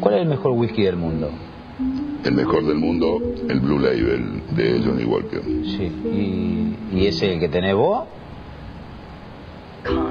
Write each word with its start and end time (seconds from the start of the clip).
¿Cuál 0.00 0.14
es 0.14 0.22
el 0.22 0.28
mejor 0.28 0.52
whisky 0.52 0.82
del 0.82 0.96
mundo? 0.96 1.30
El 2.24 2.34
mejor 2.34 2.64
del 2.66 2.78
mundo, 2.78 3.20
el 3.48 3.60
Blue 3.60 3.78
Label 3.78 4.42
de 4.56 4.82
Johnny 4.84 5.04
Walker. 5.04 5.42
Sí. 5.64 5.92
¿Y, 6.92 6.98
y 6.98 7.06
ese 7.06 7.34
el 7.34 7.40
que 7.40 7.48
tenés 7.48 7.74
vos? 7.74 8.04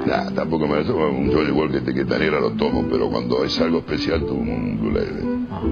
Nah, 0.06 0.30
tampoco 0.30 0.66
me 0.66 0.82
lo 0.82 1.10
un 1.10 1.30
Johnny 1.32 1.50
Walker 1.50 1.82
de 1.82 1.90
etiqueta 1.90 2.18
negra 2.18 2.40
lo 2.40 2.52
tomo, 2.52 2.86
pero 2.90 3.10
cuando 3.10 3.44
es 3.44 3.60
algo 3.60 3.78
especial 3.78 4.24
tomo 4.24 4.54
un 4.54 4.78
Blue 4.80 4.92
Label. 4.92 5.46
Ajá. 5.50 5.66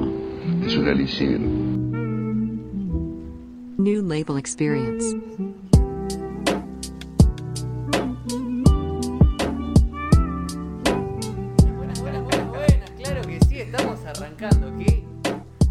Es 0.66 0.76
un 0.76 0.88
elixir. 0.88 1.40
New 3.78 4.02
Label 4.02 4.38
Experience. 4.38 5.16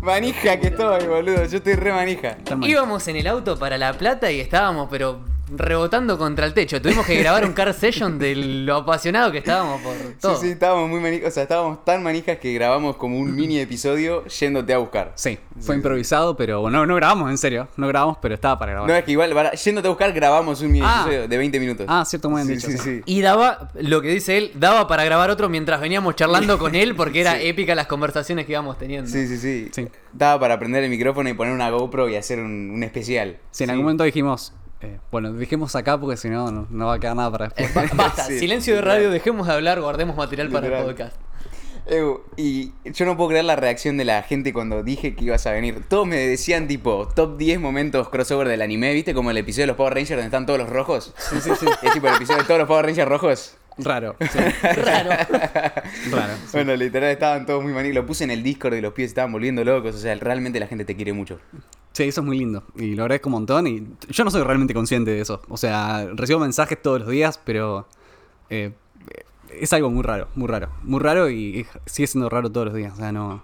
Manija 0.04 0.60
que 0.60 0.68
estoy, 0.68 1.08
boludo. 1.08 1.46
Yo 1.46 1.58
estoy 1.58 1.76
re 1.76 1.94
manija. 1.94 2.38
Íbamos 2.62 3.08
en 3.08 3.16
el 3.16 3.26
auto 3.26 3.58
para 3.58 3.78
La 3.78 3.94
Plata 3.94 4.30
y 4.30 4.42
estábamos, 4.42 4.90
pero 4.92 5.22
rebotando 5.56 6.18
contra 6.18 6.46
el 6.46 6.54
techo. 6.54 6.82
Tuvimos 6.82 7.06
que 7.06 7.18
grabar 7.20 7.46
un 7.46 7.54
car 7.54 7.74
session 7.74 8.18
de 8.18 8.36
lo 8.36 8.76
apasionado 8.78 9.32
que 9.32 9.40
estábamos 9.40 9.82
por 9.82 9.94
todo. 10.20 10.36
Sí, 10.36 10.46
sí, 10.48 10.52
estábamos 10.54 10.90
muy 10.90 11.00
manijas. 11.00 11.28
O 11.30 11.32
sea, 11.32 11.44
estábamos 11.44 11.84
tan 11.86 12.02
manijas 12.04 12.38
que 12.38 12.54
grabamos 12.54 12.96
como 12.96 13.18
un 13.20 13.36
mini 13.36 13.60
episodio 13.60 14.26
yéndote 14.26 14.74
a 14.74 14.78
buscar. 14.78 15.12
Sí, 15.16 15.38
fue 15.60 15.76
improvisado, 15.76 16.36
pero 16.38 16.62
bueno, 16.62 16.86
no, 16.86 16.96
grabamos, 16.96 17.30
en 17.30 17.38
serio. 17.38 17.68
No 17.78 17.88
grabamos, 17.88 18.18
pero 18.22 18.36
estaba 18.36 18.58
para 18.58 18.72
grabar. 18.74 18.90
No, 18.90 18.96
es 18.96 19.04
que 19.04 19.12
igual, 19.12 19.34
para- 19.34 19.52
yéndote 19.54 19.88
a 19.88 19.92
buscar, 19.92 20.14
grabamos 20.14 20.62
un 20.62 20.72
mini 20.72 20.86
Ah. 20.88 21.02
episodio 21.04 21.28
de 21.28 21.38
20 21.38 21.60
minutos. 21.60 21.86
Ah, 21.90 22.04
cierto, 22.06 22.30
muy 22.30 22.44
bien 22.46 22.60
sí, 22.60 22.68
dicho, 22.68 22.78
sí, 22.82 22.84
sí. 22.84 22.98
sí. 22.98 23.02
Y 23.06 23.22
daba, 23.22 23.70
lo 23.76 24.02
que 24.02 24.10
dice 24.10 24.38
él, 24.38 24.52
daba 24.56 24.88
para 24.88 25.04
grabar 25.04 25.30
otro 25.30 25.50
mientras 25.50 25.80
veníamos 25.82 26.16
charlando 26.16 26.58
con 26.58 26.76
él 26.76 26.96
porque 26.96 27.22
era 27.22 27.40
épica 27.42 27.76
las 27.76 27.88
conversaciones 27.88 28.46
que 28.46 28.54
íbamos 28.54 28.78
teniendo. 28.78 29.10
Sí, 29.10 29.28
sí, 29.28 29.38
sí. 29.38 29.70
Sí. 29.74 29.88
Daba 30.14 30.40
para 30.40 30.58
prender 30.60 30.84
el 30.84 30.90
micrófono 30.90 31.30
y 31.30 31.34
poner 31.34 31.54
una 31.54 31.70
GoPro 31.70 32.08
y 32.10 32.16
hacer 32.16 32.40
un, 32.40 32.72
un 32.72 32.84
especial. 32.84 33.38
Si 33.52 33.64
en 33.64 33.72
algún 33.72 33.86
momento 33.86 34.04
dijimos, 34.04 34.54
eh, 34.84 35.00
bueno, 35.12 35.32
dejemos 35.34 35.76
acá 35.76 36.00
porque 36.00 36.18
si 36.18 36.30
no, 36.30 36.52
no, 36.70 36.86
va 36.86 36.96
a 36.96 37.00
quedar 37.00 37.16
nada 37.16 37.32
para 37.32 37.48
después. 37.48 37.74
Ba- 37.74 37.90
Basta, 37.96 38.24
Sí, 38.28 38.40
silencio 38.40 38.76
de 38.76 38.82
radio, 38.82 39.10
dejemos 39.10 39.48
de 39.48 39.54
hablar, 39.54 39.80
guardemos 39.82 40.16
material 40.16 40.50
para 40.50 40.68
el 40.80 40.86
podcast. 40.86 41.16
Ew, 41.86 42.22
y 42.38 42.72
yo 42.86 43.06
no 43.06 43.18
puedo 43.18 43.30
creer 43.32 43.44
la 43.44 43.58
reacción 43.58 43.98
de 43.98 44.06
la 44.06 44.24
gente 44.24 44.54
cuando 44.54 44.84
dije 44.84 45.16
que 45.16 45.26
ibas 45.26 45.46
a 45.48 45.52
venir. 45.52 45.84
Todos 45.90 46.08
me 46.08 46.16
decían 46.16 46.66
tipo 46.68 47.10
top 47.14 47.38
10 47.38 47.60
momentos 47.60 48.08
crossover 48.08 48.48
del 48.48 48.62
anime, 48.62 48.94
¿viste? 48.94 49.14
Como 49.14 49.32
el 49.32 49.38
episodio 49.38 49.64
de 49.64 49.68
los 49.68 49.76
Power 49.76 49.94
Rangers 49.94 50.12
donde 50.12 50.26
están 50.28 50.46
todos 50.46 50.60
los 50.60 50.70
rojos. 50.70 51.14
Sí, 51.18 51.42
sí, 51.42 51.50
sí. 51.60 51.66
Es 51.82 51.92
tipo 51.94 52.08
el 52.08 52.16
episodio 52.16 52.40
de 52.40 52.46
todos 52.48 52.60
los 52.60 52.68
Power 52.70 52.86
Rangers 52.86 53.10
rojos. 53.10 53.58
Raro, 53.78 54.16
sí, 54.22 54.40
Raro. 54.62 55.10
raro. 56.12 56.34
sí. 56.46 56.52
Bueno, 56.54 56.76
literal 56.76 57.10
estaban 57.12 57.46
todos 57.46 57.64
muy 57.64 57.74
maní. 57.74 57.92
Lo 57.92 58.06
puse 58.06 58.24
en 58.24 58.32
el 58.32 58.44
Discord 58.44 58.76
y 58.76 58.82
los 58.82 58.94
pibes 58.94 59.10
se 59.10 59.14
estaban 59.14 59.32
volviendo 59.34 59.64
locos. 59.66 59.94
O 59.96 59.98
sea, 59.98 60.16
realmente 60.16 60.60
la 60.62 60.68
gente 60.68 60.86
te 60.86 60.96
quiere 60.96 61.12
mucho. 61.12 61.40
Sí, 61.94 62.04
eso 62.04 62.22
es 62.22 62.26
muy 62.28 62.38
lindo. 62.40 62.64
Y 62.76 62.96
lo 62.96 63.04
agradezco 63.04 63.30
un 63.30 63.34
montón. 63.34 63.68
Y 63.68 63.88
yo 64.10 64.24
no 64.24 64.32
soy 64.32 64.44
realmente 64.44 64.74
consciente 64.74 65.12
de 65.12 65.22
eso. 65.22 65.42
O 65.48 65.58
sea, 65.58 66.08
recibo 66.14 66.40
mensajes 66.40 66.82
todos 66.82 67.00
los 67.02 67.10
días, 67.10 67.40
pero 67.44 67.88
eh, 68.50 68.72
es 69.60 69.72
algo 69.74 69.90
muy 69.92 70.04
raro, 70.04 70.28
muy 70.36 70.48
raro. 70.48 70.70
Muy 70.84 71.00
raro 71.00 71.30
y 71.30 71.66
sigue 71.86 72.08
siendo 72.08 72.30
raro 72.30 72.52
todos 72.52 72.66
los 72.68 72.76
días. 72.76 72.94
O 72.94 72.98
sea, 72.98 73.12
no, 73.12 73.44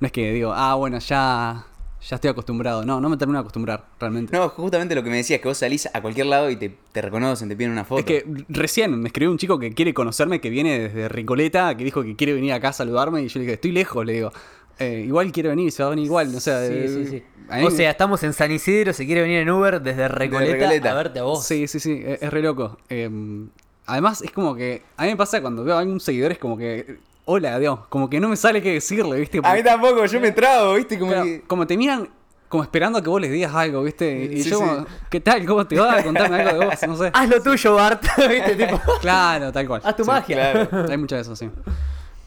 no 0.00 0.06
es 0.06 0.10
que 0.12 0.32
digo, 0.32 0.52
ah, 0.54 0.74
bueno, 0.74 0.98
ya, 1.00 1.66
ya 2.08 2.14
estoy 2.16 2.30
acostumbrado. 2.30 2.82
No, 2.84 2.98
no 2.98 3.10
me 3.10 3.18
termino 3.18 3.38
de 3.38 3.42
acostumbrar, 3.42 3.84
realmente. 4.00 4.34
No, 4.34 4.48
justamente 4.48 4.94
lo 4.94 5.02
que 5.04 5.10
me 5.10 5.16
decías, 5.18 5.40
que 5.42 5.48
vos 5.48 5.58
salís 5.58 5.86
a 5.92 6.00
cualquier 6.00 6.26
lado 6.26 6.48
y 6.48 6.56
te, 6.56 6.74
te 6.92 7.02
reconocen, 7.02 7.50
te 7.50 7.56
piden 7.56 7.72
una 7.72 7.84
foto. 7.84 8.00
Es 8.00 8.06
que 8.06 8.24
recién 8.48 8.98
me 8.98 9.08
escribió 9.08 9.30
un 9.30 9.36
chico 9.36 9.58
que 9.58 9.72
quiere 9.74 9.92
conocerme, 9.92 10.40
que 10.40 10.48
viene 10.48 10.78
desde 10.78 11.08
Ricoleta, 11.10 11.76
que 11.76 11.84
dijo 11.84 12.02
que 12.02 12.16
quiere 12.16 12.32
venir 12.32 12.54
acá 12.54 12.70
a 12.70 12.72
saludarme. 12.72 13.22
Y 13.22 13.28
yo 13.28 13.38
le 13.38 13.44
dije, 13.44 13.54
estoy 13.54 13.72
lejos, 13.72 14.06
le 14.06 14.14
digo. 14.14 14.32
"Eh, 14.78 15.04
igual 15.06 15.30
quiere 15.32 15.50
venir, 15.50 15.70
se 15.70 15.82
va 15.82 15.88
a 15.88 15.90
venir 15.90 16.06
igual. 16.06 16.34
O 16.34 16.40
sea, 16.40 16.66
Sí, 16.66 16.72
eh, 16.74 16.88
sí, 16.88 17.06
sí. 17.06 17.22
O 17.64 17.70
sea, 17.70 17.90
estamos 17.90 18.22
en 18.22 18.32
San 18.32 18.50
Isidro, 18.50 18.92
se 18.92 19.04
quiere 19.06 19.22
venir 19.22 19.38
en 19.40 19.50
Uber 19.50 19.80
desde 19.82 20.08
Recoleta, 20.08 20.52
Recoleta. 20.52 20.90
a 20.90 20.94
verte 20.94 21.18
a 21.18 21.22
vos. 21.24 21.44
Sí, 21.44 21.66
sí, 21.68 21.80
sí, 21.80 22.02
es, 22.04 22.22
es 22.22 22.30
re 22.32 22.42
loco. 22.42 22.78
Eh, 22.88 23.10
además, 23.86 24.22
es 24.22 24.30
como 24.30 24.54
que. 24.54 24.82
A 24.96 25.02
mí 25.04 25.10
me 25.10 25.16
pasa 25.16 25.40
cuando 25.40 25.64
veo 25.64 25.76
a 25.76 25.80
algún 25.80 26.00
seguidor, 26.00 26.32
es 26.32 26.38
como 26.38 26.56
que. 26.56 26.98
Hola, 27.24 27.58
digamos, 27.58 27.86
como 27.88 28.10
que 28.10 28.18
no 28.18 28.28
me 28.28 28.36
sale 28.36 28.60
qué 28.62 28.72
decirle, 28.72 29.18
¿viste? 29.20 29.40
A 29.44 29.54
mí 29.54 29.62
tampoco, 29.62 30.04
yo 30.06 30.20
me 30.20 30.32
trago, 30.32 30.74
¿viste? 30.74 30.98
Como 30.98 31.12
Claro, 31.12 31.24
que... 31.26 31.42
como 31.46 31.66
te 31.66 31.76
miran 31.76 32.08
como 32.48 32.64
esperando 32.64 32.98
a 32.98 33.02
que 33.02 33.08
vos 33.08 33.18
les 33.20 33.30
digas 33.30 33.54
algo, 33.54 33.82
¿viste? 33.82 34.24
Y 34.30 34.42
Sí, 34.42 34.50
yo, 34.50 34.58
sí. 34.58 34.64
como, 34.64 34.86
¿qué 35.08 35.20
tal? 35.20 35.46
¿Cómo 35.46 35.66
te 35.66 35.78
va? 35.78 36.02
Contame 36.02 36.42
algo 36.42 36.58
de 36.60 36.66
vos, 36.66 36.74
no 36.86 36.96
sé. 36.98 37.10
Haz 37.14 37.28
lo 37.30 37.42
tuyo, 37.42 37.74
Bart. 37.76 38.02
¿Viste? 38.28 38.56
Tipo, 38.66 38.78
Claro, 39.00 39.50
tal 39.52 39.66
cual. 39.66 39.80
haz 39.84 39.96
tu 39.96 40.04
Sí, 40.04 40.10
magia. 40.10 40.52
Claro. 40.68 40.86
Hay 40.90 40.98
mucho 40.98 41.14
de 41.14 41.22
eso, 41.22 41.34
sí. 41.34 41.48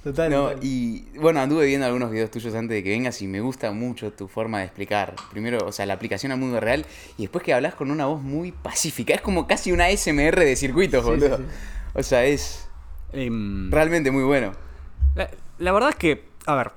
Total. 0.06 0.30
No, 0.32 0.44
total. 0.50 0.60
y 0.64 1.06
bueno, 1.18 1.42
anduve 1.42 1.66
viendo 1.66 1.86
algunos 1.86 2.12
videos 2.12 2.32
tuyos 2.32 2.56
antes 2.56 2.76
de 2.76 2.84
que 2.84 2.92
vengas 2.92 3.22
y 3.22 3.28
me 3.28 3.42
gusta 3.42 3.72
mucho 3.72 4.14
tu 4.14 4.30
forma 4.30 4.60
de 4.60 4.66
explicar. 4.66 5.16
Primero, 5.32 5.66
o 5.66 5.74
sea, 5.74 5.86
la 5.86 5.96
aplicación 5.96 6.32
al 6.32 6.38
mundo 6.38 6.62
real 6.62 6.86
y 7.18 7.24
después 7.24 7.44
que 7.44 7.54
hablas 7.54 7.76
con 7.76 7.92
una 7.92 8.06
voz 8.06 8.22
muy 8.22 8.54
pacífica. 8.54 9.14
Es 9.14 9.22
como 9.22 9.48
casi 9.48 9.74
una 9.74 9.90
SMR 9.90 10.40
de 10.40 10.56
circuitos, 10.56 11.04
boludo. 11.04 11.40
O 11.94 12.04
sea, 12.04 12.24
es 12.24 12.66
Em, 13.16 13.72
realmente 13.72 14.12
muy 14.12 14.24
bueno. 14.24 14.52
La, 15.16 15.30
la 15.58 15.72
verdad 15.72 15.90
es 15.92 15.96
que, 15.96 16.26
a 16.46 16.56
ver, 16.56 16.72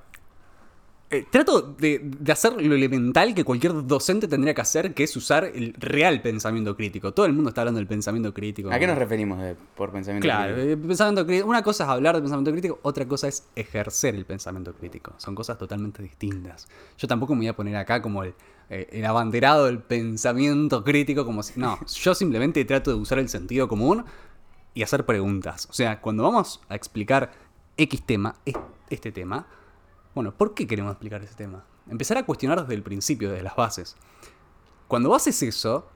eh, 1.10 1.24
trato 1.30 1.62
de, 1.62 2.00
de 2.02 2.32
hacer 2.32 2.52
lo 2.60 2.74
elemental 2.74 3.34
que 3.34 3.42
cualquier 3.42 3.86
docente 3.86 4.28
tendría 4.28 4.52
que 4.54 4.60
hacer, 4.60 4.92
que 4.92 5.04
es 5.04 5.16
usar 5.16 5.44
el 5.44 5.72
real 5.78 6.20
pensamiento 6.20 6.76
crítico. 6.76 7.14
Todo 7.14 7.24
el 7.26 7.32
mundo 7.32 7.48
está 7.48 7.62
hablando 7.62 7.78
del 7.78 7.86
pensamiento 7.86 8.34
crítico. 8.34 8.70
¿A 8.70 8.78
qué 8.78 8.86
nos 8.86 8.98
referimos 8.98 9.40
de- 9.40 9.54
por 9.74 9.90
pensamiento 9.90 10.26
Claro, 10.26 10.54
crítico? 10.54 10.72
eh, 10.72 10.76
pensamiento 10.86 11.24
crítico. 11.26 11.48
Una 11.48 11.62
cosa 11.62 11.84
es 11.84 11.90
hablar 11.90 12.14
de 12.16 12.20
pensamiento 12.20 12.52
crítico, 12.52 12.78
otra 12.82 13.06
cosa 13.08 13.26
es 13.28 13.44
ejercer 13.56 14.14
el 14.16 14.26
pensamiento 14.26 14.74
crítico. 14.74 15.14
Son 15.16 15.34
cosas 15.34 15.56
totalmente 15.56 16.02
distintas. 16.02 16.68
Yo 16.98 17.08
tampoco 17.08 17.34
me 17.34 17.38
voy 17.40 17.48
a 17.48 17.56
poner 17.56 17.76
acá 17.76 18.02
como 18.02 18.22
el, 18.24 18.34
eh, 18.68 18.88
el 18.92 19.06
abanderado 19.06 19.64
del 19.64 19.78
pensamiento 19.78 20.84
crítico, 20.84 21.24
como 21.24 21.42
si. 21.42 21.58
No, 21.58 21.78
yo 22.02 22.14
simplemente 22.14 22.62
trato 22.66 22.90
de 22.90 22.96
usar 22.96 23.18
el 23.18 23.28
sentido 23.30 23.66
común 23.66 24.04
y 24.74 24.82
hacer 24.82 25.06
preguntas. 25.06 25.66
O 25.70 25.72
sea, 25.72 26.00
cuando 26.02 26.22
vamos 26.22 26.60
a 26.68 26.74
explicar 26.74 27.32
X 27.78 28.02
tema, 28.04 28.34
es- 28.44 28.56
este 28.90 29.10
tema, 29.10 29.46
bueno, 30.14 30.32
¿por 30.32 30.54
qué 30.54 30.66
queremos 30.66 30.92
explicar 30.92 31.22
ese 31.22 31.34
tema? 31.34 31.64
Empezar 31.88 32.18
a 32.18 32.24
cuestionar 32.26 32.60
desde 32.62 32.74
el 32.74 32.82
principio, 32.82 33.30
desde 33.30 33.42
las 33.42 33.56
bases. 33.56 33.96
Cuando 34.88 35.14
haces 35.14 35.42
eso, 35.42 35.86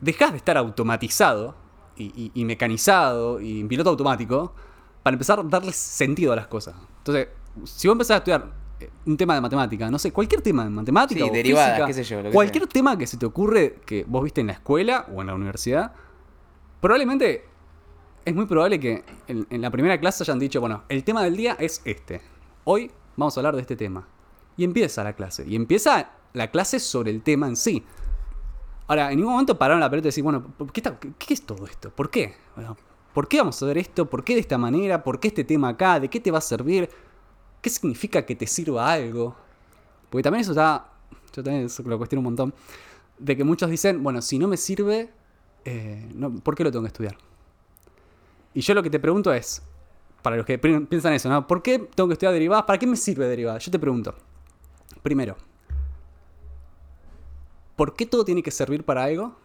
dejas 0.00 0.32
de 0.32 0.38
estar 0.38 0.56
automatizado 0.56 1.54
y, 1.96 2.04
y- 2.04 2.30
y 2.34 2.44
mecanizado 2.44 3.40
y 3.40 3.60
en 3.60 3.68
piloto 3.68 3.90
automático 3.90 4.52
para 5.02 5.14
empezar 5.14 5.38
a 5.40 5.42
darle 5.44 5.72
sentido 5.72 6.32
a 6.32 6.36
las 6.36 6.46
cosas. 6.46 6.74
Entonces, 6.98 7.28
si 7.64 7.88
vos 7.88 7.94
empezás 7.94 8.16
a 8.16 8.18
estudiar 8.18 8.52
eh, 8.80 8.90
un 9.06 9.16
tema 9.16 9.34
de 9.34 9.40
matemática, 9.40 9.90
no 9.90 9.98
sé, 9.98 10.12
cualquier 10.12 10.42
tema 10.42 10.64
de 10.64 10.70
matemática 10.70 11.24
Sí, 11.24 11.30
o 11.30 11.32
derivadas, 11.32 11.70
física, 11.72 11.86
qué 11.86 11.94
sé 11.94 12.04
yo, 12.04 12.16
lo 12.22 12.28
que 12.30 12.34
cualquier 12.34 12.64
sea. 12.64 12.72
tema 12.72 12.98
que 12.98 13.06
se 13.06 13.16
te 13.16 13.26
ocurre 13.26 13.80
que 13.86 14.04
vos 14.08 14.24
viste 14.24 14.40
en 14.40 14.48
la 14.48 14.54
escuela 14.54 15.06
o 15.14 15.20
en 15.20 15.28
la 15.28 15.34
universidad, 15.34 15.92
probablemente 16.80 17.46
es 18.24 18.34
muy 18.34 18.46
probable 18.46 18.80
que 18.80 19.04
en, 19.28 19.60
la 19.60 19.70
primera 19.70 19.98
clase 20.00 20.22
hayan 20.22 20.38
dicho, 20.38 20.60
bueno, 20.60 20.84
el 20.88 21.04
tema 21.04 21.22
del 21.22 21.36
día 21.36 21.56
es 21.58 21.82
este. 21.84 22.22
Hoy 22.64 22.90
vamos 23.16 23.36
a 23.36 23.40
hablar 23.40 23.54
de 23.54 23.60
este 23.60 23.76
tema. 23.76 24.08
Y 24.56 24.64
empieza 24.64 25.04
la 25.04 25.14
clase. 25.14 25.44
Y 25.46 25.56
empieza 25.56 26.10
la 26.32 26.50
clase 26.50 26.80
sobre 26.80 27.10
el 27.10 27.22
tema 27.22 27.48
en 27.48 27.56
sí. 27.56 27.84
Ahora, 28.86 29.10
en 29.10 29.16
ningún 29.16 29.32
momento 29.32 29.58
pararon 29.58 29.80
la 29.80 29.90
pelota 29.90 30.08
y 30.08 30.10
decir, 30.10 30.24
bueno, 30.24 30.42
¿por 30.42 30.72
¿qué, 30.72 30.82
es 31.28 31.42
todo 31.42 31.66
esto? 31.66 31.90
¿Por 31.90 32.10
qué? 32.10 32.34
¿Por 33.12 33.28
qué 33.28 33.38
vamos 33.38 33.62
a 33.62 33.66
ver 33.66 33.78
esto? 33.78 34.08
¿Por 34.08 34.24
qué 34.24 34.34
de 34.34 34.40
esta 34.40 34.58
manera? 34.58 35.02
¿Por 35.02 35.20
qué 35.20 35.28
este 35.28 35.44
tema 35.44 35.70
acá? 35.70 36.00
¿De 36.00 36.08
qué 36.08 36.20
te 36.20 36.30
va 36.30 36.38
a 36.38 36.42
servir? 36.42 36.88
¿Qué 37.60 37.70
significa 37.70 38.24
que 38.24 38.34
te 38.34 38.46
sirva 38.46 38.92
algo? 38.92 39.34
Porque 40.10 40.22
también 40.22 40.42
eso 40.42 40.52
está, 40.52 40.86
yo 41.34 41.42
también 41.42 41.66
eso 41.66 41.82
lo 41.82 41.98
cuestiono 41.98 42.20
un 42.20 42.24
montón, 42.24 42.54
de 43.18 43.36
que 43.36 43.44
muchos 43.44 43.70
dicen, 43.70 44.02
bueno, 44.02 44.20
si 44.22 44.38
no 44.38 44.48
me 44.48 44.56
sirve, 44.56 45.10
eh, 45.64 46.08
¿por 46.42 46.54
qué 46.54 46.64
lo 46.64 46.70
tengo 46.70 46.82
que 46.82 46.88
estudiar? 46.88 47.16
Y 48.54 48.60
yo 48.60 48.72
lo 48.72 48.82
que 48.82 48.90
te 48.90 49.00
pregunto 49.00 49.32
es, 49.32 49.62
para 50.22 50.36
los 50.36 50.46
que 50.46 50.58
piensan 50.58 51.12
eso, 51.12 51.28
¿no? 51.28 51.46
¿Por 51.46 51.62
qué 51.62 51.78
tengo 51.78 52.08
que 52.08 52.14
estudiar 52.14 52.32
derivadas? 52.32 52.64
¿Para 52.64 52.78
qué 52.78 52.86
me 52.86 52.96
sirve 52.96 53.26
derivadas? 53.26 53.64
Yo 53.64 53.70
te 53.70 53.78
pregunto, 53.78 54.14
primero, 55.02 55.36
¿por 57.76 57.94
qué 57.94 58.06
todo 58.06 58.24
tiene 58.24 58.42
que 58.42 58.50
servir 58.50 58.84
para 58.84 59.04
algo? 59.04 59.36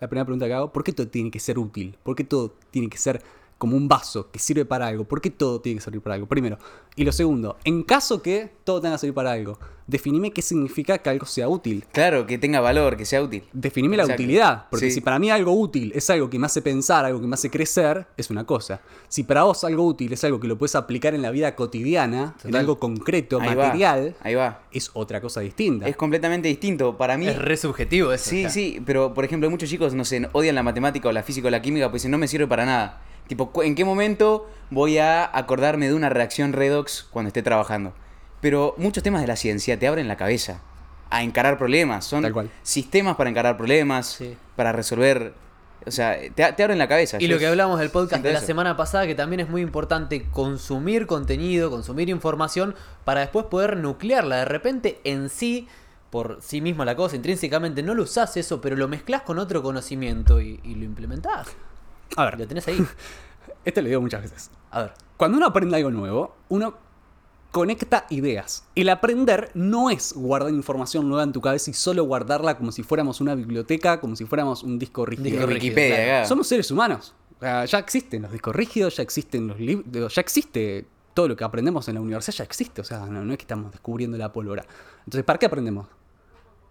La 0.00 0.08
primera 0.08 0.24
pregunta 0.24 0.46
que 0.46 0.54
hago, 0.54 0.72
¿por 0.72 0.84
qué 0.84 0.92
todo 0.92 1.08
tiene 1.08 1.30
que 1.30 1.40
ser 1.40 1.58
útil? 1.58 1.98
¿Por 2.02 2.14
qué 2.14 2.24
todo 2.24 2.54
tiene 2.70 2.88
que 2.88 2.98
ser 2.98 3.22
como 3.64 3.78
un 3.78 3.88
vaso 3.88 4.30
que 4.30 4.38
sirve 4.38 4.66
para 4.66 4.86
algo? 4.88 5.04
¿Por 5.04 5.22
qué 5.22 5.30
todo 5.30 5.60
tiene 5.62 5.78
que 5.78 5.84
servir 5.84 6.02
para 6.02 6.16
algo? 6.16 6.26
Primero. 6.26 6.58
Y 6.96 7.04
lo 7.04 7.12
segundo, 7.12 7.56
en 7.64 7.82
caso 7.82 8.20
que 8.22 8.50
todo 8.62 8.80
tenga 8.82 8.96
que 8.96 9.00
servir 9.00 9.14
para 9.14 9.32
algo, 9.32 9.58
definime 9.86 10.30
qué 10.32 10.42
significa 10.42 10.98
que 10.98 11.08
algo 11.10 11.26
sea 11.26 11.48
útil. 11.48 11.84
Claro, 11.92 12.26
que 12.26 12.36
tenga 12.38 12.60
valor, 12.60 12.96
que 12.96 13.04
sea 13.04 13.22
útil. 13.22 13.42
Definime 13.52 13.96
la 13.96 14.04
utilidad, 14.04 14.66
porque 14.70 14.86
Sí. 14.90 14.92
si 14.96 15.00
para 15.00 15.18
mí 15.18 15.30
algo 15.30 15.52
útil 15.52 15.92
es 15.94 16.08
algo 16.10 16.28
que 16.30 16.38
me 16.38 16.46
hace 16.46 16.60
pensar, 16.62 17.04
algo 17.06 17.20
que 17.20 17.26
me 17.26 17.34
hace 17.34 17.50
crecer, 17.50 18.06
es 18.16 18.30
una 18.30 18.44
cosa. 18.44 18.80
Si 19.08 19.24
para 19.24 19.42
vos 19.44 19.64
algo 19.64 19.84
útil 19.86 20.12
es 20.12 20.22
algo 20.24 20.38
que 20.38 20.46
lo 20.46 20.56
puedes 20.58 20.74
aplicar 20.74 21.14
en 21.14 21.22
la 21.22 21.30
vida 21.30 21.56
cotidiana, 21.56 22.34
en 22.36 22.42
Total. 22.42 22.56
algo 22.60 22.78
concreto, 22.78 23.40
Ahí 23.40 23.48
va, 23.54 23.66
material, 23.66 24.14
Ahí 24.20 24.34
va. 24.34 24.62
es 24.70 24.90
otra 24.94 25.20
cosa 25.20 25.40
distinta. 25.40 25.88
Es 25.88 25.96
completamente 25.96 26.48
distinto. 26.48 26.96
Para 26.96 27.16
mí. 27.16 27.26
Es 27.26 27.38
re 27.38 27.56
subjetivo 27.56 28.12
eso. 28.12 28.30
Sí, 28.30 28.48
sí, 28.50 28.80
pero 28.86 29.14
por 29.14 29.24
ejemplo, 29.24 29.50
muchos 29.50 29.68
chicos, 29.68 29.94
no 29.94 30.04
sé, 30.04 30.28
odian 30.32 30.54
la 30.54 30.62
matemática 30.62 31.08
o 31.08 31.12
la 31.12 31.22
física 31.22 31.48
o 31.48 31.50
la 31.50 31.60
química, 31.60 31.90
pues 31.90 32.02
dicen, 32.02 32.10
no 32.12 32.18
me 32.18 32.28
sirve 32.28 32.46
para 32.46 32.64
nada. 32.64 33.00
Tipo, 33.28 33.50
¿en 33.62 33.74
qué 33.74 33.84
momento 33.84 34.48
voy 34.70 34.98
a 34.98 35.24
acordarme 35.36 35.88
de 35.88 35.94
una 35.94 36.08
reacción 36.10 36.52
redox 36.52 37.04
cuando 37.10 37.28
esté 37.28 37.42
trabajando? 37.42 37.92
Pero 38.40 38.74
muchos 38.76 39.02
temas 39.02 39.22
de 39.22 39.26
la 39.26 39.36
ciencia 39.36 39.78
te 39.78 39.86
abren 39.88 40.08
la 40.08 40.16
cabeza 40.16 40.60
a 41.10 41.22
encarar 41.22 41.56
problemas. 41.58 42.04
Son 42.04 42.22
Tal 42.22 42.32
cual. 42.32 42.50
sistemas 42.62 43.16
para 43.16 43.30
encarar 43.30 43.56
problemas, 43.56 44.06
Sí. 44.06 44.36
para 44.56 44.72
resolver. 44.72 45.32
O 45.86 45.90
sea, 45.90 46.16
te, 46.34 46.52
te 46.52 46.62
abren 46.62 46.78
la 46.78 46.88
cabeza. 46.88 47.18
Y 47.20 47.26
lo 47.28 47.38
que 47.38 47.46
hablamos 47.46 47.78
del 47.78 47.90
podcast 47.90 48.22
de 48.22 48.32
la 48.32 48.38
eso. 48.38 48.46
semana 48.46 48.76
pasada, 48.76 49.06
que 49.06 49.14
también 49.14 49.40
es 49.40 49.48
muy 49.48 49.60
importante 49.62 50.26
consumir 50.30 51.06
contenido, 51.06 51.70
consumir 51.70 52.08
información, 52.08 52.74
para 53.04 53.20
después 53.20 53.46
poder 53.46 53.76
nuclearla. 53.76 54.36
De 54.36 54.44
repente, 54.46 55.00
en 55.04 55.28
sí, 55.28 55.68
por 56.10 56.38
sí 56.42 56.60
misma 56.62 56.84
la 56.86 56.96
cosa, 56.96 57.16
intrínsecamente 57.16 57.82
no 57.82 57.94
lo 57.94 58.02
usás 58.04 58.36
eso, 58.38 58.60
pero 58.62 58.76
lo 58.76 58.88
mezclas 58.88 59.22
con 59.22 59.38
otro 59.38 59.62
conocimiento 59.62 60.40
y, 60.40 60.58
y 60.64 60.74
lo 60.74 60.84
implementás. 60.84 61.48
A 62.16 62.22
Y 62.22 62.30
lo 62.30 62.36
ver, 62.36 62.46
tenés 62.46 62.66
ahí. 62.68 62.84
esto 63.64 63.82
lo 63.82 63.88
digo 63.88 64.00
muchas 64.00 64.22
veces. 64.22 64.50
A 64.70 64.82
ver. 64.82 64.92
Cuando 65.16 65.36
uno 65.38 65.46
aprende 65.46 65.76
algo 65.76 65.90
nuevo, 65.90 66.36
uno 66.48 66.76
conecta 67.50 68.06
ideas. 68.10 68.64
El 68.74 68.88
aprender 68.88 69.52
no 69.54 69.88
es 69.88 70.12
guardar 70.12 70.50
información 70.50 71.08
nueva 71.08 71.22
en 71.22 71.32
tu 71.32 71.40
cabeza 71.40 71.70
y 71.70 71.74
solo 71.74 72.02
guardarla 72.04 72.56
como 72.56 72.72
si 72.72 72.82
fuéramos 72.82 73.20
una 73.20 73.36
biblioteca, 73.36 74.00
como 74.00 74.16
si 74.16 74.24
fuéramos 74.24 74.64
un 74.64 74.78
disco 74.78 75.06
rígido. 75.06 75.30
Disco 75.30 75.46
Wikipedia, 75.46 76.04
claro. 76.04 76.26
Somos 76.26 76.48
seres 76.48 76.70
humanos. 76.72 77.14
O 77.36 77.40
sea, 77.40 77.64
ya 77.64 77.78
existen 77.78 78.22
los 78.22 78.32
discos 78.32 78.56
rígidos, 78.56 78.96
ya 78.96 79.02
existen 79.04 79.46
los 79.46 79.60
libros, 79.60 80.14
ya 80.14 80.20
existe 80.20 80.86
todo 81.14 81.28
lo 81.28 81.36
que 81.36 81.44
aprendemos 81.44 81.86
en 81.88 81.94
la 81.94 82.00
universidad, 82.00 82.38
ya 82.38 82.44
existe. 82.44 82.80
O 82.80 82.84
sea, 82.84 83.06
no, 83.06 83.24
no 83.24 83.32
es 83.32 83.38
que 83.38 83.42
estamos 83.42 83.70
descubriendo 83.70 84.18
la 84.18 84.32
pólvora. 84.32 84.64
Entonces, 85.00 85.24
¿para 85.24 85.38
qué 85.38 85.46
aprendemos? 85.46 85.86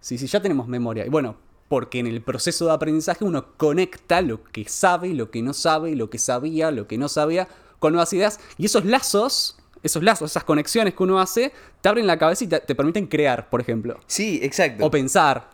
Si, 0.00 0.18
si 0.18 0.26
ya 0.26 0.42
tenemos 0.42 0.68
memoria. 0.68 1.06
Y 1.06 1.08
bueno, 1.08 1.36
porque 1.74 1.98
en 1.98 2.06
el 2.06 2.22
proceso 2.22 2.66
de 2.66 2.70
aprendizaje 2.72 3.24
uno 3.24 3.46
conecta 3.56 4.20
lo 4.22 4.44
que 4.44 4.68
sabe, 4.68 5.08
lo 5.12 5.32
que 5.32 5.42
no 5.42 5.52
sabe, 5.52 5.96
lo 5.96 6.08
que 6.08 6.18
sabía, 6.20 6.70
lo 6.70 6.86
que 6.86 6.98
no 6.98 7.08
sabía, 7.08 7.48
con 7.80 7.92
nuevas 7.94 8.12
ideas. 8.12 8.38
Y 8.58 8.66
esos 8.66 8.84
lazos, 8.84 9.56
esos 9.82 10.04
lazos, 10.04 10.30
esas 10.30 10.44
conexiones 10.44 10.94
que 10.94 11.02
uno 11.02 11.18
hace, 11.18 11.52
te 11.80 11.88
abren 11.88 12.06
la 12.06 12.16
cabeza 12.16 12.44
y 12.44 12.46
te, 12.46 12.60
te 12.60 12.76
permiten 12.76 13.08
crear, 13.08 13.50
por 13.50 13.60
ejemplo. 13.60 13.98
Sí, 14.06 14.38
exacto. 14.40 14.86
O 14.86 14.90
pensar, 14.92 15.50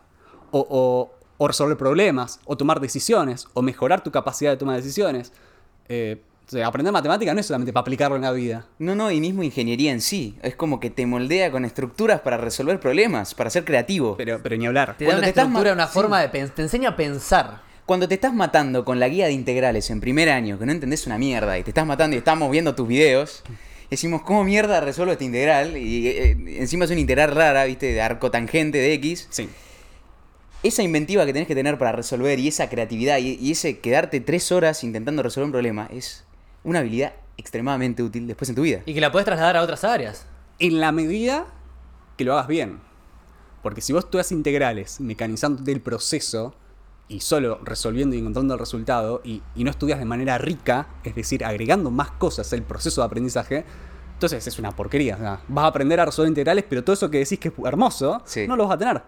o, 0.50 0.60
o- 0.68 1.10
o 1.38 1.48
resolver 1.48 1.78
problemas, 1.78 2.38
o 2.44 2.54
tomar 2.54 2.80
decisiones, 2.80 3.46
o 3.54 3.62
mejorar 3.62 4.02
tu 4.04 4.10
capacidad 4.10 4.50
de 4.50 4.58
tomar 4.58 4.76
decisiones. 4.76 5.32
Eh, 5.88 6.20
o 6.50 6.52
sea, 6.52 6.66
aprender 6.66 6.92
matemática 6.92 7.32
no 7.32 7.38
es 7.38 7.46
solamente 7.46 7.72
para 7.72 7.82
aplicarlo 7.82 8.16
en 8.16 8.22
la 8.22 8.32
vida. 8.32 8.66
No, 8.80 8.96
no, 8.96 9.12
y 9.12 9.20
mismo 9.20 9.44
ingeniería 9.44 9.92
en 9.92 10.00
sí. 10.00 10.34
Es 10.42 10.56
como 10.56 10.80
que 10.80 10.90
te 10.90 11.06
moldea 11.06 11.52
con 11.52 11.64
estructuras 11.64 12.22
para 12.22 12.38
resolver 12.38 12.80
problemas, 12.80 13.34
para 13.34 13.50
ser 13.50 13.64
creativo. 13.64 14.16
Pero, 14.16 14.40
pero 14.42 14.56
ni 14.56 14.66
hablar. 14.66 14.96
Te 14.98 15.04
da 15.04 15.10
Cuando 15.10 15.20
una 15.20 15.32
te 15.32 15.40
estructura, 15.40 15.72
una 15.72 15.86
sí. 15.86 15.92
forma 15.94 16.20
de 16.20 16.28
pensar. 16.28 16.56
Te 16.56 16.62
enseña 16.62 16.88
a 16.88 16.96
pensar. 16.96 17.62
Cuando 17.86 18.08
te 18.08 18.14
estás 18.14 18.34
matando 18.34 18.84
con 18.84 18.98
la 18.98 19.08
guía 19.08 19.26
de 19.26 19.32
integrales 19.32 19.90
en 19.90 20.00
primer 20.00 20.28
año, 20.28 20.58
que 20.58 20.66
no 20.66 20.72
entendés 20.72 21.06
una 21.06 21.18
mierda, 21.18 21.56
y 21.56 21.62
te 21.62 21.70
estás 21.70 21.86
matando 21.86 22.16
y 22.16 22.18
estamos 22.18 22.50
viendo 22.50 22.74
tus 22.74 22.88
videos, 22.88 23.44
decimos, 23.88 24.22
¿cómo 24.22 24.42
mierda 24.42 24.80
resuelvo 24.80 25.12
este 25.12 25.26
integral? 25.26 25.76
Y 25.76 26.08
eh, 26.08 26.36
encima 26.58 26.84
es 26.84 26.90
una 26.90 26.98
integral 26.98 27.30
rara, 27.30 27.64
¿viste? 27.64 27.92
De 27.92 28.02
arco 28.02 28.32
tangente 28.32 28.78
de 28.78 28.92
X. 28.94 29.28
Sí. 29.30 29.48
Esa 30.64 30.82
inventiva 30.82 31.24
que 31.24 31.32
tenés 31.32 31.46
que 31.46 31.54
tener 31.54 31.78
para 31.78 31.92
resolver 31.92 32.40
y 32.40 32.48
esa 32.48 32.68
creatividad 32.68 33.18
y, 33.18 33.38
y 33.40 33.52
ese 33.52 33.78
quedarte 33.78 34.18
tres 34.18 34.50
horas 34.50 34.82
intentando 34.82 35.22
resolver 35.22 35.46
un 35.46 35.52
problema 35.52 35.88
es 35.92 36.24
una 36.64 36.80
habilidad 36.80 37.14
extremadamente 37.36 38.02
útil 38.02 38.26
después 38.26 38.48
en 38.50 38.54
tu 38.56 38.62
vida. 38.62 38.80
Y 38.86 38.94
que 38.94 39.00
la 39.00 39.10
podés 39.12 39.24
trasladar 39.24 39.56
a 39.56 39.62
otras 39.62 39.82
áreas. 39.84 40.26
En 40.58 40.80
la 40.80 40.92
medida 40.92 41.46
que 42.16 42.24
lo 42.24 42.34
hagas 42.34 42.46
bien. 42.48 42.80
Porque 43.62 43.80
si 43.80 43.92
vos 43.92 44.04
estudias 44.04 44.30
integrales, 44.32 45.00
mecanizando 45.00 45.70
el 45.70 45.80
proceso 45.80 46.54
y 47.08 47.20
solo 47.20 47.58
resolviendo 47.64 48.14
y 48.14 48.18
encontrando 48.20 48.54
el 48.54 48.60
resultado, 48.60 49.20
y, 49.24 49.42
y 49.54 49.64
no 49.64 49.70
estudias 49.70 49.98
de 49.98 50.04
manera 50.04 50.38
rica, 50.38 50.86
es 51.02 51.14
decir, 51.14 51.44
agregando 51.44 51.90
más 51.90 52.10
cosas 52.12 52.52
al 52.52 52.62
proceso 52.62 53.00
de 53.00 53.06
aprendizaje, 53.06 53.64
entonces 54.12 54.46
es 54.46 54.58
una 54.58 54.70
porquería. 54.72 55.16
o 55.16 55.18
sea, 55.18 55.40
vas 55.48 55.64
a 55.64 55.68
aprender 55.68 55.98
a 55.98 56.04
resolver 56.04 56.28
integrales, 56.28 56.64
pero 56.68 56.84
todo 56.84 56.94
eso 56.94 57.10
que 57.10 57.18
decís 57.18 57.38
que 57.38 57.48
es 57.48 57.54
hermoso, 57.64 58.22
Sí. 58.26 58.46
no 58.46 58.54
lo 58.56 58.66
vas 58.68 58.74
a 58.76 58.78
tener. 58.78 59.02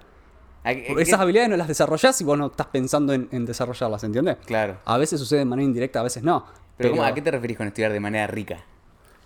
Esas 0.65 1.21
habilidades 1.21 1.51
no 1.51 1.57
las 1.57 1.69
desarrollás 1.69 2.21
y 2.21 2.25
vos 2.25 2.39
no 2.39 2.47
estás 2.47 2.69
pensando 2.69 3.13
en, 3.13 3.29
en 3.33 3.45
desarrollarlas, 3.45 4.05
¿entiendes? 4.05 4.37
Claro. 4.47 4.79
A 4.85 4.97
veces 4.97 5.19
sucede 5.21 5.41
de 5.41 5.45
manera 5.45 5.65
indirecta, 5.67 6.01
a 6.01 6.05
veces 6.05 6.23
no. 6.23 6.47
Pero, 6.77 6.91
¿cómo- 6.91 7.05
¿a 7.05 7.15
qué 7.15 7.23
te 7.23 7.31
referís 7.31 7.57
con 7.57 7.67
estudiar 7.67 7.93
de 7.93 8.01
manera 8.01 8.27
rica? 8.27 8.57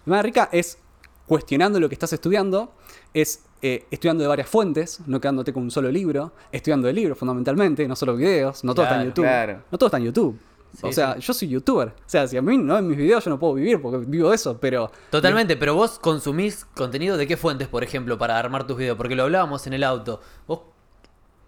De 0.04 0.10
manera 0.10 0.22
rica 0.22 0.48
es 0.52 0.78
cuestionando 1.26 1.80
lo 1.80 1.88
que 1.88 1.94
estás 1.94 2.12
estudiando, 2.12 2.72
es 3.14 3.42
eh, 3.62 3.86
estudiando 3.90 4.22
de 4.22 4.28
varias 4.28 4.48
fuentes, 4.48 5.00
no 5.06 5.20
quedándote 5.20 5.52
con 5.52 5.62
un 5.64 5.70
solo 5.70 5.90
libro, 5.90 6.32
estudiando 6.52 6.86
de 6.86 6.92
libros 6.92 7.18
fundamentalmente, 7.18 7.88
no 7.88 7.96
solo 7.96 8.14
videos, 8.14 8.62
no 8.62 8.74
todo 8.74 8.84
está 8.84 9.00
en 9.00 9.06
YouTube. 9.08 9.24
claro. 9.24 9.62
No 9.70 9.78
todo 9.78 9.86
está 9.88 9.96
en 9.96 10.04
YouTube. 10.04 10.38
Sí, 10.74 10.82
o 10.86 10.92
sea, 10.92 11.16
yo 11.16 11.32
soy 11.32 11.48
youtuber. 11.48 11.88
O 11.88 11.92
sea, 12.04 12.28
si 12.28 12.36
a 12.36 12.42
mí 12.42 12.58
no 12.58 12.76
en 12.76 12.86
mis 12.86 12.98
videos 12.98 13.24
yo 13.24 13.30
no 13.30 13.38
puedo 13.38 13.54
vivir 13.54 13.80
porque 13.80 14.04
vivo 14.06 14.28
de 14.28 14.34
eso, 14.36 14.58
pero 14.60 14.90
Totalmente, 15.10 15.56
pero 15.56 15.74
vos 15.74 15.98
consumís 15.98 16.66
contenido 16.76 17.16
de 17.16 17.26
qué 17.26 17.36
fuentes, 17.38 17.66
por 17.66 17.82
ejemplo, 17.82 18.18
para 18.18 18.38
armar 18.38 18.66
tus 18.66 18.76
videos, 18.76 18.96
porque 18.98 19.14
lo 19.16 19.22
hablábamos 19.22 19.66
en 19.66 19.72
el 19.72 19.82
auto. 19.84 20.20
Vos, 20.46 20.60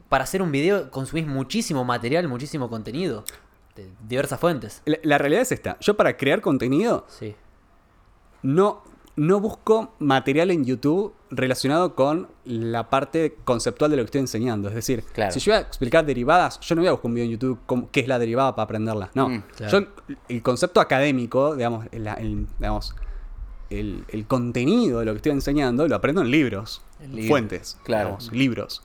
para 0.09 0.25
hacer 0.25 0.41
un 0.41 0.51
video, 0.51 0.91
consumís 0.91 1.27
muchísimo 1.27 1.85
material, 1.85 2.27
muchísimo 2.27 2.71
contenido, 2.71 3.25
de 3.79 3.91
diversas 4.09 4.39
fuentes. 4.41 4.83
la, 4.85 4.99
la 5.03 5.19
realidad 5.19 5.43
es 5.43 5.53
esta. 5.53 5.77
Yo 5.81 5.97
para 5.97 6.17
crear 6.17 6.41
contenido 6.41 7.07
Sí. 7.09 7.35
no, 8.43 8.83
no 9.17 9.41
busco 9.41 9.95
material 9.99 10.51
en 10.51 10.65
YouTube 10.65 11.13
relacionado 11.31 11.95
con 11.95 12.29
la 12.45 12.89
parte 12.89 13.37
conceptual 13.45 13.91
de 13.91 13.97
lo 13.97 14.03
que 14.03 14.07
estoy 14.07 14.21
enseñando. 14.21 14.69
Es 14.69 14.75
decir, 14.75 15.03
Claro. 15.13 15.33
si 15.33 15.41
yo 15.41 15.53
voy 15.53 15.59
a 15.59 15.61
explicar 15.63 16.07
derivadas, 16.07 16.59
yo 16.61 16.75
no 16.75 16.81
voy 16.83 16.89
a 16.89 16.93
buscar 16.93 17.07
un 17.09 17.15
video 17.15 17.25
en 17.27 17.33
YouTube 17.33 17.59
cómo- 17.67 17.89
qué 17.91 18.01
es 18.01 18.09
la 18.09 18.19
derivada 18.19 18.55
para 18.55 18.65
aprenderla. 18.65 19.11
No. 19.15 19.29
Mm, 19.29 19.43
claro. 19.57 19.81
Yo, 19.81 19.87
el 20.29 20.43
concepto 20.43 20.81
académico, 20.81 21.55
digamos, 21.57 21.87
el, 21.93 22.07
el- 22.07 22.47
digamos, 22.59 22.95
el, 23.71 24.05
el 24.09 24.27
contenido 24.27 25.01
de 25.01 25.05
lo 25.07 25.13
que 25.13 25.17
estoy 25.17 25.33
enseñando, 25.33 25.87
lo 25.87 25.97
aprendo 25.97 26.23
en 26.23 26.31
libros, 26.31 26.81
En 27.01 27.11
libros, 27.11 27.29
fuentes, 27.29 27.79
claro. 27.85 28.05
digamos, 28.09 28.33
libros. 28.33 28.83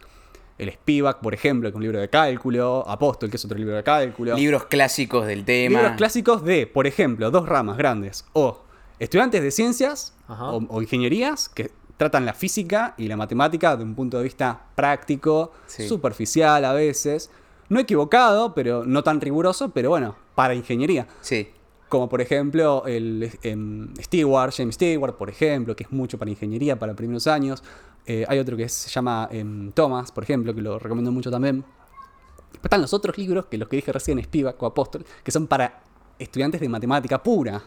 El 0.57 0.71
Spivak, 0.71 1.19
por 1.19 1.33
ejemplo, 1.33 1.67
que 1.69 1.71
es 1.71 1.75
un 1.75 1.81
libro 1.83 1.99
de 1.99 2.09
cálculo, 2.09 2.83
Apóstol, 2.87 3.29
que 3.29 3.37
es 3.37 3.45
otro 3.45 3.57
libro 3.57 3.75
de 3.75 3.83
cálculo. 3.83 4.35
Libros 4.35 4.65
clásicos 4.65 5.25
del 5.25 5.43
tema. 5.45 5.79
Libros 5.79 5.97
clásicos 5.97 6.43
de, 6.43 6.67
por 6.67 6.85
ejemplo, 6.87 7.31
dos 7.31 7.47
ramas 7.49 7.77
grandes. 7.77 8.25
O 8.33 8.61
estudiantes 8.99 9.41
de 9.41 9.51
ciencias 9.51 10.13
o, 10.29 10.61
o 10.69 10.81
ingenierías 10.81 11.49
que 11.49 11.71
tratan 11.97 12.25
la 12.25 12.33
física 12.33 12.93
y 12.97 13.07
la 13.07 13.17
matemática 13.17 13.75
de 13.77 13.83
un 13.83 13.95
punto 13.95 14.17
de 14.17 14.23
vista 14.23 14.61
práctico, 14.75 15.51
Sí. 15.65 15.87
superficial 15.87 16.63
a 16.65 16.73
veces. 16.73 17.29
No 17.69 17.79
equivocado, 17.79 18.53
pero 18.53 18.83
no 18.85 19.03
tan 19.03 19.21
riguroso, 19.21 19.69
pero 19.69 19.89
bueno, 19.89 20.15
para 20.35 20.53
ingeniería. 20.53 21.07
Sí. 21.21 21.49
Como 21.89 22.09
por 22.09 22.21
ejemplo 22.21 22.83
el 22.87 23.31
em, 23.43 23.93
Stewart, 24.01 24.53
James 24.55 24.75
Stewart, 24.75 25.15
por 25.15 25.29
ejemplo, 25.29 25.75
que 25.75 25.83
es 25.83 25.91
mucho 25.91 26.17
para 26.17 26.29
ingeniería, 26.31 26.77
para 26.77 26.93
primeros 26.93 27.25
años. 27.27 27.63
Eh, 28.05 28.25
hay 28.27 28.39
otro 28.39 28.57
que 28.57 28.67
se 28.69 28.89
llama 28.89 29.29
em, 29.31 29.71
Thomas, 29.71 30.11
por 30.11 30.23
ejemplo, 30.23 30.53
que 30.53 30.61
lo 30.61 30.77
recomiendo 30.79 31.11
mucho 31.11 31.31
también. 31.31 31.63
Después 32.51 32.65
están 32.65 32.81
los 32.81 32.93
otros 32.93 33.17
libros, 33.17 33.45
que 33.45 33.57
los 33.57 33.67
que 33.67 33.77
dije 33.77 33.91
recién, 33.91 34.21
Spivak 34.23 34.61
o 34.61 34.65
Apóstol, 34.65 35.05
que 35.23 35.31
son 35.31 35.47
para 35.47 35.81
estudiantes 36.19 36.61
de 36.61 36.69
matemática 36.69 37.21
pura. 37.21 37.61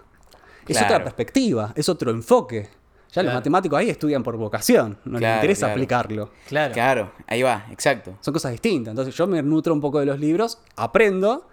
Es 0.68 0.76
Claro. 0.76 0.86
otra 0.94 1.04
perspectiva, 1.04 1.72
es 1.74 1.88
otro 1.88 2.10
enfoque. 2.10 2.68
Ya 3.12 3.22
los 3.22 3.32
matemáticos 3.32 3.78
ahí 3.78 3.88
estudian 3.88 4.22
por 4.22 4.36
vocación, 4.36 4.98
no 5.06 5.18
les 5.18 5.34
interesa 5.36 5.66
claro. 5.66 5.72
aplicarlo. 5.72 6.30
Claro. 6.48 6.74
Claro, 6.74 7.12
ahí 7.26 7.40
va, 7.42 7.66
exacto. 7.70 8.18
Son 8.20 8.34
cosas 8.34 8.52
distintas. 8.52 8.92
Entonces 8.92 9.14
yo 9.14 9.26
me 9.26 9.42
nutro 9.42 9.72
un 9.72 9.80
poco 9.80 10.00
de 10.00 10.06
los 10.06 10.20
libros, 10.20 10.58
aprendo 10.76 11.48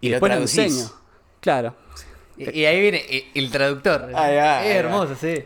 y, 0.00 0.06
Y 0.06 0.10
lo 0.10 0.14
después 0.14 0.30
lo 0.30 0.36
traducís. 0.38 0.58
enseño. 0.58 0.88
Claro. 1.40 1.74
Y, 2.36 2.58
y 2.60 2.64
ahí 2.66 2.80
viene 2.80 3.04
el, 3.08 3.24
el 3.44 3.50
traductor. 3.50 4.06
Ahí 4.14 4.36
va, 4.36 4.64
es 4.64 4.70
ahí 4.72 4.76
hermoso, 4.76 5.14
sí. 5.14 5.44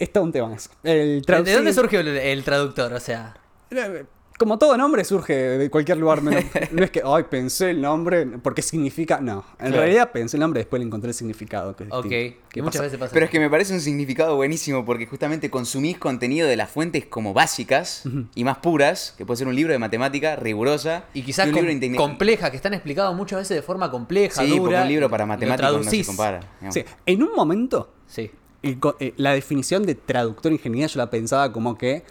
Es 0.00 0.12
todo 0.12 0.24
un 0.24 0.32
tema 0.32 0.52
eso. 0.54 0.70
El 0.82 1.20
¿De 1.22 1.52
dónde 1.54 1.72
surgió 1.74 2.00
el, 2.00 2.08
el 2.08 2.42
traductor? 2.42 2.92
O 2.92 3.00
sea, 3.00 3.34
Eh, 3.70 4.04
Como 4.38 4.56
todo 4.58 4.74
nombre 4.78 5.04
surge 5.04 5.34
de 5.34 5.68
cualquier 5.70 5.98
lugar. 5.98 6.22
menos- 6.22 6.42
no 6.72 6.82
es 6.84 6.90
que, 6.90 7.02
ay, 7.04 7.24
pensé 7.30 7.68
el 7.72 7.82
nombre 7.82 8.24
porque 8.42 8.62
significa. 8.62 9.20
No. 9.20 9.44
En 9.58 9.66
Claro. 9.66 9.76
realidad 9.82 10.10
pensé 10.12 10.38
el 10.38 10.40
nombre 10.40 10.60
y 10.60 10.62
después 10.62 10.80
le 10.80 10.86
encontré 10.86 11.08
el 11.08 11.14
significado. 11.14 11.76
Que 11.76 11.84
ok. 11.84 12.04
distinto. 12.04 12.08
Que 12.08 12.36
¿Qué 12.48 12.62
muchas 12.62 12.76
pasa? 12.78 12.84
veces 12.84 12.98
pasa. 12.98 13.12
Pero 13.12 13.26
es 13.26 13.30
que 13.30 13.38
me 13.38 13.50
parece 13.50 13.74
un 13.74 13.80
significado 13.82 14.36
buenísimo 14.36 14.86
porque 14.86 15.04
justamente 15.06 15.50
consumís 15.50 15.98
contenido 15.98 16.48
de 16.48 16.56
las 16.56 16.70
fuentes 16.70 17.04
como 17.04 17.34
básicas 17.34 18.04
y 18.34 18.42
más 18.44 18.56
puras, 18.58 19.14
que 19.18 19.26
puede 19.26 19.36
ser 19.36 19.46
un 19.46 19.54
libro 19.54 19.74
de 19.74 19.78
matemática 19.78 20.34
rigurosa. 20.36 21.04
Y 21.12 21.20
quizás 21.20 21.46
un 21.48 21.52
com- 21.52 21.60
libro 21.66 21.72
inte- 21.78 21.94
compleja, 21.96 22.50
que 22.50 22.56
están 22.56 22.72
explicados 22.72 23.14
muchas 23.14 23.40
veces 23.40 23.56
de 23.56 23.62
forma 23.62 23.90
compleja, 23.90 24.42
Sí, 24.42 24.48
dura. 24.48 24.60
porque 24.62 24.76
un 24.76 24.88
libro 24.88 25.10
para 25.10 25.24
lo 25.24 25.28
matemáticos 25.28 25.84
no 25.84 25.90
se 25.90 26.04
compara. 26.06 26.40
digamos. 26.60 26.74
Sí, 26.74 26.84
en 27.04 27.22
un 27.22 27.34
momento, 27.36 27.92
Sí. 28.06 28.30
El 28.62 28.78
eh, 29.00 29.14
la 29.16 29.32
definición 29.32 29.84
de 29.84 29.94
traductor 29.94 30.50
en 30.52 30.56
ingeniería 30.58 30.86
yo 30.86 30.98
la 30.98 31.10
pensaba 31.10 31.52
como 31.52 31.76
que. 31.78 32.02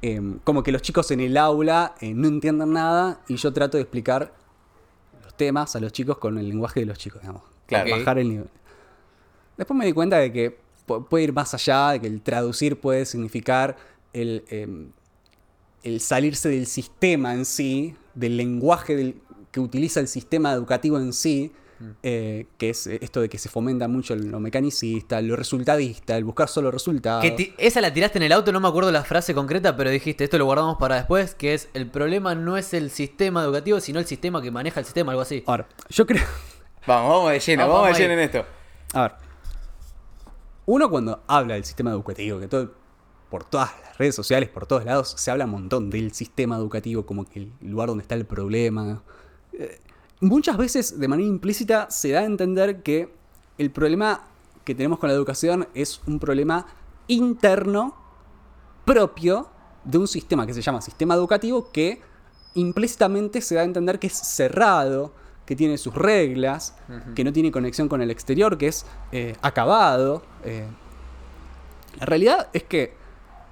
em, 0.00 0.38
como 0.44 0.62
que 0.62 0.70
los 0.70 0.80
chicos 0.82 1.10
en 1.10 1.18
el 1.20 1.36
aula 1.36 1.94
eh, 2.00 2.14
no 2.14 2.28
entiendan 2.28 2.72
nada 2.72 3.20
y 3.26 3.34
yo 3.36 3.52
trato 3.52 3.76
de 3.78 3.82
explicar 3.82 4.32
los 5.24 5.34
temas 5.36 5.74
a 5.74 5.80
los 5.80 5.92
chicos 5.92 6.18
con 6.18 6.38
el 6.38 6.48
lenguaje 6.48 6.80
de 6.80 6.86
los 6.86 6.98
chicos, 6.98 7.20
digamos. 7.20 7.42
Claro. 7.66 7.90
Bajar 7.90 8.18
el 8.18 8.28
nivel. 8.28 8.48
Después 9.56 9.76
me 9.76 9.86
di 9.86 9.92
cuenta 9.92 10.18
de 10.18 10.32
que 10.32 10.56
pu- 10.86 11.04
puede 11.08 11.24
ir 11.24 11.32
más 11.32 11.52
allá, 11.52 11.90
de 11.90 12.00
que 12.00 12.06
el 12.06 12.22
traducir 12.22 12.78
puede 12.78 13.04
significar 13.06 13.76
el, 14.12 14.44
em, 14.50 14.90
el 15.82 16.00
salirse 16.00 16.48
del 16.48 16.66
sistema 16.66 17.34
en 17.34 17.44
sí, 17.44 17.96
del 18.14 18.36
lenguaje 18.36 18.94
del- 18.94 19.20
que 19.50 19.58
utiliza 19.60 19.98
el 20.00 20.06
sistema 20.08 20.52
educativo 20.52 20.98
en 20.98 21.12
sí, 21.12 21.52
eh, 22.02 22.46
que 22.58 22.70
es 22.70 22.86
eh, 22.86 22.98
esto 23.02 23.20
de 23.20 23.28
que 23.28 23.38
se 23.38 23.48
fomenta 23.48 23.88
mucho 23.88 24.16
lo 24.16 24.40
mecanicista, 24.40 25.20
lo 25.20 25.36
resultadista, 25.36 26.16
el 26.16 26.24
buscar 26.24 26.48
solo 26.48 26.70
resultados. 26.70 27.22
Que 27.22 27.54
esa 27.58 27.80
la 27.80 27.92
tiraste 27.92 28.18
en 28.18 28.24
el 28.24 28.32
auto, 28.32 28.52
no 28.52 28.60
me 28.60 28.68
acuerdo 28.68 28.90
la 28.90 29.04
frase 29.04 29.34
concreta, 29.34 29.76
pero 29.76 29.90
dijiste, 29.90 30.24
esto 30.24 30.38
lo 30.38 30.44
guardamos 30.44 30.76
para 30.78 30.96
después, 30.96 31.34
que 31.34 31.54
es, 31.54 31.68
el 31.74 31.88
problema 31.88 32.34
no 32.34 32.56
es 32.56 32.74
el 32.74 32.90
sistema 32.90 33.42
educativo, 33.44 33.80
sino 33.80 34.00
el 34.00 34.06
sistema 34.06 34.42
que 34.42 34.50
maneja 34.50 34.80
el 34.80 34.86
sistema, 34.86 35.12
algo 35.12 35.22
así. 35.22 35.42
Ahora, 35.46 35.68
yo 35.88 36.06
creo... 36.06 36.24
Vamos, 36.86 37.10
vamos 37.10 37.32
de 37.32 37.40
lleno, 37.40 37.62
Vamos, 37.64 37.82
vamos, 37.82 37.98
de 37.98 38.02
lleno 38.02 38.14
en 38.14 38.20
esto. 38.20 38.46
A 38.94 39.02
ver. 39.02 39.12
Uno 40.64 40.88
cuando 40.88 41.22
habla 41.26 41.54
del 41.54 41.64
sistema 41.64 41.90
educativo, 41.90 42.40
que 42.40 42.48
todo, 42.48 42.72
por 43.28 43.44
todas 43.44 43.70
las 43.82 43.98
redes 43.98 44.14
sociales, 44.14 44.48
por 44.48 44.66
todos 44.66 44.84
lados, 44.84 45.14
se 45.16 45.30
habla 45.30 45.44
un 45.44 45.50
montón 45.50 45.90
del 45.90 46.12
sistema 46.12 46.56
educativo 46.56 47.04
como 47.04 47.24
que 47.24 47.40
el 47.40 47.52
lugar 47.60 47.88
donde 47.88 48.02
está 48.02 48.14
el 48.14 48.26
problema. 48.26 49.02
Eh, 49.52 49.80
muchas 50.20 50.56
veces, 50.56 50.98
de 50.98 51.08
manera 51.08 51.28
implícita, 51.28 51.90
se 51.90 52.10
da 52.10 52.20
a 52.20 52.24
entender 52.24 52.82
que 52.82 53.12
el 53.58 53.70
problema 53.70 54.24
que 54.64 54.74
tenemos 54.74 54.98
con 54.98 55.08
la 55.08 55.14
educación 55.14 55.68
es 55.74 56.00
un 56.06 56.18
problema 56.18 56.66
interno 57.06 57.94
propio 58.84 59.48
de 59.84 59.98
un 59.98 60.08
sistema 60.08 60.46
que 60.46 60.54
se 60.54 60.62
llama 60.62 60.80
sistema 60.80 61.14
educativo 61.14 61.70
que 61.72 62.00
implícitamente 62.54 63.40
se 63.40 63.54
da 63.54 63.62
a 63.62 63.64
entender 63.64 63.98
que 63.98 64.08
es 64.08 64.14
cerrado, 64.14 65.12
que 65.46 65.56
tiene 65.56 65.78
sus 65.78 65.94
reglas, 65.94 66.74
que 67.14 67.24
no 67.24 67.32
tiene 67.32 67.50
conexión 67.50 67.88
con 67.88 68.02
el 68.02 68.10
exterior, 68.10 68.58
que 68.58 68.68
es 68.68 68.84
eh, 69.12 69.34
acabado. 69.40 70.22
eh. 70.44 70.66
La 71.98 72.06
realidad 72.06 72.48
es 72.52 72.64
que 72.64 72.94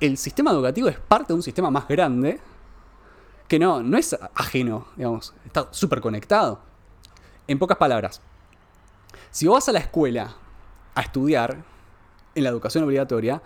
el 0.01 0.19
sistema 0.19 0.51
educativo 0.51 0.89
es 0.89 0.99
parte 0.99 1.29
de 1.29 1.35
un 1.35 1.43
sistema 1.43 1.71
más 1.71 1.89
grande 1.89 2.39
que 3.49 3.59
no, 3.59 3.83
no 3.83 3.97
es 3.97 4.17
ajeno, 4.35 4.87
digamos, 4.97 5.35
está 5.45 5.69
súper 5.71 6.01
conectado. 6.01 6.61
En 7.49 7.59
pocas 7.59 7.77
palabras, 7.77 8.21
si 9.31 9.47
vos 9.47 9.57
vas 9.57 9.69
a 9.69 9.73
la 9.73 9.79
escuela 9.79 10.35
a 10.95 11.01
estudiar 11.01 11.65
en 12.35 12.45
la 12.45 12.51
educación 12.51 12.85
obligatoria 12.85 13.43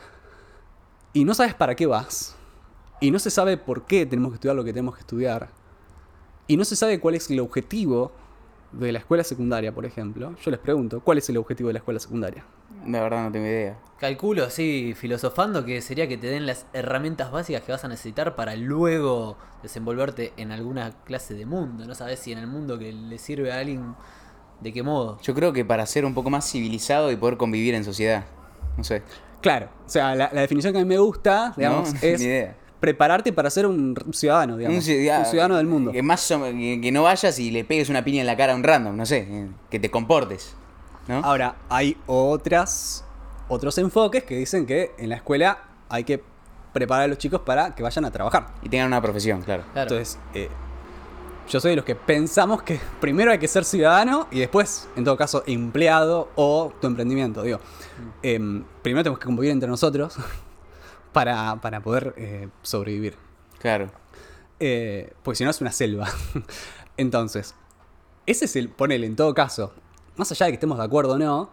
y 1.13 1.25
no 1.25 1.35
sabes 1.35 1.55
para 1.55 1.75
qué 1.75 1.87
vas, 1.87 2.37
y 3.01 3.11
no 3.11 3.19
se 3.19 3.31
sabe 3.31 3.57
por 3.57 3.87
qué 3.87 4.07
tenemos 4.07 4.31
que 4.33 4.35
estudiar 4.37 4.57
lo 4.57 4.65
que 4.65 4.73
tenemos 4.73 4.95
que 4.95 5.01
estudiar, 5.01 5.49
y 6.47 6.57
no 6.57 6.65
se 6.65 6.77
sabe 6.77 7.01
cuál 7.01 7.15
es 7.15 7.31
el 7.31 7.41
objetivo 7.41 8.13
de 8.73 8.93
la 8.93 8.99
escuela 8.99 9.25
secundaria, 9.25 9.75
por 9.75 9.85
ejemplo, 9.85 10.35
yo 10.37 10.51
les 10.51 10.61
pregunto, 10.61 11.01
¿cuál 11.01 11.19
es 11.19 11.29
el 11.29 11.37
objetivo 11.37 11.69
de 11.69 11.75
la 11.75 11.79
escuela 11.79 12.01
secundaria? 12.01 12.45
La 12.87 13.01
verdad 13.03 13.25
no 13.25 13.33
tengo 13.33 13.47
idea. 13.47 13.77
Calculo 13.99 14.45
así, 14.45 14.95
filosofando, 14.97 15.65
que 15.65 15.83
sería 15.83 16.09
que 16.09 16.17
te 16.17 16.27
den 16.29 16.47
las 16.47 16.65
herramientas 16.73 17.31
básicas 17.31 17.63
que 17.63 17.73
vas 17.73 17.85
a 17.85 17.89
necesitar 17.89 18.35
para 18.35 18.57
luego 18.57 19.37
desenvolverte 19.63 20.33
en 20.39 20.53
alguna 20.53 20.93
clase 21.05 21.35
de 21.35 21.45
mundo. 21.45 21.85
No 21.87 21.95
sabes 21.95 22.19
si 22.21 22.33
en 22.33 22.39
el 22.39 22.47
mundo 22.47 22.79
que 22.79 22.93
le 22.93 23.19
sirve 23.19 23.53
a 23.53 23.59
alguien, 23.59 23.95
de 24.61 24.73
qué 24.73 24.83
modo. 24.83 25.19
Yo 25.23 25.35
creo 25.35 25.53
que 25.53 25.65
para 25.67 25.85
ser 25.85 26.07
un 26.07 26.15
poco 26.15 26.31
más 26.31 26.51
civilizado 26.51 27.13
y 27.13 27.17
poder 27.17 27.37
convivir 27.37 27.75
en 27.75 27.85
sociedad. 27.85 28.25
No 28.79 28.85
sé. 28.85 29.03
Claro, 29.43 29.69
o 29.87 29.89
sea, 29.89 30.15
la, 30.15 30.31
la 30.33 30.41
definición 30.41 30.73
que 30.73 30.79
a 30.79 30.83
mí 30.83 30.89
me 30.89 30.99
gusta, 30.99 31.53
digamos, 31.57 31.93
No, 31.95 31.99
es 32.03 32.21
idea. 32.23 32.57
prepararte 32.79 33.33
para 33.35 33.51
ser 33.51 33.67
un 33.67 33.95
ciudadano, 34.13 34.57
digamos, 34.57 34.77
un 34.79 34.83
ciudad- 34.83 35.27
ciudadano 35.29 35.57
del 35.59 35.67
mundo. 35.67 35.93
Que, 35.93 36.03
más 36.03 36.31
o- 36.31 36.43
que, 36.45 36.79
que 36.83 36.93
no 36.93 37.03
vayas 37.03 37.39
y 37.39 37.51
le 37.51 37.65
pegues 37.65 37.91
una 37.91 38.03
piña 38.03 38.21
en 38.23 38.27
la 38.27 38.37
cara 38.37 38.55
a 38.55 38.57
un 38.57 38.63
random, 38.65 38.97
no 38.97 39.05
sé. 39.05 39.49
Que 39.69 39.79
te 39.79 39.91
comportes. 39.91 40.57
¿No? 41.11 41.21
Ahora, 41.25 41.57
hay 41.69 41.97
otras, 42.07 43.05
otros 43.49 43.77
enfoques 43.79 44.25
que 44.25 44.37
dicen 44.37 44.65
que 44.67 44.93
en 44.99 45.09
la 45.11 45.17
escuela 45.17 45.59
hay 45.89 46.05
que 46.05 46.23
preparar 46.73 47.05
a 47.05 47.09
los 47.09 47.19
chicos 47.19 47.41
para 47.41 47.75
que 47.75 47.83
vayan 47.83 48.05
a 48.05 48.11
trabajar. 48.11 48.55
Y 48.63 48.69
tengan 48.69 48.87
una 48.87 49.03
profesión, 49.03 49.43
claro. 49.43 49.65
Claro. 49.73 49.91
Entonces, 49.91 50.19
eh, 50.35 50.49
yo 51.49 51.61
soy 51.61 51.71
de 51.71 51.77
los 51.77 51.85
que 51.85 51.97
pensamos 51.97 52.63
que 52.63 52.81
primero 53.01 53.33
hay 53.33 53.39
que 53.39 53.49
ser 53.49 53.65
ciudadano 53.65 54.29
y 54.31 54.41
después, 54.41 54.89
en 54.97 55.05
todo 55.05 55.17
caso, 55.17 55.43
empleado 55.47 56.31
o 56.37 56.73
tu 56.81 56.87
emprendimiento. 56.87 57.43
Digo, 57.43 57.61
Em, 58.23 58.65
primero 58.83 59.03
tenemos 59.03 59.19
que 59.19 59.27
convivir 59.27 59.51
entre 59.51 59.69
nosotros 59.69 60.17
para, 61.13 61.57
para 61.61 61.81
poder 61.81 62.15
eh, 62.17 62.49
sobrevivir. 62.63 63.17
Claro. 63.59 63.91
Eh, 64.59 65.13
porque 65.23 65.37
si 65.37 65.45
no 65.45 65.51
es 65.51 65.61
una 65.61 65.73
selva. 65.73 66.09
Entonces, 66.97 67.55
ese 68.27 68.45
es 68.45 68.57
el, 68.57 68.69
ponele 68.69 69.07
en 69.07 69.17
todo 69.17 69.35
caso, 69.35 69.73
más 70.21 70.31
allá 70.33 70.47
de 70.47 70.53
que 70.53 70.57
estemos 70.57 70.79
de 70.79 70.85
acuerdo 70.85 71.15
o 71.15 71.19
no, 71.19 71.51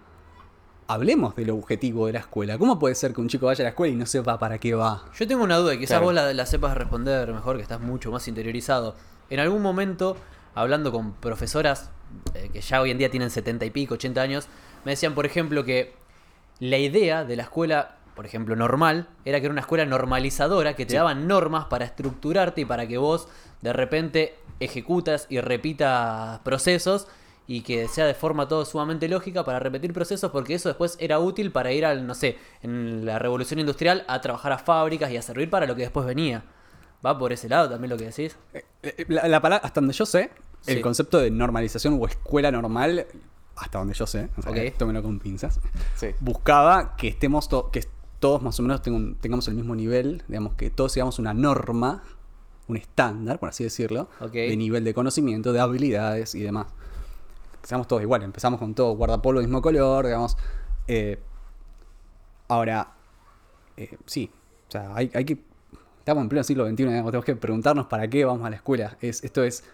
hablemos 0.87 1.35
del 1.35 1.49
objetivo 1.49 2.05
de 2.07 2.13
la 2.13 2.19
escuela. 2.19 2.57
¿Cómo 2.57 2.77
puede 2.77 2.95
ser 2.95 3.13
que 3.13 3.21
un 3.21 3.27
chico 3.27 3.47
vaya 3.47 3.63
a 3.63 3.65
la 3.65 3.69
escuela 3.69 3.93
y 3.93 3.97
no 3.97 4.05
sepa 4.05 4.37
para 4.37 4.57
qué 4.59 4.73
va? 4.75 5.05
Yo 5.17 5.27
tengo 5.27 5.43
una 5.43 5.57
duda, 5.57 5.73
y 5.73 5.77
quizás 5.79 5.89
Claro. 5.97 6.05
vos 6.05 6.13
la, 6.13 6.33
la 6.33 6.45
sepas 6.45 6.77
responder 6.77 7.33
mejor, 7.33 7.55
que 7.57 7.63
estás 7.63 7.79
mucho 7.81 8.11
más 8.11 8.27
interiorizado. 8.27 8.95
En 9.29 9.39
algún 9.39 9.61
momento, 9.61 10.15
hablando 10.55 10.91
con 10.91 11.13
profesoras 11.13 11.89
eh, 12.35 12.49
que 12.53 12.61
ya 12.61 12.79
hoy 12.81 12.91
en 12.91 12.97
día 12.97 13.09
tienen 13.09 13.29
70 13.29 13.65
y 13.65 13.69
pico, 13.71 13.95
80 13.95 14.21
años, 14.21 14.47
me 14.85 14.91
decían, 14.91 15.13
por 15.15 15.25
ejemplo, 15.25 15.63
que 15.65 15.93
la 16.59 16.77
idea 16.77 17.25
de 17.25 17.35
la 17.35 17.43
escuela, 17.43 17.97
por 18.15 18.25
ejemplo, 18.25 18.55
normal, 18.55 19.07
era 19.25 19.39
que 19.39 19.45
era 19.47 19.51
una 19.51 19.61
escuela 19.61 19.85
normalizadora, 19.85 20.75
que 20.75 20.85
te 20.85 20.95
daban 20.95 21.27
normas 21.27 21.65
para 21.65 21.85
estructurarte 21.85 22.61
y 22.61 22.65
para 22.65 22.87
que 22.87 22.97
vos 22.97 23.27
de 23.61 23.73
repente 23.73 24.35
ejecutas 24.59 25.27
y 25.29 25.39
repitas 25.41 26.39
procesos 26.39 27.07
y 27.47 27.61
que 27.61 27.87
sea 27.87 28.05
de 28.05 28.13
forma 28.13 28.47
todo 28.47 28.65
sumamente 28.65 29.07
lógica 29.07 29.43
para 29.45 29.59
repetir 29.59 29.93
procesos 29.93 30.31
porque 30.31 30.53
eso 30.53 30.67
después 30.69 30.97
era 30.99 31.19
útil 31.19 31.51
para 31.51 31.71
ir 31.71 31.85
al, 31.85 32.05
no 32.05 32.13
sé, 32.13 32.37
en 32.61 33.05
la 33.05 33.19
revolución 33.19 33.59
industrial 33.59 34.03
a 34.07 34.19
trabajar 34.21 34.51
a 34.51 34.57
fábricas 34.57 35.09
y 35.11 35.17
a 35.17 35.21
servir 35.21 35.49
para 35.49 35.65
lo 35.65 35.75
que 35.75 35.83
después 35.83 36.05
venía. 36.05 36.43
¿Va 37.05 37.17
por 37.17 37.31
ese 37.31 37.47
lado 37.47 37.69
también 37.69 37.89
lo 37.91 37.97
que 37.97 38.05
decís? 38.05 38.35
Eh, 38.83 39.05
La, 39.07 39.27
la 39.27 39.41
palabra, 39.41 39.65
hasta 39.65 39.79
donde 39.79 39.93
yo 39.93 40.05
sé, 40.05 40.31
el 40.65 40.77
Sí. 40.77 40.81
concepto 40.81 41.19
de 41.19 41.31
normalización 41.31 41.97
o 42.01 42.05
escuela 42.07 42.51
normal, 42.51 43.05
hasta 43.55 43.79
donde 43.79 43.93
yo 43.93 44.05
sé, 44.07 44.29
o 44.37 44.41
sea, 44.41 44.51
Ok. 44.51 44.57
tómenlo 44.77 45.01
con 45.01 45.19
pinzas, 45.19 45.59
Sí. 45.95 46.07
buscaba 46.19 46.95
que 46.97 47.07
estemos 47.07 47.47
to- 47.47 47.71
que 47.71 47.85
todos 48.19 48.41
más 48.41 48.59
o 48.59 48.63
menos 48.63 48.81
tengamos 48.81 49.47
el 49.47 49.53
mismo 49.53 49.75
nivel, 49.75 50.23
digamos 50.27 50.55
que 50.55 50.69
todos 50.71 50.91
sigamos 50.91 51.17
una 51.19 51.33
norma, 51.33 52.03
un 52.67 52.75
estándar, 52.77 53.39
por 53.39 53.49
así 53.49 53.63
decirlo, 53.63 54.09
de 54.33 54.57
nivel 54.57 54.83
de 54.83 54.93
conocimiento, 54.93 55.53
de 55.53 55.59
habilidades 55.59 56.35
y 56.35 56.41
demás. 56.41 56.67
Seamos 57.67 57.85
todos 57.85 58.01
iguales, 58.01 58.23
empezamos 58.23 58.61
con 58.61 58.73
todo 58.73 58.95
guardapolvo 58.95 59.41
mismo 59.41 59.61
color, 59.61 60.05
digamos. 60.05 60.37
eh, 60.87 61.19
ahora, 62.47 62.93
eh, 63.75 63.97
sí, 64.05 64.31
o 64.69 64.71
sea, 64.71 64.95
hay, 64.95 65.11
hay 65.13 65.25
que. 65.25 65.37
Estamos 65.99 66.21
en 66.21 66.29
pleno 66.29 66.45
siglo 66.45 66.65
XXI, 66.65 66.75
digamos, 66.85 67.11
tenemos 67.11 67.25
que 67.25 67.35
preguntarnos 67.35 67.87
para 67.87 68.07
qué 68.07 68.23
vamos 68.23 68.47
a 68.47 68.49
la 68.49 68.55
escuela. 68.55 68.95
Es, 69.01 69.21
esto 69.21 69.43
es. 69.43 69.65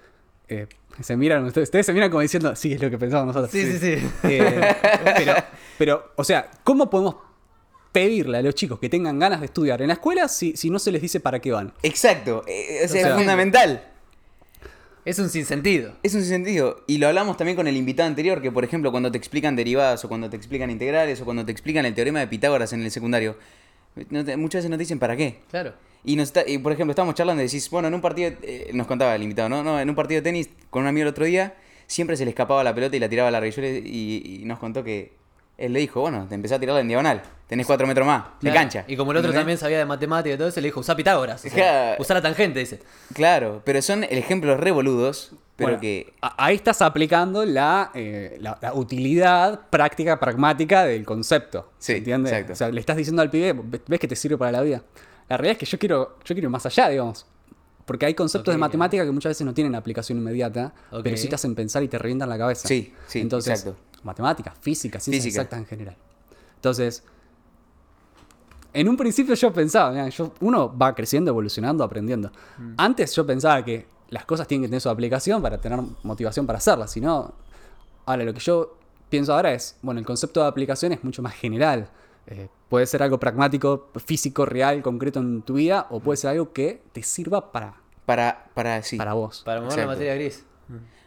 eh, 0.48 0.66
se 1.02 1.16
miran, 1.16 1.46
ustedes, 1.46 1.68
ustedes 1.68 1.86
se 1.86 1.94
miran 1.94 2.10
como 2.10 2.22
diciendo, 2.22 2.56
sí, 2.56 2.74
es 2.74 2.82
lo 2.82 2.90
que 2.90 2.98
pensamos 2.98 3.28
nosotros. 3.28 3.52
Sí, 3.52 3.78
sí, 3.78 4.00
sí. 4.00 4.08
Pero, 4.24 5.34
pero, 5.78 6.14
o 6.16 6.24
sea, 6.24 6.50
¿cómo 6.64 6.90
podemos 6.90 7.18
pedirle 7.92 8.40
a 8.40 8.42
los 8.42 8.56
chicos 8.56 8.80
que 8.80 8.90
tengan 8.90 9.20
ganas 9.20 9.40
de 9.40 9.46
estudiar 9.46 9.84
en 9.84 9.90
la 9.90 9.94
escuela 9.94 10.28
si, 10.30 10.58
si 10.58 10.72
no 10.72 10.80
se 10.80 10.92
les 10.92 11.00
dice 11.00 11.20
para 11.20 11.38
qué 11.38 11.52
van? 11.52 11.72
Exacto. 11.84 12.40
o 12.40 12.44
sea, 12.48 12.88
sea, 12.88 13.10
es 13.10 13.14
fundamental. 13.14 13.93
Es 15.06 15.20
un 15.20 15.30
sinsentido. 15.30 15.94
Es 16.02 16.14
un 16.16 16.24
sentido. 16.24 16.82
Y 16.88 16.98
lo 16.98 17.08
hablamos 17.08 17.36
también 17.38 17.56
con 17.58 17.68
el 17.68 17.76
invitado 17.76 18.08
anterior, 18.08 18.42
que 18.42 18.52
por 18.52 18.64
ejemplo 18.64 18.92
cuando 18.92 19.12
te 19.12 19.18
explican 19.18 19.56
derivadas 19.56 20.04
o 20.06 20.08
cuando 20.08 20.30
te 20.30 20.38
explican 20.38 20.70
integrales 20.72 21.20
o 21.22 21.26
cuando 21.26 21.46
te 21.46 21.52
explican 21.52 21.86
el 21.86 21.94
teorema 21.94 22.20
de 22.20 22.28
Pitágoras 22.28 22.72
en 22.74 22.82
el 22.84 22.90
secundario, 22.92 23.36
no 24.10 24.24
te- 24.24 24.38
muchas 24.38 24.60
veces 24.60 24.70
nos 24.70 24.80
dicen 24.80 25.00
para 25.00 25.16
qué. 25.18 25.40
Claro. 25.52 25.74
Y, 26.06 26.16
nos 26.16 26.30
está- 26.30 26.48
y, 26.48 26.58
por 26.58 26.72
ejemplo, 26.72 26.92
estábamos 26.92 27.16
charlando 27.16 27.42
y 27.44 27.46
decís, 27.46 27.70
bueno, 27.70 27.88
en 27.90 27.94
un 27.94 28.02
partido, 28.02 28.32
eh, 28.42 28.72
nos 28.74 28.88
contaba 28.88 29.14
el 29.16 29.24
invitado, 29.24 29.50
¿no? 29.50 29.64
no, 29.64 29.80
en 29.80 29.90
un 29.90 29.96
partido 29.96 30.20
de 30.20 30.24
tenis 30.24 30.50
con 30.70 30.84
un 30.84 30.88
amigo 30.88 31.04
el 31.04 31.10
otro 31.10 31.26
día, 31.26 31.56
siempre 31.88 32.16
se 32.18 32.24
le 32.26 32.30
escapaba 32.32 32.64
la 32.64 32.74
pelota 32.74 32.96
y 32.96 33.00
la 33.00 33.10
tiraba. 33.10 33.46
Y, 33.46 33.52
yo 33.52 33.62
le- 33.62 33.80
y, 33.80 34.40
y 34.42 34.46
nos 34.46 34.60
contó 34.60 34.84
que 34.86 35.12
él 35.58 35.74
le 35.74 35.80
dijo, 35.80 36.00
bueno, 36.02 36.26
te 36.28 36.36
empezás 36.36 36.58
a 36.58 36.60
tirarla 36.60 36.82
en 36.82 36.88
diagonal, 36.88 37.24
tenés 37.54 37.68
cuatro 37.68 37.86
metros 37.86 38.08
más, 38.08 38.24
de 38.42 38.50
Claro. 38.50 38.56
cancha. 38.56 38.86
Y 38.88 38.98
como 38.98 39.12
el 39.12 39.18
otro 39.18 39.28
¿Entendés? 39.30 39.42
también 39.42 39.58
sabía 39.60 39.78
de 39.78 39.86
matemáticas 39.86 40.36
y 40.36 40.38
todo 40.40 40.48
eso, 40.48 40.60
le 40.60 40.68
dijo, 40.68 40.80
usá 40.80 40.96
Pitágoras. 40.96 41.46
O 41.46 41.50
sea, 41.50 41.96
usá 42.00 42.14
la 42.16 42.22
tangente, 42.22 42.60
dice. 42.60 42.80
Claro, 43.14 43.62
pero 43.64 43.82
son 43.82 44.04
ejemplos 44.06 44.60
revoludos, 44.60 45.34
pero 45.56 45.68
Bueno, 45.70 45.82
que... 45.82 46.14
Ahí 46.20 46.56
estás 46.56 46.82
aplicando 46.82 47.46
la, 47.46 47.92
eh, 47.94 48.38
la, 48.42 48.58
la 48.60 48.74
utilidad 48.74 49.68
práctica, 49.70 50.20
pragmática 50.20 50.84
del 50.84 51.06
concepto. 51.06 51.72
Sí, 51.78 51.92
¿Se 51.94 51.98
entiende? 52.00 52.32
exacto. 52.32 52.54
O 52.54 52.56
sea, 52.56 52.70
le 52.72 52.80
estás 52.80 52.98
diciendo 52.98 53.22
al 53.22 53.30
pibe, 53.30 53.54
"Ve- 53.54 53.82
ves 53.88 54.00
que 54.00 54.08
te 54.08 54.16
sirve 54.16 54.36
para 54.38 54.52
la 54.52 54.62
vida. 54.62 54.82
La 55.30 55.38
realidad 55.38 55.52
es 55.54 55.58
que 55.60 55.66
yo 55.68 55.78
quiero, 55.78 56.18
yo 56.26 56.34
quiero 56.34 56.48
ir 56.48 56.50
más 56.50 56.66
allá, 56.66 56.90
digamos. 56.90 57.28
Porque 57.86 58.06
hay 58.08 58.14
conceptos 58.16 58.52
de 58.54 58.58
matemática 58.58 59.06
que 59.06 59.12
muchas 59.12 59.30
veces 59.32 59.46
no 59.46 59.54
tienen 59.54 59.76
aplicación 59.76 60.18
inmediata, 60.18 60.74
pero 61.04 61.18
sí 61.18 61.28
te 61.30 61.36
hacen 61.36 61.54
pensar 61.54 61.84
y 61.84 61.88
te 61.88 62.00
revientan 62.00 62.30
la 62.30 62.38
cabeza. 62.40 62.68
Sí, 62.68 62.94
sí, 63.08 63.20
Entonces, 63.20 63.60
exacto. 63.60 63.80
matemáticas, 64.04 64.54
física, 64.62 65.00
ciencias 65.00 65.24
Física. 65.26 65.42
exactas 65.44 65.60
en 65.60 65.66
general. 65.68 65.98
Entonces, 66.56 67.04
en 68.74 68.90
un 68.90 68.98
principio 68.98 69.36
yo 69.36 69.54
pensaba, 69.54 69.92
mirá, 69.92 70.10
yo, 70.10 70.34
uno 70.42 70.76
va 70.78 70.94
creciendo, 70.96 71.32
evolucionando, 71.32 71.84
aprendiendo. 71.84 72.32
Mm. 72.58 72.74
Antes 72.78 73.16
yo 73.16 73.26
pensaba 73.26 73.64
que 73.64 73.86
las 74.10 74.26
cosas 74.26 74.48
tienen 74.48 74.64
que 74.64 74.68
tener 74.68 74.82
su 74.82 74.90
aplicación 74.90 75.42
para 75.42 75.60
tener 75.60 75.80
motivación 76.04 76.46
para 76.46 76.58
hacerlas, 76.58 76.92
si 76.92 77.02
no, 77.02 77.34
ahora 78.06 78.24
lo 78.24 78.34
que 78.34 78.40
yo 78.40 78.78
pienso 79.10 79.34
ahora 79.34 79.54
es, 79.54 79.78
bueno, 79.82 80.00
el 80.00 80.06
concepto 80.06 80.42
de 80.42 80.48
aplicación 80.48 80.92
es 80.92 81.04
mucho 81.04 81.22
más 81.22 81.34
general. 81.34 81.88
Eh, 82.26 82.48
puede 82.70 82.86
ser 82.86 83.04
algo 83.04 83.20
pragmático, 83.20 83.90
físico, 84.04 84.46
real, 84.46 84.82
concreto 84.82 85.20
en 85.20 85.42
tu 85.42 85.56
vida, 85.56 85.88
o 85.90 86.00
puede 86.00 86.18
ser 86.18 86.32
algo 86.32 86.54
que 86.54 86.82
te 86.94 87.04
sirva 87.04 87.52
para, 87.52 87.76
Para, 88.06 88.46
para, 88.54 88.82
sí. 88.82 88.98
para 88.98 89.14
vos. 89.14 89.44
Para 89.46 89.62
mover 89.62 89.78
la 89.78 89.88
materia 89.88 90.16
gris. 90.16 90.46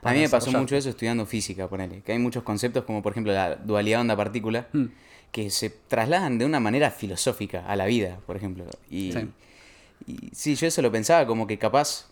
A 0.03 0.13
mí 0.13 0.21
me 0.21 0.29
pasó 0.29 0.53
mucho 0.53 0.77
eso 0.77 0.89
estudiando 0.89 1.27
física, 1.27 1.67
ponele. 1.67 2.03
Que 2.03 2.13
hay 2.13 2.19
muchos 2.19 2.45
conceptos 2.45 2.85
como 2.85 3.03
por 3.03 3.13
ejemplo 3.13 3.33
la 3.33 3.57
dualidad 3.57 4.03
onda-partícula 4.03 4.69
Mm. 4.73 4.85
Que 5.33 5.50
se 5.50 5.71
trasladan 5.71 6.38
de 6.38 6.45
una 6.47 6.61
manera 6.61 6.90
filosófica 6.90 7.64
a 7.66 7.76
la 7.76 7.87
vida, 7.87 8.18
por 8.26 8.37
ejemplo. 8.37 8.64
Y 8.90 9.12
Sí. 9.12 9.28
y 10.06 10.30
sí, 10.35 10.54
yo 10.54 10.66
eso 10.66 10.83
lo 10.83 10.90
pensaba 10.92 11.26
como 11.26 11.47
que 11.47 11.59
capaz, 11.59 12.06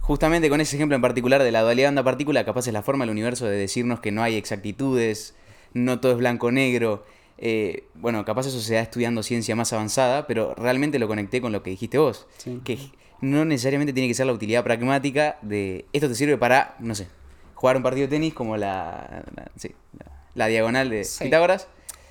justamente 0.00 0.48
con 0.48 0.60
ese 0.60 0.76
ejemplo 0.76 0.94
en 0.96 1.02
particular 1.02 1.42
de 1.42 1.50
la 1.52 1.62
dualidad 1.62 1.88
onda-partícula, 1.90 2.44
capaz 2.44 2.66
es 2.68 2.72
la 2.72 2.82
forma 2.82 3.04
del 3.04 3.10
universo 3.10 3.46
de 3.46 3.56
decirnos 3.56 4.00
que 4.00 4.12
no 4.12 4.22
hay 4.22 4.36
exactitudes, 4.36 5.34
no 5.74 5.98
todo 6.00 6.12
es 6.12 6.18
blanco-negro. 6.18 7.04
Eh, 7.38 7.84
bueno, 7.94 8.24
capaz 8.24 8.46
eso 8.46 8.60
se 8.60 8.74
da 8.74 8.80
estudiando 8.80 9.22
ciencia 9.22 9.54
más 9.56 9.72
avanzada, 9.72 10.26
pero 10.26 10.54
realmente 10.54 10.98
lo 10.98 11.08
conecté 11.08 11.40
con 11.40 11.52
lo 11.52 11.62
que 11.62 11.70
dijiste 11.70 11.98
vos. 11.98 12.26
Sí. 12.38 12.60
Que 12.64 12.78
no 13.20 13.44
necesariamente 13.44 13.92
tiene 13.92 14.08
que 14.08 14.14
ser 14.14 14.26
la 14.26 14.32
utilidad 14.32 14.62
pragmática 14.64 15.38
de 15.42 15.84
esto 15.92 16.08
te 16.08 16.14
sirve 16.14 16.38
para, 16.38 16.76
no 16.78 16.94
sé, 16.94 17.08
jugar 17.54 17.76
un 17.76 17.82
partido 17.82 18.06
de 18.06 18.10
tenis 18.16 18.32
como 18.34 18.56
la, 18.56 19.24
la, 19.34 19.50
sí, 19.56 19.72
la- 19.98 20.12
la 20.34 20.46
diagonal 20.46 20.88
de 20.90 21.04
Sí. 21.04 21.24
Pitágoras, 21.24 21.66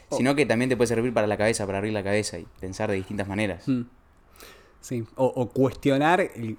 Oh. 0.10 0.18
sino 0.18 0.36
que 0.36 0.46
también 0.46 0.70
te 0.70 0.78
puede 0.78 0.88
servir 0.88 1.14
para 1.14 1.26
la 1.28 1.36
cabeza, 1.38 1.66
para 1.66 1.80
abrir 1.80 1.92
la 1.94 2.04
cabeza 2.04 2.38
y 2.38 2.46
pensar 2.60 2.90
de 2.92 2.96
distintas 2.98 3.28
maneras. 3.28 3.68
Mm. 3.68 3.82
Sí, 4.82 5.04
o, 5.16 5.26
o 5.26 5.50
cuestionar 5.50 6.22
el- 6.22 6.58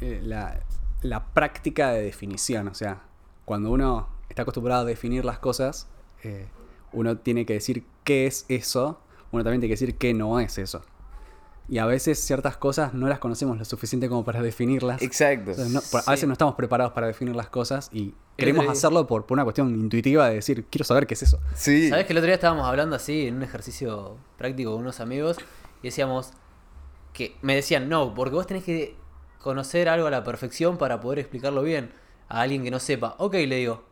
eh, 0.00 0.20
la, 0.22 0.60
la 1.02 1.24
práctica 1.26 1.90
de 1.92 2.02
definición. 2.02 2.66
O 2.68 2.74
sea, 2.74 3.02
cuando 3.44 3.70
uno 3.70 4.08
está 4.28 4.42
acostumbrado 4.42 4.82
a 4.82 4.84
definir 4.84 5.24
las 5.24 5.38
cosas, 5.38 5.86
eh, 6.24 6.48
uno 6.92 7.18
tiene 7.18 7.46
que 7.46 7.52
decir 7.54 7.84
qué 8.02 8.26
es 8.26 8.46
eso, 8.48 9.00
uno 9.30 9.44
también 9.44 9.60
tiene 9.60 9.74
que 9.74 9.78
decir 9.80 9.96
qué 9.96 10.12
no 10.12 10.40
es 10.40 10.58
eso. 10.58 10.82
Y 11.68 11.78
a 11.78 11.86
veces 11.86 12.20
ciertas 12.20 12.56
cosas 12.56 12.94
no 12.94 13.08
las 13.08 13.18
conocemos 13.18 13.58
lo 13.58 13.64
suficiente 13.64 14.08
como 14.08 14.24
para 14.24 14.40
definirlas. 14.40 15.02
Exacto. 15.02 15.50
Entonces, 15.50 15.72
no- 15.74 15.80
por- 15.90 16.00
Sí. 16.02 16.06
A 16.08 16.12
veces 16.12 16.26
no 16.28 16.32
estamos 16.32 16.54
preparados 16.54 16.92
para 16.92 17.08
definir 17.08 17.34
las 17.34 17.48
cosas 17.48 17.88
y 17.92 18.14
queremos 18.36 18.68
hacerlo 18.68 19.06
por, 19.08 19.26
por 19.26 19.34
una 19.34 19.42
cuestión 19.44 19.74
intuitiva 19.74 20.28
de 20.28 20.36
decir, 20.36 20.64
quiero 20.70 20.84
saber 20.84 21.06
qué 21.08 21.14
es 21.14 21.22
eso. 21.24 21.40
Sí. 21.56 21.88
¿Sabes 21.88 22.06
que 22.06 22.12
el 22.12 22.18
otro 22.18 22.26
día 22.26 22.36
estábamos 22.36 22.66
hablando 22.68 22.94
así 22.94 23.26
en 23.26 23.36
un 23.36 23.42
ejercicio 23.42 24.16
práctico 24.38 24.70
con 24.72 24.80
unos 24.82 25.00
amigos 25.00 25.38
y 25.82 25.88
decíamos 25.88 26.30
que 27.12 27.34
me 27.42 27.56
decían, 27.56 27.88
no, 27.88 28.14
porque 28.14 28.34
vos 28.36 28.46
tenés 28.46 28.62
que 28.62 28.94
conocer 29.40 29.88
algo 29.88 30.06
a 30.06 30.10
la 30.10 30.22
perfección 30.22 30.76
para 30.78 31.00
poder 31.00 31.18
explicarlo 31.18 31.62
bien 31.62 31.90
a 32.28 32.42
alguien 32.42 32.62
que 32.62 32.70
no 32.70 32.78
sepa. 32.78 33.16
Ok, 33.18 33.34
le 33.34 33.56
digo, 33.56 33.82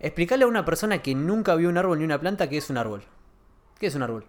explicarle 0.00 0.44
a 0.44 0.48
una 0.48 0.64
persona 0.66 1.00
que 1.00 1.14
nunca 1.14 1.54
vio 1.54 1.68
un 1.70 1.78
árbol 1.78 1.98
ni 2.00 2.04
una 2.04 2.20
planta 2.20 2.48
qué 2.50 2.58
es 2.58 2.68
un 2.68 2.76
árbol. 2.76 3.02
¿Qué 3.78 3.86
es 3.86 3.94
un 3.94 4.02
árbol? 4.02 4.26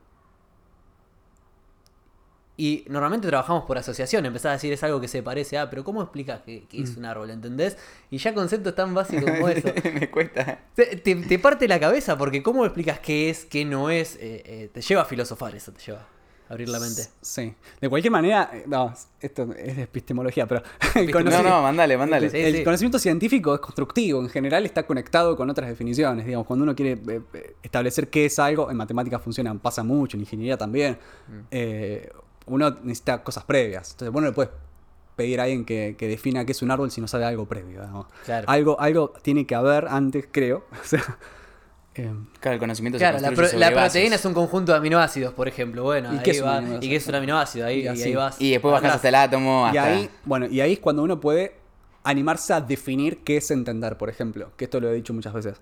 Y 2.55 2.85
normalmente 2.87 3.27
trabajamos 3.27 3.63
por 3.65 3.79
asociación, 3.79 4.25
empezás 4.27 4.49
a 4.49 4.53
decir 4.53 4.71
es 4.71 4.83
algo 4.83 5.01
que 5.01 5.07
se 5.07 5.23
parece 5.23 5.57
a, 5.57 5.69
pero 5.71 5.83
¿cómo 5.83 6.03
explicas 6.03 6.41
qué 6.45 6.67
es 6.71 6.95
un 6.97 7.05
árbol? 7.05 7.31
¿Entendés? 7.31 7.77
Y 8.11 8.19
ya 8.19 8.33
conceptos 8.35 8.75
tan 8.75 8.93
básicos 8.93 9.23
como 9.31 9.49
eso. 9.49 9.69
Me 9.93 10.09
cuesta. 10.11 10.59
Te, 10.75 10.97
te- 10.97 11.15
te 11.15 11.39
parte 11.39 11.67
la 11.67 11.79
cabeza 11.79 12.15
porque 12.17 12.43
¿cómo 12.43 12.63
explicas 12.65 12.99
qué 12.99 13.31
es, 13.31 13.45
qué 13.45 13.65
no 13.65 13.89
es? 13.89 14.15
Eh, 14.17 14.43
eh, 14.45 14.69
te 14.71 14.81
lleva 14.81 15.01
a 15.01 15.05
filosofar 15.05 15.55
eso, 15.55 15.71
te 15.71 15.81
lleva 15.81 16.01
a 16.01 16.53
abrir 16.53 16.69
la 16.69 16.79
mente. 16.79 17.01
Sí. 17.21 17.55
De 17.81 17.89
cualquier 17.89 18.11
manera, 18.11 18.51
eh, 18.53 18.65
no, 18.67 18.93
esto 19.19 19.51
es 19.57 19.75
de 19.75 19.81
epistemología, 19.83 20.45
pero 20.45 20.61
No, 21.23 21.41
no, 21.41 21.61
mandale, 21.63 21.97
mandale. 21.97 22.29
Sí, 22.29 22.37
el 22.37 22.57
sí. 22.57 22.63
conocimiento 22.63 22.99
científico 22.99 23.55
es 23.55 23.61
constructivo, 23.61 24.21
en 24.21 24.29
general 24.29 24.63
está 24.67 24.85
conectado 24.85 25.35
con 25.35 25.49
otras 25.49 25.69
definiciones. 25.69 26.23
Digamos, 26.23 26.45
cuando 26.45 26.61
uno 26.63 26.75
quiere 26.75 27.01
eh, 27.33 27.55
establecer 27.63 28.09
qué 28.09 28.25
es 28.25 28.37
algo, 28.37 28.69
en 28.69 28.77
matemáticas 28.77 29.23
funciona, 29.23 29.55
pasa 29.55 29.81
mucho, 29.83 30.17
en 30.17 30.21
ingeniería 30.21 30.55
también. 30.55 30.99
Mm. 31.27 31.39
Uno 32.45 32.69
necesita 32.83 33.23
cosas 33.23 33.43
previas. 33.45 33.91
Entonces, 33.91 34.11
bueno, 34.11 34.27
le 34.27 34.33
puedes 34.33 34.51
pedir 35.15 35.39
a 35.39 35.43
alguien 35.43 35.63
que, 35.65 35.95
que 35.97 36.07
defina 36.07 36.45
qué 36.45 36.51
es 36.53 36.61
un 36.61 36.71
árbol 36.71 36.89
si 36.91 36.99
no 37.01 37.07
sabe 37.07 37.25
algo 37.25 37.45
previo. 37.45 38.07
Claro. 38.25 38.49
Algo, 38.49 38.79
algo 38.79 39.13
tiene 39.21 39.45
que 39.45 39.55
haber 39.55 39.87
antes, 39.87 40.27
creo. 40.31 40.65
O 40.81 40.85
sea, 40.85 41.03
eh, 41.95 42.11
Claro, 42.39 42.55
el 42.55 42.59
conocimiento 42.59 42.97
Claro, 42.97 43.19
se 43.19 43.21
la, 43.23 43.31
pro- 43.31 43.45
sobre 43.45 43.59
la 43.59 43.71
proteína 43.71 44.15
es 44.15 44.25
un 44.25 44.33
conjunto 44.33 44.71
de 44.71 44.79
aminoácidos, 44.79 45.33
por 45.33 45.47
ejemplo. 45.47 45.83
Bueno, 45.83 46.11
¿Y 46.13 46.17
ahí 46.17 46.23
qué 46.23 46.31
es 46.31 46.41
un 46.41 46.47
va- 46.47 46.57
aminoácido? 46.57 46.85
¿Y 46.85 46.89
qué 46.89 46.95
es 46.95 47.07
un 47.07 47.15
aminoácido? 47.15 47.65
Ahí, 47.67 47.81
Y 47.83 47.87
ahí 47.87 48.15
vas. 48.15 48.41
Y 48.41 48.51
después 48.51 48.71
bajás 48.71 48.95
hasta 48.95 49.09
el 49.09 49.15
átomo, 49.15 49.69
Y 49.73 49.77
ahí, 49.77 50.09
bueno, 50.25 50.47
y 50.47 50.59
ahí 50.61 50.73
es 50.73 50.79
cuando 50.79 51.03
uno 51.03 51.19
puede 51.19 51.55
animarse 52.03 52.51
a 52.53 52.59
definir 52.61 53.19
qué 53.23 53.37
es 53.37 53.51
entender, 53.51 53.97
por 53.97 54.09
ejemplo. 54.09 54.51
Que 54.57 54.65
esto 54.65 54.79
lo 54.79 54.89
he 54.89 54.93
dicho 54.95 55.13
muchas 55.13 55.33
veces. 55.33 55.61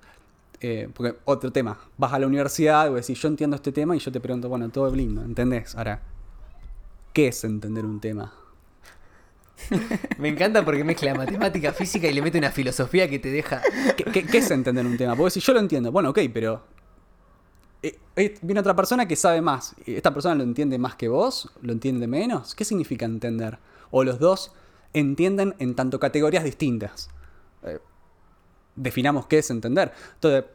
Eh, 0.62 0.88
porque 0.94 1.16
otro 1.26 1.52
tema, 1.52 1.78
vas 1.98 2.14
a 2.14 2.20
la 2.20 2.28
universidad 2.28 2.90
y 2.90 2.94
decís, 2.94 3.20
yo 3.20 3.28
entiendo 3.28 3.56
este 3.56 3.72
tema 3.72 3.96
y 3.96 4.00
yo 4.00 4.12
te 4.12 4.20
pregunto, 4.22 4.48
bueno, 4.48 4.70
todo 4.70 4.88
es 4.88 4.94
lindo, 4.94 5.22
¿entendés? 5.24 5.76
Ahora, 5.76 6.02
¿qué 7.14 7.28
es 7.30 7.44
entender 7.44 7.86
un 7.86 8.00
tema? 8.00 8.34
Me 10.18 10.30
encanta 10.30 10.66
porque 10.66 10.84
mezcla 10.84 11.14
matemática, 11.14 11.72
física 11.74 12.08
y 12.08 12.14
le 12.14 12.22
mete 12.22 12.38
una 12.38 12.52
filosofía 12.52 13.10
que 13.10 13.20
te 13.20 13.30
deja. 13.32 13.62
¿Qué, 13.96 14.04
qué- 14.06 14.26
qué 14.26 14.38
es 14.40 14.52
entender 14.52 14.86
un 14.86 14.98
tema? 14.98 15.16
Porque 15.16 15.32
si 15.32 15.40
yo 15.40 15.54
lo 15.54 15.60
entiendo, 15.60 15.92
bueno, 15.92 16.10
ok, 16.10 16.20
pero 16.34 16.64
eh, 17.84 17.98
eh, 18.16 18.36
viene 18.42 18.60
otra 18.60 18.76
persona 18.76 19.08
que 19.08 19.16
sabe 19.16 19.42
más. 19.42 19.76
¿Esta 19.86 20.14
persona 20.14 20.36
lo 20.36 20.44
entiende 20.44 20.78
más 20.78 20.96
que 20.96 21.08
vos? 21.08 21.52
¿Lo 21.62 21.74
entiende 21.74 22.08
menos? 22.08 22.56
¿Qué 22.56 22.66
significa 22.66 23.06
entender? 23.06 23.60
O 23.92 24.04
los 24.04 24.20
dos 24.20 24.52
entienden 24.94 25.56
en 25.60 25.76
tanto 25.76 26.00
categorías 26.00 26.44
distintas. 26.44 27.10
Eh, 27.64 27.80
definamos 28.76 29.28
qué 29.28 29.40
es 29.40 29.50
entender. 29.52 29.92
Entonces, 30.16 30.46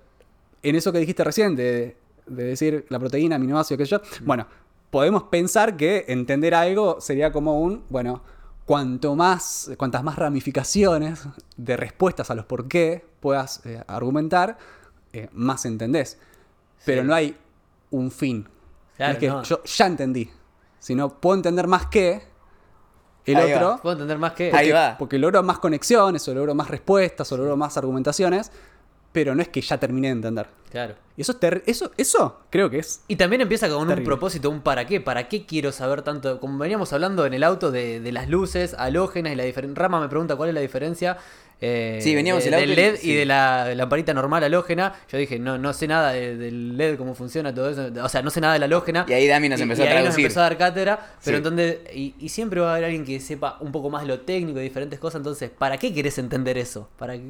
en 0.63 0.75
eso 0.75 0.93
que 0.93 0.99
dijiste 0.99 1.23
recién, 1.23 1.55
de, 1.55 1.97
de 2.27 2.45
decir 2.45 2.87
la 2.89 2.99
proteína, 2.99 3.37
aminoácido, 3.37 3.79
qué 3.79 3.87
sé 3.87 3.91
yo, 3.93 4.01
bueno, 4.25 4.47
podemos 4.91 5.25
pensar 5.25 5.77
que 5.77 6.05
entender 6.09 6.55
algo 6.55 7.01
sería 7.01 7.33
como 7.33 7.61
un, 7.61 7.85
bueno, 7.89 8.23
cuanto 8.65 9.15
más, 9.15 9.71
cuantas 9.77 10.03
más 10.03 10.17
ramificaciones 10.17 11.25
de 11.57 11.77
respuestas 11.77 12.31
a 12.31 12.35
los 12.35 12.47
por 12.47 12.67
qué 12.69 13.05
puedas 13.21 13.65
eh, 13.67 13.83
argumentar, 13.87 14.59
eh, 15.13 15.29
más 15.33 15.65
entendés. 15.67 16.19
Pero 16.85 17.03
Sí. 17.03 17.09
no 17.09 17.15
hay 17.15 17.37
un 17.91 18.11
fin. 18.11 18.49
Claro, 18.97 19.13
es 19.13 19.19
que 19.19 19.29
no. 19.29 19.43
yo 19.43 19.63
ya 19.65 19.87
entendí, 19.87 20.31
sino 20.79 21.21
puedo 21.21 21.37
entender 21.37 21.67
más 21.67 21.87
que 21.87 22.23
el 23.25 23.37
Ahí 23.37 23.51
va. 23.53 23.57
otro. 23.57 23.83
¿Puedo 23.83 23.93
entender 23.95 24.19
más 24.19 24.33
que? 24.33 24.51
Ahí 24.55 24.71
va. 24.71 24.97
Porque 24.99 25.19
logro 25.19 25.43
más 25.43 25.59
conexiones, 25.59 26.27
o 26.29 26.35
logro 26.35 26.55
más 26.55 26.69
respuestas, 26.69 27.31
o 27.33 27.37
logro 27.37 27.57
más 27.57 27.77
argumentaciones, 27.77 28.51
pero 29.17 29.35
no 29.35 29.41
es 29.41 29.49
que 29.49 29.63
ya 29.63 29.79
terminé 29.79 30.09
de 30.09 30.13
entender. 30.13 30.47
Claro. 30.71 30.95
Y 31.17 31.23
eso, 31.23 31.39
es 31.41 31.63
eso, 31.65 31.91
eso 31.97 32.41
creo 32.51 32.69
que 32.69 32.81
es. 32.81 33.01
Y 33.09 33.17
también 33.17 33.41
empieza 33.41 33.67
con 33.67 33.89
un 33.91 34.05
propósito, 34.05 34.51
un 34.51 34.61
para 34.61 34.87
qué. 34.87 35.01
¿Para 35.01 35.27
qué 35.27 35.47
quiero 35.47 35.73
saber 35.73 36.03
tanto? 36.03 36.39
Como 36.39 36.59
veníamos 36.59 36.93
hablando 36.93 37.25
en 37.25 37.33
el 37.33 37.43
auto 37.43 37.71
de, 37.71 38.01
de 38.01 38.13
las 38.13 38.29
luces 38.29 38.75
halógenas 38.75 39.33
y 39.33 39.37
la 39.37 39.45
diferencia. 39.45 39.81
Rama 39.83 40.01
me 40.01 40.09
pregunta 40.11 40.37
cuál 40.37 40.51
es 40.51 40.55
la 40.55 40.61
diferencia. 40.61 41.17
eh, 41.63 41.99
Sí, 42.03 42.15
veníamos 42.15 42.43
de- 42.45 42.49
en 42.51 42.55
el 42.57 42.61
del 42.61 42.69
auto 42.69 42.81
y- 42.81 42.85
LED 42.85 42.95
y, 42.97 42.99
sí. 42.99 43.15
de 43.15 43.25
la 43.25 43.75
lamparita 43.75 44.13
normal 44.13 44.45
halógena. 44.45 44.93
Yo 45.11 45.17
dije, 45.17 45.39
no, 45.39 45.57
no 45.57 45.73
sé 45.73 45.89
nada 45.89 46.13
de- 46.13 46.37
del 46.37 46.77
LED, 46.77 46.99
cómo 46.99 47.15
funciona 47.15 47.55
todo 47.55 47.71
eso. 47.71 47.89
O 48.05 48.09
sea, 48.11 48.21
no 48.21 48.29
sé 48.29 48.43
nada 48.43 48.53
de 48.53 48.59
la 48.59 48.67
halógena. 48.67 49.07
Y 49.09 49.15
ahí 49.15 49.27
Dami 49.27 49.49
nos 49.49 49.59
Y- 49.59 49.63
empezó 49.63 49.83
y 49.83 49.87
a 49.87 49.89
ahí 49.89 49.95
nos 49.95 50.03
traducir. 50.03 50.25
empezó 50.27 50.41
a 50.41 50.43
dar 50.43 50.59
cátedra. 50.59 50.99
Pero 51.25 51.39
Sí. 51.39 51.43
entonces, 51.43 51.79
y, 51.95 52.15
y 52.21 52.29
siempre 52.29 52.61
va 52.61 52.69
a 52.69 52.73
haber 52.73 52.85
alguien 52.85 53.07
que 53.07 53.19
sepa 53.21 53.57
un 53.61 53.73
poco 53.73 53.89
más 53.89 54.07
lo 54.07 54.21
técnico 54.21 54.59
de 54.59 54.65
diferentes 54.65 54.99
cosas. 54.99 55.21
Entonces, 55.21 55.49
¿para 55.49 55.79
qué 55.79 55.95
querés 55.95 56.19
entender 56.19 56.59
eso? 56.59 56.91
¿Para 56.99 57.15
qué? 57.15 57.23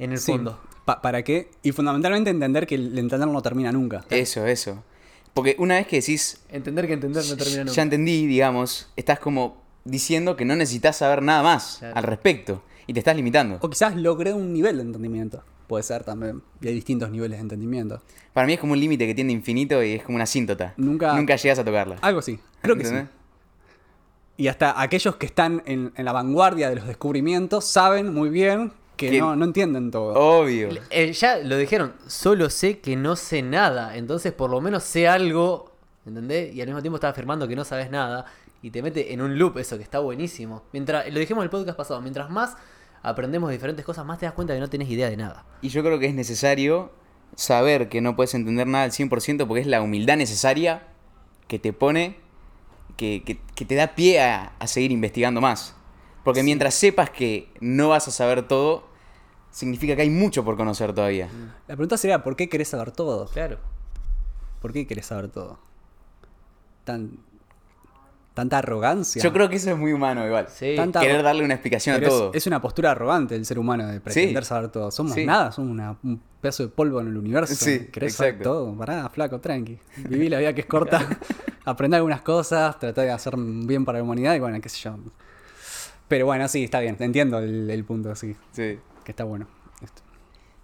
En 0.00 0.12
el 0.12 0.18
Sí. 0.18 0.32
fondo. 0.32 0.58
Pa- 0.84 1.00
¿Para 1.02 1.22
qué? 1.22 1.50
Y 1.62 1.72
fundamentalmente 1.72 2.30
entender 2.30 2.66
que 2.66 2.74
el 2.74 2.98
entender 2.98 3.28
no 3.28 3.40
termina 3.42 3.70
nunca. 3.70 4.04
Eso, 4.10 4.46
eso. 4.46 4.82
Porque 5.34 5.54
una 5.58 5.76
vez 5.76 5.86
que 5.86 5.96
decís, 6.00 6.40
Entender 6.48 6.86
que 6.88 6.94
entender 6.94 7.24
no 7.24 7.36
termina 7.36 7.60
nunca. 7.64 7.72
ya 7.72 7.82
entendí, 7.82 8.26
digamos, 8.26 8.90
estás 8.96 9.20
como 9.20 9.62
diciendo 9.84 10.36
que 10.36 10.44
no 10.44 10.56
necesitas 10.56 10.96
saber 10.96 11.22
nada 11.22 11.42
más 11.42 11.76
Claro. 11.78 11.96
al 11.96 12.02
respecto. 12.04 12.62
Y 12.86 12.92
te 12.92 12.98
estás 13.00 13.14
limitando. 13.14 13.58
O 13.60 13.70
quizás 13.70 13.94
logré 13.94 14.32
un 14.32 14.52
nivel 14.52 14.78
de 14.78 14.82
entendimiento. 14.82 15.44
Puede 15.68 15.84
ser 15.84 16.02
también. 16.02 16.42
Y 16.60 16.66
hay 16.66 16.74
distintos 16.74 17.08
niveles 17.10 17.38
de 17.38 17.42
entendimiento. 17.42 18.02
Para 18.32 18.46
mí 18.48 18.54
es 18.54 18.58
como 18.58 18.72
un 18.72 18.80
límite 18.80 19.06
que 19.06 19.14
tiende 19.14 19.32
infinito 19.32 19.80
y 19.84 19.92
es 19.92 20.02
como 20.02 20.16
una 20.16 20.24
asíntota. 20.24 20.74
Nunca- 20.76 21.14
Nunca 21.14 21.36
llegas 21.36 21.60
a 21.60 21.64
tocarla. 21.64 21.96
Algo 22.00 22.18
así. 22.18 22.40
Creo 22.62 22.76
que 22.76 22.84
sí. 22.84 22.94
Y 24.36 24.48
hasta 24.48 24.80
aquellos 24.80 25.16
que 25.16 25.26
están 25.26 25.62
en, 25.66 25.92
en 25.94 26.04
la 26.04 26.12
vanguardia 26.12 26.68
de 26.70 26.76
los 26.76 26.86
descubrimientos 26.88 27.64
saben 27.66 28.12
muy 28.12 28.30
bien 28.30 28.72
que 29.00 29.10
Que- 29.10 29.20
no, 29.20 29.34
no 29.36 29.44
entienden 29.44 29.90
todo. 29.90 30.12
Obvio. 30.14 30.68
Eh, 30.90 31.12
ya 31.12 31.38
lo 31.38 31.56
dijeron, 31.56 31.94
solo 32.06 32.50
sé 32.50 32.78
que 32.80 32.96
no 32.96 33.16
sé 33.16 33.42
nada, 33.42 33.96
entonces 33.96 34.32
por 34.32 34.50
lo 34.50 34.60
menos 34.60 34.82
sé 34.84 35.08
algo, 35.08 35.72
¿entendés? 36.06 36.54
Y 36.54 36.60
al 36.60 36.66
mismo 36.68 36.80
tiempo 36.82 36.96
estás 36.96 37.10
afirmando 37.12 37.48
que 37.48 37.56
no 37.56 37.64
sabes 37.64 37.90
nada 37.90 38.26
y 38.62 38.70
te 38.70 38.82
mete 38.82 39.12
en 39.12 39.22
un 39.22 39.38
loop 39.38 39.58
eso 39.58 39.76
que 39.78 39.82
está 39.82 39.98
buenísimo. 40.00 40.62
Mientras, 40.72 41.10
lo 41.12 41.18
dijimos 41.18 41.40
en 41.42 41.44
el 41.44 41.50
podcast 41.50 41.76
pasado, 41.78 42.00
mientras 42.02 42.28
más 42.30 42.56
aprendemos 43.02 43.48
de 43.48 43.56
diferentes 43.56 43.84
cosas, 43.86 44.04
más 44.04 44.18
te 44.18 44.26
das 44.26 44.34
cuenta 44.34 44.52
que 44.54 44.60
no 44.60 44.68
tenés 44.68 44.88
idea 44.90 45.08
de 45.08 45.16
nada. 45.16 45.44
Y 45.62 45.70
yo 45.70 45.82
creo 45.82 45.98
que 45.98 46.06
es 46.06 46.14
necesario 46.14 46.92
saber 47.34 47.88
que 47.88 48.00
no 48.00 48.16
puedes 48.16 48.34
entender 48.34 48.66
nada 48.66 48.84
al 48.84 48.90
100% 48.92 49.46
porque 49.46 49.60
es 49.62 49.66
la 49.66 49.80
humildad 49.80 50.16
necesaria 50.18 50.82
que 51.48 51.58
te 51.58 51.72
pone, 51.72 52.16
que, 52.96 53.22
que- 53.24 53.40
que 53.54 53.64
te 53.64 53.74
da 53.76 53.94
pie 53.94 54.20
a, 54.20 54.52
a 54.58 54.66
seguir 54.66 54.92
investigando 54.92 55.40
más. 55.40 55.74
Porque 56.24 56.42
mientras 56.42 56.74
sepas 56.74 57.08
que 57.08 57.48
no 57.60 57.88
vas 57.88 58.06
a 58.08 58.10
saber 58.10 58.46
todo, 58.46 58.84
significa 59.50 59.96
que 59.96 60.02
hay 60.02 60.10
mucho 60.10 60.44
por 60.44 60.56
conocer 60.56 60.92
todavía. 60.92 61.28
La 61.68 61.74
pregunta 61.76 61.96
sería, 61.96 62.22
¿por 62.22 62.36
qué 62.36 62.48
querés 62.48 62.68
saber 62.68 62.90
todo? 62.92 63.26
Claro. 63.26 63.58
¿Por 64.60 64.72
qué 64.72 64.86
querés 64.86 65.06
saber 65.06 65.28
todo? 65.28 65.58
Tan... 66.84 67.18
tanta 68.34 68.58
arrogancia. 68.58 69.22
Yo 69.22 69.32
creo 69.32 69.48
que 69.48 69.56
eso 69.56 69.70
es 69.70 69.76
muy 69.76 69.92
humano 69.92 70.26
igual. 70.26 70.46
Sí. 70.48 70.74
Tanta- 70.76 71.00
Querer 71.00 71.22
darle 71.22 71.44
una 71.44 71.54
explicación 71.54 71.96
Pero 71.98 72.06
a 72.06 72.10
todo. 72.10 72.30
Es, 72.34 72.46
una 72.46 72.60
postura 72.60 72.90
arrogante 72.92 73.34
del 73.34 73.44
ser 73.44 73.58
humano 73.58 73.86
de 73.86 74.00
pretender 74.00 74.44
Sí. 74.44 74.48
saber 74.48 74.70
todo. 74.70 74.90
Somos 74.90 75.14
Sí. 75.14 75.24
nada, 75.26 75.52
somos 75.52 75.70
una- 75.70 75.96
un 76.02 76.20
pedazo 76.40 76.62
de 76.64 76.68
polvo 76.70 77.00
en 77.00 77.08
el 77.08 77.16
universo. 77.16 77.54
Sí, 77.54 77.86
Querés 77.92 78.14
saber 78.14 78.34
exacto. 78.34 78.50
todo. 78.50 78.76
Pará, 78.76 79.08
flaco, 79.10 79.40
tranqui. 79.40 79.78
Viví 80.08 80.28
la 80.28 80.38
vida 80.38 80.54
que 80.54 80.60
es 80.62 80.66
corta. 80.66 81.00
Aprender 81.64 81.98
algunas 81.98 82.22
cosas, 82.22 82.78
tratar 82.78 83.04
de 83.04 83.10
hacer 83.10 83.34
bien 83.36 83.84
para 83.84 83.98
la 83.98 84.04
humanidad 84.04 84.34
y 84.34 84.40
bueno, 84.40 84.58
qué 84.60 84.68
sé 84.68 84.78
yo. 84.78 84.96
Pero 86.08 86.26
bueno, 86.26 86.48
sí, 86.48 86.64
está 86.64 86.80
bien. 86.80 86.96
Entiendo 86.98 87.38
el, 87.38 87.70
el 87.70 87.84
punto, 87.84 88.14
sí. 88.16 88.34
Sí. 88.52 88.78
Que 89.04 89.12
está 89.12 89.24
bueno. 89.24 89.48
Esto. 89.82 90.02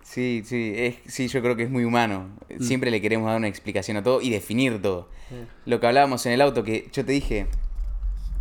Sí, 0.02 0.42
sí, 0.44 0.72
es, 0.76 0.96
sí, 1.06 1.28
yo 1.28 1.42
creo 1.42 1.56
que 1.56 1.64
es 1.64 1.70
muy 1.70 1.84
humano. 1.84 2.28
Mm. 2.48 2.62
Siempre 2.62 2.90
le 2.90 3.00
queremos 3.00 3.26
dar 3.28 3.36
una 3.36 3.48
explicación 3.48 3.96
a 3.96 4.02
todo 4.02 4.20
y 4.20 4.30
definir 4.30 4.80
todo. 4.80 5.08
Lo 5.64 5.80
que 5.80 5.86
hablábamos 5.86 6.24
en 6.26 6.32
el 6.32 6.40
auto, 6.40 6.62
que 6.62 6.88
yo 6.92 7.04
te 7.04 7.12
dije, 7.12 7.48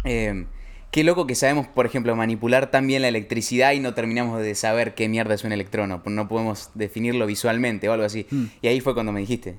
eh, 0.04 0.46
qué 0.92 1.04
loco 1.04 1.26
que 1.26 1.34
sabemos, 1.34 1.68
por 1.68 1.88
ejemplo, 1.88 2.16
manipular 2.16 2.70
tan 2.70 2.86
bien 2.86 3.02
la 3.02 3.08
electricidad 3.08 3.74
y 3.74 3.80
no 3.80 3.96
terminamos 3.96 4.40
de 4.42 4.54
saber 4.54 4.94
qué 4.94 5.10
mierda 5.10 5.34
es 5.34 5.44
un 5.44 5.52
electrono. 5.52 6.04
No 6.06 6.28
podemos 6.28 6.70
definirlo 6.76 7.26
visualmente 7.26 7.90
o 7.90 7.94
algo 7.94 8.06
así. 8.06 8.28
Mm. 8.30 8.46
Y 8.62 8.68
ahí 8.68 8.80
fue 8.80 8.94
cuando 8.94 9.12
me 9.12 9.22
dijiste. 9.22 9.58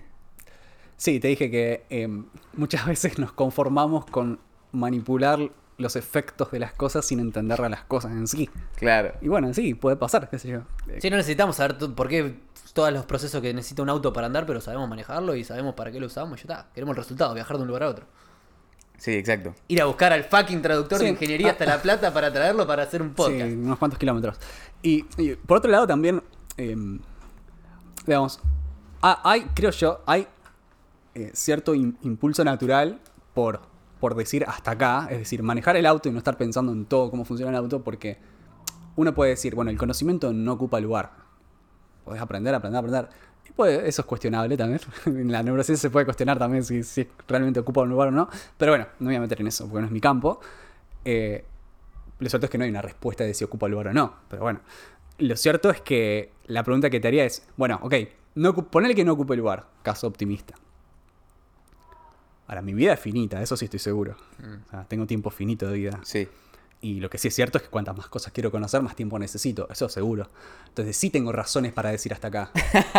Sí, 0.97 1.21
te 1.21 1.29
dije 1.29 1.51
que 1.51 1.85
eh, 1.91 2.09
muchas 2.55 2.87
veces 2.87 3.19
nos 3.19 3.33
conformamos 3.33 4.07
con 4.07 4.39
manipular 4.73 5.51
los 5.79 5.95
efectos 5.97 6.51
de 6.51 6.59
las 6.59 6.73
cosas 6.73 7.05
sin 7.05 7.21
entender 7.21 7.61
a 7.61 7.69
las 7.69 7.83
cosas 7.85 8.13
en 8.13 8.27
sí. 8.27 8.49
Claro. 8.77 9.13
Y 9.21 9.29
bueno, 9.29 9.53
sí, 9.53 9.75
puede 9.75 9.97
pasar, 9.97 10.29
qué 10.31 10.39
sé 10.39 10.49
yo. 10.49 10.61
Eh, 10.89 10.99
Sí, 11.03 11.11
no 11.11 11.17
necesitamos 11.17 11.57
saber 11.57 11.77
por 11.95 12.09
qué 12.09 12.39
todos 12.73 12.93
los 12.93 13.05
procesos 13.07 13.41
que 13.43 13.53
necesita 13.55 13.83
un 13.83 13.89
auto 13.91 14.13
para 14.13 14.27
andar, 14.27 14.47
pero 14.47 14.61
sabemos 14.61 14.89
manejarlo 14.89 15.35
y 15.35 15.45
sabemos 15.45 15.75
para 15.75 15.91
qué 15.93 16.01
lo 16.01 16.07
usamos 16.07 16.43
y 16.45 16.47
ya 16.49 16.55
está. 16.55 16.69
Queremos 16.75 16.97
el 16.97 17.03
resultado, 17.03 17.35
viajar 17.35 17.57
de 17.57 17.63
un 17.63 17.69
lugar 17.69 17.83
a 17.85 17.89
otro. 17.89 18.07
Sí, 18.99 19.13
exacto. 19.13 19.55
Ir 19.69 19.83
a 19.83 19.85
buscar 19.85 20.13
al 20.15 20.25
fucking 20.25 20.63
traductor 20.63 20.99
Sí. 20.99 21.05
de 21.05 21.11
ingeniería 21.11 21.51
hasta 21.51 21.67
La 21.67 21.83
Plata 21.83 22.13
para 22.15 22.33
traerlo 22.33 22.67
para 22.67 22.83
hacer 22.85 23.03
un 23.03 23.13
podcast. 23.13 23.51
Sí, 23.51 23.53
unos 23.57 23.79
cuantos 23.79 23.99
kilómetros. 23.99 24.39
Y, 24.83 25.05
y 25.19 25.35
por 25.35 25.59
otro 25.59 25.71
lado 25.71 25.87
también, 25.87 26.23
eh, 26.57 26.75
digamos, 28.07 28.41
ha- 29.03 29.21
hay, 29.31 29.43
creo 29.55 29.71
yo, 29.71 30.03
hay 30.07 30.27
eh, 31.15 31.31
cierto 31.35 31.75
im- 31.75 31.97
impulso 32.03 32.45
natural 32.45 32.99
por, 33.35 33.61
por 34.01 34.15
decir 34.15 34.45
hasta 34.47 34.73
acá, 34.73 35.09
es 35.11 35.19
decir, 35.19 35.43
manejar 35.43 35.77
el 35.77 35.87
auto 35.87 36.09
y 36.09 36.13
no 36.13 36.19
estar 36.19 36.37
pensando 36.37 36.73
en 36.73 36.85
todo 36.85 37.11
cómo 37.11 37.25
funciona 37.25 37.51
el 37.51 37.57
auto, 37.57 37.83
porque 37.83 38.19
uno 38.97 39.15
puede 39.15 39.31
decir, 39.31 39.55
bueno, 39.55 39.71
el 39.71 39.79
conocimiento 39.79 40.33
no 40.33 40.53
ocupa 40.53 40.81
lugar. 40.81 41.13
Podés 42.05 42.21
aprender, 42.21 42.55
aprender, 42.55 42.79
aprender. 42.79 43.09
Y 43.49 43.53
puede- 43.53 43.89
eso 43.89 44.03
es 44.03 44.07
cuestionable 44.07 44.57
también. 44.57 44.81
en 45.07 45.33
la 45.33 45.43
neurociencia 45.43 45.83
se 45.89 45.91
puede 45.91 46.05
cuestionar 46.05 46.39
también 46.39 46.65
si, 46.65 47.07
realmente 47.29 47.61
ocupa 47.61 47.83
un 47.83 47.91
lugar 47.91 48.09
o 48.09 48.11
no. 48.13 48.29
Pero 48.57 48.73
bueno, 48.73 48.87
no 48.99 49.07
me 49.07 49.13
voy 49.13 49.17
a 49.17 49.21
meter 49.21 49.41
en 49.41 49.49
eso 49.49 49.67
porque 49.67 49.81
no 49.81 49.87
es 49.87 49.93
mi 49.93 50.01
campo. 50.01 50.41
Eh, 51.05 51.45
lo 52.19 52.29
cierto 52.29 52.47
es 52.47 52.51
que 52.51 52.59
no 52.59 52.65
hay 52.65 52.71
una 52.71 52.83
respuesta 52.83 53.25
de 53.25 53.35
si 53.35 53.45
ocupa 53.45 53.69
lugar 53.69 53.89
o 53.89 53.93
no. 53.93 54.15
Pero 54.29 54.43
bueno, 54.43 54.61
lo 55.19 55.37
cierto 55.37 55.71
es 55.71 55.81
que 55.81 56.33
la 56.47 56.63
pregunta 56.63 56.91
que 56.91 57.01
te 57.01 57.09
haría 57.09 57.25
es, 57.25 57.47
bueno, 57.57 57.79
ok, 57.83 57.95
no, 58.37 58.55
ponele 58.55 58.95
que 58.95 59.05
no 59.05 59.13
ocupe 59.13 59.37
lugar, 59.37 59.67
caso 59.83 60.07
optimista. 60.07 60.55
Ahora, 62.49 62.63
mi 62.63 62.75
vida 62.75 62.93
es 62.93 63.01
finita, 63.01 63.43
eso 63.43 63.57
sí 63.57 63.65
estoy 63.67 63.81
seguro. 63.81 64.17
O 64.67 64.71
sea, 64.71 64.85
tengo 64.85 65.07
tiempo 65.07 65.31
finito 65.31 65.67
de 65.69 65.75
vida. 65.79 66.01
Sí. 66.05 66.29
Y 66.81 67.01
lo 67.01 67.09
que 67.11 67.19
sí 67.19 67.29
es 67.29 67.35
cierto 67.35 67.59
es 67.59 67.65
que 67.65 67.71
cuantas 67.71 67.97
más 67.97 68.07
cosas 68.09 68.33
quiero 68.33 68.51
conocer, 68.51 68.83
más 68.83 68.95
tiempo 68.95 69.19
necesito, 69.19 69.67
eso 69.71 69.89
seguro. 69.89 70.29
Entonces 70.69 70.97
sí 70.97 71.11
tengo 71.11 71.33
razones 71.33 71.73
para 71.73 71.91
decir 71.91 72.13
hasta 72.13 72.29
acá. 72.29 72.51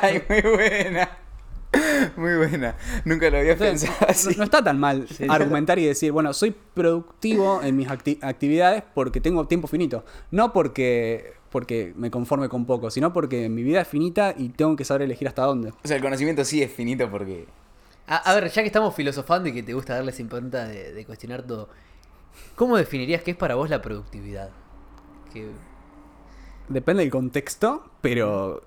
Ay, 0.00 0.22
muy 0.28 0.40
buena. 0.42 1.18
Muy 2.16 2.36
buena. 2.36 2.76
Nunca 3.04 3.30
lo 3.30 3.38
había 3.38 3.52
Entonces, 3.52 3.88
pensado 3.90 4.10
así. 4.10 4.28
no, 4.30 4.36
no 4.38 4.44
está 4.44 4.62
tan 4.62 4.78
mal 4.78 5.06
argumentar 5.28 5.78
y 5.78 5.86
decir, 5.86 6.12
bueno, 6.12 6.32
soy 6.32 6.54
productivo 6.74 7.62
en 7.62 7.76
mis 7.76 7.88
acti- 7.88 8.18
actividades 8.22 8.82
porque 8.94 9.20
tengo 9.20 9.46
tiempo 9.48 9.66
finito. 9.68 10.04
No 10.30 10.52
porque, 10.52 11.32
porque 11.50 11.92
me 11.96 12.10
conforme 12.10 12.48
con 12.48 12.66
poco, 12.66 12.90
sino 12.90 13.12
porque 13.12 13.48
mi 13.48 13.62
vida 13.62 13.80
es 13.80 13.88
finita 13.88 14.34
y 14.36 14.50
tengo 14.50 14.76
que 14.76 14.84
saber 14.84 15.02
elegir 15.02 15.28
hasta 15.28 15.42
dónde. 15.42 15.70
O 15.70 15.88
sea, 15.88 15.96
el 15.96 16.02
conocimiento 16.02 16.44
sí 16.44 16.62
es 16.62 16.70
finito 16.72 17.10
porque. 17.10 17.46
A, 18.12 18.16
a 18.16 18.34
ver, 18.34 18.50
ya 18.50 18.60
que 18.60 18.66
estamos 18.66 18.94
filosofando 18.94 19.48
y 19.48 19.54
que 19.54 19.62
te 19.62 19.72
gusta 19.72 19.94
darles 19.94 20.20
impronta 20.20 20.66
de, 20.66 20.92
de 20.92 21.06
cuestionar 21.06 21.44
todo, 21.44 21.70
¿cómo 22.56 22.76
definirías 22.76 23.22
qué 23.22 23.30
es 23.30 23.36
para 23.38 23.54
vos 23.54 23.70
la 23.70 23.80
productividad? 23.80 24.50
Que, 25.32 25.50
Depende 26.68 27.04
del 27.04 27.10
contexto, 27.10 27.90
pero 28.02 28.62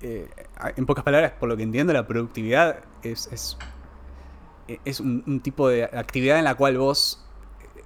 eh, 0.00 0.28
en 0.76 0.86
pocas 0.86 1.02
palabras, 1.02 1.32
por 1.32 1.48
lo 1.48 1.56
que 1.56 1.64
entiendo, 1.64 1.92
la 1.92 2.06
productividad 2.06 2.84
es, 3.02 3.28
es, 3.32 3.58
es 4.84 5.00
un, 5.00 5.40
tipo 5.40 5.68
de 5.68 5.82
actividad 5.84 6.38
en 6.38 6.44
la 6.44 6.54
cual 6.54 6.78
vos 6.78 7.26
eh, 7.60 7.82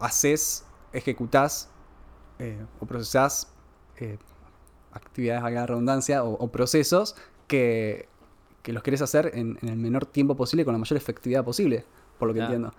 haces, 0.00 0.66
ejecutás 0.92 1.70
eh, 2.38 2.62
o 2.78 2.84
procesás 2.84 3.54
actividades, 4.92 5.42
valga 5.42 5.60
la 5.60 5.66
redundancia, 5.66 6.24
o 6.24 6.52
procesos 6.52 7.16
que, 7.48 8.06
que 8.62 8.72
los 8.72 8.82
querés 8.82 9.02
hacer 9.02 9.30
en, 9.34 9.58
en 9.62 9.68
el 9.68 9.76
menor 9.76 10.06
tiempo 10.06 10.36
posible 10.36 10.64
con 10.64 10.72
la 10.74 10.78
mayor 10.78 10.96
efectividad 10.96 11.44
posible, 11.44 11.84
por 12.18 12.28
lo 12.28 12.34
que 12.34 12.38
Claro. 12.40 12.54
entiendo. 12.54 12.74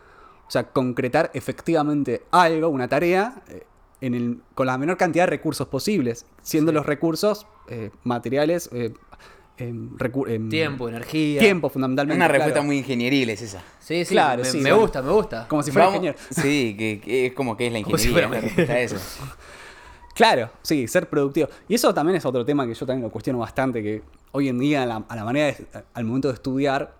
O 0.47 0.51
sea, 0.51 0.67
concretar 0.69 1.31
efectivamente 1.33 2.23
algo, 2.31 2.67
una 2.69 2.87
tarea, 2.87 3.41
eh, 3.49 3.63
en 4.01 4.13
el- 4.15 4.41
con 4.55 4.67
la 4.67 4.77
menor 4.77 4.97
cantidad 4.97 5.23
de 5.23 5.29
recursos 5.29 5.67
posibles, 5.67 6.25
siendo 6.41 6.71
los 6.71 6.85
recursos 6.85 7.45
eh, 7.69 7.89
materiales, 8.03 8.69
eh, 8.73 8.93
em, 9.57 9.95
recu- 9.97 10.27
em, 10.29 10.49
tiempo, 10.49 10.89
energía. 10.89 11.39
tiempo 11.39 11.69
fundamentalmente. 11.69 12.17
Una 12.17 12.27
respuesta 12.27 12.53
claro. 12.55 12.65
muy 12.65 12.79
ingenieril 12.79 13.29
es 13.29 13.41
esa. 13.43 13.61
Sí, 13.79 14.03
sí, 14.03 14.13
Claro, 14.13 14.41
me, 14.43 14.49
sí, 14.49 14.57
me 14.57 14.63
bueno. 14.71 14.79
gusta, 14.81 15.01
me 15.01 15.11
gusta. 15.11 15.47
Como 15.47 15.63
si 15.63 15.71
fuera 15.71 15.85
Vamos- 15.87 15.97
ingeniero. 16.03 16.17
Sí, 16.31 16.75
que, 16.77 16.99
que 16.99 17.27
es 17.27 17.33
como 17.33 17.55
que 17.55 17.67
es 17.67 17.73
la 17.73 17.81
Como 17.83 17.97
si 17.97 18.09
ingeniería. 18.09 18.27
fuera 18.27 18.41
la 18.41 18.47
respuesta 18.47 18.73
a 18.73 18.79
eso. 18.81 18.95
Claro, 20.13 20.51
sí, 20.61 20.87
ser 20.87 21.09
productivo. 21.09 21.47
Y 21.67 21.75
eso 21.75 21.93
también 21.93 22.17
es 22.17 22.25
otro 22.25 22.43
tema 22.45 22.67
que 22.67 22.73
yo 22.73 22.85
también 22.85 23.03
lo 23.03 23.11
cuestiono 23.11 23.39
bastante, 23.39 23.81
que 23.81 24.03
hoy 24.31 24.49
en 24.49 24.59
día 24.59 24.83
a 24.83 24.85
la, 24.85 24.95
a 25.07 25.15
la 25.15 25.23
manera 25.23 25.47
de- 25.47 25.67
al 25.93 26.03
momento 26.05 26.27
de 26.27 26.33
estudiar 26.35 26.93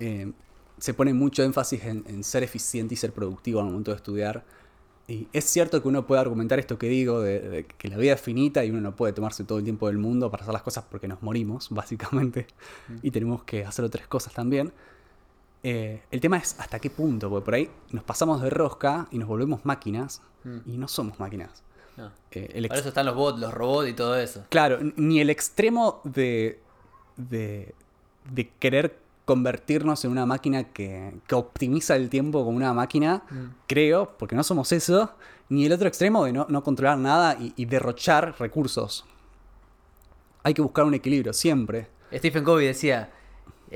eh, 0.00 0.32
se 0.78 0.94
pone 0.94 1.14
mucho 1.14 1.42
énfasis 1.42 1.84
en, 1.84 2.04
en 2.08 2.24
ser 2.24 2.42
eficiente 2.42 2.94
y 2.94 2.96
ser 2.96 3.12
productivo 3.12 3.60
al 3.60 3.66
momento 3.66 3.90
de 3.90 3.96
estudiar. 3.96 4.44
Y 5.06 5.28
es 5.32 5.44
cierto 5.44 5.82
que 5.82 5.88
uno 5.88 6.06
puede 6.06 6.20
argumentar 6.20 6.58
esto 6.58 6.78
que 6.78 6.88
digo, 6.88 7.20
de, 7.20 7.40
de 7.40 7.64
que 7.66 7.88
la 7.88 7.96
vida 7.96 8.14
es 8.14 8.20
finita 8.20 8.64
y 8.64 8.70
uno 8.70 8.80
no 8.80 8.96
puede 8.96 9.12
tomarse 9.12 9.44
todo 9.44 9.58
el 9.58 9.64
tiempo 9.64 9.86
del 9.86 9.98
mundo 9.98 10.30
para 10.30 10.42
hacer 10.42 10.52
las 10.54 10.62
cosas 10.62 10.84
porque 10.90 11.08
nos 11.08 11.22
morimos, 11.22 11.68
básicamente, 11.70 12.46
y 13.02 13.10
tenemos 13.10 13.44
que 13.44 13.64
hacer 13.64 13.84
otras 13.84 14.06
cosas 14.08 14.32
también. 14.32 14.72
Eh, 15.66 16.02
el 16.10 16.20
tema 16.20 16.36
es 16.36 16.60
hasta 16.60 16.78
qué 16.78 16.90
punto, 16.90 17.30
porque 17.30 17.44
por 17.44 17.54
ahí 17.54 17.70
nos 17.90 18.04
pasamos 18.04 18.42
de 18.42 18.50
rosca 18.50 19.08
y 19.10 19.18
nos 19.18 19.26
volvemos 19.26 19.64
máquinas 19.64 20.20
y 20.66 20.76
no 20.76 20.88
somos 20.88 21.18
máquinas. 21.18 21.62
No. 21.96 22.12
Eh, 22.32 22.50
el 22.52 22.68
Para 22.68 22.80
eso 22.80 22.90
están 22.90 23.06
los 23.06 23.14
bots, 23.14 23.40
los 23.40 23.54
robots 23.54 23.88
y 23.88 23.94
todo 23.94 24.14
eso. 24.16 24.44
Claro, 24.50 24.78
ni 24.96 25.20
el 25.20 25.30
extremo 25.30 26.02
de, 26.04 26.60
de, 27.16 27.74
de 28.30 28.50
querer 28.58 28.98
convertirnos 29.24 30.04
en 30.04 30.10
una 30.10 30.26
máquina 30.26 30.64
que, 30.64 31.14
que 31.26 31.34
optimiza 31.34 31.96
el 31.96 32.10
tiempo 32.10 32.44
como 32.44 32.58
una 32.58 32.74
máquina, 32.74 33.22
creo, 33.66 34.18
porque 34.18 34.36
no 34.36 34.44
somos 34.44 34.70
eso, 34.70 35.12
ni 35.48 35.64
el 35.64 35.72
otro 35.72 35.88
extremo 35.88 36.26
de 36.26 36.34
no, 36.34 36.46
no 36.50 36.62
controlar 36.62 36.98
nada 36.98 37.38
y, 37.40 37.54
y 37.56 37.64
derrochar 37.64 38.34
recursos. 38.38 39.06
Hay 40.42 40.52
que 40.52 40.60
buscar 40.60 40.84
un 40.84 40.92
equilibrio, 40.92 41.32
siempre. 41.32 41.88
Stephen 42.12 42.44
Covey 42.44 42.66
decía, 42.66 43.10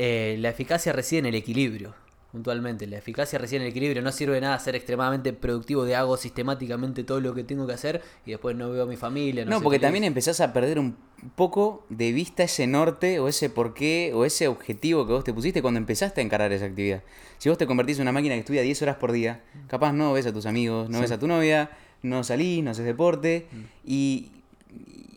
eh, 0.00 0.36
la 0.38 0.50
eficacia 0.50 0.92
reside 0.92 1.18
en 1.18 1.26
el 1.26 1.34
equilibrio, 1.34 1.92
puntualmente. 2.30 2.86
La 2.86 2.98
eficacia 2.98 3.36
reside 3.36 3.56
en 3.56 3.62
el 3.62 3.70
equilibrio. 3.70 4.00
No 4.00 4.12
sirve 4.12 4.36
de 4.36 4.42
nada 4.42 4.56
ser 4.60 4.76
extremadamente 4.76 5.32
productivo 5.32 5.84
de 5.84 5.96
hago 5.96 6.16
sistemáticamente 6.16 7.02
todo 7.02 7.20
lo 7.20 7.34
que 7.34 7.42
tengo 7.42 7.66
que 7.66 7.72
hacer 7.72 8.00
y 8.24 8.30
después 8.30 8.54
no 8.54 8.70
veo 8.70 8.84
a 8.84 8.86
mi 8.86 8.96
familia. 8.96 9.44
No, 9.44 9.50
No, 9.50 9.60
porque 9.60 9.80
también 9.80 10.04
empezás 10.04 10.40
a 10.40 10.52
perder 10.52 10.78
un 10.78 10.96
poco 11.34 11.84
de 11.88 12.12
vista 12.12 12.44
ese 12.44 12.68
norte 12.68 13.18
o 13.18 13.26
ese 13.26 13.50
porqué 13.50 14.12
o 14.14 14.24
ese 14.24 14.46
objetivo 14.46 15.04
que 15.04 15.14
vos 15.14 15.24
te 15.24 15.34
pusiste 15.34 15.62
cuando 15.62 15.78
empezaste 15.78 16.20
a 16.20 16.24
encarar 16.24 16.52
esa 16.52 16.66
actividad. 16.66 17.02
Si 17.38 17.48
vos 17.48 17.58
te 17.58 17.66
convertís 17.66 17.96
en 17.96 18.02
una 18.02 18.12
máquina 18.12 18.34
que 18.36 18.40
estudia 18.40 18.62
10 18.62 18.82
horas 18.82 18.96
por 18.98 19.10
día, 19.10 19.42
capaz 19.66 19.92
no 19.92 20.12
ves 20.12 20.26
a 20.26 20.32
tus 20.32 20.46
amigos, 20.46 20.88
no 20.90 21.00
ves 21.00 21.10
a 21.10 21.18
tu 21.18 21.26
novia, 21.26 21.70
no 22.02 22.22
salís, 22.22 22.62
no 22.62 22.70
haces 22.70 22.84
deporte 22.84 23.48
y, 23.84 24.30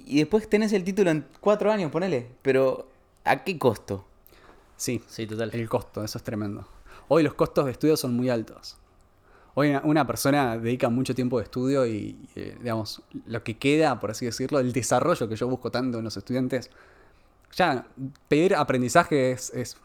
y 0.08 0.18
después 0.18 0.50
tenés 0.50 0.74
el 0.74 0.84
título 0.84 1.12
en 1.12 1.28
4 1.40 1.72
años, 1.72 1.92
ponele. 1.92 2.26
Pero, 2.42 2.90
¿a 3.26 3.44
qué 3.44 3.60
costo? 3.60 4.08
Sí, 4.82 5.00
Sí, 5.08 5.28
total. 5.28 5.52
el 5.54 5.70
costo, 5.70 6.04
eso 6.04 6.18
es 6.18 6.24
tremendo. 6.24 6.68
Hoy 7.08 7.22
los 7.22 7.36
costos 7.36 7.66
de 7.66 7.72
estudio 7.72 7.96
son 7.96 8.16
muy 8.16 8.32
altos. 8.32 8.78
Hoy 9.54 9.76
una, 9.84 10.08
persona 10.08 10.58
dedica 10.58 10.90
mucho 10.90 11.14
tiempo 11.14 11.38
de 11.38 11.44
estudio 11.44 11.86
y, 11.86 12.18
eh, 12.36 12.58
digamos, 12.60 13.04
lo 13.28 13.44
que 13.44 13.58
queda, 13.60 14.00
por 14.00 14.10
así 14.10 14.26
decirlo, 14.26 14.58
el 14.60 14.74
desarrollo 14.74 15.30
que 15.30 15.36
yo 15.36 15.48
busco 15.48 15.70
tanto 15.70 16.00
en 16.00 16.04
los 16.06 16.18
estudiantes. 16.18 16.72
Ya, 17.56 17.86
pedir 18.28 18.56
aprendizaje 18.56 19.32
es, 19.32 19.52
es- 19.54 19.78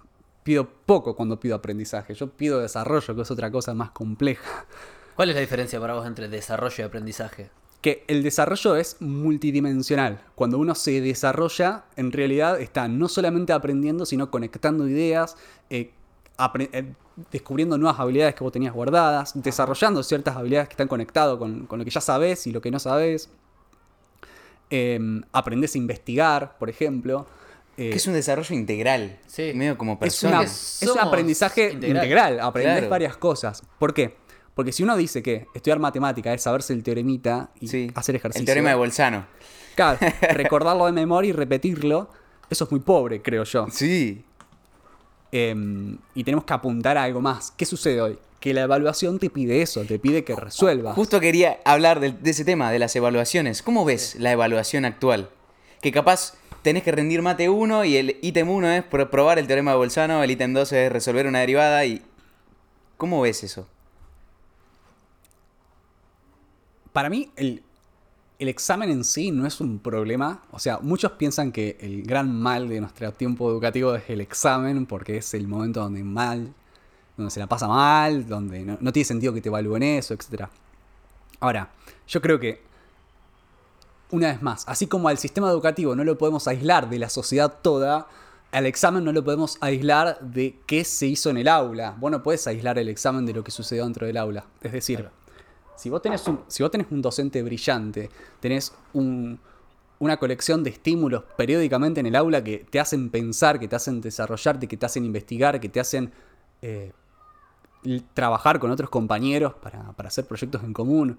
Pido 0.45 0.67
poco 0.87 1.15
cuando 1.17 1.39
pido 1.41 1.57
aprendizaje. 1.57 2.15
Yo 2.15 2.31
pido 2.31 2.61
desarrollo, 2.61 3.15
que 3.17 3.23
es 3.23 3.31
otra 3.33 3.51
cosa 3.51 3.75
más 3.75 3.91
compleja. 3.91 4.65
¿Cuál 5.17 5.29
es 5.31 5.35
la 5.35 5.41
diferencia 5.43 5.79
para 5.81 5.95
vos 5.95 6.07
entre 6.07 6.29
desarrollo 6.29 6.77
y 6.79 6.87
aprendizaje? 6.87 7.51
Que 7.87 8.03
el 8.09 8.25
desarrollo 8.25 8.75
es 8.75 8.97
multidimensional. 8.99 10.21
Cuando 10.35 10.59
uno 10.59 10.75
se 10.75 11.01
desarrolla, 11.01 11.85
en 11.95 12.11
realidad 12.11 12.61
está 12.61 12.89
no 12.89 13.07
solamente 13.07 13.53
aprendiendo, 13.53 14.05
sino 14.05 14.29
conectando 14.29 14.89
ideas, 14.89 15.37
eh, 15.71 15.93
eh, 16.73 16.93
descubriendo 17.31 17.79
nuevas 17.79 18.01
habilidades 18.01 18.35
que 18.35 18.43
vos 18.43 18.53
tenías 18.53 18.75
guardadas, 18.75 19.41
desarrollando 19.41 20.03
ciertas 20.03 20.37
habilidades 20.37 20.67
que 20.69 20.73
están 20.73 20.89
conectadas 20.89 21.37
con, 21.37 21.67
con 21.67 21.79
lo 21.79 21.85
que 21.85 21.93
ya 21.93 22.01
sabes 22.01 22.45
y 22.49 22.51
lo 22.51 22.61
que 22.61 22.73
no 22.73 22.81
sabes. 22.81 23.31
Em, 24.69 25.23
aprendés 25.33 25.77
a 25.77 25.79
investigar, 25.79 26.59
por 26.59 26.69
ejemplo. 26.69 27.25
Eh, 27.77 27.91
Que 27.91 27.97
es 27.99 28.07
un 28.09 28.15
desarrollo 28.15 28.53
integral. 28.57 29.21
Sí. 29.29 29.53
Medio 29.55 29.79
como 29.79 29.93
es, 29.93 29.99
persona. 30.01 30.39
una- 30.41 30.43
es 30.43 30.83
un 30.93 30.99
aprendizaje 30.99 31.71
integral. 31.73 32.03
integral, 32.05 32.41
aprender 32.41 32.79
Claro. 32.79 32.89
varias 32.91 33.17
cosas. 33.17 33.63
¿Por 33.79 33.95
qué? 33.95 34.17
Porque 34.57 34.73
si 34.73 34.83
uno 34.83 34.97
dice 34.97 35.23
que 35.23 35.47
estudiar 35.55 35.79
matemática 35.79 36.35
es 36.35 36.43
saberse 36.43 36.73
el 36.73 36.83
teoremita 36.83 37.51
y 37.61 37.69
Sí. 37.69 37.93
hacer 37.95 38.17
ejercicio. 38.17 38.41
El 38.41 38.47
teorema 38.47 38.71
de 38.71 38.75
Bolzano. 38.75 39.27
Claro, 39.77 39.99
recordarlo 40.33 40.87
de 40.87 40.93
memoria 40.93 41.29
y 41.29 41.33
repetirlo, 41.33 42.11
eso 42.51 42.65
es 42.65 42.71
muy 42.73 42.81
pobre, 42.81 43.23
creo 43.23 43.45
yo. 43.45 43.67
Sí. 43.71 44.25
Em, 45.33 45.99
y 46.15 46.25
tenemos 46.25 46.45
que 46.45 46.53
apuntar 46.55 46.97
a 46.97 47.03
algo 47.05 47.21
más. 47.21 47.53
¿Qué 47.57 47.67
sucede 47.67 48.01
hoy? 48.01 48.19
Que 48.41 48.55
la 48.55 48.63
evaluación 48.63 49.19
te 49.19 49.29
pide 49.29 49.61
eso, 49.61 49.83
te 49.85 49.99
pide 49.99 50.25
que 50.25 50.35
resuelvas. 50.35 50.95
Justo 50.95 51.21
quería 51.21 51.59
hablar 51.65 52.01
de, 52.01 52.13
de 52.13 52.31
ese 52.31 52.45
tema, 52.45 52.71
de 52.71 52.79
las 52.79 52.95
evaluaciones. 52.97 53.63
¿Cómo 53.63 53.85
ves 53.85 54.15
la 54.19 54.33
evaluación 54.33 54.85
actual? 54.85 55.29
Que 55.83 55.93
capaz 55.93 56.35
tenés 56.63 56.83
que 56.83 56.93
rendir 56.93 57.23
mate 57.23 57.49
1 57.49 57.85
y 57.85 57.97
el 57.97 58.17
ítem 58.23 58.49
1 58.49 58.71
es 58.71 58.85
pro- 58.85 59.11
probar 59.11 59.39
el 59.39 59.47
teorema 59.47 59.73
de 59.73 59.77
Bolzano, 59.77 60.23
el 60.23 60.31
ítem 60.31 60.55
2 60.55 60.73
es 60.73 60.93
resolver 60.93 61.27
una 61.27 61.41
derivada 61.41 61.85
y... 61.85 62.03
¿Cómo 62.97 63.21
ves 63.21 63.45
eso? 63.45 63.69
Para 66.97 67.11
mí, 67.11 67.31
el, 67.37 67.63
examen 68.39 68.89
en 68.89 69.05
sí 69.05 69.31
no 69.31 69.47
es 69.47 69.61
un 69.61 69.81
problema. 69.81 70.45
O 70.51 70.59
sea, 70.59 70.79
muchos 70.79 71.13
piensan 71.13 71.53
que 71.53 71.77
el 71.79 72.05
gran 72.05 72.35
mal 72.35 72.71
de 72.71 72.81
nuestro 72.81 73.13
tiempo 73.13 73.51
educativo 73.51 73.95
es 73.95 74.09
el 74.09 74.23
examen, 74.23 74.87
porque 74.87 75.19
es 75.19 75.35
el 75.35 75.47
momento 75.47 75.81
donde 75.81 76.03
mal, 76.03 76.55
donde 77.19 77.31
se 77.31 77.39
la 77.39 77.49
pasa 77.49 77.69
mal, 77.69 78.27
donde 78.27 78.65
no, 78.65 78.93
tiene 78.95 79.05
sentido 79.05 79.35
que 79.35 79.43
te 79.43 79.51
evalúen 79.51 79.83
eso, 79.83 80.15
etc. 80.15 80.45
Ahora, 81.39 81.69
yo 82.09 82.23
creo 82.23 82.41
que, 82.41 82.63
una 84.11 84.29
vez 84.29 84.41
más, 84.41 84.67
así 84.67 84.87
como 84.87 85.09
al 85.09 85.19
sistema 85.19 85.51
educativo 85.51 85.95
no 85.95 86.03
lo 86.03 86.17
podemos 86.17 86.49
aislar 86.49 86.89
de 86.89 86.99
la 86.99 87.11
sociedad 87.11 87.59
toda, 87.61 88.09
al 88.53 88.65
examen 88.65 89.05
no 89.05 89.13
lo 89.13 89.23
podemos 89.23 89.59
aislar 89.61 90.19
de 90.21 90.59
qué 90.65 90.83
se 90.83 91.09
hizo 91.09 91.29
en 91.29 91.37
el 91.37 91.49
aula. 91.49 91.95
Vos 91.99 92.11
no 92.11 92.23
aislar 92.47 92.79
el 92.79 92.89
examen 92.89 93.27
de 93.27 93.35
lo 93.35 93.45
que 93.45 93.51
sucedió 93.51 93.85
dentro 93.85 94.07
del 94.07 94.17
aula. 94.17 94.47
Es 94.63 94.73
decir. 94.73 95.11
Si 95.77 95.91
vos 95.91 96.01
tenés 96.03 96.27
un, 96.29 96.41
si 96.49 96.63
vos 96.63 96.71
tenés 96.71 96.87
un 96.91 97.03
docente 97.03 97.43
brillante, 97.43 98.11
tenés 98.41 98.75
un- 98.93 99.39
una 99.99 100.19
colección 100.19 100.63
de 100.63 100.71
estímulos 100.71 101.25
periódicamente 101.37 102.01
en 102.01 102.07
el 102.07 102.17
aula 102.17 102.43
que 102.45 102.59
te 102.71 102.79
hacen 102.81 103.09
pensar, 103.11 103.59
que 103.59 103.67
te 103.69 103.77
hacen 103.77 104.01
desarrollarte, 104.01 104.69
que 104.69 104.77
te 104.77 104.85
hacen 104.87 105.05
investigar, 105.05 105.59
que 105.59 105.69
te 105.71 105.81
hacen 105.81 106.13
eh, 106.63 106.93
trabajar 108.15 108.59
con 108.59 108.71
otros 108.71 108.91
compañeros 108.91 109.55
para, 109.55 109.93
para 109.93 110.09
hacer 110.09 110.27
proyectos 110.27 110.63
en 110.65 110.73
común, 110.73 111.19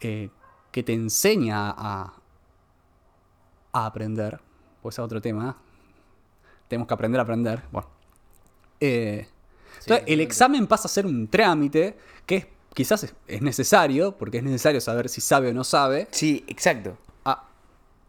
eh, 0.00 0.28
que 0.70 0.82
te 0.82 0.92
enseña 0.92 1.70
a, 1.70 2.12
a 3.72 3.86
aprender, 3.86 4.40
pues 4.82 4.96
es 4.96 4.98
otro 4.98 5.20
tema. 5.20 5.50
¿eh? 5.50 5.64
Tenemos 6.68 6.88
que 6.88 6.94
aprender 6.94 7.20
a 7.20 7.22
aprender. 7.22 7.62
Bueno. 7.70 7.88
Eh, 8.80 9.26
entonces, 9.80 10.04
el 10.06 10.20
examen 10.20 10.66
pasa 10.66 10.88
a 10.88 10.90
ser 10.90 11.06
un 11.06 11.28
trámite 11.28 11.96
que 12.26 12.36
es- 12.36 12.46
quizás 12.74 13.04
es, 13.04 13.14
es 13.26 13.40
necesario, 13.42 14.12
porque 14.16 14.38
es 14.38 14.44
necesario 14.44 14.80
saber 14.80 15.08
si 15.08 15.20
sabe 15.20 15.48
o 15.50 15.54
no 15.54 15.64
sabe. 15.64 16.08
Sí, 16.10 16.44
exacto. 16.48 16.98
Ah, 17.24 17.44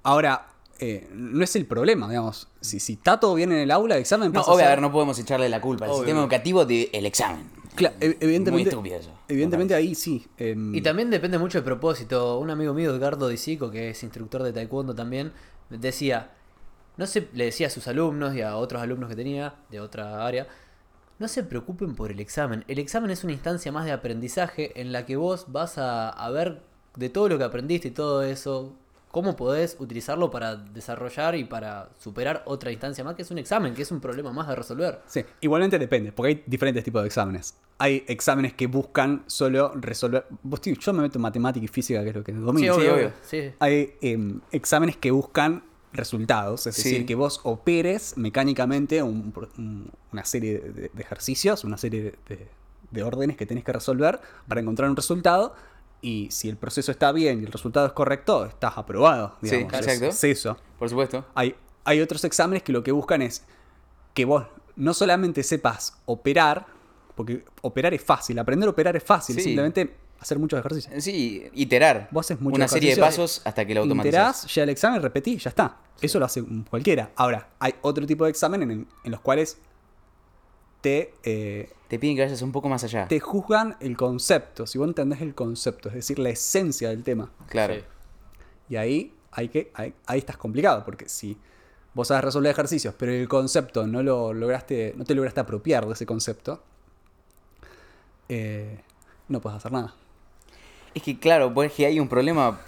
ahora, 0.04 0.47
eh, 0.80 1.08
no 1.13 1.43
es 1.43 1.56
el 1.56 1.65
problema, 1.65 2.10
digamos. 2.10 2.47
Si, 2.62 2.80
si 2.80 2.93
está 2.93 3.19
todo 3.19 3.36
bien 3.36 3.51
en 3.51 3.60
el 3.60 3.71
aula, 3.71 3.95
el 3.95 4.01
examen 4.01 4.30
No, 4.32 4.39
pasa 4.41 4.51
a 4.51 4.54
obvio, 4.56 4.65
a 4.65 4.67
ser... 4.69 4.75
ver, 4.78 4.82
no 4.82 4.91
podemos 4.91 5.17
echarle 5.19 5.47
la 5.49 5.62
culpa 5.62 5.86
al 5.86 5.93
sistema 5.93 6.19
educativo 6.19 6.65
del 6.65 7.06
examen. 7.06 7.49
Cla- 7.78 7.93
ev- 7.99 8.17
evidentemente, 8.21 8.51
Muy 8.51 8.62
estúpido 8.69 8.95
eso. 8.97 9.12
Evidentemente 9.28 9.75
ahí 9.75 9.95
sí. 9.95 10.25
em, 10.38 10.73
Y 10.73 10.82
también 10.82 11.10
depende 11.10 11.38
mucho 11.38 11.58
del 11.58 11.65
propósito. 11.65 12.39
Un 12.39 12.49
amigo 12.49 12.73
mío, 12.73 12.95
Edgardo 12.95 13.28
Disico, 13.28 13.69
que 13.71 13.89
es 13.89 14.01
instructor 14.04 14.43
de 14.43 14.54
taekwondo 14.54 14.95
también, 14.95 15.34
decía, 15.69 16.32
no 16.97 17.06
se, 17.06 17.28
le 17.34 17.45
decía 17.45 17.67
a 17.67 17.69
sus 17.69 17.88
alumnos 17.89 18.34
y 18.36 18.41
a 18.41 18.56
otros 18.56 18.82
alumnos 18.82 19.10
que 19.10 19.15
tenía 19.17 19.56
de 19.69 19.82
otra 19.82 20.25
área, 20.25 20.47
no 21.19 21.28
se 21.28 21.43
preocupen 21.43 21.95
por 21.95 22.12
el 22.12 22.19
examen. 22.19 22.63
El 22.67 22.80
examen 22.80 23.12
es 23.12 23.23
una 23.23 23.34
instancia 23.34 23.71
más 23.71 23.86
de 23.86 23.91
aprendizaje 23.91 24.80
en 24.80 24.91
la 24.91 25.06
que 25.06 25.15
vos 25.15 25.45
vas 25.49 25.78
a, 25.78 26.10
a 26.10 26.30
ver 26.30 26.62
de 26.95 27.10
todo 27.10 27.30
lo 27.30 27.38
que 27.38 27.43
aprendiste 27.43 27.89
y 27.89 27.91
todo 27.91 28.23
eso, 28.23 28.73
cómo 29.15 29.38
podés 29.38 29.78
utilizarlo 29.80 30.30
para 30.30 30.58
desarrollar 30.58 31.36
y 31.36 31.45
para 31.45 31.88
superar 31.97 32.43
otra 32.45 32.69
instancia 32.69 33.01
más, 33.01 33.15
que 33.15 33.21
es 33.21 33.32
un 33.32 33.38
examen, 33.38 33.73
que 33.73 33.84
es 33.84 33.91
un 33.91 34.01
problema 34.01 34.34
más 34.34 34.47
de 34.49 34.56
resolver. 34.56 34.99
Sí, 35.08 35.23
igualmente 35.39 35.80
depende, 35.80 36.12
porque 36.12 36.28
hay 36.30 36.43
diferentes 36.45 36.84
tipos 36.84 37.01
de 37.01 37.08
exámenes. 37.08 37.56
Hay 37.78 38.04
exámenes 38.08 38.54
que 38.56 38.67
buscan 38.67 39.23
solo 39.28 39.71
resolver. 39.75 40.25
vos, 40.43 40.60
tío, 40.60 40.75
yo 40.75 40.91
me 40.91 41.01
meto 41.01 41.17
en 41.17 41.21
matemática 41.21 41.63
y 41.63 41.69
física, 41.69 42.04
que 42.04 42.10
es 42.10 42.15
lo 42.15 42.23
que 42.25 42.34
domino. 42.34 42.73
Sí, 42.73 42.80
obvio, 42.80 42.93
obvio. 42.93 43.06
obvio, 43.08 43.13
sí. 43.21 43.54
Hay 43.60 43.93
em, 44.01 44.41
exámenes 44.51 44.97
que 44.97 45.12
buscan 45.12 45.63
resultados, 45.95 46.67
es 46.67 46.75
Sí. 46.75 46.84
decir, 46.89 47.05
que 47.05 47.15
vos 47.15 47.39
operes 47.43 48.15
mecánicamente 48.17 49.01
un- 49.03 49.34
un- 49.58 49.91
una 50.13 50.25
serie 50.25 50.60
de, 50.60 50.89
de 50.93 51.01
ejercicios, 51.01 51.63
una 51.63 51.77
serie 51.77 52.03
de, 52.03 52.36
de- 52.36 52.47
de 52.91 53.03
órdenes 53.03 53.36
que 53.38 53.45
tenés 53.45 53.63
que 53.63 53.73
resolver 53.73 54.19
para 54.47 54.62
encontrar 54.62 54.89
un 54.89 54.95
resultado. 54.95 55.53
Y 56.01 56.29
si 56.31 56.49
el 56.49 56.58
proceso 56.58 56.91
está 56.91 57.12
bien 57.12 57.41
y 57.41 57.45
el 57.45 57.51
resultado 57.51 57.88
es 57.88 57.93
correcto, 57.93 58.45
estás 58.45 58.77
aprobado. 58.77 59.36
Sí, 59.41 59.49
Digamos. 59.55 59.73
Es- 59.73 59.79
exacto. 59.88 60.05
es 60.08 60.23
eso. 60.23 60.58
Por 60.77 60.89
supuesto. 60.89 61.25
Hay, 61.34 61.55
hay 61.84 62.01
otros 62.01 62.23
exámenes 62.23 62.62
que 62.63 62.71
lo 62.71 62.84
que 62.84 62.91
buscan 62.91 63.21
es 63.21 63.43
que 64.13 64.25
vos 64.25 64.45
no 64.75 64.93
solamente 64.93 65.41
sepas 65.43 65.97
operar, 66.05 66.65
porque 67.15 67.43
operar 67.62 67.93
es 67.93 68.03
fácil, 68.03 68.38
aprender 68.39 68.67
a 68.67 68.71
operar 68.71 68.95
es 68.95 69.03
fácil, 69.03 69.36
Sí. 69.38 69.41
simplemente 69.43 69.95
hacer 70.19 70.39
muchos 70.39 70.60
ejercicios. 70.60 71.04
Sí, 71.04 71.49
iterar. 71.54 72.08
Vos 72.12 72.25
haces 72.25 72.41
muchos 72.41 72.58
Una 72.58 72.67
serie 72.67 72.95
de 72.95 73.01
pasos 73.01 73.41
hasta 73.45 73.65
que 73.65 73.73
lo 73.73 73.82
automatizás. 73.82 74.39
Iterás, 74.39 74.56
ya 74.56 74.63
el 74.63 74.69
examen, 74.69 75.01
repetí, 75.01 75.38
ya 75.38 75.49
está. 75.49 75.78
Eso 76.01 76.19
lo 76.19 76.25
hace 76.25 76.43
cualquiera. 76.69 77.12
Ahora, 77.15 77.49
hay 77.60 77.75
otro 77.82 78.06
tipo 78.06 78.25
de 78.25 78.32
examen 78.32 78.63
en, 78.63 78.88
en 79.04 79.12
los 79.12 79.21
cuales 79.21 79.58
te, 80.82 81.13
eh, 81.23 81.71
Te 81.88 81.97
piden 81.97 82.15
que 82.15 82.23
vayas 82.23 82.41
un 82.43 82.51
poco 82.51 82.69
más 82.69 82.84
allá. 82.84 83.08
te 83.08 83.19
juzgan 83.19 83.75
el 83.80 83.97
concepto, 83.97 84.67
si 84.67 84.78
vos 84.78 84.88
entendés 84.88 85.21
el 85.21 85.34
concepto, 85.34 85.89
es 85.89 85.95
decir, 85.95 86.19
la 86.19 86.30
esencia 86.30 86.89
del 86.89 87.04
tema. 87.04 87.32
Claro. 87.47 87.73
Sí. 87.73 87.82
Y 88.69 88.75
ahí, 88.75 89.13
hay 89.32 89.49
que, 89.49 89.71
ahí, 89.73 89.95
ahí 90.06 90.19
estás 90.19 90.38
complicado, 90.38 90.84
porque 90.86 91.10
si 91.10 91.38
vos 91.95 92.10
sabes 92.10 92.23
resolver 92.25 92.51
ejercicios, 92.51 92.93
pero 92.97 93.12
el 93.12 93.28
concepto 93.28 93.88
no 93.88 94.04
lo 94.04 94.34
lograste, 94.34 94.93
no 94.95 95.06
te 95.06 95.15
lograste 95.15 95.39
apropiar 95.39 95.88
de 95.88 95.93
ese 95.93 96.06
concepto, 96.06 96.62
eh, 98.30 98.80
no 99.28 99.41
puedes 99.41 99.58
hacer 99.58 99.71
nada. 99.71 99.95
Es 100.95 101.03
que 101.03 101.19
claro, 101.19 101.53
pues 101.53 101.71
que 101.73 101.86
hay 101.86 101.99
un 101.99 102.08
problema. 102.08 102.60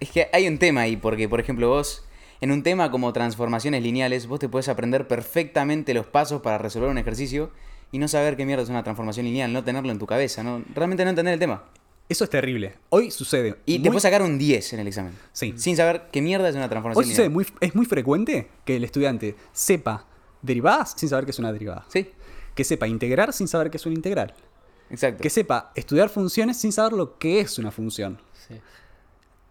Es 0.00 0.10
que 0.10 0.28
hay 0.32 0.48
un 0.48 0.58
tema 0.58 0.82
ahí, 0.82 0.96
porque 0.96 1.28
por 1.28 1.40
ejemplo 1.40 1.68
vos, 1.68 2.04
en 2.40 2.52
un 2.52 2.62
tema 2.62 2.90
como 2.90 3.12
transformaciones 3.12 3.82
lineales, 3.82 4.26
vos 4.26 4.40
te 4.40 4.48
puedes 4.48 4.68
aprender 4.68 5.06
perfectamente 5.06 5.92
los 5.92 6.06
pasos 6.06 6.40
para 6.40 6.58
resolver 6.58 6.88
un 6.88 6.98
ejercicio 6.98 7.50
y 7.92 7.98
no 7.98 8.08
saber 8.08 8.36
qué 8.36 8.46
mierda 8.46 8.62
es 8.62 8.68
una 8.68 8.84
transformación 8.84 9.26
lineal, 9.26 9.52
no 9.52 9.64
tenerlo 9.64 9.90
en 9.90 9.98
tu 9.98 10.06
cabeza, 10.06 10.42
no, 10.42 10.62
realmente 10.74 11.04
no 11.04 11.10
entender 11.10 11.34
el 11.34 11.40
tema. 11.40 11.64
Eso 12.08 12.22
es 12.24 12.30
terrible. 12.30 12.74
Hoy 12.90 13.10
sucede. 13.10 13.56
Y 13.66 13.80
te 13.80 13.88
puedes 13.88 14.04
sacar 14.04 14.22
un 14.22 14.38
10 14.38 14.74
en 14.74 14.80
el 14.80 14.86
examen. 14.86 15.12
Sí. 15.32 15.54
Sin 15.56 15.76
saber 15.76 16.04
qué 16.12 16.22
mierda 16.22 16.48
es 16.48 16.54
una 16.54 16.68
transformación 16.68 17.04
Hoy 17.04 17.10
sucede 17.10 17.28
muy, 17.28 17.46
es 17.60 17.74
muy 17.74 17.84
frecuente 17.84 18.48
que 18.64 18.76
el 18.76 18.84
estudiante 18.84 19.34
sepa 19.52 20.06
derivadas 20.42 20.94
sin 20.96 21.08
saber 21.08 21.24
qué 21.24 21.32
es 21.32 21.38
una 21.40 21.52
derivada. 21.52 21.84
Sí, 21.88 22.08
Que 22.54 22.62
sepa 22.62 22.86
integrar 22.86 23.32
sin 23.32 23.48
saber 23.48 23.70
qué 23.70 23.76
es 23.78 23.86
una 23.86 23.96
integral. 23.96 24.34
Exacto. 24.90 25.22
Que 25.22 25.30
sepa 25.30 25.70
estudiar 25.74 26.08
funciones 26.08 26.56
sin 26.56 26.72
saber 26.72 26.92
lo 26.92 27.18
que 27.18 27.40
es 27.40 27.58
una 27.58 27.70
función. 27.70 28.18
sí. 28.48 28.60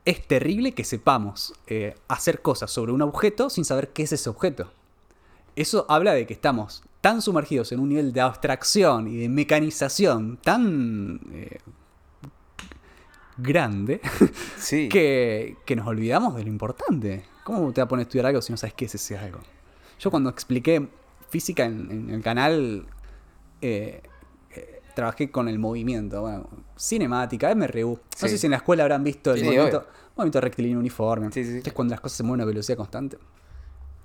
Es 0.06 0.28
terrible 0.28 0.74
que 0.74 0.84
sepamos 0.84 1.54
eh, 1.66 1.96
hacer 2.08 2.44
cosas 2.44 2.70
sobre 2.70 2.92
un 2.92 3.02
objeto 3.02 3.50
sin 3.50 3.66
saber 3.66 3.90
qué 3.90 4.04
es 4.04 4.12
ese 4.14 4.30
objeto. 4.30 4.72
Eso 5.56 5.88
habla 5.90 6.14
de 6.14 6.28
que 6.28 6.34
estamos 6.36 6.84
tan 7.02 7.24
sumergidos 7.24 7.72
en 7.72 7.80
un 7.80 7.90
nivel 7.90 8.14
de 8.14 8.22
abstracción 8.22 9.08
y 9.08 9.18
de 9.18 9.30
mecanización 9.30 10.38
tan 10.38 11.22
eh, 11.32 11.58
grande 13.38 14.00
Sí. 14.58 14.90
que, 14.90 15.58
que 15.66 15.76
nos 15.76 15.88
olvidamos 15.88 16.36
de 16.36 16.44
lo 16.44 16.50
importante. 16.50 17.26
¿Cómo 17.44 17.72
te 17.74 17.82
va 17.82 17.86
a 17.86 17.88
poner 17.88 18.02
a 18.02 18.08
estudiar 18.08 18.28
algo 18.28 18.42
si 18.42 18.52
no 18.54 18.58
sabes 18.58 18.74
qué 18.74 18.86
es 18.86 18.96
ese 18.96 19.18
algo? 19.18 19.40
Yo 20.00 20.12
cuando 20.12 20.30
expliqué 20.30 20.88
física 21.30 21.66
en, 21.66 21.90
en 21.92 22.10
el 22.12 22.22
canal, 22.22 22.86
eh, 23.62 24.02
eh, 24.04 24.10
trabajé 24.96 25.30
con 25.30 25.48
el 25.48 25.60
movimiento, 25.60 26.22
bueno, 26.22 26.50
cinemática, 26.78 27.52
MRU. 27.54 27.92
No 27.92 28.00
Sí. 28.16 28.30
sé 28.30 28.38
si 28.38 28.48
en 28.48 28.52
la 28.52 28.58
escuela 28.58 28.84
habrán 28.84 29.04
visto 29.04 29.32
el 29.34 29.40
Sí, 29.40 29.46
movimiento, 29.46 29.78
obvio. 29.80 29.90
movimiento 30.16 30.42
rectilíneo 30.42 30.80
uniforme. 30.80 31.32
Sí, 31.32 31.62
que 31.62 31.70
es 31.70 31.74
cuando 31.74 31.92
las 31.94 32.02
cosas 32.02 32.18
se 32.18 32.24
mueven 32.24 32.42
a 32.42 32.46
velocidad 32.46 32.78
constante. 32.78 33.18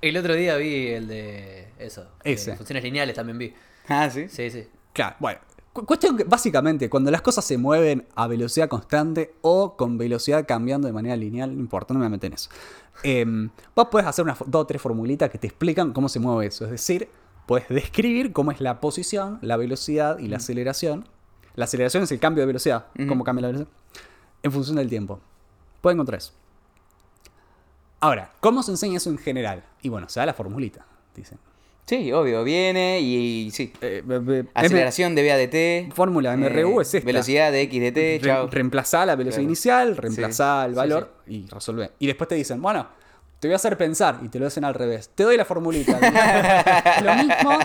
El 0.03 0.16
otro 0.16 0.35
día 0.35 0.57
vi 0.57 0.88
el 0.88 1.09
de 1.09 1.68
eso. 1.79 2.07
de 2.24 2.57
funciones 2.57 2.83
lineales 2.83 3.14
también 3.14 3.38
vi. 3.38 3.55
Ah, 3.88 4.09
sí. 4.11 4.29
Sí, 4.29 4.50
sí. 4.50 4.66
Claro, 4.92 5.16
bueno. 5.20 5.38
cu- 5.72 5.85
Cuestión 5.87 6.16
que, 6.16 6.24
básicamente, 6.24 6.88
cuando 6.90 7.11
las 7.11 7.22
cosas 7.22 7.44
se 7.44 7.57
mueven 7.59 8.07
a 8.16 8.26
velocidad 8.26 8.68
constante 8.68 9.35
o 9.42 9.76
con 9.76 9.98
velocidad 9.98 10.44
cambiando 10.46 10.87
de 10.88 10.92
manera 10.92 11.14
lineal, 11.16 11.55
no 11.55 11.61
importa, 11.61 11.94
no 11.94 12.00
me 12.00 12.09
meto 12.09 12.26
en 12.26 12.33
eso. 12.33 12.50
Em, 13.03 13.50
vos 13.76 13.87
podés 13.88 14.07
hacer 14.07 14.24
unas 14.24 14.38
dos 14.46 14.62
o 14.62 14.66
tres 14.66 14.83
formulitas 14.83 15.31
que 15.31 15.38
te 15.38 15.46
explican 15.46 15.92
cómo 15.92 16.09
se 16.09 16.18
mueve 16.18 16.46
eso. 16.46 16.64
Es 16.64 16.70
decir, 16.72 17.09
puedes 17.50 17.68
describir 17.68 18.32
cómo 18.32 18.52
es 18.52 18.60
la 18.60 18.78
posición, 18.78 19.40
la 19.42 19.56
velocidad 19.56 20.20
y 20.20 20.28
la 20.28 20.36
aceleración. 20.36 21.08
La 21.56 21.64
aceleración 21.64 22.04
es 22.04 22.12
el 22.12 22.20
cambio 22.20 22.42
de 22.42 22.46
velocidad, 22.46 22.86
cómo 23.08 23.24
cambia 23.24 23.42
la 23.42 23.48
velocidad, 23.48 23.70
en 24.44 24.52
función 24.52 24.76
del 24.76 24.88
tiempo. 24.88 25.18
Pueden 25.80 25.96
encontrar 25.96 26.18
eso. 26.18 26.32
Ahora, 27.98 28.30
¿cómo 28.38 28.62
se 28.62 28.70
enseña 28.70 28.98
eso 28.98 29.10
en 29.10 29.18
general? 29.18 29.64
Y 29.82 29.88
bueno, 29.88 30.08
se 30.08 30.20
da 30.20 30.26
la 30.26 30.34
formulita, 30.34 30.86
dicen. 31.16 31.38
Sí, 31.86 32.12
obvio, 32.12 32.44
viene 32.44 33.00
y, 33.00 33.46
y 33.46 33.50
sí. 33.50 33.72
Eh, 33.80 34.00
be- 34.06 34.20
be- 34.20 34.46
Aceleración 34.54 35.16
de 35.16 35.22
V 35.22 35.32
a 35.32 35.36
dt. 35.88 35.92
Fórmula 35.92 36.36
MRU 36.36 36.80
es 36.82 36.94
esta. 36.94 37.04
Velocidad 37.04 37.50
de 37.50 37.62
X 37.62 37.80
dt, 37.82 37.96
Re- 37.96 38.20
chao. 38.22 38.46
reemplazá 38.48 39.04
la 39.06 39.16
velocidad 39.16 39.38
Claro. 39.40 39.48
inicial, 39.48 39.96
reemplazá 39.96 40.66
el 40.66 40.70
Sí, 40.70 40.76
valor 40.76 41.12
y 41.26 41.46
resolvé. 41.48 41.90
Y 41.98 42.06
después 42.06 42.28
te 42.28 42.36
dicen, 42.36 42.62
bueno, 42.62 42.86
te 43.40 43.48
voy 43.48 43.55
a 43.55 43.57
hacer 43.57 43.76
pensar 43.79 44.20
y 44.22 44.29
te 44.29 44.38
lo 44.38 44.46
hacen 44.46 44.64
al 44.64 44.74
revés. 44.74 45.11
Te 45.14 45.22
doy 45.24 45.37
la 45.37 45.44
formulita. 45.46 45.98
lo 47.03 47.14
mismo, 47.16 47.59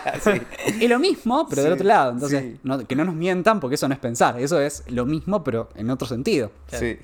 es 0.80 0.90
lo 0.90 1.00
mismo, 1.00 1.48
pero 1.50 1.64
del 1.64 1.74
otro 1.74 1.86
lado. 1.86 2.12
Entonces, 2.14 2.42
sí. 2.54 2.60
no- 2.64 2.80
que 2.88 2.96
no 2.96 3.04
nos 3.06 3.14
mientan 3.14 3.60
porque 3.60 3.76
eso 3.76 3.88
no 3.88 3.94
es 3.94 4.00
pensar. 4.00 4.40
Eso 4.40 4.60
es 4.60 4.84
lo 4.90 5.06
mismo, 5.06 5.44
pero 5.44 5.70
en 5.76 5.90
otro 5.90 6.08
sentido. 6.08 6.52
Sí. 6.68 6.98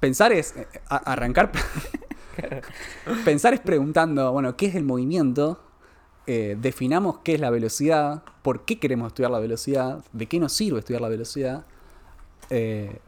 Pensar 0.00 0.32
es 0.32 0.56
eh, 0.56 0.66
a- 0.88 0.96
arrancar. 1.12 1.52
Pensar 3.24 3.52
es 3.54 3.60
preguntando, 3.60 4.30
bueno, 4.32 4.56
¿qué 4.56 4.66
es 4.66 4.74
el 4.74 4.84
movimiento? 4.84 5.60
Eh, 6.26 6.56
definamos 6.60 7.18
qué 7.24 7.34
es 7.34 7.40
la 7.40 7.50
velocidad, 7.50 8.22
por 8.42 8.64
qué 8.64 8.78
queremos 8.78 9.08
estudiar 9.08 9.30
la 9.30 9.38
velocidad, 9.38 10.04
de 10.12 10.26
qué 10.26 10.38
nos 10.38 10.52
sirve 10.52 10.78
estudiar 10.78 11.00
la 11.00 11.08
velocidad, 11.08 11.64
eh, 12.50 12.98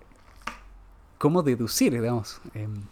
cómo 1.18 1.42
deducir, 1.42 1.92
digamos. 1.92 2.40
Em, 2.54 2.82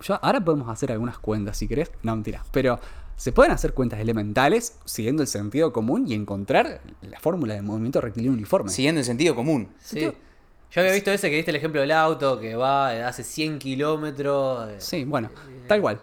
yo, 0.00 0.18
ahora 0.22 0.40
podemos 0.44 0.68
hacer 0.68 0.92
algunas 0.92 1.18
cuentas, 1.18 1.56
si 1.56 1.68
querés. 1.68 1.90
No, 2.02 2.14
mentira. 2.14 2.44
Pero 2.52 2.78
se 3.16 3.32
pueden 3.32 3.52
hacer 3.52 3.74
cuentas 3.74 4.00
elementales 4.00 4.76
siguiendo 4.84 5.22
el 5.22 5.28
sentido 5.28 5.72
común 5.72 6.06
y 6.08 6.14
encontrar 6.14 6.80
la 7.02 7.20
fórmula 7.20 7.54
de 7.54 7.62
movimiento 7.62 8.00
rectilíneo 8.00 8.32
uniforme. 8.32 8.70
Siguiendo 8.70 9.00
el 9.00 9.04
sentido 9.04 9.34
común. 9.34 9.68
Sí. 9.78 10.10
Yo 10.70 10.80
había 10.80 10.92
visto 10.92 11.10
ese 11.10 11.28
que 11.30 11.36
diste 11.36 11.50
el 11.50 11.56
ejemplo 11.56 11.80
del 11.80 11.90
auto 11.90 12.38
que 12.38 12.54
va, 12.54 12.94
eh, 12.94 13.02
hace 13.02 13.24
100 13.24 13.58
kilómetros. 13.58 14.70
eh, 14.70 14.76
Sí, 14.78 15.04
bueno, 15.04 15.30
tal 15.66 15.80
cual. 15.80 16.00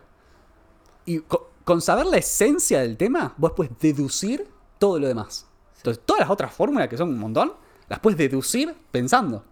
Y 1.05 1.19
co- 1.19 1.51
con, 1.63 1.81
saber 1.81 2.05
la 2.05 2.17
esencia 2.17 2.81
del 2.81 2.97
tema, 2.97 3.33
vos 3.38 3.53
puedes 3.55 3.71
deducir 3.79 4.45
todo 4.77 4.99
lo 4.99 5.07
demás. 5.07 5.47
Entonces, 5.77 6.03
todas 6.05 6.21
las 6.21 6.29
otras 6.29 6.53
fórmulas, 6.53 6.88
que 6.89 6.97
son 6.97 7.10
un 7.10 7.17
montón, 7.19 7.53
las 7.88 7.99
puedes 7.99 8.17
deducir 8.17 8.75
pensando. 8.91 9.43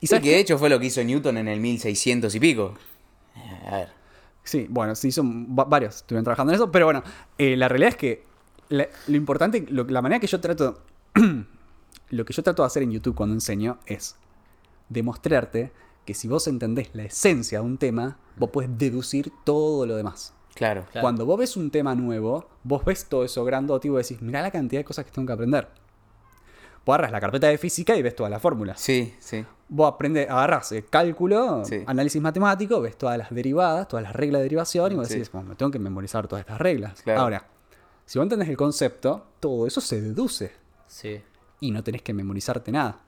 Y 0.00 0.04
Y 0.04 0.08
sabes 0.08 0.22
que 0.24 0.30
de 0.30 0.38
hecho 0.38 0.58
fue 0.58 0.68
lo 0.70 0.78
que 0.78 0.86
hizo 0.86 1.02
Newton 1.02 1.38
en 1.38 1.48
el 1.48 1.58
1600 1.60 2.34
y 2.34 2.40
pico. 2.40 2.74
Eh, 3.36 3.68
A 3.68 3.76
ver. 3.78 3.88
Sí, 4.44 4.66
bueno, 4.68 4.94
sí, 4.94 5.12
son 5.12 5.46
va- 5.56 5.64
varios, 5.64 5.96
estuvieron 5.96 6.24
trabajando 6.24 6.52
en 6.52 6.56
eso, 6.56 6.70
pero 6.72 6.86
bueno, 6.86 7.02
eh, 7.38 7.56
la 7.56 7.68
realidad 7.68 7.90
es 7.90 7.96
que 7.96 8.24
la- 8.68 8.88
lo 9.06 9.16
importante, 9.16 9.64
lo- 9.68 9.84
la 9.84 10.02
manera 10.02 10.18
que 10.20 10.26
yo 10.26 10.40
trato, 10.40 10.82
lo 12.10 12.24
que 12.24 12.32
yo 12.32 12.42
trato 12.42 12.62
de 12.62 12.66
hacer 12.66 12.82
en 12.82 12.90
YouTube 12.92 13.14
cuando 13.14 13.34
enseño 13.34 13.78
es 13.86 14.16
demostrarte 14.88 15.72
que 16.04 16.14
si 16.14 16.26
vos 16.28 16.46
entendés 16.48 16.90
la 16.94 17.04
esencia 17.04 17.60
de 17.60 17.64
un 17.64 17.78
tema, 17.78 18.18
vos 18.36 18.50
puedes 18.50 18.76
deducir 18.76 19.32
todo 19.44 19.86
lo 19.86 19.94
demás. 19.96 20.34
Claro. 20.54 20.84
Claro. 20.90 21.02
Cuando 21.02 21.24
vos 21.24 21.38
ves 21.38 21.56
un 21.56 21.70
tema 21.70 21.94
nuevo, 21.94 22.48
vos 22.64 22.84
ves 22.84 23.06
todo 23.08 23.24
eso 23.24 23.44
grandote 23.44 23.88
y 23.88 23.90
vos 23.90 24.06
decís, 24.06 24.20
mirá 24.20 24.42
la 24.42 24.50
cantidad 24.50 24.80
de 24.80 24.84
cosas 24.84 25.04
que 25.04 25.10
tengo 25.12 25.26
que 25.26 25.32
aprender. 25.32 25.68
Vos 26.84 26.94
agarras 26.94 27.12
la 27.12 27.20
carpeta 27.20 27.46
de 27.46 27.56
física 27.58 27.96
y 27.96 28.02
ves 28.02 28.16
todas 28.16 28.30
las 28.30 28.42
fórmulas. 28.42 28.80
Sí, 28.80 29.14
sí. 29.20 29.44
Vos 29.74 29.90
aprendes, 29.94 30.28
agarras 30.28 30.70
eh, 30.72 30.84
cálculo, 30.90 31.64
Sí. 31.64 31.82
análisis 31.86 32.20
matemático, 32.20 32.80
ves 32.82 32.96
todas 32.98 33.16
las 33.16 33.30
derivadas, 33.30 33.88
todas 33.88 34.02
las 34.02 34.14
reglas 34.14 34.40
de 34.40 34.42
derivación 34.42 34.92
y 34.92 34.96
vos 34.96 35.08
Sí. 35.08 35.14
decís, 35.14 35.32
bueno, 35.32 35.48
me 35.48 35.54
tengo 35.56 35.72
que 35.72 35.78
memorizar 35.78 36.28
todas 36.28 36.40
estas 36.40 36.58
reglas. 36.60 37.00
Claro. 37.02 37.22
Ahora, 37.22 37.46
si 38.04 38.18
vos 38.18 38.24
entendés 38.26 38.50
el 38.50 38.56
concepto, 38.58 39.24
todo 39.40 39.66
eso 39.66 39.80
se 39.80 40.02
deduce 40.02 40.52
Sí. 40.86 41.22
y 41.60 41.70
no 41.70 41.82
tenés 41.82 42.02
que 42.02 42.12
memorizarte 42.12 42.70
nada. 42.70 42.98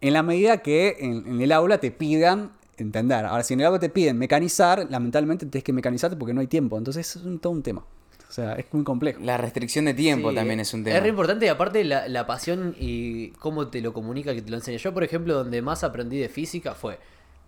En 0.00 0.12
la 0.12 0.22
medida 0.22 0.58
que 0.58 0.96
en, 1.00 1.26
en 1.26 1.40
el 1.40 1.50
aula 1.52 1.78
te 1.78 1.90
pidan 1.90 2.52
entender. 2.76 3.24
Ahora, 3.24 3.42
si 3.42 3.54
en 3.54 3.60
el 3.60 3.66
aula 3.66 3.78
te 3.80 3.88
piden 3.88 4.16
mecanizar, 4.18 4.86
lamentablemente 4.90 5.46
tenés 5.46 5.64
que 5.64 5.72
mecanizarte 5.72 6.16
porque 6.16 6.34
no 6.34 6.40
hay 6.40 6.46
tiempo. 6.46 6.78
Entonces 6.78 7.16
es 7.16 7.22
un- 7.24 7.38
todo 7.40 7.52
un 7.52 7.62
tema. 7.62 7.84
O 8.28 8.32
sea, 8.32 8.54
es 8.54 8.66
muy 8.72 8.84
complejo. 8.84 9.20
La 9.22 9.38
restricción 9.38 9.86
de 9.86 9.94
tiempo 9.94 10.30
Sí, 10.30 10.36
también 10.36 10.60
es 10.60 10.74
un 10.74 10.84
tema. 10.84 10.96
Es 10.96 11.02
re 11.02 11.08
importante 11.08 11.46
y 11.46 11.48
aparte 11.48 11.82
la, 11.84 12.08
la 12.08 12.26
pasión 12.26 12.76
y 12.78 13.28
cómo 13.38 13.68
te 13.68 13.80
lo 13.80 13.92
comunica 13.92 14.34
que 14.34 14.42
te 14.42 14.50
lo 14.50 14.56
enseña. 14.56 14.76
Yo, 14.76 14.92
por 14.92 15.02
ejemplo, 15.02 15.34
donde 15.34 15.62
más 15.62 15.82
aprendí 15.82 16.18
de 16.18 16.28
física 16.28 16.74
fue 16.74 16.98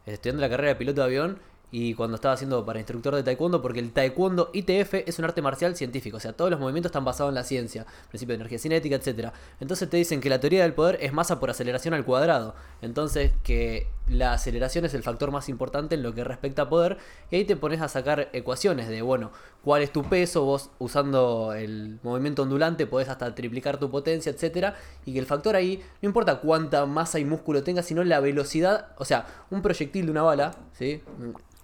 estudiando 0.06 0.40
la 0.40 0.48
carrera 0.48 0.70
de 0.70 0.76
piloto 0.76 1.02
de 1.02 1.06
avión 1.06 1.38
y 1.72 1.94
cuando 1.94 2.16
estaba 2.16 2.34
haciendo 2.34 2.64
para 2.64 2.80
instructor 2.80 3.14
de 3.14 3.22
taekwondo, 3.22 3.62
porque 3.62 3.78
el 3.78 3.92
taekwondo 3.92 4.50
ITF 4.52 4.94
es 5.06 5.18
un 5.18 5.24
arte 5.24 5.40
marcial 5.40 5.76
científico, 5.76 6.16
o 6.16 6.20
sea, 6.20 6.32
todos 6.32 6.50
los 6.50 6.58
movimientos 6.58 6.90
están 6.90 7.04
basados 7.04 7.30
en 7.30 7.36
la 7.36 7.44
ciencia, 7.44 7.86
principio 8.08 8.32
de 8.32 8.36
energía 8.36 8.58
cinética, 8.58 8.96
etcétera. 8.96 9.32
Entonces 9.60 9.88
te 9.88 9.96
dicen 9.96 10.20
que 10.20 10.28
la 10.28 10.40
teoría 10.40 10.62
del 10.62 10.74
poder 10.74 10.98
es 11.00 11.12
masa 11.12 11.38
por 11.38 11.50
aceleración 11.50 11.94
al 11.94 12.04
cuadrado. 12.04 12.54
Entonces 12.82 13.32
que 13.44 13.86
la 14.10 14.32
aceleración 14.32 14.84
es 14.84 14.94
el 14.94 15.02
factor 15.02 15.30
más 15.30 15.48
importante 15.48 15.94
en 15.94 16.02
lo 16.02 16.12
que 16.14 16.24
respecta 16.24 16.62
a 16.62 16.68
poder 16.68 16.98
y 17.30 17.36
ahí 17.36 17.44
te 17.44 17.56
pones 17.56 17.80
a 17.80 17.88
sacar 17.88 18.28
ecuaciones 18.32 18.88
de, 18.88 19.02
bueno, 19.02 19.30
cuál 19.62 19.82
es 19.82 19.92
tu 19.92 20.02
peso, 20.04 20.44
vos 20.44 20.70
usando 20.78 21.52
el 21.54 21.98
movimiento 22.02 22.42
ondulante 22.42 22.86
podés 22.86 23.08
hasta 23.08 23.34
triplicar 23.34 23.78
tu 23.78 23.90
potencia, 23.90 24.30
etcétera, 24.32 24.74
y 25.06 25.12
que 25.12 25.18
el 25.20 25.26
factor 25.26 25.54
ahí 25.56 25.82
no 26.02 26.08
importa 26.08 26.40
cuánta 26.40 26.86
masa 26.86 27.18
y 27.18 27.24
músculo 27.24 27.62
tengas, 27.62 27.86
sino 27.86 28.02
la 28.04 28.20
velocidad, 28.20 28.88
o 28.98 29.04
sea, 29.04 29.26
un 29.50 29.62
proyectil 29.62 30.06
de 30.06 30.10
una 30.12 30.22
bala, 30.22 30.54
¿sí? 30.72 31.02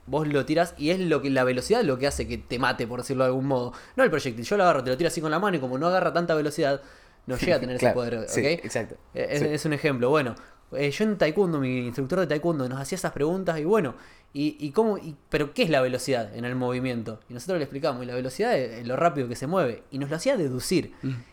Vos 0.07 0.29
lo 0.29 0.45
tiras 0.47 0.73
y 0.79 0.91
es 0.91 1.01
lo 1.01 1.21
que 1.21 1.31
la 1.31 1.43
velocidad 1.43 1.83
lo 1.83 1.99
que 1.99 2.07
hace 2.07 2.29
que 2.29 2.39
te 2.39 2.61
mate, 2.61 2.87
por 2.87 3.01
decirlo 3.01 3.25
de 3.25 3.29
algún 3.31 3.47
modo. 3.47 3.73
No 3.97 4.05
el 4.05 4.11
proyectil, 4.11 4.45
yo 4.45 4.57
lo 4.57 4.63
agarro, 4.63 4.85
te 4.85 4.91
lo 4.91 4.97
tiro 4.97 5.09
así 5.09 5.21
con 5.21 5.33
la 5.33 5.41
mano 5.41 5.57
y 5.57 5.61
como 5.61 5.79
no 5.79 5.89
agarra 5.89 6.13
tanta 6.13 6.35
velocidad, 6.37 6.81
no 7.27 7.37
llega 7.37 7.57
a 7.57 7.61
tener 7.61 7.77
Claro, 7.81 7.91
ese 8.03 8.11
poder, 8.13 8.19
¿ok? 8.23 8.29
sí, 8.29 8.47
exacto. 8.47 8.95
Eh, 9.15 9.27
Es, 9.31 9.41
Sí. 9.41 9.47
es 9.47 9.65
un 9.65 9.73
ejemplo. 9.73 10.09
Bueno, 10.09 10.37
eh, 10.73 10.91
yo 10.91 11.05
en 11.05 11.17
taekwondo, 11.19 11.61
mi 11.61 11.87
instructor 11.87 12.21
de 12.21 12.27
taekwondo 12.27 12.69
nos 12.69 12.81
hacía 12.81 12.97
esas 12.97 13.13
preguntas 13.13 13.59
y 13.59 13.65
bueno, 13.65 13.95
y, 14.33 14.57
y 14.61 14.71
cómo, 14.73 14.99
y- 14.99 15.17
pero 15.31 15.55
¿qué 15.55 15.63
es 15.63 15.71
la 15.71 15.81
velocidad 15.81 16.35
en 16.37 16.45
el 16.45 16.55
movimiento? 16.57 17.21
Y 17.31 17.35
nosotros 17.35 17.59
le 17.59 17.65
explicamos, 17.65 18.03
y 18.03 18.07
la 18.07 18.15
velocidad 18.15 18.59
es 18.59 18.87
lo 18.87 18.95
rápido 18.97 19.29
que 19.29 19.37
se 19.37 19.47
mueve, 19.47 19.83
y 19.91 19.99
nos 19.99 20.11
lo 20.11 20.17
hacía 20.17 20.37
deducir. 20.37 20.93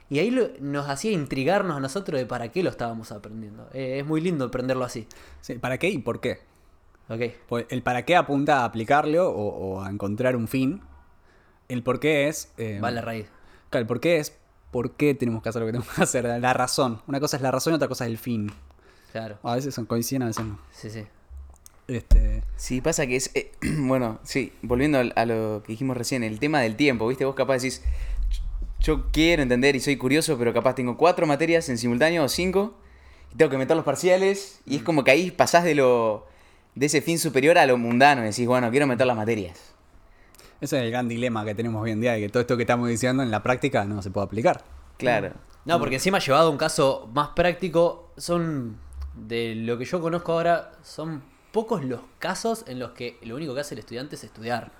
Y 0.10 0.19
ahí 0.19 0.32
lo- 0.32 0.50
nos 0.62 0.88
hacía 0.89 1.12
intrigarnos 1.12 1.76
a 1.76 1.80
nosotros 1.80 2.19
de 2.19 2.26
para 2.26 2.50
qué 2.52 2.63
lo 2.63 2.69
estábamos 2.69 3.12
aprendiendo. 3.12 3.67
Eh, 3.74 4.00
es 4.00 4.06
muy 4.06 4.22
lindo 4.22 4.46
aprenderlo 4.46 4.86
así. 4.86 5.08
Sí, 5.41 5.56
¿Para 5.56 5.78
qué 5.78 5.89
y 5.89 5.98
por 5.98 6.22
qué? 6.22 6.39
Pues 7.50 7.65
el 7.69 7.84
para 7.84 8.06
qué 8.06 8.15
apunta 8.15 8.62
a 8.62 8.65
aplicarlo 8.65 9.30
o, 9.30 9.48
o 9.76 9.82
a 9.82 9.89
encontrar 9.89 10.36
un 10.38 10.48
fin. 10.48 10.82
El 11.67 11.84
por 11.84 12.00
qué 12.00 12.30
es. 12.30 12.54
eh, 12.58 12.80
Va 12.82 12.88
a 12.88 12.91
la 12.91 13.02
raíz. 13.02 13.28
Claro, 13.69 13.82
el 13.82 13.88
por 13.88 14.00
qué 14.00 14.17
es 14.19 14.38
por 14.72 14.91
qué 14.91 15.13
tenemos 15.13 15.43
que 15.43 15.50
hacer 15.50 15.62
lo 15.62 15.65
que 15.65 15.74
tenemos 15.74 15.93
que 15.93 16.02
hacer. 16.04 16.24
La 16.39 16.54
razón. 16.54 17.02
Una 17.08 17.19
cosa 17.19 17.36
es 17.38 17.43
la 17.43 17.52
razón 17.52 17.74
y 17.74 17.76
otra 17.76 17.88
cosa 17.89 18.06
es 18.06 18.12
el 18.12 18.17
fin. 18.17 18.52
Claro. 19.13 19.38
A 19.43 19.56
veces 19.56 19.73
son 19.76 19.86
coinciden, 19.86 20.23
a 20.23 20.26
veces 20.26 20.43
no. 20.43 20.60
Sí, 20.71 20.89
sí. 20.89 21.06
Este, 21.88 22.43
Sí, 22.56 22.82
pasa 22.82 23.06
que 23.06 23.15
es. 23.15 23.30
eh, 23.36 23.52
bueno, 23.78 24.19
sí, 24.23 24.52
volviendo 24.63 24.99
a 25.15 25.26
lo 25.26 25.62
que 25.63 25.73
dijimos 25.73 25.95
recién, 25.95 26.23
el 26.23 26.39
tema 26.39 26.60
del 26.62 26.76
tiempo, 26.76 27.08
¿viste? 27.08 27.23
Vos 27.23 27.36
capaz 27.36 27.58
decís, 27.58 27.84
yo 28.80 29.12
quiero 29.12 29.43
entender 29.43 29.76
y 29.76 29.80
soy 29.80 29.97
curioso, 29.97 30.38
pero 30.38 30.52
capaz 30.52 30.73
tengo 30.76 30.97
cuatro 30.97 31.28
materias 31.28 31.69
en 31.69 31.78
simultáneo 31.78 32.23
o 32.23 32.28
cinco, 32.28 32.73
y 33.32 33.38
tengo 33.38 33.52
que 33.52 33.58
meter 33.60 33.76
los 33.76 33.86
parciales, 33.86 34.62
y 34.65 34.78
es 34.78 34.84
como 34.84 35.04
que 35.04 35.12
ahí 35.12 35.30
pasás 35.30 35.63
de 35.63 35.76
lo. 35.76 36.26
de 36.73 36.88
ese 36.88 37.02
fin 37.02 37.19
superior 37.19 37.58
a 37.60 37.67
lo 37.67 37.78
mundano, 37.78 38.23
y 38.23 38.26
decís, 38.26 38.47
bueno, 38.47 38.71
quiero 38.71 38.88
meter 38.88 39.06
las 39.06 39.15
materias. 39.15 39.60
ese 40.60 40.78
es 40.78 40.84
el 40.84 40.89
gran 40.89 41.08
dilema 41.08 41.45
que 41.45 41.54
tenemos 41.54 41.84
hoy 41.84 41.91
en 41.91 42.02
día, 42.02 42.13
de 42.13 42.21
que 42.21 42.30
todo 42.30 42.41
esto 42.41 42.58
que 42.58 42.63
estamos 42.63 42.89
diciendo 42.89 43.21
en 43.21 43.30
la 43.30 43.43
práctica 43.43 43.86
no 43.86 44.02
se 44.02 44.10
puede 44.10 44.26
aplicar. 44.26 44.63
Claro. 44.97 45.34
No, 45.65 45.78
porque 45.80 45.95
encima 45.95 46.17
llevado 46.19 46.47
a 46.47 46.49
un 46.49 46.58
caso 46.58 47.10
más 47.13 47.30
práctico, 47.30 48.12
son, 48.17 48.78
de 49.15 49.56
lo 49.56 49.78
que 49.78 49.86
yo 49.86 50.02
conozco 50.02 50.32
ahora, 50.34 50.71
son 50.84 51.23
pocos 51.52 51.84
los 51.86 52.02
casos 52.19 52.65
en 52.67 52.80
los 52.80 52.91
que 52.91 53.19
lo 53.23 53.36
único 53.36 53.54
que 53.54 53.62
hace 53.62 53.76
el 53.76 53.80
estudiante 53.80 54.15
es 54.15 54.23
estudiar. 54.23 54.71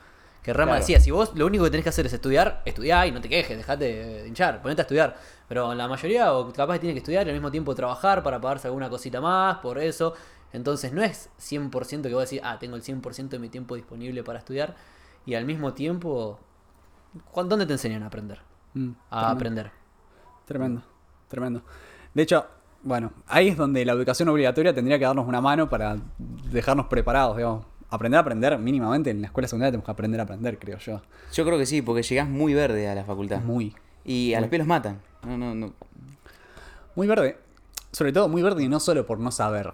Que 0.42 0.52
Rama 0.52 0.72
Claro. 0.72 0.82
decía, 0.82 1.00
si 1.00 1.10
vos 1.12 1.32
lo 1.36 1.46
único 1.46 1.64
que 1.64 1.70
tenés 1.70 1.84
que 1.84 1.90
hacer 1.90 2.06
es 2.06 2.14
estudiar, 2.14 2.62
estudiá 2.66 3.06
y 3.08 3.12
no 3.12 3.22
te 3.22 3.30
quejes, 3.30 3.56
dejate 3.56 3.86
de 3.86 4.28
hinchar, 4.28 4.62
ponete 4.62 4.82
a 4.82 4.84
estudiar. 4.84 5.16
Pero 5.48 5.74
la 5.74 5.88
mayoría 5.88 6.34
o 6.34 6.52
capaz 6.52 6.74
que 6.74 6.80
tiene 6.80 6.94
que 6.96 7.00
estudiar 7.00 7.26
y 7.28 7.30
al 7.30 7.36
mismo 7.36 7.50
tiempo 7.52 7.74
trabajar 7.76 8.24
para 8.24 8.42
pagarse 8.42 8.68
alguna 8.68 8.90
cosita 8.90 9.22
más, 9.22 9.60
por 9.60 9.78
eso. 9.78 10.14
Entonces 10.52 10.92
no 10.92 11.02
es 11.02 11.30
100% 11.40 12.10
que 12.10 12.14
vos 12.16 12.30
decís, 12.30 12.42
ah, 12.44 12.60
tengo 12.60 12.76
el 12.76 12.82
100% 12.84 13.30
de 13.38 13.40
mi 13.40 13.50
tiempo 13.50 13.76
disponible 13.76 14.22
para 14.24 14.40
estudiar. 14.40 14.76
Y 15.26 15.36
al 15.36 15.46
mismo 15.46 15.74
tiempo, 15.74 16.40
¿cuán- 17.32 17.48
¿dónde 17.48 17.66
te 17.66 17.74
enseñan 17.74 18.04
a 18.04 18.08
aprender? 18.08 18.40
Mm, 18.74 18.90
A 19.12 19.20
tremendo. 19.20 19.36
aprender. 19.36 19.72
Tremendo, 20.46 20.84
tremendo. 21.30 21.62
De 22.14 22.24
hecho, 22.24 22.46
bueno, 22.84 23.14
ahí 23.28 23.48
es 23.48 23.58
donde 23.58 23.86
la 23.86 23.94
educación 23.94 24.28
obligatoria 24.30 24.74
tendría 24.74 25.00
que 25.00 25.06
darnos 25.06 25.28
una 25.28 25.42
mano 25.42 25.70
para 25.70 25.98
dejarnos 26.52 26.88
preparados, 26.88 27.38
digamos. 27.38 27.66
Aprender 27.90 28.18
a 28.18 28.22
aprender, 28.22 28.58
mínimamente 28.58 29.12
en 29.12 29.22
la 29.22 29.28
escuela 29.28 29.48
secundaria 29.48 29.72
tenemos 29.72 29.86
que 29.86 29.92
aprender 29.92 30.20
a 30.20 30.24
aprender, 30.24 30.58
creo 30.58 30.80
yo. 30.80 31.02
Yo 31.32 31.46
creo 31.46 31.58
que 31.58 31.66
sí, 31.66 31.82
porque 31.82 32.02
llegás 32.02 32.28
muy 32.28 32.54
verde 32.54 32.90
a 32.90 32.96
la 32.96 33.04
facultad. 33.04 33.42
Muy, 33.42 33.74
Y 34.04 34.34
a 34.34 34.42
los 34.42 34.50
pelos 34.50 34.68
matan. 34.68 35.00
No, 35.26 35.38
no, 35.38 35.54
no. 35.54 35.74
muy 36.96 37.08
verde. 37.08 37.38
Sobre 37.92 38.12
todo 38.12 38.28
muy 38.28 38.42
verde 38.42 38.64
y 38.64 38.68
no 38.68 38.80
solo 38.80 39.06
por 39.06 39.20
no 39.20 39.32
saber, 39.32 39.74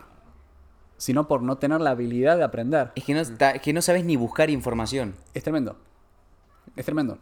sino 0.97 1.28
por 1.30 1.41
no 1.41 1.57
tener 1.57 1.80
la 1.80 1.91
habilidad 1.91 2.36
de 2.38 2.43
aprender. 2.43 2.91
Es 2.95 3.05
que 3.05 3.14
no, 3.14 3.22
es 3.22 3.62
que 3.62 3.74
no 3.74 3.82
sabes 3.82 4.03
ni 4.03 4.18
buscar 4.18 4.49
información. 4.49 5.16
Es 5.34 5.43
tremendo. 5.43 5.78
Es 6.76 6.86
tremendo. 6.86 7.18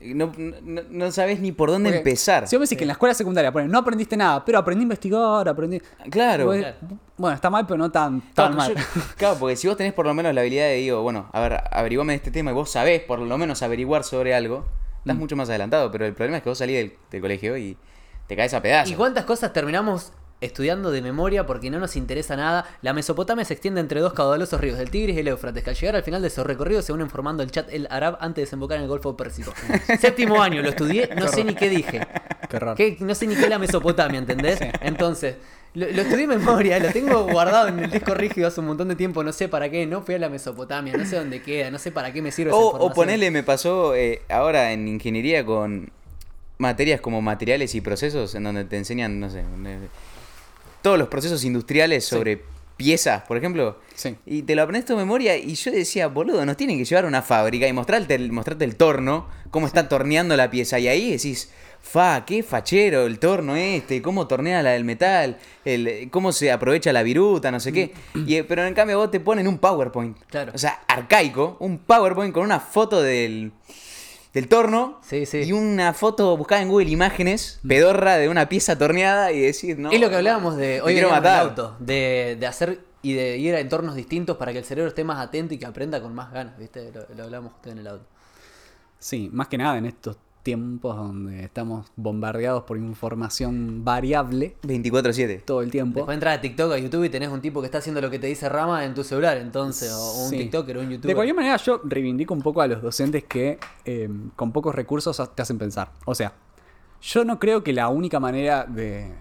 No, 0.00 0.32
no, 0.36 0.82
no 0.90 1.10
sabes 1.10 1.40
ni 1.40 1.50
por 1.50 1.70
dónde 1.70 1.88
Porque 1.90 1.98
empezar. 2.10 2.46
Si 2.46 2.54
vos 2.54 2.60
me 2.60 2.64
decís 2.66 2.78
que 2.78 2.84
en 2.84 2.88
la 2.88 2.92
escuela 2.92 3.14
secundaria 3.14 3.50
ponen, 3.50 3.68
no 3.68 3.78
aprendiste 3.78 4.16
nada, 4.16 4.44
pero 4.44 4.58
aprendí 4.58 4.82
a 4.82 4.84
investigar, 4.84 5.48
aprendí. 5.48 5.80
Claro. 6.10 6.46
Vos- 6.46 6.64
Bueno, 7.16 7.34
está 7.34 7.50
mal, 7.50 7.66
pero 7.66 7.78
no 7.78 7.90
tan, 7.90 8.20
tan 8.32 8.54
Claro, 8.54 8.54
mal. 8.54 8.74
yo- 8.76 9.02
claro, 9.16 9.36
porque 9.40 9.56
si 9.56 9.66
vos 9.66 9.76
tenés 9.76 9.92
por 9.92 10.06
lo 10.06 10.14
menos 10.14 10.32
la 10.32 10.40
habilidad 10.40 10.66
de, 10.66 10.74
digo, 10.76 11.02
bueno, 11.02 11.28
a 11.32 11.40
ver, 11.40 11.60
averiguame 11.72 12.12
de 12.12 12.16
este 12.18 12.30
tema 12.30 12.52
y 12.52 12.54
vos 12.54 12.70
sabés 12.70 13.00
por 13.02 13.18
lo 13.18 13.38
menos 13.38 13.60
averiguar 13.62 14.04
sobre 14.04 14.34
algo, 14.36 14.66
estás 15.00 15.16
Mm. 15.16 15.18
mucho 15.18 15.34
más 15.34 15.48
adelantado. 15.48 15.90
Pero 15.90 16.06
el 16.06 16.14
problema 16.14 16.36
es 16.36 16.42
que 16.44 16.48
vos 16.48 16.58
salís 16.58 16.76
del, 16.76 16.92
del 17.10 17.20
colegio 17.20 17.56
y 17.56 17.76
te 18.28 18.36
caes 18.36 18.54
a 18.54 18.62
pedazos. 18.62 18.92
¿Y 18.92 18.94
cuántas 18.94 19.24
cosas 19.24 19.52
terminamos 19.52 20.12
estudiando 20.40 20.90
de 20.90 21.02
memoria 21.02 21.46
porque 21.46 21.70
no 21.70 21.78
nos 21.80 21.96
interesa 21.96 22.36
nada? 22.36 22.66
La 22.82 22.92
Mesopotamia 22.92 23.44
se 23.44 23.54
extiende 23.54 23.80
entre 23.80 24.00
dos 24.00 24.12
caudalosos 24.12 24.60
ríos, 24.60 24.78
el 24.78 24.90
Tigris 24.90 25.16
y 25.16 25.20
el 25.20 25.28
Éufrates, 25.28 25.62
que 25.64 25.70
al 25.70 25.76
llegar 25.76 25.96
al 25.96 26.02
final 26.02 26.22
de 26.22 26.30
su 26.30 26.44
recorrido 26.44 26.82
se 26.82 26.92
unen 26.92 27.10
formando 27.10 27.42
el 27.42 27.50
chat 27.50 27.68
el 27.72 27.86
Arab 27.90 28.18
antes 28.20 28.36
de 28.36 28.42
desembocar 28.42 28.76
en 28.76 28.84
el 28.84 28.88
Golfo 28.88 29.16
Pérsico. 29.16 29.52
Séptimo 30.00 30.40
año, 30.42 30.62
lo 30.62 30.68
estudié, 30.68 31.10
no 31.16 31.28
sé 31.28 31.44
ni 31.44 31.54
qué 31.54 31.68
dije. 31.68 32.06
Qué 32.48 32.58
raro. 32.58 32.76
¿Qué? 32.76 32.96
No 33.00 33.14
sé 33.14 33.26
ni 33.26 33.34
qué 33.34 33.42
es 33.42 33.48
la 33.50 33.58
Mesopotamia, 33.58 34.18
¿entendés? 34.18 34.58
Entonces, 34.80 35.36
lo, 35.74 35.86
lo 35.90 36.02
estudié 36.02 36.24
en 36.24 36.30
memoria, 36.30 36.78
lo 36.78 36.90
tengo 36.92 37.24
guardado 37.24 37.68
en 37.68 37.78
el 37.80 37.90
disco 37.90 38.14
rígido 38.14 38.48
hace 38.48 38.60
un 38.60 38.66
montón 38.68 38.88
de 38.88 38.96
tiempo, 38.96 39.22
no 39.22 39.32
sé 39.32 39.48
para 39.48 39.68
qué, 39.68 39.84
no 39.86 40.00
fui 40.02 40.14
a 40.14 40.18
la 40.18 40.28
Mesopotamia, 40.30 40.96
no 40.96 41.04
sé 41.04 41.16
dónde 41.16 41.42
queda, 41.42 41.70
no 41.70 41.78
sé 41.78 41.92
para 41.92 42.12
qué 42.12 42.22
me 42.22 42.32
sirve 42.32 42.50
esa 42.50 42.56
O, 42.58 42.60
o 42.60 42.66
información. 42.68 42.94
ponele, 42.94 43.30
me 43.30 43.42
pasó 43.42 43.94
eh, 43.94 44.22
ahora 44.30 44.72
en 44.72 44.88
ingeniería 44.88 45.44
con 45.44 45.90
materias 46.56 47.00
como 47.02 47.20
materiales 47.20 47.74
y 47.74 47.80
procesos, 47.82 48.34
en 48.34 48.44
donde 48.44 48.64
te 48.64 48.76
enseñan, 48.78 49.20
no 49.20 49.28
sé, 49.30 49.44
todos 50.82 50.98
los 50.98 51.08
procesos 51.08 51.44
industriales 51.44 52.04
sobre 52.04 52.42
piezas, 52.78 53.22
por 53.22 53.36
ejemplo. 53.36 53.78
Sí. 53.94 54.16
Y 54.24 54.42
te 54.42 54.54
lo 54.54 54.62
aprendes 54.62 54.86
tu 54.86 54.96
memoria 54.96 55.36
y 55.36 55.54
yo 55.54 55.70
decía, 55.70 56.06
boludo, 56.06 56.46
nos 56.46 56.56
tienen 56.56 56.78
que 56.78 56.84
llevar 56.84 57.04
a 57.04 57.08
una 57.08 57.20
fábrica 57.20 57.66
y 57.66 57.72
mostrarte 57.72 58.14
el, 58.14 58.32
mostrarte 58.32 58.64
el 58.64 58.76
torno, 58.76 59.26
cómo 59.50 59.66
está 59.66 59.88
torneando 59.88 60.36
la 60.36 60.50
pieza. 60.50 60.78
Y 60.78 60.88
ahí 60.88 61.10
decís, 61.10 61.50
fa, 61.82 62.24
qué 62.24 62.42
fachero 62.42 63.06
el 63.06 63.18
torno 63.18 63.56
este, 63.56 64.00
cómo 64.00 64.26
tornea 64.26 64.62
la 64.62 64.70
del 64.70 64.84
metal, 64.84 65.38
el, 65.64 66.08
cómo 66.10 66.32
se 66.32 66.52
aprovecha 66.52 66.92
la 66.92 67.02
viruta, 67.02 67.50
no 67.50 67.60
sé 67.60 67.72
qué. 67.72 67.92
Y, 68.14 68.36
eh, 68.36 68.44
pero 68.44 68.64
en 68.64 68.74
cambio 68.74 68.98
vos 68.98 69.10
te 69.10 69.20
ponen 69.20 69.48
un 69.48 69.58
PowerPoint. 69.58 70.16
Claro. 70.28 70.52
O 70.54 70.58
sea, 70.58 70.80
arcaico, 70.86 71.56
un 71.60 71.78
PowerPoint 71.78 72.32
con 72.32 72.44
una 72.44 72.60
foto 72.60 73.02
del, 73.02 73.52
del 74.40 74.48
torno 74.48 75.00
Sí, 75.02 75.26
sí. 75.26 75.38
y 75.42 75.52
una 75.52 75.92
foto 75.94 76.36
buscada 76.36 76.62
en 76.62 76.68
Google 76.68 76.90
Imágenes, 76.90 77.60
pedorra 77.66 78.16
de 78.16 78.28
una 78.28 78.48
pieza 78.48 78.76
torneada 78.78 79.32
y 79.32 79.40
decir, 79.40 79.78
no. 79.78 79.90
es 79.90 80.00
lo 80.00 80.08
que 80.10 80.16
hablábamos 80.16 80.56
de 80.56 80.80
hoy 80.80 80.94
quiero 80.94 81.08
veníamos 81.08 81.12
en 81.12 81.16
el 81.16 81.22
matar. 81.22 81.40
auto, 81.48 81.76
de, 81.80 82.36
de 82.38 82.46
hacer 82.46 82.80
y 83.02 83.12
de 83.14 83.36
ir 83.38 83.54
a 83.54 83.60
entornos 83.60 83.94
distintos 83.94 84.36
para 84.36 84.52
que 84.52 84.58
el 84.58 84.64
cerebro 84.64 84.88
esté 84.88 85.04
más 85.04 85.18
atento 85.24 85.54
y 85.54 85.58
que 85.58 85.66
aprenda 85.66 86.00
con 86.02 86.14
más 86.14 86.32
ganas, 86.32 86.58
¿viste? 86.58 86.90
Lo, 86.92 87.06
lo 87.16 87.24
hablamos 87.24 87.52
en 87.64 87.78
el 87.78 87.86
auto. 87.86 88.04
Sí, 88.98 89.30
más 89.32 89.46
que 89.48 89.56
nada 89.58 89.78
en 89.78 89.86
estos 89.86 90.16
tiempos 90.52 90.96
donde 90.96 91.44
estamos 91.44 91.92
bombardeados 91.96 92.62
por 92.64 92.78
información 92.78 93.84
variable 93.84 94.56
24-7. 94.62 95.42
todo 95.44 95.60
el 95.60 95.70
tiempo. 95.70 95.96
Después 95.98 96.14
entras 96.14 96.38
a 96.38 96.40
TikTok, 96.40 96.72
a 96.72 96.78
YouTube 96.78 97.04
y 97.04 97.10
tenés 97.10 97.28
un 97.28 97.42
tipo 97.42 97.60
que 97.60 97.66
está 97.66 97.78
haciendo 97.78 98.00
lo 98.00 98.08
que 98.08 98.18
te 98.18 98.28
dice 98.28 98.48
Rama 98.48 98.82
en 98.86 98.94
tu 98.94 99.04
celular, 99.04 99.36
entonces, 99.36 99.92
o 99.92 100.22
un 100.24 100.30
Sí. 100.30 100.38
TikToker 100.38 100.78
o 100.78 100.80
un 100.80 100.88
YouTuber. 100.88 101.06
De 101.08 101.14
cualquier 101.14 101.36
manera, 101.36 101.58
yo 101.58 101.82
reivindico 101.84 102.32
un 102.32 102.40
poco 102.40 102.62
a 102.62 102.66
los 102.66 102.80
docentes 102.80 103.24
que 103.24 103.58
eh, 103.84 104.08
con 104.36 104.50
pocos 104.52 104.74
recursos 104.74 105.20
te 105.34 105.42
hacen 105.42 105.58
pensar. 105.58 105.90
O 106.06 106.14
sea, 106.14 106.32
yo 107.02 107.26
no 107.26 107.38
creo 107.38 107.62
que 107.62 107.74
la 107.74 107.88
única 107.90 108.18
manera 108.20 108.64
de, 108.64 109.12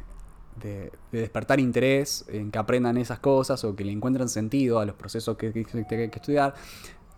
de- 0.61 0.91
de 1.11 1.19
despertar 1.19 1.59
interés 1.59 2.23
en 2.29 2.51
que 2.51 2.57
aprendan 2.57 2.95
esas 2.97 3.19
cosas 3.19 3.61
o 3.65 3.75
que 3.75 3.83
le 3.83 3.91
encuentren 3.91 4.29
sentido 4.29 4.79
a 4.79 4.85
los 4.85 4.95
procesos 4.95 5.35
que, 5.35 5.51
que, 5.51 5.65
que- 5.65 5.85
que 5.85 6.05
estudiar 6.05 6.53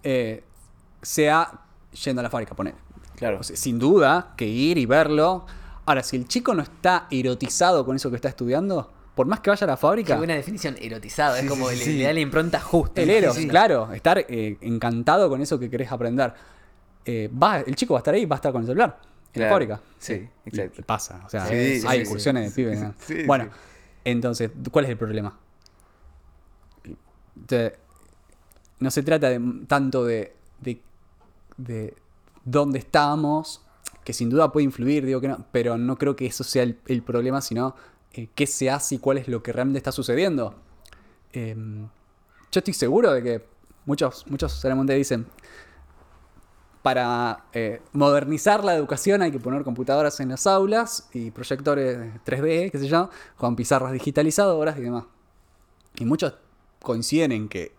eh, 0.01 0.43
sea 1.03 1.61
yendo 2.03 2.21
a 2.21 2.23
la 2.23 2.29
fábrica, 2.31 2.55
poner. 2.55 2.73
Claro. 3.19 3.39
O 3.39 3.43
sea, 3.43 3.55
sin 3.55 3.77
duda 3.77 4.33
que 4.35 4.47
ir 4.47 4.77
y 4.79 4.85
verlo. 4.87 5.45
Ahora, 5.85 6.01
si 6.03 6.15
el 6.17 6.27
chico 6.27 6.53
no 6.55 6.63
está 6.63 7.07
erotizado 7.11 7.85
con 7.85 7.95
eso 7.95 8.09
que 8.09 8.15
está 8.15 8.29
estudiando, 8.29 8.91
por 9.15 9.27
más 9.27 9.39
que 9.41 9.49
vaya 9.49 9.65
a 9.65 9.67
la 9.67 9.75
Qué 9.75 9.81
fábrica, 9.81 10.15
buena 10.17 10.33
definición, 10.35 10.75
erotizado, 10.79 11.35
es 11.35 11.45
como 11.47 11.69
sí, 11.69 11.75
le, 11.77 11.83
sí. 11.83 11.97
le 11.97 12.03
da 12.05 12.13
la 12.13 12.19
impronta 12.21 12.59
justa. 12.59 13.01
el 13.01 13.09
eros, 13.09 13.35
Sí, 13.35 13.41
sí. 13.43 13.47
claro, 13.47 13.91
estar 13.93 14.19
eh, 14.19 14.57
encantado 14.61 15.29
con 15.29 15.41
eso 15.41 15.59
que 15.59 15.69
querés 15.69 15.91
aprender. 15.91 16.33
Eh, 17.05 17.29
va, 17.31 17.59
el 17.59 17.75
chico 17.75 17.93
va 17.93 17.99
a 17.99 18.01
estar 18.01 18.13
ahí, 18.13 18.25
va 18.25 18.35
a 18.35 18.37
estar 18.37 18.51
con 18.51 18.61
el 18.61 18.67
celular 18.67 18.99
en 19.33 19.41
la 19.43 19.49
fábrica. 19.49 19.79
sí, 19.99 20.27
exacto. 20.45 20.81
y 20.81 20.83
pasa, 20.83 21.21
o 21.25 21.29
sea, 21.29 21.45
Sí, 21.47 21.81
sí, 21.81 21.87
hay 21.87 21.99
sí, 21.99 22.05
incursiones 22.05 22.49
de 22.49 22.55
pibes. 22.55 22.79
¿no? 22.81 22.93
Sí, 22.99 23.23
bueno, 23.25 23.45
sí. 23.45 23.49
entonces, 24.05 24.51
¿cuál 24.71 24.85
es 24.85 24.91
el 24.91 24.97
problema? 24.97 25.37
Te- 27.47 27.75
no 28.79 28.91
se 28.91 29.03
trata 29.03 29.29
de, 29.29 29.41
tanto 29.67 30.05
de, 30.05 30.35
de, 30.61 30.81
de 31.57 31.93
dónde 32.51 32.79
estamos, 32.79 33.61
que 34.03 34.13
sin 34.13 34.29
duda 34.29 34.51
puede 34.51 34.65
influir, 34.65 35.05
digo 35.05 35.21
que 35.21 35.27
no, 35.27 35.45
pero 35.51 35.77
no 35.77 35.97
creo 35.97 36.15
que 36.15 36.25
eso 36.25 36.43
sea 36.43 36.63
el, 36.63 37.03
problema, 37.03 37.41
sino 37.41 37.75
eh, 38.13 38.29
qué 38.35 38.47
se 38.47 38.69
hace 38.69 38.95
y 38.95 38.97
cuál 38.99 39.17
es 39.17 39.27
lo 39.27 39.43
que 39.43 39.53
realmente 39.53 39.77
está 39.77 39.91
sucediendo. 39.91 40.55
Em, 41.31 41.87
yo 42.51 42.59
estoy 42.59 42.73
seguro 42.73 43.11
de 43.13 43.23
que 43.23 43.45
muchos, 43.85 44.25
muchos 44.27 44.51
solamente 44.53 44.93
dicen, 44.93 45.27
para 46.81 47.45
eh, 47.53 47.81
modernizar 47.91 48.63
la 48.63 48.73
educación 48.73 49.21
hay 49.21 49.31
que 49.31 49.39
poner 49.39 49.63
computadoras 49.63 50.19
en 50.21 50.29
las 50.29 50.47
aulas 50.47 51.09
y 51.13 51.29
proyectores 51.31 51.97
3D, 52.25 52.71
qué 52.71 52.79
sé 52.79 52.87
yo, 52.87 53.09
con 53.37 53.55
pizarras 53.55 53.91
digitalizadoras 53.91 54.77
y 54.77 54.81
demás. 54.81 55.03
Y 55.97 56.05
muchos 56.05 56.35
coinciden 56.81 57.31
en 57.31 57.49
que 57.49 57.73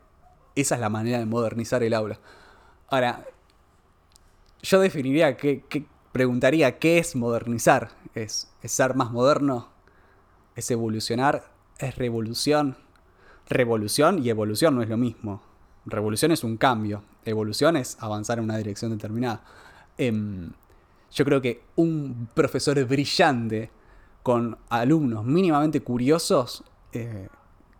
esa 0.55 0.75
es 0.75 0.81
la 0.81 0.91
manera 0.91 1.19
de 1.19 1.27
modernizar 1.27 1.83
el 1.83 1.95
aula. 1.95 2.21
Ahora, 2.89 3.25
yo 4.63 4.81
definiría, 4.81 5.37
que, 5.37 5.65
preguntaría, 6.13 6.79
¿qué 6.79 6.99
es 6.99 7.17
modernizar? 7.17 7.91
¿Es, 8.15 8.53
¿Es 8.63 8.73
ser 8.73 8.95
más 8.95 9.11
moderno? 9.11 9.69
¿Es 10.57 10.71
evolucionar? 10.71 11.51
¿Es 11.79 11.97
revolución? 11.97 12.77
Revolución 13.49 14.25
y 14.25 14.31
evolución 14.31 14.77
no 14.77 14.83
es 14.83 14.89
lo 14.89 14.97
mismo. 14.97 15.43
Revolución 15.87 16.33
es 16.33 16.45
un 16.45 16.57
cambio. 16.57 17.03
Evolución 17.25 17.77
es 17.77 17.97
avanzar 18.01 18.39
en 18.39 18.45
una 18.45 18.57
dirección 18.57 18.91
determinada. 18.91 19.43
Em, 19.97 20.53
yo 21.13 21.25
creo 21.25 21.41
que 21.41 21.63
un 21.77 22.29
profesor 22.35 22.83
brillante 22.85 23.71
con 24.23 24.59
alumnos 24.69 25.25
mínimamente 25.25 25.81
curiosos, 25.81 26.63
eh, 26.93 27.29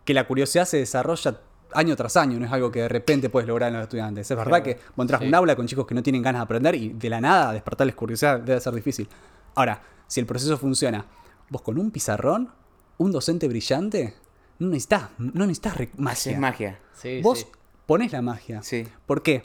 que 0.03 0.13
la 0.13 0.27
curiosidad 0.27 0.65
se 0.65 0.77
desarrolla 0.77 1.39
año 1.73 1.95
tras 1.95 2.17
año, 2.17 2.39
no 2.39 2.45
es 2.45 2.51
algo 2.51 2.71
que 2.71 2.81
de 2.81 2.89
repente 2.89 3.29
puedes 3.29 3.47
lograr 3.47 3.69
en 3.69 3.75
los 3.75 3.83
estudiantes. 3.83 4.29
Es 4.29 4.37
verdad 4.37 4.61
que 4.61 4.75
vos 4.95 5.03
entras 5.03 5.21
a 5.21 5.25
un 5.25 5.33
aula 5.35 5.55
con 5.55 5.67
chicos 5.67 5.85
que 5.85 5.95
no 5.95 6.03
tienen 6.03 6.21
ganas 6.21 6.39
de 6.39 6.43
aprender 6.43 6.75
y 6.75 6.89
de 6.89 7.09
la 7.09 7.21
nada 7.21 7.53
despertarles 7.53 7.95
curiosidad 7.95 8.39
debe 8.39 8.59
ser 8.59 8.73
difícil. 8.73 9.07
Ahora, 9.55 9.81
si 10.07 10.19
el 10.19 10.25
proceso 10.25 10.57
funciona, 10.57 11.05
vos 11.49 11.61
con 11.61 11.77
un 11.77 11.91
pizarrón, 11.91 12.49
un 12.97 13.11
docente 13.11 13.47
brillante, 13.47 14.13
no 14.59 14.67
necesitas, 14.67 15.09
no 15.17 15.45
necesitas 15.47 15.75
magia. 15.97 16.31
Es 16.31 16.39
magia. 16.39 16.79
Sí, 16.93 17.21
Vos 17.21 17.39
sí. 17.39 17.45
ponés 17.85 18.11
la 18.11 18.21
magia. 18.21 18.61
Sí. 18.61 18.87
¿Por 19.05 19.23
qué? 19.23 19.43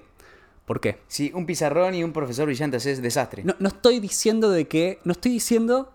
¿Por 0.67 0.81
qué? 0.81 1.01
Sí, 1.07 1.31
un 1.35 1.47
pizarrón 1.47 1.95
y 1.95 2.03
un 2.05 2.13
profesor 2.13 2.47
brillante 2.47 2.77
es 2.77 3.01
desastre. 3.01 3.45
No, 3.45 3.55
no 3.59 3.69
estoy 3.69 4.01
diciendo 4.01 4.51
de 4.51 4.67
que. 4.69 4.99
No 5.05 5.13
estoy 5.13 5.33
diciendo 5.33 5.93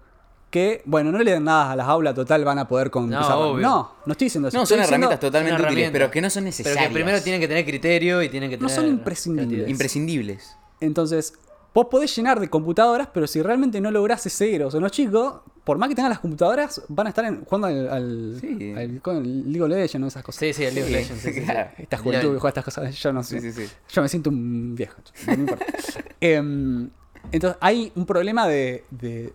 que. 0.51 0.83
Bueno, 0.85 1.11
no 1.11 1.17
le 1.19 1.31
den 1.31 1.45
nada 1.45 1.71
a 1.71 1.75
las 1.75 1.87
aulas, 1.87 2.13
total, 2.13 2.45
van 2.45 2.59
a 2.59 2.67
poder 2.67 2.91
con 2.91 3.09
No, 3.09 3.19
obvio. 3.51 3.61
No, 3.67 3.91
no 4.05 4.11
estoy 4.11 4.25
diciendo 4.25 4.49
eso. 4.49 4.57
No, 4.57 4.63
Estoy 4.63 4.77
son 4.77 4.83
diciendo- 4.83 5.07
herramientas 5.07 5.19
totalmente 5.19 5.63
útiles, 5.63 5.89
pero 5.91 6.11
que 6.11 6.21
no 6.21 6.29
son 6.29 6.43
Pero 6.43 6.47
necesarias. 6.49 6.87
que 6.87 6.93
primero 6.93 7.21
tienen 7.21 7.41
que 7.41 7.47
tener 7.47 7.65
criterio 7.65 8.21
y 8.21 8.29
tienen 8.29 8.49
que 8.51 8.57
No 8.57 8.67
tener. 8.67 8.75
son 8.83 8.87
imprescindibles. 8.91 9.67
Imprescindibles. 9.69 10.55
Entonces, 10.79 11.33
vos 11.73 11.87
podés 11.89 12.15
llenar 12.15 12.39
de 12.39 12.49
computadoras, 12.49 13.07
pero 13.13 13.25
si 13.27 13.41
realmente 13.41 13.79
no 13.81 13.89
lográs 13.91 14.25
ese 14.25 14.53
eros 14.53 14.75
en 14.75 14.81
los 14.81 14.91
chicos, 14.91 15.41
por 15.63 15.77
más 15.77 15.89
que 15.89 15.95
tengan 15.95 16.09
las 16.09 16.19
computadoras, 16.19 16.81
van 16.89 17.05
a 17.05 17.09
estar 17.09 17.23
en- 17.23 17.45
jugando 17.45 17.67
al, 17.67 17.87
al, 17.89 18.37
Sí. 18.41 18.73
al- 18.75 19.01
con 19.01 19.17
el 19.17 19.43
League 19.51 19.61
of 19.61 19.69
Legends 19.69 20.03
o 20.03 20.07
esas 20.07 20.23
cosas. 20.23 20.39
Sí, 20.39 20.53
sí, 20.53 20.63
el 20.65 20.73
League 20.75 20.89
of 20.89 20.95
Legends. 20.99 21.21
sí, 21.21 21.31
sí, 21.33 21.39
sí. 21.39 21.45
claro. 21.45 21.69
Esta 21.77 21.97
juventud 21.97 22.33
que 22.33 22.39
juega 22.39 22.49
estas 22.49 22.65
cosas, 22.65 22.95
yo 22.95 23.13
no 23.13 23.23
sé. 23.23 23.39
Sí, 23.39 23.51
sí, 23.51 23.67
sí. 23.67 23.73
Yo 23.89 24.01
me 24.01 24.09
siento 24.09 24.29
un 24.31 24.75
viejo. 24.75 24.95
no 25.27 25.33
me 25.33 25.39
importa. 25.39 25.65
Em, 26.19 26.89
entonces, 27.31 27.57
hay 27.61 27.91
un 27.95 28.05
problema 28.05 28.47
de, 28.47 28.83
de- 28.89 29.31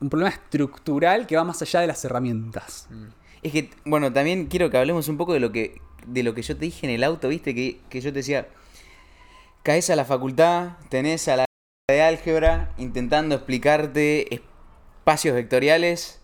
Un 0.00 0.10
problema 0.10 0.30
estructural 0.30 1.26
que 1.26 1.36
va 1.36 1.44
más 1.44 1.60
allá 1.62 1.80
de 1.80 1.86
las 1.86 2.04
herramientas. 2.04 2.88
Es 3.42 3.52
que, 3.52 3.70
bueno, 3.84 4.12
también 4.12 4.46
quiero 4.46 4.70
que 4.70 4.78
hablemos 4.78 5.08
un 5.08 5.16
poco 5.16 5.32
de 5.32 5.40
lo 5.40 5.52
que, 5.52 5.80
de 6.06 6.22
lo 6.22 6.34
que 6.34 6.42
yo 6.42 6.56
te 6.56 6.64
dije 6.64 6.86
en 6.86 6.92
el 6.92 7.04
auto, 7.04 7.28
¿viste? 7.28 7.54
Que, 7.54 7.80
que 7.88 8.00
yo 8.00 8.12
te 8.12 8.18
decía, 8.18 8.48
caes 9.62 9.90
a 9.90 9.96
la 9.96 10.04
facultad, 10.04 10.72
tenés 10.88 11.28
a 11.28 11.36
la 11.36 11.44
de 11.90 12.02
álgebra 12.02 12.74
intentando 12.76 13.34
explicarte 13.34 14.34
espacios 14.34 15.34
vectoriales. 15.34 16.20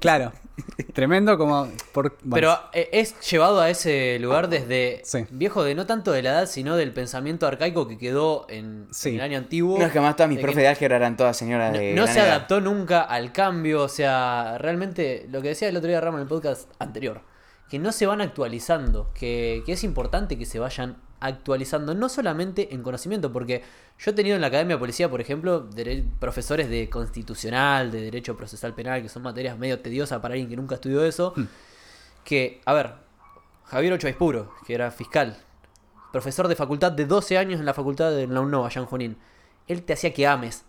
Claro. 0.00 0.32
Tremendo 0.92 1.38
como. 1.38 1.68
Por, 1.92 2.16
bueno, 2.24 2.34
Pero 2.34 2.58
eh, 2.72 2.88
es 2.92 3.18
llevado 3.30 3.60
a 3.60 3.70
ese 3.70 4.18
lugar 4.18 4.48
desde 4.48 5.00
Sí. 5.04 5.24
viejo 5.30 5.62
de 5.62 5.74
no 5.76 5.86
tanto 5.86 6.10
de 6.12 6.22
la 6.22 6.30
edad, 6.30 6.46
sino 6.46 6.76
del 6.76 6.92
pensamiento 6.92 7.46
arcaico 7.46 7.86
que 7.86 7.96
quedó 7.98 8.46
en, 8.48 8.88
Sí. 8.90 9.10
en 9.10 9.14
el 9.16 9.20
año 9.20 9.38
antiguo. 9.38 9.78
No 9.78 9.86
es 9.86 9.92
que 9.92 10.00
más 10.00 10.16
todas 10.16 10.28
mis 10.28 10.38
de 10.38 10.42
profes 10.42 10.62
de 10.62 10.68
álgebra 10.68 10.96
eran 10.96 11.16
todas 11.16 11.36
señoras 11.36 11.72
no, 11.72 11.78
de. 11.78 11.94
no 11.94 12.06
se 12.06 12.14
edad. 12.18 12.30
adaptó 12.30 12.60
nunca 12.60 13.02
al 13.02 13.32
cambio, 13.32 13.82
o 13.82 13.88
sea, 13.88 14.56
realmente 14.58 15.26
lo 15.30 15.42
que 15.42 15.48
decía 15.48 15.68
el 15.68 15.76
otro 15.76 15.88
día 15.88 16.00
Rama 16.00 16.18
en 16.18 16.22
el 16.22 16.28
podcast 16.28 16.70
anterior, 16.80 17.22
que 17.70 17.78
no 17.78 17.92
se 17.92 18.06
van 18.06 18.20
actualizando, 18.20 19.12
que, 19.14 19.62
que 19.64 19.72
es 19.72 19.84
importante 19.84 20.36
que 20.38 20.46
se 20.46 20.58
vayan 20.58 20.96
actualizando, 21.20 21.94
no 21.94 22.08
solamente 22.08 22.74
en 22.74 22.82
conocimiento, 22.82 23.32
porque 23.32 23.62
yo 23.98 24.10
he 24.10 24.14
tenido 24.14 24.36
en 24.36 24.40
la 24.40 24.48
Academia 24.48 24.76
de 24.76 24.80
Policía, 24.80 25.10
por 25.10 25.20
ejemplo, 25.20 25.68
profesores 26.18 26.68
de 26.68 26.88
constitucional, 26.88 27.90
de 27.90 28.02
derecho 28.02 28.36
procesal 28.36 28.74
penal, 28.74 29.02
que 29.02 29.08
son 29.08 29.22
materias 29.22 29.58
medio 29.58 29.80
tediosas 29.80 30.20
para 30.20 30.34
alguien 30.34 30.48
que 30.48 30.56
nunca 30.56 30.76
estudió 30.76 31.04
eso, 31.04 31.34
que, 32.24 32.60
a 32.64 32.72
ver, 32.72 32.92
Javier 33.64 33.92
Ochoa 33.92 34.12
Puro, 34.12 34.54
que 34.66 34.74
era 34.74 34.90
fiscal, 34.90 35.36
profesor 36.12 36.48
de 36.48 36.56
facultad 36.56 36.92
de 36.92 37.06
12 37.06 37.38
años 37.38 37.60
en 37.60 37.66
la 37.66 37.74
facultad 37.74 38.10
de 38.12 38.26
la 38.26 38.40
UNOVA, 38.40 38.68
allá 38.68 38.80
en 38.80 38.86
Junín, 38.86 39.18
él 39.66 39.82
te 39.82 39.92
hacía 39.92 40.12
que 40.14 40.26
ames, 40.26 40.64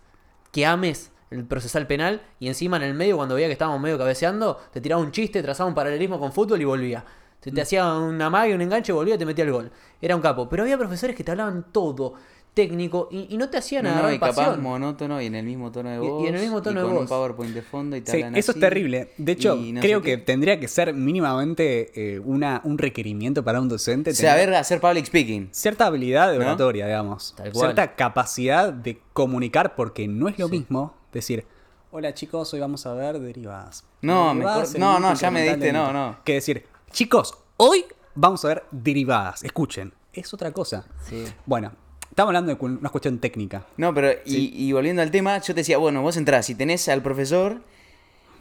que 0.52 0.66
ames 0.66 1.12
el 1.30 1.44
procesal 1.44 1.86
penal 1.86 2.22
y 2.38 2.48
encima 2.48 2.76
en 2.76 2.82
el 2.82 2.94
medio 2.94 3.16
cuando 3.16 3.36
veía 3.36 3.46
que 3.46 3.52
estábamos 3.52 3.80
medio 3.80 3.96
cabeceando, 3.96 4.60
te 4.72 4.80
tiraba 4.80 5.00
un 5.00 5.12
chiste, 5.12 5.42
trazaba 5.42 5.68
un 5.68 5.74
paralelismo 5.74 6.18
con 6.18 6.32
fútbol 6.32 6.60
y 6.60 6.64
volvía. 6.64 7.04
Se 7.42 7.50
te 7.50 7.60
hacía 7.62 7.92
una 7.94 8.28
magia, 8.28 8.54
un 8.54 8.60
enganche, 8.60 8.92
volvía 8.92 9.14
y 9.14 9.18
te 9.18 9.24
metía 9.26 9.44
el 9.44 9.52
gol. 9.52 9.70
Era 10.00 10.14
un 10.16 10.22
capo. 10.22 10.48
Pero 10.48 10.62
había 10.62 10.76
profesores 10.76 11.16
que 11.16 11.24
te 11.24 11.30
hablaban 11.30 11.66
todo 11.72 12.14
técnico 12.52 13.08
y, 13.12 13.32
y 13.32 13.36
no 13.38 13.48
te 13.48 13.56
hacían 13.58 13.84
No, 13.84 13.90
no, 13.90 13.94
agarrar 13.96 14.14
y 14.14 14.18
capaz 14.18 14.34
pasión. 14.34 14.62
monótono 14.62 15.22
y 15.22 15.26
en 15.26 15.36
el 15.36 15.46
mismo 15.46 15.70
tono 15.70 15.88
de 15.88 15.96
Y- 15.96 15.98
y 15.98 16.08
voz. 16.10 16.28
en 16.28 16.34
el 16.34 16.40
mismo 16.40 16.60
tono 16.60 16.80
de 16.80 16.84
con 16.86 16.94
voz. 16.94 17.02
un 17.02 17.08
PowerPoint 17.08 17.54
de 17.54 17.62
fondo 17.62 17.96
y 17.96 18.00
te 18.00 18.10
Sí, 18.12 18.24
eso 18.34 18.52
es 18.52 18.60
terrible. 18.60 19.12
De 19.18 19.32
hecho, 19.32 19.56
y 19.56 19.72
no 19.72 19.80
creo 19.80 20.02
que 20.02 20.18
tendría 20.18 20.58
que 20.58 20.66
ser 20.68 20.92
mínimamente 20.92 21.92
eh, 21.94 22.18
una, 22.18 22.60
un 22.64 22.76
requerimiento 22.76 23.44
para 23.44 23.60
un 23.60 23.68
docente. 23.68 24.12
tener 24.12 24.30
Saber 24.32 24.54
hacer 24.54 24.80
public 24.80 25.06
speaking. 25.06 25.48
cierta 25.52 25.86
habilidad 25.86 26.32
de 26.32 26.38
¿No? 26.38 26.44
oratoria, 26.44 26.86
digamos. 26.86 27.34
Tal 27.36 27.52
cual. 27.52 27.66
Cierta 27.66 27.94
capacidad 27.94 28.72
de 28.72 29.00
comunicar, 29.12 29.74
porque 29.76 30.08
no 30.08 30.28
es 30.28 30.38
lo 30.38 30.48
mismo 30.48 30.94
decir, 31.12 31.46
hola 31.92 32.14
chicos, 32.14 32.52
hoy 32.52 32.60
vamos 32.60 32.84
a 32.84 32.94
ver 32.94 33.18
derivadas. 33.20 33.84
No, 34.02 34.28
Derivadas 34.34 34.74
mejor- 34.74 35.00
no, 35.00 35.08
no, 35.08 35.14
ya 35.14 35.30
me 35.30 35.42
diste, 35.44 35.72
no, 35.72 35.92
no. 35.92 36.16
Que 36.24 36.34
decir, 36.34 36.64
chicos, 36.92 37.34
hoy 37.56 37.84
vamos 38.14 38.44
a 38.44 38.48
ver 38.48 38.64
derivadas. 38.70 39.42
Escuchen, 39.44 39.92
es 40.12 40.32
otra 40.34 40.52
cosa. 40.52 40.84
Sí. 41.08 41.24
Bueno, 41.46 41.72
estamos 42.08 42.28
hablando 42.30 42.54
de 42.54 42.64
una 42.64 42.88
cuestión 42.90 43.18
técnica. 43.18 43.66
No, 43.76 43.94
pero 43.94 44.12
y, 44.24 44.66
y 44.68 44.72
volviendo 44.72 45.02
al 45.02 45.10
tema, 45.10 45.38
yo 45.38 45.54
te 45.54 45.60
decía, 45.60 45.78
bueno, 45.78 46.02
vos 46.02 46.16
entrás 46.16 46.48
y 46.50 46.54
tenés 46.54 46.88
al 46.88 47.02
profesor 47.02 47.60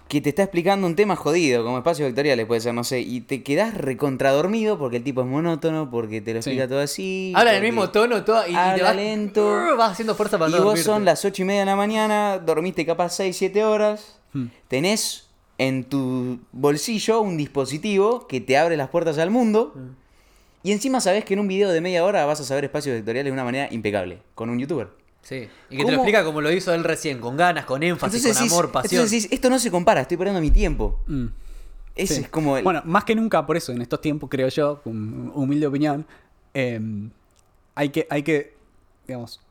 que 0.07 0.21
te 0.21 0.29
está 0.29 0.41
explicando 0.41 0.87
un 0.87 0.95
tema 0.95 1.15
jodido, 1.15 1.63
como 1.63 1.77
espacios 1.77 2.07
vectoriales 2.07 2.47
puede 2.47 2.61
ser, 2.61 2.73
no 2.73 2.83
sé, 2.83 2.99
y 3.01 3.21
te 3.21 3.43
quedás 3.43 3.75
recontradormido 3.75 4.79
porque 4.79 4.97
el 4.97 5.03
tipo 5.03 5.21
es 5.21 5.27
monótono, 5.27 5.91
porque 5.91 6.19
te 6.19 6.33
lo 6.33 6.41
Sí. 6.41 6.49
explica 6.49 6.67
todo 6.67 6.79
así. 6.79 7.31
Habla 7.35 7.51
en 7.51 7.57
el 7.57 7.63
mismo 7.71 7.91
tono 7.91 8.23
todo, 8.23 8.41
y, 8.47 8.49
y 8.49 8.53
te 8.53 8.57
Habla 8.57 8.83
vas, 8.85 8.95
lento. 8.95 9.45
vas 9.77 9.91
haciendo 9.91 10.15
fuerza 10.15 10.39
para 10.39 10.49
Y 10.49 10.53
no 10.53 10.57
vos 10.59 10.65
dormirte. 10.65 10.83
son 10.89 11.05
las 11.05 11.23
ocho 11.25 11.43
y 11.43 11.45
media 11.45 11.59
de 11.59 11.65
la 11.67 11.75
mañana, 11.75 12.39
dormiste 12.39 12.87
capaz 12.87 13.09
6, 13.09 13.37
7 13.37 13.63
horas, 13.63 14.15
Hmm. 14.33 14.47
tenés 14.67 15.28
en 15.59 15.83
tu 15.83 16.39
bolsillo 16.51 17.21
un 17.21 17.37
dispositivo 17.37 18.25
que 18.27 18.41
te 18.41 18.57
abre 18.57 18.75
las 18.77 18.89
puertas 18.89 19.17
al 19.19 19.29
mundo, 19.29 19.73
Hmm. 19.75 19.89
y 20.63 20.71
encima 20.71 20.99
sabés 21.01 21.23
que 21.25 21.35
en 21.35 21.41
un 21.41 21.47
video 21.47 21.69
de 21.69 21.79
media 21.81 22.03
hora 22.03 22.25
vas 22.25 22.39
a 22.39 22.43
saber 22.43 22.63
espacios 22.63 22.95
vectoriales 22.95 23.29
de 23.29 23.33
una 23.33 23.43
manera 23.43 23.67
impecable, 23.71 24.19
con 24.35 24.49
un 24.49 24.57
youtuber. 24.57 24.87
Sí. 25.21 25.47
Y 25.69 25.77
que 25.77 25.83
te 25.85 25.91
lo 25.91 25.97
explica 25.97 26.23
como 26.23 26.41
lo 26.41 26.51
hizo 26.51 26.73
él 26.73 26.83
recién, 26.83 27.19
con 27.19 27.35
ganas, 27.37 27.65
con 27.65 27.83
énfasis, 27.83 28.23
con 28.23 28.31
decís- 28.31 28.51
amor, 28.51 28.71
pasión. 28.71 29.01
entonces 29.01 29.23
decís, 29.23 29.33
esto 29.33 29.49
no 29.51 29.59
se 29.59 29.69
compara, 29.69 30.01
estoy 30.01 30.17
perdiendo 30.17 30.41
mi 30.41 30.49
tiempo. 30.49 30.99
Mm. 31.07 31.25
Ese 31.95 32.15
Sí. 32.15 32.21
es 32.21 32.29
como 32.29 32.57
el... 32.57 32.63
Bueno, 32.63 32.81
más 32.85 33.03
que 33.03 33.13
nunca, 33.13 33.45
por 33.45 33.57
eso, 33.57 33.73
en 33.73 33.81
estos 33.81 33.99
tiempos, 33.99 34.29
creo 34.29 34.47
yo, 34.47 34.81
con 34.81 35.31
humilde 35.35 35.67
opinión, 35.67 36.05
eh, 36.53 36.79
hay, 37.75 37.89
que, 37.89 38.07
hay 38.09 38.23
que, 38.23 38.53
digamos, 39.05 39.41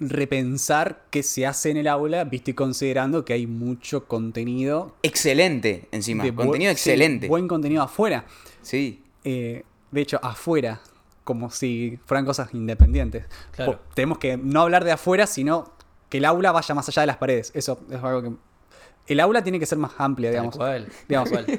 repensar 0.00 1.02
qué 1.10 1.22
se 1.22 1.46
hace 1.46 1.70
en 1.70 1.76
el 1.76 1.88
aula, 1.88 2.24
visto 2.24 2.50
y 2.50 2.54
considerando 2.54 3.24
que 3.24 3.32
hay 3.32 3.46
mucho 3.46 4.06
contenido. 4.06 4.94
excelente 5.02 5.88
encima, 5.92 6.24
de 6.24 6.32
bu- 6.32 6.36
contenido 6.36 6.70
sí, 6.70 6.72
excelente. 6.74 7.28
buen 7.28 7.48
contenido 7.48 7.82
afuera. 7.82 8.24
Sí. 8.62 9.02
Eh, 9.24 9.64
de 9.90 10.00
hecho, 10.00 10.20
afuera, 10.22 10.80
como 11.24 11.50
si 11.50 11.98
fueran 12.06 12.24
cosas 12.24 12.52
independientes. 12.54 13.24
Claro. 13.52 13.80
Tenemos 13.94 14.18
que 14.18 14.36
no 14.36 14.62
hablar 14.62 14.84
de 14.84 14.92
afuera, 14.92 15.26
sino 15.26 15.72
que 16.08 16.18
el 16.18 16.24
aula 16.24 16.52
vaya 16.52 16.74
más 16.74 16.88
allá 16.88 17.02
de 17.02 17.06
las 17.06 17.16
paredes. 17.16 17.50
Eso 17.54 17.80
es 17.90 18.02
algo 18.02 18.22
que... 18.22 18.30
El 19.08 19.20
aula 19.20 19.42
tiene 19.42 19.58
que 19.58 19.66
ser 19.66 19.78
más 19.78 19.92
amplia, 19.98 20.28
Tal 20.30 20.34
digamos. 20.34 20.56
cual. 20.56 20.88
Digamos, 21.08 21.30
Tal 21.30 21.46
cual. 21.46 21.58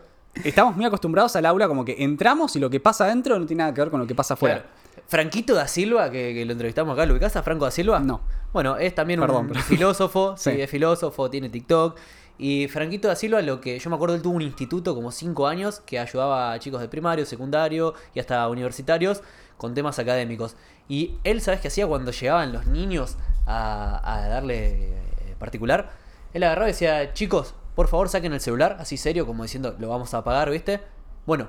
Estamos 0.44 0.76
muy 0.76 0.84
acostumbrados 0.84 1.34
al 1.36 1.46
aula 1.46 1.68
como 1.68 1.84
que 1.84 1.96
entramos 2.02 2.54
y 2.56 2.60
lo 2.60 2.70
que 2.70 2.80
pasa 2.80 3.04
adentro 3.04 3.38
no 3.38 3.46
tiene 3.46 3.60
nada 3.62 3.74
que 3.74 3.80
ver 3.80 3.90
con 3.90 4.00
lo 4.00 4.06
que 4.06 4.14
pasa 4.14 4.34
afuera. 4.34 4.62
Claro. 4.62 4.70
Franquito 5.06 5.54
da 5.54 5.66
Silva, 5.66 6.10
que, 6.10 6.34
que 6.34 6.44
lo 6.44 6.52
entrevistamos 6.52 6.92
acá, 6.94 7.04
¿lo 7.06 7.12
ubicás 7.14 7.34
a 7.36 7.42
Franco 7.42 7.64
da 7.64 7.70
Silva? 7.70 7.98
No. 8.00 8.20
Bueno, 8.52 8.76
es 8.76 8.94
también 8.94 9.20
Perdón, 9.20 9.42
un 9.46 9.48
pero- 9.48 9.62
filósofo, 9.62 10.34
sí. 10.38 10.52
Sí. 10.52 10.60
es 10.60 10.70
filósofo, 10.70 11.30
tiene 11.30 11.48
TikTok. 11.48 11.96
Y 12.38 12.68
Franquito 12.68 13.08
da 13.08 13.16
Silva, 13.16 13.42
lo 13.42 13.60
que 13.60 13.78
yo 13.78 13.90
me 13.90 13.96
acuerdo, 13.96 14.14
él 14.14 14.22
tuvo 14.22 14.34
un 14.34 14.42
instituto 14.42 14.94
como 14.94 15.10
5 15.10 15.46
años 15.46 15.80
que 15.84 15.98
ayudaba 15.98 16.52
a 16.52 16.58
chicos 16.58 16.80
de 16.80 16.88
primario, 16.88 17.26
secundario 17.26 17.94
y 18.14 18.20
hasta 18.20 18.48
universitarios 18.48 19.22
con 19.58 19.74
temas 19.74 19.98
académicos. 19.98 20.56
Y 20.88 21.16
él, 21.24 21.40
¿sabes 21.42 21.60
qué 21.60 21.68
hacía 21.68 21.86
cuando 21.86 22.12
llegaban 22.12 22.52
los 22.52 22.66
niños 22.66 23.16
a, 23.46 24.00
a 24.14 24.28
darle 24.28 24.84
eh, 24.88 25.34
particular? 25.38 25.90
Él 26.32 26.42
agarraba 26.44 26.68
y 26.68 26.72
decía, 26.72 27.12
chicos, 27.12 27.54
por 27.74 27.88
favor 27.88 28.08
saquen 28.08 28.32
el 28.32 28.40
celular, 28.40 28.76
así 28.80 28.96
serio, 28.96 29.26
como 29.26 29.42
diciendo, 29.42 29.76
lo 29.78 29.88
vamos 29.88 30.12
a 30.14 30.18
apagar, 30.18 30.50
¿viste? 30.50 30.80
Bueno, 31.26 31.48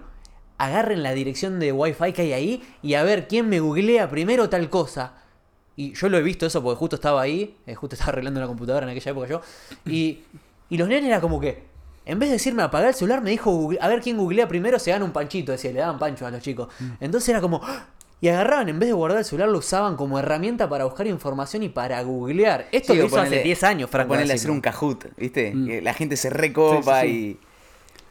agarren 0.57 1.03
la 1.03 1.11
dirección 1.13 1.59
de 1.59 1.71
Wi-Fi 1.71 2.13
que 2.13 2.21
hay 2.23 2.33
ahí 2.33 2.63
y 2.81 2.93
a 2.93 3.03
ver 3.03 3.27
quién 3.27 3.49
me 3.49 3.59
googlea 3.59 4.09
primero 4.09 4.49
tal 4.49 4.69
cosa. 4.69 5.13
Y 5.75 5.93
yo 5.93 6.09
lo 6.09 6.17
he 6.17 6.21
visto 6.21 6.45
eso 6.45 6.61
porque 6.61 6.77
justo 6.77 6.95
estaba 6.97 7.21
ahí, 7.21 7.57
eh, 7.65 7.75
justo 7.75 7.95
estaba 7.95 8.11
arreglando 8.13 8.39
la 8.39 8.47
computadora 8.47 8.85
en 8.85 8.91
aquella 8.91 9.11
época 9.11 9.27
yo. 9.27 9.41
Y, 9.85 10.19
y 10.69 10.77
los 10.77 10.87
nenes 10.87 11.05
era 11.07 11.19
como 11.21 11.39
que, 11.39 11.63
en 12.05 12.19
vez 12.19 12.29
de 12.29 12.33
decirme 12.33 12.63
apagar 12.63 12.89
el 12.89 12.93
celular, 12.95 13.21
me 13.21 13.29
dijo, 13.31 13.51
"Google- 13.51 13.79
a 13.81 13.87
ver 13.87 14.01
quién 14.01 14.17
googlea 14.17 14.47
primero 14.47 14.77
se 14.79 14.91
gana 14.91 15.05
un 15.05 15.11
panchito, 15.11 15.51
decía, 15.51 15.71
le 15.71 15.79
daban 15.79 15.97
pancho 15.99 16.25
a 16.25 16.31
los 16.31 16.41
chicos. 16.41 16.67
Entonces 16.99 17.29
era 17.29 17.41
como, 17.41 17.61
¡ah! 17.63 17.85
Y 18.21 18.27
agarraban, 18.29 18.69
en 18.69 18.79
vez 18.79 18.87
de 18.87 18.93
guardar 18.93 19.17
el 19.19 19.25
celular, 19.25 19.49
lo 19.49 19.57
usaban 19.57 19.95
como 19.97 20.19
herramienta 20.19 20.69
para 20.69 20.85
buscar 20.85 21.07
información 21.07 21.63
y 21.63 21.69
para 21.69 22.01
googlear. 22.03 22.67
Esto 22.71 22.93
Sí, 22.93 22.99
lo 22.99 23.05
o 23.05 23.07
hizo 23.07 23.17
hace 23.19 23.29
ponerle- 23.31 23.43
10 23.43 23.63
años, 23.63 23.89
Franco. 23.89 24.09
Ponerle 24.09 24.33
a 24.33 24.35
hacer 24.35 24.51
un 24.51 24.61
Kahoot, 24.61 25.05
¿viste? 25.17 25.53
Mm. 25.53 25.67
Que 25.67 25.81
la 25.81 25.93
gente 25.93 26.15
se 26.17 26.29
recopa 26.29 27.01
Sí, 27.01 27.07
sí, 27.07 27.13
sí. 27.13 27.39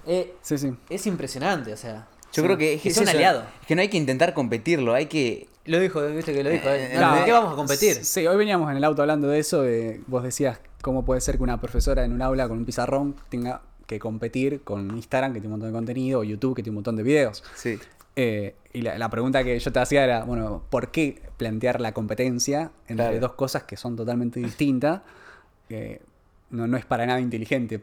y... 0.07 0.13
Eh, 0.13 0.35
Sí, 0.43 0.59
sí. 0.59 0.73
es 0.89 1.07
impresionante, 1.07 1.73
o 1.73 1.77
sea. 1.77 2.09
Yo 2.33 2.43
creo 2.43 2.57
que 2.57 2.75
es, 2.75 2.81
es 2.87 2.93
es 2.93 2.99
un 2.99 3.05
eso, 3.09 3.17
aliado. 3.17 3.45
Es 3.61 3.67
que 3.67 3.75
no 3.75 3.81
hay 3.83 3.89
que 3.89 3.97
intentar 3.97 4.35
competirlo, 4.35 4.95
hay 4.95 5.07
que... 5.07 5.49
Lo 5.67 5.79
dijo, 5.79 6.01
viste 6.09 6.33
que 6.33 6.43
lo 6.43 6.51
dijo. 6.51 6.69
eh. 6.69 6.97
No, 6.99 7.15
¿De 7.17 7.25
qué 7.25 7.33
vamos 7.33 7.53
a 7.53 7.57
competir? 7.57 8.05
Sí, 8.05 8.27
hoy 8.27 8.37
veníamos 8.37 8.71
en 8.71 8.79
el 8.79 8.85
auto 8.85 9.03
hablando 9.03 9.29
de 9.29 9.39
eso. 9.39 9.63
de- 9.63 10.01
vos 10.07 10.23
decías 10.25 10.59
cómo 10.83 11.05
puede 11.05 11.21
ser 11.21 11.37
que 11.37 11.43
una 11.43 11.61
profesora 11.61 12.05
en 12.05 12.13
un 12.13 12.23
aula 12.23 12.49
con 12.49 12.59
un 12.59 12.65
pizarrón 12.65 13.15
tenga 13.29 13.61
que 13.87 13.99
competir 13.99 14.63
con 14.63 14.91
Instagram, 14.97 15.33
que 15.35 15.41
tiene 15.41 15.49
un 15.55 15.61
montón 15.61 15.69
de 15.73 15.77
contenido, 15.79 16.21
o 16.21 16.25
YouTube, 16.25 16.55
que 16.57 16.63
tiene 16.63 16.71
un 16.71 16.77
montón 16.77 16.97
de 16.97 17.03
videos. 17.03 17.43
Sí. 17.57 17.79
Eh, 18.23 18.55
y 18.73 18.83
la, 18.83 18.99
la 18.99 19.09
pregunta 19.09 19.43
que 19.43 19.59
yo 19.59 19.73
te 19.73 19.79
hacía 19.79 20.05
era, 20.05 20.25
bueno, 20.25 20.63
¿por 20.69 20.91
qué 20.91 21.23
plantear 21.39 21.81
la 21.81 21.93
competencia 21.93 22.71
entre 22.87 23.07
Claro. 23.07 23.21
dos 23.21 23.33
cosas 23.33 23.63
que 23.65 23.77
son 23.77 23.97
totalmente 23.97 24.41
distintas? 24.41 25.01
Eh, 25.71 26.01
no, 26.51 26.67
no 26.67 26.77
es 26.77 26.85
para 26.85 27.07
nada 27.07 27.19
inteligente 27.21 27.81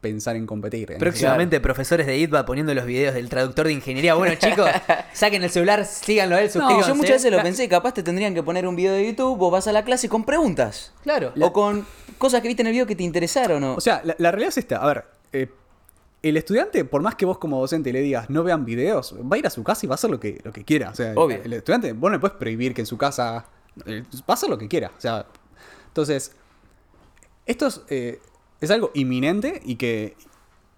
pensar 0.00 0.36
en 0.36 0.46
competir. 0.46 0.92
en 0.92 0.98
Próximamente 0.98 1.60
profesores 1.60 2.06
de 2.06 2.16
ITBA 2.18 2.46
poniendo 2.46 2.72
los 2.72 2.86
videos 2.86 3.14
del 3.14 3.28
traductor 3.28 3.66
de 3.66 3.72
ingeniería. 3.74 4.14
Bueno, 4.14 4.34
chicos, 4.38 4.70
saquen 5.12 5.42
el 5.42 5.50
celular, 5.50 5.84
síganlo 5.84 6.36
a 6.36 6.40
él, 6.40 6.46
No, 6.46 6.52
suscríbanse. 6.52 6.88
yo 6.88 6.94
muchas 6.94 7.10
veces 7.16 7.32
lo 7.32 7.42
pensé, 7.42 7.68
capaz 7.68 7.92
te 7.94 8.02
tendrían 8.02 8.32
que 8.32 8.42
poner 8.42 8.66
un 8.66 8.76
video 8.76 8.92
de 8.94 9.06
YouTube, 9.06 9.36
vos 9.36 9.50
vas 9.52 9.66
a 9.66 9.72
la 9.72 9.84
clase 9.84 10.08
con 10.08 10.24
preguntas. 10.24 10.92
Claro. 11.02 11.32
O 11.40 11.52
con 11.52 11.84
cosas 12.16 12.40
que 12.42 12.48
viste 12.48 12.62
en 12.62 12.68
el 12.68 12.72
video 12.72 12.86
que 12.86 12.96
te 12.96 13.02
interesaron. 13.02 13.62
¿o? 13.64 13.74
O 13.74 13.80
sea, 13.80 14.00
la, 14.04 14.14
la 14.18 14.30
realidad 14.30 14.50
es 14.50 14.58
esta. 14.58 14.76
A 14.76 14.86
ver, 14.86 15.04
eh, 15.32 15.48
el 16.22 16.36
estudiante, 16.36 16.84
por 16.84 17.00
más 17.02 17.14
que 17.14 17.24
vos 17.24 17.38
como 17.38 17.58
docente 17.60 17.92
le 17.92 18.00
digas 18.02 18.28
no 18.28 18.42
vean 18.44 18.64
videos, 18.64 19.14
va 19.20 19.36
a 19.36 19.38
ir 19.38 19.46
a 19.46 19.50
su 19.50 19.62
casa 19.64 19.86
y 19.86 19.88
va 19.88 19.94
a 19.94 19.96
hacer 19.96 20.10
lo 20.10 20.20
que, 20.20 20.40
lo 20.44 20.52
que 20.52 20.64
quiera. 20.64 20.90
O 20.90 20.94
sea, 20.94 21.12
Obvio. 21.16 21.40
el 21.42 21.52
estudiante, 21.54 21.92
vos 21.92 22.10
no 22.10 22.16
le 22.16 22.18
puedes 22.20 22.36
prohibir 22.36 22.74
que 22.74 22.82
en 22.82 22.86
su 22.86 22.98
casa 22.98 23.46
eh, 23.86 24.02
va 24.20 24.24
a 24.28 24.32
hacer 24.34 24.50
lo 24.50 24.58
que 24.58 24.68
quiera. 24.68 24.92
O 24.96 25.00
sea, 25.00 25.26
entonces, 25.86 26.36
esto 27.46 27.66
es, 27.66 27.82
eh, 27.88 28.20
es 28.60 28.70
algo 28.70 28.90
inminente 28.94 29.60
y 29.64 29.76
que, 29.76 30.16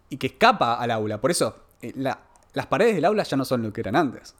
y 0.09 0.17
que 0.17 0.29
escapa 0.29 0.75
al 0.75 0.91
aula. 0.91 1.21
Por 1.21 1.31
eso, 1.31 1.57
eh, 1.81 1.93
la- 1.97 2.21
las 2.55 2.67
paredes 2.67 2.95
del 2.95 3.05
aula 3.05 3.23
ya 3.25 3.37
no 3.37 3.45
son 3.45 3.63
lo 3.63 3.73
que 3.73 3.81
eran 3.81 3.97
antes. 3.97 4.35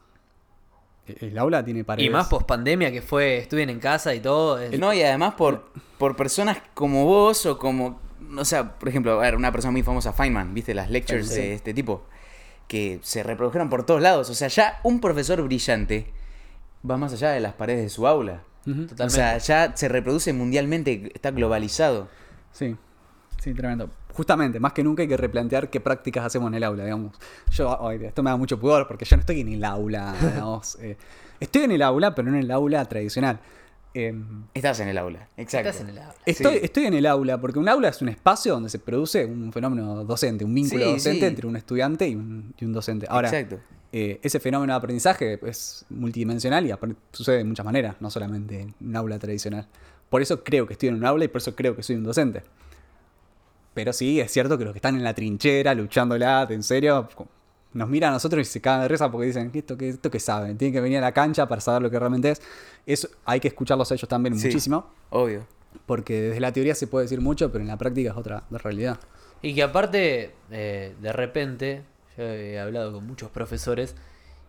Eh, 1.07 1.17
El 1.31 1.37
aula 1.37 1.65
tiene 1.65 1.83
paredes. 1.83 2.07
Y 2.07 2.09
más 2.11 2.27
post 2.27 2.47
pandemia 2.47 2.91
que 2.91 3.01
fue, 3.01 3.37
estuvien 3.39 3.69
en 3.69 3.79
casa 3.79 4.13
y 4.15 4.19
todo. 4.21 4.57
es- 4.59 4.79
No, 4.79 4.93
y 4.93 5.01
además 5.01 5.33
por, 5.33 5.65
por 5.97 6.15
personas 6.15 6.59
como 6.73 7.05
vos 7.05 7.45
o 7.45 7.57
como, 7.57 7.99
o 8.37 8.45
sea, 8.45 8.77
por 8.79 8.89
ejemplo, 8.89 9.13
a 9.13 9.21
ver, 9.21 9.35
una 9.35 9.51
persona 9.51 9.71
muy 9.71 9.83
famosa, 9.83 10.13
Feynman, 10.13 10.53
viste 10.53 10.73
las 10.73 10.89
lectures 10.89 11.27
Sí. 11.29 11.35
de 11.35 11.53
este 11.53 11.73
tipo, 11.73 12.03
que 12.67 12.99
se 13.03 13.23
reprodujeron 13.23 13.69
por 13.69 13.85
todos 13.85 14.01
lados. 14.01 14.29
O 14.29 14.33
sea, 14.33 14.47
ya 14.47 14.79
un 14.83 14.99
profesor 14.99 15.41
brillante 15.43 16.07
va 16.89 16.97
más 16.97 17.13
allá 17.13 17.31
de 17.31 17.39
las 17.39 17.53
paredes 17.53 17.83
de 17.83 17.89
su 17.89 18.07
aula. 18.07 18.43
Totalmente. 18.65 19.03
O 19.03 19.09
sea, 19.09 19.37
ya 19.39 19.75
se 19.75 19.89
reproduce 19.89 20.31
mundialmente, 20.33 21.11
está 21.13 21.31
globalizado. 21.31 22.07
Sí, 22.51 22.75
sí, 23.41 23.53
tremendo. 23.53 23.89
Justamente, 24.13 24.59
más 24.59 24.73
que 24.73 24.83
nunca 24.83 25.01
hay 25.01 25.07
que 25.07 25.17
replantear 25.17 25.69
qué 25.69 25.79
prácticas 25.81 26.23
hacemos 26.25 26.47
en 26.49 26.53
el 26.55 26.63
aula, 26.63 26.83
digamos. 26.83 27.13
Yo, 27.51 27.85
ay, 27.87 28.05
esto 28.05 28.21
me 28.23 28.29
da 28.29 28.37
mucho 28.37 28.59
pudor 28.59 28.87
porque 28.87 29.05
yo 29.05 29.15
no 29.17 29.21
estoy 29.21 29.41
en 29.41 29.49
el 29.49 29.63
aula, 29.65 30.13
digamos. 30.21 30.77
eh, 30.81 30.97
estoy 31.39 31.63
en 31.63 31.71
el 31.71 31.81
aula, 31.81 32.13
pero 32.15 32.29
no 32.31 32.37
en 32.37 32.43
el 32.43 32.51
aula 32.51 32.85
tradicional. 32.85 33.39
Eh, 33.95 34.13
Estás 34.55 34.79
en 34.79 34.87
el 34.87 34.97
aula, 34.97 35.27
exacto. 35.37 35.69
Estás 35.69 35.81
en 35.83 35.89
el 35.89 35.97
aula. 35.99 36.15
estoy, 36.25 36.53
Sí. 36.53 36.59
estoy 36.63 36.85
en 36.85 36.93
el 36.95 37.05
aula 37.05 37.39
porque 37.39 37.59
un 37.59 37.69
aula 37.69 37.89
es 37.89 38.01
un 38.01 38.09
espacio 38.09 38.53
donde 38.53 38.69
se 38.69 38.79
produce 38.79 39.23
un 39.25 39.53
fenómeno 39.53 40.03
docente, 40.03 40.43
un 40.43 40.53
vínculo 40.53 40.83
Sí, 40.85 40.91
docente 40.93 41.19
sí. 41.19 41.25
entre 41.25 41.45
un 41.47 41.55
estudiante 41.55 42.07
y 42.07 42.15
un, 42.15 42.55
y 42.59 42.65
un 42.65 42.73
docente. 42.73 43.05
Ahora, 43.07 43.29
Exacto. 43.29 43.59
eh, 43.91 44.19
ese 44.23 44.39
fenómeno 44.39 44.73
de 44.73 44.77
aprendizaje 44.77 45.39
es 45.47 45.85
multidimensional 45.89 46.65
y 46.65 46.73
sucede 47.11 47.37
de 47.37 47.43
muchas 47.43 47.65
maneras, 47.65 47.95
no 47.99 48.09
solamente 48.09 48.61
en 48.61 48.75
un 48.81 48.95
aula 48.95 49.19
tradicional. 49.19 49.67
Por 50.09 50.21
eso 50.23 50.43
creo 50.43 50.65
que 50.65 50.73
estoy 50.73 50.89
en 50.89 50.95
un 50.95 51.05
aula 51.05 51.25
y 51.25 51.27
por 51.27 51.41
eso 51.41 51.55
creo 51.55 51.75
que 51.75 51.83
soy 51.83 51.95
un 51.95 52.03
docente. 52.03 52.41
Pero 53.75 53.93
sí, 53.93 54.19
es 54.19 54.31
cierto 54.31 54.57
que 54.57 54.65
los 54.65 54.73
que 54.73 54.77
están 54.79 54.95
en 54.95 55.03
la 55.03 55.13
trinchera, 55.13 55.73
luchándola, 55.75 56.47
en 56.49 56.61
serio, 56.63 57.09
nos 57.73 57.89
miran 57.89 58.11
a 58.11 58.13
nosotros 58.13 58.41
y 58.41 58.45
se 58.49 58.61
cagan 58.61 58.81
de 58.81 58.87
risa 58.87 59.11
porque 59.11 59.27
dicen, 59.27 59.51
¿esto 59.53 59.77
qué, 59.77 59.89
esto 59.89 60.09
qué 60.11 60.19
saben? 60.19 60.57
Tienen 60.57 60.73
que 60.73 60.81
venir 60.81 60.99
a 60.99 61.01
la 61.01 61.11
cancha 61.11 61.47
para 61.47 61.61
saber 61.61 61.81
lo 61.81 61.89
que 61.89 61.99
realmente 61.99 62.31
es. 62.31 62.41
Eso 62.85 63.07
hay 63.25 63.39
que 63.39 63.47
escucharlos 63.47 63.91
a 63.91 63.95
ellos 63.95 64.07
también 64.09 64.37
Sí. 64.37 64.47
muchísimo, 64.47 64.91
Obvio. 65.09 65.45
porque 65.85 66.21
desde 66.21 66.39
la 66.39 66.51
teoría 66.51 66.75
se 66.75 66.87
puede 66.87 67.05
decir 67.05 67.21
mucho, 67.21 67.51
pero 67.51 67.61
en 67.63 67.67
la 67.67 67.77
práctica 67.77 68.11
es 68.11 68.17
otra 68.17 68.43
otra 68.49 68.59
realidad. 68.59 68.99
Y 69.41 69.53
que 69.55 69.63
aparte, 69.63 70.33
eh, 70.51 70.95
de 71.01 71.13
repente, 71.13 71.83
yo 72.17 72.23
he 72.23 72.59
hablado 72.59 72.93
con 72.93 73.05
muchos 73.07 73.29
profesores 73.31 73.95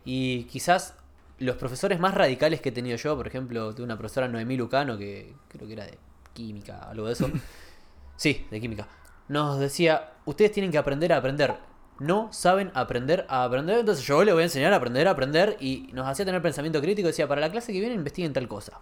y 0.05 0.45
quizás 0.45 0.95
los 1.39 1.57
profesores 1.57 1.99
más 1.99 2.15
radicales 2.15 2.61
que 2.61 2.69
he 2.69 2.73
tenido 2.73 2.97
yo, 2.97 3.17
por 3.17 3.27
ejemplo, 3.27 3.75
tuve 3.75 3.85
una 3.85 3.99
profesora 3.99 4.29
Noemí 4.29 4.57
Lucano, 4.57 4.97
que 4.97 5.35
creo 5.49 5.67
que 5.67 5.73
era 5.73 5.85
de 5.85 5.99
química, 6.33 6.79
algo 6.91 7.07
de 7.07 7.15
eso. 7.15 7.29
sí, 8.17 8.47
de 8.51 8.61
química. 8.61 8.87
Nos 9.29 9.59
decía, 9.59 10.13
ustedes 10.27 10.53
tienen 10.53 10.71
que 10.71 10.79
aprender 10.79 11.13
a 11.13 11.17
aprender. 11.17 11.55
No 12.01 12.33
saben 12.33 12.71
aprender 12.75 13.25
a 13.29 13.45
aprender, 13.45 13.79
entonces 13.79 14.05
yo 14.05 14.25
le 14.25 14.33
voy 14.33 14.43
a 14.43 14.45
enseñar 14.45 14.73
a 14.73 14.77
aprender 14.77 15.07
a 15.07 15.13
aprender 15.13 15.57
y 15.61 15.91
nos 15.93 16.07
hacía 16.09 16.25
tener 16.25 16.43
pensamiento 16.43 16.81
crítico. 16.81 17.07
Decía, 17.09 17.29
para 17.29 17.41
la 17.41 17.51
clase 17.51 17.73
que 17.73 17.79
viene 17.81 17.95
investiguen 17.95 18.33
tal 18.33 18.49
cosa. 18.49 18.81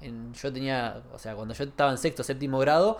En- 0.00 0.32
yo 0.32 0.52
tenía, 0.52 1.02
o 1.12 1.18
sea, 1.18 1.34
cuando 1.34 1.52
yo 1.54 1.64
estaba 1.64 1.90
en 1.90 1.98
sexto, 1.98 2.22
séptimo 2.22 2.58
grado, 2.58 2.98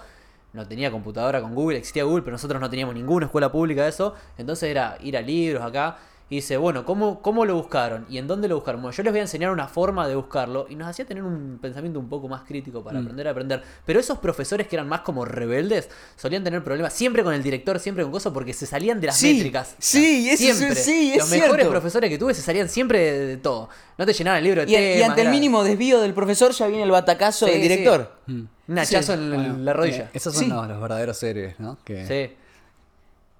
no 0.52 0.66
tenía 0.66 0.90
computadora 0.90 1.40
con 1.40 1.54
Google, 1.54 1.78
existía 1.78 2.04
Google, 2.04 2.22
pero 2.22 2.32
nosotros 2.32 2.60
no 2.60 2.68
teníamos 2.68 2.94
ninguna 2.94 3.26
escuela 3.26 3.50
pública 3.52 3.82
de 3.84 3.88
eso. 3.90 4.14
Entonces 4.36 4.68
era 4.70 4.96
ir 5.00 5.16
a 5.16 5.22
libros 5.22 5.62
acá. 5.62 5.98
Y 6.30 6.36
dice, 6.36 6.58
bueno, 6.58 6.84
¿cómo, 6.84 7.22
¿cómo 7.22 7.46
lo 7.46 7.54
buscaron? 7.54 8.04
¿Y 8.10 8.18
en 8.18 8.26
dónde 8.26 8.48
lo 8.48 8.56
buscaron? 8.56 8.82
Bueno, 8.82 8.94
yo 8.94 9.02
les 9.02 9.12
voy 9.14 9.20
a 9.20 9.22
enseñar 9.22 9.50
una 9.50 9.66
forma 9.66 10.06
de 10.06 10.14
buscarlo. 10.14 10.66
Y 10.68 10.74
nos 10.74 10.86
hacía 10.86 11.06
tener 11.06 11.22
un 11.22 11.58
pensamiento 11.62 11.98
un 11.98 12.10
poco 12.10 12.28
más 12.28 12.42
crítico 12.42 12.84
para 12.84 12.98
aprender 12.98 13.26
a 13.28 13.30
aprender. 13.30 13.62
Pero 13.86 13.98
esos 13.98 14.18
profesores 14.18 14.66
que 14.68 14.76
eran 14.76 14.86
más 14.88 15.00
como 15.00 15.24
rebeldes 15.24 15.88
solían 16.16 16.44
tener 16.44 16.62
problemas 16.62 16.92
siempre 16.92 17.24
con 17.24 17.32
el 17.32 17.42
director, 17.42 17.78
siempre 17.78 18.04
con 18.04 18.12
cosas, 18.12 18.32
porque 18.34 18.52
se 18.52 18.66
salían 18.66 19.00
de 19.00 19.06
las 19.06 19.16
Sí, 19.16 19.32
métricas. 19.34 19.74
sí, 19.78 20.28
es- 20.28 20.38
siempre. 20.38 20.74
sí, 20.74 21.12
es 21.12 21.18
Los 21.20 21.30
mejores 21.30 21.54
cierto. 21.54 21.70
profesores 21.70 22.10
que 22.10 22.18
tuve 22.18 22.34
se 22.34 22.42
salían 22.42 22.68
siempre 22.68 22.98
de, 23.10 23.26
de 23.26 23.36
todo. 23.38 23.70
No 23.96 24.04
te 24.04 24.12
llenaban 24.12 24.38
el 24.38 24.44
libro 24.44 24.66
de 24.66 24.70
Y, 24.70 24.98
y 24.98 25.02
ante 25.02 25.22
el 25.22 25.30
mínimo 25.30 25.64
desvío 25.64 25.98
del 26.00 26.12
profesor 26.12 26.52
ya 26.52 26.66
viene 26.66 26.82
el 26.82 26.90
batacazo 26.90 27.46
Sí, 27.46 27.52
del 27.52 27.62
sí. 27.62 27.68
director. 27.68 28.12
Un 28.26 28.78
hachazo 28.78 29.14
en 29.14 29.30
Bueno, 29.34 29.56
la 29.60 29.72
rodilla. 29.72 30.02
eh, 30.02 30.08
esos 30.12 30.34
son 30.34 30.44
Sí. 30.44 30.50
los, 30.50 30.68
los 30.68 30.78
verdaderos 30.78 31.22
héroes, 31.22 31.58
¿no? 31.58 31.78
Que, 31.84 32.06
Sí. 32.06 32.36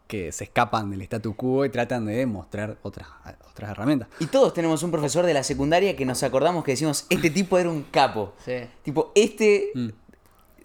Que 0.09 0.33
se 0.33 0.45
escapan 0.45 0.91
del 0.91 1.03
statu 1.03 1.37
quo 1.37 1.65
y 1.65 1.69
tratan 1.71 2.07
de 2.07 2.27
mostrar 2.27 2.79
otras, 2.83 3.07
otras 3.51 3.71
herramientas. 3.71 4.09
Y 4.19 4.27
todos 4.27 4.53
tenemos 4.55 4.83
un 4.83 4.91
profesor 4.91 5.25
de 5.27 5.35
la 5.35 5.43
secundaria 5.45 5.95
que 5.95 6.05
nos 6.05 6.23
acordamos 6.25 6.65
que 6.65 6.73
decimos, 6.73 7.07
este 7.11 7.31
tipo 7.31 7.57
era 7.59 7.69
un 7.71 7.85
capo. 7.85 8.33
Sí. 8.45 8.55
Tipo, 8.83 9.13
este, 9.15 9.71
Mm. 9.75 9.89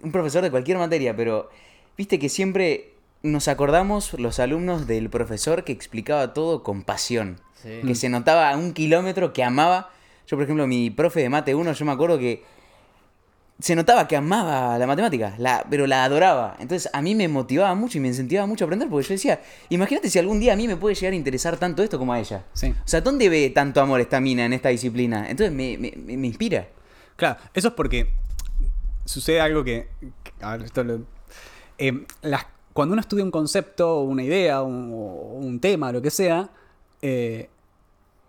un 0.04 0.12
profesor 0.12 0.42
de 0.44 0.50
cualquier 0.50 0.78
materia, 0.78 1.16
pero 1.16 1.50
viste 1.98 2.18
que 2.20 2.30
siempre 2.30 2.94
nos 3.22 3.48
acordamos 3.48 4.14
los 4.20 4.40
alumnos 4.40 4.88
del 4.88 5.10
profesor 5.10 5.64
que 5.64 5.72
explicaba 5.74 6.34
todo 6.34 6.64
con 6.64 6.84
pasión. 6.84 7.40
Sí. 7.62 7.80
Que 7.86 7.96
se 7.96 8.10
notaba 8.10 8.50
a 8.50 8.58
un 8.58 8.74
kilómetro 8.74 9.32
que 9.34 9.44
amaba. 9.44 9.92
Yo, 10.28 10.38
por 10.38 10.44
ejemplo, 10.46 10.68
mi 10.68 10.90
profe 10.90 11.20
de 11.22 11.30
mate 11.30 11.54
1, 11.54 11.72
yo 11.74 11.86
me 11.86 11.92
acuerdo 11.92 12.18
que 12.18 12.44
se 13.64 13.78
notaba 13.78 14.10
que 14.10 14.18
amaba 14.18 14.78
la 14.78 14.86
matemática, 14.86 15.36
la, 15.38 15.66
pero 15.70 15.88
la 15.88 16.04
adoraba. 16.04 16.58
Entonces 16.60 16.90
a 16.92 17.02
mí 17.02 17.16
me 17.16 17.30
motivaba 17.30 17.74
mucho 17.76 17.98
y 17.98 18.02
me 18.02 18.10
incentivaba 18.10 18.46
mucho 18.46 18.66
a 18.66 18.68
aprender 18.68 18.90
porque 18.90 19.08
yo 19.08 19.14
decía, 19.14 19.40
imagínate 19.70 20.10
si 20.10 20.20
algún 20.20 20.42
día 20.42 20.52
a 20.52 20.56
mí 20.58 20.68
me 20.68 20.76
puede 20.76 20.96
llegar 20.96 21.14
a 21.14 21.16
interesar 21.16 21.56
tanto 21.56 21.82
esto 21.82 21.98
como 21.98 22.12
a 22.12 22.20
ella. 22.20 22.44
Sí. 22.52 22.72
O 22.72 22.76
sea, 22.88 23.00
¿dónde 23.00 23.30
ve 23.30 23.50
tanto 23.52 23.80
amor 23.80 24.02
esta 24.02 24.20
mina 24.20 24.44
en 24.44 24.52
esta 24.52 24.68
disciplina? 24.68 25.30
Entonces 25.30 25.56
me, 25.56 25.78
me- 25.78 25.94
me- 26.18 26.28
inspira. 26.28 26.68
Claro, 27.16 27.38
eso 27.54 27.70
es 27.70 27.74
porque 27.74 28.10
sucede 29.06 29.40
algo 29.40 29.64
que. 29.64 29.88
a 30.42 30.58
ver, 30.58 30.66
esto 30.66 30.84
lo- 30.84 31.06
eh, 31.78 32.06
las- 32.22 32.46
cuando 32.74 32.92
uno 32.94 33.00
estudia 33.00 33.24
un 33.24 33.32
concepto, 33.32 34.02
una 34.02 34.24
idea, 34.24 34.62
un, 34.62 34.92
o 34.94 35.38
un 35.38 35.62
tema, 35.62 35.94
lo 35.94 36.02
que 36.02 36.10
sea, 36.10 36.50
eh, 37.02 37.48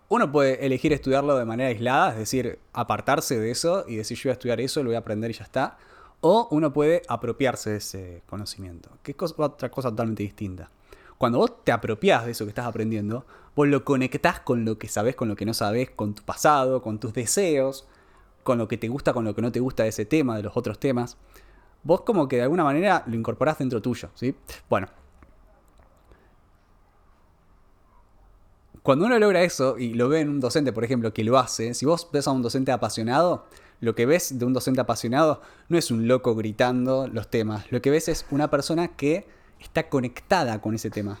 uno 0.09 0.31
puede 0.31 0.65
elegir 0.65 0.93
estudiarlo 0.93 1.37
de 1.37 1.45
manera 1.45 1.69
aislada, 1.69 2.11
es 2.11 2.17
decir, 2.17 2.59
apartarse 2.73 3.39
de 3.39 3.51
eso 3.51 3.85
y 3.87 3.95
decir 3.95 4.17
yo 4.17 4.23
voy 4.25 4.31
a 4.31 4.33
estudiar 4.33 4.61
eso, 4.61 4.83
lo 4.83 4.89
voy 4.89 4.95
a 4.95 4.99
aprender 4.99 5.31
y 5.31 5.33
ya 5.33 5.43
está. 5.43 5.77
O 6.21 6.47
uno 6.51 6.73
puede 6.73 7.01
apropiarse 7.07 7.71
de 7.71 7.77
ese 7.77 8.23
conocimiento, 8.27 8.89
que 9.03 9.11
es 9.11 9.33
otra 9.37 9.69
cosa 9.69 9.89
totalmente 9.89 10.23
distinta. 10.23 10.69
Cuando 11.17 11.39
vos 11.39 11.63
te 11.63 11.71
apropiás 11.71 12.25
de 12.25 12.31
eso 12.31 12.45
que 12.45 12.49
estás 12.49 12.65
aprendiendo, 12.65 13.25
vos 13.55 13.67
lo 13.67 13.83
conectás 13.83 14.41
con 14.41 14.65
lo 14.65 14.77
que 14.77 14.87
sabés, 14.87 15.15
con 15.15 15.27
lo 15.27 15.35
que 15.35 15.45
no 15.45 15.53
sabés, 15.53 15.89
con 15.89 16.13
tu 16.13 16.23
pasado, 16.23 16.81
con 16.81 16.99
tus 16.99 17.13
deseos, 17.13 17.87
con 18.43 18.57
lo 18.57 18.67
que 18.67 18.77
te 18.77 18.89
gusta, 18.89 19.13
con 19.13 19.25
lo 19.25 19.33
que 19.33 19.41
no 19.41 19.51
te 19.51 19.59
gusta 19.59 19.83
de 19.83 19.89
ese 19.89 20.05
tema, 20.05 20.37
de 20.37 20.43
los 20.43 20.57
otros 20.57 20.79
temas. 20.79 21.17
Vos 21.83 22.01
como 22.01 22.27
que 22.27 22.37
de 22.37 22.43
alguna 22.43 22.63
manera 22.63 23.03
lo 23.07 23.15
incorporás 23.15 23.57
dentro 23.57 23.81
tuyo, 23.81 24.09
¿sí? 24.15 24.35
Bueno. 24.69 24.87
Cuando 28.85 29.07
uno 29.07 29.17
logra 29.17 29.41
eso 29.41 29.79
y 29.79 29.95
lo 29.95 30.09
ve 30.09 30.19
en 30.19 30.29
un 30.29 30.39
docente, 30.39 30.71
por 30.71 30.83
ejemplo, 30.83 31.11
que 31.11 31.23
lo 31.23 31.39
hace, 31.39 31.73
si 31.73 31.87
vos 31.87 32.07
ves 32.13 32.27
a 32.27 32.31
un 32.31 32.43
docente 32.43 32.71
apasionado, 32.71 33.47
lo 33.79 33.95
que 33.95 34.05
ves 34.05 34.37
de 34.37 34.45
un 34.45 34.53
docente 34.53 34.79
apasionado 34.79 35.41
no 35.69 35.79
es 35.79 35.89
un 35.89 36.07
loco 36.07 36.35
gritando 36.35 37.07
los 37.07 37.27
temas, 37.31 37.65
lo 37.71 37.81
que 37.81 37.89
ves 37.89 38.09
es 38.09 38.27
una 38.29 38.51
persona 38.51 38.89
que 38.89 39.27
está 39.59 39.89
conectada 39.89 40.61
con 40.61 40.75
ese 40.75 40.91
tema. 40.91 41.19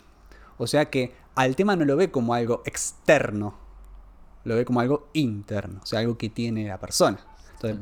O 0.59 0.67
sea 0.67 0.91
que 0.91 1.15
al 1.33 1.55
tema 1.55 1.75
no 1.75 1.85
lo 1.85 1.97
ve 1.97 2.11
como 2.11 2.35
algo 2.35 2.61
externo, 2.65 3.57
lo 4.43 4.55
ve 4.55 4.63
como 4.63 4.81
algo 4.81 5.09
interno, 5.13 5.79
o 5.81 5.85
sea, 5.87 6.01
algo 6.01 6.19
que 6.19 6.29
tiene 6.29 6.67
la 6.67 6.79
persona. 6.79 7.17
Entonces, 7.55 7.79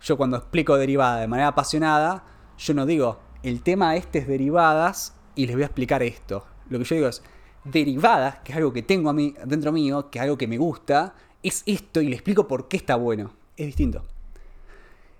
yo 0.00 0.16
cuando 0.16 0.36
explico 0.36 0.76
derivada 0.76 1.18
de 1.18 1.26
manera 1.26 1.48
apasionada, 1.48 2.22
yo 2.56 2.72
no 2.72 2.86
digo, 2.86 3.18
el 3.42 3.64
tema 3.64 3.96
este 3.96 4.20
es 4.20 4.28
derivadas 4.28 5.16
y 5.34 5.48
les 5.48 5.56
voy 5.56 5.64
a 5.64 5.66
explicar 5.66 6.04
esto. 6.04 6.46
Lo 6.70 6.78
que 6.78 6.84
yo 6.84 6.94
digo 6.94 7.08
es, 7.08 7.20
derivadas, 7.64 8.36
que 8.44 8.52
es 8.52 8.58
algo 8.58 8.72
que 8.72 8.82
tengo 8.82 9.10
a 9.10 9.12
mí, 9.12 9.34
dentro 9.44 9.72
mío, 9.72 10.10
que 10.10 10.18
es 10.18 10.22
algo 10.22 10.36
que 10.36 10.46
me 10.46 10.58
gusta, 10.58 11.14
es 11.42 11.62
esto 11.66 12.00
y 12.00 12.08
le 12.08 12.14
explico 12.14 12.46
por 12.48 12.68
qué 12.68 12.76
está 12.76 12.96
bueno. 12.96 13.32
Es 13.56 13.66
distinto. 13.66 14.04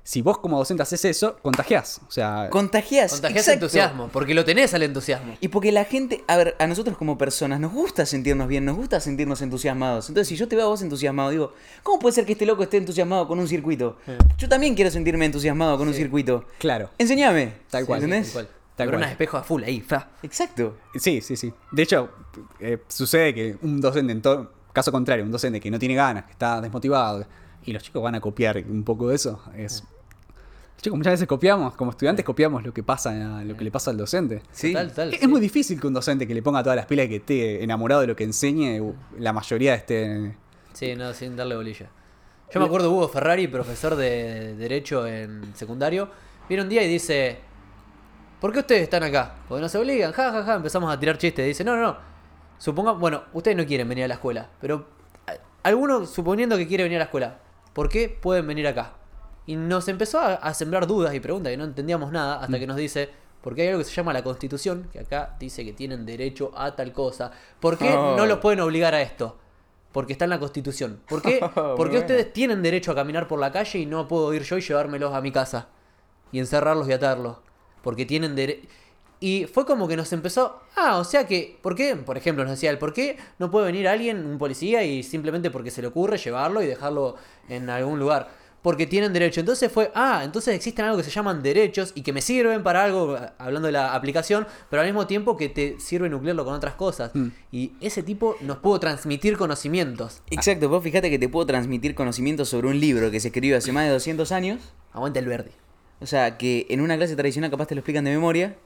Si 0.04 0.20
vos 0.20 0.38
como 0.38 0.58
docente 0.58 0.82
haces 0.82 1.04
eso, 1.04 1.36
contagiás. 1.42 2.00
O 2.08 2.10
sea, 2.10 2.48
Contagias. 2.50 3.12
Contagias 3.12 3.46
exacto. 3.46 3.66
entusiasmo, 3.66 4.08
porque 4.08 4.34
lo 4.34 4.44
tenés 4.44 4.74
al 4.74 4.82
entusiasmo. 4.82 5.36
Y 5.40 5.46
porque 5.46 5.70
la 5.70 5.84
gente, 5.84 6.24
a 6.26 6.36
ver, 6.36 6.56
a 6.58 6.66
nosotros 6.66 6.96
como 6.96 7.16
personas 7.16 7.60
nos 7.60 7.72
gusta 7.72 8.04
sentirnos 8.04 8.48
bien, 8.48 8.64
nos 8.64 8.76
gusta 8.76 8.98
sentirnos 8.98 9.42
entusiasmados. 9.42 10.08
Entonces, 10.08 10.28
si 10.28 10.34
yo 10.34 10.48
te 10.48 10.56
veo 10.56 10.66
a 10.66 10.68
vos 10.70 10.82
entusiasmado, 10.82 11.30
digo, 11.30 11.52
¿cómo 11.84 12.00
puede 12.00 12.16
ser 12.16 12.26
que 12.26 12.32
este 12.32 12.46
loco 12.46 12.64
esté 12.64 12.78
entusiasmado 12.78 13.28
con 13.28 13.38
un 13.38 13.46
circuito? 13.46 13.96
Yo 14.38 14.48
también 14.48 14.74
quiero 14.74 14.90
sentirme 14.90 15.24
entusiasmado 15.24 15.78
con 15.78 15.86
un 15.86 15.94
circuito. 15.94 16.46
claro. 16.58 16.90
Enséñame. 16.98 17.52
Tal 17.70 17.86
cual. 17.86 18.02
¿Entendés? 18.02 18.32
Tal 18.32 18.46
cual. 18.46 18.61
Tal 18.76 18.86
Neuronas 18.86 19.08
cual. 19.08 19.12
espejo 19.12 19.36
a 19.36 19.42
full 19.42 19.62
ahí, 19.64 19.80
fa. 19.80 20.08
Exacto. 20.22 20.76
Sí, 20.94 21.20
sí, 21.20 21.36
sí. 21.36 21.52
De 21.70 21.82
hecho, 21.82 22.10
eh, 22.58 22.78
sucede 22.88 23.34
que 23.34 23.56
un 23.62 23.80
docente, 23.80 24.12
en 24.12 24.22
todo 24.22 24.52
caso 24.72 24.90
contrario, 24.90 25.24
un 25.24 25.30
docente 25.30 25.60
que 25.60 25.70
no 25.70 25.78
tiene 25.78 25.94
ganas, 25.94 26.24
que 26.24 26.32
está 26.32 26.60
desmotivado, 26.60 27.26
y 27.64 27.72
los 27.72 27.82
chicos 27.82 28.02
van 28.02 28.14
a 28.14 28.20
copiar 28.20 28.62
un 28.68 28.82
poco 28.82 29.08
de 29.08 29.16
eso, 29.16 29.42
es... 29.56 29.84
Chicos, 30.80 30.96
muchas 30.96 31.12
veces 31.12 31.28
copiamos, 31.28 31.76
como 31.76 31.92
estudiantes 31.92 32.24
copiamos 32.24 32.64
lo 32.64 32.74
que 32.74 32.82
pasa, 32.82 33.44
lo 33.44 33.56
que 33.56 33.62
le 33.62 33.70
pasa 33.70 33.92
al 33.92 33.96
docente. 33.96 34.42
Sí. 34.50 34.74
Es 34.74 35.20
sí. 35.20 35.28
muy 35.28 35.40
difícil 35.40 35.80
que 35.80 35.86
un 35.86 35.94
docente 35.94 36.26
que 36.26 36.34
le 36.34 36.42
ponga 36.42 36.60
todas 36.64 36.74
las 36.74 36.86
pilas 36.86 37.06
y 37.06 37.08
que 37.08 37.16
esté 37.16 37.62
enamorado 37.62 38.00
de 38.00 38.08
lo 38.08 38.16
que 38.16 38.24
enseñe, 38.24 38.82
la 39.16 39.32
mayoría 39.32 39.76
esté... 39.76 40.34
Sí, 40.72 40.96
no, 40.96 41.12
sin 41.12 41.36
darle 41.36 41.54
bolilla. 41.54 41.88
Yo 42.52 42.58
me 42.58 42.66
acuerdo 42.66 42.88
de 42.88 42.94
Hugo 42.94 43.08
Ferrari, 43.08 43.46
profesor 43.46 43.94
de 43.94 44.56
Derecho 44.56 45.06
en 45.06 45.54
secundario, 45.54 46.10
viene 46.48 46.64
un 46.64 46.68
día 46.68 46.82
y 46.82 46.88
dice, 46.88 47.38
¿por 48.42 48.52
qué 48.52 48.58
ustedes 48.58 48.82
están 48.82 49.02
acá? 49.04 49.36
Porque 49.48 49.62
no 49.62 49.68
se 49.70 49.78
obligan, 49.78 50.12
ja, 50.12 50.30
ja, 50.32 50.42
ja, 50.44 50.54
empezamos 50.56 50.92
a 50.92 50.98
tirar 51.00 51.16
chistes. 51.16 51.46
Dice, 51.46 51.64
no, 51.64 51.74
no, 51.76 51.96
no. 52.66 52.94
Bueno, 52.96 53.22
ustedes 53.32 53.56
no 53.56 53.64
quieren 53.64 53.88
venir 53.88 54.04
a 54.04 54.08
la 54.08 54.14
escuela, 54.14 54.48
pero 54.60 54.86
a- 55.26 55.68
alguno 55.68 56.04
suponiendo 56.04 56.56
que 56.58 56.66
quiere 56.68 56.82
venir 56.82 56.96
a 56.96 57.00
la 57.00 57.04
escuela, 57.04 57.38
¿por 57.72 57.88
qué 57.88 58.08
pueden 58.10 58.46
venir 58.46 58.66
acá? 58.66 58.92
Y 59.46 59.56
nos 59.56 59.88
empezó 59.88 60.20
a, 60.20 60.34
a 60.34 60.52
sembrar 60.54 60.86
dudas 60.86 61.14
y 61.14 61.20
preguntas 61.20 61.52
y 61.52 61.56
no 61.56 61.64
entendíamos 61.64 62.12
nada 62.12 62.40
hasta 62.42 62.58
que 62.58 62.66
nos 62.66 62.76
dice, 62.76 63.08
porque 63.42 63.62
hay 63.62 63.68
algo 63.68 63.78
que 63.80 63.84
se 63.84 63.92
llama 63.92 64.12
la 64.12 64.22
Constitución, 64.22 64.88
que 64.92 65.00
acá 65.00 65.34
dice 65.40 65.64
que 65.64 65.72
tienen 65.72 66.04
derecho 66.06 66.52
a 66.56 66.76
tal 66.76 66.92
cosa. 66.92 67.30
¿Por 67.58 67.78
qué 67.78 67.92
Oh. 67.92 68.16
no 68.16 68.26
los 68.26 68.38
pueden 68.38 68.60
obligar 68.60 68.94
a 68.94 69.02
esto? 69.02 69.38
Porque 69.90 70.12
está 70.12 70.24
en 70.26 70.30
la 70.30 70.38
Constitución. 70.38 71.00
¿Por 71.08 71.20
qué, 71.22 71.40
Muy 71.40 71.48
¿por 71.54 71.76
qué 71.76 71.96
bueno. 71.96 71.98
ustedes 71.98 72.32
tienen 72.32 72.62
derecho 72.62 72.92
a 72.92 72.94
caminar 72.94 73.26
por 73.26 73.38
la 73.40 73.50
calle 73.50 73.80
y 73.80 73.86
no 73.86 74.06
puedo 74.06 74.32
ir 74.32 74.42
yo 74.44 74.56
y 74.58 74.60
llevármelos 74.60 75.12
a 75.12 75.20
mi 75.20 75.32
casa? 75.32 75.66
Y 76.30 76.38
encerrarlos 76.38 76.88
y 76.88 76.92
atarlos. 76.92 77.38
Porque 77.82 78.06
tienen 78.06 78.34
derecho... 78.34 78.68
Y 79.20 79.46
fue 79.46 79.64
como 79.64 79.86
que 79.86 79.96
nos 79.96 80.12
empezó... 80.12 80.60
Ah, 80.74 80.98
o 80.98 81.04
sea 81.04 81.26
que... 81.26 81.58
¿Por 81.62 81.76
qué? 81.76 81.94
Por 81.94 82.16
ejemplo, 82.16 82.44
nos 82.44 82.52
decía 82.52 82.70
él, 82.70 82.78
¿por 82.78 82.92
qué 82.92 83.16
no 83.38 83.50
puede 83.50 83.66
venir 83.66 83.86
alguien, 83.86 84.26
un 84.26 84.38
policía, 84.38 84.82
y 84.84 85.02
simplemente 85.02 85.50
porque 85.50 85.70
se 85.70 85.80
le 85.80 85.88
ocurre 85.88 86.18
llevarlo 86.18 86.62
y 86.62 86.66
dejarlo 86.66 87.16
en 87.48 87.70
algún 87.70 87.98
lugar? 87.98 88.42
porque 88.62 88.86
tienen 88.86 89.12
derecho. 89.12 89.40
Entonces 89.40 89.70
fue, 89.70 89.90
ah, 89.94 90.22
entonces 90.24 90.54
existen 90.54 90.84
algo 90.84 90.96
que 90.96 91.04
se 91.04 91.10
llaman 91.10 91.42
derechos 91.42 91.92
y 91.94 92.02
que 92.02 92.12
me 92.12 92.22
sirven 92.22 92.62
para 92.62 92.84
algo, 92.84 93.18
hablando 93.38 93.66
de 93.66 93.72
la 93.72 93.94
aplicación, 93.94 94.46
pero 94.70 94.80
al 94.80 94.88
mismo 94.88 95.06
tiempo 95.06 95.36
que 95.36 95.48
te 95.48 95.78
sirve 95.80 96.08
nuclearlo 96.08 96.44
con 96.44 96.54
otras 96.54 96.74
cosas. 96.74 97.10
Mm. 97.14 97.28
Y 97.50 97.72
ese 97.80 98.02
tipo 98.02 98.36
nos 98.40 98.58
pudo 98.58 98.80
transmitir 98.80 99.36
conocimientos. 99.36 100.22
Exacto, 100.30 100.68
vos 100.68 100.82
fíjate 100.82 101.10
que 101.10 101.18
te 101.18 101.28
puedo 101.28 101.46
transmitir 101.46 101.94
conocimientos 101.94 102.48
sobre 102.48 102.68
un 102.68 102.80
libro 102.80 103.10
que 103.10 103.20
se 103.20 103.28
escribió 103.28 103.56
hace 103.56 103.72
más 103.72 103.84
de 103.84 103.90
200 103.90 104.30
años. 104.32 104.72
Aguanta 104.92 105.18
el 105.18 105.26
verde. 105.26 105.61
O 106.02 106.06
sea, 106.06 106.36
que 106.36 106.66
en 106.68 106.80
una 106.80 106.96
clase 106.96 107.14
tradicional 107.16 107.50
capaz 107.50 107.66
te 107.66 107.74
lo 107.74 107.78
explican 107.80 108.04
de 108.04 108.10
memoria. 108.10 108.56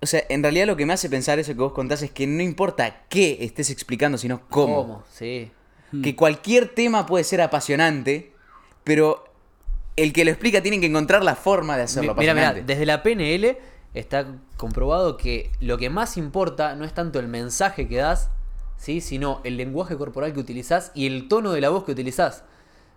O 0.00 0.06
sea, 0.06 0.22
en 0.28 0.42
realidad 0.42 0.66
lo 0.66 0.76
que 0.76 0.86
me 0.86 0.92
hace 0.94 1.08
pensar 1.08 1.38
eso 1.38 1.52
que 1.52 1.60
vos 1.60 1.72
contás 1.72 2.02
es 2.02 2.10
que 2.10 2.26
no 2.26 2.42
importa 2.42 3.02
qué 3.08 3.38
estés 3.40 3.70
explicando, 3.70 4.18
sino 4.18 4.40
cómo. 4.48 5.04
Sí. 5.12 5.50
Que 6.02 6.16
cualquier 6.16 6.68
tema 6.74 7.04
puede 7.06 7.22
ser 7.22 7.40
apasionante, 7.42 8.32
pero 8.82 9.24
el 9.94 10.12
que 10.14 10.24
lo 10.24 10.30
explica 10.30 10.62
tiene 10.62 10.80
que 10.80 10.86
encontrar 10.86 11.22
la 11.22 11.36
forma 11.36 11.76
de 11.76 11.82
hacerlo 11.82 12.14
Mi- 12.14 12.20
Mira, 12.20 12.32
mira, 12.34 12.46
apasionante. 12.48 12.72
desde 12.72 12.86
la 12.86 13.02
PNL 13.02 13.58
está 13.94 14.26
comprobado 14.56 15.18
que 15.18 15.52
lo 15.60 15.76
que 15.76 15.90
más 15.90 16.16
importa 16.16 16.74
no 16.76 16.86
es 16.86 16.94
tanto 16.94 17.20
el 17.20 17.28
mensaje 17.28 17.86
que 17.88 17.96
das, 17.98 18.30
¿sí? 18.78 19.02
sino 19.02 19.42
el 19.44 19.58
lenguaje 19.58 19.96
corporal 19.98 20.32
que 20.32 20.40
utilizás 20.40 20.92
y 20.94 21.06
el 21.06 21.28
tono 21.28 21.52
de 21.52 21.60
la 21.60 21.68
voz 21.68 21.84
que 21.84 21.92
utilizás. 21.92 22.42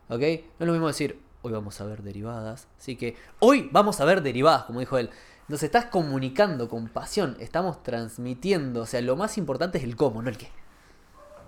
¿Ok? 0.07 0.21
No 0.21 0.25
es 0.61 0.67
lo 0.67 0.71
mismo 0.71 0.87
decir, 0.87 1.19
hoy 1.45 1.51
vamos 1.51 1.79
a 1.79 1.85
ver 1.85 2.01
derivadas. 2.01 2.67
Así 2.79 2.95
que 2.95 3.15
hoy 3.39 3.69
vamos 3.71 4.01
a 4.01 4.05
ver 4.05 4.23
derivadas, 4.23 4.63
como 4.63 4.79
dijo 4.79 4.97
él. 4.97 5.11
Entonces 5.41 5.67
estás 5.67 5.85
comunicando 5.85 6.67
con 6.69 6.87
pasión, 6.87 7.37
estamos 7.39 7.83
transmitiendo. 7.83 8.81
O 8.81 8.85
sea, 8.87 8.99
lo 9.01 9.15
más 9.15 9.37
importante 9.37 9.77
es 9.77 9.83
el 9.83 9.95
cómo, 9.95 10.23
no 10.23 10.29
el 10.29 10.37
qué. 10.37 10.49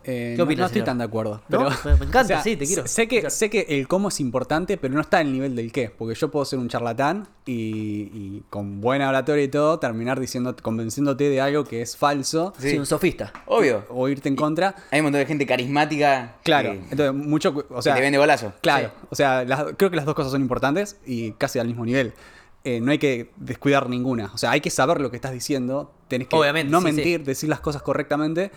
Eh, 0.10 0.32
¿Qué 0.32 0.38
no- 0.38 0.46
opinas, 0.46 0.60
no, 0.60 0.66
estoy 0.68 0.76
señor? 0.80 0.86
tan 0.86 0.98
de 1.00 1.04
acuerdo. 1.04 1.42
¿No? 1.50 1.68
Pero, 1.68 1.70
Me- 1.84 1.96
me 2.00 2.06
encanta, 2.06 2.42
sí, 2.44 2.56
te 2.56 2.66
quiero. 2.66 2.88
Sé 2.88 3.08
que, 3.10 3.30
sé 3.30 3.50
que 3.50 3.66
el 3.70 3.88
cómo 3.90 4.08
es 4.08 4.20
importante, 4.22 4.78
pero 4.78 4.94
no 4.94 5.02
está 5.02 5.18
al 5.18 5.32
nivel 5.34 5.54
del 5.56 5.72
qué. 5.74 5.90
Porque 5.90 6.16
yo 6.16 6.32
puedo 6.32 6.46
ser 6.46 6.60
un 6.60 6.70
charlatán 6.70 7.28
y, 7.46 8.10
y 8.14 8.44
con 8.50 8.80
buena 8.80 9.10
oratoria 9.10 9.44
y 9.44 9.48
todo, 9.50 9.80
terminar 9.80 10.20
diciendo, 10.20 10.56
convenciéndote 10.62 11.30
de 11.30 11.42
algo 11.42 11.66
que 11.66 11.82
es 11.82 11.98
falso 11.98 12.54
Sí. 12.58 12.72
Sí, 12.72 12.78
un 12.80 12.86
sofista. 12.86 13.34
Obvio. 13.48 13.84
o 13.90 14.08
irte 14.08 14.30
en 14.30 14.36
contra. 14.38 14.76
Hay 14.92 15.02
un 15.02 15.06
montón 15.08 15.20
de 15.20 15.26
gente 15.26 15.46
carismática. 15.46 16.36
Claro, 16.44 16.72
que- 16.72 16.78
entonces 16.92 17.14
mucho, 17.14 17.50
o 17.70 17.76
que 17.76 17.82
sea, 17.82 17.96
te 17.96 18.02
vende 18.02 18.18
bolazo. 18.18 18.54
Claro, 18.62 18.88
Sí. 18.96 19.08
o 19.10 19.16
sea, 19.16 19.44
las- 19.44 19.66
creo 19.78 19.90
que 19.90 19.98
las 19.98 20.06
dos 20.06 20.16
cosas 20.16 20.32
son 20.32 20.42
importantes 20.42 20.98
y 21.06 21.32
casi 21.34 21.60
al 21.60 21.68
mismo 21.68 21.86
nivel. 21.86 22.14
Eh, 22.64 22.82
no 22.82 22.92
hay 22.92 22.98
que 22.98 23.32
descuidar 23.38 23.90
ninguna. 23.90 24.32
O 24.34 24.38
sea, 24.38 24.52
hay 24.52 24.62
que 24.62 24.70
saber 24.70 25.00
lo 25.00 25.10
que 25.10 25.16
estás 25.16 25.32
diciendo. 25.32 25.94
Tenés 26.10 26.28
que 26.28 26.36
Obviamente, 26.36 26.72
no 26.72 26.80
sí, 26.80 26.86
mentir, 26.86 27.24
decir 27.24 27.48
las 27.50 27.60
cosas 27.62 27.82
correctamente. 27.82 28.52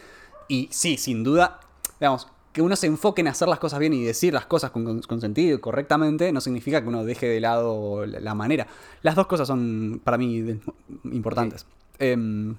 Y 0.51 0.69
sí, 0.73 0.97
sin 0.97 1.23
duda, 1.23 1.61
digamos, 2.01 2.27
que 2.53 2.61
uno 2.61 2.75
se 2.75 2.89
enfoque 2.89 3.21
en 3.21 3.29
hacer 3.29 3.47
las 3.47 3.61
cosas 3.61 3.79
bien 3.79 3.93
y 3.93 4.03
decir 4.03 4.35
las 4.35 4.47
cosas 4.47 4.73
con, 4.73 5.21
sentido 5.21 5.57
y 5.57 5.61
correctamente 5.61 6.33
no 6.33 6.41
significa 6.41 6.83
que 6.83 6.89
uno 6.89 7.05
deje 7.05 7.29
de 7.29 7.39
lado 7.39 8.05
la, 8.05 8.19
la 8.19 8.35
manera. 8.35 8.67
Las 9.03 9.15
dos 9.15 9.29
cosas 9.29 9.47
son 9.47 10.01
para 10.03 10.19
mí 10.19 10.41
de- 10.41 10.61
importantes. 11.05 11.67
Em, 12.01 12.57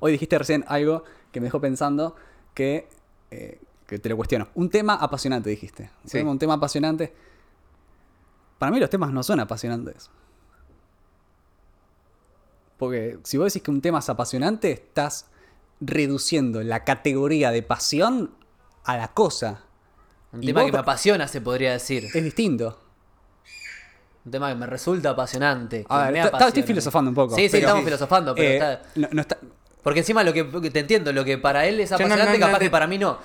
hoy 0.00 0.12
dijiste 0.12 0.38
recién 0.38 0.64
algo 0.68 1.04
que 1.32 1.40
me 1.40 1.48
dejó 1.48 1.60
pensando 1.60 2.16
que, 2.54 2.88
eh, 3.30 3.60
que 3.86 3.98
te 3.98 4.08
lo 4.08 4.16
cuestiono. 4.16 4.48
Un 4.54 4.70
tema 4.70 4.94
apasionante, 4.94 5.50
dijiste. 5.50 5.90
Sí. 6.06 6.20
Un 6.20 6.38
tema 6.38 6.54
apasionante. 6.54 7.12
Para 8.58 8.72
mí 8.72 8.80
los 8.80 8.88
temas 8.88 9.12
no 9.12 9.22
son 9.22 9.38
apasionantes. 9.40 10.08
Porque 12.78 13.18
si 13.22 13.36
vos 13.36 13.52
decís 13.52 13.62
que 13.62 13.70
un 13.70 13.82
tema 13.82 13.98
es 13.98 14.08
apasionante, 14.08 14.72
estás 14.72 15.26
reduciendo 15.80 16.62
la 16.62 16.84
categoría 16.84 17.50
de 17.50 17.62
pasión 17.62 18.34
a 18.84 18.96
la 18.96 19.08
cosa. 19.08 19.62
Un 20.32 20.42
Y 20.42 20.46
tema 20.46 20.64
que 20.64 20.72
me 20.72 20.78
apasiona, 20.78 21.28
se 21.28 21.40
podría 21.40 21.72
decir. 21.72 22.04
Es 22.14 22.22
distinto. 22.24 22.80
Un 24.24 24.32
tema 24.32 24.48
que 24.48 24.54
me 24.56 24.66
resulta 24.66 25.10
apasionante. 25.10 25.80
que 25.80 25.86
A 25.88 26.04
ver, 26.04 26.12
me 26.12 26.18
está- 26.18 26.28
apasiona. 26.28 26.48
estoy 26.48 26.62
filosofando 26.64 27.10
un 27.10 27.14
poco, 27.14 27.34
Sí, 27.36 27.42
sí, 27.42 27.48
pero- 27.52 27.66
estamos 27.68 27.84
filosofando, 27.84 28.34
pero 28.34 28.48
Eh, 28.48 28.54
está... 28.56 28.82
no- 28.96 29.08
no 29.12 29.20
está- 29.20 29.38
Porque 29.86 30.00
encima 30.00 30.24
lo 30.24 30.32
que 30.32 30.42
te 30.42 30.80
entiendo, 30.80 31.12
lo 31.12 31.24
que 31.24 31.38
para 31.38 31.64
él 31.64 31.78
es 31.78 31.92
apasionante, 31.92 32.32
no- 32.32 32.38
no 32.40 32.46
capaz 32.46 32.58
que 32.58 32.70
para 32.70 32.88
mí 32.88 32.98
no. 32.98 33.18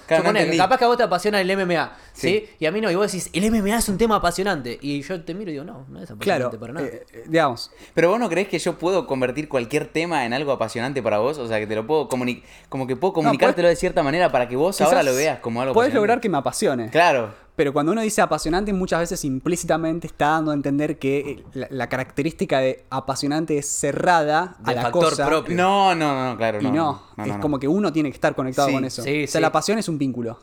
Capaz 0.58 0.78
que 0.78 0.84
a 0.84 0.88
vos 0.88 0.96
te 0.96 1.02
apasiona 1.02 1.42
el 1.42 1.50
MMA, 1.58 1.98
¿sí? 2.14 2.28
Sí. 2.46 2.50
Y 2.60 2.68
a 2.68 2.72
mí 2.72 2.80
no, 2.82 2.92
y 2.92 2.94
vos 2.94 3.12
decís, 3.12 3.32
el 3.34 3.46
MMA 3.50 3.80
es 3.80 3.90
un 3.90 3.98
tema 3.98 4.18
apasionante. 4.18 4.78
Y 4.80 5.02
yo 5.02 5.20
te 5.24 5.34
miro 5.34 5.50
y 5.50 5.54
digo, 5.54 5.66
no, 5.66 5.88
no 5.90 6.00
es 6.04 6.12
apasionante 6.12 6.22
claro, 6.24 6.60
para 6.60 6.74
nada. 6.74 6.86
eh, 6.86 7.04
eh, 7.14 7.24
digamos, 7.28 7.72
Pero 7.96 8.12
vos 8.12 8.20
no 8.20 8.30
crees 8.30 8.48
que 8.48 8.60
yo 8.60 8.78
puedo 8.78 9.08
convertir 9.08 9.50
cualquier 9.50 9.88
tema 9.88 10.24
en 10.24 10.34
algo 10.34 10.52
apasionante 10.52 11.02
para 11.02 11.18
vos? 11.18 11.40
O 11.40 11.48
sea, 11.48 11.58
que 11.58 11.66
te 11.66 11.74
lo 11.76 11.88
puedo 11.88 12.08
comunicar, 12.08 12.48
como 12.70 12.86
que 12.86 12.96
puedo 12.96 13.14
comunicártelo 13.14 13.68
de 13.68 13.76
cierta 13.76 14.04
manera 14.04 14.32
para 14.32 14.48
que 14.48 14.56
vos 14.56 14.80
ahora 14.82 15.02
lo 15.02 15.16
veas 15.16 15.40
como 15.40 15.64
algo 15.64 15.74
Puedes 15.74 15.96
lograr 15.96 16.22
que 16.22 16.30
me 16.30 16.38
apasione. 16.38 16.92
Claro. 16.92 17.34
Pero 17.56 17.74
cuando 17.74 17.92
uno 17.92 18.02
dice 18.02 18.22
apasionante, 18.22 18.72
muchas 18.74 19.02
veces 19.02 19.24
implícitamente 19.26 20.08
está 20.08 20.28
dando 20.30 20.52
a 20.52 20.54
entender 20.54 20.98
que 20.98 21.44
la, 21.54 21.68
la 21.70 21.90
característica 21.90 22.60
de 22.60 22.86
apasionante 22.90 23.58
es 23.58 23.68
cerrada 23.68 24.56
a 24.64 24.74
la 24.74 24.82
factor 24.84 25.10
cosa. 25.10 25.28
propio. 25.28 25.56
No, 25.56 25.94
no, 25.94 26.32
no, 26.32 26.38
claro, 26.38 26.60
Y 26.62 26.66
no. 26.66 26.72
no, 26.72 27.04
no, 27.18 27.24
es 27.26 27.34
no, 27.34 27.40
como 27.42 27.60
que 27.60 27.68
uno 27.68 27.92
tiene 27.92 28.10
que 28.10 28.16
estar 28.16 28.34
conectado 28.36 28.70
Sí, 28.70 28.74
con 28.74 28.86
eso. 28.86 29.04
sí, 29.04 29.26
o 29.26 29.28
sea, 29.28 29.40
sí. 29.40 29.42
la 29.42 29.52
pasión 29.52 29.78
es 29.78 29.90
un 29.90 29.98
vínculo. 29.98 30.40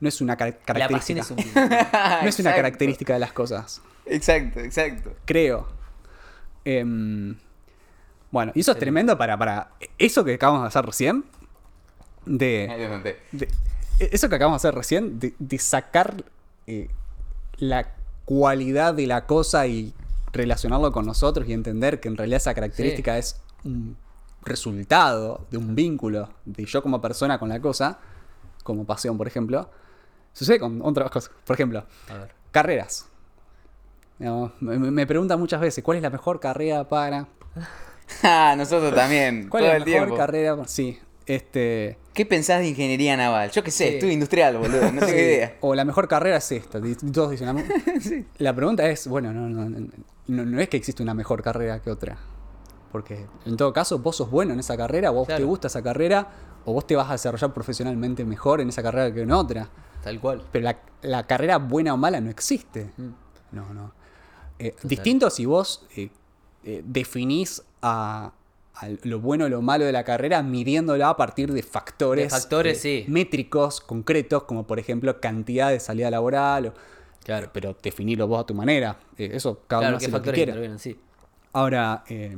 No 0.00 0.08
es 0.08 0.20
una 0.20 0.36
car- 0.36 0.58
la 0.66 0.88
pasión 0.88 1.18
característica. 1.18 1.20
es 1.22 1.30
un 1.30 1.36
vínculo. 1.36 1.66
No 2.22 2.28
es 2.28 2.38
una 2.38 2.54
característica 2.54 3.12
de 3.14 3.18
las 3.18 3.32
cosas. 3.32 3.80
Exacto, 4.06 4.60
exacto. 4.60 5.12
Creo. 5.24 5.68
Em, 6.64 7.36
bueno, 8.30 8.52
y 8.54 8.60
eso 8.60 8.72
es 8.72 8.78
tremendo 8.78 9.16
para, 9.16 9.36
para. 9.38 9.70
Eso 9.98 10.22
que 10.24 10.34
acabamos 10.34 10.62
de 10.62 10.68
hacer 10.68 10.84
recién. 10.84 11.24
De. 12.26 12.88
noté. 12.90 13.18
de- 13.32 13.48
eso 14.12 14.28
que 14.28 14.36
acabamos 14.36 14.62
de 14.62 14.68
hacer 14.68 14.76
recién. 14.78 15.18
De, 15.18 15.34
de 15.38 15.58
sacar 15.58 16.24
eh, 16.66 16.88
la 17.58 17.92
cualidad 18.24 18.94
de 18.94 19.06
la 19.06 19.26
cosa 19.26 19.66
y 19.66 19.92
relacionarlo 20.32 20.92
con 20.92 21.06
nosotros 21.06 21.48
y 21.48 21.52
entender 21.52 22.00
que 22.00 22.08
en 22.08 22.16
realidad 22.16 22.36
esa 22.38 22.54
característica 22.54 23.18
es 23.18 23.40
un 23.64 23.96
resultado 24.42 25.46
de 25.50 25.58
un 25.58 25.74
vínculo 25.74 26.30
de 26.44 26.64
yo 26.64 26.82
como 26.82 27.00
persona 27.00 27.38
con 27.38 27.48
la 27.48 27.60
cosa, 27.60 27.98
como 28.62 28.84
pasión, 28.84 29.18
por 29.18 29.26
ejemplo, 29.26 29.68
sucede 30.32 30.58
con 30.60 30.80
otras 30.82 31.10
cosas. 31.10 31.30
Por 31.44 31.54
ejemplo, 31.54 31.84
A 32.08 32.14
ver. 32.14 32.34
carreras. 32.52 33.06
Me, 34.18 34.78
me- 34.78 35.06
preguntan 35.06 35.40
muchas 35.40 35.60
veces, 35.60 35.82
¿cuál 35.82 35.96
es 35.96 36.02
la 36.02 36.10
mejor 36.10 36.40
carrera 36.40 36.88
para...? 36.88 37.26
Ah, 38.24 38.54
nosotros 38.58 38.92
también. 38.92 39.48
¿Cuál 39.48 39.62
todo 39.62 39.70
es 39.72 39.76
el 39.76 39.80
la 39.82 39.86
mejor 39.86 40.00
tiempo. 40.06 40.16
carrera? 40.16 40.56
para- 40.56 40.68
Sí, 40.68 40.98
este... 41.26 41.96
¿Qué 42.20 42.26
pensás 42.26 42.60
de 42.60 42.68
ingeniería 42.68 43.16
naval? 43.16 43.50
Yo 43.50 43.64
qué 43.64 43.70
sé, 43.70 43.88
Sí. 43.88 43.94
estudio 43.94 44.12
industrial, 44.12 44.58
boludo. 44.58 44.92
No 44.92 45.00
tengo 45.00 45.06
sí, 45.06 45.14
idea. 45.14 45.56
O 45.62 45.74
la 45.74 45.86
mejor 45.86 46.06
carrera 46.06 46.36
es 46.36 46.52
esta. 46.52 46.78
Todos 47.14 47.30
dicen, 47.30 47.56
la, 48.36 48.54
pregunta 48.54 48.86
es, 48.90 49.06
bueno, 49.06 49.32
no, 49.32 49.48
no, 49.48 49.88
no, 50.26 50.60
es 50.60 50.68
que 50.68 50.76
existe 50.76 51.02
una 51.02 51.14
mejor 51.14 51.42
carrera 51.42 51.80
que 51.80 51.90
otra. 51.90 52.18
Porque 52.92 53.24
en 53.46 53.56
todo 53.56 53.72
caso, 53.72 54.00
vos 54.00 54.16
sos 54.16 54.30
bueno 54.30 54.52
en 54.52 54.60
esa 54.60 54.76
carrera, 54.76 55.08
vos 55.08 55.28
te 55.28 55.42
gusta 55.42 55.68
esa 55.68 55.82
carrera, 55.82 56.28
o 56.66 56.74
vos 56.74 56.86
te 56.86 56.94
vas 56.94 57.08
a 57.08 57.12
desarrollar 57.12 57.54
profesionalmente 57.54 58.22
mejor 58.26 58.60
en 58.60 58.68
esa 58.68 58.82
carrera 58.82 59.14
que 59.14 59.22
en 59.22 59.32
otra. 59.32 59.70
Tal 60.04 60.20
cual. 60.20 60.42
Pero 60.52 60.64
la, 60.64 60.78
la 61.00 61.26
carrera 61.26 61.56
buena 61.56 61.94
o 61.94 61.96
mala 61.96 62.20
no 62.20 62.28
existe. 62.28 62.90
Mm. 62.98 63.08
No, 63.52 63.72
no. 63.72 63.94
Eh, 64.58 64.76
distinto 64.82 65.30
si 65.30 65.46
vos 65.46 65.86
eh, 65.96 66.10
eh, 66.64 66.82
definís 66.84 67.62
a 67.80 68.34
lo 69.02 69.20
bueno 69.20 69.44
o 69.44 69.48
lo 69.48 69.60
malo 69.62 69.84
de 69.84 69.92
la 69.92 70.04
carrera 70.04 70.42
midiéndola 70.42 71.10
a 71.10 71.16
partir 71.16 71.52
de 71.52 71.62
factores, 71.62 72.24
De 72.26 72.30
factores, 72.30 72.78
eh, 72.84 73.04
sí. 73.04 73.12
métricos 73.12 73.80
concretos, 73.80 74.44
como 74.44 74.66
por 74.66 74.78
ejemplo 74.78 75.20
cantidad 75.20 75.70
de 75.70 75.80
salida 75.80 76.10
laboral. 76.10 76.66
o- 76.68 76.74
Claro. 77.24 77.46
eh, 77.46 77.50
pero 77.52 77.76
definirlo 77.82 78.26
vos 78.26 78.40
a 78.42 78.46
tu 78.46 78.54
manera. 78.54 78.96
Eh, 79.18 79.30
eso 79.34 79.62
cada 79.66 79.80
Claro, 79.82 79.96
uno 79.96 79.96
hace 79.98 80.10
lo 80.10 80.22
que 80.22 80.32
quiera. 80.32 80.78
sí. 80.78 80.98
Ahora, 81.52 82.04
eh, 82.08 82.34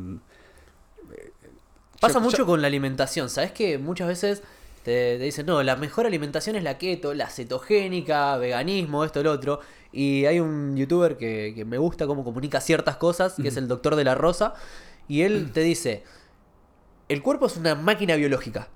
Pasa 2.01 2.15
Yo- 2.15 2.21
mucho 2.21 2.39
yo- 2.39 2.47
con 2.47 2.61
la 2.61 2.67
alimentación, 2.67 3.31
¿sabes? 3.31 3.53
Que 3.53 3.79
muchas 3.79 4.09
veces 4.09 4.43
te, 4.83 5.19
te 5.19 5.23
dicen, 5.25 5.47
no, 5.47 5.63
la 5.63 5.77
mejor 5.77 6.05
alimentación 6.05 6.57
es 6.57 6.65
la 6.65 6.77
keto, 6.77 7.15
la 7.15 7.29
cetogénica, 7.31 8.37
veganismo, 8.39 9.05
esto, 9.05 9.23
lo 9.23 9.31
otro. 9.31 9.61
Y 9.93 10.25
hay 10.25 10.41
un 10.41 10.77
youtuber 10.77 11.17
que, 11.17 11.53
que 11.55 11.65
me 11.65 11.79
gusta 11.79 12.09
cómo 12.09 12.25
comunica 12.25 12.61
ciertas 12.61 12.97
cosas, 12.97 13.35
que 13.41 13.47
es 13.49 13.57
el 13.57 13.69
doctor 13.69 13.95
de 13.95 14.03
la 14.03 14.17
Rosa, 14.17 14.55
y 15.07 15.23
él 15.23 15.53
te 15.53 15.61
dice, 15.61 16.03
el 17.13 17.23
cuerpo 17.23 17.47
es 17.47 17.57
una 17.57 17.75
máquina 17.75 18.17
biológica, 18.17 18.69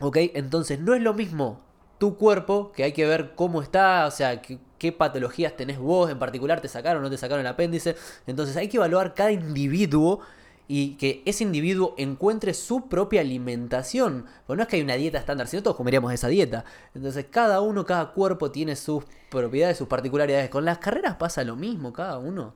¿ok? 0.00 0.16
Entonces 0.34 0.80
no 0.80 0.94
es 0.94 1.02
lo 1.02 1.14
mismo 1.14 1.60
tu 1.98 2.16
cuerpo, 2.16 2.72
que 2.72 2.84
hay 2.84 2.92
que 2.92 3.06
ver 3.06 3.34
cómo 3.34 3.60
está, 3.60 4.06
o 4.06 4.10
sea, 4.10 4.40
qué, 4.40 4.58
qué 4.78 4.92
patologías 4.92 5.56
tenés 5.56 5.78
vos 5.78 6.10
en 6.10 6.18
particular, 6.18 6.60
te 6.60 6.68
sacaron 6.68 7.02
o 7.02 7.04
no 7.04 7.10
te 7.10 7.18
sacaron 7.18 7.40
el 7.40 7.46
apéndice. 7.46 7.96
Entonces 8.26 8.56
hay 8.56 8.68
que 8.68 8.76
evaluar 8.76 9.14
cada 9.14 9.32
individuo 9.32 10.20
y 10.68 10.96
que 10.96 11.22
ese 11.24 11.44
individuo 11.44 11.94
encuentre 11.96 12.54
su 12.54 12.88
propia 12.88 13.22
alimentación. 13.22 14.26
Porque 14.46 14.58
no 14.58 14.62
es 14.62 14.68
que 14.68 14.76
hay 14.76 14.82
una 14.82 14.94
dieta 14.94 15.18
estándar, 15.18 15.48
si 15.48 15.56
no 15.56 15.62
todos 15.62 15.76
comeríamos 15.76 16.12
esa 16.12 16.28
dieta. 16.28 16.64
Entonces 16.94 17.26
cada 17.30 17.60
uno, 17.60 17.84
cada 17.84 18.12
cuerpo 18.12 18.50
tiene 18.50 18.76
sus 18.76 19.04
propiedades, 19.30 19.78
sus 19.78 19.88
particularidades. 19.88 20.50
Con 20.50 20.64
las 20.64 20.78
carreras 20.78 21.16
pasa 21.16 21.42
lo 21.42 21.56
mismo, 21.56 21.92
cada 21.92 22.18
uno 22.18 22.54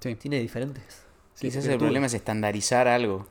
sí. 0.00 0.16
tiene 0.16 0.40
diferentes. 0.40 1.04
Sí, 1.34 1.48
Quizás 1.48 1.66
el 1.66 1.78
problema 1.78 2.06
es 2.06 2.14
estandarizar 2.14 2.88
algo. 2.88 3.26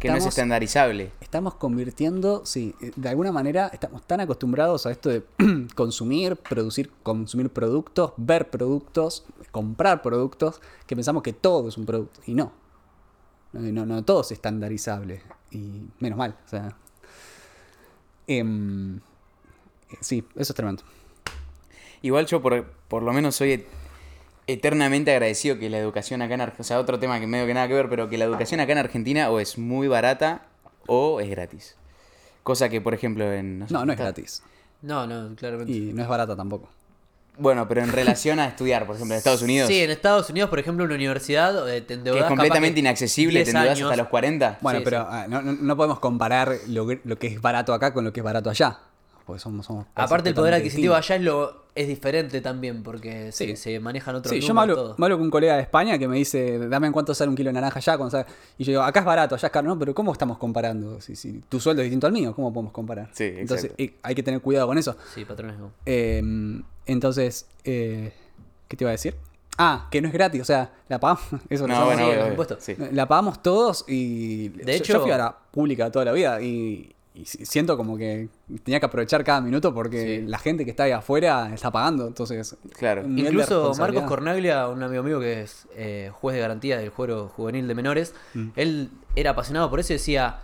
Que 0.00 0.08
no 0.08 0.16
es 0.16 0.24
estandarizable. 0.26 1.12
Estamos 1.20 1.54
convirtiendo, 1.54 2.46
sí, 2.46 2.74
de 2.96 3.08
alguna 3.10 3.30
manera 3.30 3.68
estamos 3.68 4.02
tan 4.06 4.20
acostumbrados 4.20 4.86
a 4.86 4.90
esto 4.90 5.10
de 5.10 5.22
consumir, 5.74 6.36
producir, 6.36 6.90
consumir 7.02 7.50
productos, 7.50 8.12
ver 8.16 8.48
productos, 8.48 9.24
comprar 9.50 10.00
productos, 10.00 10.62
que 10.86 10.96
pensamos 10.96 11.22
que 11.22 11.34
todo 11.34 11.68
es 11.68 11.76
un 11.76 11.84
producto. 11.84 12.20
Y 12.26 12.34
no. 12.34 12.52
No, 13.52 13.84
no, 13.84 14.02
todo 14.02 14.22
es 14.22 14.32
estandarizable. 14.32 15.22
Y 15.50 15.82
menos 15.98 16.18
mal. 16.18 16.38
O 16.44 16.48
sea. 16.48 16.74
em, 18.26 18.96
eh, 18.96 19.00
sí, 20.00 20.24
eso 20.36 20.52
es 20.52 20.56
tremendo. 20.56 20.82
Igual 22.00 22.26
yo 22.26 22.40
por, 22.40 22.64
por 22.88 23.02
lo 23.02 23.12
menos 23.12 23.36
soy 23.36 23.66
eternamente 24.46 25.12
agradecido 25.12 25.58
que 25.58 25.70
la 25.70 25.78
educación 25.78 26.22
acá 26.22 26.34
en 26.34 26.40
Argentina, 26.40 26.62
o 26.62 26.64
sea, 26.66 26.78
otro 26.80 26.98
tema 26.98 27.20
que 27.20 27.26
medio 27.26 27.46
que 27.46 27.54
nada 27.54 27.68
que 27.68 27.74
ver, 27.74 27.88
pero 27.88 28.08
que 28.08 28.18
la 28.18 28.24
educación 28.24 28.60
acá 28.60 28.72
en 28.72 28.78
Argentina 28.78 29.30
o 29.30 29.38
es 29.40 29.58
muy 29.58 29.88
barata 29.88 30.42
o 30.86 31.20
es 31.20 31.30
gratis. 31.30 31.76
Cosa 32.42 32.68
que, 32.68 32.80
por 32.80 32.92
ejemplo, 32.94 33.32
en... 33.32 33.64
sé, 33.68 33.72
No, 33.74 33.84
no 33.84 33.92
es 33.92 33.98
gratis. 33.98 34.42
No, 34.82 35.06
no, 35.06 35.34
claramente. 35.36 35.72
Y 35.72 35.92
no 35.92 36.02
es 36.02 36.08
barata 36.08 36.34
tampoco. 36.36 36.68
Bueno, 37.38 37.66
pero 37.66 37.82
en 37.82 37.90
relación 37.92 38.40
a 38.40 38.46
estudiar, 38.46 38.84
por 38.84 38.96
ejemplo, 38.96 39.14
en 39.14 39.18
Estados 39.18 39.40
Unidos, 39.42 39.68
Sí, 39.68 39.80
en 39.80 39.90
Estados 39.90 40.28
Unidos, 40.28 40.50
por 40.50 40.58
ejemplo, 40.58 40.84
una 40.84 40.94
universidad 40.94 41.66
eh, 41.74 41.80
te 41.80 41.98
que 42.02 42.18
es 42.18 42.24
completamente 42.24 42.80
inaccesible, 42.80 43.38
10 43.38 43.44
te 43.44 43.50
endeudas 43.52 43.78
años. 43.78 43.90
hasta 43.90 44.02
los 44.02 44.10
40. 44.10 44.58
Bueno, 44.60 44.80
Sí, 44.80 44.84
pero 44.84 44.98
sí. 45.02 45.06
ah, 45.08 45.26
no, 45.28 45.40
no- 45.40 45.76
podemos 45.76 45.98
comparar 46.00 46.52
lo, 46.68 46.86
que- 46.86 47.00
lo 47.04 47.16
que 47.18 47.28
es 47.28 47.40
barato 47.40 47.72
acá 47.72 47.94
con 47.94 48.04
lo 48.04 48.12
que 48.12 48.20
es 48.20 48.24
barato 48.24 48.50
allá. 48.50 48.80
Porque 49.26 49.40
somos, 49.40 49.64
somos 49.66 49.84
países 49.86 50.10
Aparte, 50.10 50.28
el 50.30 50.34
poder 50.34 50.54
adquisitivo 50.54 50.94
allá 50.94 51.14
es, 51.16 51.22
lo, 51.22 51.62
es 51.74 51.86
diferente 51.88 52.40
también, 52.40 52.82
porque 52.82 53.30
se, 53.32 53.46
Sí. 53.48 53.56
se 53.56 53.78
manejan 53.80 54.16
otros 54.16 54.30
Sí, 54.32 54.40
yo 54.40 54.48
números, 54.48 54.54
me 54.54 54.60
hablo, 54.72 54.74
todo. 54.88 54.94
me 54.98 55.06
hablo 55.06 55.16
con 55.18 55.24
un 55.26 55.30
colega 55.30 55.54
de 55.56 55.62
España 55.62 55.96
que 55.98 56.08
me 56.08 56.16
dice, 56.16 56.58
dame 56.68 56.88
en 56.88 56.92
cuánto 56.92 57.14
sale 57.14 57.28
un 57.30 57.36
kilo 57.36 57.48
de 57.50 57.54
naranja 57.54 57.78
allá. 57.78 57.96
Cuando 57.96 58.10
sale- 58.10 58.26
Y 58.58 58.64
yo 58.64 58.72
digo, 58.72 58.82
acá 58.82 59.00
es 59.00 59.06
barato, 59.06 59.34
allá 59.36 59.46
es 59.46 59.52
caro. 59.52 59.68
No, 59.68 59.78
pero 59.78 59.94
¿cómo 59.94 60.12
estamos 60.12 60.38
comparando? 60.38 61.00
Si, 61.00 61.14
si 61.16 61.40
tu 61.48 61.60
sueldo 61.60 61.82
es 61.82 61.86
distinto 61.86 62.06
al 62.08 62.12
mío, 62.12 62.34
¿cómo 62.34 62.52
podemos 62.52 62.72
comparar? 62.72 63.08
Sí, 63.12 63.24
Entonces 63.36 63.72
exacto. 63.78 63.98
hay 64.02 64.14
que 64.14 64.22
tener 64.22 64.40
cuidado 64.40 64.66
con 64.66 64.76
eso. 64.78 64.96
Sí, 65.14 65.24
patrones 65.24 65.56
no. 65.58 65.70
Eh, 65.86 66.22
entonces, 66.86 67.46
eh, 67.64 68.12
¿qué 68.68 68.76
te 68.76 68.84
iba 68.84 68.90
a 68.90 68.92
decir? 68.92 69.14
Ah, 69.58 69.86
que 69.90 70.00
no 70.00 70.08
es 70.08 70.14
gratis, 70.14 70.40
o 70.40 70.44
sea, 70.44 70.72
la 70.88 70.98
pagamos. 70.98 71.22
Eso 71.50 71.68
No, 71.68 71.84
bueno, 71.84 72.56
sí. 72.58 72.74
La 72.90 73.06
pagamos 73.06 73.42
todos 73.42 73.84
y. 73.86 74.48
De 74.48 74.64
yo- 74.64 74.70
hecho- 74.72 74.92
yo 74.94 75.00
fui 75.02 75.10
a 75.10 75.18
la 75.18 75.36
pública 75.50 75.90
toda 75.92 76.06
la 76.06 76.12
vida 76.12 76.40
y, 76.40 76.94
y 77.14 77.24
si- 77.26 77.44
siento 77.44 77.76
como 77.76 77.96
que 77.98 78.28
tenía 78.64 78.80
que 78.80 78.86
aprovechar 78.86 79.22
cada 79.24 79.40
minuto 79.40 79.74
porque 79.74 80.20
Sí. 80.20 80.26
la 80.26 80.38
gente 80.38 80.64
que 80.64 80.70
está 80.70 80.84
ahí 80.84 80.92
afuera 80.92 81.52
está 81.52 81.70
pagando. 81.70 82.06
Entonces, 82.06 82.56
Claro. 82.78 83.02
Incluso. 83.06 83.72
Marcos 83.78 84.04
Cornaglia, 84.04 84.68
un 84.68 84.82
amigo 84.82 85.02
mío 85.02 85.20
que 85.20 85.42
es 85.42 85.66
eh, 85.76 86.10
juez 86.12 86.34
de 86.34 86.40
garantía 86.40 86.78
del 86.78 86.88
juego 86.90 87.28
juvenil 87.28 87.68
de 87.68 87.74
menores, 87.74 88.14
Mm. 88.34 88.48
él 88.56 88.90
era 89.16 89.30
apasionado 89.32 89.68
por 89.68 89.80
eso 89.80 89.92
y 89.92 89.96
decía 89.96 90.40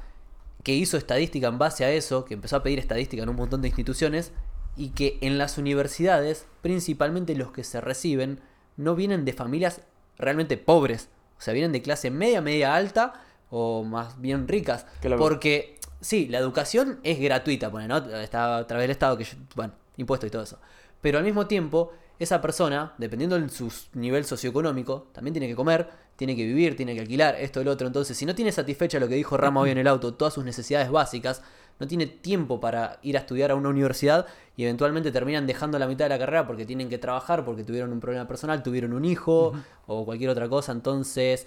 que 0.63 0.75
hizo 0.75 0.97
estadística 0.99 1.49
en 1.49 1.57
base 1.59 1.85
a 1.85 1.91
eso, 1.91 2.25
que 2.27 2.35
empezó 2.35 2.57
a 2.57 2.63
pedir 2.63 2.79
estadística 2.79 3.23
en 3.23 3.29
un 3.31 3.37
montón 3.37 3.63
de 3.63 3.69
instituciones 3.69 4.33
y 4.77 4.91
que 4.91 5.17
en 5.23 5.39
las 5.39 5.57
universidades, 5.57 6.47
principalmente 6.61 7.35
los 7.35 7.51
que 7.53 7.65
se 7.65 7.81
reciben, 7.81 8.41
no 8.77 8.95
vienen 8.95 9.25
de 9.25 9.33
familias 9.33 9.81
realmente 10.19 10.57
pobres, 10.59 11.09
o 11.39 11.41
sea, 11.41 11.55
vienen 11.55 11.73
de 11.73 11.81
clase 11.81 12.11
media, 12.11 12.41
media 12.43 12.75
alta 12.75 13.15
o 13.51 13.83
más 13.85 14.21
bien 14.21 14.47
ricas, 14.47 14.85
loco. 15.03 15.17
porque 15.23 15.78
sí, 16.01 16.29
la 16.29 16.39
educación 16.39 17.01
es 17.03 17.19
gratuita, 17.21 17.71
pone, 17.71 17.89
¿no? 17.89 17.99
Está 17.99 18.59
a 18.59 18.67
través 18.67 18.85
del 18.85 18.91
Estado, 18.93 19.17
que 19.17 19.25
yo- 19.25 19.37
bueno, 19.55 19.73
impuestos 19.97 20.29
y 20.29 20.31
todo 20.31 20.43
eso. 20.43 20.59
Pero 21.01 21.19
al 21.19 21.25
mismo 21.25 21.47
tiempo, 21.47 21.93
esa 22.19 22.41
persona, 22.41 22.95
dependiendo 22.99 23.39
de 23.39 23.49
su 23.49 23.73
nivel 23.95 24.25
socioeconómico, 24.25 25.09
también 25.13 25.33
tiene 25.35 25.47
que 25.49 25.55
comer, 25.55 25.89
tiene 26.17 26.35
que 26.35 26.45
vivir, 26.45 26.77
tiene 26.77 26.95
que 26.95 27.01
alquilar, 27.01 27.37
esto 27.37 27.61
y 27.61 27.65
lo 27.65 27.71
otro. 27.71 27.87
Entonces, 27.87 28.17
si 28.17 28.27
no 28.27 28.35
tiene 28.35 28.51
satisfecha 28.51 28.99
lo 28.99 29.09
que 29.09 29.15
dijo 29.15 29.37
Rama 29.37 29.61
hoy 29.61 29.71
en 29.71 29.79
el 29.79 29.87
auto, 29.87 30.15
todas 30.15 30.35
sus 30.35 30.45
necesidades 30.45 30.91
básicas, 30.91 31.43
no 31.79 31.87
tiene 31.87 32.07
tiempo 32.07 32.59
para 32.59 32.99
ir 33.03 33.17
a 33.17 33.21
estudiar 33.21 33.53
a 33.53 33.55
una 33.55 33.69
universidad 33.69 34.27
y 34.57 34.65
eventualmente 34.65 35.13
terminan 35.13 35.47
dejando 35.47 35.79
la 35.79 35.87
mitad 35.87 36.07
de 36.07 36.09
la 36.09 36.19
carrera 36.19 36.45
porque 36.45 36.67
tienen 36.67 36.89
que 36.89 36.99
trabajar, 36.99 37.45
porque 37.45 37.63
tuvieron 37.63 37.93
un 37.93 38.01
problema 38.01 38.27
personal, 38.27 38.65
tuvieron 38.65 38.93
un 38.95 39.05
hijo 39.05 39.53
o 39.87 40.05
cualquier 40.05 40.31
otra 40.31 40.49
cosa. 40.49 40.73
Entonces, 40.73 41.47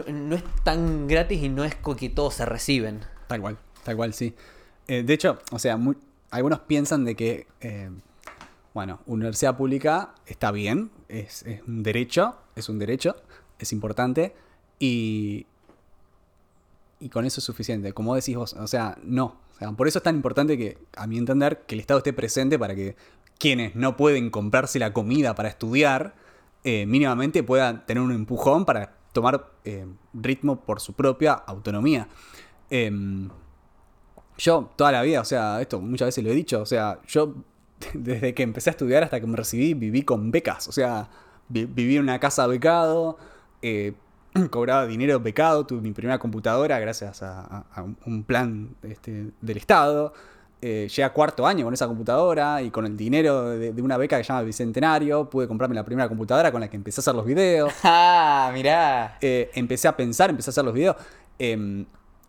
no, 0.00 0.34
es 0.34 0.44
tan 0.64 1.06
gratis 1.06 1.42
y 1.42 1.48
no 1.48 1.64
es 1.64 1.74
que 1.74 2.08
todos 2.08 2.34
se 2.34 2.46
reciben. 2.46 3.00
Tal 3.26 3.40
cual, 3.40 3.58
tal 3.84 3.96
cual, 3.96 4.14
sí. 4.14 4.34
Eh, 4.88 5.02
de 5.02 5.12
hecho, 5.12 5.38
o 5.50 5.58
sea, 5.58 5.78
algunos 6.30 6.60
piensan 6.60 7.04
de 7.04 7.14
que, 7.14 7.46
eh, 7.60 7.90
bueno, 8.74 9.00
universidad 9.06 9.56
pública 9.56 10.14
está 10.26 10.50
bien, 10.50 10.90
es, 11.08 11.42
es 11.44 11.62
un 11.66 11.82
derecho, 11.82 12.36
es 12.56 12.68
un 12.68 12.78
derecho, 12.78 13.16
es 13.58 13.72
importante 13.72 14.34
y, 14.78 15.46
y 16.98 17.08
con 17.08 17.24
eso 17.24 17.40
es 17.40 17.44
suficiente. 17.44 17.92
Como 17.92 18.14
decís 18.14 18.36
vos, 18.36 18.54
o 18.54 18.66
sea, 18.66 18.96
no. 19.02 19.40
O 19.54 19.58
sea, 19.58 19.72
por 19.72 19.86
eso 19.86 19.98
es 19.98 20.02
tan 20.02 20.16
importante 20.16 20.58
que, 20.58 20.78
a 20.96 21.06
mi 21.06 21.18
entender, 21.18 21.62
que 21.66 21.74
el 21.74 21.80
Estado 21.80 21.98
esté 21.98 22.12
presente 22.12 22.58
para 22.58 22.74
que 22.74 22.96
quienes 23.38 23.74
no 23.74 23.96
pueden 23.96 24.30
comprarse 24.30 24.78
la 24.78 24.92
comida 24.92 25.34
para 25.34 25.48
estudiar, 25.48 26.14
eh, 26.64 26.86
mínimamente 26.86 27.42
puedan 27.42 27.84
tener 27.86 28.02
un 28.02 28.12
empujón 28.12 28.64
para 28.64 29.01
tomar 29.12 29.50
eh, 29.64 29.86
ritmo 30.14 30.60
por 30.60 30.80
su 30.80 30.92
propia 30.94 31.32
autonomía. 31.32 32.08
Em, 32.70 33.28
yo 34.38 34.70
toda 34.76 34.92
la 34.92 35.02
vida, 35.02 35.20
o 35.20 35.24
sea, 35.24 35.60
esto 35.60 35.80
muchas 35.80 36.06
veces 36.06 36.24
lo 36.24 36.30
he 36.30 36.34
dicho, 36.34 36.60
o 36.60 36.66
sea, 36.66 36.98
yo 37.06 37.34
desde 37.94 38.34
que 38.34 38.42
empecé 38.42 38.70
a 38.70 38.72
estudiar 38.72 39.02
hasta 39.02 39.20
que 39.20 39.26
me 39.26 39.36
recibí 39.36 39.74
viví 39.74 40.02
con 40.02 40.30
becas, 40.30 40.68
o 40.68 40.72
sea, 40.72 41.08
vi- 41.48 41.66
viví 41.66 41.96
en 41.96 42.02
una 42.02 42.18
casa 42.18 42.46
becado, 42.46 43.18
eh, 43.60 43.92
cobraba 44.50 44.86
dinero 44.86 45.20
becado, 45.20 45.66
tuve 45.66 45.80
mi 45.82 45.92
primera 45.92 46.18
computadora 46.18 46.78
gracias 46.78 47.22
a, 47.22 47.64
un 48.06 48.24
plan 48.24 48.74
este, 48.82 49.30
del 49.40 49.56
Estado. 49.58 50.14
Eh, 50.64 50.86
llegué 50.88 51.02
a 51.02 51.12
cuarto 51.12 51.44
año 51.44 51.64
con 51.64 51.74
esa 51.74 51.88
computadora 51.88 52.62
y 52.62 52.70
con 52.70 52.86
el 52.86 52.96
dinero 52.96 53.48
de, 53.50 53.72
de 53.72 53.82
una 53.82 53.96
beca 53.96 54.16
que 54.16 54.22
se 54.22 54.28
llama 54.28 54.42
Bicentenario 54.42 55.28
pude 55.28 55.48
comprarme 55.48 55.74
la 55.74 55.84
primera 55.84 56.08
computadora 56.08 56.52
con 56.52 56.60
la 56.60 56.68
que 56.68 56.76
empecé 56.76 57.00
a 57.00 57.02
hacer 57.02 57.14
los 57.16 57.26
videos. 57.26 57.72
Ah, 57.82 58.50
mirá. 58.54 59.18
Eh, 59.20 59.50
empecé 59.54 59.88
a 59.88 59.96
pensar, 59.96 60.30
empecé 60.30 60.50
a 60.50 60.52
hacer 60.52 60.64
los 60.64 60.72
videos. 60.72 60.94
Em, 61.38 61.84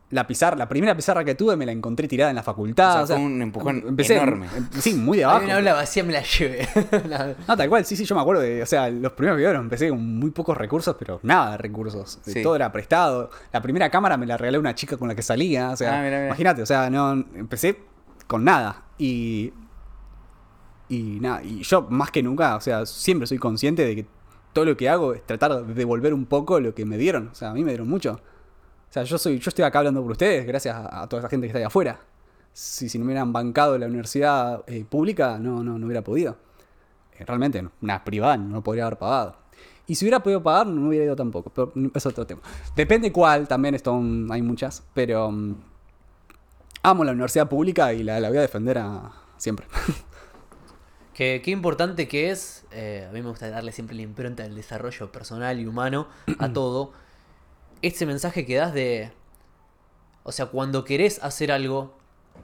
la 0.10 0.26
pizarra, 0.28 0.56
la 0.56 0.68
primera 0.68 0.96
pizarra 0.96 1.24
que 1.24 1.34
tuve 1.36 1.56
me 1.56 1.66
la 1.66 1.72
encontré 1.72 2.08
tirada 2.08 2.30
en 2.32 2.36
la 2.36 2.42
facultad. 2.44 3.04
O 3.04 3.08
sea, 3.08 3.16
un 3.18 3.42
empujón 3.42 3.84
empecé, 3.88 4.16
enorme. 4.18 4.48
em- 4.56 4.68
sí, 4.80 4.94
muy 4.96 5.18
de 5.20 5.26
Hay 5.26 5.30
abajo. 5.30 5.46
una 5.46 5.56
aula 5.58 5.74
vacía, 5.74 6.04
me 6.04 6.14
la 6.14 6.22
llevé. 6.24 6.68
No, 7.48 7.56
tal 7.58 7.70
cual, 7.70 7.86
sí, 7.86 7.96
sí, 7.96 8.04
yo 8.06 8.16
me 8.16 8.22
acuerdo 8.22 8.42
de, 8.42 8.62
o 8.64 8.66
sea, 8.66 8.90
los 8.90 9.14
primeros 9.14 9.38
videos 9.38 9.54
los 9.54 9.62
empecé 9.62 9.90
con 9.90 10.20
muy 10.20 10.32
pocos 10.32 10.58
recursos, 10.58 10.96
pero 10.98 11.20
nada 11.24 11.52
de 11.52 11.58
recursos. 11.58 12.20
Sí. 12.24 12.42
Todo 12.44 12.56
era 12.56 12.72
prestado. 12.72 13.30
La 13.52 13.62
primera 13.62 13.90
cámara 13.92 14.18
me 14.18 14.26
la 14.26 14.38
regaló 14.38 14.60
una 14.60 14.74
chica 14.76 14.98
con 14.98 15.08
la 15.08 15.14
que 15.16 15.22
salía, 15.24 15.70
o 15.70 15.78
sea, 15.78 16.02
Ah, 16.02 16.26
imagínate, 16.28 16.62
o 16.64 16.66
sea, 16.66 16.90
no, 16.90 17.12
empecé 17.36 17.93
con 18.28 18.44
nada. 18.44 18.84
Y, 18.98 19.54
y 20.90 21.20
nada, 21.20 21.44
y 21.44 21.64
yo 21.64 21.84
más 21.90 22.12
que 22.12 22.22
nunca, 22.22 22.56
o 22.56 22.62
sea, 22.62 22.86
siempre 22.86 23.28
soy 23.28 23.38
consciente 23.38 23.86
de 23.86 23.96
que 23.96 24.06
todo 24.54 24.66
lo 24.66 24.78
que 24.78 24.88
hago 24.88 25.14
es 25.14 25.26
tratar 25.26 25.66
de 25.66 25.74
devolver 25.74 26.14
un 26.14 26.26
poco 26.26 26.60
lo 26.60 26.74
que 26.74 26.86
me 26.86 26.98
dieron. 26.98 27.30
O 27.30 27.36
sea, 27.36 27.50
a 27.50 27.54
mí 27.54 27.64
me 27.64 27.72
dieron 27.72 27.90
mucho. 27.90 28.14
O 28.14 28.94
sea, 28.94 29.04
yo 29.04 29.18
soy, 29.18 29.40
yo 29.40 29.50
estoy 29.50 29.66
acá 29.66 29.80
hablando 29.80 30.02
por 30.02 30.12
ustedes 30.12 30.46
gracias 30.46 30.76
a, 30.78 31.08
toda 31.08 31.22
esa 31.22 31.30
gente 31.30 31.46
que 31.46 31.50
está 31.50 31.60
ahí 31.60 31.66
afuera. 31.66 32.00
Si, 32.54 33.00
no 33.00 33.06
hubieran 33.06 33.34
bancado 33.34 33.78
la 33.80 33.88
universidad 33.88 34.64
eh, 34.68 34.86
pública, 34.88 35.40
no, 35.40 35.64
no, 35.64 35.80
no 35.80 35.86
hubiera 35.88 36.04
podido. 36.04 36.38
Eh, 37.18 37.26
realmente, 37.26 37.68
una 37.82 38.04
privada 38.04 38.38
no 38.38 38.64
podría 38.64 38.86
haber 38.86 39.00
pagado. 39.00 39.36
Y 39.88 39.96
si 39.96 40.06
hubiera 40.06 40.22
podido 40.22 40.42
pagar, 40.42 40.68
no 40.68 40.88
hubiera 40.88 41.06
ido 41.06 41.16
tampoco. 41.16 41.50
Pero 41.50 41.74
es 41.94 42.06
otro 42.06 42.26
tema. 42.26 42.42
Depende 42.76 43.12
cuál, 43.12 43.48
también 43.48 43.76
esto, 43.76 43.94
hay 44.30 44.42
muchas. 44.42 44.84
Pero 44.94 45.32
mm, 45.32 45.56
amo 46.84 47.04
la 47.04 47.14
universidad 47.14 47.50
pública 47.50 47.94
y 47.94 48.04
la, 48.04 48.20
la 48.20 48.30
voy 48.30 48.38
a 48.38 48.42
defender 48.42 48.78
a, 48.78 49.12
siempre. 49.38 49.68
Que, 51.14 51.44
qué 51.46 51.52
importante 51.52 52.08
que 52.08 52.32
es, 52.32 52.66
eh, 52.72 53.06
a 53.08 53.14
mí 53.14 53.22
me 53.22 53.30
gusta 53.30 53.48
darle 53.48 53.72
siempre 53.72 53.96
la 53.96 54.02
impronta 54.02 54.42
del 54.42 54.56
desarrollo 54.56 55.12
personal 55.12 55.60
y 55.60 55.68
humano 55.68 56.08
a 56.40 56.50
todo. 56.54 56.92
Ese 57.84 58.08
mensaje 58.08 58.48
que 58.48 58.56
das 58.56 58.74
de, 58.74 59.12
o 60.24 60.32
sea, 60.32 60.48
cuando 60.48 60.84
querés 60.84 61.24
hacer 61.24 61.52
algo, 61.52 61.96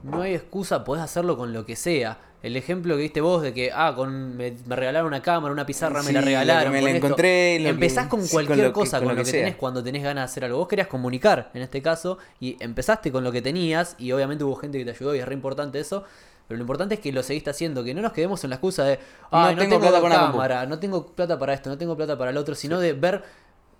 no 0.02 0.22
hay 0.22 0.34
excusa, 0.34 0.84
podés 0.84 1.02
hacerlo 1.04 1.36
con 1.36 1.52
lo 1.52 1.64
que 1.66 1.76
sea. 1.76 2.18
El 2.42 2.56
ejemplo 2.56 2.96
que 2.96 3.02
diste 3.02 3.20
vos 3.20 3.42
de 3.42 3.52
que, 3.52 3.70
ah, 3.70 3.92
con, 3.94 4.34
me, 4.36 4.54
me 4.66 4.74
regalaron 4.74 5.08
una 5.08 5.20
cámara, 5.20 5.52
una 5.52 5.66
pizarra, 5.66 6.02
me 6.02 6.10
la 6.12 6.22
regalaron. 6.22 6.72
me 6.72 6.80
la 6.80 6.90
encontré, 6.90 7.58
lo 7.58 7.64
que- 7.64 7.68
Empezás 7.70 8.06
con 8.06 8.26
cualquier 8.26 8.58
lo 8.58 8.64
que- 8.68 8.72
cosa, 8.72 8.98
con 8.98 9.08
con, 9.08 9.16
lo 9.16 9.22
que 9.24 9.30
sea. 9.30 9.40
tenés 9.40 9.56
cuando 9.56 9.82
tenés 9.84 10.02
ganas 10.02 10.22
de 10.22 10.24
hacer 10.32 10.44
algo. 10.46 10.56
Vos 10.56 10.68
querías 10.68 10.88
comunicar, 10.88 11.50
en 11.52 11.60
este 11.60 11.82
caso, 11.82 12.16
y 12.40 12.56
empezaste 12.60 13.12
con 13.12 13.24
lo 13.24 13.30
que 13.32 13.42
tenías, 13.42 13.94
y 13.98 14.10
obviamente 14.12 14.42
hubo 14.44 14.56
gente 14.56 14.78
que 14.78 14.86
te 14.86 14.92
ayudó, 14.92 15.14
y 15.14 15.18
es 15.18 15.26
re 15.26 15.34
importante 15.34 15.78
eso. 15.80 16.04
Pero 16.48 16.56
lo 16.56 16.62
importante 16.62 16.94
es 16.94 17.00
que 17.00 17.12
lo 17.12 17.22
seguiste 17.22 17.50
haciendo, 17.50 17.84
que 17.84 17.92
no 17.94 18.00
nos 18.00 18.12
quedemos 18.12 18.42
en 18.42 18.50
la 18.50 18.56
excusa 18.56 18.84
de, 18.84 18.98
Ay, 19.30 19.54
no, 19.54 19.60
tengo 19.60 19.78
tengo, 19.78 19.80
plata 19.80 20.00
compu". 20.00 20.16
cámara, 20.32 20.64
no 20.66 20.78
tengo 20.78 21.06
plata 21.08 21.38
para 21.38 21.52
esto, 21.52 21.68
no 21.68 21.76
tengo 21.76 21.94
plata 21.96 22.16
para 22.16 22.30
el 22.30 22.38
otro, 22.38 22.54
sino 22.54 22.80
de 22.80 22.94
ver, 22.94 23.22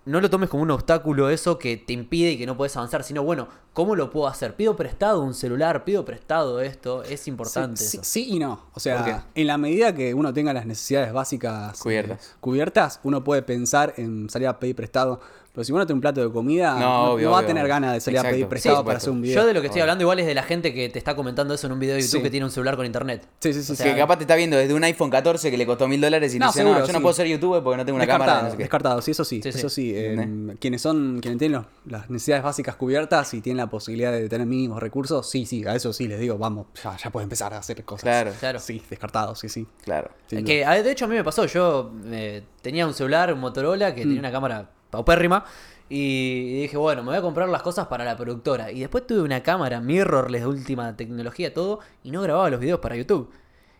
no 0.05 0.19
lo 0.19 0.29
tomes 0.29 0.49
como 0.49 0.63
un 0.63 0.71
obstáculo 0.71 1.29
eso 1.29 1.59
que 1.59 1.77
te 1.77 1.93
impide 1.93 2.31
y 2.31 2.37
que 2.37 2.45
no 2.47 2.57
puedes 2.57 2.75
avanzar, 2.75 3.03
sino 3.03 3.23
bueno, 3.23 3.47
¿cómo 3.73 3.95
lo 3.95 4.09
puedo 4.09 4.27
hacer? 4.27 4.55
Pido 4.55 4.75
prestado 4.75 5.21
un 5.21 5.33
celular, 5.35 5.83
pido 5.83 6.03
prestado 6.05 6.59
esto, 6.61 7.03
es 7.03 7.27
importante 7.27 7.77
Sí, 7.77 7.97
eso. 7.97 8.03
sí 8.03 8.27
y 8.29 8.39
no. 8.39 8.53
O 8.53 8.73
¿Por 8.73 8.81
sea, 8.81 9.27
en 9.35 9.47
la 9.47 9.57
medida 9.59 9.93
que 9.93 10.13
uno 10.13 10.33
tenga 10.33 10.53
las 10.53 10.65
necesidades 10.65 11.13
básicas 11.13 11.77
eh, 11.79 11.83
Cubiertas. 11.83 12.35
cubiertas, 12.39 12.99
uno 13.03 13.23
puede 13.23 13.43
pensar 13.43 13.93
en 13.97 14.29
salir 14.29 14.47
a 14.47 14.59
pedir 14.59 14.75
prestado. 14.75 15.21
Pero 15.53 15.65
si 15.65 15.71
vos 15.73 15.79
no 15.79 15.85
tenés 15.85 15.95
un 15.95 16.01
plato 16.01 16.21
de 16.21 16.31
comida, 16.31 16.73
No, 16.75 16.79
no, 16.79 17.03
obvio, 17.11 17.25
no 17.27 17.31
va 17.33 17.39
a 17.41 17.45
tener 17.45 17.67
ganas 17.67 17.93
de 17.93 17.99
salir 17.99 18.19
a 18.19 18.21
Exacto. 18.21 18.33
pedir 18.35 18.45
Sí, 18.45 18.49
prestado 18.49 18.75
por 18.77 18.85
para 18.85 18.97
hacer 18.97 19.05
supuesto. 19.07 19.15
un 19.17 19.21
video. 19.21 19.35
Yo 19.41 19.45
de 19.47 19.53
lo 19.53 19.59
que 19.61 19.67
estoy 19.67 19.81
hablando 19.81 20.01
igual 20.03 20.19
es 20.19 20.25
de 20.25 20.33
la 20.33 20.43
gente 20.43 20.73
que 20.73 20.87
te 20.87 20.97
está 20.97 21.15
comentando 21.15 21.53
eso 21.53 21.67
en 21.67 21.73
un 21.73 21.79
video 21.79 21.95
de 21.95 22.01
YouTube 22.01 22.19
Sí. 22.19 22.23
que 22.23 22.29
tiene 22.29 22.45
un 22.45 22.51
celular 22.51 22.77
con 22.77 22.85
internet. 22.85 23.27
Sí, 23.39 23.53
sí, 23.53 23.61
sí. 23.63 23.71
O 23.73 23.75
sí. 23.75 23.83
sea, 23.83 23.93
que 23.93 23.99
capaz 23.99 24.15
te 24.17 24.23
está 24.23 24.35
viendo 24.35 24.55
desde 24.55 24.73
un 24.73 24.83
iPhone 24.85 25.09
14 25.09 25.51
que 25.51 25.57
le 25.57 25.65
costó 25.65 25.87
mil 25.89 25.99
dólares 25.99 26.33
y 26.33 26.39
No, 26.39 26.47
dice, 26.47 26.59
seguro, 26.59 26.79
no, 26.79 26.85
yo 26.87 26.93
no 26.93 27.01
puedo 27.01 27.13
ser 27.13 27.27
youtuber 27.27 27.61
porque 27.61 27.77
no 27.77 27.85
tengo 27.85 27.97
una 27.97 28.05
descartado, 28.05 28.29
cámara. 28.29 28.43
No 28.45 28.51
sé 28.51 28.57
qué. 28.57 28.63
descartado, 28.63 29.01
sí, 29.01 29.11
eso 29.11 29.25
sí, 29.25 29.41
eso 29.43 29.69
sí. 29.69 29.91
eh, 29.93 30.55
quienes 30.59 30.81
son, 30.81 31.19
quienes 31.21 31.37
tienen 31.37 31.57
los- 31.59 31.65
las 31.85 32.09
necesidades 32.09 32.43
básicas 32.43 32.75
cubiertas 32.77 33.33
y 33.33 33.41
tienen 33.41 33.57
la 33.57 33.69
posibilidad 33.69 34.11
de 34.13 34.29
tener 34.29 34.47
mínimos 34.47 34.79
recursos, 34.81 35.29
sí, 35.29 35.45
sí, 35.45 35.65
a 35.67 35.75
eso 35.75 35.91
sí 35.91 36.07
les 36.07 36.19
digo, 36.21 36.37
vamos, 36.37 36.67
ya, 36.81 36.95
ya 36.95 37.09
puedes 37.09 37.25
empezar 37.25 37.53
a 37.53 37.57
hacer 37.57 37.83
cosas. 37.83 38.03
Claro. 38.03 38.31
Claro. 38.39 38.59
Sí, 38.59 38.81
descartado, 38.89 39.35
sí, 39.35 39.49
sí. 39.49 39.67
Claro. 39.83 40.11
sin 40.27 40.45
que 40.45 40.63
a- 40.63 40.81
de 40.81 40.91
hecho 40.91 41.05
a 41.05 41.07
mí 41.09 41.15
me 41.15 41.23
pasó, 41.25 41.45
yo 41.45 41.91
eh, 42.05 42.43
tenía 42.61 42.87
un 42.87 42.93
celular, 42.93 43.33
un 43.33 43.39
Motorola, 43.41 43.93
que 43.93 44.01
tenía 44.01 44.15
Mm. 44.15 44.19
una 44.19 44.31
cámara 44.31 44.69
paupérrima. 44.91 45.45
Y 45.89 46.61
dije, 46.61 46.77
bueno, 46.77 47.01
me 47.03 47.09
voy 47.09 47.17
a 47.17 47.21
comprar 47.21 47.49
las 47.49 47.61
cosas 47.63 47.87
para 47.87 48.05
la 48.05 48.15
productora. 48.15 48.71
Y 48.71 48.79
después 48.79 49.05
tuve 49.05 49.21
una 49.23 49.43
cámara 49.43 49.81
mirrorless 49.81 50.41
de 50.41 50.47
última 50.47 50.95
tecnología, 50.95 51.53
todo, 51.53 51.79
y 52.03 52.11
no 52.11 52.21
grababa 52.21 52.49
los 52.49 52.59
videos 52.59 52.79
para 52.79 52.95
YouTube. 52.95 53.29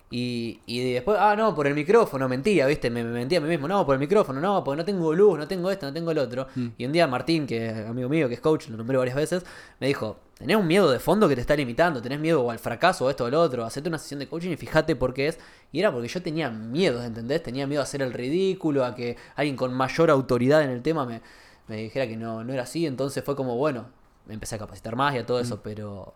Y, 0.09 0.59
y 0.65 0.93
después, 0.93 1.17
ah, 1.21 1.37
no, 1.37 1.55
por 1.55 1.67
el 1.67 1.73
micrófono, 1.73 2.27
mentía, 2.27 2.65
¿viste? 2.65 2.89
Me, 2.89 3.01
me 3.01 3.11
mentía 3.11 3.37
a 3.37 3.41
mí 3.41 3.47
mismo, 3.47 3.65
no, 3.69 3.85
por 3.85 3.95
el 3.95 3.99
micrófono, 3.99 4.41
no, 4.41 4.61
porque 4.61 4.77
no 4.79 4.83
tengo 4.83 5.13
luz, 5.13 5.39
no 5.39 5.47
tengo 5.47 5.71
esto, 5.71 5.85
no 5.85 5.93
tengo 5.93 6.11
el 6.11 6.17
otro. 6.17 6.47
Y 6.77 6.85
un 6.85 6.91
día 6.91 7.07
Martín, 7.07 7.47
que 7.47 7.67
es 7.67 7.87
amigo 7.87 8.09
mío, 8.09 8.27
que 8.27 8.33
es 8.33 8.41
coach, 8.41 8.67
lo 8.67 8.75
nombré 8.75 8.97
varias 8.97 9.15
veces, 9.15 9.45
me 9.79 9.87
dijo, 9.87 10.19
tenés 10.41 10.57
un 10.57 10.67
miedo 10.67 10.91
de 10.91 10.99
fondo 10.99 11.29
que 11.29 11.35
te 11.35 11.41
está 11.41 11.55
limitando, 11.55 12.01
tenés 12.01 12.19
miedo 12.19 12.41
o 12.43 12.51
al 12.51 12.59
fracaso 12.59 13.05
o 13.05 13.09
esto 13.09 13.23
o 13.25 13.29
lo 13.29 13.39
otro, 13.39 13.63
hacete 13.63 13.87
una 13.87 13.97
sesión 13.97 14.19
de 14.19 14.27
coaching 14.27 14.49
y 14.51 14.57
fíjate 14.57 14.95
por 14.95 15.13
qué 15.13 15.27
es. 15.29 15.39
Y 15.71 15.79
era 15.79 15.91
porque 15.91 16.07
yo 16.09 16.21
tenía 16.21 16.49
miedo, 16.49 17.03
¿entendés? 17.03 17.41
Tenía 17.43 17.65
miedo 17.67 17.81
a 17.81 17.83
hacer 17.83 18.01
el 18.01 18.11
ridículo, 18.11 18.83
a 18.83 18.93
que 18.95 19.15
alguien 19.35 19.55
con 19.55 19.73
mayor 19.73 20.09
autoridad 20.09 20.61
en 20.63 20.69
el 20.71 20.81
tema 20.81 21.05
me, 21.05 21.21
me 21.67 21.77
dijera 21.77 22.07
que 22.07 22.17
no, 22.17 22.43
no 22.43 22.51
era 22.53 22.63
así, 22.63 22.85
entonces 22.85 23.23
fue 23.23 23.35
como, 23.35 23.55
bueno, 23.55 23.85
me 24.25 24.33
empecé 24.33 24.55
a 24.55 24.59
capacitar 24.59 24.95
más 24.95 25.15
y 25.15 25.19
a 25.19 25.25
todo 25.25 25.39
eso, 25.39 25.61
pero... 25.63 26.13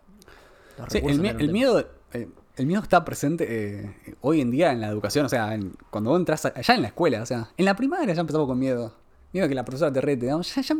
los 0.78 0.88
Sí, 0.92 0.98
el, 0.98 1.20
mi- 1.20 1.28
el 1.28 1.52
miedo, 1.52 1.80
eh, 2.12 2.28
el 2.56 2.66
miedo 2.66 2.82
está 2.82 3.04
presente 3.04 3.46
eh, 3.48 3.94
hoy 4.20 4.40
en 4.40 4.50
día 4.50 4.72
en 4.72 4.80
la 4.80 4.88
educación, 4.88 5.26
o 5.26 5.28
sea, 5.28 5.54
en- 5.54 5.74
cuando 5.90 6.10
vos 6.10 6.18
entras 6.18 6.44
a- 6.46 6.60
ya 6.60 6.74
en 6.74 6.82
la 6.82 6.88
escuela, 6.88 7.22
o 7.22 7.26
sea, 7.26 7.48
en 7.56 7.64
la 7.64 7.74
primaria 7.76 8.14
ya 8.14 8.20
empezamos 8.20 8.46
con 8.46 8.58
miedo. 8.58 8.94
Miedo 9.32 9.46
a 9.46 9.48
que 9.48 9.54
la 9.54 9.64
profesora 9.64 9.92
te 9.92 10.00
rete, 10.00 10.26
digamos, 10.26 10.54
ya, 10.54 10.62
ya 10.62 10.74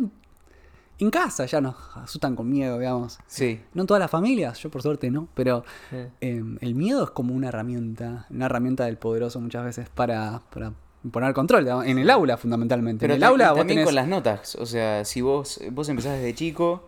en 0.99 1.11
casa 1.11 1.47
ya 1.47 1.61
nos 1.61 1.77
asustan 1.95 2.37
con 2.37 2.49
miedo, 2.49 2.79
digamos. 2.79 3.19
Sí. 3.27 3.61
No 3.75 3.83
en 3.83 3.87
todas 3.87 4.01
las 4.01 4.11
familias, 4.11 4.59
yo 4.59 4.71
por 4.71 4.83
suerte 4.83 5.11
no, 5.11 5.29
pero 5.35 5.65
eh, 5.93 6.43
el 6.61 6.75
miedo 6.75 7.05
es 7.05 7.11
como 7.11 7.35
una 7.35 7.49
herramienta, 7.49 8.27
una 8.31 8.47
herramienta 8.47 8.85
del 8.87 8.97
poderoso 8.97 9.41
muchas 9.41 9.65
veces 9.65 9.89
para, 9.89 10.41
para 10.53 10.73
poner 11.11 11.35
control, 11.35 11.65
digamos, 11.65 11.87
en 11.87 11.99
el 11.99 12.11
aula 12.11 12.37
fundamentalmente. 12.37 13.01
Pero 13.01 13.15
en 13.15 13.19
el 13.19 13.25
aula 13.25 13.51
vos 13.51 13.59
también 13.59 13.79
tenés... 13.79 13.87
con 13.87 13.95
las 13.95 14.09
notas. 14.09 14.55
O 14.57 14.67
sea, 14.67 15.05
si 15.05 15.21
vos, 15.21 15.61
vos 15.73 15.89
empezás 15.89 16.15
desde 16.15 16.35
chico 16.35 16.85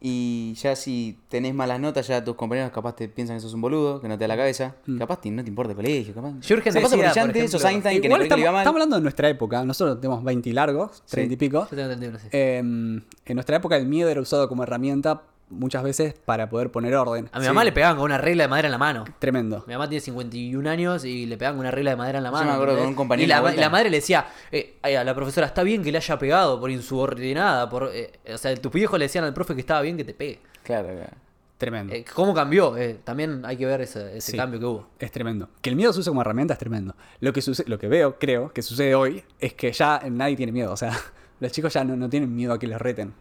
y 0.00 0.54
ya 0.54 0.76
si 0.76 1.18
tenés 1.28 1.54
malas 1.54 1.80
notas, 1.80 2.06
ya 2.06 2.22
tus 2.22 2.36
compañeros 2.36 2.70
capaz 2.70 2.94
te 2.96 3.08
piensan 3.08 3.36
que 3.36 3.40
sos 3.40 3.54
un 3.54 3.60
boludo, 3.62 4.00
que 4.00 4.08
no 4.08 4.16
te 4.18 4.24
da 4.24 4.28
la 4.28 4.36
cabeza. 4.36 4.74
Capaz 4.98 5.20
te- 5.20 5.30
no 5.30 5.42
te 5.42 5.48
importa 5.48 5.72
el 5.72 5.76
colegio, 5.76 6.14
capaz. 6.14 6.32
Jürgen 6.46 6.72
capaz 6.74 6.90
decía, 6.90 6.90
por 6.90 6.98
brillante, 7.14 7.48
sos 7.48 7.62
ejemplo, 7.64 7.68
Einstein, 7.70 8.00
que 8.02 8.06
en 8.06 8.12
el 8.12 8.22
estamos, 8.22 8.38
le 8.38 8.42
iba 8.44 8.52
mal. 8.52 8.60
estamos 8.60 8.76
hablando 8.76 8.96
de 8.96 9.02
nuestra 9.02 9.28
época, 9.28 9.64
nosotros 9.64 10.00
tenemos 10.00 10.22
20 10.22 10.48
y 10.50 10.52
largos, 10.52 11.02
30 11.08 11.34
y 11.34 11.36
pico. 11.36 11.60
Yo 11.70 11.76
tengo 11.76 11.82
entendido, 11.90 12.18
sí. 12.18 12.28
Eh, 12.32 12.58
en 12.58 13.04
nuestra 13.34 13.56
época 13.56 13.76
el 13.76 13.86
miedo 13.86 14.08
era 14.10 14.20
usado 14.20 14.48
como 14.48 14.62
herramienta 14.62 15.22
muchas 15.48 15.82
veces 15.82 16.14
para 16.24 16.48
poder 16.48 16.70
poner 16.70 16.94
orden. 16.94 17.28
A 17.32 17.38
mi 17.40 17.46
mamá 17.46 17.62
le 17.64 17.72
pegaban 17.72 17.96
con 17.96 18.04
una 18.06 18.18
regla 18.18 18.44
de 18.44 18.48
madera 18.48 18.68
en 18.68 18.72
la 18.72 18.78
mano. 18.78 19.04
Tremendo. 19.18 19.64
Mi 19.66 19.74
mamá 19.74 19.88
tiene 19.88 20.00
51 20.00 20.68
años 20.68 21.04
y 21.04 21.26
le 21.26 21.36
pegaban 21.36 21.56
con 21.56 21.60
una 21.66 21.70
regla 21.70 21.90
de 21.92 21.96
madera 21.96 22.18
en 22.18 22.24
la 22.24 22.30
Yo 22.30 22.36
mano. 22.36 22.46
me 22.50 22.52
acuerdo 22.54 22.78
con 22.78 22.86
un 22.88 22.94
compañero 22.94 23.24
Y 23.24 23.56
la, 23.56 23.70
madre 23.70 23.90
le 23.90 23.98
decía 23.98 24.26
eh, 24.50 24.76
a 24.82 25.04
la 25.04 25.14
profesora, 25.14 25.46
está 25.46 25.62
bien 25.62 25.82
que 25.82 25.92
le 25.92 25.98
haya 25.98 26.18
pegado 26.18 26.58
por 26.60 26.70
insubordinada. 26.70 27.68
Por, 27.68 27.90
eh, 27.94 28.12
o 28.32 28.38
sea, 28.38 28.54
tus 28.56 28.72
viejos 28.72 28.98
le 28.98 29.04
decían 29.06 29.24
al 29.24 29.34
profe 29.34 29.54
que 29.54 29.60
estaba 29.60 29.80
bien 29.82 29.96
que 29.96 30.04
te 30.04 30.14
pegue. 30.14 30.40
Claro, 30.62 30.88
claro. 30.88 31.12
Tremendo. 31.58 31.94
Eh, 31.94 32.04
¿Cómo 32.12 32.34
cambió? 32.34 32.76
Eh, 32.76 32.98
también 33.02 33.42
hay 33.46 33.56
que 33.56 33.64
ver 33.64 33.80
ese, 33.80 34.18
ese 34.18 34.32
Sí. 34.32 34.36
cambio 34.36 34.60
que 34.60 34.66
hubo. 34.66 34.90
Es 34.98 35.10
tremendo. 35.10 35.48
Que 35.62 35.70
el 35.70 35.76
miedo 35.76 35.90
se 35.92 36.00
use 36.00 36.10
como 36.10 36.20
herramienta 36.20 36.52
es 36.52 36.58
tremendo. 36.58 36.94
Lo 37.20 37.32
que, 37.32 37.40
suce- 37.40 37.64
lo 37.66 37.78
que 37.78 37.88
veo, 37.88 38.18
creo, 38.18 38.52
que 38.52 38.60
sucede 38.60 38.94
hoy 38.94 39.24
es 39.40 39.54
que 39.54 39.72
ya 39.72 40.02
nadie 40.10 40.36
tiene 40.36 40.52
miedo. 40.52 40.70
O 40.72 40.76
sea, 40.76 40.90
los 41.40 41.50
chicos 41.52 41.72
ya 41.72 41.82
no, 41.82 41.96
no 41.96 42.10
tienen 42.10 42.34
miedo 42.34 42.52
a 42.52 42.58
que 42.58 42.66
les 42.66 42.78
reten. 42.78 43.14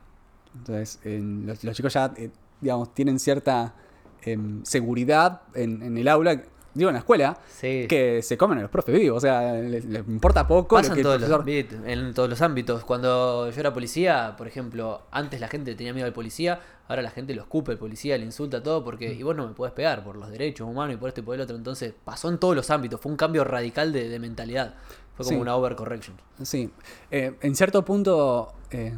Entonces, 0.57 0.99
en- 1.03 1.45
los, 1.45 1.63
los 1.63 1.75
chicos 1.75 1.93
ya, 1.93 2.13
eh, 2.17 2.29
digamos, 2.61 2.93
tienen 2.93 3.19
cierta 3.19 3.75
em, 4.23 4.63
seguridad 4.63 5.41
en, 5.53 5.81
en 5.83 5.97
el 5.97 6.07
aula, 6.07 6.41
digo, 6.73 6.89
en 6.89 6.93
la 6.95 6.99
escuela, 6.99 7.37
Sí. 7.47 7.85
que 7.87 8.21
se 8.21 8.37
comen 8.37 8.57
a 8.57 8.61
los 8.61 8.71
profes 8.71 8.99
vivos. 8.99 9.17
O 9.17 9.19
sea, 9.19 9.53
les, 9.53 9.85
les 9.85 10.07
importa 10.07 10.47
poco. 10.47 10.75
Pasa 10.75 10.89
lo 10.89 10.93
en 10.93 10.95
que 10.95 11.01
el 11.01 11.03
todos, 11.03 11.21
los, 11.21 11.29
profesor- 11.29 11.45
viste, 11.45 11.91
en 11.93 12.13
todos 12.13 12.29
los 12.29 12.41
ámbitos. 12.41 12.83
Cuando 12.83 13.49
yo 13.51 13.59
era 13.59 13.71
policía, 13.73 14.33
por 14.37 14.47
ejemplo, 14.47 15.03
antes 15.11 15.39
la 15.39 15.47
gente 15.47 15.75
tenía 15.75 15.93
miedo 15.93 16.07
al 16.07 16.13
policía, 16.13 16.59
ahora 16.87 17.01
la 17.01 17.11
gente 17.11 17.33
lo 17.35 17.43
escupe 17.43 17.71
al 17.73 17.77
policía, 17.77 18.17
le 18.17 18.25
insulta 18.25 18.61
todo 18.63 18.83
porque 18.83 19.13
y 19.13 19.21
vos 19.23 19.35
no 19.35 19.47
me 19.47 19.53
puedes 19.53 19.73
pegar 19.73 20.03
por 20.03 20.15
los 20.17 20.29
derechos 20.29 20.67
humanos 20.67 20.95
y 20.95 20.97
por 20.97 21.09
esto 21.09 21.21
y 21.21 21.23
por 21.23 21.35
el 21.35 21.41
otro. 21.41 21.55
Entonces 21.55 21.93
pasó 22.03 22.29
en 22.29 22.37
todos 22.39 22.55
los 22.55 22.69
ámbitos, 22.71 22.99
fue 22.99 23.11
un 23.11 23.17
cambio 23.17 23.43
radical 23.43 23.91
de, 23.93 24.09
de 24.09 24.19
mentalidad. 24.19 24.73
Fue 25.15 25.23
como 25.23 25.37
Sí. 25.37 25.41
una 25.41 25.55
overcorrection. 25.55 26.17
Sí, 26.43 26.71
Eh, 27.11 27.35
en 27.41 27.55
cierto 27.55 27.85
punto 27.85 28.53
eh, 28.71 28.97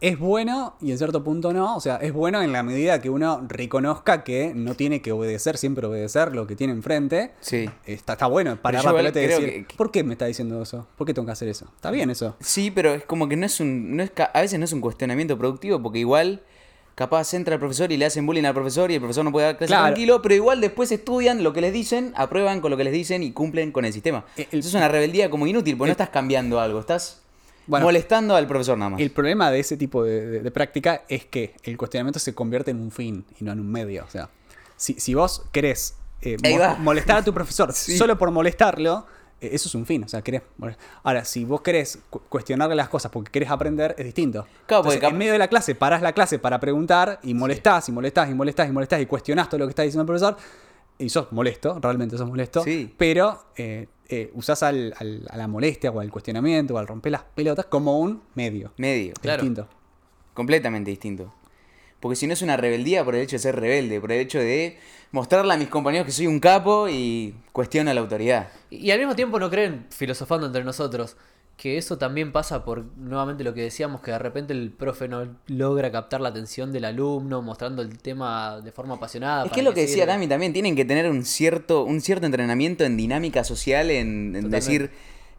es 0.00 0.18
bueno 0.18 0.74
y 0.80 0.90
en 0.90 0.98
cierto 0.98 1.24
punto 1.24 1.52
no. 1.52 1.76
O 1.76 1.80
sea, 1.80 1.96
es 1.96 2.12
bueno 2.12 2.42
en 2.42 2.52
la 2.52 2.62
medida 2.62 3.00
que 3.00 3.08
uno 3.10 3.44
reconozca 3.48 4.24
que 4.24 4.52
no 4.54 4.74
tiene 4.74 5.00
que 5.02 5.12
obedecer, 5.12 5.56
siempre 5.56 5.86
obedecer 5.86 6.34
lo 6.34 6.46
que 6.46 6.54
tiene 6.56 6.72
enfrente. 6.72 7.32
Sí. 7.40 7.68
Está, 7.86 8.12
está 8.14 8.26
bueno 8.26 8.56
parar 8.60 8.84
la 8.84 8.94
pelota 8.94 9.20
y 9.22 9.26
decir, 9.26 9.66
que- 9.66 9.74
¿por 9.76 9.90
qué 9.90 10.04
me 10.04 10.12
está 10.14 10.26
diciendo 10.26 10.60
eso? 10.62 10.86
¿Por 10.96 11.06
qué 11.06 11.14
tengo 11.14 11.26
que 11.26 11.32
hacer 11.32 11.48
eso? 11.48 11.66
Está 11.76 11.90
bien 11.90 12.10
eso. 12.10 12.36
Sí, 12.40 12.70
pero 12.70 12.92
es 12.94 13.04
como 13.04 13.28
que 13.28 13.36
no 13.36 13.46
es 13.46 13.58
un. 13.60 13.96
No 13.96 14.02
es, 14.02 14.12
a 14.32 14.40
veces 14.40 14.58
no 14.58 14.64
es 14.64 14.72
un 14.72 14.80
cuestionamiento 14.80 15.38
productivo, 15.38 15.82
porque 15.82 15.98
igual 16.00 16.42
capaz 16.94 17.34
entra 17.34 17.54
el 17.54 17.60
profesor 17.60 17.92
y 17.92 17.98
le 17.98 18.06
hacen 18.06 18.24
bullying 18.24 18.44
al 18.44 18.54
profesor 18.54 18.90
y 18.90 18.94
el 18.94 19.00
profesor 19.00 19.22
no 19.22 19.30
puede 19.30 19.46
dar 19.46 19.58
clase 19.58 19.68
Claro. 19.70 19.84
tranquilo, 19.84 20.22
pero 20.22 20.34
igual 20.34 20.62
después 20.62 20.90
estudian 20.92 21.42
lo 21.42 21.52
que 21.52 21.60
les 21.60 21.72
dicen, 21.72 22.12
aprueban 22.16 22.62
con 22.62 22.70
lo 22.70 22.78
que 22.78 22.84
les 22.84 22.92
dicen 22.94 23.22
y 23.22 23.32
cumplen 23.32 23.70
con 23.70 23.84
el 23.84 23.92
sistema. 23.92 24.24
Eh, 24.38 24.48
el- 24.50 24.60
Eso 24.60 24.68
es 24.68 24.74
una 24.74 24.88
rebeldía 24.88 25.28
como 25.28 25.46
inútil, 25.46 25.76
porque 25.76 25.88
no 25.88 25.92
estás 25.92 26.08
cambiando 26.08 26.58
algo, 26.58 26.80
estás 26.80 27.20
Bueno, 27.66 27.86
molestando 27.86 28.36
al 28.36 28.46
profesor 28.46 28.78
nada 28.78 28.90
más. 28.90 29.00
El 29.00 29.10
problema 29.10 29.50
de 29.50 29.60
ese 29.60 29.76
tipo 29.76 30.04
de, 30.04 30.26
de- 30.26 30.40
de 30.40 30.50
práctica 30.50 31.02
es 31.08 31.24
que 31.26 31.54
el 31.64 31.76
cuestionamiento 31.76 32.18
se 32.18 32.34
convierte 32.34 32.70
en 32.70 32.80
un 32.80 32.90
fin 32.90 33.24
y 33.40 33.44
no 33.44 33.52
en 33.52 33.60
un 33.60 33.70
medio. 33.70 34.04
O 34.04 34.10
sea, 34.10 34.28
si, 34.76 34.94
si 34.94 35.14
vos 35.14 35.42
querés 35.52 35.96
eh, 36.22 36.36
mo- 36.42 36.76
molestar 36.78 37.18
a 37.18 37.22
tu 37.24 37.32
profesor 37.34 37.72
Sí. 37.74 37.96
solo 37.96 38.16
por 38.16 38.30
molestarlo, 38.30 39.06
eh, 39.40 39.50
eso 39.52 39.68
es 39.68 39.74
un 39.74 39.84
fin. 39.84 40.04
O 40.04 40.08
sea, 40.08 40.22
querés 40.22 40.42
Ahora, 41.02 41.24
si 41.24 41.44
vos 41.44 41.60
querés 41.60 41.98
cu- 42.08 42.22
cuestionarle 42.28 42.74
las 42.76 42.88
cosas 42.88 43.10
porque 43.10 43.30
querés 43.32 43.50
aprender, 43.50 43.94
es 43.98 44.04
distinto. 44.04 44.46
Claro, 44.66 44.84
Entonces, 44.84 45.02
en 45.10 45.18
medio 45.18 45.32
de 45.32 45.38
la 45.38 45.48
clase, 45.48 45.74
parás 45.74 46.02
la 46.02 46.12
clase 46.12 46.38
para 46.38 46.60
preguntar 46.60 47.18
y 47.22 47.34
molestás 47.34 47.88
y 47.88 47.92
molestás 47.92 48.30
y 48.30 48.34
molestás 48.34 48.68
y 48.68 48.72
molestás 48.72 49.00
y 49.00 49.06
cuestionás 49.06 49.48
todo 49.48 49.58
lo 49.58 49.66
que 49.66 49.70
está 49.70 49.82
diciendo 49.82 50.02
el 50.02 50.06
profesor. 50.06 50.36
Y 50.98 51.10
sos 51.10 51.30
molesto, 51.32 51.78
realmente 51.80 52.16
sos 52.16 52.26
molesto. 52.28 52.62
Sí. 52.62 52.94
Pero 52.96 53.44
eh, 53.56 53.88
eh, 54.08 54.30
usás 54.34 54.62
al- 54.62 54.94
al- 54.98 55.26
a 55.30 55.36
la 55.36 55.48
molestia 55.48 55.90
o 55.90 56.00
al 56.00 56.10
cuestionamiento 56.10 56.74
o 56.74 56.78
al 56.78 56.86
romper 56.86 57.12
las 57.12 57.22
pelotas 57.24 57.66
como 57.66 57.98
un 57.98 58.22
medio. 58.34 58.72
Medio. 58.76 59.14
Claro. 59.20 59.42
distinto. 59.42 59.68
Completamente 60.34 60.90
distinto. 60.90 61.32
Porque 62.00 62.16
si 62.16 62.26
no 62.26 62.34
es 62.34 62.42
una 62.42 62.56
rebeldía 62.56 63.04
por 63.04 63.14
el 63.14 63.22
hecho 63.22 63.36
de 63.36 63.40
ser 63.40 63.56
rebelde, 63.56 64.00
por 64.00 64.12
el 64.12 64.20
hecho 64.20 64.38
de 64.38 64.78
mostrarle 65.12 65.54
a 65.54 65.56
mis 65.56 65.68
compañeros 65.68 66.06
que 66.06 66.12
soy 66.12 66.26
un 66.26 66.40
capo 66.40 66.88
y 66.88 67.34
cuestiono 67.52 67.92
la 67.92 68.00
autoridad. 68.00 68.48
Y, 68.70 68.76
y 68.76 68.90
al 68.90 68.98
mismo 68.98 69.16
tiempo 69.16 69.38
no 69.38 69.48
creen, 69.48 69.86
filosofando 69.90 70.46
entre 70.46 70.62
nosotros, 70.62 71.16
que 71.56 71.78
eso 71.78 71.96
también 71.96 72.32
pasa 72.32 72.64
por 72.64 72.84
nuevamente 72.96 73.42
lo 73.42 73.54
que 73.54 73.62
decíamos, 73.62 74.02
que 74.02 74.10
de 74.10 74.18
repente 74.18 74.52
el 74.52 74.70
profe 74.72 75.08
no 75.08 75.26
logra 75.46 75.90
captar 75.90 76.20
la 76.20 76.28
atención 76.28 76.70
del 76.70 76.84
alumno, 76.84 77.40
mostrando 77.40 77.80
el 77.80 77.96
tema 77.98 78.60
de 78.60 78.72
forma 78.72 78.96
apasionada. 78.96 79.46
Es 79.46 79.52
que 79.52 79.60
es 79.60 79.64
lo 79.64 79.72
que 79.72 79.82
decía. 79.82 80.04
Dami 80.04 80.28
también, 80.28 80.52
tienen 80.52 80.76
que 80.76 80.84
tener 80.84 81.10
un 81.10 81.24
cierto, 81.24 81.84
un 81.84 82.02
cierto 82.02 82.26
entrenamiento 82.26 82.84
en 82.84 82.98
dinámica 82.98 83.42
social, 83.42 83.90
en, 83.90 84.50
decir, 84.50 84.90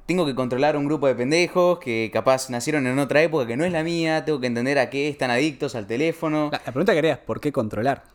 tengo 0.08 0.26
que 0.26 0.34
controlar 0.34 0.76
un 0.76 0.86
grupo 0.86 1.06
de 1.06 1.14
pendejos 1.14 1.78
que 1.78 2.10
capaz 2.12 2.50
nacieron 2.50 2.88
en 2.88 2.98
otra 2.98 3.22
época 3.22 3.46
que 3.46 3.56
no 3.56 3.64
es 3.64 3.72
la 3.72 3.84
mía, 3.84 4.26
tengo 4.26 4.40
que 4.40 4.48
entender 4.48 4.80
a 4.80 4.90
qué 4.90 5.10
están 5.10 5.30
adictos 5.30 5.76
al 5.76 5.86
teléfono. 5.86 6.50
La, 6.52 6.62
la 6.66 6.72
pregunta 6.72 6.94
que 6.94 7.00
haría 7.00 7.14
es: 7.14 7.20
¿por 7.20 7.40
qué 7.40 7.52
controlar? 7.52 8.06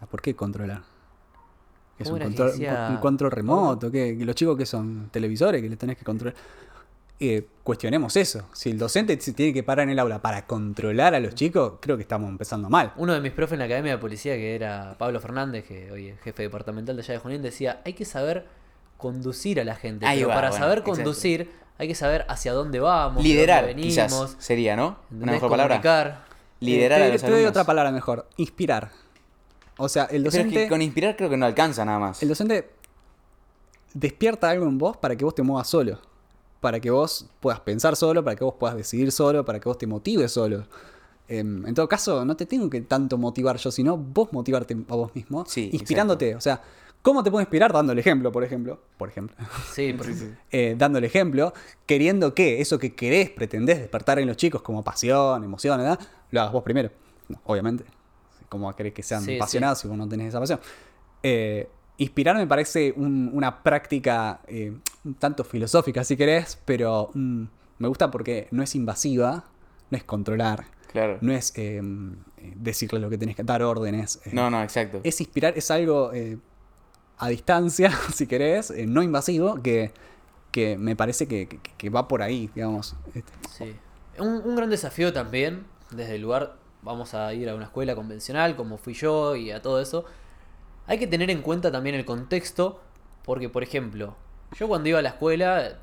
Ah, 0.00 0.06
¿Por 0.06 0.22
qué 0.22 0.36
controlar? 0.36 0.82
¿Es 1.98 2.08
¿Cómo 2.08 2.16
un 2.16 2.22
control, 2.22 2.52
un 2.90 2.96
control 2.98 3.30
remoto? 3.30 3.90
¿Qué? 3.90 4.16
¿Que 4.16 4.24
¿Los 4.24 4.36
chicos 4.36 4.56
que 4.56 4.66
son 4.66 5.08
televisores 5.10 5.60
que 5.60 5.68
le 5.68 5.76
tenés 5.76 5.96
que 5.96 6.04
controlar? 6.04 6.36
Eh, 7.24 7.46
cuestionemos 7.62 8.16
eso. 8.16 8.48
Si 8.52 8.70
el 8.70 8.78
docente 8.78 9.20
se 9.20 9.32
tiene 9.32 9.52
que 9.52 9.62
parar 9.62 9.84
en 9.84 9.90
el 9.90 9.98
aula 10.00 10.20
para 10.20 10.44
controlar 10.44 11.14
a 11.14 11.20
los 11.20 11.36
chicos, 11.36 11.74
creo 11.80 11.96
que 11.96 12.02
estamos 12.02 12.28
empezando 12.28 12.68
mal. 12.68 12.92
Uno 12.96 13.14
de 13.14 13.20
mis 13.20 13.30
profes 13.30 13.52
en 13.52 13.60
la 13.60 13.66
academia 13.66 13.92
de 13.92 13.98
policía, 13.98 14.34
que 14.34 14.56
era 14.56 14.96
Pablo 14.98 15.20
Fernández, 15.20 15.64
que 15.64 15.92
hoy 15.92 16.08
es 16.08 16.20
jefe 16.20 16.42
departamental 16.42 16.96
de 16.96 17.02
allá 17.02 17.14
de 17.14 17.20
Junín, 17.20 17.40
decía, 17.40 17.80
hay 17.84 17.92
que 17.92 18.04
saber 18.04 18.46
conducir 18.96 19.60
a 19.60 19.64
la 19.64 19.76
gente. 19.76 20.04
Ahí 20.04 20.18
pero 20.18 20.30
va, 20.30 20.34
para 20.34 20.48
bueno, 20.50 20.64
saber 20.64 20.78
exacto. 20.78 20.96
conducir, 20.96 21.52
hay 21.78 21.86
que 21.86 21.94
saber 21.94 22.26
hacia 22.28 22.52
dónde 22.54 22.80
vamos, 22.80 23.22
de 23.22 23.28
Liderar, 23.28 23.66
dónde 23.68 23.80
quizás, 23.82 24.10
venimos, 24.10 24.36
sería, 24.40 24.74
¿no? 24.74 24.96
Una 25.12 25.30
mejor 25.32 25.48
palabra. 25.48 25.76
Comunicar. 25.76 26.24
Liderar 26.58 27.00
Eh, 27.00 27.02
a 27.04 27.06
te, 27.06 27.12
los 27.12 27.22
te 27.22 27.30
doy 27.30 27.44
otra 27.44 27.62
palabra 27.62 27.92
mejor: 27.92 28.28
inspirar. 28.36 28.90
O 29.76 29.88
sea, 29.88 30.04
el 30.06 30.08
Pero 30.24 30.28
es 30.28 30.34
docente. 30.34 30.54
que 30.64 30.68
con 30.68 30.82
inspirar 30.82 31.16
creo 31.16 31.30
que 31.30 31.36
no 31.36 31.46
alcanza 31.46 31.84
nada 31.84 32.00
más. 32.00 32.20
El 32.20 32.28
docente 32.30 32.68
despierta 33.94 34.50
algo 34.50 34.66
en 34.66 34.76
vos 34.76 34.96
para 34.96 35.14
que 35.14 35.24
vos 35.24 35.36
te 35.36 35.42
muevas 35.42 35.68
solo. 35.68 36.00
Para 36.62 36.78
que 36.80 36.90
vos 36.90 37.26
puedas 37.40 37.58
pensar 37.60 37.96
solo, 37.96 38.22
para 38.24 38.36
que 38.36 38.44
vos 38.44 38.54
puedas 38.58 38.76
decidir 38.76 39.10
solo, 39.12 39.44
para 39.44 39.58
que 39.60 39.68
vos 39.68 39.76
te 39.76 39.86
motives 39.86 40.30
solo. 40.32 40.64
Em, 41.28 41.66
en 41.66 41.74
todo 41.74 41.88
caso, 41.88 42.24
no 42.24 42.36
te 42.36 42.46
tengo 42.46 42.70
que 42.70 42.80
tanto 42.82 43.18
motivar 43.18 43.56
yo, 43.56 43.70
sino 43.72 43.96
vos 43.98 44.32
motivarte 44.32 44.76
a 44.88 44.94
vos 44.94 45.14
mismo, 45.14 45.44
Sí, 45.46 45.70
inspirándote. 45.72 46.36
O 46.36 46.40
sea, 46.40 46.62
¿cómo 47.02 47.22
te 47.24 47.30
puedo 47.32 47.42
inspirar? 47.42 47.72
Dando 47.72 47.92
el 47.92 47.98
ejemplo, 47.98 48.30
por 48.30 48.44
ejemplo. 48.44 48.80
Por 48.96 49.08
ejemplo. 49.08 49.36
Sí, 49.72 49.92
porque 49.92 50.12
eh, 50.52 50.74
dando 50.78 50.98
el 50.98 51.04
ejemplo, 51.04 51.52
queriendo 51.84 52.32
que 52.32 52.60
eso 52.60 52.78
que 52.78 52.94
querés, 52.94 53.30
pretendés 53.30 53.78
despertar 53.80 54.20
en 54.20 54.28
los 54.28 54.36
chicos 54.36 54.62
como 54.62 54.84
pasión, 54.84 55.42
emoción, 55.42 55.78
¿verdad? 55.78 55.98
Lo 56.30 56.40
hagas 56.42 56.52
vos 56.52 56.62
primero. 56.62 56.90
No, 57.28 57.40
obviamente. 57.44 57.84
¿Cómo 58.48 58.72
querés 58.76 58.92
que 58.92 59.02
sean 59.02 59.22
Sí, 59.22 59.34
apasionados 59.36 59.78
si 59.80 59.88
vos 59.88 59.96
no 59.96 60.08
tenés 60.08 60.28
esa 60.28 60.38
pasión? 60.38 60.60
Eh, 61.24 61.68
inspirar 61.96 62.36
me 62.36 62.46
parece 62.46 62.92
un- 62.96 63.30
una 63.32 63.62
práctica 63.64 64.40
eh, 64.46 64.76
tanto 65.18 65.44
filosófica, 65.44 66.04
si 66.04 66.16
querés, 66.16 66.58
pero 66.64 67.10
mm, 67.14 67.44
me 67.78 67.88
gusta 67.88 68.10
porque 68.10 68.48
no 68.50 68.62
es 68.62 68.74
invasiva, 68.74 69.44
no 69.90 69.96
es 69.98 70.04
controlar, 70.04 70.64
Claro. 70.92 71.18
no 71.22 71.32
es 71.32 71.52
eh, 71.56 71.80
eh, 72.38 72.52
decirle 72.56 73.00
lo 73.00 73.08
que 73.10 73.18
tenés 73.18 73.34
que 73.36 73.42
dar 73.42 73.62
órdenes. 73.62 74.20
eh, 74.24 74.30
No, 74.32 74.50
no, 74.50 74.62
exacto. 74.62 75.00
es 75.02 75.20
inspirar, 75.20 75.54
es 75.56 75.70
algo 75.70 76.12
eh, 76.12 76.38
a 77.18 77.28
distancia, 77.28 77.90
si 78.14 78.26
querés, 78.26 78.70
eh, 78.70 78.86
no 78.86 79.02
invasivo, 79.02 79.62
que, 79.62 79.90
que 80.50 80.76
me 80.78 80.94
parece 80.96 81.26
que, 81.26 81.48
que- 81.48 81.58
que 81.76 81.90
va 81.90 82.06
por 82.08 82.22
ahí, 82.22 82.50
digamos. 82.54 82.94
Este, 83.14 83.32
Sí. 83.50 83.76
Un, 84.18 84.42
un 84.44 84.54
gran 84.56 84.68
desafío 84.70 85.12
también, 85.12 85.64
desde 85.90 86.16
el 86.16 86.22
lugar, 86.22 86.56
vamos 86.82 87.14
a 87.14 87.32
ir 87.32 87.48
a 87.48 87.54
una 87.54 87.64
escuela 87.64 87.94
convencional, 87.94 88.54
como 88.56 88.76
fui 88.76 88.92
yo 88.94 89.34
y 89.36 89.50
a 89.50 89.62
todo 89.62 89.80
eso. 89.80 90.04
Hay 90.86 90.98
que 90.98 91.06
tener 91.06 91.30
en 91.30 91.40
cuenta 91.42 91.72
también 91.72 91.94
el 91.96 92.04
contexto, 92.04 92.80
porque, 93.24 93.48
por 93.48 93.62
ejemplo, 93.62 94.14
yo 94.58 94.68
cuando 94.68 94.88
iba 94.88 94.98
a 94.98 95.02
la 95.02 95.10
escuela, 95.10 95.78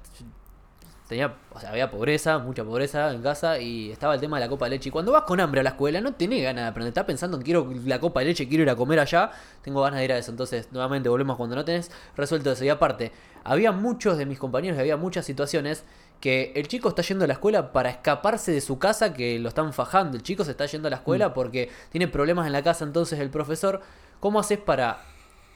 tenía, 1.07 1.33
o 1.51 1.59
sea, 1.59 1.71
había 1.71 1.89
pobreza, 1.89 2.37
mucha 2.37 2.63
pobreza 2.63 3.11
en 3.11 3.21
casa, 3.21 3.59
y 3.59 3.91
estaba 3.91 4.13
el 4.13 4.21
tema 4.21 4.37
de 4.37 4.45
la 4.45 4.49
copa 4.49 4.65
de 4.65 4.71
leche. 4.71 4.89
Y 4.89 4.91
cuando 4.91 5.11
vas 5.11 5.23
con 5.23 5.39
hambre 5.39 5.61
a 5.61 5.63
la 5.63 5.71
escuela, 5.71 5.99
no 6.01 6.13
tenés 6.13 6.43
ganas 6.43 6.65
de 6.65 6.69
aprender, 6.69 6.89
estás 6.89 7.05
pensando 7.05 7.37
en 7.37 7.43
quiero 7.43 7.67
la 7.85 7.99
copa 7.99 8.19
de 8.19 8.27
leche, 8.27 8.47
quiero 8.47 8.63
ir 8.63 8.69
a 8.69 8.75
comer 8.75 8.99
allá, 8.99 9.31
tengo 9.63 9.81
ganas 9.81 9.99
de 9.99 10.05
ir 10.05 10.11
a 10.11 10.17
eso. 10.17 10.31
Entonces, 10.31 10.69
nuevamente, 10.71 11.09
volvemos 11.09 11.35
cuando 11.35 11.55
no 11.55 11.65
tenés 11.65 11.91
resuelto 12.15 12.51
eso. 12.51 12.63
Y 12.63 12.69
aparte, 12.69 13.11
había 13.43 13.71
muchos 13.71 14.17
de 14.17 14.25
mis 14.25 14.37
compañeros, 14.37 14.77
y 14.77 14.81
había 14.81 14.97
muchas 14.97 15.25
situaciones 15.25 15.83
que 16.21 16.51
el 16.55 16.67
chico 16.67 16.89
está 16.89 17.01
yendo 17.01 17.23
a 17.23 17.27
la 17.27 17.33
escuela 17.33 17.71
para 17.71 17.89
escaparse 17.89 18.51
de 18.51 18.61
su 18.61 18.77
casa 18.77 19.13
que 19.13 19.39
lo 19.39 19.49
están 19.49 19.73
fajando. 19.73 20.17
El 20.17 20.23
chico 20.23 20.43
se 20.43 20.51
está 20.51 20.65
yendo 20.65 20.87
a 20.87 20.91
la 20.91 20.97
escuela 20.97 21.33
porque 21.33 21.71
tiene 21.89 22.07
problemas 22.07 22.45
en 22.45 22.53
la 22.53 22.61
casa, 22.61 22.83
entonces 22.83 23.19
el 23.19 23.29
profesor, 23.29 23.81
¿cómo 24.19 24.39
haces 24.39 24.59
para 24.59 24.99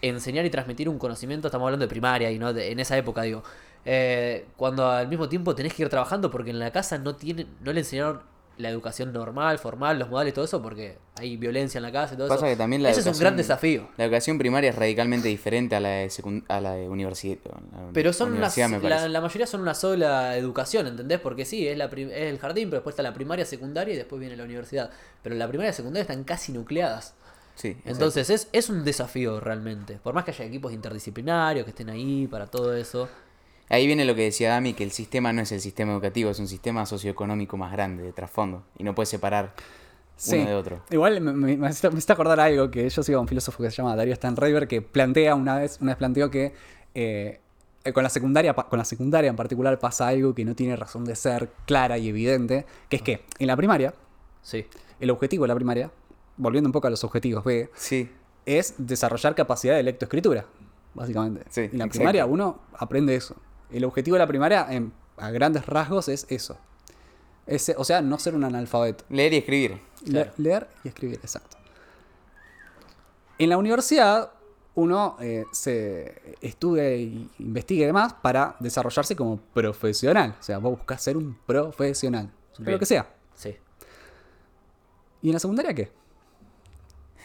enseñar 0.10 0.46
y 0.46 0.50
transmitir 0.50 0.88
un 0.90 1.00
conocimiento? 1.00 1.48
Estamos 1.48 1.66
hablando 1.66 1.86
de 1.86 1.90
primaria 1.90 2.30
y 2.32 2.38
no 2.40 2.54
de- 2.54 2.72
en 2.72 2.80
esa 2.80 2.98
época, 2.98 3.22
digo. 3.24 3.44
Eh, 3.86 4.46
cuando 4.56 4.88
al 4.90 5.08
mismo 5.08 5.28
tiempo 5.28 5.56
tenés 5.56 5.74
que 5.74 5.84
ir 5.84 5.90
trabajando 5.90 6.32
porque 6.32 6.52
en 6.52 6.60
la 6.60 6.72
casa 6.72 6.98
no 6.98 7.16
tienen, 7.16 7.48
no 7.62 7.74
le 7.74 7.80
enseñaron 7.82 8.22
la 8.56 8.70
educación 8.70 9.12
normal, 9.12 9.58
formal, 9.58 9.98
los 9.98 10.10
modales, 10.10 10.32
todo 10.36 10.46
eso, 10.46 10.62
porque 10.62 11.00
hay 11.18 11.38
violencia 11.38 11.80
en 11.80 11.84
la 11.84 11.92
casa 11.92 12.14
y 12.14 12.18
todo 12.18 12.28
Pasa 12.28 12.46
eso. 12.46 12.54
que 12.54 12.56
también 12.56 12.84
la 12.84 12.92
Ese 12.92 13.00
es 13.00 13.08
un 13.08 13.18
gran 13.20 13.36
desafío. 13.36 13.88
La 13.98 14.04
educación 14.06 14.38
primaria 14.38 14.70
es 14.70 14.76
radicalmente 14.76 15.28
diferente 15.28 15.76
a 15.76 15.80
la 15.80 15.90
de, 15.90 16.12
a 16.50 16.62
la 16.62 16.74
de 16.76 16.88
universidad. 16.88 17.38
la 17.46 17.90
Pero 17.94 18.14
son 18.14 18.30
universidad, 18.30 18.70
la, 19.10 19.22
mayoría 19.22 19.48
son 19.48 19.62
una 19.62 19.74
sola 19.74 20.38
educación, 20.38 20.86
¿entendés? 20.86 21.20
Porque 21.20 21.46
sí, 21.46 21.68
es, 21.68 21.76
la 21.80 21.86
es 21.86 22.12
el 22.12 22.38
jardín, 22.38 22.70
pero 22.70 22.78
después 22.78 22.94
está 22.94 23.02
la 23.02 23.14
primaria, 23.16 23.44
secundaria 23.44 23.96
y 23.96 23.98
después 23.98 24.20
viene 24.20 24.38
la 24.38 24.44
universidad. 24.44 24.92
Pero 25.24 25.34
la 25.36 25.48
primaria 25.48 25.72
y 25.72 25.74
secundaria 25.74 26.04
están 26.04 26.24
casi 26.24 26.52
nucleadas. 26.52 27.16
Sí. 27.56 27.78
Entonces 27.86 28.30
es, 28.30 28.48
es 28.52 28.70
un 28.70 28.84
desafío 28.84 29.40
realmente. 29.40 30.00
Por 30.02 30.14
más 30.14 30.24
que 30.26 30.32
haya 30.32 30.46
equipos 30.46 30.74
interdisciplinarios 30.74 31.64
que 31.66 31.70
estén 31.72 31.90
ahí 31.90 32.28
para 32.28 32.48
todo 32.48 32.76
eso. 32.76 33.08
Ahí 33.70 33.88
viene 33.88 34.06
lo 34.06 34.16
que 34.16 34.24
decía 34.24 34.50
Dami, 34.52 34.74
que 34.74 34.84
el 34.84 34.92
sistema 34.92 35.32
no 35.34 35.42
es 35.42 35.52
el 35.52 35.62
sistema 35.62 35.94
educativo, 35.94 36.30
es 36.30 36.40
un 36.40 36.48
sistema 36.48 36.86
socioeconómico 36.86 37.56
más 37.58 37.72
grande, 37.72 38.04
de 38.04 38.12
trasfondo. 38.12 38.64
Y 38.78 38.84
no 38.84 38.94
puede 38.94 39.06
separar 39.08 39.54
uno 40.32 40.46
de 40.46 40.56
otro. 40.56 40.82
Igual 40.92 41.22
me, 41.22 41.34
me, 41.34 41.58
me 41.58 41.70
hiciste 41.70 42.14
acordar 42.14 42.40
algo 42.40 42.70
que 42.70 42.90
yo 42.90 43.04
sigo 43.04 43.18
a 43.18 43.22
un 43.22 43.28
filósofo 43.28 43.64
que 43.64 43.72
se 43.72 43.78
llama 43.78 43.96
Darío 43.96 44.16
Stanriver 44.16 44.68
que 44.68 44.82
plantea 44.82 45.34
una 45.36 45.58
vez, 45.58 45.80
una 45.82 45.92
vez 45.92 45.98
planteó 45.98 46.30
que 46.30 46.54
eh, 46.94 47.40
eh, 47.84 47.94
con 47.94 48.04
la 48.04 48.10
secundaria, 48.10 48.54
con 48.54 48.78
la 48.78 48.86
secundaria 48.86 49.30
en 49.30 49.36
particular 49.36 49.80
pasa 49.80 50.08
algo 50.08 50.34
que 50.36 50.46
no 50.46 50.56
tiene 50.56 50.76
razón 50.76 51.04
de 51.06 51.16
ser 51.16 51.50
clara 51.66 51.98
y 51.98 52.10
evidente, 52.10 52.66
que 52.90 52.98
es 52.98 53.02
que 53.02 53.24
en 53.40 53.48
la 53.48 53.56
primaria, 53.58 53.94
Sí. 54.42 54.66
el 55.00 55.10
objetivo 55.10 55.46
de 55.46 55.48
la 55.50 55.56
primaria, 55.56 55.90
volviendo 56.38 56.68
un 56.68 56.72
poco 56.74 56.88
a 56.88 56.90
los 56.90 57.04
objetivos 57.04 57.44
B, 57.44 57.70
Sí, 57.76 58.10
es 58.46 58.76
desarrollar 58.78 59.36
capacidad 59.36 59.76
de 59.76 59.84
lectoescritura, 59.84 60.46
básicamente. 60.94 61.44
Sí, 61.50 61.62
en 61.62 61.78
la 61.78 61.86
exacto. 61.86 61.92
primaria 62.00 62.26
uno 62.26 62.60
aprende 62.78 63.16
eso. 63.16 63.36
El 63.72 63.86
objetivo 63.86 64.16
de 64.16 64.20
la 64.20 64.28
primaria, 64.28 64.68
en- 64.70 64.94
a 65.18 65.30
grandes 65.32 65.66
rasgos, 65.66 66.08
es 66.10 66.26
eso. 66.30 66.58
Es, 67.46 67.74
o 67.78 67.84
sea, 67.84 68.02
no 68.02 68.18
ser 68.20 68.36
un 68.36 68.44
analfabeto. 68.44 69.04
leer 69.10 69.34
y 69.34 69.38
escribir. 69.38 69.72
Le- 70.06 70.12
Claro. 70.12 70.32
leer 70.38 70.68
y 70.84 70.88
escribir, 70.88 71.16
exacto. 71.22 71.58
En 73.38 73.50
la 73.50 73.58
universidad, 73.58 74.32
uno 74.76 75.18
eh, 75.20 75.46
se 75.52 76.36
estudia 76.42 76.86
e 76.90 77.02
investiga 77.40 77.84
y 77.84 77.88
demás 77.88 78.14
para 78.14 78.56
desarrollarse 78.60 79.16
como 79.16 79.38
profesional. 79.38 80.36
O 80.40 80.44
sea, 80.44 80.58
vos 80.60 80.78
buscas 80.78 81.02
ser 81.02 81.18
un 81.18 81.38
profesional. 81.46 82.32
Lo 82.60 82.80
que 82.80 82.86
sea. 82.86 83.08
Sí. 83.36 83.56
¿Y 85.22 85.30
en 85.30 85.34
la 85.34 85.40
secundaria 85.40 85.74
qué? 85.74 85.92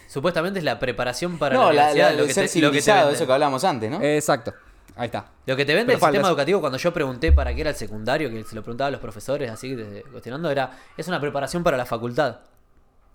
Supuestamente 0.09 0.59
es 0.59 0.65
la 0.65 0.79
preparación 0.81 1.39
para 1.39 1.55
no, 1.55 1.67
la 1.71 1.73
la, 1.73 1.83
universidad. 1.83 2.11
la- 2.11 2.17
lo, 2.17 2.23
de 2.23 2.29
que 2.29 2.35
ser 2.35 2.49
te, 2.49 2.61
lo 2.61 2.71
que 2.71 2.79
te 2.79 2.83
civilizado, 2.83 2.99
venden. 3.01 3.15
eso 3.17 3.27
que 3.27 3.33
hablábamos 3.33 3.65
antes, 3.65 3.91
¿no? 3.91 4.03
Exacto. 4.03 4.55
Ahí 4.97 5.07
está. 5.07 5.27
Lo 5.47 5.55
que 5.55 5.65
te 5.65 5.75
vende 5.75 5.87
Pero 5.87 5.97
el 5.97 6.01
falta 6.01 6.13
sistema 6.15 6.29
eso. 6.29 6.33
educativo 6.33 6.61
cuando 6.61 6.79
yo 6.79 6.93
pregunté 6.93 7.31
para 7.31 7.55
qué 7.55 7.61
era 7.61 7.71
el 7.71 7.77
secundario, 7.77 8.31
que 8.31 8.43
se 8.43 8.57
lo 8.57 8.63
preguntaba 8.63 8.89
a 8.89 8.91
los 8.91 9.01
profesores 9.01 9.49
así 9.51 9.75
de- 9.77 10.03
cuestionando, 10.11 10.51
era 10.51 10.73
es 10.97 11.07
una 11.07 11.21
preparación 11.21 11.63
para 11.63 11.77
la 11.77 11.87
facultad. 11.87 12.39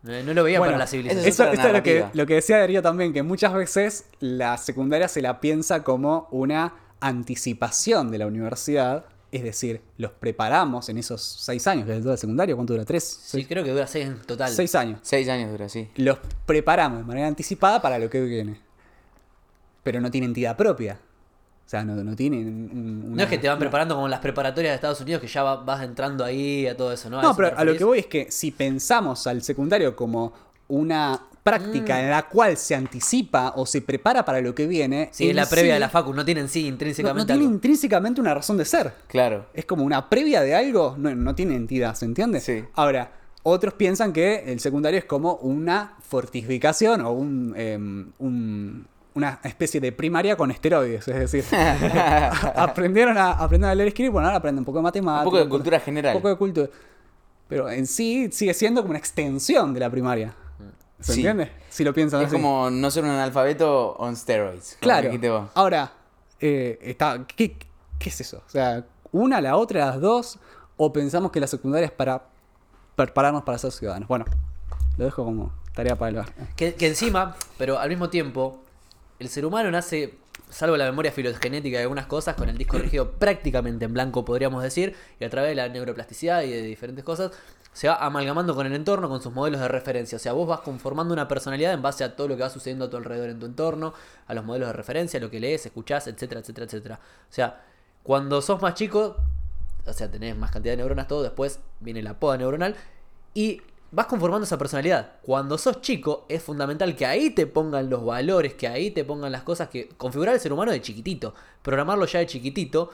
No, 0.04 0.22
no 0.24 0.34
lo 0.34 0.44
veía 0.44 0.60
Bueno, 0.60 0.74
para 0.74 0.80
la 0.80 0.88
civilización. 0.88 1.26
Eso, 1.28 1.44
es 1.52 1.74
lo 1.74 1.82
que, 1.84 2.06
lo 2.14 2.26
que 2.26 2.36
decía 2.36 2.58
Darío 2.60 2.82
también, 2.82 3.12
que 3.14 3.24
muchas 3.24 3.54
veces 3.54 4.06
la 4.20 4.58
secundaria 4.58 5.08
se 5.08 5.22
la 5.22 5.40
piensa 5.40 5.84
como 5.84 6.28
una 6.32 6.74
anticipación 7.00 8.12
de 8.12 8.18
la 8.18 8.28
universidad. 8.28 9.06
Es 9.36 9.42
decir, 9.42 9.82
los 9.98 10.12
preparamos 10.12 10.90
en 10.90 11.00
esos 11.00 11.20
seis 11.22 11.66
años, 11.66 11.88
que 11.88 11.98
es 11.98 12.06
el 12.06 12.18
secundario, 12.20 12.56
¿cuánto 12.56 12.74
dura? 12.74 12.86
¿Tres? 12.86 13.04
Sí, 13.04 13.20
Seis, 13.32 13.48
creo 13.48 13.64
que 13.64 13.72
dura 13.72 13.88
seis 13.88 14.06
en 14.06 14.20
total. 14.22 14.52
seis 14.52 14.76
años. 14.76 15.00
Seis 15.02 15.28
años 15.28 15.50
dura, 15.52 15.68
sí. 15.70 15.90
Los 15.96 16.20
preparamos 16.46 17.00
de 17.00 17.04
manera 17.06 17.28
anticipada 17.28 17.82
para 17.82 17.98
lo 17.98 18.12
que 18.12 18.22
viene. 18.22 18.60
Pero 19.82 20.00
no 20.00 20.12
tiene 20.12 20.28
entidad 20.28 20.56
propia. 20.56 21.00
O 21.66 21.70
sea, 21.70 21.84
no, 21.84 21.96
no 21.96 22.16
tienen. 22.16 22.48
un- 22.48 23.16
No 23.16 23.24
es 23.24 23.28
que 23.30 23.38
te 23.40 23.48
van 23.48 23.58
preparando 23.58 23.96
como 23.96 24.08
las 24.08 24.20
preparatorias 24.20 24.72
de 24.74 24.76
Estados 24.76 25.02
Unidos, 25.02 25.20
que 25.20 25.28
ya 25.28 25.42
va- 25.42 25.56
vas 25.64 25.82
entrando 25.84 26.24
ahí 26.24 26.68
a 26.68 26.78
todo 26.78 26.92
eso, 26.94 27.10
¿no? 27.10 27.20
No, 27.22 27.30
eso 27.32 27.36
pero 27.36 27.58
a 27.58 27.64
lo 27.64 27.76
que 27.76 27.84
voy 27.84 28.00
es 28.00 28.06
que 28.06 28.30
si 28.32 28.52
pensamos 28.52 29.26
al 29.26 29.42
secundario 29.42 29.96
como 29.96 30.32
una 30.68 31.20
práctica 31.44 31.96
Mm. 31.96 32.00
en 32.00 32.10
la 32.10 32.24
cual 32.30 32.56
se 32.58 32.74
anticipa 32.74 33.54
o 33.58 33.66
se 33.66 33.82
prepara 33.82 34.24
para 34.24 34.40
lo 34.42 34.56
que 34.56 34.66
viene. 34.66 35.10
Sí, 35.12 35.30
es 35.30 35.36
la 35.36 35.46
previa 35.46 35.72
sí 35.72 35.74
de 35.74 35.80
la 35.82 35.90
facu, 35.90 36.14
no 36.14 36.24
tiene 36.24 36.42
en 36.42 36.48
sí 36.50 36.62
No, 36.62 36.68
no 36.68 36.74
intrínsecamente 36.74 37.26
tiene 37.26 37.42
algo. 37.42 37.54
intrínsecamente 37.54 38.22
una 38.22 38.34
razón 38.34 38.58
de 38.58 38.66
ser. 38.66 38.94
Claro. 39.08 39.46
Es 39.54 39.66
como 39.66 39.84
una 39.84 40.10
previa 40.10 40.42
de 40.42 40.56
algo, 40.56 40.96
no, 40.98 41.14
no 41.14 41.36
tiene 41.36 41.56
entidad, 41.56 41.96
¿se 41.96 42.06
entiende? 42.06 42.40
Sí. 42.40 42.64
Ahora, 42.76 43.12
otros 43.44 43.74
piensan 43.74 44.14
que 44.14 44.52
el 44.54 44.62
secundario 44.62 44.98
es 44.98 45.06
como 45.06 45.36
una 45.36 45.98
fortificación 46.02 47.02
o 47.02 47.12
un, 47.12 47.54
em, 47.58 48.12
un- 48.20 48.88
una 49.16 49.40
especie 49.44 49.80
de 49.82 49.92
primaria 49.92 50.36
con 50.38 50.50
esteroides. 50.50 51.08
Es 51.08 51.32
decir, 51.32 51.44
aprendieron, 52.56 53.18
a, 53.18 53.32
aprendieron 53.32 53.72
a 53.72 53.76
leer 53.76 53.88
y 53.88 53.90
escribir, 53.90 54.12
bueno, 54.12 54.28
ahora 54.28 54.38
aprenden 54.38 54.60
un 54.62 54.66
poco 54.66 54.80
de 54.80 54.84
matemáticas. 54.84 55.26
Un 55.26 55.32
poco 55.32 55.44
de 55.44 55.50
cultura 55.50 55.80
general. 55.80 56.16
Un 56.16 56.22
poco 56.22 56.30
de 56.30 56.38
cultura. 56.38 56.68
Pero 57.50 57.70
en 57.70 57.86
sí 57.86 58.30
sigue 58.32 58.54
siendo 58.54 58.82
como 58.82 58.92
una 58.92 59.00
extensión 59.00 59.74
de 59.74 59.80
la 59.82 59.90
primaria. 59.90 60.34
¿Se 61.04 61.14
Sí. 61.14 61.20
entiende? 61.20 61.52
Si 61.70 61.84
lo 61.84 61.94
piensan 61.94 62.22
Es 62.22 62.28
así. 62.28 62.36
como 62.36 62.70
no 62.70 62.90
ser 62.90 63.04
un 63.04 63.10
analfabeto 63.12 63.92
on 63.98 64.16
steroids. 64.16 64.78
Claro. 64.80 65.12
vos. 65.12 65.50
Ahora, 65.54 65.92
eh, 66.40 66.80
está, 66.82 67.26
¿qué, 67.36 67.58
qué 68.00 68.10
es 68.10 68.22
eso? 68.22 68.42
O 68.48 68.50
sea, 68.50 68.86
una, 69.12 69.42
la 69.42 69.58
otra, 69.58 69.86
las 69.88 70.00
dos, 70.02 70.40
o 70.78 70.92
pensamos 70.94 71.32
que 71.32 71.40
la 71.40 71.48
secundaria 71.48 71.86
es 71.88 71.92
para 71.92 72.24
prepararnos 72.96 73.44
para 73.44 73.58
ser 73.58 73.72
ciudadanos. 73.72 74.08
Bueno, 74.08 74.26
lo 74.98 75.06
dejo 75.06 75.24
como 75.26 75.52
tarea 75.76 75.96
para 75.98 76.10
el 76.10 76.16
bar. 76.16 76.34
Que, 76.56 76.76
que 76.76 76.88
encima, 76.88 77.36
pero 77.58 77.80
al 77.80 77.90
mismo 77.90 78.10
tiempo, 78.10 78.62
el 79.20 79.28
ser 79.30 79.46
humano 79.46 79.70
nace, 79.72 80.16
salvo 80.50 80.78
la 80.78 80.86
memoria 80.86 81.12
filogenética 81.12 81.78
de 81.78 81.84
algunas 81.84 82.06
cosas, 82.06 82.36
con 82.36 82.48
el 82.50 82.58
disco 82.58 82.78
rígido 82.78 83.12
prácticamente 83.12 83.86
en 83.86 83.94
blanco, 83.94 84.24
podríamos 84.24 84.64
decir, 84.64 84.96
y 85.20 85.26
a 85.26 85.30
través 85.30 85.50
de 85.50 85.56
la 85.56 85.68
neuroplasticidad 85.70 86.44
y 86.44 86.52
de 86.52 86.62
diferentes 86.62 87.04
cosas, 87.04 87.32
se 87.74 87.88
va 87.88 87.96
amalgamando 87.96 88.56
con 88.56 88.66
el 88.66 88.74
entorno, 88.74 89.10
con 89.10 89.22
sus 89.22 89.34
modelos 89.34 89.60
de 89.60 89.68
referencia. 89.68 90.16
O 90.16 90.20
sea, 90.20 90.34
vos 90.34 90.48
vas 90.48 90.62
conformando 90.62 91.14
una 91.14 91.28
personalidad 91.28 91.74
en 91.74 91.82
base 91.82 92.04
a 92.04 92.16
todo 92.16 92.28
lo 92.28 92.38
que 92.38 92.44
va 92.44 92.50
sucediendo 92.50 92.86
a 92.86 92.90
tu 92.90 92.98
alrededor 92.98 93.30
en 93.30 93.40
tu 93.40 93.48
entorno, 93.48 93.94
a 94.28 94.34
los 94.34 94.46
modelos 94.46 94.70
de 94.70 94.74
referencia, 94.74 95.20
lo 95.20 95.30
que 95.30 95.40
lees, 95.40 95.66
escuchás, 95.66 96.08
etcétera, 96.08 96.42
etcétera, 96.42 96.66
etcétera. 96.66 97.00
O 97.30 97.34
sea, 97.34 97.64
cuando 98.04 98.42
sos 98.42 98.62
más 98.62 98.76
chico, 98.76 99.18
o 99.86 99.94
sea, 99.94 100.10
tenés 100.10 100.38
más 100.38 100.52
cantidad 100.52 100.74
de 100.74 100.78
neuronas, 100.78 101.08
todo, 101.08 101.24
después 101.24 101.60
viene 101.80 102.02
la 102.02 102.20
poda 102.20 102.38
neuronal 102.38 102.76
y 103.34 103.62
vas 103.92 104.08
conformando 104.08 104.46
esa 104.46 104.58
personalidad. 104.58 105.14
Cuando 105.22 105.58
sos 105.58 105.82
chico, 105.82 106.26
es 106.28 106.44
fundamental 106.44 106.96
que 106.96 107.06
ahí 107.06 107.30
te 107.30 107.48
pongan 107.48 107.90
los 107.90 108.04
valores, 108.04 108.56
que 108.56 108.68
ahí 108.68 108.92
te 108.92 109.04
pongan 109.04 109.32
las 109.32 109.44
cosas 109.44 109.70
que. 109.70 109.90
configurar 109.90 110.36
el 110.36 110.42
ser 110.42 110.52
humano 110.52 110.72
de 110.72 110.82
chiquitito, 110.82 111.34
programarlo 111.62 112.06
ya 112.06 112.20
de 112.20 112.28
chiquitito, 112.28 112.90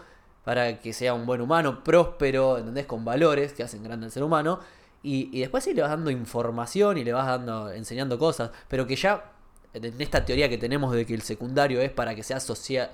para 0.50 0.80
que 0.80 0.94
sea 0.94 1.14
un 1.14 1.28
buen 1.28 1.42
humano, 1.42 1.84
próspero, 1.84 2.58
¿entendés? 2.58 2.88
Con 2.88 3.06
valores 3.06 3.54
que 3.54 3.62
hacen 3.62 3.84
grande 3.84 4.08
al 4.08 4.12
ser 4.12 4.24
humano. 4.24 4.60
Y, 5.04 5.30
y 5.32 5.42
después 5.42 5.64
sí 5.64 5.76
le 5.76 5.84
vas 5.84 5.92
dando 5.92 6.10
información 6.10 6.98
y 6.98 7.04
le 7.04 7.14
vas 7.14 7.28
dando, 7.28 7.72
enseñando 7.72 8.18
cosas, 8.18 8.50
pero 8.68 8.88
que 8.88 8.96
ya 8.96 9.26
en 9.76 10.02
esta 10.02 10.26
teoría 10.26 10.50
que 10.50 10.58
tenemos 10.58 10.92
de 10.92 11.06
que 11.06 11.14
el 11.14 11.22
secundario 11.22 11.80
es 11.82 11.92
para 11.92 12.16
que 12.16 12.24
sea 12.24 12.40
socia 12.40 12.90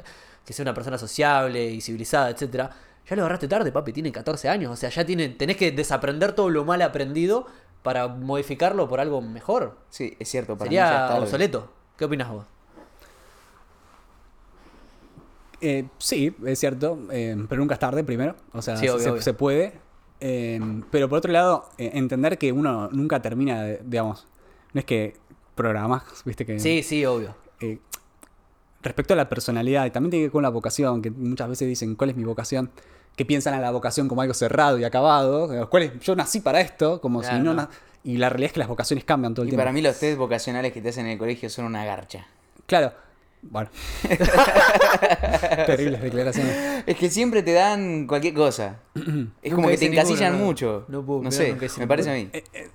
que 0.46 0.52
sea 0.52 0.64
una 0.64 0.74
persona 0.74 0.98
sociable 0.98 1.66
y 1.72 1.80
civilizada, 1.80 2.30
etcétera, 2.30 2.72
ya 3.10 3.16
lo 3.16 3.22
agarraste 3.22 3.48
tarde, 3.48 3.72
papi, 3.72 3.94
tiene 3.94 4.12
14 4.12 4.50
años, 4.50 4.74
o 4.74 4.76
sea, 4.76 4.90
ya 4.90 5.06
tiene, 5.06 5.30
tenés 5.30 5.56
que 5.56 5.72
desaprender 5.72 6.34
todo 6.34 6.50
lo 6.50 6.66
mal 6.66 6.82
aprendido 6.82 7.48
para 7.84 8.10
modificarlo 8.10 8.90
por 8.90 9.00
algo 9.00 9.22
mejor. 9.22 9.78
Sí, 9.90 10.18
es 10.20 10.28
cierto, 10.28 10.58
para 10.58 10.68
mí 10.70 10.76
ya 10.76 10.84
es 10.84 10.90
Sería 10.90 11.08
tarde. 11.08 11.22
obsoleto. 11.22 11.72
¿Qué 11.96 12.04
opinas 12.04 12.30
vos? 12.30 12.46
Eh, 15.62 15.86
sí, 15.98 16.36
es 16.46 16.60
cierto, 16.60 17.00
eh, 17.12 17.36
pero 17.50 17.60
nunca 17.62 17.76
es 17.76 17.80
tarde 17.80 18.04
primero, 18.04 18.36
o 18.54 18.62
sea, 18.62 18.76
Sí, 18.78 18.88
obvio, 18.90 19.00
se, 19.04 19.10
obvio. 19.12 19.22
se 19.22 19.34
puede. 19.34 19.74
Eh, 20.20 20.60
pero 20.92 21.10
por 21.10 21.18
otro 21.20 21.32
lado, 21.32 21.70
eh, 21.78 21.92
entender 21.94 22.38
que 22.38 22.52
uno 22.52 22.90
nunca 22.92 23.22
termina, 23.22 23.62
de- 23.64 23.82
digamos, 23.86 24.28
no 24.74 24.80
es 24.80 24.86
que 24.86 25.16
programas, 25.56 26.04
viste 26.26 26.46
que... 26.46 26.60
Sí, 26.60 26.84
sí, 26.84 27.06
obvio. 27.06 27.36
respecto 28.82 29.14
a 29.14 29.18
la 29.18 29.28
personalidad, 29.30 29.86
y 29.86 29.92
también 29.92 30.12
tiene 30.12 30.22
que 30.24 30.28
ver 30.28 30.32
con 30.32 30.44
la 30.44 30.50
vocación, 30.50 31.02
que 31.02 31.10
muchas 31.10 31.50
veces 31.50 31.68
dicen, 31.68 31.96
¿cuál 31.96 32.12
es 32.12 32.16
mi 32.16 32.24
vocación? 32.24 32.70
Que 33.16 33.26
piensan 33.26 33.54
a 33.56 33.60
la 33.60 33.72
vocación 33.72 34.08
como 34.08 34.22
algo 34.22 34.34
cerrado 34.34 34.78
y 34.78 34.84
acabado. 34.84 35.52
eh, 35.54 35.66
¿Cuál 35.70 35.84
es? 35.84 36.00
Yo 36.02 36.16
nací 36.16 36.42
para 36.42 36.62
esto, 36.62 37.02
como 37.02 37.22
Claro, 37.22 37.38
si 37.38 37.44
no... 37.44 37.54
no. 37.54 37.68
Y 38.04 38.18
la 38.18 38.30
realidad 38.30 38.48
es 38.50 38.54
que 38.54 38.60
las 38.60 38.68
vocaciones 38.68 39.04
cambian 39.04 39.34
todo 39.34 39.42
el 39.44 39.48
Y 39.48 39.52
tiempo. 39.52 39.62
para 39.62 39.72
mí 39.72 39.82
los 39.82 39.98
test 39.98 40.20
vocacionales 40.20 40.72
que 40.72 40.80
te 40.82 40.90
hacen 40.90 41.08
en 41.08 41.14
el 41.14 41.18
colegio 41.18 41.50
son 41.50 41.66
una 41.66 41.84
garcha. 41.86 42.28
Claro. 42.68 42.92
Bueno. 43.50 43.70
Terribles 45.66 46.02
declaraciones. 46.02 46.84
Es 46.86 46.96
que 46.98 47.10
siempre 47.10 47.44
te 47.44 47.54
dan 47.54 48.08
cualquier 48.08 48.34
cosa. 48.34 48.80
Es 49.42 49.54
como 49.54 49.68
que 49.70 49.78
te 49.78 49.90
ninguno, 49.90 50.02
encasillan 50.10 50.38
mucho. 50.38 50.86
No 50.88 51.06
puedo 51.06 51.22
No 51.24 51.32
sé, 51.32 51.56
me 51.78 51.88
parece 51.88 52.10
a 52.10 52.14
mí. 52.14 52.30
ninguno. 52.32 52.72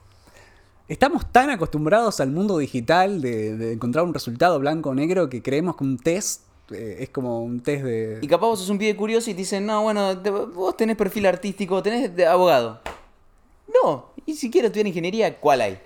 Estamos 0.89 1.31
tan 1.31 1.51
acostumbrados 1.51 2.19
al 2.21 2.31
mundo 2.31 2.59
digital 2.59 3.21
de, 3.23 3.57
de 3.57 3.73
encontrar 3.75 4.05
un 4.05 4.13
resultado 4.13 4.59
blanco 4.59 4.91
o 4.91 4.95
negro 4.95 5.29
que 5.31 5.41
creemos 5.41 5.77
que 5.77 5.85
un 5.85 5.99
test 5.99 6.43
eh, 6.73 6.97
es 7.01 7.11
como 7.11 7.45
un 7.45 7.61
test 7.61 7.85
de... 7.85 8.19
Y 8.23 8.27
capaz 8.27 8.47
vos 8.49 8.59
sos 8.59 8.71
un 8.71 8.79
pibe 8.79 8.97
curioso 8.97 9.31
y 9.31 9.35
te 9.35 9.39
dicen, 9.39 9.67
no, 9.67 9.83
bueno, 9.83 10.19
te- 10.19 10.31
vos 10.31 10.77
tenés 10.77 10.97
perfil 10.97 11.27
artístico, 11.27 11.81
tenés 11.81 12.15
de 12.17 12.27
abogado. 12.27 12.81
No, 13.85 14.11
y 14.27 14.35
si 14.35 14.51
quiero 14.51 14.67
estudiar 14.67 14.89
ingeniería, 14.89 15.39
¿cuál 15.39 15.61
hay? 15.61 15.79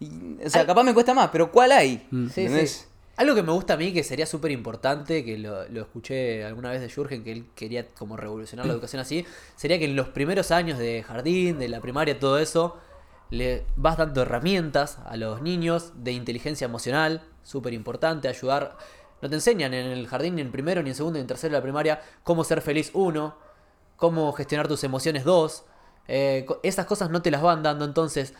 Y, 0.00 0.10
o 0.44 0.50
sea, 0.50 0.66
capaz 0.66 0.82
me 0.82 0.92
cuesta 0.92 1.14
más, 1.14 1.28
pero 1.30 1.52
¿cuál 1.52 1.70
hay? 1.70 1.98
Sí, 2.10 2.40
¿Entendés? 2.42 2.70
sí. 2.72 2.86
Algo 3.16 3.34
que 3.34 3.42
me 3.42 3.52
gusta 3.52 3.74
a 3.74 3.76
mí, 3.76 3.92
que 3.92 4.02
sería 4.02 4.24
súper 4.24 4.50
importante, 4.52 5.22
que 5.24 5.36
lo, 5.36 5.64
escuché 5.64 6.44
alguna 6.44 6.70
vez 6.70 6.80
de 6.80 6.88
Jürgen, 6.88 7.22
que 7.22 7.32
él 7.32 7.46
quería 7.54 7.88
como 7.90 8.16
revolucionar 8.16 8.64
la 8.66 8.72
educación 8.72 9.00
así, 9.00 9.26
sería 9.54 9.78
que 9.78 9.84
en 9.84 9.96
los 9.96 10.08
primeros 10.08 10.50
años 10.50 10.78
de 10.78 11.02
jardín, 11.02 11.58
de 11.58 11.68
la 11.68 11.80
primaria, 11.80 12.18
todo 12.18 12.38
eso, 12.38 12.78
le 13.28 13.64
vas 13.76 13.98
dando 13.98 14.22
herramientas 14.22 14.98
a 15.04 15.16
los 15.16 15.42
niños 15.42 15.92
de 15.96 16.12
inteligencia 16.12 16.64
emocional, 16.64 17.22
súper 17.42 17.74
importante, 17.74 18.28
ayudar. 18.28 18.78
No 19.20 19.28
te 19.28 19.34
enseñan 19.34 19.74
en 19.74 19.86
el 19.86 20.06
jardín, 20.08 20.36
ni 20.36 20.40
en 20.40 20.50
primero, 20.50 20.82
ni 20.82 20.90
en 20.90 20.96
segundo, 20.96 21.18
ni 21.18 21.20
en 21.20 21.26
tercero 21.26 21.52
de 21.52 21.58
la 21.58 21.62
primaria, 21.62 22.00
cómo 22.24 22.44
ser 22.44 22.62
feliz 22.62 22.90
uno, 22.94 23.36
cómo 23.96 24.32
gestionar 24.32 24.68
tus 24.68 24.84
emociones 24.84 25.24
dos. 25.24 25.64
Eh, 26.08 26.46
esas 26.62 26.86
cosas 26.86 27.10
no 27.10 27.20
te 27.20 27.30
las 27.30 27.42
van 27.42 27.62
dando, 27.62 27.84
entonces 27.84 28.34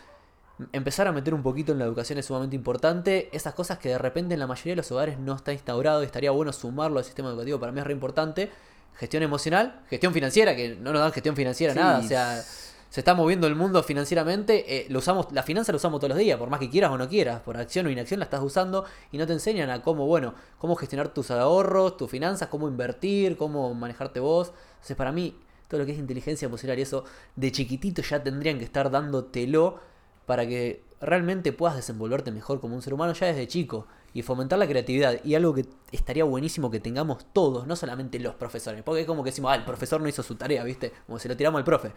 empezar 0.71 1.07
a 1.07 1.11
meter 1.11 1.33
un 1.33 1.43
poquito 1.43 1.71
en 1.73 1.79
la 1.79 1.85
educación 1.85 2.17
es 2.19 2.25
sumamente 2.25 2.55
importante. 2.55 3.29
Esas 3.35 3.53
cosas 3.53 3.77
que 3.79 3.89
de 3.89 3.97
repente 3.97 4.33
en 4.33 4.39
la 4.39 4.47
mayoría 4.47 4.71
de 4.73 4.77
los 4.77 4.91
hogares 4.91 5.19
no 5.19 5.35
está 5.35 5.53
instaurado 5.53 6.01
y 6.03 6.05
estaría 6.05 6.31
bueno 6.31 6.53
sumarlo 6.53 6.99
al 6.99 7.05
sistema 7.05 7.29
educativo, 7.29 7.59
para 7.59 7.71
mí 7.71 7.79
es 7.79 7.85
re 7.87 7.93
importante. 7.93 8.51
Gestión 8.95 9.23
emocional, 9.23 9.81
gestión 9.89 10.13
financiera, 10.13 10.55
que 10.55 10.75
no 10.75 10.91
nos 10.93 11.01
dan 11.01 11.11
gestión 11.11 11.35
financiera, 11.35 11.73
Sí. 11.73 11.79
nada. 11.79 11.99
O 11.99 12.03
sea, 12.03 12.41
se 12.89 12.99
está 13.01 13.15
moviendo 13.15 13.47
el 13.47 13.55
mundo 13.55 13.81
financieramente. 13.81 14.65
eh, 14.77 14.85
lo 14.89 14.99
usamos, 14.99 15.27
la 15.31 15.41
finanza 15.41 15.71
la 15.71 15.77
usamos 15.77 15.99
todos 15.99 16.09
los 16.09 16.17
días, 16.19 16.37
por 16.37 16.49
más 16.51 16.59
que 16.59 16.69
quieras 16.69 16.91
o 16.91 16.97
no 16.99 17.09
quieras, 17.09 17.41
por 17.41 17.57
acción 17.57 17.87
o 17.87 17.89
inacción 17.89 18.19
la 18.19 18.25
estás 18.25 18.41
usando 18.43 18.85
y 19.11 19.17
no 19.17 19.25
te 19.25 19.33
enseñan 19.33 19.71
a 19.71 19.81
cómo, 19.81 20.05
bueno, 20.05 20.35
cómo 20.59 20.75
gestionar 20.75 21.09
tus 21.09 21.31
ahorros, 21.31 21.97
tus 21.97 22.09
finanzas, 22.11 22.49
cómo 22.49 22.67
invertir, 22.67 23.35
cómo 23.35 23.73
manejarte 23.73 24.19
vos. 24.19 24.51
Entonces, 24.73 24.95
para 24.95 25.11
mí, 25.11 25.35
todo 25.67 25.79
lo 25.79 25.87
que 25.87 25.93
es 25.93 25.97
inteligencia 25.97 26.45
emocional 26.45 26.77
y 26.77 26.83
eso, 26.83 27.03
de 27.35 27.51
chiquitito 27.51 28.03
ya 28.03 28.21
tendrían 28.21 28.59
que 28.59 28.65
estar 28.65 28.91
dándotelo 28.91 29.79
para 30.25 30.47
que 30.47 30.83
realmente 31.01 31.51
puedas 31.51 31.75
desenvolverte 31.75 32.31
mejor 32.31 32.59
como 32.59 32.75
un 32.75 32.81
ser 32.81 32.93
humano 32.93 33.13
ya 33.13 33.27
desde 33.27 33.47
chico 33.47 33.87
y 34.13 34.21
fomentar 34.21 34.59
la 34.59 34.67
creatividad. 34.67 35.23
Y 35.23 35.35
algo 35.35 35.53
que 35.53 35.65
estaría 35.91 36.23
buenísimo 36.23 36.71
que 36.71 36.79
tengamos 36.79 37.25
todos, 37.33 37.67
no 37.67 37.75
solamente 37.75 38.19
los 38.19 38.35
profesores, 38.35 38.83
porque 38.83 39.01
es 39.01 39.07
como 39.07 39.23
que 39.23 39.31
decimos, 39.31 39.51
ah, 39.51 39.55
el 39.55 39.65
profesor 39.65 40.01
no 40.01 40.07
hizo 40.07 40.23
su 40.23 40.35
tarea, 40.35 40.63
¿viste? 40.63 40.93
Como 41.05 41.19
si 41.19 41.27
lo 41.27 41.35
tiramos 41.35 41.59
al 41.59 41.65
profe, 41.65 41.91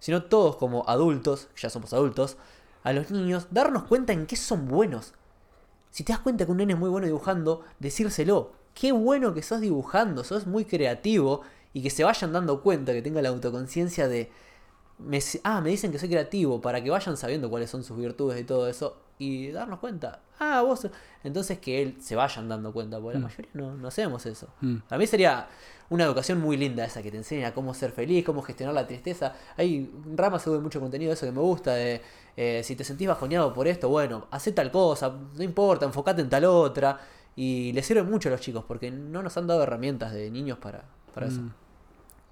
sino 0.00 0.24
todos 0.24 0.56
como 0.56 0.88
adultos, 0.88 1.48
ya 1.56 1.70
somos 1.70 1.92
adultos, 1.92 2.36
a 2.82 2.92
los 2.92 3.10
niños, 3.10 3.48
darnos 3.50 3.84
cuenta 3.84 4.12
en 4.12 4.26
qué 4.26 4.36
son 4.36 4.68
buenos. 4.68 5.14
Si 5.90 6.04
te 6.04 6.12
das 6.12 6.20
cuenta 6.20 6.44
que 6.44 6.50
un 6.50 6.58
nene 6.58 6.74
es 6.74 6.78
muy 6.78 6.90
bueno 6.90 7.06
dibujando, 7.06 7.64
decírselo. 7.78 8.52
Qué 8.74 8.92
bueno 8.92 9.34
que 9.34 9.42
sos 9.42 9.60
dibujando, 9.60 10.22
sos 10.22 10.46
muy 10.46 10.64
creativo 10.64 11.42
y 11.72 11.82
que 11.82 11.90
se 11.90 12.04
vayan 12.04 12.32
dando 12.32 12.62
cuenta, 12.62 12.92
que 12.92 13.02
tenga 13.02 13.20
la 13.20 13.30
autoconciencia 13.30 14.06
de, 14.06 14.30
me, 14.98 15.20
ah, 15.44 15.60
me 15.60 15.70
dicen 15.70 15.92
que 15.92 15.98
soy 15.98 16.08
creativo, 16.08 16.60
para 16.60 16.82
que 16.82 16.90
vayan 16.90 17.16
sabiendo 17.16 17.50
cuáles 17.50 17.70
son 17.70 17.84
sus 17.84 17.96
virtudes 17.98 18.40
y 18.40 18.44
todo 18.44 18.68
eso, 18.68 18.96
y 19.18 19.50
darnos 19.50 19.78
cuenta, 19.80 20.20
ah, 20.38 20.62
vos, 20.62 20.80
sos-". 20.80 20.92
entonces 21.24 21.58
que 21.58 21.82
él 21.82 21.96
se 22.00 22.16
vayan 22.16 22.48
dando 22.48 22.72
cuenta, 22.72 23.00
porque 23.00 23.18
la 23.18 23.24
mayoría 23.24 23.50
no, 23.54 23.74
no 23.74 23.88
hacemos 23.88 24.24
eso. 24.26 24.48
Mm. 24.60 24.76
Para 24.88 24.98
mí 24.98 25.06
sería 25.06 25.48
una 25.90 26.04
educación 26.04 26.40
muy 26.40 26.56
linda 26.56 26.84
esa, 26.84 27.02
que 27.02 27.10
te 27.10 27.16
enseña 27.16 27.54
cómo 27.54 27.72
ser 27.74 27.92
feliz, 27.92 28.24
cómo 28.24 28.42
gestionar 28.42 28.74
la 28.74 28.86
tristeza. 28.86 29.34
Hay 29.56 29.90
Rama 30.14 30.38
sube 30.38 30.58
mucho 30.58 30.80
contenido 30.80 31.10
de 31.10 31.14
eso 31.14 31.26
que 31.26 31.32
me 31.32 31.40
gusta, 31.40 31.74
de 31.74 32.02
eh, 32.36 32.62
si 32.62 32.76
te 32.76 32.84
sentís 32.84 33.08
bajoneado 33.08 33.52
por 33.54 33.66
esto, 33.66 33.88
bueno, 33.88 34.26
hacé 34.30 34.52
tal 34.52 34.70
cosa, 34.70 35.12
no 35.34 35.42
importa, 35.42 35.86
enfocate 35.86 36.22
en 36.22 36.28
tal 36.28 36.44
otra. 36.44 37.00
Y 37.34 37.72
le 37.72 37.82
sirve 37.82 38.02
mucho 38.02 38.28
a 38.28 38.32
los 38.32 38.40
chicos, 38.40 38.64
porque 38.66 38.90
no 38.90 39.22
nos 39.22 39.36
han 39.36 39.46
dado 39.46 39.62
herramientas 39.62 40.12
de 40.12 40.28
niños 40.28 40.58
para, 40.58 40.84
para 41.14 41.28
eso. 41.28 41.40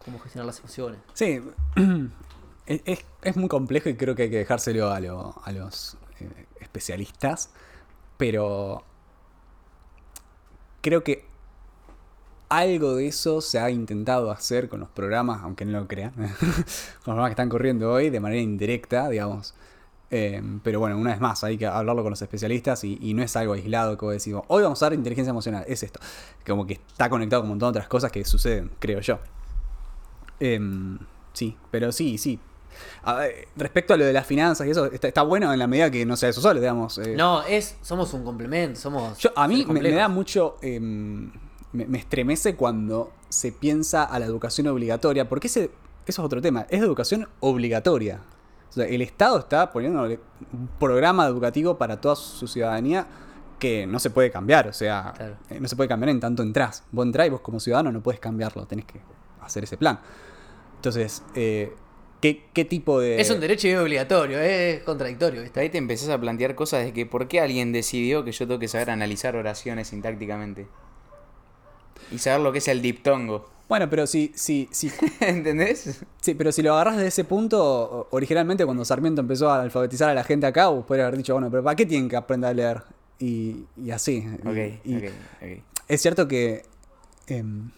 Cómo 0.04 0.18
gestionar 0.18 0.46
las 0.46 0.58
emociones. 0.58 0.98
Sí, 1.14 1.40
es, 2.66 3.04
es- 3.22 3.36
muy 3.36 3.48
complejo 3.48 3.88
y 3.88 3.96
creo 3.96 4.14
que 4.14 4.24
hay 4.24 4.30
que 4.30 4.38
dejárselo 4.38 4.90
a, 4.90 5.00
lo- 5.00 5.34
a 5.44 5.52
los 5.52 5.96
eh, 6.20 6.46
especialistas, 6.60 7.50
pero 8.18 8.84
creo 10.80 11.02
que 11.02 11.24
algo 12.48 12.94
de 12.94 13.08
eso 13.08 13.40
se 13.40 13.58
ha 13.58 13.70
intentado 13.70 14.30
hacer 14.30 14.68
con 14.68 14.80
los 14.80 14.88
programas, 14.88 15.42
aunque 15.42 15.64
no 15.64 15.78
lo 15.80 15.88
crean, 15.88 16.12
con 16.14 16.26
los 16.28 17.00
programas 17.04 17.28
que 17.30 17.32
están 17.32 17.48
corriendo 17.48 17.92
hoy 17.92 18.10
de 18.10 18.20
manera 18.20 18.40
indirecta, 18.40 19.08
digamos. 19.08 19.54
Eh, 20.10 20.40
pero 20.62 20.78
bueno, 20.80 20.96
una 20.98 21.10
vez 21.10 21.20
más, 21.20 21.42
hay 21.44 21.58
que 21.58 21.66
hablarlo 21.66 22.02
con 22.02 22.10
los 22.10 22.22
especialistas 22.22 22.84
y, 22.84 23.14
no 23.14 23.22
es 23.24 23.36
algo 23.36 23.54
aislado 23.54 23.96
vos 23.96 24.12
decís, 24.12 24.34
hoy 24.48 24.62
vamos 24.62 24.80
a 24.82 24.86
dar 24.86 24.94
inteligencia 24.94 25.30
emocional, 25.30 25.64
es 25.66 25.82
esto. 25.82 25.98
Como 26.46 26.66
que 26.66 26.74
está 26.74 27.10
conectado 27.10 27.42
con 27.42 27.48
un 27.48 27.54
montón 27.54 27.68
de 27.72 27.78
otras 27.78 27.88
cosas 27.88 28.12
que 28.12 28.24
suceden, 28.24 28.70
creo 28.78 29.00
yo. 29.00 29.18
Em, 30.40 30.98
sí, 31.32 31.56
pero 31.70 31.92
sí, 31.92 32.18
sí. 32.18 32.38
A 33.02 33.14
ver, 33.14 33.48
respecto 33.56 33.94
a 33.94 33.96
lo 33.96 34.04
de 34.04 34.12
las 34.12 34.26
finanzas 34.26 34.66
y 34.66 34.70
eso, 34.70 34.86
está, 34.86 35.08
está 35.08 35.22
bueno 35.22 35.52
en 35.52 35.58
la 35.58 35.66
medida 35.66 35.90
que 35.90 36.04
no 36.06 36.16
sea 36.16 36.28
eso 36.28 36.40
solo, 36.40 36.60
digamos. 36.60 36.98
eh. 36.98 37.14
No, 37.16 37.42
es, 37.44 37.76
somos 37.82 38.12
un 38.14 38.24
complemento, 38.24 38.78
somos. 38.80 39.18
Yo- 39.18 39.30
a 39.36 39.46
mí 39.48 39.64
me, 39.68 39.90
da 39.92 40.08
mucho. 40.08 40.56
em, 40.62 41.30
me, 41.72 41.84
me 41.86 41.98
estremece 41.98 42.54
cuando 42.56 43.12
se 43.28 43.52
piensa 43.52 44.04
a 44.04 44.18
la 44.18 44.26
educación 44.26 44.66
obligatoria, 44.68 45.28
porque 45.28 45.48
ese, 45.48 45.64
eso 46.06 46.22
es 46.22 46.26
otro 46.26 46.40
tema. 46.40 46.66
Es 46.70 46.80
educación 46.80 47.28
obligatoria. 47.40 48.20
O 48.70 48.72
sea, 48.72 48.86
el 48.86 49.02
Estado 49.02 49.38
está 49.38 49.70
poniendo 49.72 50.02
un 50.04 50.68
programa 50.78 51.26
educativo 51.26 51.76
para 51.78 52.00
toda 52.00 52.14
su 52.16 52.46
ciudadanía 52.46 53.06
que 53.58 53.86
no 53.86 53.98
se 53.98 54.10
puede 54.10 54.30
cambiar. 54.30 54.68
O 54.68 54.72
sea, 54.72 55.12
Claro. 55.16 55.36
eh, 55.50 55.58
no 55.60 55.66
se 55.68 55.76
puede 55.76 55.88
cambiar 55.88 56.10
en 56.10 56.20
tanto 56.20 56.42
entrás. 56.42 56.82
Vos 56.92 57.06
entrás 57.06 57.26
y 57.26 57.30
vos 57.30 57.40
como 57.40 57.58
ciudadano 57.58 57.90
no 57.92 58.02
puedes 58.02 58.20
cambiarlo, 58.20 58.66
tenés 58.66 58.84
que 58.84 59.00
hacer 59.42 59.64
ese 59.64 59.76
plan. 59.76 59.98
Entonces, 60.76 61.22
eh, 61.34 61.74
¿qué, 62.34 62.42
qué 62.52 62.64
tipo 62.64 63.00
de. 63.00 63.20
Es 63.20 63.30
un 63.30 63.40
derecho 63.40 63.68
y 63.68 63.70
es 63.72 63.78
obligatorio, 63.78 64.40
es 64.40 64.82
contradictorio, 64.82 65.42
¿viste? 65.42 65.60
Ahí 65.60 65.70
te 65.70 65.78
empezás 65.78 66.08
a 66.08 66.20
plantear 66.20 66.54
cosas 66.54 66.84
de 66.84 66.92
que 66.92 67.06
por 67.06 67.28
qué 67.28 67.40
alguien 67.40 67.72
decidió 67.72 68.24
que 68.24 68.32
yo 68.32 68.46
tengo 68.46 68.58
que 68.60 68.68
saber 68.68 68.90
analizar 68.90 69.36
oraciones 69.36 69.88
sintácticamente. 69.88 70.66
Y 72.10 72.18
saber 72.18 72.40
lo 72.40 72.52
que 72.52 72.58
es 72.58 72.68
el 72.68 72.82
diptongo. 72.82 73.48
Bueno, 73.68 73.90
pero 73.90 74.06
si, 74.06 74.30
si, 74.36 74.68
si 74.70 74.92
¿Entendés? 75.20 76.04
Sí, 76.20 76.34
pero 76.34 76.52
si 76.52 76.62
lo 76.62 76.74
agarras 76.74 76.96
desde 76.96 77.08
ese 77.08 77.24
punto, 77.24 78.06
originalmente 78.10 78.64
cuando 78.64 78.84
Sarmiento 78.84 79.20
empezó 79.20 79.50
a 79.50 79.60
alfabetizar 79.62 80.08
a 80.08 80.14
la 80.14 80.22
gente 80.22 80.46
acá, 80.46 80.68
vos 80.68 80.84
podrías 80.86 81.06
haber 81.08 81.18
dicho, 81.18 81.32
bueno, 81.34 81.50
pero 81.50 81.64
¿para 81.64 81.74
qué 81.74 81.84
tienen 81.86 82.08
que 82.08 82.16
aprender 82.16 82.50
a 82.50 82.54
leer? 82.54 82.82
Y, 83.18 83.64
y 83.76 83.90
así. 83.90 84.24
Y- 84.44 84.48
Ok, 84.48 84.80
y 84.84 84.96
ok, 84.96 85.04
ok. 85.42 85.62
Es 85.88 86.00
cierto 86.02 86.28
que 86.28 86.62
em, 87.26 87.70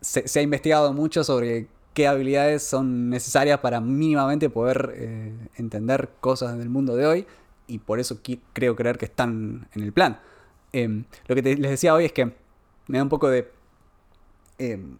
se, 0.00 0.26
se 0.26 0.38
ha 0.40 0.42
investigado 0.42 0.92
mucho 0.92 1.22
sobre 1.22 1.66
qué 1.94 2.06
habilidades 2.06 2.62
son 2.62 3.10
necesarias 3.10 3.58
para 3.60 3.80
mínimamente 3.80 4.48
poder 4.50 4.92
eh, 4.96 5.32
entender 5.56 6.08
cosas 6.20 6.56
del 6.58 6.68
mundo 6.68 6.96
de 6.96 7.06
hoy, 7.06 7.26
y 7.66 7.78
por 7.78 8.00
eso 8.00 8.20
creo 8.52 8.74
creer 8.76 8.98
que 8.98 9.04
están 9.06 9.68
en 9.74 9.82
el 9.82 9.92
plan. 9.92 10.20
Em, 10.72 11.04
lo 11.26 11.34
que 11.34 11.42
te- 11.42 11.56
les 11.56 11.70
decía 11.70 11.94
hoy 11.94 12.04
es 12.04 12.12
que 12.12 12.26
me 12.86 12.98
da 12.98 13.02
un 13.02 13.08
poco 13.08 13.28
de... 13.28 13.50
em, 14.58 14.96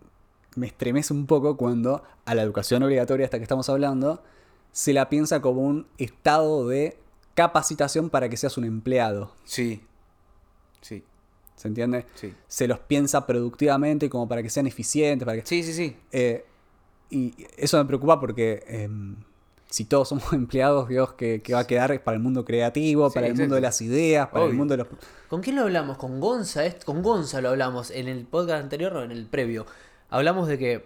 me 0.56 0.66
estremece 0.66 1.12
un 1.12 1.26
poco 1.26 1.56
cuando 1.56 2.02
a 2.24 2.34
la 2.34 2.42
educación 2.42 2.82
obligatoria, 2.82 3.24
hasta 3.24 3.38
que 3.38 3.44
estamos 3.44 3.68
hablando, 3.68 4.22
se 4.72 4.92
la 4.92 5.08
piensa 5.08 5.40
como 5.40 5.62
un 5.62 5.86
estado 5.98 6.66
de 6.68 6.96
capacitación 7.34 8.10
para 8.10 8.28
que 8.28 8.36
seas 8.36 8.58
un 8.58 8.64
empleado. 8.64 9.32
Sí. 9.44 9.82
Sí. 10.80 11.04
¿Se 11.56 11.68
entiende? 11.68 12.06
Sí. 12.14 12.34
Se 12.48 12.66
los 12.66 12.78
piensa 12.80 13.26
productivamente 13.26 14.08
como 14.10 14.26
para 14.28 14.42
que 14.42 14.50
sean 14.50 14.66
eficientes, 14.66 15.24
para 15.24 15.40
que... 15.40 15.46
Sí, 15.46 15.62
sí, 15.62 15.72
sí. 15.72 15.96
Eh, 16.10 16.44
y 17.10 17.34
eso 17.56 17.78
me 17.78 17.84
preocupa 17.84 18.20
porque 18.20 18.62
em, 18.66 19.16
si 19.70 19.84
todos 19.84 20.08
somos 20.08 20.32
empleados, 20.32 20.88
Dios, 20.88 21.12
que, 21.14 21.42
que 21.42 21.54
va 21.54 21.60
a 21.60 21.66
quedar 21.66 22.02
para 22.02 22.16
el 22.16 22.22
mundo 22.22 22.44
creativo, 22.44 23.08
Sí, 23.08 23.14
para 23.14 23.28
el 23.28 23.34
mundo 23.34 23.54
de 23.54 23.60
las 23.60 23.80
ideas, 23.80 24.28
para 24.28 24.44
el 24.44 24.54
mundo 24.54 24.76
de 24.76 24.78
los... 24.78 24.88
¿Con 25.28 25.40
quién 25.40 25.56
lo 25.56 25.62
hablamos? 25.62 25.96
¿Con 25.96 26.20
Gonza? 26.20 26.62
Con 26.84 27.02
Gonza 27.02 27.40
lo 27.40 27.50
hablamos 27.50 27.90
en 27.90 28.08
el 28.08 28.24
podcast 28.26 28.64
anterior 28.64 28.96
o 28.96 29.04
en 29.04 29.12
el 29.12 29.26
previo. 29.26 29.64
Hablamos 30.10 30.48
de 30.48 30.58
que 30.58 30.84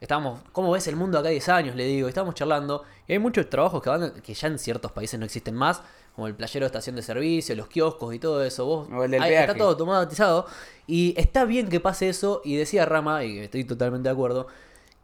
estábamos, 0.00 0.40
¿cómo 0.52 0.72
ves 0.72 0.88
el 0.88 0.96
mundo 0.96 1.18
acá 1.18 1.28
a 1.28 1.30
10 1.30 1.48
años? 1.48 1.76
Le 1.76 1.84
digo, 1.84 2.08
estábamos 2.08 2.34
charlando. 2.34 2.82
Y 3.06 3.12
hay 3.12 3.18
muchos 3.20 3.48
trabajos 3.48 3.80
que, 3.80 3.88
van, 3.88 4.12
que 4.20 4.34
ya 4.34 4.48
en 4.48 4.58
ciertos 4.58 4.90
países 4.90 5.18
no 5.18 5.24
existen 5.24 5.54
más, 5.54 5.80
como 6.14 6.26
el 6.26 6.34
playero 6.34 6.64
de 6.64 6.66
estación 6.66 6.96
de 6.96 7.02
servicio, 7.02 7.54
los 7.54 7.68
kioscos 7.68 8.12
y 8.14 8.18
todo 8.18 8.42
eso. 8.42 8.66
Vos, 8.66 8.88
O 8.92 9.04
el 9.04 9.12
del 9.12 9.22
ahí 9.22 9.34
está 9.34 9.54
todo 9.54 9.68
automatizado. 9.68 10.46
Y 10.88 11.14
está 11.16 11.44
bien 11.44 11.68
que 11.68 11.78
pase 11.78 12.08
eso. 12.08 12.42
Y 12.44 12.56
decía 12.56 12.84
Rama, 12.84 13.24
y 13.24 13.38
estoy 13.38 13.62
totalmente 13.62 14.08
de 14.08 14.12
acuerdo, 14.12 14.48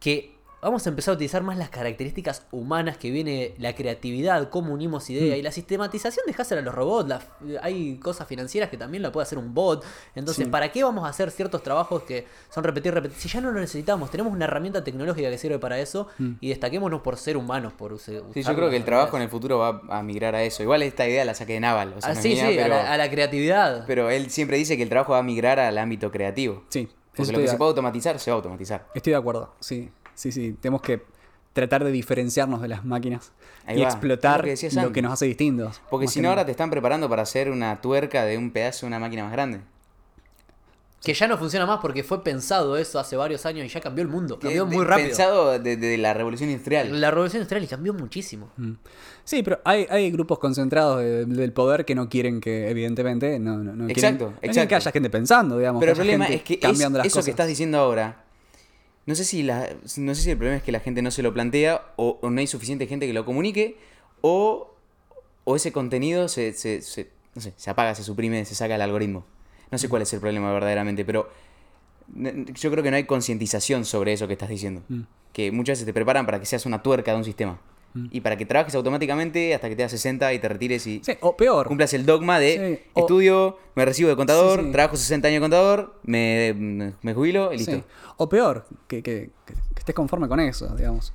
que 0.01 0.34
vamos 0.65 0.85
a 0.85 0.89
empezar 0.89 1.11
a 1.11 1.15
utilizar 1.15 1.43
más 1.43 1.57
las 1.57 1.69
características 1.69 2.43
humanas 2.51 2.97
que 2.97 3.11
viene 3.11 3.53
la 3.59 3.73
creatividad, 3.75 4.49
cómo 4.49 4.73
unimos 4.73 5.09
ideas 5.09 5.37
y 5.37 5.41
la 5.41 5.51
sistematización 5.51 6.25
dejásela 6.25 6.61
a 6.61 6.63
los 6.63 6.73
robots. 6.73 7.07
la- 7.07 7.21
hay 7.61 7.97
cosas 7.97 8.27
financieras 8.27 8.69
que 8.69 8.77
también 8.77 9.03
la 9.03 9.11
puede 9.11 9.23
hacer 9.23 9.37
un 9.37 9.53
bot. 9.53 9.83
Entonces, 10.15 10.45
Sí. 10.45 10.49
¿para 10.51 10.71
qué 10.71 10.83
vamos 10.83 11.05
a 11.05 11.09
hacer 11.09 11.29
ciertos 11.31 11.61
trabajos 11.63 12.03
que 12.03 12.25
son 12.53 12.63
repetir, 12.63 12.93
repetir? 12.93 13.17
Si 13.17 13.29
ya 13.29 13.41
no 13.41 13.51
lo 13.51 13.59
necesitamos, 13.59 14.09
tenemos 14.09 14.33
una 14.33 14.45
herramienta 14.45 14.83
tecnológica 14.83 15.29
que 15.29 15.37
sirve 15.37 15.59
para 15.59 15.79
eso 15.79 16.07
y 16.41 16.49
destaquémonos 16.49 17.01
por 17.01 17.17
ser 17.17 17.37
humanos, 17.37 17.73
por 17.73 17.93
use- 17.93 18.23
Sí, 18.33 18.41
yo 18.43 18.55
creo 18.55 18.69
que 18.69 18.77
el 18.77 18.85
trabajo 18.85 19.17
en 19.17 19.23
el 19.23 19.29
futuro 19.29 19.59
va 19.59 19.81
a 19.89 20.01
migrar 20.03 20.33
a 20.35 20.43
eso. 20.43 20.63
Igual 20.63 20.81
esta 20.83 21.07
idea 21.07 21.23
la 21.25 21.33
saqué 21.35 21.53
de 21.53 21.59
Naval. 21.59 21.93
O 21.97 22.01
sea, 22.01 22.11
Ah, 22.11 22.13
no 22.15 22.21
sí, 22.21 22.29
mía, 22.29 22.49
sí, 22.49 22.59
a 22.59 22.67
la, 22.67 22.91
a 22.93 22.97
la 22.97 23.09
creatividad. 23.09 23.83
pero 23.85 24.09
él 24.09 24.29
siempre 24.31 24.57
dice 24.57 24.77
que 24.77 24.83
el 24.83 24.89
trabajo 24.89 25.11
va 25.13 25.19
a 25.19 25.23
migrar 25.23 25.59
al 25.59 25.77
ámbito 25.77 26.11
creativo. 26.11 26.63
Sí, 26.69 26.89
Porque 27.11 27.21
estoy 27.21 27.33
lo 27.33 27.37
que 27.39 27.43
de- 27.43 27.49
se 27.51 27.57
puede 27.57 27.69
automatizar, 27.69 28.19
se 28.19 28.31
va 28.31 28.35
a 28.35 28.37
automatizar. 28.37 28.87
Estoy 28.95 29.11
de 29.11 29.17
acuerdo, 29.17 29.53
sí, 29.59 29.89
sí, 30.15 30.31
sí. 30.31 30.55
Tenemos 30.59 30.81
que 30.81 31.03
tratar 31.53 31.83
de 31.83 31.91
diferenciarnos 31.91 32.61
de 32.61 32.67
las 32.67 32.83
máquinas 32.83 33.31
Ahí 33.65 33.77
y 33.77 33.81
va, 33.81 33.87
explotar 33.87 34.45
lo 34.45 34.91
que 34.91 35.01
lo 35.01 35.07
nos 35.09 35.13
hace 35.13 35.25
distintos. 35.25 35.81
Porque 35.89 36.07
si 36.07 36.19
no, 36.21 36.29
ahora 36.29 36.45
te 36.45 36.51
están 36.51 36.69
preparando 36.69 37.07
para 37.07 37.21
hacer 37.21 37.49
una 37.51 37.79
tuerca 37.81 38.25
de 38.25 38.37
un 38.37 38.51
pedazo 38.51 38.81
de 38.85 38.87
una 38.87 38.99
máquina 38.99 39.23
más 39.23 39.31
grande. 39.31 39.61
Que 41.01 41.13
ya 41.13 41.27
no 41.27 41.37
funciona 41.37 41.67
más 41.67 41.79
porque 41.81 42.03
fue 42.03 42.23
pensado 42.23 42.77
eso 42.77 42.97
hace 42.99 43.15
varios 43.15 43.45
años 43.45 43.63
y 43.63 43.69
ya 43.69 43.79
cambió 43.79 44.01
el 44.01 44.07
mundo. 44.09 44.39
Cambió 44.39 44.65
de- 44.65 44.75
muy 44.75 44.83
rápido. 44.83 45.09
Pensado 45.09 45.59
desde 45.59 45.97
la 45.99 46.15
revolución 46.15 46.49
industrial. 46.49 46.99
La 46.99 47.11
revolución 47.11 47.41
industrial 47.41 47.63
y 47.63 47.67
cambió 47.67 47.93
muchísimo. 47.93 48.49
Mm. 48.57 48.71
Sí, 49.23 49.43
pero 49.43 49.59
hay, 49.65 49.85
hay 49.91 50.09
grupos 50.09 50.39
concentrados 50.39 50.99
de- 51.01 51.25
del 51.25 51.53
poder 51.53 51.85
que 51.85 51.93
no 51.93 52.09
quieren 52.09 52.41
que, 52.41 52.69
evidentemente, 52.71 53.37
no, 53.39 53.57
no, 53.57 53.63
no 53.75 53.85
quieren- 53.85 53.89
Exacto, 53.91 54.25
no 54.25 54.31
quieren 54.31 54.49
exacto. 54.49 54.69
que 54.69 54.75
haya 54.75 54.91
gente 54.91 55.09
pensando, 55.11 55.57
digamos. 55.59 55.79
Pero 55.79 55.91
el 55.91 55.95
problema 55.97 56.25
es 56.27 56.41
que 56.41 56.55
es- 56.55 56.79
eso 56.79 56.89
cosas. 57.03 57.25
que 57.25 57.31
estás 57.31 57.47
diciendo 57.47 57.77
ahora, 57.77 58.24
no 59.05 59.15
sé 59.15 59.23
si 59.25 59.43
la, 59.43 59.69
no 59.97 60.15
sé 60.15 60.21
si 60.21 60.31
el 60.31 60.37
problema 60.37 60.57
es 60.57 60.63
que 60.63 60.71
la 60.71 60.79
gente 60.79 61.01
no 61.01 61.11
se 61.11 61.21
lo 61.23 61.33
plantea 61.33 61.93
o, 61.95 62.19
o 62.21 62.29
no 62.29 62.39
hay 62.39 62.47
suficiente 62.47 62.87
gente 62.87 63.05
que 63.07 63.13
lo 63.13 63.25
comunique 63.25 63.77
o, 64.21 64.73
o 65.43 65.55
ese 65.55 65.71
contenido 65.71 66.27
se, 66.27 66.53
se, 66.53 66.81
se- 66.81 67.09
no 67.35 67.41
sé, 67.41 67.53
se 67.57 67.69
apaga, 67.69 67.93
se 67.95 68.03
suprime, 68.03 68.43
se 68.45 68.55
saca 68.55 68.75
el 68.75 68.81
algoritmo. 68.81 69.25
No 69.71 69.77
sé 69.77 69.89
cuál 69.89 70.01
es 70.03 70.13
el 70.13 70.19
problema 70.21 70.51
verdaderamente, 70.53 71.03
pero 71.05 71.29
yo 72.13 72.71
creo 72.71 72.83
que 72.83 72.91
no 72.91 72.97
hay 72.97 73.05
concientización 73.05 73.83
sobre 73.85 74.13
eso 74.13 74.27
que 74.27 74.33
estás 74.33 74.49
diciendo. 74.49 74.83
Mm. 74.89 75.01
Que 75.33 75.51
muchas 75.51 75.73
veces 75.79 75.85
te 75.85 75.93
preparan 75.93 76.25
para 76.25 76.39
que 76.39 76.45
seas 76.45 76.65
una 76.65 76.81
tuerca 76.81 77.11
de 77.11 77.17
un 77.17 77.25
sistema. 77.25 77.59
Y 78.11 78.19
para 78.21 78.35
que 78.37 78.45
trabajes 78.45 78.75
automáticamente 78.75 79.55
hasta 79.55 79.69
que 79.69 79.75
te 79.75 79.83
das 79.83 79.91
60 79.91 80.33
y 80.33 80.39
te 80.39 80.49
retires 80.49 80.85
y 80.85 81.01
Sí, 81.03 81.13
o 81.21 81.37
peor. 81.37 81.67
cumplas 81.67 81.93
el 81.93 82.05
dogma 82.05 82.39
de 82.39 82.77
Sí, 82.81 82.89
o- 82.93 82.99
estudio, 82.99 83.57
me 83.75 83.85
recibo 83.85 84.09
de 84.09 84.15
contador, 84.17 84.59
Sí, 84.59 84.65
sí. 84.65 84.71
trabajo 84.73 84.97
60 84.97 85.27
años 85.29 85.37
de 85.37 85.41
contador, 85.41 85.95
me, 86.03 86.93
jubilo 87.13 87.53
y 87.53 87.57
listo. 87.57 87.71
Sí. 87.71 87.83
O 88.17 88.27
peor, 88.27 88.65
que, 88.87 89.01
que- 89.01 89.29
estés 89.77 89.95
conforme 89.95 90.27
con 90.27 90.39
eso, 90.41 90.67
digamos. 90.75 91.13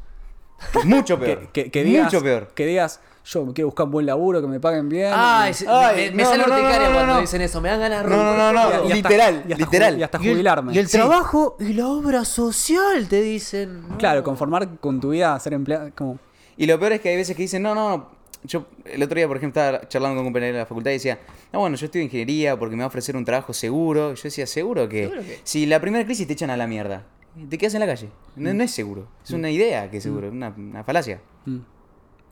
Mucho 0.84 1.18
peor. 1.18 1.48
que- 1.52 1.70
que 1.70 1.84
digas, 1.84 2.04
Mucho 2.12 2.22
peor. 2.22 2.48
que 2.54 2.66
digas, 2.66 3.00
yo 3.24 3.44
me 3.44 3.52
quiero 3.52 3.68
buscar 3.68 3.84
un 3.86 3.92
buen 3.92 4.06
laburo, 4.06 4.40
que 4.40 4.46
me 4.46 4.60
paguen 4.60 4.88
bien. 4.88 5.12
Y- 5.48 5.54
se- 5.54 5.66
Ay, 5.68 6.10
me, 6.10 6.16
me 6.16 6.22
no, 6.22 6.28
sale 6.30 6.44
no, 6.46 6.54
urticaria 6.54 6.78
no, 6.78 6.86
no, 6.88 6.92
cuando 6.94 7.14
no. 7.14 7.20
dicen 7.20 7.40
eso. 7.42 7.60
Me 7.60 7.68
dan 7.68 7.80
ganas 7.80 8.04
de 8.04 8.10
No, 8.10 8.16
no, 8.36 8.36
no, 8.36 8.52
no. 8.52 8.70
y 8.70 8.72
hasta- 8.92 8.94
literal, 8.94 9.44
y 9.46 9.52
hasta 9.52 9.64
literal. 9.64 9.98
y 9.98 10.02
hasta 10.02 10.18
Y 10.22 10.26
el- 10.28 10.32
jubilarme. 10.34 10.72
Y 10.74 10.78
el 10.78 10.86
Sí. 10.88 10.96
trabajo 10.96 11.56
y 11.60 11.72
la 11.74 11.88
obra 11.88 12.24
social, 12.24 13.06
te 13.08 13.20
dicen. 13.20 13.86
No. 13.88 13.98
Claro, 13.98 14.22
conformar 14.24 14.78
con 14.80 14.98
tu 15.00 15.10
vida, 15.10 15.38
ser 15.40 15.52
empleado, 15.52 15.90
como... 15.94 16.18
Y 16.56 16.66
lo 16.66 16.78
peor 16.78 16.92
es 16.92 17.00
que 17.00 17.08
hay 17.10 17.16
veces 17.16 17.36
que 17.36 17.42
dicen, 17.42 17.62
no, 17.62 17.74
no, 17.74 17.88
no. 17.96 18.20
Yo 18.42 18.66
el 18.86 19.02
otro 19.02 19.16
día, 19.16 19.28
por 19.28 19.36
ejemplo, 19.36 19.60
estaba 19.62 19.86
charlando 19.88 20.16
con 20.16 20.26
un 20.26 20.32
compañero 20.32 20.54
de 20.54 20.58
la 20.60 20.66
facultad 20.66 20.90
y 20.92 20.94
decía, 20.94 21.18
no, 21.52 21.60
bueno, 21.60 21.76
yo 21.76 21.84
estudio 21.84 22.04
ingeniería 22.04 22.58
porque 22.58 22.74
me 22.74 22.80
va 22.80 22.84
a 22.84 22.88
ofrecer 22.88 23.14
un 23.16 23.24
trabajo 23.24 23.52
seguro. 23.52 24.14
Yo 24.14 24.22
decía, 24.22 24.46
¿seguro 24.46 24.88
que? 24.88 25.02
¿Seguro? 25.08 25.22
Si 25.44 25.66
la 25.66 25.78
primera 25.80 26.04
crisis 26.06 26.26
te 26.26 26.32
echan 26.32 26.48
a 26.48 26.56
la 26.56 26.66
mierda, 26.66 27.04
te 27.50 27.58
quedas 27.58 27.74
en 27.74 27.80
la 27.80 27.86
calle. 27.86 28.08
No, 28.36 28.54
no 28.54 28.62
es 28.64 28.70
seguro. 28.70 29.08
Es 29.24 29.30
una 29.32 29.50
idea 29.50 29.90
que 29.90 29.98
es 29.98 30.02
seguro, 30.02 30.30
una, 30.30 30.48
una 30.56 30.84
falacia. 30.84 31.20
mm. 31.44 31.58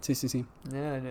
Sí, 0.01 0.15
sí, 0.15 0.29
sí. 0.29 0.47
No, 0.73 0.99
no. 1.01 1.11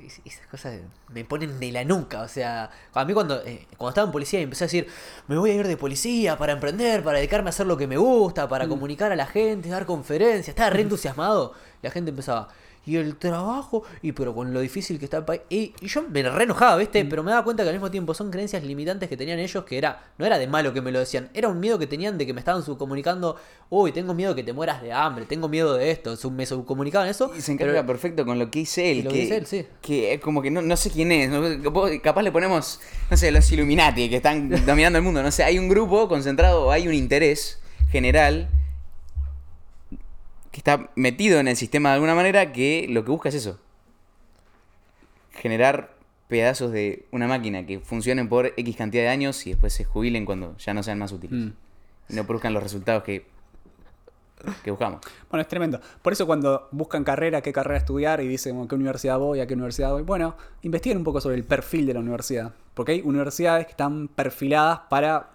Es- 0.00 0.20
Esas 0.24 0.46
cosas 0.48 0.78
me 1.08 1.24
ponen 1.24 1.58
de 1.60 1.72
la 1.72 1.84
nuca. 1.84 2.20
O 2.22 2.28
sea, 2.28 2.68
a 2.92 3.04
mí 3.06 3.14
cuando, 3.14 3.40
eh, 3.46 3.66
cuando 3.78 3.90
estaba 3.90 4.06
en 4.06 4.12
policía 4.12 4.40
y 4.40 4.42
empecé 4.42 4.64
a 4.64 4.66
decir, 4.66 4.88
me 5.28 5.38
voy 5.38 5.52
a 5.52 5.54
ir 5.54 5.66
de 5.66 5.76
policía 5.78 6.36
para 6.36 6.52
emprender, 6.52 7.02
para 7.02 7.16
dedicarme 7.18 7.48
a 7.48 7.50
hacer 7.50 7.66
lo 7.66 7.76
que 7.78 7.86
me 7.86 7.96
gusta, 7.96 8.46
para 8.48 8.68
comunicar 8.68 9.10
a 9.12 9.16
la 9.16 9.24
gente, 9.26 9.68
dar 9.70 9.86
conferencias. 9.86 10.48
Estaba 10.48 10.68
re 10.70 10.82
entusiasmado. 10.82 11.54
La 11.84 11.90
gente 11.90 12.10
empezaba, 12.10 12.48
y 12.86 12.96
el 12.96 13.16
trabajo, 13.16 13.82
y 14.02 14.12
pero 14.12 14.34
con 14.34 14.52
lo 14.52 14.60
difícil 14.60 14.98
que 14.98 15.06
está 15.06 15.16
el 15.16 15.24
país. 15.24 15.40
Y, 15.48 15.72
y 15.80 15.86
yo 15.86 16.02
me 16.02 16.22
re 16.22 16.44
enojaba, 16.44 16.76
¿viste? 16.76 17.02
Pero 17.06 17.22
me 17.22 17.30
daba 17.30 17.42
cuenta 17.42 17.62
que 17.62 17.70
al 17.70 17.74
mismo 17.76 17.90
tiempo 17.90 18.12
son 18.12 18.30
creencias 18.30 18.62
limitantes 18.62 19.08
que 19.08 19.16
tenían 19.16 19.38
ellos 19.38 19.64
que 19.64 19.78
era, 19.78 20.02
no 20.18 20.26
era 20.26 20.38
de 20.38 20.46
malo 20.46 20.74
que 20.74 20.82
me 20.82 20.92
lo 20.92 20.98
decían, 20.98 21.30
era 21.32 21.48
un 21.48 21.60
miedo 21.60 21.78
que 21.78 21.86
tenían 21.86 22.18
de 22.18 22.26
que 22.26 22.34
me 22.34 22.40
estaban 22.40 22.62
subcomunicando, 22.62 23.36
uy, 23.70 23.90
tengo 23.92 24.12
miedo 24.12 24.34
que 24.34 24.42
te 24.42 24.52
mueras 24.52 24.82
de 24.82 24.92
hambre, 24.92 25.24
tengo 25.24 25.48
miedo 25.48 25.74
de 25.74 25.90
esto. 25.92 26.14
Sub- 26.16 26.32
Me 26.34 26.44
subcomunicaban 26.44 27.08
eso. 27.08 27.32
Y 27.34 27.40
se 27.40 27.52
encarga 27.52 27.72
pero- 27.72 27.86
perfecto 27.86 28.26
con 28.26 28.38
lo 28.38 28.50
que 28.50 28.58
dice 28.58 28.90
él. 28.90 29.04
Lo 29.04 29.10
que, 29.10 29.16
que 29.16 29.22
dice 29.22 29.36
él, 29.38 29.46
sí. 29.46 29.66
Que 29.80 30.12
es 30.14 30.20
como 30.20 30.42
que 30.42 30.50
no, 30.50 30.60
no 30.60 30.76
sé 30.76 30.90
quién 30.90 31.10
es. 31.12 31.30
Capaz 32.02 32.20
le 32.22 32.32
ponemos, 32.32 32.80
no 33.10 33.16
sé, 33.16 33.30
los 33.30 33.50
Illuminati 33.50 34.10
que 34.10 34.16
están 34.16 34.50
dominando 34.66 34.98
el 34.98 35.04
mundo. 35.04 35.22
No 35.22 35.30
sé, 35.30 35.42
hay 35.42 35.58
un 35.58 35.70
grupo 35.70 36.06
concentrado, 36.08 36.70
hay 36.70 36.86
un 36.86 36.92
interés 36.92 37.60
general 37.90 38.48
que 40.54 40.60
está 40.60 40.88
metido 40.94 41.40
en 41.40 41.48
el 41.48 41.56
sistema 41.56 41.88
de 41.88 41.94
alguna 41.96 42.14
manera 42.14 42.52
que 42.52 42.86
lo 42.88 43.04
que 43.04 43.10
busca 43.10 43.28
es 43.28 43.34
eso. 43.34 43.58
Generar 45.32 45.96
pedazos 46.28 46.70
de 46.70 47.06
una 47.10 47.26
máquina 47.26 47.66
que 47.66 47.80
funcionen 47.80 48.28
por 48.28 48.46
X 48.56 48.76
cantidad 48.76 49.02
de 49.02 49.08
años 49.08 49.44
y 49.48 49.50
después 49.50 49.72
se 49.72 49.82
jubilen 49.82 50.24
cuando 50.24 50.56
ya 50.58 50.72
no 50.72 50.84
sean 50.84 51.00
más 51.00 51.10
útiles. 51.10 51.46
Mm. 51.46 51.52
Y 52.08 52.14
no 52.14 52.24
produzcan 52.24 52.54
los 52.54 52.62
resultados 52.62 53.02
que, 53.02 53.26
que 54.62 54.70
buscamos. 54.70 55.00
Bueno, 55.28 55.42
es 55.42 55.48
tremendo. 55.48 55.80
Por 56.00 56.12
eso 56.12 56.24
cuando 56.24 56.68
buscan 56.70 57.02
carrera, 57.02 57.42
qué 57.42 57.52
carrera 57.52 57.78
estudiar 57.78 58.20
y 58.20 58.28
dicen 58.28 58.54
bueno, 58.54 58.68
qué 58.68 58.76
universidad 58.76 59.18
voy, 59.18 59.40
a 59.40 59.48
qué 59.48 59.54
universidad 59.54 59.90
voy, 59.90 60.02
bueno, 60.02 60.36
investiguen 60.62 60.98
un 60.98 61.04
poco 61.04 61.20
sobre 61.20 61.34
el 61.34 61.42
perfil 61.42 61.84
de 61.84 61.94
la 61.94 62.00
universidad. 62.00 62.54
Porque 62.74 62.92
hay 62.92 63.00
universidades 63.00 63.66
que 63.66 63.72
están 63.72 64.06
perfiladas 64.06 64.82
para 64.88 65.33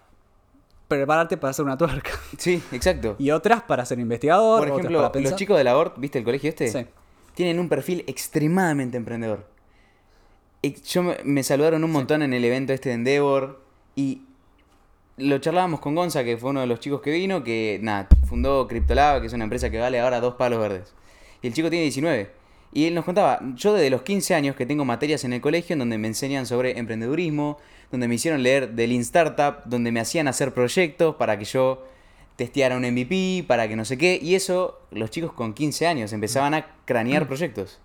prepararte 0.98 1.38
para 1.38 1.52
hacer 1.52 1.64
una 1.64 1.78
tuerca. 1.78 2.10
Sí, 2.36 2.62
exacto. 2.72 3.16
Y 3.18 3.30
otras 3.30 3.62
para 3.62 3.86
ser 3.86 3.98
investigador. 3.98 4.58
Por 4.58 4.68
otras 4.68 4.78
ejemplo, 4.80 4.98
para 4.98 5.12
pensar. 5.12 5.32
los 5.32 5.38
chicos 5.38 5.56
de 5.56 5.64
la 5.64 5.76
ORT, 5.76 5.98
¿viste 5.98 6.18
el 6.18 6.24
colegio 6.24 6.50
este? 6.50 6.68
Sí. 6.68 6.86
Tienen 7.34 7.58
un 7.58 7.68
perfil 7.68 8.04
extremadamente 8.06 8.96
emprendedor. 8.96 9.46
Yo 10.62 11.02
me, 11.02 11.16
me 11.24 11.42
saludaron 11.42 11.82
un 11.84 11.92
montón 11.92 12.22
en 12.22 12.34
el 12.34 12.44
evento 12.44 12.74
este 12.74 12.90
de 12.90 12.96
Endeavor 12.96 13.62
y 13.96 14.22
lo 15.16 15.38
charlábamos 15.38 15.80
con 15.80 15.94
Gonza, 15.94 16.24
que 16.24 16.36
fue 16.36 16.50
uno 16.50 16.60
de 16.60 16.66
los 16.66 16.80
chicos 16.80 17.00
que 17.00 17.10
vino, 17.10 17.42
que 17.42 17.78
nada, 17.82 18.08
fundó 18.28 18.66
CryptoLab, 18.66 19.20
que 19.20 19.28
es 19.28 19.32
una 19.32 19.44
empresa 19.44 19.70
que 19.70 19.78
vale 19.78 20.00
ahora 20.00 20.20
dos 20.20 20.34
palos 20.34 20.60
verdes. 20.60 20.92
Y 21.40 21.46
el 21.46 21.54
chico 21.54 21.70
tiene 21.70 21.84
19. 21.84 22.30
Y 22.72 22.86
él 22.86 22.94
nos 22.94 23.04
contaba, 23.04 23.40
yo 23.54 23.72
desde 23.72 23.90
los 23.90 24.02
15 24.02 24.34
años 24.34 24.56
que 24.56 24.66
tengo 24.66 24.84
materias 24.84 25.24
en 25.24 25.32
el 25.32 25.40
colegio 25.40 25.74
en 25.74 25.80
donde 25.80 25.98
me 25.98 26.08
enseñan 26.08 26.46
sobre 26.46 26.78
emprendedurismo, 26.78 27.58
donde 27.90 28.08
me 28.08 28.14
hicieron 28.14 28.42
leer 28.42 28.72
de 28.72 28.86
Lean 28.86 29.00
Startup, 29.00 29.62
donde 29.64 29.90
me 29.92 30.00
hacían 30.00 30.28
hacer 30.28 30.54
proyectos 30.54 31.16
para 31.16 31.38
que 31.38 31.44
yo 31.44 31.84
testeara 32.36 32.76
un 32.76 32.82
MVP, 32.84 33.44
para 33.46 33.68
que 33.68 33.76
no 33.76 33.84
sé 33.84 33.98
qué. 33.98 34.18
Y 34.20 34.34
eso, 34.34 34.80
los 34.90 35.10
chicos 35.10 35.32
con 35.32 35.52
15 35.54 35.86
años 35.86 36.12
empezaban 36.12 36.54
a 36.54 36.66
cranear 36.84 37.26
proyectos. 37.26 37.78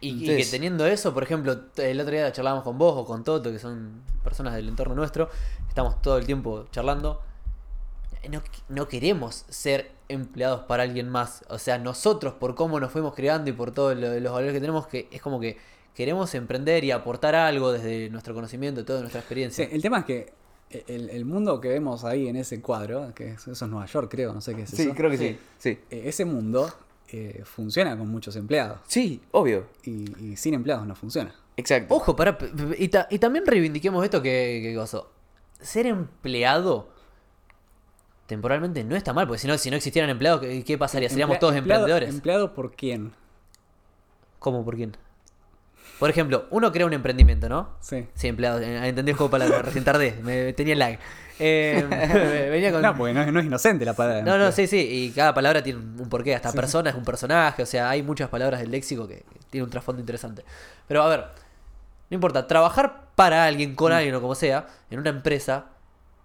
Y, 0.00 0.24
que 0.26 0.44
teniendo 0.50 0.86
eso, 0.86 1.14
por 1.14 1.22
ejemplo, 1.22 1.58
el 1.76 2.00
otro 2.00 2.12
día 2.12 2.30
charlábamos 2.32 2.64
con 2.64 2.76
vos 2.76 2.94
o 2.96 3.06
con 3.06 3.24
Toto, 3.24 3.50
que 3.52 3.58
son 3.58 4.02
personas 4.22 4.54
del 4.54 4.68
entorno 4.68 4.94
nuestro, 4.94 5.30
estamos 5.68 6.02
todo 6.02 6.18
el 6.18 6.26
tiempo 6.26 6.66
charlando. 6.72 7.22
No, 8.30 8.42
no 8.68 8.88
queremos 8.88 9.44
ser 9.48 9.92
empleados 10.08 10.62
para 10.62 10.82
alguien 10.82 11.08
más. 11.08 11.44
O 11.48 11.58
sea, 11.58 11.78
nosotros, 11.78 12.34
por 12.34 12.54
cómo 12.54 12.80
nos 12.80 12.90
fuimos 12.90 13.14
creando 13.14 13.50
y 13.50 13.52
por 13.52 13.70
todos 13.70 13.96
lo- 13.96 14.18
los 14.18 14.32
valores 14.32 14.54
que 14.54 14.60
tenemos, 14.60 14.86
que 14.86 15.08
es 15.10 15.20
como 15.22 15.40
que 15.40 15.58
queremos 15.94 16.34
emprender 16.34 16.84
y 16.84 16.90
aportar 16.90 17.34
algo 17.34 17.72
desde 17.72 18.10
nuestro 18.10 18.34
conocimiento, 18.34 18.84
toda 18.84 19.00
nuestra 19.00 19.20
Sí, 19.20 19.24
experiencia. 19.24 19.68
el 19.70 19.80
tema 19.82 20.00
es 20.00 20.04
que 20.04 20.32
el, 20.88 21.08
el 21.10 21.24
mundo 21.24 21.60
que 21.60 21.68
vemos 21.68 22.04
ahí 22.04 22.26
en 22.28 22.36
ese 22.36 22.60
cuadro, 22.60 23.12
que 23.14 23.30
es- 23.32 23.46
eso 23.46 23.64
es 23.64 23.70
Nueva 23.70 23.86
York, 23.86 24.10
creo, 24.10 24.32
no 24.34 24.40
sé 24.40 24.54
qué 24.56 24.62
es 24.62 24.70
Sí, 24.70 24.82
eso. 24.82 24.94
creo 24.94 25.10
que 25.10 25.18
sí. 25.18 25.38
Sí, 25.58 25.78
Eh, 25.90 26.02
ese 26.06 26.24
mundo 26.24 26.68
eh, 27.12 27.42
funciona 27.44 27.96
con 27.96 28.08
muchos 28.08 28.34
empleados. 28.34 28.78
sí 28.88 29.20
obvio. 29.30 29.66
Y, 29.84 30.32
y 30.32 30.36
sin 30.36 30.54
empleados 30.54 30.86
no 30.86 30.94
funciona. 30.96 31.32
Exacto. 31.56 31.94
Ojo, 31.94 32.16
para 32.16 32.36
y, 32.76 32.88
ta- 32.88 33.06
y 33.10 33.18
también 33.20 33.46
reivindiquemos 33.46 34.02
esto 34.02 34.20
que, 34.20 34.60
que 34.62 34.74
gozo. 34.74 35.12
Ser 35.60 35.86
empleado 35.86 36.88
temporalmente 38.26 38.82
no 38.84 38.96
está 38.96 39.12
mal, 39.12 39.26
porque 39.28 39.38
si 39.38 39.46
no, 39.46 39.56
si 39.58 39.70
no 39.70 39.76
existieran 39.76 40.10
empleados, 40.10 40.40
¿qué, 40.40 40.64
qué 40.64 40.78
pasaría? 40.78 41.08
Seríamos 41.08 41.34
Emplea- 41.36 41.40
todos 41.40 41.54
empleado- 41.54 41.82
emprendedores. 41.82 42.14
¿Empleado 42.14 42.54
por 42.54 42.72
quién? 42.74 43.12
¿Cómo? 44.40 44.64
¿Por 44.64 44.76
quién? 44.76 44.96
Por 45.98 46.10
ejemplo, 46.10 46.46
uno 46.50 46.72
crea 46.72 46.86
un 46.86 46.92
emprendimiento, 46.92 47.48
¿no? 47.48 47.70
Sí. 47.80 48.06
Sí, 48.14 48.28
empleado. 48.28 48.58
eh, 48.60 48.88
Entendí 48.88 49.12
el 49.12 49.16
juego 49.16 49.28
de 49.28 49.38
palabras, 49.40 49.62
recién 49.64 49.84
tardé, 49.84 50.16
me 50.22 50.52
tenía 50.52 50.74
lag. 50.74 50.98
Eh, 51.38 51.84
venía 52.50 52.70
con... 52.72 52.82
No, 52.82 52.94
porque 52.96 53.12
no, 53.14 53.22
es- 53.22 53.32
no 53.32 53.40
es 53.40 53.46
inocente 53.46 53.84
la 53.84 53.94
palabra. 53.94 54.22
No, 54.22 54.38
no, 54.38 54.52
sí, 54.52 54.66
sí, 54.66 54.78
y 54.78 55.10
cada 55.10 55.34
palabra 55.34 55.62
tiene 55.62 55.78
un 55.80 56.08
porqué, 56.08 56.34
hasta 56.34 56.52
persona 56.52 56.90
es 56.90 56.96
un 56.96 57.04
personaje, 57.04 57.62
o 57.62 57.66
sea, 57.66 57.90
hay 57.90 58.02
muchas 58.02 58.28
palabras 58.28 58.60
del 58.60 58.70
léxico 58.70 59.06
que 59.08 59.24
tienen 59.50 59.64
un 59.64 59.70
trasfondo 59.70 60.00
interesante. 60.00 60.44
Pero 60.86 61.02
a 61.02 61.08
ver, 61.08 61.20
no 62.10 62.14
importa, 62.14 62.46
trabajar 62.46 63.04
para 63.14 63.44
alguien, 63.44 63.74
con 63.74 63.92
alguien 63.92 64.14
o 64.16 64.20
como 64.20 64.34
sea, 64.34 64.66
en 64.90 64.98
una 65.00 65.10
empresa, 65.10 65.66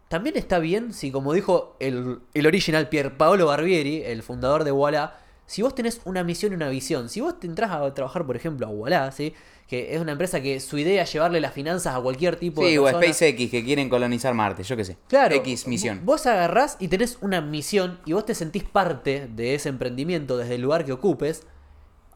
también 0.09 0.35
está 0.37 0.57
bien 0.59 0.93
si, 0.93 1.11
como 1.11 1.33
dijo 1.33 1.75
el, 1.79 2.19
el 2.33 2.47
original 2.47 2.89
Pier 2.89 3.15
Paolo 3.17 3.45
Barbieri, 3.47 4.03
el 4.03 4.23
fundador 4.23 4.63
de 4.63 4.71
Walla, 4.71 5.13
si 5.49 5.63
vos 5.63 5.73
tenés 5.73 5.99
una 6.05 6.23
misión 6.23 6.51
y 6.51 6.55
una 6.55 6.69
visión, 6.69 7.09
si 7.09 7.21
vos 7.21 7.39
te 7.39 7.47
entras 7.47 7.71
a 7.71 7.91
trabajar, 7.95 8.23
por 8.23 8.35
ejemplo, 8.35 8.67
a 8.67 8.69
Walla, 8.69 9.11
¿sí? 9.11 9.33
que 9.67 9.95
es 9.95 9.99
una 9.99 10.11
empresa 10.11 10.41
que 10.41 10.59
su 10.59 10.77
idea 10.77 11.01
es 11.01 11.11
llevarle 11.11 11.41
las 11.41 11.53
finanzas 11.53 11.95
a 11.95 11.99
cualquier 11.99 12.35
tipo 12.35 12.61
de 12.63 12.69
Sí, 12.69 12.77
o. 12.77 12.87
SpaceX 12.87 13.49
que 13.49 13.63
quieren 13.63 13.89
colonizar 13.89 14.35
Marte, 14.35 14.61
yo 14.61 14.77
qué 14.77 14.85
sé. 14.85 14.97
Claro. 15.07 15.33
X 15.37 15.65
misión. 15.65 16.01
Vos 16.05 16.27
agarrás 16.27 16.77
y 16.79 16.87
tenés 16.87 17.17
una 17.21 17.41
misión 17.41 17.99
y 18.05 18.13
vos 18.13 18.27
te 18.27 18.35
sentís 18.35 18.63
parte 18.63 19.27
de 19.27 19.55
ese 19.55 19.69
emprendimiento 19.69 20.37
desde 20.37 20.53
el 20.53 20.61
lugar 20.61 20.85
que 20.85 20.91
ocupes. 20.91 21.47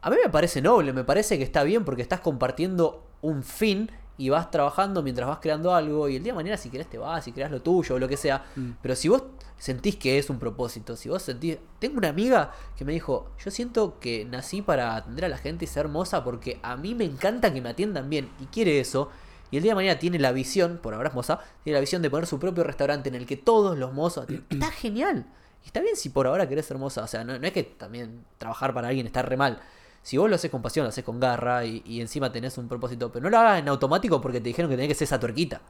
A 0.01 0.11
mí 0.11 0.17
me 0.23 0.29
parece 0.29 0.61
noble, 0.61 0.93
me 0.93 1.03
parece 1.03 1.39
que 1.39 1.43
está 1.43 1.63
bien 1.63 1.85
porque 1.85 2.03
estás 2.03 2.19
compartiendo 2.19 3.03
un 3.21 3.41
fin 3.41 3.89
y 4.17 4.29
vas 4.29 4.51
trabajando 4.51 5.01
mientras 5.01 5.27
vas 5.27 5.39
creando 5.39 5.73
algo 5.73 6.07
y 6.07 6.17
el 6.17 6.23
día 6.23 6.33
de 6.33 6.35
mañana 6.35 6.57
si 6.57 6.69
querés 6.69 6.87
te 6.87 6.97
vas, 6.97 7.23
si 7.23 7.31
creas 7.31 7.51
lo 7.51 7.61
tuyo 7.61 7.95
o 7.95 7.99
lo 7.99 8.07
que 8.07 8.17
sea. 8.17 8.45
Pero 8.81 8.95
si 8.95 9.09
vos 9.09 9.23
sentís 9.57 9.95
que 9.95 10.17
es 10.17 10.29
un 10.29 10.39
propósito, 10.39 10.95
si 10.95 11.09
vos 11.09 11.21
sentís... 11.21 11.57
Tengo 11.79 11.97
una 11.97 12.09
amiga 12.09 12.51
que 12.77 12.85
me 12.85 12.93
dijo, 12.93 13.31
yo 13.43 13.49
siento 13.49 13.99
que 13.99 14.25
nací 14.25 14.61
para 14.61 14.95
atender 14.95 15.25
a 15.25 15.29
la 15.29 15.37
gente 15.37 15.65
y 15.65 15.67
ser 15.67 15.85
hermosa 15.85 16.23
porque 16.23 16.59
a 16.61 16.77
mí 16.77 16.95
me 16.95 17.05
encanta 17.05 17.53
que 17.53 17.61
me 17.61 17.69
atiendan 17.69 18.09
bien 18.09 18.29
y 18.39 18.45
quiere 18.45 18.79
eso. 18.79 19.09
Y 19.51 19.57
el 19.57 19.63
día 19.63 19.71
de 19.71 19.75
mañana 19.75 19.99
tiene 19.99 20.17
la 20.19 20.31
visión, 20.31 20.79
por 20.81 20.93
ahora 20.93 21.09
es 21.09 21.15
moza, 21.15 21.39
tiene 21.63 21.77
la 21.77 21.81
visión 21.81 22.01
de 22.01 22.09
poner 22.09 22.25
su 22.25 22.39
propio 22.39 22.63
restaurante 22.63 23.09
en 23.09 23.15
el 23.15 23.25
que 23.25 23.37
todos 23.37 23.77
los 23.77 23.93
mozos. 23.93 24.25
Está 24.49 24.71
genial. 24.71 25.27
Y 25.63 25.67
está 25.67 25.79
bien 25.79 25.95
si 25.95 26.09
por 26.09 26.27
ahora 26.27 26.47
querés 26.49 26.65
ser 26.65 26.77
moza. 26.77 27.03
O 27.03 27.07
sea, 27.07 27.23
no, 27.23 27.37
no 27.37 27.47
es 27.47 27.53
que 27.53 27.63
también 27.63 28.25
trabajar 28.37 28.73
para 28.73 28.89
alguien 28.89 29.05
está 29.05 29.21
re 29.21 29.37
mal. 29.37 29.59
Si 30.03 30.17
vos 30.17 30.29
lo 30.29 30.35
haces 30.35 30.51
con 30.51 30.61
pasión, 30.61 30.83
lo 30.83 30.89
haces 30.89 31.03
con 31.03 31.19
garra 31.19 31.65
y, 31.65 31.81
y 31.85 31.99
encima 32.01 32.31
tenés 32.31 32.57
un 32.59 32.67
propósito, 32.67 33.11
pero 33.11 33.23
no 33.23 33.29
lo 33.29 33.39
hagas 33.39 33.59
en 33.59 33.67
automático 33.69 34.21
porque 34.21 34.39
te 34.39 34.49
dijeron 34.49 34.69
que 34.69 34.75
tenés 34.75 34.89
que 34.89 34.95
ser 34.95 35.05
esa 35.05 35.19
tuerquita. 35.19 35.61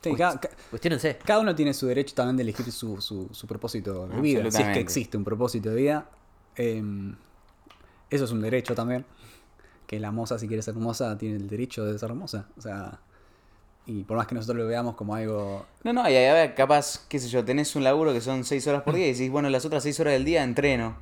Sí, 0.00 0.16
cada, 0.16 1.38
uno 1.40 1.54
tiene 1.54 1.72
su 1.74 1.86
derecho 1.86 2.14
también 2.14 2.36
de 2.36 2.42
elegir 2.42 2.70
su, 2.72 3.00
su, 3.00 3.28
su 3.32 3.46
propósito 3.46 4.08
de 4.08 4.20
vida. 4.20 4.50
Si 4.50 4.62
es 4.62 4.68
que 4.68 4.80
existe 4.80 5.16
un 5.16 5.24
propósito 5.24 5.70
de 5.70 5.76
vida. 5.76 6.10
eh, 6.56 6.82
eso 8.10 8.24
es 8.24 8.30
un 8.30 8.40
derecho 8.40 8.74
también. 8.74 9.06
Que 9.86 9.98
la 10.00 10.10
moza, 10.10 10.38
si 10.38 10.46
quiere 10.48 10.62
ser 10.62 10.74
moza, 10.74 11.16
tiene 11.18 11.36
el 11.36 11.48
derecho 11.48 11.84
de 11.84 11.98
ser 11.98 12.10
hermosa. 12.10 12.48
O 12.58 12.60
sea, 12.60 13.00
y 13.86 14.04
por 14.04 14.16
más 14.16 14.26
que 14.26 14.34
nosotros 14.34 14.58
lo 14.58 14.66
veamos 14.66 14.96
como 14.96 15.14
algo. 15.14 15.64
No, 15.84 15.92
no, 15.92 16.08
y 16.10 16.16
a 16.16 16.32
ver, 16.34 16.54
capaz, 16.54 17.06
qué 17.08 17.18
sé 17.18 17.28
yo, 17.28 17.44
tenés 17.44 17.74
un 17.76 17.84
laburo 17.84 18.12
que 18.12 18.20
son 18.20 18.44
6 18.44 18.66
horas 18.66 18.82
por 18.82 18.94
día 18.94 19.06
y 19.06 19.12
decís, 19.12 19.30
bueno, 19.30 19.48
las 19.50 19.64
otras 19.64 19.82
6 19.84 20.00
horas 20.00 20.12
del 20.14 20.24
día 20.24 20.42
entreno. 20.44 20.96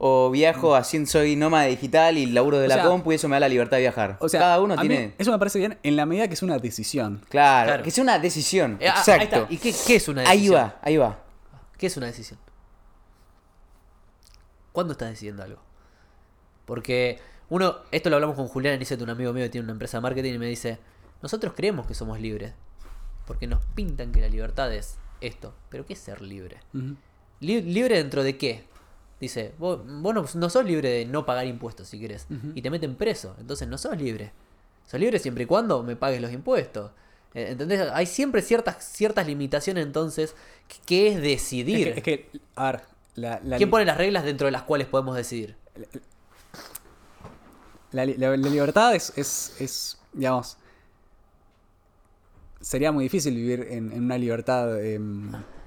O 0.00 0.30
viajo, 0.30 0.76
así 0.76 1.04
soy 1.06 1.34
nómada 1.34 1.64
digital 1.64 2.16
y 2.18 2.26
laburo 2.26 2.58
de 2.60 2.66
O 2.66 2.68
la 2.68 2.74
sea- 2.76 2.84
compu 2.84 3.10
y 3.10 3.16
eso 3.16 3.28
me 3.28 3.34
da 3.34 3.40
la 3.40 3.48
libertad 3.48 3.78
de 3.78 3.80
viajar. 3.82 4.16
O 4.20 4.28
sea, 4.28 4.38
Cada 4.40 4.60
uno 4.60 4.74
a 4.74 4.82
mí 4.82 4.88
tiene. 4.88 5.14
eso 5.18 5.32
me 5.32 5.38
parece 5.40 5.58
bien 5.58 5.76
en 5.82 5.96
la 5.96 6.06
medida 6.06 6.28
que 6.28 6.34
es 6.34 6.42
una 6.44 6.56
decisión. 6.58 7.20
Claro, 7.28 7.66
Claro. 7.68 7.82
que 7.82 7.90
sea 7.90 8.02
una 8.04 8.18
decisión. 8.20 8.76
Eh, 8.80 8.86
ah, 8.88 8.92
ahí 8.94 8.98
Exacto. 9.00 9.36
está. 9.42 9.46
¿Y 9.52 9.56
qué, 9.58 9.74
qué 9.86 9.96
es 9.96 10.06
una 10.08 10.22
Ahí 10.22 10.38
decisión? 10.38 10.54
va, 10.60 10.78
ahí 10.82 10.96
va. 10.96 11.18
¿Qué 11.76 11.86
es 11.88 11.96
una 11.96 12.06
decisión? 12.06 12.38
¿Cuándo 14.72 14.92
estás 14.92 15.10
decidiendo 15.10 15.42
algo? 15.42 15.60
Porque 16.64 17.18
uno, 17.48 17.76
esto 17.90 18.10
lo 18.10 18.16
hablamos 18.16 18.36
con 18.36 18.46
Julián 18.46 18.74
Aniceto, 18.74 19.02
un 19.04 19.10
amigo 19.10 19.32
mío 19.32 19.44
que 19.44 19.50
tiene 19.50 19.64
una 19.64 19.72
empresa 19.72 19.96
de 19.98 20.02
marketing, 20.02 20.34
y 20.34 20.38
me 20.38 20.46
dice, 20.46 20.78
nosotros 21.22 21.54
creemos 21.56 21.86
que 21.86 21.94
somos 21.94 22.20
libres, 22.20 22.52
porque 23.26 23.46
nos 23.46 23.64
pintan 23.74 24.12
que 24.12 24.20
la 24.20 24.28
libertad 24.28 24.72
es 24.72 24.98
esto. 25.20 25.54
Pero 25.70 25.84
¿qué 25.86 25.94
es 25.94 25.98
ser 25.98 26.20
libre? 26.22 26.58
¿Libre 27.40 27.96
dentro 27.96 28.22
de 28.22 28.36
qué? 28.36 28.64
Dice, 29.20 29.52
vos, 29.58 29.80
vos 29.84 30.14
no, 30.14 30.24
no 30.34 30.50
sos 30.50 30.64
libre 30.64 30.90
de 30.90 31.04
no 31.04 31.26
pagar 31.26 31.46
impuestos 31.46 31.88
si 31.88 31.98
querés, 31.98 32.26
y 32.54 32.62
te 32.62 32.70
meten 32.70 32.94
preso, 32.94 33.34
entonces 33.40 33.66
no 33.66 33.76
sos 33.78 33.96
libre. 33.98 34.32
Sos 34.86 35.00
libre 35.00 35.18
siempre 35.18 35.44
y 35.44 35.46
cuando 35.46 35.82
me 35.82 35.96
pagues 35.96 36.20
los 36.22 36.32
impuestos. 36.32 36.92
Eh, 37.34 37.48
¿Entendés? 37.50 37.90
Hay 37.92 38.06
siempre 38.06 38.40
ciertas, 38.42 38.82
ciertas 38.84 39.26
limitaciones 39.26 39.84
entonces, 39.84 40.34
que, 40.68 40.76
que 40.86 41.08
es 41.08 41.20
decidir. 41.20 41.88
Es 41.88 42.02
que, 42.02 42.12
es 42.14 42.30
que, 42.32 42.40
a 42.56 42.72
ver, 42.72 42.80
la, 43.16 43.40
la- 43.44 43.56
¿Quién 43.56 43.68
pone 43.70 43.84
las 43.84 43.96
reglas 43.98 44.24
dentro 44.24 44.46
de 44.46 44.52
las 44.52 44.62
cuales 44.62 44.86
podemos 44.86 45.14
decidir? 45.16 45.56
La, 47.92 48.04
li- 48.06 48.16
la- 48.16 48.36
la 48.36 48.48
libertad 48.48 48.94
es, 48.94 49.12
es, 49.16 49.56
es, 49.60 49.98
digamos, 50.12 50.56
sería 52.60 52.92
muy 52.92 53.04
difícil 53.04 53.34
vivir 53.34 53.66
en, 53.70 53.92
en 53.92 54.04
una 54.04 54.18
libertad 54.18 54.82
em, 54.84 55.32
eh, 55.34 55.38
po- 55.38 55.57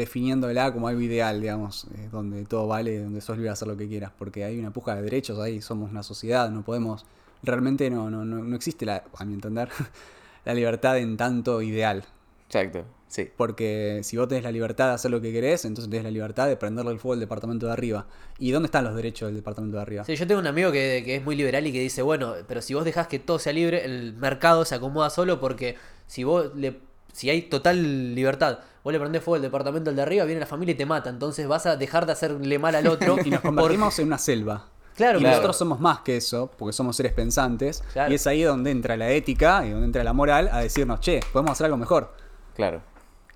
definiéndola 0.00 0.72
como 0.72 0.88
algo 0.88 1.00
ideal, 1.00 1.40
digamos, 1.40 1.86
eh, 1.94 2.08
donde 2.10 2.44
todo 2.44 2.66
vale, 2.66 2.98
donde 2.98 3.20
sos 3.20 3.36
libre 3.36 3.48
de 3.48 3.52
hacer 3.52 3.68
lo 3.68 3.76
que 3.76 3.86
quieras, 3.86 4.10
porque 4.18 4.44
hay 4.44 4.58
una 4.58 4.72
puja 4.72 4.96
de 4.96 5.02
derechos 5.02 5.38
ahí, 5.38 5.60
somos 5.60 5.90
una 5.90 6.02
sociedad, 6.02 6.50
no 6.50 6.62
podemos, 6.62 7.04
realmente 7.42 7.90
no, 7.90 8.10
no, 8.10 8.24
no, 8.24 8.42
no 8.42 8.56
existe, 8.56 8.86
la, 8.86 9.04
a 9.16 9.24
mi 9.24 9.34
entender, 9.34 9.68
la 10.44 10.54
libertad 10.54 10.98
en 10.98 11.16
tanto 11.16 11.60
ideal. 11.62 12.04
Exacto, 12.46 12.84
sí. 13.08 13.28
Porque 13.36 14.00
si 14.02 14.16
vos 14.16 14.26
tenés 14.26 14.42
la 14.42 14.50
libertad 14.50 14.88
de 14.88 14.94
hacer 14.94 15.10
lo 15.10 15.20
que 15.20 15.32
querés, 15.32 15.64
entonces 15.66 15.90
tenés 15.90 16.04
la 16.04 16.10
libertad 16.10 16.48
de 16.48 16.56
prenderle 16.56 16.92
el 16.92 16.98
fuego 16.98 17.12
al 17.12 17.20
departamento 17.20 17.66
de 17.66 17.72
arriba. 17.72 18.06
¿Y 18.38 18.50
dónde 18.50 18.66
están 18.66 18.84
los 18.84 18.96
derechos 18.96 19.28
del 19.28 19.36
departamento 19.36 19.76
de 19.76 19.82
arriba? 19.82 20.04
Sí, 20.04 20.16
yo 20.16 20.26
tengo 20.26 20.40
un 20.40 20.46
amigo 20.46 20.72
que, 20.72 21.02
que 21.04 21.16
es 21.16 21.24
muy 21.24 21.36
liberal 21.36 21.66
y 21.66 21.72
que 21.72 21.80
dice, 21.80 22.02
bueno, 22.02 22.34
pero 22.48 22.62
si 22.62 22.74
vos 22.74 22.84
dejás 22.84 23.06
que 23.06 23.18
todo 23.18 23.38
sea 23.38 23.52
libre, 23.52 23.84
el 23.84 24.14
mercado 24.14 24.64
se 24.64 24.74
acomoda 24.74 25.10
solo 25.10 25.38
porque 25.38 25.76
si 26.06 26.24
vos 26.24 26.50
le... 26.56 26.78
Si 27.12 27.28
hay 27.28 27.42
total 27.42 28.14
libertad, 28.14 28.60
vos 28.82 28.92
le 28.92 28.98
prendés 28.98 29.22
fuego 29.22 29.36
al 29.36 29.42
departamento 29.42 29.90
al 29.90 29.96
de 29.96 30.02
arriba, 30.02 30.24
viene 30.24 30.40
la 30.40 30.46
familia 30.46 30.72
y 30.72 30.76
te 30.76 30.86
mata. 30.86 31.10
Entonces 31.10 31.46
vas 31.46 31.66
a 31.66 31.76
dejar 31.76 32.06
de 32.06 32.12
hacerle 32.12 32.58
mal 32.58 32.74
al 32.74 32.86
otro. 32.86 33.16
y 33.24 33.30
nos 33.30 33.40
por- 33.40 33.50
convertimos 33.54 33.98
en 33.98 34.06
una 34.06 34.18
selva. 34.18 34.66
Claro, 34.96 35.18
y 35.18 35.22
claro. 35.22 35.36
nosotros 35.36 35.56
somos 35.56 35.80
más 35.80 36.00
que 36.00 36.16
eso, 36.16 36.50
porque 36.58 36.72
somos 36.72 36.96
seres 36.96 37.12
pensantes. 37.12 37.82
Claro. 37.92 38.12
Y 38.12 38.16
es 38.16 38.26
ahí 38.26 38.42
donde 38.42 38.70
entra 38.70 38.96
la 38.96 39.10
ética 39.10 39.64
y 39.64 39.70
donde 39.70 39.86
entra 39.86 40.04
la 40.04 40.12
moral 40.12 40.50
a 40.52 40.58
decirnos, 40.60 41.00
che, 41.00 41.20
podemos 41.32 41.52
hacer 41.52 41.66
algo 41.66 41.78
mejor. 41.78 42.14
Claro. 42.54 42.82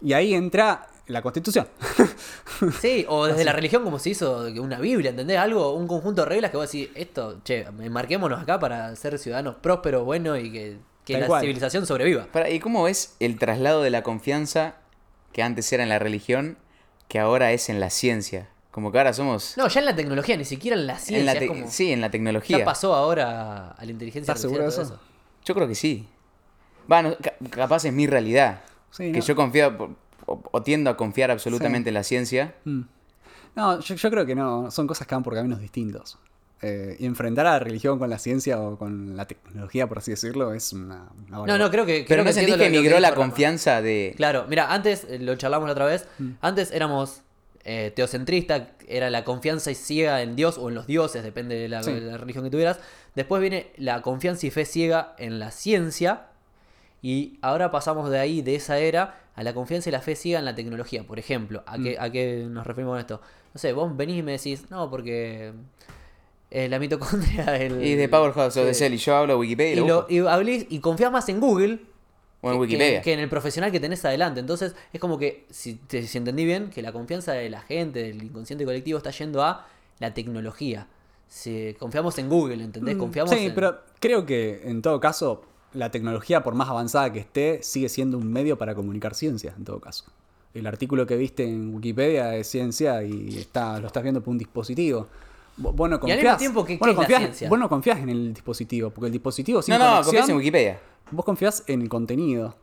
Y 0.03 0.13
ahí 0.13 0.35
entra 0.35 0.89
la 1.07 1.23
constitución. 1.23 1.69
Sí, 2.81 3.05
o 3.09 3.27
desde 3.27 3.45
la 3.45 3.53
religión 3.53 3.83
como 3.83 3.99
se 3.99 4.11
hizo 4.11 4.47
una 4.61 4.79
Biblia, 4.79 5.11
¿entendés? 5.11 5.39
Algo, 5.39 5.75
un 5.75 5.89
conjunto 5.89 6.23
de 6.23 6.29
reglas 6.29 6.51
que 6.51 6.57
vos 6.57 6.71
decís, 6.71 6.89
esto, 6.95 7.41
che, 7.43 7.67
marquémonos 7.91 8.41
acá 8.41 8.61
para 8.61 8.95
ser 8.95 9.19
ciudadanos 9.19 9.57
prósperos, 9.57 10.05
buenos 10.05 10.39
y 10.39 10.53
que, 10.53 10.79
la 11.19 11.27
cual. 11.27 11.41
civilización 11.41 11.85
sobreviva. 11.85 12.29
¿Y 12.49 12.61
cómo 12.61 12.85
ves 12.85 13.17
el 13.19 13.39
traslado 13.39 13.83
de 13.83 13.91
la 13.91 14.03
confianza 14.03 14.77
que 15.35 15.43
antes 15.43 15.71
era 15.73 15.83
en 15.83 15.91
la 15.91 15.99
religión, 15.99 16.57
que 17.09 17.19
ahora 17.19 17.53
es 17.53 17.69
en 17.69 17.81
la 17.81 17.91
ciencia? 17.91 18.49
Como 18.71 18.91
que 18.91 18.99
ahora 18.99 19.13
somos... 19.13 19.57
No, 19.59 19.69
ya 19.69 19.81
en 19.81 19.87
la 19.87 19.95
tecnología, 19.95 20.37
ni 20.37 20.45
siquiera 20.47 20.77
en 20.77 20.87
la 20.87 20.97
ciencia. 20.99 21.19
en 21.21 21.27
la 21.27 21.33
es 21.35 21.39
te- 21.41 21.47
como- 21.47 21.71
Sí, 21.71 21.93
en 21.93 22.01
la 22.01 22.11
tecnología. 22.11 22.59
Ya 22.59 22.65
pasó 22.65 22.95
ahora 22.95 23.73
a 23.73 23.85
la 23.85 23.91
inteligencia 23.91 24.33
¿Estás 24.33 24.41
seguro 24.41 24.63
de 24.63 24.69
artificial, 24.69 24.97
eso? 24.97 25.05
Yo 25.45 25.55
creo 25.55 25.69
que 25.69 25.75
sí. 25.75 26.09
Bueno, 26.89 27.15
ca- 27.23 27.35
capaz 27.51 27.85
es 27.85 27.93
mi 27.93 28.07
realidad. 28.07 28.63
Sí, 28.91 29.13
que 29.13 29.19
¿no? 29.19 29.25
yo 29.25 29.37
confío 29.37 29.97
o, 30.27 30.43
o 30.51 30.63
tiendo 30.63 30.89
a 30.91 30.97
confiar 30.97 31.31
absolutamente 31.31 31.91
en 31.91 31.95
la 31.95 32.03
ciencia. 32.05 32.55
Mm. 32.65 32.81
No, 33.57 33.81
yo, 33.81 33.95
yo 33.97 34.11
creo 34.11 34.25
que 34.27 34.35
no, 34.35 34.71
son 34.71 34.87
cosas 34.87 35.07
que 35.07 35.15
van 35.15 35.23
por 35.23 35.35
caminos 35.35 35.61
distintos. 35.61 36.19
Eh, 36.67 36.97
y 36.99 37.05
enfrentar 37.07 37.47
a 37.47 37.51
la 37.53 37.59
religión 37.59 37.99
con 37.99 38.09
la 38.09 38.19
ciencia 38.19 38.59
o 38.61 38.79
con 38.79 39.17
la 39.17 39.27
tecnología, 39.27 39.87
por 39.87 39.99
así 39.99 40.13
decirlo, 40.13 40.55
es 40.55 40.73
una... 40.73 41.09
una 41.29 41.47
No, 41.47 41.59
no, 41.59 41.71
creo 41.71 41.85
que. 41.85 42.05
Pero 42.09 42.23
creo 42.23 42.25
no 42.25 42.33
sentís 42.33 42.55
que 42.55 42.59
lo- 42.65 42.71
lo 42.71 42.79
emigró 42.79 43.01
la 43.01 43.15
confianza 43.15 43.83
de... 43.83 44.15
Claro, 44.17 44.47
mira, 44.49 44.73
antes 44.73 45.05
eh, 45.11 45.19
lo 45.19 45.37
charlamos 45.37 45.67
la 45.67 45.73
otra 45.73 45.85
vez. 45.87 46.07
Mm. 46.19 46.31
Antes 46.41 46.71
éramos 46.73 47.21
eh, 47.65 47.93
teocentristas, 47.95 48.63
era 48.89 49.11
la 49.11 49.25
confianza 49.25 49.71
y 49.71 49.75
ciega 49.75 50.23
en 50.23 50.37
Dios 50.37 50.57
o 50.59 50.69
en 50.71 50.75
los 50.75 50.87
dioses, 50.87 51.23
depende 51.23 51.55
de 51.57 51.69
la, 51.69 51.83
Sí. 51.83 51.93
de 51.93 52.01
la 52.01 52.17
religión 52.17 52.45
que 52.45 52.51
tuvieras. 52.51 52.79
Después 53.15 53.41
viene 53.43 53.67
la 53.77 54.01
confianza 54.03 54.47
y 54.47 54.51
fe 54.51 54.65
ciega 54.65 55.15
en 55.19 55.39
la 55.39 55.51
ciencia. 55.51 56.29
Y 57.03 57.39
ahora 57.43 57.71
pasamos 57.71 58.09
de 58.11 58.19
ahí, 58.19 58.41
de 58.41 58.55
esa 58.55 58.79
era, 58.79 59.21
a 59.35 59.43
la 59.43 59.53
confianza 59.53 59.91
y 59.91 59.93
la 59.93 60.01
fe 60.01 60.17
ciega 60.17 60.39
en 60.39 60.45
la 60.47 60.55
tecnología. 60.55 61.05
Por 61.07 61.19
ejemplo, 61.19 61.63
¿a 61.67 61.77
Mm. 61.77 61.83
qué, 61.85 61.97
a 61.99 62.11
qué 62.11 62.47
nos 62.49 62.67
referimos 62.67 62.93
con 62.93 63.01
esto? 63.01 63.21
No 63.53 63.59
sé, 63.61 63.73
vos 63.75 63.95
venís 63.97 64.19
y 64.19 64.23
me 64.23 64.33
decís, 64.33 64.71
no, 64.71 64.91
porque 64.91 65.53
eh, 66.55 66.69
la 66.69 66.79
mitocondria. 66.79 67.57
El, 67.61 67.85
Y 67.85 67.95
de 67.97 68.09
Powerhouse 68.09 68.57
o 68.57 68.65
de 68.65 68.73
sí. 68.75 68.79
Cell, 68.79 68.95
y 68.95 68.97
yo 68.99 69.17
hablo 69.17 69.39
Wikipedia. 69.39 69.75
y, 69.83 69.87
lo 69.87 70.07
y, 70.09 70.19
hablís- 70.19 70.67
y 70.71 70.79
confías 70.79 71.11
más 71.13 71.29
en 71.29 71.41
Google 71.41 71.81
O 72.41 72.49
en 72.49 72.55
que- 72.55 72.59
Wikipedia. 72.61 72.99
Que, 73.01 73.05
que 73.05 73.13
en 73.15 73.21
el 73.21 73.29
profesional 73.29 73.71
que 73.73 73.81
tenés 73.81 74.05
adelante. 74.05 74.41
Entonces, 74.41 74.75
es 74.93 75.01
como 75.01 75.19
que, 75.19 75.47
si, 75.51 75.75
te- 75.75 76.07
si 76.07 76.17
entendí 76.19 76.45
bien, 76.45 76.71
que 76.71 76.81
la 76.83 76.93
confianza 76.93 77.33
de 77.33 77.51
la 77.51 77.61
gente, 77.61 78.01
del 78.03 78.23
inconsciente 78.23 78.65
colectivo, 78.65 78.99
está 78.99 79.11
yendo 79.11 79.43
a 79.43 79.67
la 79.99 80.15
tecnología. 80.15 80.87
Si 81.29 81.75
confiamos 81.79 82.17
en 82.19 82.29
Google, 82.29 82.63
¿entendés? 82.63 82.97
Confiamos 82.97 83.33
Mm, 83.33 83.37
Sí, 83.37 83.47
en... 83.47 83.55
pero 83.55 83.81
creo 83.99 84.25
que 84.25 84.61
en 84.65 84.81
todo 84.83 85.01
caso, 85.01 85.43
la 85.73 85.91
tecnología, 85.91 86.45
por 86.45 86.55
más 86.55 86.69
avanzada 86.69 87.13
que 87.13 87.19
esté, 87.19 87.63
sigue 87.65 87.89
siendo 87.89 88.17
un 88.19 88.31
medio 88.33 88.57
para 88.59 88.75
comunicar 88.77 89.15
ciencia, 89.15 89.53
en 89.57 89.65
todo 89.65 89.81
caso. 89.81 90.05
El 90.53 90.69
artículo 90.69 91.05
que 91.07 91.17
viste 91.17 91.43
en 91.43 91.75
Wikipedia 91.75 92.37
es 92.37 92.47
ciencia 92.47 93.03
y 93.03 93.37
está, 93.39 93.81
lo 93.81 93.89
estás 93.89 94.05
viendo 94.05 94.21
por 94.21 94.31
un 94.31 94.39
dispositivo. 94.39 95.09
Vos 95.57 95.75
no 95.77 95.85
Y 95.87 95.95
al 95.95 96.01
confías, 96.01 96.21
mismo 96.21 96.37
tiempo, 96.39 96.65
¿qué- 96.65 96.77
vos 96.79 96.81
no 96.81 96.85
qué 96.87 96.91
es 96.91 96.97
la 96.97 97.03
confías- 97.05 97.19
ciencia? 97.21 97.49
vos 97.49 97.59
no 97.59 97.69
confías 97.69 97.99
en 98.01 98.09
el 98.09 98.35
dispositivo, 98.35 98.91
porque 98.91 99.07
el 99.07 99.13
dispositivo 99.13 99.63
sin 99.63 99.73
No, 99.75 99.79
no, 99.79 99.85
conexión, 99.85 100.05
confías 100.05 100.29
en 100.31 100.37
Wikipedia. 100.37 100.81
vos 101.13 101.25
confías 101.25 101.65
en 101.69 101.83
el 101.83 101.89
contenido, 101.89 102.57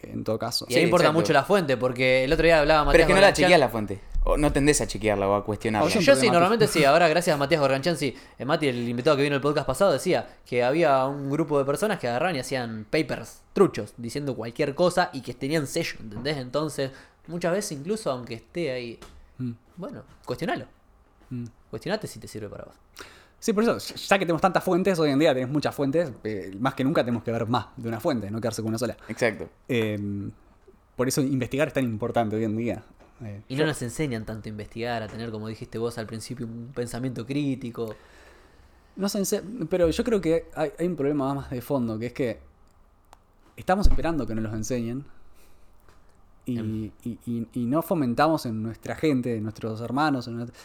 en 0.00 0.22
todo 0.22 0.38
caso. 0.38 0.64
Y 0.68 0.74
ahí 0.74 0.80
Sí, 0.80 0.84
importa 0.84 1.06
exacto. 1.06 1.20
mucho 1.20 1.32
la 1.32 1.42
fuente, 1.44 1.76
porque 1.76 2.22
el 2.24 2.32
otro 2.32 2.44
día 2.44 2.60
hablaba 2.60 2.84
Matías 2.84 2.92
Pero 2.92 3.02
es 3.02 3.06
que 3.08 3.14
no 3.14 3.20
la 3.20 3.32
chequeas 3.32 3.58
la 3.60 3.68
fuente. 3.68 4.00
O 4.24 4.36
no 4.36 4.52
tendés 4.52 4.80
a 4.80 4.86
chequearla 4.86 5.26
o 5.28 5.34
a 5.34 5.44
cuestionarla. 5.44 5.86
Oye, 5.86 6.00
Yo 6.00 6.12
porque 6.12 6.20
sí, 6.26 6.30
normalmente 6.30 6.66
sí. 6.66 6.84
Ahora, 6.84 7.08
gracias 7.08 7.34
a 7.34 7.38
Matías 7.38 7.60
Gorganchan, 7.60 7.96
sí. 7.96 8.14
Eh, 8.38 8.44
Mati, 8.44 8.68
el 8.68 8.88
invitado 8.88 9.16
que 9.16 9.22
vino 9.22 9.34
el 9.34 9.40
podcast 9.40 9.66
pasado, 9.66 9.90
decía 9.92 10.28
que 10.44 10.62
había 10.62 11.06
un 11.06 11.30
grupo 11.30 11.58
de 11.58 11.64
personas 11.64 11.98
que 11.98 12.06
agarraban 12.08 12.36
y 12.36 12.40
hacían 12.40 12.86
papers 12.90 13.40
truchos, 13.52 13.94
diciendo 13.96 14.36
cualquier 14.36 14.74
cosa 14.74 15.10
y 15.12 15.22
que 15.22 15.34
tenían 15.34 15.66
sello, 15.66 15.96
¿entendés? 16.00 16.36
Entonces, 16.36 16.90
muchas 17.26 17.52
veces, 17.52 17.72
incluso 17.72 18.10
aunque 18.12 18.34
esté 18.34 18.70
ahí, 18.70 18.98
Mm. 19.38 19.52
bueno, 19.76 20.02
cuestionalo. 20.26 20.66
Mm. 21.30 21.44
Cuestionate 21.70 22.06
si 22.06 22.18
te 22.18 22.28
sirve 22.28 22.48
para 22.48 22.64
vos. 22.64 22.74
Sí, 23.40 23.52
por 23.52 23.62
eso, 23.62 23.78
ya 23.78 24.18
que 24.18 24.24
tenemos 24.24 24.42
tantas 24.42 24.64
fuentes, 24.64 24.98
hoy 24.98 25.10
en 25.10 25.18
día 25.18 25.32
tenemos 25.32 25.52
muchas 25.52 25.74
fuentes, 25.74 26.10
eh, 26.24 26.50
más 26.58 26.74
que 26.74 26.82
nunca 26.82 27.04
tenemos 27.04 27.22
que 27.22 27.30
ver 27.30 27.46
más 27.46 27.66
de 27.76 27.88
una 27.88 28.00
fuente, 28.00 28.30
no 28.30 28.40
quedarse 28.40 28.62
con 28.62 28.70
una 28.70 28.78
sola. 28.78 28.96
Exacto. 29.08 29.48
Eh, 29.68 30.30
por 30.96 31.06
eso 31.06 31.20
investigar 31.20 31.68
es 31.68 31.74
tan 31.74 31.84
importante 31.84 32.34
hoy 32.34 32.44
en 32.44 32.56
día. 32.56 32.82
Eh, 33.22 33.42
Y 33.48 33.56
no 33.56 33.66
nos 33.66 33.80
enseñan 33.82 34.24
tanto 34.24 34.48
a 34.48 34.50
investigar, 34.50 35.02
a 35.02 35.06
tener, 35.08 35.30
como 35.30 35.46
dijiste 35.48 35.78
vos 35.78 35.98
al 35.98 36.06
principio, 36.06 36.46
un 36.46 36.72
pensamiento 36.74 37.24
crítico. 37.24 37.94
No 38.96 39.08
sé, 39.08 39.42
pero 39.70 39.88
yo 39.90 40.02
creo 40.04 40.20
que 40.20 40.46
hay, 40.56 40.72
hay 40.76 40.86
un 40.88 40.96
problema 40.96 41.32
más 41.34 41.50
de 41.50 41.60
fondo, 41.62 41.96
que 41.98 42.06
es 42.06 42.12
que 42.12 42.40
estamos 43.56 43.86
esperando 43.86 44.26
que 44.26 44.34
nos 44.34 44.42
los 44.44 44.54
enseñen 44.54 45.04
y, 46.44 46.58
Em. 46.58 46.90
y- 47.04 47.18
y- 47.26 47.46
y 47.52 47.66
no 47.66 47.82
fomentamos 47.82 48.46
en 48.46 48.62
nuestra 48.62 48.96
gente, 48.96 49.36
en 49.36 49.42
nuestros 49.44 49.80
hermanos, 49.80 50.26
en 50.26 50.36
nuestra- 50.36 50.58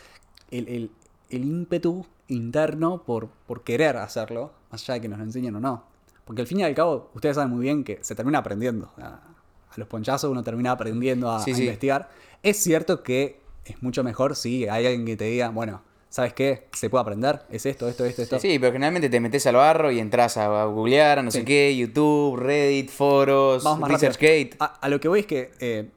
el, 0.58 0.68
el- 0.68 0.92
el 1.30 1.46
ímpetu 1.46 2.06
interno 2.28 3.04
por, 3.04 3.28
por 3.48 3.64
querer 3.64 3.98
hacerlo, 3.98 4.52
más 4.72 4.82
allá 4.84 4.96
de 4.96 5.02
que 5.02 5.08
nos 5.10 5.18
lo 5.20 5.26
enseñen 5.26 5.56
o 5.56 5.60
no. 5.60 5.84
Porque 6.26 6.42
al 6.42 6.48
fin 6.48 6.60
y 6.60 6.64
al 6.64 6.74
cabo, 6.76 7.10
ustedes 7.16 7.36
saben 7.36 7.52
muy 7.52 7.62
bien 7.64 7.84
que 7.84 8.00
se 8.02 8.16
termina 8.16 8.40
aprendiendo. 8.40 8.92
A, 8.98 9.08
a 9.08 9.74
los 9.78 9.88
ponchazos 9.88 10.30
uno 10.32 10.44
termina 10.44 10.72
aprendiendo 10.72 11.30
a, 11.32 11.40
Sí, 11.44 11.52
a 11.52 11.56
sí. 11.56 11.62
investigar. 11.64 12.10
Es 12.44 12.58
cierto 12.58 13.04
que 13.04 13.40
es 13.66 13.82
mucho 13.82 14.04
mejor 14.04 14.36
si 14.36 14.68
hay 14.68 14.86
alguien 14.86 15.06
que 15.06 15.18
te 15.18 15.26
diga, 15.26 15.50
bueno, 15.50 15.82
¿sabes 16.10 16.34
qué? 16.34 16.68
Se 16.74 16.90
puede 16.90 17.02
aprender, 17.02 17.42
es 17.50 17.66
esto, 17.66 17.88
esto, 17.90 18.06
esto, 18.06 18.22
esto. 18.22 18.40
Sí, 18.40 18.60
pero 18.60 18.72
generalmente 18.74 19.10
te 19.10 19.20
metes 19.20 19.46
al 19.48 19.56
barro 19.56 19.92
y 19.92 20.00
entras 20.00 20.38
a, 20.38 20.66
googlear, 20.66 21.20
a 21.20 21.24
no 21.24 21.32
Sí. 21.32 21.40
sé 21.40 21.46
qué, 21.46 21.76
YouTube, 21.76 22.38
Reddit, 22.38 22.90
foros, 22.90 23.64
ResearchGate. 23.82 24.52
A, 24.60 24.66
a 24.66 24.90
lo 24.90 25.00
que 25.00 25.08
voy 25.08 25.22
es 25.22 25.26
que 25.26 25.52
eh, 25.60 25.90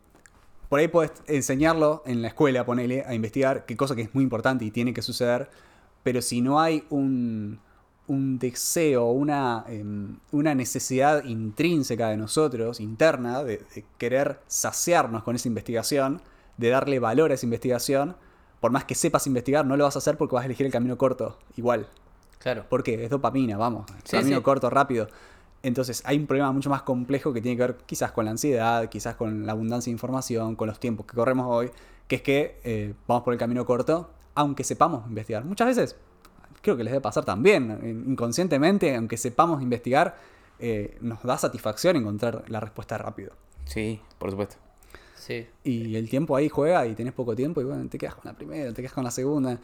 por 0.68 0.80
ahí 0.80 0.88
podés 0.88 1.12
enseñarlo 1.26 2.02
en 2.06 2.22
la 2.22 2.28
escuela, 2.28 2.64
ponele, 2.64 3.04
a 3.06 3.14
investigar, 3.14 3.66
qué 3.66 3.76
cosa 3.76 3.94
que 3.94 4.02
es 4.02 4.14
muy 4.14 4.24
importante 4.24 4.64
y 4.64 4.70
tiene 4.70 4.92
que 4.92 5.02
suceder, 5.02 5.48
pero 6.02 6.22
si 6.22 6.40
no 6.40 6.60
hay 6.60 6.84
un, 6.90 7.60
un 8.06 8.38
deseo, 8.38 9.06
una, 9.06 9.64
em, 9.68 10.18
una 10.32 10.54
necesidad 10.54 11.24
intrínseca 11.24 12.08
de 12.08 12.16
nosotros, 12.16 12.80
interna, 12.80 13.42
de, 13.42 13.58
de 13.74 13.84
querer 13.98 14.40
saciarnos 14.46 15.22
con 15.22 15.36
esa 15.36 15.48
investigación, 15.48 16.22
de 16.56 16.70
darle 16.70 16.98
valor 16.98 17.30
a 17.30 17.34
esa 17.34 17.46
investigación, 17.46 18.16
por 18.60 18.70
más 18.70 18.84
que 18.84 18.94
sepas 18.94 19.26
investigar, 19.26 19.66
no 19.66 19.76
lo 19.76 19.84
vas 19.84 19.96
a 19.96 19.98
hacer 19.98 20.16
porque 20.16 20.34
vas 20.34 20.42
a 20.42 20.46
elegir 20.46 20.66
el 20.66 20.72
camino 20.72 20.96
corto, 20.96 21.38
igual. 21.56 21.86
Claro. 22.38 22.64
Porque 22.68 23.04
es 23.04 23.10
dopamina, 23.10 23.56
vamos. 23.56 23.86
Sí, 24.04 24.16
camino 24.16 24.36
sí. 24.36 24.42
corto, 24.42 24.70
rápido. 24.70 25.08
Entonces 25.66 26.00
hay 26.04 26.16
un 26.16 26.28
problema 26.28 26.52
mucho 26.52 26.70
más 26.70 26.82
complejo 26.82 27.32
que 27.32 27.40
tiene 27.40 27.56
que 27.56 27.62
ver 27.62 27.76
quizás 27.86 28.12
con 28.12 28.24
la 28.24 28.30
ansiedad, 28.30 28.88
quizás 28.88 29.16
con 29.16 29.46
la 29.46 29.50
abundancia 29.50 29.90
de 29.90 29.94
información, 29.94 30.54
con 30.54 30.68
los 30.68 30.78
tiempos 30.78 31.06
que 31.06 31.16
corremos 31.16 31.46
hoy, 31.48 31.72
que 32.06 32.16
es 32.16 32.22
que 32.22 32.60
eh, 32.62 32.94
vamos 33.08 33.24
por 33.24 33.32
el 33.32 33.38
camino 33.40 33.66
corto, 33.66 34.08
aunque 34.36 34.62
sepamos 34.62 35.08
investigar. 35.08 35.44
Muchas 35.44 35.66
veces, 35.66 35.96
creo 36.62 36.76
que 36.76 36.84
les 36.84 36.92
debe 36.92 37.02
pasar 37.02 37.24
también, 37.24 38.04
inconscientemente, 38.06 38.94
aunque 38.94 39.16
sepamos 39.16 39.60
investigar, 39.60 40.16
eh, 40.60 40.98
nos 41.00 41.20
da 41.24 41.36
satisfacción 41.36 41.96
encontrar 41.96 42.44
la 42.46 42.60
respuesta 42.60 42.96
rápido. 42.96 43.32
Sí, 43.64 44.00
por 44.18 44.30
supuesto. 44.30 44.54
Sí. 45.16 45.48
Y 45.64 45.96
el 45.96 46.08
tiempo 46.08 46.36
ahí 46.36 46.48
juega 46.48 46.86
y 46.86 46.94
tenés 46.94 47.12
poco 47.12 47.34
tiempo 47.34 47.60
y 47.60 47.64
bueno, 47.64 47.88
te 47.88 47.98
quedas 47.98 48.14
con 48.14 48.30
la 48.30 48.34
primera, 48.34 48.72
te 48.72 48.82
quedas 48.82 48.92
con 48.92 49.02
la 49.02 49.10
segunda. 49.10 49.58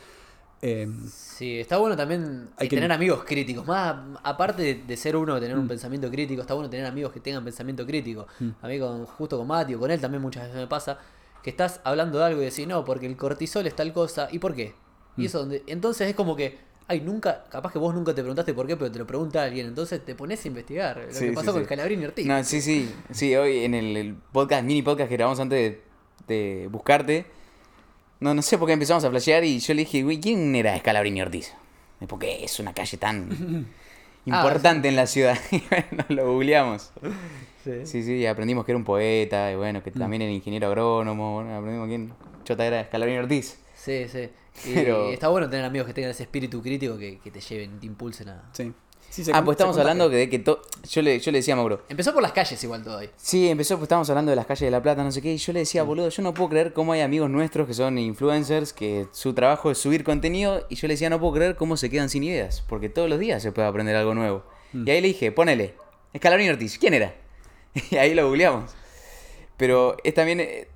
Eh, 0.62 0.89
Sí, 1.09 1.59
está 1.59 1.76
bueno 1.78 1.97
también 1.97 2.48
Hay 2.56 2.66
eh, 2.66 2.70
que- 2.70 2.76
tener 2.76 2.93
amigos 2.93 3.24
críticos. 3.24 3.66
Más 3.66 3.97
aparte 4.22 4.62
de, 4.62 4.74
de 4.86 4.97
ser 4.97 5.16
uno, 5.16 5.40
tener 5.40 5.56
Mm. 5.56 5.60
un 5.60 5.68
pensamiento 5.68 6.09
crítico, 6.10 6.40
está 6.40 6.55
bueno 6.55 6.70
tener 6.70 6.86
amigos 6.86 7.12
que 7.12 7.18
tengan 7.20 7.43
pensamiento 7.44 7.84
crítico. 7.84 8.26
A 8.62 8.68
mí, 8.68 8.78
con, 8.78 9.05
justo 9.06 9.36
con 9.39 9.47
Mati 9.48 9.74
o 9.74 9.80
con 9.80 9.90
él 9.90 10.01
también 10.01 10.22
muchas 10.22 10.44
veces 10.44 10.56
me 10.59 10.66
pasa 10.68 10.98
que 11.43 11.51
estás 11.51 11.80
hablando 11.82 12.18
de 12.20 12.24
algo 12.26 12.40
y 12.40 12.44
decís, 12.44 12.66
no, 12.68 12.84
porque 12.84 13.06
el 13.06 13.16
cortisol 13.16 13.66
es 13.66 13.74
tal 13.74 13.93
cosa. 13.93 14.28
¿Y 14.30 14.39
por 14.39 14.55
qué? 14.55 14.74
Mm. 15.16 15.22
Y 15.22 15.26
eso 15.26 15.40
donde. 15.40 15.62
Entonces 15.66 16.09
es 16.09 16.14
como 16.14 16.36
que. 16.36 16.59
Ay, 16.89 17.01
nunca, 17.01 17.44
capaz 17.48 17.72
que 17.72 17.78
vos 17.78 17.94
nunca 17.94 18.12
te 18.14 18.20
preguntaste 18.22 18.55
por 18.55 18.66
qué, 18.66 18.76
pero 18.76 18.90
te 18.93 18.98
lo 18.98 19.06
pregunta 19.06 19.43
alguien. 19.43 19.66
Entonces 19.66 20.05
te 20.05 20.14
pones 20.14 20.44
a 20.44 20.48
investigar. 20.48 20.98
Lo 21.09 21.12
Sí, 21.14 21.26
que 21.26 21.32
pasó 21.32 21.47
sí, 21.47 21.52
con 21.52 21.55
sí. 21.56 21.60
el 21.62 21.66
Calabrini 21.68 22.05
Ortiz. 22.05 22.26
No, 22.26 22.44
sí, 22.44 22.60
sí. 22.60 22.93
Sí, 23.10 23.34
hoy 23.34 23.64
en 23.64 23.74
el, 23.74 23.97
el 23.97 24.14
podcast, 24.14 24.62
mini 24.64 24.82
podcast 24.82 25.09
que 25.09 25.16
grabamos 25.16 25.40
antes 25.40 25.59
de, 26.28 26.62
de 26.62 26.68
buscarte, 26.68 27.26
no, 28.23 28.35
no 28.35 28.43
sé 28.43 28.57
por 28.59 28.66
qué 28.66 28.73
empezamos 28.74 29.05
a 29.05 29.11
flashear 29.11 29.44
y 29.44 29.59
yo 29.59 29.74
le 29.74 29.81
dije, 29.81 30.03
güey, 30.03 30.20
¿quién 30.20 30.55
era 30.57 30.77
Scalabrini 30.78 31.20
Ortiz? 31.23 31.53
Porque 32.09 32.44
es 32.44 32.59
una 32.59 32.73
calle 32.73 32.97
tan 32.97 33.28
importante 34.24 34.89
en 34.89 34.97
la 34.97 35.07
ciudad. 35.07 35.39
Y 35.51 35.62
bueno, 35.70 36.05
lo 36.09 36.32
googleamos. 36.32 36.90
Sí, 37.85 38.03
sí, 38.03 38.12
y 38.15 38.27
aprendimos 38.27 38.65
que 38.65 38.73
era 38.73 38.77
un 38.78 38.85
poeta, 38.85 39.53
y 39.53 39.57
bueno, 39.57 39.82
que 39.85 39.90
también 39.93 40.23
era 40.23 40.32
ingeniero 40.32 40.66
agrónomo, 40.66 41.35
bueno, 41.35 41.57
aprendimos 41.57 41.89
quién 41.89 42.12
chota 42.44 42.66
era 42.66 42.85
Scalabrini 42.85 43.19
Ortiz. 43.19 43.59
Sí, 43.77 44.07
sí. 44.09 44.28
Y 44.69 44.74
Pero- 44.74 45.11
está 45.11 45.28
bueno 45.28 45.49
tener 45.49 45.65
amigos 45.65 45.86
que 45.86 45.94
tengan 45.94 46.11
ese 46.11 46.24
espíritu 46.24 46.61
crítico 46.62 46.99
que, 46.99 47.19
que 47.20 47.31
te 47.31 47.40
lleven, 47.40 47.78
te 47.78 47.86
impulsen 47.86 48.28
a. 48.31 48.43
sí. 48.53 48.73
Sí, 49.12 49.22
Ah, 49.34 49.44
pues 49.44 49.56
estamos 49.56 49.76
hablando 49.76 50.09
de 50.09 50.30
que 50.30 50.39
to- 50.39 50.62
yo 50.89 51.02
le, 51.02 51.18
yo 51.20 51.30
le 51.32 51.39
decía 51.39 51.52
a 51.52 51.59
Mauro, 51.59 51.82
Empezó 51.90 52.14
por 52.14 52.22
las 52.22 52.32
calles 52.32 52.64
igual 52.64 52.82
todo 52.82 52.97
ahí. 52.97 53.10
Sí, 53.18 53.47
empezó, 53.51 53.74
pues 53.76 53.82
estábamos 53.84 54.09
hablando 54.09 54.30
de 54.30 54.36
las 54.36 54.47
calles 54.47 54.60
de 54.62 54.70
La 54.70 54.82
Plata, 54.82 55.05
no 55.05 55.12
sé 55.12 55.20
qué, 55.20 55.34
y 55.34 55.36
yo 55.36 55.52
le 55.52 55.59
decía, 55.60 55.82
boludo, 55.82 56.09
yo 56.09 56.22
no 56.22 56.32
puedo 56.32 56.48
creer 56.48 56.72
cómo 56.72 56.94
hay 56.94 57.02
amigos 57.02 57.28
nuestros 57.28 57.66
que 57.66 57.74
son 57.74 57.98
influencers, 57.98 58.72
que 58.72 59.06
su 59.12 59.34
trabajo 59.34 59.70
es 59.70 59.76
subir 59.76 60.02
contenido, 60.02 60.64
y 60.70 60.76
yo 60.76 60.89
le 60.89 60.94
decía, 60.94 61.10
no 61.10 61.20
puedo 61.20 61.34
creer 61.34 61.56
cómo 61.56 61.76
se 61.76 61.90
quedan 61.90 62.09
sin 62.09 62.24
ideas, 62.24 62.64
porque 62.66 62.89
todos 62.89 63.10
los 63.10 63.18
días 63.18 63.43
se 63.43 63.52
puede 63.52 63.68
aprender 63.68 63.94
algo 63.97 64.14
nuevo. 64.14 64.44
Y 64.72 64.90
ahí 64.90 65.02
le 65.02 65.09
dije, 65.09 65.30
ponele, 65.30 65.74
Escalabrini 66.14 66.48
Ortiz, 66.48 66.78
¿quién 66.78 66.94
era? 66.94 67.14
y 67.90 67.97
ahí 67.97 68.14
lo 68.14 68.26
googleamos. 68.26 68.70
Pero 69.59 69.98
es 70.05 70.14
también 70.14 70.40
eh, 70.40 70.68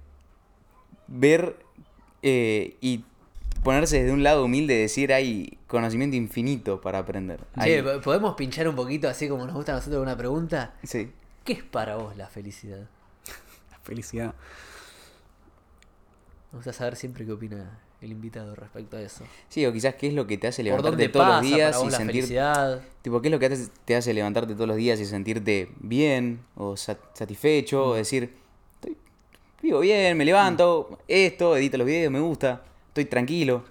ver 1.07 1.57
eh, 2.23 2.77
y 2.83 3.03
ponerse 3.65 4.01
desde 4.01 4.13
un 4.13 4.23
lado 4.23 4.45
humilde 4.45 4.75
y 4.75 4.79
decir, 4.83 5.13
hay 5.13 5.56
conocimiento 5.67 6.17
infinito 6.17 6.81
para 6.81 6.99
aprender. 6.99 7.41
Che, 7.63 7.77
Hay- 7.79 7.83
¿po- 7.83 8.01
¿podemos 8.01 8.35
pinchar 8.35 8.69
un 8.69 8.77
poquito 8.77 9.09
así 9.09 9.29
como 9.29 9.45
nos 9.47 9.55
gusta 9.55 9.73
a 9.73 9.77
nosotros 9.77 10.03
una 10.03 10.17
pregunta? 10.17 10.75
sí. 10.83 11.11
¿Qué 11.45 11.53
es 11.53 11.63
para 11.63 11.95
vos 11.97 12.17
la 12.17 12.27
felicidad? 12.29 12.89
La 13.71 13.79
felicidad. 13.85 14.35
Me 16.53 16.57
gusta 16.59 16.73
saber 16.73 16.97
siempre 16.97 17.25
qué 17.25 17.33
opina 17.33 17.79
el 18.01 18.13
invitado 18.13 18.55
respecto 18.55 18.97
a 18.97 19.01
eso. 19.01 19.25
Sí, 19.49 19.65
o 19.67 19.73
quizás 19.73 19.95
qué 19.95 20.09
es 20.09 20.15
lo 20.15 20.27
que 20.27 20.39
te 20.39 20.49
hace 20.49 20.63
¿Por 20.63 20.71
levantarte 20.81 21.09
todos 21.09 21.27
los 21.29 21.43
días 21.43 21.77
y 21.85 21.91
sentir 21.91 22.15
felicidad? 22.23 22.83
Tipo, 23.03 23.21
¿qué 23.23 23.29
es 23.29 23.33
lo 23.33 23.39
que 23.39 23.57
te, 23.85 23.97
hace 23.97 24.13
levantarte 24.13 24.55
todos 24.55 24.67
los 24.67 24.77
días 24.77 24.99
y 25.01 25.05
sentirte 25.07 25.69
bien 25.79 26.41
o 26.57 26.77
sa- 26.77 26.99
satisfecho? 27.15 27.91
O 27.91 27.95
decir, 27.95 28.35
estoy, 28.75 28.97
vivo 29.63 29.81
bien, 29.81 30.17
me 30.17 30.25
levanto, 30.25 30.99
esto, 31.09 31.57
edito 31.57 31.79
los 31.79 31.87
videos, 31.87 32.13
me 32.13 32.21
gusta, 32.21 32.63
estoy 32.89 33.05
tranquilo. 33.07 33.65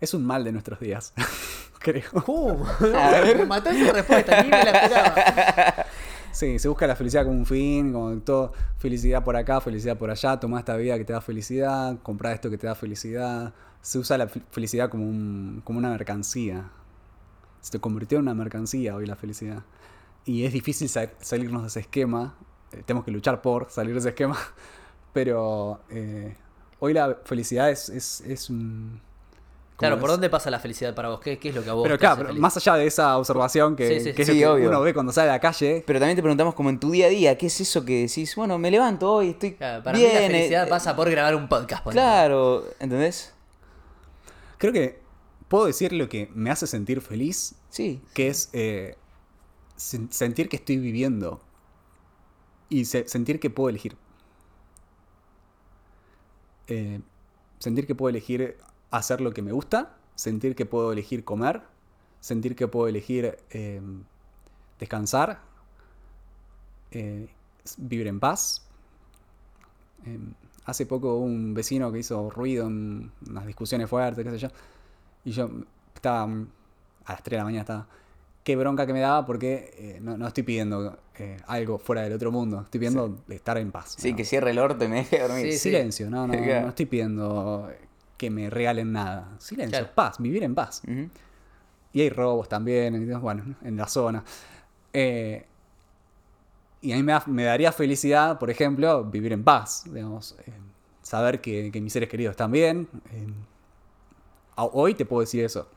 Es 0.00 0.14
un 0.14 0.24
mal 0.24 0.44
de 0.44 0.52
nuestros 0.52 0.78
días, 0.80 1.12
creo. 1.80 2.04
¿Cómo? 2.24 2.66
Me 2.80 3.44
mató 3.46 3.70
esa 3.70 3.92
respuesta, 3.92 4.42
ni 4.42 4.50
me 4.50 4.64
la 4.64 4.70
esperaba. 4.70 5.86
Sí, 6.30 6.58
se 6.60 6.68
busca 6.68 6.86
la 6.86 6.94
felicidad 6.94 7.24
como 7.24 7.36
un 7.38 7.46
fin, 7.46 7.92
como 7.92 8.16
todo, 8.20 8.52
felicidad 8.76 9.24
por 9.24 9.34
acá, 9.36 9.60
felicidad 9.60 9.96
por 9.96 10.10
allá, 10.10 10.38
toma 10.38 10.60
esta 10.60 10.76
vida 10.76 10.96
que 10.98 11.04
te 11.04 11.12
da 11.12 11.20
felicidad, 11.20 11.98
compra 12.02 12.32
esto 12.32 12.48
que 12.50 12.58
te 12.58 12.66
da 12.68 12.74
felicidad. 12.76 13.54
Se 13.80 13.98
usa 13.98 14.18
la 14.18 14.28
fe- 14.28 14.42
felicidad 14.50 14.88
como, 14.88 15.04
un, 15.04 15.62
como 15.64 15.78
una 15.78 15.90
mercancía. 15.90 16.70
Se 17.60 17.80
convirtió 17.80 18.18
en 18.18 18.22
una 18.24 18.34
mercancía 18.34 18.94
hoy 18.94 19.06
la 19.06 19.16
felicidad. 19.16 19.64
Y 20.24 20.44
es 20.44 20.52
difícil 20.52 20.88
sa- 20.88 21.10
salirnos 21.20 21.62
de 21.62 21.68
ese 21.68 21.80
esquema. 21.80 22.36
eh, 22.72 22.82
tenemos 22.86 23.04
que 23.04 23.10
luchar 23.10 23.40
por 23.42 23.68
salir 23.70 23.94
de 23.94 24.00
ese 24.00 24.10
esquema. 24.10 24.36
Pero 25.12 25.80
eh, 25.90 26.36
hoy 26.78 26.92
la 26.92 27.16
felicidad 27.24 27.70
es, 27.70 27.88
es, 27.88 28.20
es 28.20 28.48
un- 28.50 29.00
Claro, 29.78 30.00
¿por 30.00 30.10
dónde 30.10 30.28
pasa 30.28 30.50
la 30.50 30.58
felicidad 30.58 30.92
para 30.94 31.08
vos? 31.10 31.20
¿Qué, 31.20 31.38
qué 31.38 31.50
es 31.50 31.54
lo 31.54 31.62
que 31.62 31.70
a 31.70 31.72
vos 31.72 31.84
Pero 31.84 31.94
te 31.94 32.00
claro, 32.00 32.12
hace 32.14 32.18
pero 32.22 32.28
feliz? 32.30 32.40
más 32.42 32.56
allá 32.56 32.74
de 32.74 32.86
esa 32.88 33.16
observación 33.16 33.76
que, 33.76 33.86
Sí, 34.00 34.04
sí, 34.06 34.12
que 34.12 34.22
es 34.22 34.28
sí. 34.28 34.34
lo 34.34 34.38
que 34.40 34.46
obvio. 34.48 34.68
uno 34.70 34.80
ve 34.80 34.92
cuando 34.92 35.12
sale 35.12 35.30
a 35.30 35.34
la 35.34 35.40
calle, 35.40 35.84
Pero 35.86 36.00
también 36.00 36.16
te 36.16 36.22
preguntamos 36.22 36.54
como 36.54 36.68
en 36.70 36.80
tu 36.80 36.90
día 36.90 37.06
a 37.06 37.08
día, 37.10 37.38
¿qué 37.38 37.46
es 37.46 37.60
eso 37.60 37.84
que 37.84 38.02
decís? 38.08 38.34
Bueno, 38.34 38.58
me 38.58 38.70
levanto 38.72 39.12
hoy, 39.12 39.30
estoy 39.30 39.54
Claro, 39.54 39.84
para 39.84 39.96
bien. 39.96 40.10
mí 40.10 40.14
la 40.18 40.24
eh, 40.24 40.30
felicidad 40.30 40.66
eh, 40.66 40.70
pasa 40.70 40.96
por 40.96 41.08
grabar 41.08 41.36
un 41.36 41.48
podcast. 41.48 41.84
ponele. 41.84 42.00
Claro, 42.02 42.64
¿entendés? 42.80 43.32
creo 44.58 44.72
que 44.72 45.00
puedo 45.46 45.66
decir 45.66 45.92
lo 45.92 46.08
que 46.08 46.28
me 46.34 46.50
hace 46.50 46.66
sentir 46.66 47.00
feliz, 47.00 47.54
Sí. 47.70 48.02
que 48.14 48.26
es 48.28 48.50
eh, 48.54 48.96
sen- 49.76 50.10
sentir 50.10 50.48
que 50.48 50.56
estoy 50.56 50.78
viviendo 50.78 51.40
y 52.68 52.84
se- 52.86 53.06
sentir 53.06 53.38
que 53.38 53.48
puedo 53.48 53.68
elegir. 53.68 53.96
Eh, 56.66 57.00
sentir 57.60 57.86
que 57.86 57.94
puedo 57.94 58.10
elegir 58.10 58.58
hacer 58.90 59.20
lo 59.20 59.32
que 59.32 59.42
me 59.42 59.52
gusta, 59.52 59.96
sentir 60.14 60.54
que 60.54 60.66
puedo 60.66 60.92
elegir 60.92 61.24
comer, 61.24 61.62
sentir 62.20 62.56
que 62.56 62.68
puedo 62.68 62.88
elegir 62.88 63.38
eh, 63.50 63.80
descansar, 64.78 65.40
eh, 66.90 67.28
vivir 67.76 68.06
en 68.06 68.20
paz. 68.20 68.66
Eh, 70.06 70.18
hace 70.64 70.86
poco 70.86 71.16
hubo 71.16 71.24
un 71.24 71.54
vecino 71.54 71.92
que 71.92 71.98
hizo 71.98 72.30
ruido 72.30 72.66
en 72.66 73.10
unas 73.28 73.46
discusiones 73.46 73.88
fuertes, 73.88 74.24
qué 74.24 74.30
sé 74.30 74.38
yo, 74.38 74.48
y 75.24 75.32
yo 75.32 75.50
estaba 75.94 76.26
mm, 76.26 76.48
a 77.06 77.12
las 77.12 77.22
3 77.22 77.30
de 77.30 77.36
la 77.38 77.44
mañana, 77.44 77.60
estaba, 77.62 77.86
qué 78.44 78.56
bronca 78.56 78.86
que 78.86 78.92
me 78.92 79.00
daba 79.00 79.26
porque 79.26 79.74
eh, 79.76 79.98
no, 80.00 80.16
no 80.16 80.26
estoy 80.26 80.42
pidiendo 80.42 80.98
algo 81.48 81.78
fuera 81.80 82.02
del 82.02 82.12
otro 82.12 82.30
mundo, 82.30 82.60
estoy 82.60 82.78
pidiendo 82.78 83.24
estar 83.28 83.58
en 83.58 83.72
paz. 83.72 83.96
Sí, 83.98 84.12
¿no? 84.12 84.16
que 84.16 84.24
cierre 84.24 84.50
el 84.52 84.58
orto 84.58 84.84
y 84.84 84.88
me 84.88 84.96
deje 84.96 85.20
dormir. 85.20 85.46
Sí, 85.46 85.52
sí. 85.52 85.58
Silencio, 85.58 86.08
no, 86.08 86.26
no, 86.26 86.34
no 86.34 86.68
estoy 86.68 86.86
pidiendo 86.86 87.68
que 88.18 88.28
me 88.30 88.50
regalen 88.50 88.92
nada. 88.92 89.34
Silencio, 89.38 89.78
Claro. 89.78 89.94
paz, 89.94 90.18
vivir 90.18 90.42
en 90.42 90.54
paz. 90.54 90.82
Y 91.92 92.00
hay 92.02 92.10
robos 92.10 92.48
también, 92.48 93.18
bueno, 93.20 93.54
en 93.62 93.76
la 93.76 93.86
zona. 93.88 94.22
Eh, 94.92 95.46
y 96.82 96.92
a 96.92 96.96
mí 96.96 97.02
me, 97.02 97.12
da- 97.12 97.24
me 97.26 97.44
daría 97.44 97.72
felicidad, 97.72 98.38
por 98.38 98.50
ejemplo, 98.50 99.04
vivir 99.04 99.32
en 99.32 99.42
paz, 99.42 99.84
digamos, 99.86 100.36
eh, 100.46 100.52
saber 101.02 101.40
que, 101.40 101.70
que 101.72 101.80
mis 101.80 101.92
seres 101.92 102.08
queridos 102.10 102.32
están 102.32 102.50
bien. 102.52 102.88
eh, 103.12 103.26
hoy 104.56 104.94
te 104.94 105.04
puedo 105.06 105.20
decir 105.20 105.44
eso. 105.44 105.68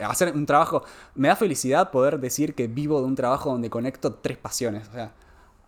Hacer 0.00 0.34
un 0.34 0.44
trabajo, 0.46 0.84
me 1.14 1.28
da 1.28 1.36
felicidad 1.36 1.90
poder 1.90 2.18
decir 2.20 2.54
que 2.54 2.66
vivo 2.66 3.00
de 3.00 3.06
un 3.06 3.14
trabajo 3.14 3.50
donde 3.50 3.70
conecto 3.70 4.14
tres 4.14 4.36
pasiones. 4.36 4.88
O 4.88 4.92
sea, 4.92 5.12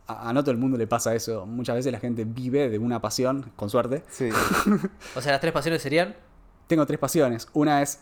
a, 0.09 0.29
a 0.29 0.33
no 0.33 0.43
todo 0.43 0.51
el 0.51 0.59
mundo 0.59 0.77
le 0.77 0.87
pasa 0.87 1.15
eso. 1.15 1.47
Muchas 1.47 1.77
veces 1.77 1.93
la 1.93 2.01
gente 2.01 2.25
vive 2.25 2.69
de 2.69 2.79
una 2.79 3.01
pasión, 3.01 3.53
con 3.55 3.71
suerte. 3.71 4.03
Sí. 4.11 4.29
O 5.15 5.21
sea, 5.21 5.33
las 5.33 5.41
tres 5.41 5.53
pasiones 5.53 5.81
serían. 5.81 6.17
Tengo 6.67 6.85
tres 6.87 6.99
pasiones. 6.99 7.49
Una 7.53 7.83
es 7.83 8.01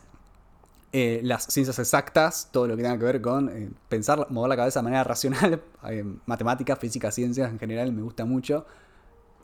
eh, 0.93 1.21
las 1.23 1.45
ciencias 1.45 1.79
exactas, 1.79 2.49
todo 2.53 2.69
lo 2.69 2.77
que 2.77 2.83
tenga 2.83 2.99
que 2.99 3.05
ver 3.05 3.21
con 3.21 3.49
eh, 3.49 3.71
pensar, 3.89 4.27
mover 4.31 4.49
la 4.49 4.57
cabeza 4.57 4.81
de 4.81 4.85
manera 4.85 5.05
racional, 5.05 5.61
eh, 5.89 6.05
matemáticas, 6.27 6.79
física, 6.79 7.11
ciencias 7.11 7.51
en 7.51 7.59
general 7.59 7.93
me 7.93 8.03
gusta 8.03 8.25
mucho. 8.25 8.65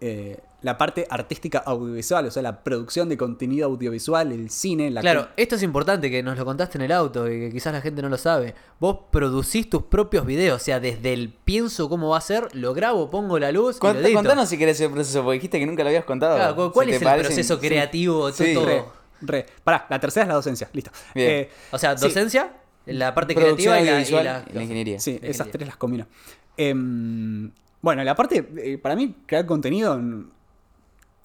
Eh, 0.05 0.41
la 0.63 0.79
parte 0.79 1.07
artística 1.11 1.59
audiovisual, 1.59 2.27
o 2.27 2.31
sea, 2.31 2.43
la 2.43 2.63
producción 2.65 3.09
de 3.09 3.17
contenido 3.17 3.67
audiovisual, 3.67 4.33
el 4.33 4.51
cine, 4.51 4.91
la 4.91 5.01
Claro, 5.01 5.29
esto 5.37 5.55
es 5.57 5.63
importante 5.63 6.11
que 6.11 6.23
nos 6.25 6.37
lo 6.37 6.45
contaste 6.45 6.77
en 6.79 6.83
el 6.83 6.93
auto 6.93 7.29
y 7.31 7.39
que 7.39 7.51
quizás 7.53 7.73
la 7.73 7.81
gente 7.81 8.01
no 8.03 8.09
lo 8.09 8.19
sabe. 8.19 8.55
Vos 8.81 8.99
producís 9.11 9.69
tus 9.71 9.83
propios 9.85 10.25
videos, 10.27 10.61
o 10.61 10.65
sea, 10.65 10.79
desde 10.81 11.13
el 11.13 11.31
pienso 11.31 11.89
cómo 11.89 12.09
va 12.11 12.19
a 12.19 12.21
ser, 12.21 12.49
lo 12.55 12.75
grabo, 12.75 13.11
pongo 13.11 13.39
la 13.39 13.51
luz 13.53 13.77
y 13.81 13.87
lo 13.87 13.93
Cont- 13.93 13.97
edito. 14.05 14.15
contanos 14.19 14.49
si 14.49 14.59
querés 14.59 14.81
el 14.81 14.91
proceso, 14.91 15.23
porque 15.23 15.35
dijiste 15.35 15.59
que 15.61 15.67
nunca 15.67 15.83
lo 15.85 15.89
habías 15.89 16.05
contado. 16.05 16.37
Claro, 16.37 16.55
¿cu- 16.57 16.73
¿Cuál 16.73 16.89
Si 16.89 16.95
es 16.95 17.03
el 17.03 17.09
parecen- 17.09 17.23
proceso 17.27 17.59
creativo? 17.61 18.31
Sí, 18.33 18.55
todo? 18.55 18.67
Re, 18.67 18.85
re. 19.21 19.47
Pará, 19.65 19.87
la 19.89 19.99
tercera 20.01 20.25
es 20.25 20.29
la 20.29 20.35
docencia, 20.35 20.69
listo. 20.73 20.91
Bien. 21.15 21.31
Eh, 21.31 21.51
O 21.73 21.79
sea, 21.79 21.97
sí. 21.97 22.05
docencia, 22.07 22.53
la 22.87 23.15
parte 23.15 23.35
creativa 23.35 23.81
y 23.81 23.85
la, 23.85 23.87
y 23.87 23.89
audiovisual 23.95 24.25
la- 24.25 24.45
y 24.49 24.53
la 24.55 24.63
ingeniería. 24.63 24.99
Sí, 25.01 25.19
esas 25.23 25.49
tres 25.51 25.67
las 25.67 25.77
combino. 25.77 26.07
Em, 26.57 27.51
bueno, 27.83 28.03
la 28.05 28.15
parte, 28.15 28.49
eh, 28.57 28.79
para 28.79 28.97
mí, 28.97 29.15
crear 29.27 29.45
contenido, 29.45 29.99
mm, 29.99 30.31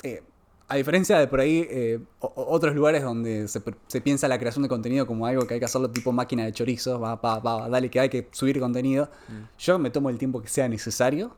eh, 0.03 0.23
a 0.67 0.75
diferencia 0.75 1.17
de 1.17 1.27
por 1.27 1.39
ahí 1.39 1.65
eh, 1.69 1.99
otros 2.19 2.75
lugares 2.75 3.01
donde 3.01 3.47
se, 3.47 3.61
se 3.88 4.01
piensa 4.01 4.27
la 4.27 4.38
creación 4.38 4.63
de 4.63 4.69
contenido 4.69 5.07
como 5.07 5.25
algo 5.25 5.47
que 5.47 5.53
hay 5.53 5.59
que 5.61 5.65
hacerlo 5.65 5.89
tipo 5.89 6.11
máquina 6.11 6.43
de 6.43 6.51
chorizo, 6.51 6.99
va, 6.99 7.15
va, 7.15 7.39
va, 7.39 7.69
dale 7.69 7.89
que 7.89 7.99
hay 8.01 8.09
que 8.09 8.27
subir 8.31 8.59
contenido, 8.59 9.09
Mm. 9.29 9.34
yo 9.57 9.79
me 9.79 9.89
tomo 9.91 10.09
el 10.09 10.17
tiempo 10.17 10.41
que 10.41 10.49
sea 10.49 10.67
necesario, 10.67 11.38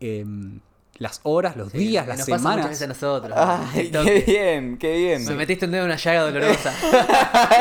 em, 0.00 0.58
las 1.00 1.20
horas, 1.24 1.56
los 1.56 1.72
Sí, 1.72 1.78
días, 1.78 2.06
las 2.06 2.18
nos 2.18 2.28
pasa 2.28 2.38
semanas. 2.38 2.68
veces 2.68 2.82
a 2.82 2.86
nosotros. 2.88 3.32
Ay, 3.34 3.90
qué 3.90 4.24
bien, 4.26 4.76
qué 4.78 4.96
bien. 4.98 5.24
Me 5.24 5.34
metiste 5.34 5.64
un 5.64 5.72
dedo 5.72 5.84
en 5.84 5.88
una 5.90 5.96
llaga 5.96 6.20
dolorosa. 6.20 6.72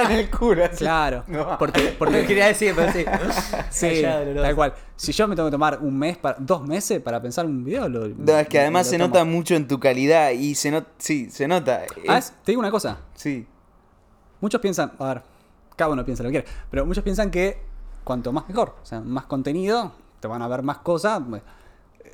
en 0.06 0.12
el 0.12 0.30
culo. 0.30 0.66
así. 0.66 0.76
Claro, 0.78 1.24
No. 1.28 1.58
porque, 1.58 1.84
No 1.84 1.90
porque 1.98 2.26
quería 2.28 2.48
decir, 2.48 2.74
pero 2.76 2.92
sí. 2.92 3.06
Sí, 3.72 4.02
Llaga 4.02 4.20
dolorosa. 4.20 4.42
tal 4.44 4.56
cual. 4.56 4.74
Si 4.98 5.14
yo 5.14 5.26
me 5.28 5.36
tengo 5.38 5.48
que 5.48 5.54
tomar 5.54 5.80
un 5.82 5.98
mes, 5.98 6.18
para, 6.18 6.36
dos 6.38 6.68
meses 6.68 7.00
para 7.02 7.22
pensar 7.22 7.46
un 7.46 7.64
video, 7.64 7.88
lo, 7.88 8.10
No, 8.10 8.38
es 8.38 8.48
que 8.50 8.60
además 8.60 8.86
lo 8.88 8.92
se 8.92 8.98
tomo. 8.98 9.08
nota 9.08 9.24
mucho 9.24 9.56
en 9.56 9.68
tu 9.68 9.80
calidad 9.80 10.32
y 10.32 10.54
se 10.56 10.70
nota, 10.70 10.90
sí, 10.98 11.30
se 11.32 11.48
nota. 11.48 11.84
Ah, 12.10 12.18
Es- 12.18 12.32
te 12.44 12.52
digo 12.52 12.60
una 12.60 12.72
cosa. 12.72 12.98
sí. 13.16 13.48
Muchos 14.42 14.62
piensan, 14.62 14.92
a 15.00 15.06
ver, 15.14 15.22
cada 15.78 15.92
uno 15.92 16.04
piensa 16.06 16.24
lo 16.24 16.30
que 16.30 16.42
quiere, 16.42 16.48
pero 16.72 16.86
muchos 16.86 17.04
piensan 17.04 17.30
que 17.32 17.58
cuanto 18.04 18.32
más 18.32 18.48
mejor, 18.48 18.76
o 18.82 18.86
sea, 18.86 19.00
más 19.02 19.26
contenido, 19.26 19.94
te 20.22 20.28
van 20.28 20.42
a 20.42 20.48
ver 20.48 20.62
más 20.62 20.78
cosas. 20.80 21.22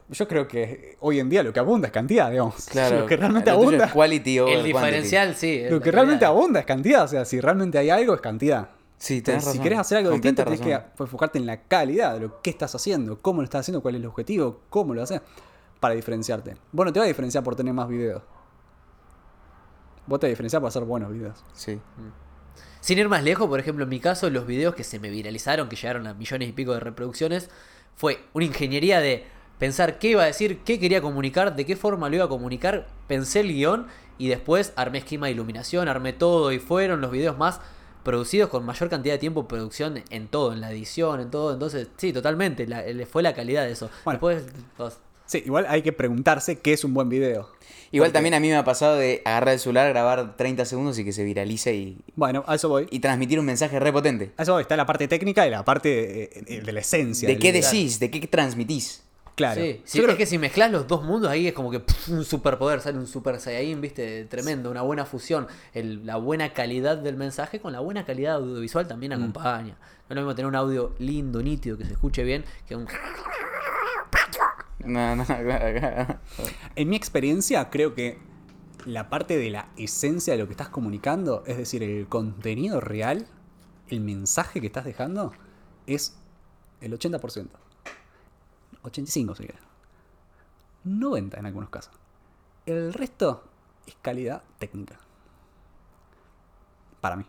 Yo 0.10 0.28
creo 0.28 0.48
que 0.48 0.98
hoy 1.00 1.20
en 1.20 1.30
día 1.30 1.42
lo 1.42 1.52
que 1.52 1.60
abunda 1.60 1.88
es 1.88 1.92
cantidad, 1.94 2.30
digamos. 2.30 2.66
Claro. 2.70 3.00
Lo 3.02 3.06
que 3.08 3.18
realmente 3.18 3.50
Lo 3.50 3.58
abunda. 3.58 3.86
es 3.86 3.92
quality 3.92 4.40
over 4.40 4.54
El 4.54 4.60
quantity. 4.62 4.78
diferencial, 4.80 5.36
sí. 5.36 5.58
es 5.64 5.72
Lo 5.72 5.82
que 5.82 5.92
realmente 5.92 6.26
abunda 6.26 6.60
es 6.60 6.66
cantidad. 6.66 7.04
O 7.04 7.08
sea, 7.08 7.26
si 7.26 7.42
realmente 7.42 7.78
hay 7.80 7.90
algo, 7.90 8.14
es 8.14 8.22
cantidad. 8.22 8.70
Sí, 8.98 9.22
tenés 9.22 9.40
Entonces, 9.44 9.44
si 9.44 9.50
razón. 9.58 9.64
querés 9.64 9.80
hacer 9.80 9.98
algo 9.98 10.12
distinto, 10.12 10.44
Completa 10.44 10.64
tenés 10.66 10.82
que 10.82 10.88
razón. 10.90 11.06
enfocarte 11.06 11.38
en 11.40 11.46
la 11.48 11.62
calidad 11.64 12.14
de 12.14 12.20
lo 12.22 12.42
que 12.42 12.50
estás 12.50 12.74
haciendo, 12.76 13.20
cómo 13.22 13.42
lo 13.42 13.46
estás 13.46 13.62
haciendo, 13.62 13.82
cuál 13.82 13.96
es 13.96 14.02
el 14.02 14.08
objetivo, 14.08 14.62
cómo 14.70 14.94
lo 14.94 15.02
haces, 15.04 15.22
para 15.80 15.96
diferenciarte. 15.96 16.56
Vos 16.72 16.86
no 16.86 16.94
te 16.94 17.00
vas 17.00 17.06
a 17.06 17.08
diferenciar 17.08 17.44
por 17.44 17.56
tener 17.56 17.74
más 17.74 17.88
videos. 17.90 18.22
Vos 20.08 20.20
te 20.20 20.28
vas 20.28 20.30
a 20.30 20.34
diferenciar 20.34 20.62
por 20.62 20.70
hacer 20.70 20.84
buenos 20.84 21.12
videos. 21.12 21.44
Sí. 21.54 21.80
Sin 22.80 23.00
ir 23.00 23.10
más 23.10 23.24
lejos, 23.24 23.48
por 23.48 23.60
ejemplo, 23.60 23.84
en 23.84 23.90
mi 23.90 24.00
caso, 24.00 24.30
los 24.30 24.46
videos 24.46 24.76
que 24.76 24.84
se 24.84 25.00
me 25.00 25.10
viralizaron, 25.10 25.68
que 25.68 25.76
llegaron 25.76 26.06
a 26.08 26.14
millones 26.14 26.48
y 26.50 26.52
pico 26.52 26.74
de 26.74 26.80
reproducciones, 26.80 27.50
fue 27.96 28.20
una 28.34 28.46
ingeniería 28.46 29.00
de 29.00 29.26
pensar 29.60 30.00
qué 30.00 30.10
iba 30.10 30.24
a 30.24 30.26
decir, 30.26 30.60
qué 30.66 30.80
quería 30.80 31.02
comunicar, 31.02 31.56
de 31.56 31.66
qué 31.66 31.76
forma 31.76 32.10
lo 32.10 32.16
iba 32.18 32.26
a 32.26 32.30
comunicar, 32.30 32.88
pensé 33.08 33.40
el 33.42 33.54
guion 33.54 33.88
y 34.18 34.28
después 34.28 34.74
armé 34.76 35.00
esquema 35.00 35.28
de 35.28 35.34
iluminación, 35.34 35.88
armé 35.88 36.14
todo 36.14 36.52
y 36.52 36.60
fueron 36.60 37.02
los 37.02 37.12
videos 37.12 37.38
más 37.38 37.60
producidos 38.04 38.50
con 38.50 38.64
mayor 38.66 38.90
cantidad 38.90 39.16
de 39.16 39.20
tiempo 39.20 39.42
de 39.44 39.48
producción 39.48 40.04
en 40.10 40.28
todo, 40.28 40.54
en 40.54 40.62
la 40.62 40.72
edición, 40.72 41.20
en 41.22 41.32
todo. 41.32 41.54
Entonces, 41.54 41.88
sí, 41.98 42.14
totalmente, 42.14 42.68
la- 42.68 42.84
le 42.84 43.06
fue 43.06 43.24
la 43.24 43.34
calidad 43.34 43.66
de 43.66 43.72
eso. 43.72 43.90
Bueno. 44.04 44.16
Después, 44.20 44.44
vos- 44.78 44.98
Sí, 45.28 45.42
igual 45.44 45.66
hay 45.68 45.82
que 45.82 45.92
preguntarse 45.92 46.60
qué 46.60 46.72
es 46.74 46.84
un 46.84 46.94
buen 46.94 47.10
video. 47.10 47.50
Igual 47.92 48.10
Porque- 48.10 48.14
también 48.14 48.36
a 48.36 48.40
mí 48.40 48.48
me 48.50 48.58
ha 48.58 48.64
pasado 48.64 48.96
de 48.98 49.24
agarrar 49.26 49.56
el 49.56 49.60
celular, 49.60 49.90
grabar 49.90 50.38
30 50.38 50.66
segundos 50.66 51.00
y 51.00 51.04
que 51.04 51.12
se 51.14 51.24
viralice 51.24 51.74
y, 51.74 51.98
Bueno, 52.16 52.44
a 52.46 52.54
eso 52.54 52.70
voy. 52.70 52.86
y 52.92 53.00
transmitir 53.00 53.40
un 53.40 53.46
mensaje 53.48 53.80
re 53.80 53.92
potente. 53.92 54.34
A 54.38 54.44
eso 54.44 54.54
voy. 54.54 54.62
Está 54.62 54.78
la 54.78 54.86
parte 54.86 55.08
técnica 55.08 55.48
y 55.48 55.50
la 55.50 55.66
parte 55.66 55.90
de 56.46 56.72
la 56.72 56.80
esencia. 56.80 57.28
¿De 57.28 57.40
qué 57.40 57.52
decís? 57.52 58.00
¿De 58.00 58.12
qué 58.12 58.28
transmitís? 58.28 59.02
Claro. 59.36 59.60
Sí, 59.62 59.82
sí, 59.84 60.00
creo 60.00 60.12
es 60.12 60.18
que 60.18 60.26
si 60.26 60.38
mezclas 60.38 60.72
los 60.72 60.88
dos 60.88 61.04
mundos 61.04 61.30
ahí 61.30 61.48
es 61.48 61.54
como 61.54 61.70
que 61.70 61.82
pff, 61.82 62.08
un 62.10 62.24
superpoder, 62.24 62.80
sale 62.80 62.98
un 62.98 63.06
super 63.08 63.38
saiyajin, 63.40 63.82
viste, 63.82 64.24
tremendo, 64.26 64.72
una 64.72 64.82
buena 64.82 65.06
fusión. 65.06 65.48
El- 65.74 66.06
la 66.06 66.16
buena 66.16 66.54
calidad 66.54 66.98
del 66.98 67.18
mensaje 67.18 67.60
con 67.60 67.74
la 67.74 67.82
buena 67.82 68.06
calidad 68.06 68.36
audiovisual 68.36 68.88
también 68.88 69.12
Mm. 69.12 69.16
acompaña. 69.16 69.76
No 70.08 70.14
es 70.14 70.16
lo 70.16 70.22
mismo 70.22 70.36
tener 70.36 70.48
un 70.48 70.56
audio 70.56 70.96
lindo, 71.00 71.42
nítido, 71.44 71.78
que 71.78 71.84
se 71.86 71.94
escuche 71.94 72.24
bien, 72.24 72.46
que 72.68 72.76
un... 72.78 72.88
No, 74.86 75.16
no, 75.16 75.26
claro, 75.26 75.80
claro. 75.80 76.20
En 76.76 76.90
mi 76.90 76.96
experiencia, 76.96 77.70
creo 77.70 77.96
que 77.96 78.20
la 78.86 79.10
parte 79.10 79.38
de 79.38 79.50
la 79.50 79.68
esencia 79.78 80.34
de 80.34 80.40
lo 80.40 80.46
que 80.46 80.52
estás 80.54 80.70
comunicando, 80.70 81.44
es 81.48 81.58
decir, 81.58 81.82
el 81.82 82.08
contenido 82.08 82.80
real, 82.82 83.26
el 83.90 84.00
mensaje 84.02 84.62
que 84.62 84.68
estás 84.68 84.86
dejando, 84.86 85.34
es 85.88 86.16
el 86.82 86.94
80%. 86.94 87.50
85 88.86 89.36
si 89.36 89.44
quieres. 89.46 89.62
90 90.84 91.40
en 91.40 91.46
algunos 91.46 91.70
casos. 91.70 91.94
El 92.66 92.94
resto 92.94 93.44
es 93.86 93.96
calidad 94.02 94.44
técnica. 94.60 95.00
Para 97.02 97.16
mí. 97.16 97.26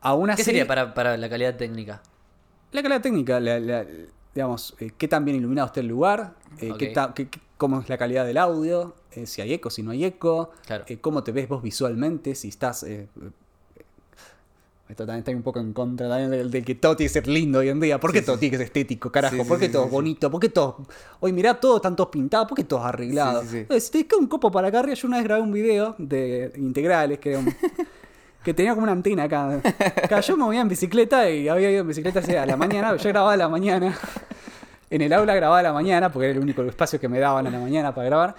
Aún 0.00 0.30
así, 0.30 0.38
¿Qué 0.38 0.44
sería 0.44 0.66
para, 0.66 0.92
para 0.94 1.16
la 1.16 1.28
calidad 1.28 1.56
técnica? 1.56 2.02
La 2.72 2.82
calidad 2.82 3.00
técnica, 3.00 3.40
la- 3.40 3.58
la- 3.60 3.86
digamos, 4.34 4.74
eh, 4.80 4.90
qué 4.98 5.08
tan 5.08 5.24
bien 5.24 5.36
iluminado 5.38 5.66
está 5.66 5.80
el 5.80 5.86
lugar, 5.86 6.34
eh, 6.58 6.72
qué 6.78 6.88
Ok. 6.88 6.94
ta- 6.94 7.14
qué- 7.14 7.28
qué- 7.30 7.40
cómo 7.56 7.80
es 7.80 7.88
la 7.88 7.96
calidad 7.96 8.26
del 8.26 8.36
audio, 8.36 8.94
eh, 9.12 9.26
si 9.26 9.40
hay 9.40 9.52
eco, 9.54 9.70
si 9.70 9.82
no 9.82 9.92
hay 9.92 10.04
eco, 10.04 10.50
Claro. 10.66 10.84
cómo 11.00 11.22
te 11.22 11.32
ves 11.32 11.48
vos 11.48 11.62
visualmente, 11.62 12.34
si 12.34 12.48
estás... 12.48 12.84
esto 14.88 15.06
también 15.06 15.20
está 15.20 15.30
un 15.32 15.42
poco 15.42 15.60
en 15.60 15.72
contra 15.72 16.08
también 16.08 16.30
del, 16.30 16.50
del 16.50 16.64
que 16.64 16.74
todo 16.74 16.94
tiene 16.94 17.08
que 17.08 17.12
ser 17.14 17.26
lindo 17.26 17.60
hoy 17.60 17.68
en 17.70 17.80
día. 17.80 17.98
¿Por 17.98 18.12
qué 18.12 18.20
todo 18.22 18.38
tiene 18.38 18.50
que 18.52 18.56
ser 18.58 18.66
estético, 18.66 19.10
carajo? 19.10 19.36
Sí, 19.36 19.42
sí, 19.42 19.48
¿Por 19.48 19.58
qué 19.58 19.66
sí, 19.66 19.72
todo 19.72 19.82
sí, 19.82 19.86
es 19.86 19.90
sí. 19.90 19.94
bonito? 19.94 20.30
¿Por 20.30 20.40
qué 20.40 20.48
todo...? 20.50 20.86
Hoy 21.20 21.32
mirá, 21.32 21.54
todo 21.54 21.76
están 21.76 21.96
todos 21.96 22.10
pintados, 22.10 22.46
¿por 22.46 22.56
qué 22.56 22.64
todos 22.64 22.84
arreglados? 22.84 23.44
Sí, 23.46 23.64
sí, 23.66 23.66
sí. 23.70 23.80
Si 23.80 23.90
te 23.92 24.06
queda 24.06 24.18
un 24.20 24.26
copo 24.26 24.50
para 24.52 24.68
acá 24.68 24.80
arriba, 24.80 24.94
yo 24.94 25.08
una 25.08 25.16
vez 25.16 25.24
grabé 25.24 25.40
un 25.42 25.52
video 25.52 25.94
de 25.98 26.52
integrales, 26.56 27.18
un- 27.24 27.54
que 28.44 28.52
tenía 28.52 28.72
como 28.74 28.82
una 28.84 28.92
antena 28.92 29.22
acá. 29.22 29.58
Acá 30.02 30.20
yo 30.20 30.36
me 30.36 30.44
movía 30.44 30.60
en 30.60 30.68
bicicleta 30.68 31.30
y 31.30 31.48
había 31.48 31.70
ido 31.70 31.80
en 31.80 31.88
bicicleta 31.88 32.20
a 32.20 32.44
la 32.46 32.56
mañana. 32.58 32.94
Yo 32.96 33.08
grababa 33.08 33.32
a 33.32 33.36
la 33.38 33.48
mañana. 33.48 33.96
En 34.90 35.00
el 35.00 35.12
aula 35.14 35.34
grababa 35.34 35.60
a 35.60 35.62
la 35.62 35.72
mañana 35.72 36.12
porque 36.12 36.26
era 36.28 36.36
el 36.36 36.42
único 36.42 36.62
espacio 36.62 37.00
que 37.00 37.08
me 37.08 37.18
daban 37.18 37.46
a 37.46 37.50
la 37.50 37.58
mañana 37.58 37.94
para 37.94 38.06
grabar. 38.06 38.34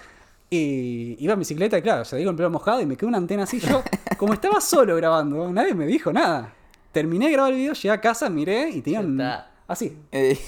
Y 0.48 1.16
iba 1.18 1.32
en 1.32 1.40
bicicleta 1.40 1.76
y 1.76 1.82
claro, 1.82 2.04
se 2.04 2.16
digo 2.16 2.30
el 2.30 2.36
pelo 2.36 2.50
mojado 2.50 2.80
y 2.80 2.86
me 2.86 2.96
quedó 2.96 3.08
una 3.08 3.18
antena 3.18 3.42
así. 3.42 3.58
Yo, 3.58 3.82
como 4.16 4.32
estaba 4.32 4.60
solo 4.60 4.96
grabando, 4.96 5.50
nadie 5.52 5.74
me 5.74 5.86
dijo 5.86 6.12
nada. 6.12 6.52
Terminé 6.92 7.26
de 7.26 7.32
grabar 7.32 7.52
el 7.52 7.58
video, 7.58 7.72
llegué 7.74 7.90
a 7.90 8.00
casa, 8.00 8.28
miré 8.30 8.70
y 8.70 8.82
tenían 8.82 9.20
así. 9.68 9.98
Eh, 10.12 10.38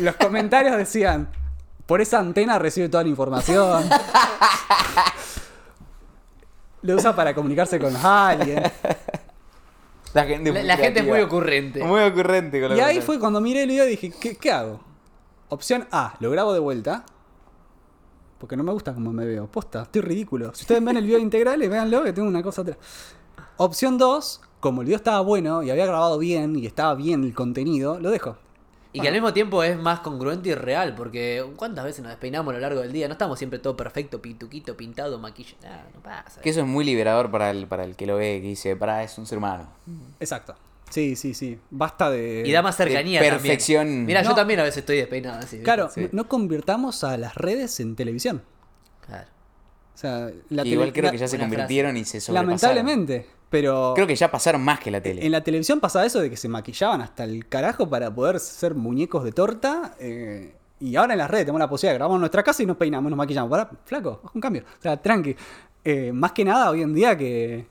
Los 0.00 0.16
comentarios 0.16 0.76
decían, 0.76 1.28
por 1.86 2.00
esa 2.00 2.18
antena 2.18 2.58
recibe 2.58 2.88
toda 2.88 3.02
la 3.04 3.08
información. 3.10 3.84
Lo 6.82 6.96
usa 6.96 7.14
para 7.14 7.34
comunicarse 7.34 7.78
con 7.78 7.94
alguien. 7.96 8.62
la 10.14 10.24
gente, 10.24 10.52
La, 10.52 10.62
la 10.64 10.76
gente 10.76 11.00
es 11.00 11.06
muy 11.06 11.20
ocurrente. 11.20 11.84
Muy 11.84 12.02
ocurrente 12.02 12.60
con 12.60 12.76
Y 12.76 12.80
ahí 12.80 13.00
fue 13.00 13.20
cuando 13.20 13.40
miré 13.40 13.62
el 13.62 13.68
video 13.68 13.86
y 13.86 13.90
dije, 13.90 14.12
¿qué, 14.20 14.36
qué 14.36 14.50
hago? 14.50 14.80
Opción 15.48 15.86
A, 15.92 16.14
lo 16.18 16.30
grabo 16.30 16.52
de 16.52 16.58
vuelta. 16.58 17.04
Porque 18.42 18.56
no 18.56 18.64
me 18.64 18.72
gusta 18.72 18.92
cómo 18.92 19.12
me 19.12 19.24
veo. 19.24 19.46
Posta, 19.46 19.82
estoy 19.82 20.02
ridículo. 20.02 20.52
Si 20.52 20.62
ustedes 20.62 20.84
ven 20.84 20.96
el 20.96 21.04
video 21.04 21.20
integral, 21.20 21.60
véanlo 21.60 22.02
que 22.02 22.12
tengo 22.12 22.26
una 22.26 22.42
cosa 22.42 22.62
atrás. 22.62 22.76
Opción 23.56 23.98
2, 23.98 24.40
como 24.58 24.80
el 24.80 24.86
video 24.86 24.96
estaba 24.96 25.20
bueno 25.20 25.62
y 25.62 25.70
había 25.70 25.86
grabado 25.86 26.18
bien 26.18 26.56
y 26.56 26.66
estaba 26.66 26.96
bien 26.96 27.22
el 27.22 27.34
contenido, 27.34 28.00
lo 28.00 28.10
dejo. 28.10 28.36
Y 28.92 28.98
que 28.98 29.06
al 29.06 29.14
mismo 29.14 29.32
tiempo 29.32 29.62
es 29.62 29.78
más 29.78 30.00
congruente 30.00 30.48
y 30.48 30.54
real, 30.56 30.96
porque 30.96 31.46
¿cuántas 31.54 31.84
veces 31.84 32.02
nos 32.02 32.10
despeinamos 32.10 32.50
a 32.50 32.54
lo 32.56 32.60
largo 32.60 32.80
del 32.80 32.90
día? 32.90 33.06
No 33.06 33.12
estamos 33.12 33.38
siempre 33.38 33.60
todo 33.60 33.76
perfecto, 33.76 34.20
pintuquito, 34.20 34.76
pintado, 34.76 35.20
maquillado. 35.20 35.84
No 35.94 36.00
pasa. 36.02 36.40
Que 36.40 36.50
eso 36.50 36.62
es 36.62 36.66
muy 36.66 36.84
liberador 36.84 37.30
para 37.30 37.48
el, 37.52 37.68
para 37.68 37.84
el 37.84 37.94
que 37.94 38.06
lo 38.06 38.16
ve, 38.16 38.40
que 38.42 38.48
dice, 38.48 38.74
para, 38.74 39.04
es 39.04 39.16
un 39.18 39.26
ser 39.26 39.38
humano. 39.38 39.68
Exacto. 40.18 40.56
Sí, 40.92 41.16
sí, 41.16 41.32
sí. 41.34 41.58
Basta 41.70 42.10
de... 42.10 42.42
Y 42.46 42.52
da 42.52 42.60
más 42.62 42.76
cercanía 42.76 43.20
de 43.20 43.26
también. 43.28 43.42
perfección. 43.42 44.04
Mira, 44.04 44.22
yo 44.22 44.34
también 44.34 44.60
a 44.60 44.64
veces 44.64 44.78
estoy 44.78 44.98
despeinado 44.98 45.38
así. 45.38 45.58
Claro, 45.60 45.88
Sí. 45.92 46.08
no 46.12 46.28
convirtamos 46.28 47.02
a 47.02 47.16
las 47.16 47.34
redes 47.34 47.80
en 47.80 47.96
televisión. 47.96 48.42
Claro. 49.06 49.28
O 49.94 49.98
sea, 49.98 50.30
la 50.50 50.66
Igual 50.66 50.88
tele- 50.88 51.00
creo 51.00 51.10
que 51.12 51.18
ya 51.18 51.28
se 51.28 51.38
convirtieron 51.38 51.96
y 51.96 52.04
se 52.04 52.20
sobrepasaron. 52.20 52.46
Lamentablemente, 52.50 53.26
pero... 53.48 53.92
Creo 53.94 54.06
que 54.06 54.16
ya 54.16 54.30
pasaron 54.30 54.62
más 54.62 54.80
que 54.80 54.90
la 54.90 55.00
tele. 55.02 55.24
En 55.24 55.32
la 55.32 55.42
televisión 55.42 55.80
pasaba 55.80 56.04
eso 56.04 56.20
de 56.20 56.28
que 56.28 56.36
se 56.36 56.48
maquillaban 56.48 57.00
hasta 57.00 57.24
el 57.24 57.46
carajo 57.48 57.88
para 57.88 58.14
poder 58.14 58.38
ser 58.40 58.74
muñecos 58.74 59.24
de 59.24 59.32
torta. 59.32 59.94
eh, 59.98 60.54
y 60.80 60.96
ahora 60.96 61.14
en 61.14 61.18
las 61.18 61.30
redes 61.30 61.44
tenemos 61.44 61.60
la 61.60 61.68
posibilidad 61.68 61.92
de 61.94 61.98
grabar 61.98 62.16
en 62.16 62.20
nuestra 62.20 62.42
casa 62.42 62.62
y 62.62 62.66
nos 62.66 62.76
peinamos, 62.76 63.08
nos 63.08 63.16
maquillamos. 63.16 63.48
Para, 63.50 63.70
flaco, 63.84 64.20
un 64.34 64.40
cambio. 64.40 64.64
O 64.78 64.82
sea, 64.82 64.96
tranqui. 65.00 65.36
Eh, 65.84 66.10
más 66.12 66.32
que 66.32 66.44
nada 66.44 66.70
hoy 66.70 66.82
en 66.82 66.92
día 66.92 67.16
que, 67.16 67.66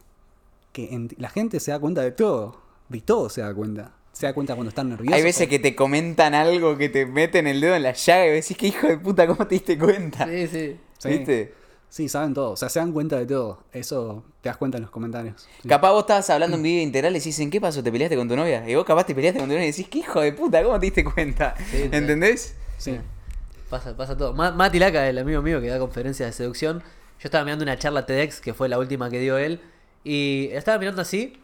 que 0.72 0.94
en- 0.94 1.10
la 1.18 1.30
gente 1.30 1.60
se 1.60 1.72
da 1.72 1.80
cuenta 1.80 2.02
de 2.02 2.12
todo. 2.12 2.61
De 2.92 3.02
todo 3.02 3.30
se 3.30 3.42
da 3.42 3.54
cuenta. 3.54 3.92
Se 4.12 4.26
da 4.26 4.34
cuenta 4.34 4.54
cuando 4.56 4.70
están 4.70 4.90
nerviosos. 4.90 5.16
Hay 5.16 5.24
veces 5.24 5.48
que 5.48 5.58
te 5.60 5.74
comentan 5.76 6.34
algo 6.34 6.78
que 6.78 6.90
te 6.90 7.06
meten 7.06 7.48
el 7.48 7.62
dedo 7.62 7.76
en 7.76 7.84
la 7.84 7.94
llaga 7.94 8.28
y 8.28 8.32
decís 8.32 8.58
que 8.58 8.68
hijo 8.68 8.88
de 8.88 8.98
puta, 8.98 9.26
¿cómo 9.26 9.48
te 9.48 9.56
diste 9.56 9.78
cuenta? 9.78 10.26
Sí, 10.28 10.48
sí. 10.48 10.78
Sí. 10.98 11.10
¿Viste? 11.10 11.54
Sí, 11.88 12.10
saben 12.10 12.34
todo. 12.34 12.52
O 12.52 12.58
sea, 12.58 12.70
se 12.70 12.80
dan 12.80 12.92
cuenta 12.92 13.18
de 13.18 13.26
todo. 13.26 13.64
Eso 13.72 14.24
te 14.42 14.50
das 14.50 14.58
cuenta 14.58 14.78
en 14.78 14.84
los 14.84 14.92
comentarios. 14.92 15.48
Sí. 15.62 15.68
Capaz 15.70 15.92
vos 15.92 16.02
estabas 16.02 16.30
hablando 16.30 16.58
en 16.58 16.64
video 16.64 16.84
integral 16.84 17.14
y 17.16 17.20
decís, 17.20 17.40
¿en 17.40 17.50
qué 17.50 17.60
pasó? 17.62 17.82
¿Te 17.82 17.92
peleaste 17.92 18.16
con 18.18 18.28
tu 18.28 18.36
novia? 18.36 18.68
Y 18.70 18.76
vos 18.76 18.86
capaz 18.86 19.06
te 19.06 19.16
peleaste 19.16 19.40
con 19.40 19.48
tu 19.48 19.54
novia 19.56 19.66
y 19.68 19.72
decís, 19.72 19.88
¿qué 19.90 20.00
hijo 20.00 20.20
de 20.22 20.34
puta? 20.34 20.62
¿Cómo 20.64 20.78
te 20.80 20.86
diste 20.88 21.04
cuenta? 21.06 21.56
Sí, 21.58 21.78
sí. 21.84 21.90
¿Entendés? 21.92 22.56
Sí. 22.78 22.98
Pasa, 23.70 23.96
pasa 23.96 24.18
todo. 24.18 24.34
Ma- 24.34 24.52
Mati 24.52 24.80
Laca, 24.80 25.08
el 25.08 25.18
amigo 25.18 25.42
mío 25.42 25.62
que 25.62 25.68
da 25.68 25.80
conferencias 25.80 26.28
de 26.30 26.34
seducción, 26.34 26.80
yo 26.80 26.84
estaba 27.28 27.44
mirando 27.46 27.64
una 27.64 27.78
charla 27.78 28.06
TEDx, 28.06 28.42
que 28.42 28.54
fue 28.54 28.68
la 28.68 28.78
última 28.78 29.10
que 29.10 29.20
dio 29.20 29.38
él, 29.38 29.62
y 30.04 30.50
estaba 30.52 30.78
mirando 30.78 31.02
así, 31.02 31.38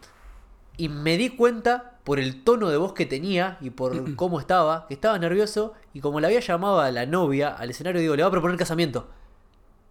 y 0.78 0.90
me 0.90 1.18
di 1.18 1.30
cuenta 1.30 1.94
por 2.04 2.20
el 2.20 2.44
tono 2.44 2.70
de 2.70 2.78
voz 2.78 2.94
que 2.94 3.06
tenía 3.06 3.58
y 3.60 3.70
por 3.72 4.16
cómo 4.16 4.40
estaba, 4.40 4.86
que 4.88 4.94
estaba 4.94 5.18
nervioso, 5.20 5.74
y 5.94 6.00
como 6.00 6.20
le 6.20 6.28
había 6.28 6.40
llamado 6.40 6.80
a 6.80 6.90
la 6.92 7.06
novia 7.06 7.50
al 7.50 7.70
escenario, 7.72 8.00
digo, 8.00 8.16
le 8.16 8.22
va 8.24 8.30
a 8.30 8.32
proponer 8.32 8.58
casamiento. 8.58 9.08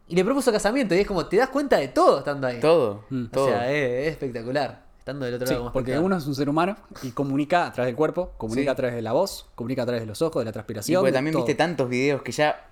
Y 0.09 0.15
le 0.15 0.25
propuso 0.25 0.53
casamiento, 0.53 0.95
y 0.95 0.99
es 1.01 1.07
como, 1.07 1.27
te 1.27 1.37
das 1.37 1.49
cuenta 1.51 1.77
de 1.79 1.89
todo 1.89 2.19
estando 2.19 2.47
ahí. 2.47 2.61
Todo. 2.61 3.05
Mm. 3.11 3.25
O 3.25 3.29
todo. 3.31 3.49
sea, 3.49 3.71
es, 3.73 4.07
es 4.07 4.13
espectacular. 4.13 4.87
Estando 4.99 5.25
del 5.27 5.35
otro 5.35 5.47
Sí, 5.47 5.53
lado 5.53 5.65
como 5.65 5.73
porque 5.73 5.99
uno 5.99 6.17
es 6.17 6.27
un 6.27 6.35
ser 6.35 6.49
humano 6.49 6.77
y 7.03 7.11
comunica 7.11 7.67
a 7.67 7.73
través 7.73 7.89
del 7.91 7.97
cuerpo, 7.97 8.33
comunica 8.39 8.71
Sí. 8.71 8.73
a 8.73 8.75
través 8.75 8.95
de 8.97 9.03
la 9.03 9.13
voz, 9.13 9.47
comunica 9.55 9.83
a 9.83 9.87
través 9.87 10.03
de 10.03 10.07
los 10.07 10.21
ojos, 10.23 10.41
de 10.41 10.45
la 10.47 10.51
Y 10.51 10.53
transpiración. 10.53 11.01
porque 11.01 11.13
de 11.13 11.17
también 11.17 11.33
todo. 11.35 11.45
viste 11.45 11.55
tantos 11.57 11.89
videos 11.89 12.23
que 12.23 12.33
ya 12.33 12.71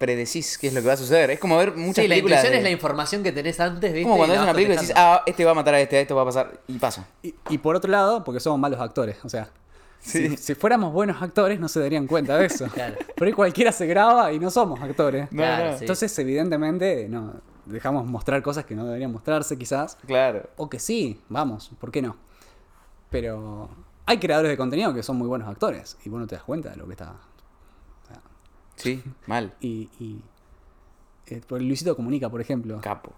predecís 0.00 0.56
qué 0.56 0.68
es 0.68 0.72
lo 0.74 0.80
que 0.80 0.86
va 0.88 0.94
a 0.94 0.96
suceder. 0.96 1.30
Es 1.30 1.38
como 1.38 1.58
ver 1.58 1.76
muchas 1.76 2.02
Sí, 2.02 2.08
la 2.08 2.14
películas. 2.14 2.38
intuición 2.38 2.52
de- 2.52 2.56
es 2.58 2.62
la 2.64 2.70
información 2.70 3.22
que 3.22 3.32
tenés 3.32 3.60
antes, 3.60 3.92
¿viste? 3.92 4.04
como 4.04 4.16
cuando 4.16 4.34
la 4.34 4.40
ves 4.40 4.44
una 4.48 4.54
película 4.54 4.74
y 4.74 4.78
decís, 4.78 4.94
ah, 4.96 5.22
este 5.26 5.44
va 5.44 5.50
a 5.50 5.54
matar 5.54 5.74
a 5.74 5.80
este, 5.80 6.00
esto 6.00 6.16
va 6.16 6.22
a 6.22 6.24
pasar. 6.24 6.60
Y 6.68 6.78
pasa. 6.78 7.06
Y, 7.22 7.34
y 7.50 7.58
por 7.58 7.76
otro 7.76 7.90
lado, 7.90 8.24
porque 8.24 8.40
somos 8.40 8.58
malos 8.58 8.80
actores. 8.80 9.18
O 9.24 9.28
sea, 9.28 9.50
Sí. 10.00 10.30
si, 10.30 10.36
si 10.38 10.54
fuéramos 10.54 10.94
buenos 10.94 11.20
actores 11.20 11.60
no 11.60 11.68
se 11.68 11.78
darían 11.80 12.06
cuenta 12.06 12.38
de 12.38 12.46
eso. 12.46 12.66
Claro. 12.72 12.96
Pero 13.14 13.26
ahí 13.26 13.32
cualquiera 13.34 13.70
se 13.72 13.86
graba 13.86 14.32
y 14.32 14.38
no 14.38 14.50
somos 14.50 14.80
actores. 14.80 15.30
No, 15.30 15.36
Claro, 15.42 15.72
no. 15.72 15.76
sí. 15.76 15.84
Entonces, 15.84 16.18
evidentemente, 16.18 17.06
no 17.10 17.34
dejamos 17.66 18.06
mostrar 18.06 18.40
cosas 18.42 18.64
que 18.64 18.74
no 18.74 18.86
deberían 18.86 19.12
mostrarse 19.12 19.58
quizás. 19.58 19.98
Claro. 20.06 20.48
O 20.56 20.70
que 20.70 20.78
sí, 20.78 21.20
vamos, 21.28 21.70
¿por 21.78 21.90
qué 21.92 22.00
no? 22.00 22.16
Pero 23.10 23.68
hay 24.06 24.18
creadores 24.18 24.50
de 24.50 24.56
contenido 24.56 24.94
que 24.94 25.02
son 25.02 25.16
muy 25.16 25.28
buenos 25.28 25.48
actores 25.48 25.96
y 26.04 26.08
vos 26.08 26.20
no 26.20 26.26
te 26.26 26.34
das 26.36 26.44
cuenta 26.44 26.70
de 26.70 26.76
lo 26.76 26.86
que 26.86 26.92
está. 26.92 27.14
Sí, 28.82 29.02
mal. 29.26 29.52
Y, 29.60 29.88
y 29.98 30.20
eh, 31.26 31.40
por 31.46 31.60
Luisito 31.62 31.94
Comunica, 31.96 32.28
por 32.28 32.40
ejemplo. 32.40 32.80
Capo. 32.80 33.12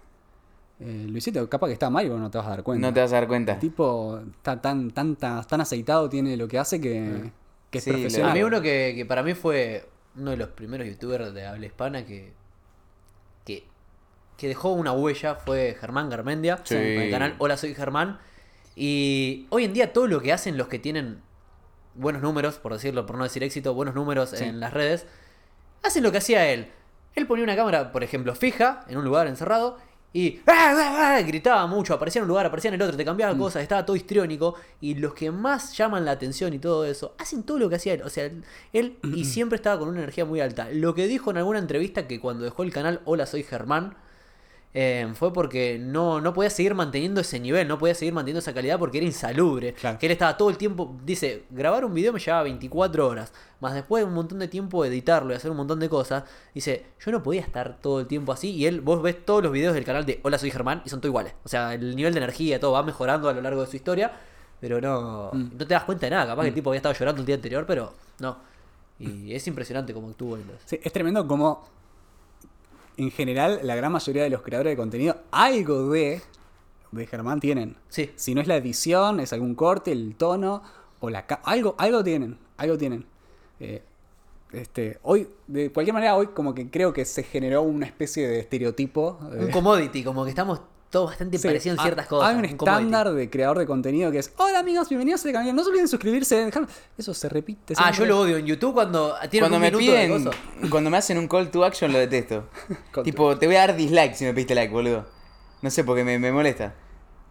Eh, 0.79 1.05
Luisito, 1.09 1.47
capaz 1.49 1.67
que 1.67 1.73
está 1.73 1.89
mal 1.89 2.05
y 2.05 2.09
vos 2.09 2.19
no 2.19 2.29
te 2.29 2.37
vas 2.37 2.47
a 2.47 2.51
dar 2.51 2.63
cuenta. 2.63 2.87
No 2.87 2.93
te 2.93 2.99
vas 2.99 3.11
a 3.11 3.15
dar 3.15 3.27
cuenta. 3.27 3.53
El 3.53 3.59
tipo 3.59 4.19
está 4.37 4.59
tan, 4.61 4.91
tan, 4.91 5.15
tan, 5.15 5.45
tan 5.45 5.61
aceitado, 5.61 6.09
tiene 6.09 6.35
lo 6.35 6.47
que 6.47 6.59
hace 6.59 6.81
que, 6.81 7.31
que 7.69 7.77
es 7.77 7.83
Sí, 7.83 7.91
profesional. 7.91 8.31
A 8.31 8.33
mí 8.33 8.43
uno 8.43 8.61
que, 8.61 8.93
que 8.95 9.05
para 9.05 9.23
mí 9.23 9.33
fue 9.33 9.87
uno 10.15 10.31
de 10.31 10.37
los 10.37 10.49
primeros 10.49 10.85
youtubers 10.87 11.33
de 11.33 11.45
habla 11.45 11.65
hispana 11.65 12.05
que, 12.05 12.33
que, 13.45 13.65
que 14.37 14.47
dejó 14.47 14.73
una 14.73 14.91
huella 14.91 15.35
fue 15.35 15.77
Germán 15.79 16.09
Garmendia, 16.09 16.57
Sí. 16.63 16.75
con 16.75 16.83
el 16.83 17.11
canal 17.11 17.35
Hola 17.39 17.55
Soy 17.57 17.73
Germán. 17.75 18.19
Y 18.75 19.45
hoy 19.51 19.65
en 19.65 19.73
día 19.73 19.93
todo 19.93 20.07
lo 20.07 20.21
que 20.21 20.33
hacen 20.33 20.57
los 20.57 20.67
que 20.67 20.79
tienen 20.79 21.19
buenos 21.95 22.21
números, 22.23 22.55
por 22.57 22.73
decirlo, 22.73 23.05
por 23.05 23.17
no 23.17 23.23
decir 23.23 23.43
éxito, 23.43 23.73
buenos 23.73 23.95
números 23.95 24.31
Sí. 24.31 24.43
en 24.43 24.59
las 24.59 24.73
redes, 24.73 25.05
hacen 25.83 26.03
lo 26.03 26.11
que 26.11 26.17
hacía 26.17 26.49
él. 26.49 26.67
Él 27.15 27.27
ponía 27.27 27.43
una 27.43 27.55
cámara, 27.55 27.91
por 27.91 28.03
ejemplo, 28.03 28.33
fija 28.33 28.85
en 28.87 28.97
un 28.97 29.05
lugar 29.05 29.27
encerrado 29.27 29.77
y 30.15 30.39
¡ah, 30.47 30.73
ah, 30.75 31.15
ah! 31.17 31.21
gritaba 31.21 31.65
mucho, 31.67 31.93
aparecía 31.93 32.19
en 32.19 32.23
un 32.23 32.29
lugar, 32.29 32.45
aparecía 32.45 32.69
en 32.69 32.75
el 32.75 32.81
otro, 32.81 32.95
te 32.95 33.03
Mm. 33.03 33.05
cambiaba 33.05 33.37
cosas, 33.37 33.61
estaba 33.63 33.85
todo 33.85 33.95
histriónico. 33.95 34.55
Y 34.79 34.95
los 34.95 35.13
que 35.13 35.31
más 35.31 35.75
llaman 35.77 36.05
la 36.05 36.11
atención 36.11 36.53
y 36.53 36.59
todo 36.59 36.85
eso, 36.85 37.15
hacen 37.17 37.43
todo 37.43 37.59
lo 37.59 37.69
que 37.69 37.75
hacía 37.75 37.93
él. 37.93 38.01
O 38.03 38.09
sea, 38.09 38.29
él 38.73 38.97
y 39.03 39.25
siempre 39.25 39.55
estaba 39.55 39.79
con 39.79 39.89
una 39.89 39.99
energía 39.99 40.25
muy 40.25 40.39
alta. 40.39 40.69
Lo 40.71 40.93
que 40.93 41.07
dijo 41.07 41.31
en 41.31 41.37
alguna 41.37 41.59
entrevista 41.59 42.07
que 42.07 42.19
cuando 42.19 42.43
dejó 42.43 42.63
el 42.63 42.71
canal 42.71 43.01
Hola 43.05 43.25
Soy 43.25 43.43
Germán, 43.43 43.95
eh, 44.75 45.07
fue 45.15 45.31
porque 45.31 45.77
no, 45.79 46.19
no 46.19 46.33
podía 46.33 46.49
seguir 46.49 46.73
manteniendo 46.73 47.21
ese 47.21 47.39
nivel, 47.39 47.67
no 47.67 47.77
podía 47.77 47.93
seguir 47.93 48.13
manteniendo 48.13 48.39
esa 48.39 48.53
calidad 48.53 48.79
porque 48.79 48.97
era 48.97 49.05
insalubre. 49.05 49.73
Claro. 49.73 49.99
Que 49.99 50.07
él 50.07 50.11
estaba 50.11 50.35
todo 50.35 50.49
el 50.49 50.57
tiempo, 50.57 50.95
dice, 51.05 51.43
grabar 51.51 51.85
un 51.85 51.93
video 51.93 52.11
me 52.11 52.19
llevaba 52.19 52.43
24 52.43 53.07
horas, 53.07 53.31
más 53.59 53.73
después 53.75 54.03
un 54.03 54.13
montón 54.13 54.39
de 54.39 54.47
tiempo 54.47 54.83
editarlo 54.83 55.31
y 55.33 55.35
hacer 55.35 55.51
un 55.51 55.57
montón 55.57 55.79
de 55.79 55.89
cosas. 55.89 56.23
Dice, 56.55 56.85
yo 57.05 57.11
no 57.11 57.21
podía 57.21 57.41
estar 57.41 57.77
todo 57.81 57.99
el 57.99 58.07
tiempo 58.07 58.31
así 58.31 58.49
y 58.51 58.65
él, 58.65 58.81
vos 58.81 59.01
ves 59.01 59.23
todos 59.25 59.43
los 59.43 59.51
videos 59.51 59.73
del 59.75 59.83
canal 59.85 60.05
de 60.05 60.19
Hola 60.23 60.37
Soy 60.39 60.49
Germán 60.49 60.81
y 60.85 60.89
son 60.89 60.99
todos 61.01 61.09
iguales. 61.11 61.33
O 61.43 61.49
sea, 61.49 61.73
el 61.75 61.95
nivel 61.95 62.13
de 62.13 62.19
energía, 62.19 62.59
todo 62.59 62.71
va 62.71 62.81
mejorando 62.83 63.29
a 63.29 63.33
lo 63.33 63.41
largo 63.41 63.61
de 63.61 63.67
su 63.67 63.75
historia, 63.75 64.11
pero 64.59 64.81
no, 64.81 65.29
Mm. 65.33 65.51
no 65.57 65.67
te 65.67 65.73
das 65.73 65.83
cuenta 65.83 66.07
de 66.07 66.11
nada. 66.11 66.25
Capaz 66.27 66.41
que 66.43 66.47
el 66.49 66.53
tipo 66.55 66.69
había 66.71 66.77
estado 66.77 66.95
llorando 66.95 67.21
el 67.21 67.25
día 67.27 67.35
anterior, 67.35 67.65
pero 67.67 67.93
no. 68.19 68.37
Y 68.99 69.33
es 69.35 69.45
impresionante 69.47 69.93
cómo 69.93 70.09
actuó. 70.09 70.37
entonces. 70.37 70.61
Sí, 70.65 70.79
es 70.81 70.91
tremendo 70.93 71.27
como 71.27 71.63
en 72.97 73.11
general 73.11 73.59
la 73.63 73.75
gran 73.75 73.91
mayoría 73.91 74.23
de 74.23 74.29
los 74.29 74.41
creadores 74.41 74.71
de 74.71 74.77
contenido 74.77 75.17
algo 75.31 75.89
de, 75.89 76.21
de 76.91 77.07
Germán 77.07 77.39
tienen. 77.39 77.75
Sí. 77.89 78.11
Si 78.15 78.35
no 78.35 78.41
es 78.41 78.47
la 78.47 78.55
edición, 78.57 79.19
es 79.19 79.33
algún 79.33 79.55
corte, 79.55 79.91
el 79.91 80.15
tono 80.15 80.61
o 80.99 81.09
la 81.09 81.19
algo 81.43 81.75
algo 81.77 82.03
tienen, 82.03 82.37
algo 82.57 82.77
tienen. 82.77 83.05
Eh, 83.59 83.81
este, 84.51 84.99
hoy 85.01 85.27
de 85.47 85.71
cualquier 85.71 85.93
manera 85.93 86.15
hoy 86.15 86.27
como 86.27 86.53
que 86.53 86.69
creo 86.69 86.93
que 86.93 87.05
se 87.05 87.23
generó 87.23 87.63
una 87.63 87.85
especie 87.85 88.27
de 88.27 88.39
estereotipo. 88.39 89.19
eh, 89.33 89.45
Un 89.45 89.51
commodity, 89.51 90.03
como 90.03 90.23
que 90.23 90.29
estamos 90.29 90.61
todos 90.93 91.09
bastante 91.09 91.37
Sí, 91.39 91.47
parecidos 91.47 91.75
en 91.75 91.79
ha- 91.79 91.83
ciertas 91.83 92.07
cosas. 92.07 92.29
Hay 92.29 92.35
un 92.37 92.45
estándar 92.45 93.11
de 93.11 93.29
creador 93.29 93.57
de 93.57 93.65
contenido 93.65 94.11
que 94.11 94.19
es, 94.19 94.31
hola 94.37 94.59
amigos, 94.59 94.87
bienvenidos 94.89 95.19
a 95.19 95.21
este 95.27 95.33
canal, 95.33 95.55
no 95.55 95.63
se 95.63 95.69
olviden 95.71 95.87
suscribirse, 95.87 96.45
dejar-". 96.45 96.67
Eso 96.97 97.13
se 97.15 97.27
repite. 97.29 97.73
Ah, 97.77 97.91
yo 97.91 98.05
lo 98.05 98.19
odio 98.19 98.37
en 98.37 98.45
YouTube 98.45 98.73
cuando 98.73 99.15
tienen 99.29 99.49
Cuando 99.49 99.57
un 99.57 99.61
me 99.61 99.71
minuto 99.71 99.91
de 99.91 100.07
piden, 100.07 100.69
cuando 100.69 100.89
me 100.91 100.97
hacen 100.97 101.17
un 101.17 101.27
call 101.27 101.49
to 101.49 101.65
action 101.65 101.91
lo 101.91 101.97
detesto. 101.97 102.47
Tipo, 103.03 103.35
te 103.37 103.47
voy 103.47 103.55
a 103.55 103.59
dar 103.67 103.75
dislike 103.75 104.13
si 104.15 104.23
me 104.25 104.33
pediste 104.33 104.53
like, 104.55 104.71
boludo. 104.71 105.05
No 105.63 105.69
sé, 105.71 105.83
porque 105.83 106.03
me, 106.03 106.19
me 106.19 106.31
molesta. 106.31 106.75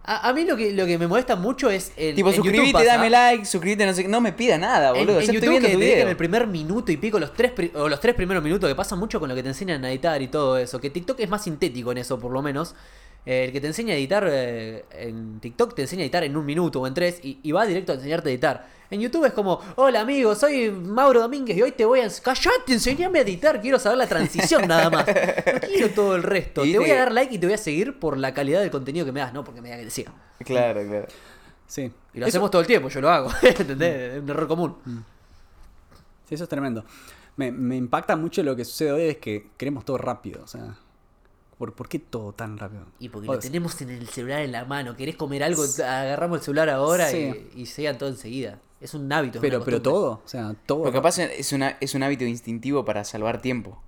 A, 0.05 0.27
a 0.27 0.33
mí 0.33 0.43
lo 0.43 0.57
que, 0.57 0.73
lo 0.73 0.85
que 0.85 0.97
me 0.97 1.07
molesta 1.07 1.37
mucho 1.37 1.69
es 1.69 1.93
el. 1.95 2.13
tipo, 2.15 2.29
pasa- 2.73 2.85
dame 2.85 3.09
like, 3.09 3.45
suscríbete, 3.45 3.85
no 3.85 3.93
sé 3.93 4.01
qué. 4.01 4.09
No 4.09 4.19
me 4.19 4.33
pida 4.33 4.57
nada, 4.57 4.89
En, 4.89 4.95
boludo. 5.05 5.21
en 5.21 5.27
ya 5.27 5.31
YouTube 5.31 5.35
estoy 5.37 5.49
viendo 5.51 5.67
que 5.69 5.73
tu 5.75 5.79
te 5.79 5.85
video. 5.85 6.09
el 6.09 6.17
primer 6.17 6.47
minuto 6.47 6.91
y 6.91 6.97
pico, 6.97 7.17
los 7.17 7.33
tres, 7.33 7.53
o 7.75 7.87
los 7.87 8.01
tres 8.01 8.13
primeros 8.13 8.43
minutos, 8.43 8.67
que 8.69 8.75
pasa 8.75 8.97
mucho 8.97 9.21
con 9.21 9.29
lo 9.29 9.35
que 9.35 9.41
te 9.43 9.47
enseñan 9.47 9.85
a 9.85 9.89
editar 9.89 10.21
y 10.21 10.27
todo 10.27 10.57
eso. 10.57 10.81
Que 10.81 10.89
TikTok 10.89 11.17
es 11.21 11.29
más 11.29 11.41
sintético 11.45 11.93
en 11.93 11.99
eso, 11.99 12.19
por 12.19 12.31
lo 12.33 12.41
menos. 12.41 12.75
Eh, 13.25 13.45
el 13.45 13.51
que 13.53 13.61
te 13.61 13.67
enseña 13.67 13.93
a 13.93 13.97
editar 13.97 14.27
eh, 14.29 14.83
en 14.91 15.39
TikTok 15.39 15.75
te 15.75 15.83
enseña 15.83 16.01
a 16.01 16.03
editar 16.03 16.23
en 16.25 16.35
un 16.35 16.45
minuto 16.45 16.81
o 16.81 16.87
en 16.87 16.93
tres 16.93 17.19
y, 17.23 17.39
y 17.41 17.51
va 17.53 17.65
directo 17.65 17.93
a 17.93 17.95
enseñarte 17.95 18.29
a 18.29 18.31
editar. 18.33 18.67
En 18.91 18.99
YouTube 18.99 19.25
es 19.25 19.33
como, 19.33 19.59
hola 19.77 20.01
amigo, 20.01 20.35
soy 20.35 20.69
Mauro 20.69 21.21
Domínguez 21.21 21.57
y 21.57 21.61
hoy 21.63 21.71
te 21.71 21.83
voy 21.85 22.01
a... 22.01 22.09
¡Callate! 22.21 22.73
Enseñame 22.73 23.19
a 23.19 23.21
editar, 23.23 23.59
quiero 23.61 23.79
saber 23.79 23.97
la 23.97 24.07
transición 24.07 24.67
nada 24.67 24.89
más. 24.91 25.07
No 25.07 25.59
quiero 25.67 25.89
todo 25.91 26.15
el 26.15 26.21
resto. 26.21 26.63
Y 26.65 26.73
Te 26.73 26.79
voy 26.79 26.91
a 26.91 26.97
dar 26.97 27.11
like 27.11 27.33
y 27.33 27.37
te 27.39 27.47
voy 27.47 27.55
a 27.55 27.57
seguir 27.57 27.97
por 27.97 28.17
la 28.17 28.33
calidad 28.33 28.59
del 28.61 28.69
contenido 28.69 29.05
que 29.05 29.11
me 29.11 29.19
das, 29.21 29.33
no 29.33 29.43
porque 29.43 29.61
me 29.61 29.69
da 29.69 29.77
que 29.77 29.85
te 29.85 29.89
siga. 29.89 30.11
Claro, 30.39 30.81
claro. 30.87 31.07
Sí. 31.65 31.91
Y 32.13 32.19
lo 32.19 32.25
Eso- 32.27 32.33
hacemos 32.37 32.51
todo 32.51 32.61
el 32.61 32.67
tiempo, 32.67 32.89
yo 32.89 33.01
lo 33.01 33.09
hago. 33.09 33.31
¿Entendés? 33.41 34.13
Es 34.15 34.21
un 34.21 34.29
error 34.29 34.47
común. 34.47 34.75
Sí, 36.27 36.35
eso 36.35 36.43
es 36.43 36.49
tremendo. 36.49 36.85
Me, 37.37 37.51
me 37.51 37.75
impacta 37.75 38.15
mucho 38.15 38.43
lo 38.43 38.55
que 38.55 38.63
sucede 38.63 38.91
hoy 38.91 39.01
es 39.03 39.17
que 39.17 39.47
queremos 39.57 39.85
todo 39.85 39.97
rápido. 39.97 40.43
O 40.43 40.47
sea, 40.47 40.75
¿por, 41.57 41.73
por 41.73 41.87
qué 41.89 41.99
todo 41.99 42.33
tan 42.33 42.57
rápido? 42.57 42.85
Y 42.99 43.09
porque 43.09 43.29
O 43.29 43.33
lo 43.35 43.41
sea, 43.41 43.49
tenemos 43.51 43.79
en 43.81 43.89
el 43.89 44.07
celular 44.07 44.41
en 44.41 44.51
la 44.51 44.65
mano. 44.65 44.95
¿Querés 44.95 45.15
comer 45.15 45.43
algo? 45.43 45.63
Agarramos 45.63 46.39
el 46.39 46.43
celular 46.43 46.69
ahora 46.69 47.07
Sí. 47.09 47.49
y, 47.55 47.61
y 47.61 47.65
se 47.65 47.81
llegan 47.83 47.97
todo 47.97 48.09
enseguida. 48.09 48.59
Es 48.81 48.93
un 48.93 49.11
hábito. 49.13 49.39
Pero, 49.39 49.63
pero 49.63 49.81
todo, 49.81 50.21
o 50.25 50.27
sea, 50.27 50.53
todo. 50.65 50.83
Porque 50.83 50.97
capaz 50.97 51.17
es, 51.19 51.53
una, 51.53 51.77
es 51.79 51.95
un 51.95 52.03
hábito 52.03 52.25
instintivo 52.25 52.83
para 52.83 53.03
salvar 53.05 53.41
tiempo. 53.41 53.81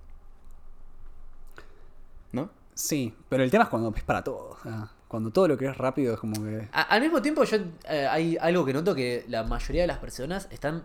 ¿No? 2.32 2.50
Sí, 2.74 3.14
pero 3.28 3.42
el 3.42 3.50
tema 3.50 3.64
es 3.64 3.70
cuando 3.70 3.92
es 3.94 4.02
para 4.02 4.22
todo. 4.24 4.56
O 4.58 4.62
sea, 4.62 4.90
cuando 5.08 5.30
todo 5.30 5.48
lo 5.48 5.56
que 5.58 5.66
es 5.66 5.76
rápido 5.76 6.14
es 6.14 6.20
como 6.20 6.42
que. 6.42 6.68
A- 6.72 6.82
al 6.82 7.00
mismo 7.00 7.22
tiempo, 7.22 7.44
yo 7.44 7.58
eh, 7.88 8.06
hay 8.10 8.36
algo 8.40 8.64
que 8.64 8.72
noto 8.72 8.94
que 8.94 9.24
la 9.28 9.44
mayoría 9.44 9.82
de 9.82 9.88
las 9.88 9.98
personas 9.98 10.48
están 10.50 10.82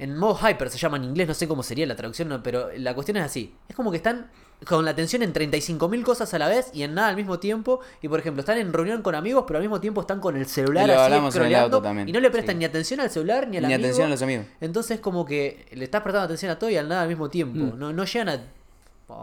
en 0.00 0.16
modo 0.16 0.38
hyper, 0.48 0.70
se 0.70 0.78
llama 0.78 0.96
en 0.96 1.04
inglés, 1.04 1.28
no 1.28 1.34
sé 1.34 1.46
cómo 1.46 1.62
sería 1.62 1.86
la 1.86 1.94
traducción, 1.94 2.40
pero 2.42 2.70
la 2.74 2.94
cuestión 2.94 3.18
es 3.18 3.22
así. 3.24 3.54
Es 3.68 3.76
como 3.76 3.90
que 3.90 3.98
están 3.98 4.30
con 4.66 4.84
la 4.84 4.92
atención 4.92 5.22
en 5.22 5.34
35.000 5.34 6.02
cosas 6.02 6.32
a 6.32 6.38
la 6.38 6.48
vez 6.48 6.70
y 6.72 6.84
en 6.84 6.94
nada 6.94 7.08
al 7.08 7.16
mismo 7.16 7.38
tiempo. 7.38 7.80
Y 8.00 8.08
por 8.08 8.18
ejemplo, 8.18 8.40
están 8.40 8.56
en 8.56 8.72
reunión 8.72 9.02
con 9.02 9.14
amigos, 9.14 9.44
pero 9.46 9.58
al 9.58 9.62
mismo 9.62 9.78
tiempo 9.78 10.00
están 10.00 10.20
con 10.20 10.38
el 10.38 10.46
celular 10.46 10.84
Y 10.84 10.86
lo 10.86 10.94
así 10.94 11.02
hablamos 11.02 11.36
en 11.36 11.42
el 11.42 11.48
scrolleando, 11.48 11.76
auto 11.76 11.86
también, 11.86 12.08
y 12.08 12.12
no 12.12 12.20
le 12.20 12.30
prestan 12.30 12.54
sí. 12.54 12.58
ni 12.60 12.64
atención 12.64 13.00
al 13.00 13.10
celular 13.10 13.46
ni 13.46 13.58
al 13.58 13.64
Ni 13.64 13.74
amigo. 13.74 13.86
atención 13.86 14.06
a 14.06 14.10
los 14.10 14.22
amigos. 14.22 14.46
Entonces 14.62 15.00
como 15.00 15.26
que 15.26 15.66
le 15.72 15.84
estás 15.84 16.00
prestando 16.00 16.24
atención 16.24 16.50
a 16.50 16.58
todo 16.58 16.70
y 16.70 16.78
al 16.78 16.88
nada 16.88 17.02
al 17.02 17.08
mismo 17.08 17.28
tiempo. 17.28 17.76
Mm. 17.76 17.78
No, 17.78 17.92
no 17.92 18.04
llegan 18.04 18.28
a 18.30 18.40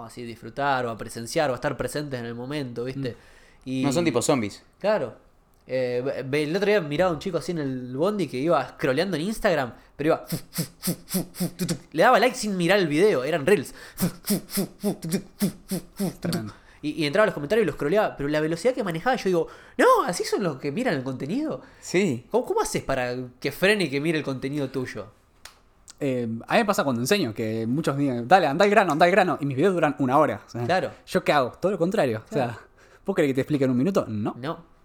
decir, 0.05 0.27
disfrutar 0.27 0.85
o 0.85 0.91
a 0.91 0.97
presenciar 0.97 1.49
o 1.49 1.53
a 1.53 1.55
estar 1.55 1.75
presentes 1.75 2.19
en 2.19 2.27
el 2.27 2.35
momento, 2.35 2.83
¿viste? 2.83 3.15
Y, 3.65 3.83
No 3.83 3.91
son 3.91 4.05
tipo 4.05 4.21
zombies. 4.21 4.63
Claro. 4.79 5.15
Eh, 5.69 6.25
el 6.31 6.55
otro 6.55 6.65
día 6.67 6.79
miraba 6.81 7.11
a 7.11 7.13
un 7.13 7.19
chico 7.19 7.37
así 7.39 7.51
en 7.51 7.57
el 7.57 7.95
bondi 7.95 8.27
que 8.27 8.37
iba 8.37 8.65
scrolleando 8.69 9.17
en 9.17 9.23
Instagram, 9.23 9.73
pero 9.95 10.07
iba... 10.07 10.25
Le 11.91 12.03
daba 12.03 12.19
like 12.19 12.35
sin 12.35 12.55
mirar 12.55 12.79
el 12.79 12.87
video, 12.87 13.23
eran 13.23 13.45
reels. 13.45 13.73
Tremendo. 16.19 16.53
Y, 16.81 16.91
y 17.03 17.05
entraba 17.05 17.23
a 17.23 17.25
los 17.27 17.33
comentarios 17.33 17.63
y 17.63 17.65
los 17.65 17.75
scrolleaba, 17.75 18.15
pero 18.15 18.29
la 18.29 18.39
velocidad 18.39 18.73
que 18.73 18.83
manejaba, 18.83 19.15
yo 19.15 19.23
digo, 19.25 19.47
no, 19.77 20.03
así 20.05 20.23
son 20.23 20.43
los 20.43 20.57
que 20.57 20.71
miran 20.71 20.93
el 20.93 21.03
contenido. 21.03 21.61
Sí. 21.81 22.25
¿Cómo, 22.29 22.45
cómo 22.45 22.61
haces 22.61 22.83
para 22.83 23.15
que 23.39 23.51
frene 23.51 23.85
y 23.85 23.89
que 23.89 23.99
mire 23.99 24.17
el 24.19 24.23
contenido 24.23 24.69
tuyo? 24.69 25.07
Eh, 25.99 26.27
a 26.47 26.53
mí 26.53 26.59
me 26.59 26.65
pasa 26.65 26.83
cuando 26.83 27.01
enseño 27.01 27.33
que 27.33 27.65
muchos 27.65 27.97
dicen, 27.97 28.27
dale, 28.27 28.45
anda 28.45 28.63
al 28.63 28.69
grano, 28.71 28.91
anda 28.91 29.05
al 29.05 29.11
grano. 29.11 29.37
Y 29.41 29.45
mis 29.47 29.57
videos 29.57 29.73
duran 29.73 29.95
una 29.99 30.17
hora. 30.19 30.41
o 30.45 30.49
sea, 30.49 30.63
Claro. 30.65 30.91
¿Yo 31.07 31.23
qué 31.23 31.31
hago? 31.31 31.51
Todo 31.59 31.71
lo 31.71 31.79
contrario. 31.79 32.23
O 32.29 32.33
sea, 32.33 32.59
¿vos 33.03 33.15
querés 33.15 33.29
que 33.29 33.35
te 33.35 33.41
explique 33.41 33.65
en 33.65 33.71
un 33.71 33.77
minuto? 33.77 34.05
No. 34.07 34.35
No. 34.39 34.76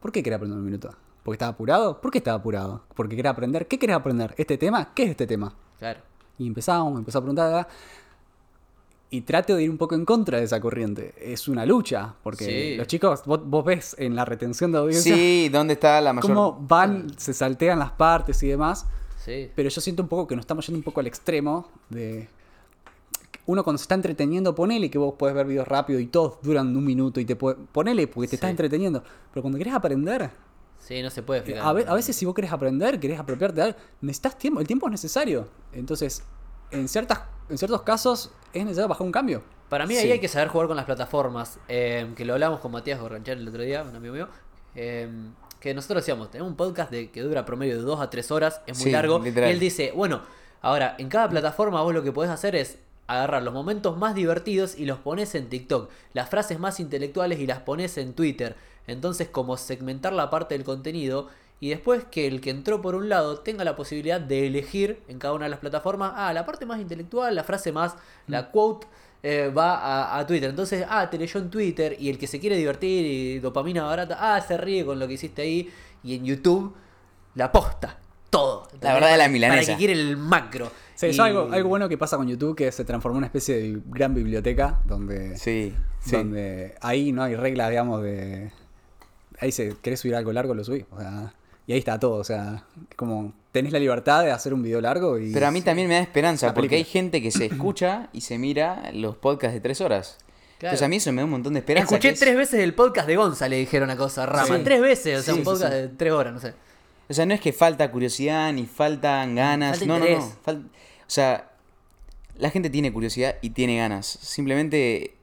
¿Por 0.00 0.12
qué 0.12 0.22
querés 0.22 0.36
aprender 0.38 0.56
en 0.56 0.60
un 0.60 0.64
minuto? 0.66 0.90
¿Porque 1.22 1.34
estaba 1.36 1.52
apurado? 1.52 2.00
¿Por 2.00 2.10
qué 2.10 2.18
estaba 2.18 2.38
apurado? 2.38 2.82
¿Porque 2.94 3.14
quería 3.16 3.30
aprender? 3.30 3.66
¿Qué 3.68 3.78
querés 3.78 3.96
aprender? 3.96 4.34
¿Este 4.38 4.56
tema? 4.58 4.92
¿Qué 4.94 5.04
es 5.04 5.10
este 5.10 5.26
tema? 5.26 5.54
Claro. 5.78 6.00
Y 6.38 6.46
empezamos, 6.46 6.98
empezó 6.98 7.18
a 7.18 7.20
preguntar. 7.20 7.68
Y 9.12 9.22
trato 9.22 9.56
de 9.56 9.64
ir 9.64 9.70
un 9.70 9.76
poco 9.76 9.96
en 9.96 10.04
contra 10.04 10.38
de 10.38 10.44
esa 10.44 10.60
corriente. 10.60 11.14
Es 11.20 11.48
una 11.48 11.66
lucha, 11.66 12.14
porque 12.22 12.44
Sí. 12.44 12.76
los 12.76 12.86
chicos, 12.86 13.22
vos, 13.26 13.40
vos 13.44 13.64
ves 13.64 13.96
en 13.98 14.14
la 14.14 14.24
retención 14.24 14.70
de 14.72 14.78
audiencia 14.78 15.14
Sí, 15.14 15.48
¿dónde 15.50 15.74
está 15.74 16.00
la 16.00 16.12
mayor? 16.12 16.30
cómo 16.30 16.64
van, 16.66 17.18
se 17.18 17.34
saltean 17.34 17.80
las 17.80 17.90
partes 17.90 18.40
y 18.44 18.48
demás. 18.48 18.86
Sí. 19.18 19.50
Pero 19.54 19.68
yo 19.68 19.80
siento 19.80 20.02
un 20.02 20.08
poco 20.08 20.28
que 20.28 20.36
nos 20.36 20.44
estamos 20.44 20.64
yendo 20.66 20.78
un 20.78 20.84
poco 20.84 21.00
al 21.00 21.06
extremo 21.08 21.68
de. 21.90 22.28
Uno 23.50 23.64
cuando 23.64 23.78
se 23.78 23.82
está 23.84 23.94
entreteniendo, 23.96 24.54
ponele 24.54 24.88
que 24.90 24.98
vos 24.98 25.14
podés 25.18 25.34
ver 25.34 25.46
videos 25.46 25.66
rápido 25.66 25.98
y 25.98 26.06
todos 26.06 26.38
duran 26.42 26.76
un 26.76 26.84
minuto 26.84 27.18
y 27.20 27.24
te 27.24 27.34
puede, 27.34 27.56
ponele 27.72 28.06
porque 28.06 28.28
te 28.28 28.36
estás 28.36 28.50
entreteniendo. 28.50 29.02
Pero 29.32 29.42
cuando 29.42 29.58
querés 29.58 29.74
aprender, 29.74 30.30
Sí, 30.78 31.02
no 31.02 31.10
se 31.10 31.22
puede 31.22 31.40
explicar. 31.40 31.66
a, 31.66 31.72
ve- 31.72 31.84
a 31.88 31.94
veces 31.94 32.14
si 32.16 32.24
vos 32.26 32.34
querés 32.34 32.52
aprender, 32.52 33.00
querés 33.00 33.18
apropiarte 33.18 33.56
de 33.56 33.62
algo, 33.62 33.78
necesitas 34.02 34.38
tiempo, 34.38 34.60
el 34.60 34.66
tiempo 34.66 34.86
es 34.86 34.92
necesario. 34.92 35.48
Entonces, 35.72 36.22
en 36.70 36.86
ciertas, 36.88 37.22
en 37.48 37.58
ciertos 37.58 37.82
casos 37.82 38.30
es 38.52 38.62
necesario 38.64 38.88
bajar 38.88 39.04
un 39.06 39.12
cambio. 39.12 39.42
Para 39.68 39.84
mí 39.86 39.96
ahí 39.96 40.10
hay 40.12 40.20
que 40.20 40.28
saber 40.28 40.48
jugar 40.48 40.68
con 40.68 40.76
las 40.76 40.84
plataformas. 40.86 41.58
eh, 41.68 42.08
que 42.16 42.24
lo 42.24 42.34
hablamos 42.34 42.60
con 42.60 42.70
Matías 42.72 43.00
Gorranchar 43.00 43.36
el 43.38 43.48
otro 43.48 43.62
día, 43.62 43.82
un 43.82 43.94
amigo 43.96 44.14
mío. 44.14 44.28
eh, 44.74 45.08
que 45.60 45.74
nosotros 45.74 46.02
decíamos, 46.02 46.30
tenemos 46.30 46.50
un 46.50 46.56
podcast 46.56 46.90
de, 46.90 47.10
que 47.10 47.20
dura 47.20 47.44
promedio 47.44 47.76
de 47.76 47.82
2 47.82 48.00
a 48.00 48.08
3 48.08 48.30
horas, 48.30 48.62
es 48.66 48.78
muy 48.78 48.84
Sí, 48.84 48.90
largo. 48.92 49.18
literal. 49.18 49.50
Y 49.50 49.52
él 49.52 49.60
dice, 49.60 49.92
bueno, 49.94 50.22
ahora, 50.62 50.94
en 50.98 51.08
cada 51.10 51.28
plataforma 51.28 51.82
vos 51.82 51.92
lo 51.92 52.02
que 52.02 52.12
podés 52.12 52.30
hacer 52.30 52.56
es 52.56 52.78
agarrar 53.14 53.42
los 53.42 53.52
momentos 53.54 53.96
más 53.96 54.14
divertidos 54.14 54.78
y 54.78 54.84
los 54.86 54.98
pones 54.98 55.34
en 55.34 55.48
TikTok. 55.48 55.90
Las 56.12 56.28
frases 56.28 56.58
más 56.58 56.80
intelectuales 56.80 57.40
y 57.40 57.46
las 57.46 57.60
pones 57.60 57.96
en 57.98 58.12
Twitter. 58.14 58.56
Entonces, 58.86 59.28
como 59.28 59.56
segmentar 59.56 60.12
la 60.12 60.30
parte 60.30 60.54
del 60.56 60.64
contenido. 60.64 61.28
Y 61.62 61.68
después 61.68 62.04
que 62.10 62.26
el 62.26 62.40
que 62.40 62.48
entró 62.50 62.80
por 62.80 62.94
un 62.94 63.08
lado 63.10 63.40
tenga 63.40 63.64
la 63.64 63.76
posibilidad 63.76 64.18
de 64.20 64.46
elegir 64.46 65.02
en 65.08 65.18
cada 65.18 65.34
una 65.34 65.44
de 65.44 65.50
las 65.50 65.58
plataformas, 65.60 66.12
ah, 66.16 66.32
la 66.32 66.46
parte 66.46 66.64
más 66.64 66.80
intelectual, 66.80 67.34
la 67.34 67.44
frase 67.44 67.70
más, 67.70 67.96
la 68.28 68.50
quote, 68.50 68.86
eh, 69.22 69.52
va 69.54 69.74
a, 69.76 70.18
a 70.18 70.26
Twitter. 70.26 70.48
Entonces, 70.48 70.86
ah, 70.88 71.10
te 71.10 71.18
leyó 71.18 71.38
en 71.38 71.50
Twitter 71.50 71.96
y 72.00 72.08
el 72.08 72.16
que 72.16 72.26
se 72.26 72.40
quiere 72.40 72.56
divertir 72.56 73.04
y 73.04 73.38
dopamina 73.40 73.84
barata, 73.84 74.16
ah, 74.18 74.40
se 74.40 74.56
ríe 74.56 74.86
con 74.86 74.98
lo 74.98 75.06
que 75.06 75.14
hiciste 75.14 75.42
ahí. 75.42 75.70
Y 76.02 76.14
en 76.14 76.24
YouTube, 76.24 76.74
la 77.34 77.52
posta, 77.52 77.98
todo. 78.30 78.66
La 78.80 78.94
verdad 78.94 79.08
de 79.10 79.16
la 79.18 79.24
Para 79.24 79.32
milanesa. 79.32 79.72
que 79.72 79.78
quiere 79.78 79.92
el 79.92 80.16
macro. 80.16 80.70
Sí, 81.00 81.06
Y- 81.06 81.10
es 81.10 81.18
algo, 81.20 81.48
algo 81.50 81.68
bueno 81.70 81.88
que 81.88 81.96
pasa 81.96 82.18
con 82.18 82.28
YouTube 82.28 82.54
que 82.54 82.70
se 82.72 82.84
transformó 82.84 83.14
en 83.16 83.18
una 83.20 83.26
especie 83.28 83.56
de 83.56 83.80
gran 83.86 84.14
biblioteca 84.14 84.80
donde, 84.84 85.34
Sí, 85.38 85.74
sí. 86.00 86.10
donde 86.14 86.74
ahí 86.82 87.10
no 87.10 87.22
hay 87.22 87.36
reglas, 87.36 87.70
digamos, 87.70 88.02
de... 88.02 88.50
Ahí 89.38 89.50
se, 89.50 89.76
querés 89.80 90.00
subir 90.00 90.14
algo 90.14 90.30
largo, 90.34 90.52
lo 90.52 90.62
subís. 90.62 90.84
O 90.90 91.00
sea, 91.00 91.32
y 91.66 91.72
ahí 91.72 91.78
está 91.78 91.98
todo. 91.98 92.16
O 92.16 92.24
sea, 92.24 92.64
como 92.96 93.32
tenés 93.50 93.72
la 93.72 93.78
libertad 93.78 94.22
de 94.24 94.30
hacer 94.30 94.52
un 94.52 94.62
video 94.62 94.82
largo 94.82 95.18
y... 95.18 95.32
Pero 95.32 95.46
a 95.46 95.50
mí 95.50 95.62
también 95.62 95.88
me 95.88 95.94
da 95.94 96.00
esperanza, 96.00 96.52
porque 96.52 96.76
hay 96.76 96.84
gente 96.84 97.22
que 97.22 97.30
se 97.30 97.46
escucha 97.46 98.10
y 98.12 98.20
se 98.20 98.36
mira 98.36 98.90
los 98.92 99.16
podcasts 99.16 99.54
de 99.54 99.60
tres 99.60 99.80
horas. 99.80 100.18
Claro. 100.58 100.72
Entonces 100.74 100.82
a 100.84 100.88
mí 100.88 100.96
eso 100.96 101.10
me 101.12 101.22
da 101.22 101.24
un 101.24 101.30
montón 101.30 101.54
de 101.54 101.60
esperanza. 101.60 101.94
Escuché 101.94 102.10
es- 102.10 102.20
tres 102.20 102.36
veces 102.36 102.60
el 102.60 102.74
podcast 102.74 103.06
de 103.08 103.16
Gonza, 103.16 103.48
le 103.48 103.56
dijeron 103.56 103.88
una 103.88 103.96
cosa, 103.96 104.26
Rama. 104.26 104.58
Sí. 104.58 104.62
Tres 104.62 104.82
veces, 104.82 105.20
o 105.20 105.22
sea, 105.22 105.32
Sí, 105.32 105.38
un 105.40 105.44
podcast 105.46 105.72
sí. 105.72 105.78
de 105.78 105.88
tres 105.88 106.12
horas, 106.12 106.34
no 106.34 106.40
sé. 106.40 106.52
O 107.08 107.14
sea, 107.14 107.24
no 107.24 107.32
es 107.32 107.40
que 107.40 107.54
falta 107.54 107.90
curiosidad 107.90 108.52
ni 108.52 108.66
faltan 108.66 109.34
ganas. 109.34 109.78
Falta 109.78 109.98
no, 109.98 109.98
no, 109.98 110.04
no. 110.18 110.32
Fal- 110.44 110.68
O 111.10 111.12
sea, 111.12 111.50
la 112.36 112.50
gente 112.50 112.70
tiene 112.70 112.92
curiosidad 112.92 113.34
y 113.42 113.50
tiene 113.50 113.78
ganas. 113.78 114.06
Simplemente 114.06 115.16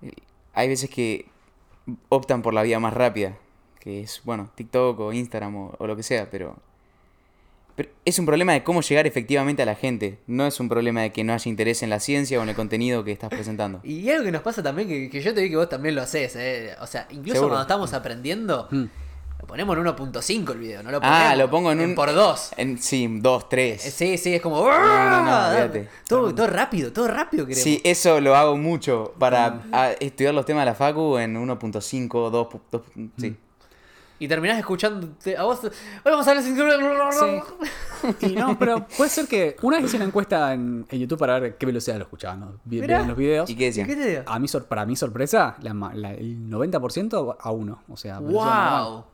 eh, 0.00 0.12
hay 0.54 0.68
veces 0.68 0.88
que 0.88 1.26
optan 2.08 2.40
por 2.40 2.54
la 2.54 2.62
vía 2.62 2.80
más 2.80 2.94
rápida, 2.94 3.36
que 3.78 4.00
es, 4.00 4.22
bueno, 4.24 4.50
TikTok 4.54 4.98
o 5.00 5.12
Instagram 5.12 5.54
o, 5.54 5.74
o 5.78 5.86
lo 5.86 5.94
que 5.96 6.02
sea, 6.02 6.30
pero... 6.30 6.56
Pero 7.74 7.90
es 8.06 8.18
un 8.18 8.24
problema 8.24 8.54
de 8.54 8.64
cómo 8.64 8.80
llegar 8.80 9.06
efectivamente 9.06 9.60
a 9.60 9.66
la 9.66 9.74
gente. 9.74 10.18
No 10.26 10.46
es 10.46 10.58
un 10.60 10.70
problema 10.70 11.02
de 11.02 11.12
que 11.12 11.22
no 11.22 11.34
haya 11.34 11.50
interés 11.50 11.82
en 11.82 11.90
la 11.90 12.00
ciencia 12.00 12.40
o 12.40 12.42
en 12.42 12.48
el 12.48 12.54
contenido 12.54 13.04
que 13.04 13.12
estás 13.12 13.28
presentando. 13.28 13.82
Y 13.84 14.08
algo 14.08 14.24
que 14.24 14.32
nos 14.32 14.40
pasa 14.40 14.62
también, 14.62 14.88
que, 14.88 15.10
que 15.10 15.20
yo 15.20 15.34
te 15.34 15.42
vi 15.42 15.50
que 15.50 15.56
vos 15.56 15.68
también 15.68 15.94
lo 15.94 16.00
haces, 16.00 16.36
eh. 16.36 16.74
O 16.80 16.86
sea, 16.86 17.06
incluso 17.10 17.34
Seguro. 17.34 17.48
cuando 17.50 17.62
estamos 17.64 17.92
aprendiendo, 17.92 18.66
Mm. 18.70 18.84
Lo 19.40 19.46
ponemos 19.46 19.76
en 19.76 19.84
1.5 19.84 20.50
el 20.52 20.58
video, 20.58 20.82
no 20.82 20.90
lo 20.90 21.00
ponemos 21.00 21.20
Ah, 21.20 21.36
lo 21.36 21.50
pongo 21.50 21.70
en 21.72 21.80
un... 21.80 21.94
por 21.94 22.12
dos. 22.14 22.52
En, 22.56 22.78
sí, 22.78 23.06
dos, 23.20 23.48
tres. 23.48 23.86
Eh, 23.86 23.90
Sí, 23.90 24.18
sí, 24.18 24.34
es 24.34 24.40
como. 24.42 24.56
no, 24.70 25.22
no, 25.24 25.48
olvídate. 25.48 25.88
todo, 26.08 26.34
todo 26.34 26.46
rápido, 26.46 26.92
todo 26.92 27.08
rápido 27.08 27.44
queremos. 27.46 27.62
Sí, 27.62 27.80
eso 27.84 28.20
lo 28.20 28.34
hago 28.36 28.56
mucho 28.56 29.14
para 29.18 29.60
a- 29.72 29.92
estudiar 29.92 30.34
los 30.34 30.44
temas 30.46 30.62
de 30.62 30.66
la 30.70 30.74
Facu 30.74 31.18
en 31.18 31.36
1.5, 31.36 32.30
2, 32.30 32.48
2, 32.72 32.82
sí. 33.18 33.36
Y 34.18 34.28
terminás 34.28 34.58
escuchando 34.58 35.08
a 35.36 35.42
vos. 35.44 35.60
Hoy 35.62 35.70
vamos 36.06 36.26
a 36.26 36.30
hablar 36.30 36.42
sin. 36.42 36.56
Y 38.20 38.34
no, 38.34 38.58
pero 38.58 38.86
puede 38.96 39.10
ser 39.10 39.26
que 39.26 39.56
una 39.60 39.76
vez 39.76 39.86
hice 39.86 39.96
una 39.96 40.06
encuesta 40.06 40.54
en, 40.54 40.86
en 40.88 40.98
YouTube 41.00 41.18
para 41.18 41.38
ver 41.38 41.56
qué 41.58 41.66
velocidad 41.66 41.96
lo 41.98 42.04
escuchaban 42.04 42.40
¿no? 42.40 42.46
Los 43.06 43.16
videos. 43.16 43.50
¿Y 43.50 43.56
qué 43.56 43.64
¿Y 43.64 43.66
decían? 43.66 43.86
qué 43.86 43.94
te 43.94 44.06
digo? 44.08 44.22
A 44.24 44.38
mí, 44.38 44.48
sor- 44.48 44.64
para 44.64 44.86
mi 44.86 44.96
sorpresa, 44.96 45.56
la 45.60 45.74
la- 45.94 46.14
el 46.14 46.48
90% 46.48 47.36
a 47.38 47.50
uno. 47.50 47.82
O 47.90 47.96
sea, 47.98 48.18
normal. 48.20 49.04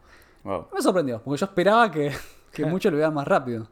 ¡Wow! 0.45 0.69
Me 0.75 0.83
sorprendió, 0.83 1.21
porque 1.23 1.41
yo 1.41 1.47
esperaba 1.47 1.91
que, 1.91 2.13
que 2.53 2.65
muchos 2.67 2.93
lo 2.93 2.99
vean 2.99 3.15
más 3.15 3.27
rápido. 3.27 3.69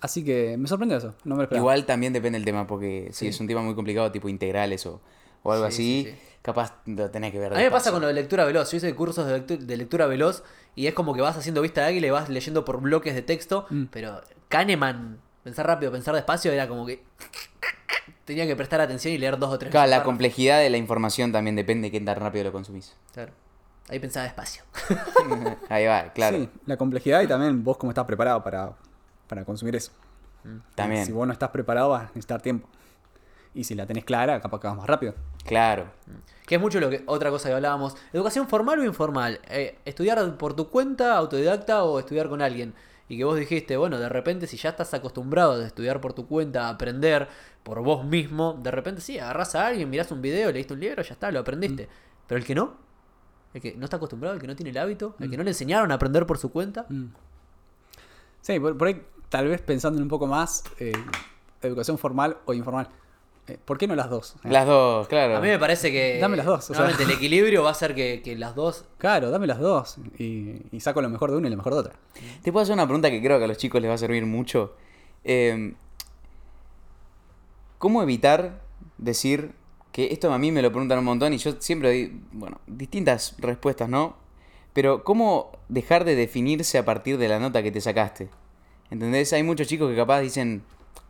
Así 0.00 0.24
que 0.24 0.56
me 0.56 0.68
sorprendió 0.68 0.98
eso, 0.98 1.14
no 1.24 1.34
me 1.34 1.38
lo 1.38 1.42
esperaba. 1.44 1.62
Igual 1.62 1.84
también 1.84 2.12
depende 2.12 2.38
del 2.38 2.44
tema, 2.44 2.66
porque 2.66 3.08
si 3.12 3.26
es 3.28 3.40
un 3.40 3.46
tema 3.48 3.62
muy 3.62 3.74
complicado, 3.74 4.10
tipo 4.12 4.28
integrales 4.28 4.86
o, 4.86 5.00
o 5.42 5.52
algo 5.52 5.64
Sí, 5.66 5.72
así, 5.72 6.04
sí, 6.04 6.10
sí. 6.12 6.18
capaz 6.42 6.74
lo 6.86 7.10
tenés 7.10 7.32
que 7.32 7.38
ver. 7.40 7.52
A 7.52 7.56
mí 7.56 7.62
me 7.64 7.70
pasa 7.70 7.90
con 7.90 8.00
lo 8.00 8.06
de 8.06 8.12
lectura 8.14 8.44
veloz. 8.44 8.70
Yo 8.70 8.76
hice 8.76 8.94
cursos 8.94 9.26
de, 9.26 9.44
lectu- 9.44 9.58
de 9.58 9.76
lectura 9.76 10.06
veloz 10.06 10.44
y 10.76 10.86
es 10.86 10.94
como 10.94 11.14
que 11.14 11.20
vas 11.20 11.36
haciendo 11.36 11.60
vista 11.62 11.80
de 11.80 11.88
águila 11.88 12.06
y 12.06 12.10
vas 12.10 12.28
leyendo 12.28 12.64
por 12.64 12.80
bloques 12.80 13.14
de 13.14 13.22
texto. 13.22 13.66
Mm. 13.70 13.84
Pero 13.90 14.20
Kahneman, 14.48 15.18
pensar 15.42 15.66
rápido, 15.66 15.90
pensar 15.90 16.14
despacio, 16.14 16.52
era 16.52 16.68
como 16.68 16.86
que. 16.86 17.02
tenía 18.24 18.46
que 18.46 18.54
prestar 18.54 18.80
atención 18.80 19.12
y 19.14 19.18
leer 19.18 19.36
dos 19.38 19.52
o 19.52 19.58
tres 19.58 19.70
Claro, 19.72 19.90
la 19.90 20.02
complejidad 20.04 20.60
de 20.60 20.70
la 20.70 20.76
información 20.76 21.32
también 21.32 21.56
depende 21.56 21.88
de 21.88 21.92
qué 21.92 22.00
tan 22.00 22.16
rápido 22.20 22.44
lo 22.44 22.52
consumís. 22.52 22.94
Claro. 23.12 23.32
Ahí 23.88 23.98
pensaba 23.98 24.24
despacio. 24.24 24.64
Ahí 25.68 25.86
va, 25.86 26.12
claro. 26.12 26.36
Sí, 26.36 26.48
la 26.66 26.76
complejidad 26.76 27.22
y 27.22 27.26
también 27.26 27.64
vos 27.64 27.78
cómo 27.78 27.90
estás 27.90 28.04
preparado 28.04 28.42
para, 28.42 28.72
para 29.26 29.44
consumir 29.44 29.76
eso. 29.76 29.92
También. 30.74 31.06
Si 31.06 31.12
vos 31.12 31.26
no 31.26 31.32
estás 31.32 31.50
preparado 31.50 31.90
vas 31.90 32.02
a 32.02 32.06
necesitar 32.06 32.40
tiempo. 32.42 32.68
Y 33.54 33.64
si 33.64 33.74
la 33.74 33.86
tenés 33.86 34.04
clara, 34.04 34.40
capaz 34.40 34.60
que 34.60 34.66
vas 34.66 34.76
más 34.76 34.86
rápido. 34.86 35.14
Claro. 35.44 35.90
Que 36.46 36.56
es 36.56 36.60
mucho 36.60 36.80
lo 36.80 36.90
que 36.90 37.02
otra 37.06 37.30
cosa 37.30 37.48
que 37.48 37.54
hablábamos. 37.54 37.96
Educación 38.12 38.46
formal 38.46 38.78
o 38.78 38.84
informal. 38.84 39.40
Eh, 39.48 39.78
estudiar 39.84 40.36
por 40.36 40.54
tu 40.54 40.68
cuenta, 40.70 41.16
autodidacta 41.16 41.84
o 41.84 41.98
estudiar 41.98 42.28
con 42.28 42.42
alguien. 42.42 42.74
Y 43.08 43.16
que 43.16 43.24
vos 43.24 43.38
dijiste, 43.38 43.76
bueno, 43.78 43.98
de 43.98 44.08
repente 44.08 44.46
si 44.46 44.58
ya 44.58 44.68
estás 44.70 44.92
acostumbrado 44.92 45.54
a 45.54 45.66
estudiar 45.66 46.00
por 46.00 46.12
tu 46.12 46.26
cuenta, 46.26 46.66
a 46.66 46.68
aprender 46.70 47.26
por 47.62 47.82
vos 47.82 48.04
mismo, 48.04 48.58
de 48.62 48.70
repente 48.70 49.00
sí, 49.00 49.18
agarrás 49.18 49.54
a 49.54 49.66
alguien, 49.66 49.88
mirás 49.88 50.12
un 50.12 50.20
video, 50.20 50.52
leíste 50.52 50.74
un 50.74 50.80
libro, 50.80 51.02
ya 51.02 51.14
está, 51.14 51.32
lo 51.32 51.40
aprendiste. 51.40 51.88
Pero 52.26 52.38
el 52.38 52.44
que 52.44 52.54
no, 52.54 52.76
el 53.54 53.60
que 53.60 53.74
no 53.76 53.84
está 53.84 53.96
acostumbrado, 53.96 54.34
el 54.34 54.40
que 54.40 54.46
no 54.46 54.54
tiene 54.56 54.70
el 54.70 54.78
hábito, 54.78 55.14
el 55.20 55.30
que 55.30 55.36
no 55.36 55.42
le 55.42 55.50
enseñaron 55.50 55.90
a 55.90 55.94
aprender 55.94 56.26
por 56.26 56.38
su 56.38 56.50
cuenta, 56.50 56.86
Sí, 58.40 58.58
por, 58.60 58.76
por 58.78 58.88
ahí 58.88 59.02
tal 59.28 59.48
vez 59.48 59.60
pensando 59.60 60.00
un 60.00 60.08
poco 60.08 60.26
más, 60.26 60.62
eh, 60.78 60.92
educación 61.62 61.98
formal 61.98 62.38
o 62.46 62.54
informal. 62.54 62.88
Eh, 63.46 63.58
¿Por 63.64 63.78
qué 63.78 63.86
no 63.88 63.94
las 63.96 64.10
dos? 64.10 64.36
Eh, 64.44 64.50
Las 64.50 64.66
dos, 64.66 65.08
claro. 65.08 65.36
a 65.38 65.40
mí 65.40 65.48
me 65.48 65.58
parece 65.58 65.90
que... 65.90 66.18
Dame 66.20 66.36
las 66.36 66.44
dos, 66.46 66.70
o 66.70 66.74
sea. 66.74 66.88
el 66.90 67.10
equilibrio 67.10 67.62
va 67.62 67.70
a 67.70 67.74
ser 67.74 67.94
que, 67.94 68.20
que 68.22 68.36
las 68.36 68.54
dos... 68.54 68.84
Claro, 68.98 69.30
dame 69.30 69.46
las 69.46 69.58
dos. 69.58 69.96
Y, 70.18 70.60
y 70.70 70.80
saco 70.80 71.00
lo 71.02 71.08
mejor 71.08 71.30
de 71.30 71.38
una 71.38 71.48
y 71.48 71.50
lo 71.50 71.56
mejor 71.56 71.72
de 71.74 71.80
otra. 71.80 71.94
Te 72.42 72.52
puedo 72.52 72.62
hacer 72.62 72.74
una 72.74 72.84
pregunta 72.86 73.10
que 73.10 73.22
creo 73.22 73.38
que 73.38 73.44
a 73.44 73.48
los 73.48 73.56
chicos 73.56 73.80
les 73.80 73.90
va 73.90 73.94
a 73.94 73.98
servir 73.98 74.24
mucho. 74.26 74.74
Eh, 75.24 75.74
¿Cómo 77.78 78.02
evitar 78.02 78.60
decir 78.98 79.52
que 79.98 80.12
esto 80.12 80.32
a 80.32 80.38
mí 80.38 80.52
me 80.52 80.62
lo 80.62 80.70
preguntan 80.70 81.00
un 81.00 81.06
montón 81.06 81.32
y 81.32 81.38
yo 81.38 81.56
siempre 81.58 81.88
doy, 81.88 82.20
bueno, 82.30 82.60
distintas 82.68 83.34
respuestas, 83.38 83.88
¿no? 83.88 84.14
Pero 84.72 85.02
¿cómo 85.02 85.50
dejar 85.68 86.04
de 86.04 86.14
definirse 86.14 86.78
a 86.78 86.84
partir 86.84 87.18
de 87.18 87.26
la 87.26 87.40
nota 87.40 87.64
que 87.64 87.72
te 87.72 87.80
sacaste? 87.80 88.28
¿Entendés? 88.92 89.32
Hay 89.32 89.42
muchos 89.42 89.66
chicos 89.66 89.90
que 89.90 89.96
capaz 89.96 90.20
dicen, 90.20 90.62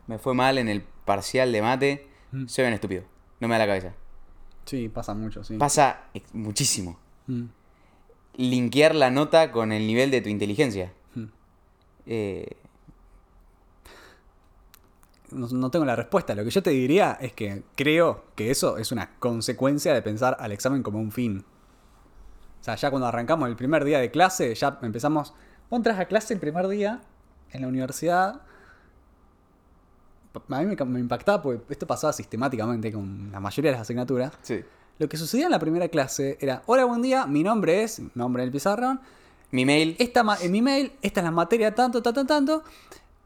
me 0.06 0.16
fue 0.16 0.32
mal 0.32 0.56
en 0.56 0.70
el 0.70 0.80
parcial 1.04 1.52
de 1.52 1.60
mate, 1.60 2.06
soy 2.46 2.64
un 2.64 2.72
estúpido, 2.72 3.02
no 3.40 3.48
me 3.48 3.56
da 3.56 3.58
la 3.58 3.66
cabeza. 3.66 3.92
Sí, 4.64 4.88
pasa 4.88 5.12
mucho, 5.12 5.44
sí. 5.44 5.58
Pasa 5.58 6.04
muchísimo. 6.32 6.98
Mm. 7.26 7.44
Linkear 8.38 8.94
la 8.94 9.10
nota 9.10 9.52
con 9.52 9.72
el 9.72 9.86
nivel 9.86 10.10
de 10.10 10.22
tu 10.22 10.30
inteligencia. 10.30 10.94
Mm. 11.14 11.24
Eh, 12.06 12.56
No, 15.30 15.46
no 15.48 15.70
tengo 15.70 15.84
la 15.84 15.96
respuesta. 15.96 16.34
Lo 16.34 16.44
que 16.44 16.50
yo 16.50 16.62
te 16.62 16.70
diría 16.70 17.18
es 17.20 17.32
que 17.32 17.62
creo 17.76 18.24
que 18.34 18.50
eso 18.50 18.78
es 18.78 18.92
una 18.92 19.10
consecuencia 19.18 19.92
de 19.94 20.02
pensar 20.02 20.36
al 20.40 20.52
examen 20.52 20.82
como 20.82 20.98
un 20.98 21.12
fin. 21.12 21.44
O 22.60 22.64
sea, 22.64 22.74
ya 22.76 22.90
cuando 22.90 23.06
arrancamos 23.06 23.48
el 23.48 23.56
primer 23.56 23.84
día 23.84 23.98
de 23.98 24.10
clase, 24.10 24.54
ya 24.54 24.78
empezamos. 24.82 25.34
Vos 25.70 25.76
entras 25.78 25.98
a 25.98 26.06
clase 26.06 26.34
el 26.34 26.40
primer 26.40 26.66
día 26.68 27.00
en 27.50 27.62
la 27.62 27.68
universidad. 27.68 28.40
A 30.48 30.60
mí 30.62 30.66
me, 30.66 30.76
me 30.86 31.00
impactaba 31.00 31.42
porque 31.42 31.64
esto 31.72 31.86
pasaba 31.86 32.12
sistemáticamente 32.12 32.92
con 32.92 33.30
la 33.32 33.40
mayoría 33.40 33.70
de 33.70 33.76
las 33.76 33.82
asignaturas. 33.82 34.32
sí. 34.42 34.62
Lo 35.00 35.08
que 35.08 35.16
sucedía 35.16 35.44
en 35.44 35.52
la 35.52 35.60
primera 35.60 35.86
clase 35.88 36.36
era: 36.40 36.62
Hola, 36.66 36.84
buen 36.84 37.00
día, 37.02 37.24
mi 37.24 37.44
nombre 37.44 37.84
es, 37.84 38.02
nombre 38.16 38.42
del 38.42 38.50
pizarrón, 38.50 39.00
Mi 39.52 39.64
mail. 39.64 39.94
esta 40.00 40.24
mi 40.24 40.60
mail, 40.60 40.90
esta 41.02 41.20
es 41.20 41.24
la 41.24 41.30
materia 41.30 41.72
tanto, 41.72 42.02
tanto, 42.02 42.26
tanto. 42.26 42.64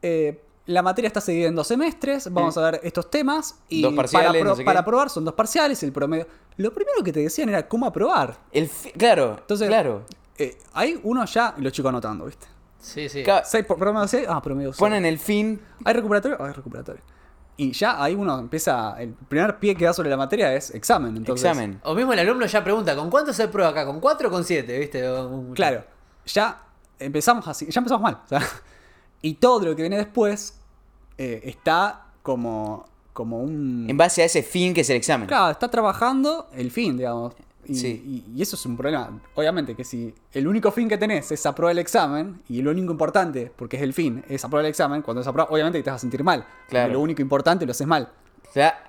Eh, 0.03 0.39
la 0.65 0.81
materia 0.81 1.07
está 1.07 1.19
seguida 1.21 1.47
en 1.47 1.55
dos 1.55 1.67
semestres. 1.67 2.31
Vamos 2.31 2.57
a 2.57 2.71
ver 2.71 2.79
estos 2.83 3.09
temas. 3.09 3.59
Y 3.69 3.81
Dos 3.81 3.93
parciales, 3.93 4.31
para, 4.31 4.43
no 4.43 4.55
sé 4.55 4.61
qué. 4.61 4.65
para 4.65 4.79
aprobar 4.79 5.09
son 5.09 5.25
dos 5.25 5.33
parciales, 5.33 5.81
el 5.83 5.91
promedio. 5.91 6.27
Lo 6.57 6.73
primero 6.73 7.03
que 7.03 7.11
te 7.11 7.19
decían 7.19 7.49
era 7.49 7.67
cómo 7.67 7.85
aprobar. 7.85 8.37
El 8.51 8.69
claro, 8.97 9.37
Entonces, 9.39 9.67
claro. 9.67 10.05
eh, 10.37 10.57
hay 10.73 10.99
uno 11.03 11.25
ya, 11.25 11.53
y 11.57 11.61
los 11.61 11.73
chicos 11.73 11.89
anotando, 11.89 12.25
¿viste? 12.25 12.47
Sí, 12.79 13.07
sí. 13.09 13.23
Seis 13.45 13.65
por 13.65 13.77
promedio 13.77 14.07
6, 14.07 14.25
ah, 14.29 14.41
promedio 14.41 14.71
6. 14.73 14.79
Ponen 14.79 15.05
el 15.05 15.17
fin. 15.17 15.61
¿Hay 15.85 15.93
recuperatorio? 15.93 16.37
Ah, 16.39 16.47
hay 16.47 16.53
recuperatorio. 16.53 17.01
Y 17.55 17.71
ya 17.71 18.01
ahí 18.03 18.15
uno 18.15 18.37
empieza. 18.39 18.95
El 18.99 19.13
primer 19.13 19.57
pie 19.59 19.75
que 19.75 19.85
da 19.85 19.93
sobre 19.93 20.09
la 20.09 20.17
materia 20.17 20.53
es 20.53 20.73
examen. 20.73 21.15
Entonces, 21.15 21.45
examen. 21.45 21.79
O 21.83 21.93
mismo 21.93 22.11
el 22.13 22.19
alumno 22.19 22.45
ya 22.45 22.63
pregunta, 22.63 22.95
¿con 22.95 23.09
cuánto 23.09 23.31
se 23.31 23.47
prueba 23.47 23.69
acá? 23.71 23.85
¿Con 23.85 23.99
4 23.99 24.27
o 24.27 24.31
con 24.31 24.43
7? 24.43 24.79
¿Viste? 24.79 25.03
Claro, 25.53 25.83
ya 26.25 26.61
empezamos 26.99 27.47
así, 27.47 27.67
ya 27.69 27.79
empezamos 27.79 28.01
mal. 28.01 28.19
o 28.25 28.27
sea, 28.27 28.41
y 29.23 29.33
todo 29.35 29.65
lo 29.65 29.75
que 29.75 29.81
viene 29.81 29.97
después 29.97 30.59
eh, 31.17 31.41
está 31.45 32.07
como, 32.21 32.85
como 33.13 33.39
un... 33.41 33.85
En 33.89 33.97
base 33.97 34.21
a 34.21 34.25
ese 34.25 34.43
fin 34.43 34.73
que 34.75 34.81
es 34.81 34.89
el 34.91 34.97
examen. 34.97 35.27
Claro, 35.27 35.51
está 35.51 35.69
trabajando 35.71 36.47
el 36.53 36.69
fin, 36.69 36.95
digamos. 36.97 37.33
Y, 37.65 37.75
Sí. 37.75 37.87
y- 38.27 38.37
y 38.37 38.41
eso 38.41 38.55
es 38.57 38.65
un 38.65 38.75
problema. 38.75 39.21
Obviamente 39.35 39.73
que 39.75 39.83
si 39.85 40.13
el 40.33 40.47
único 40.47 40.69
fin 40.71 40.89
que 40.89 40.97
tenés 40.97 41.31
es 41.31 41.45
aprobar 41.45 41.71
el 41.71 41.79
examen, 41.79 42.41
y 42.49 42.61
lo 42.61 42.71
único 42.71 42.91
importante, 42.91 43.51
porque 43.55 43.77
es 43.77 43.83
el 43.83 43.93
fin, 43.93 44.23
es 44.27 44.43
aprobar 44.43 44.65
el 44.65 44.69
examen, 44.69 45.01
cuando 45.01 45.21
es 45.21 45.27
aprobar, 45.27 45.51
obviamente 45.51 45.79
que 45.79 45.83
te 45.83 45.89
vas 45.89 45.97
a 45.97 46.01
sentir 46.01 46.23
mal. 46.23 46.41
porque 46.43 46.69
Claro. 46.71 46.93
Lo 46.93 46.99
único 46.99 47.21
importante 47.21 47.65
lo 47.65 47.71
haces 47.71 47.87
mal. 47.87 48.11
O 48.49 48.51
sea, 48.53 48.83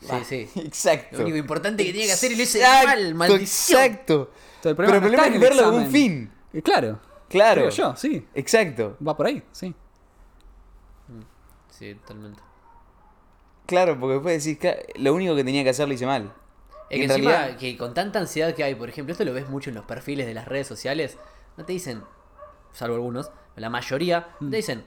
Sí, 0.00 0.16
sí. 0.24 0.60
exacto. 0.60 1.18
Lo 1.18 1.22
único 1.24 1.36
importante 1.38 1.84
que 1.84 1.92
tiene 1.92 2.06
que 2.06 2.12
hacer 2.12 2.32
y 2.32 2.36
lo 2.36 2.42
hice 2.42 2.62
mal, 2.62 3.14
maldición. 3.14 3.80
Exacto. 3.82 4.30
Entonces, 4.56 4.70
el 4.70 4.76
Pero 4.76 4.94
el 4.94 5.00
problema 5.00 5.24
está 5.26 5.34
es 5.34 5.40
verlo 5.40 5.64
como 5.64 5.76
un 5.78 5.90
fin. 5.90 6.30
Claro. 6.62 6.98
Claro. 7.30 7.62
Creo 7.62 7.70
yo, 7.70 7.96
sí. 7.96 8.26
Exacto. 8.34 8.96
Va 9.06 9.16
por 9.16 9.26
ahí, 9.26 9.42
sí. 9.52 9.74
Sí, 11.70 11.94
totalmente. 11.94 12.42
Claro, 13.66 13.98
porque 13.98 14.14
después 14.14 14.44
decís, 14.44 14.58
"Ca- 14.60 14.76
lo 14.96 15.14
único 15.14 15.34
que 15.34 15.44
tenía 15.44 15.62
que 15.64 15.70
hacer 15.70 15.88
lo 15.88 15.94
hice 15.94 16.04
mal. 16.06 16.32
Es 16.90 16.98
que 16.98 17.04
en 17.04 17.10
encima, 17.10 17.30
realidad- 17.30 17.56
que 17.58 17.76
con 17.78 17.94
tanta 17.94 18.18
ansiedad 18.18 18.52
que 18.54 18.64
hay, 18.64 18.74
por 18.74 18.88
ejemplo, 18.88 19.12
esto 19.12 19.24
lo 19.24 19.32
ves 19.32 19.48
mucho 19.48 19.70
en 19.70 19.76
los 19.76 19.84
perfiles 19.84 20.26
de 20.26 20.34
las 20.34 20.46
redes 20.48 20.66
sociales, 20.66 21.16
no 21.56 21.64
te 21.64 21.72
dicen, 21.72 22.02
salvo 22.72 22.96
algunos, 22.96 23.30
la 23.56 23.70
mayoría, 23.70 24.28
no 24.40 24.48
Mm. 24.48 24.50
te 24.50 24.56
dicen 24.56 24.84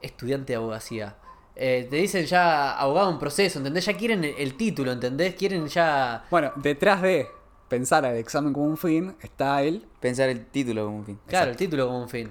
estudiante 0.00 0.52
de 0.52 0.56
abogacía. 0.58 1.16
Eh, 1.56 1.86
te 1.90 1.96
dicen 1.96 2.26
ya 2.26 2.78
abogado 2.78 3.10
en 3.10 3.18
proceso, 3.18 3.58
¿entendés? 3.58 3.84
Ya 3.86 3.96
quieren 3.96 4.22
el, 4.24 4.34
el 4.38 4.56
título, 4.56 4.92
¿entendés? 4.92 5.34
Quieren 5.34 5.66
ya... 5.66 6.24
Bueno, 6.30 6.52
detrás 6.56 7.02
de 7.02 7.28
pensar 7.68 8.04
al 8.04 8.16
examen 8.16 8.52
como 8.52 8.66
un 8.66 8.76
fin, 8.76 9.14
está 9.22 9.62
él. 9.62 9.86
Pensar 10.00 10.28
el 10.28 10.46
título 10.46 10.84
como 10.86 10.98
un 10.98 11.04
fin. 11.04 11.18
Claro, 11.26 11.50
el 11.50 11.56
título 11.56 11.86
como 11.86 12.02
un 12.02 12.08
fin. 12.08 12.28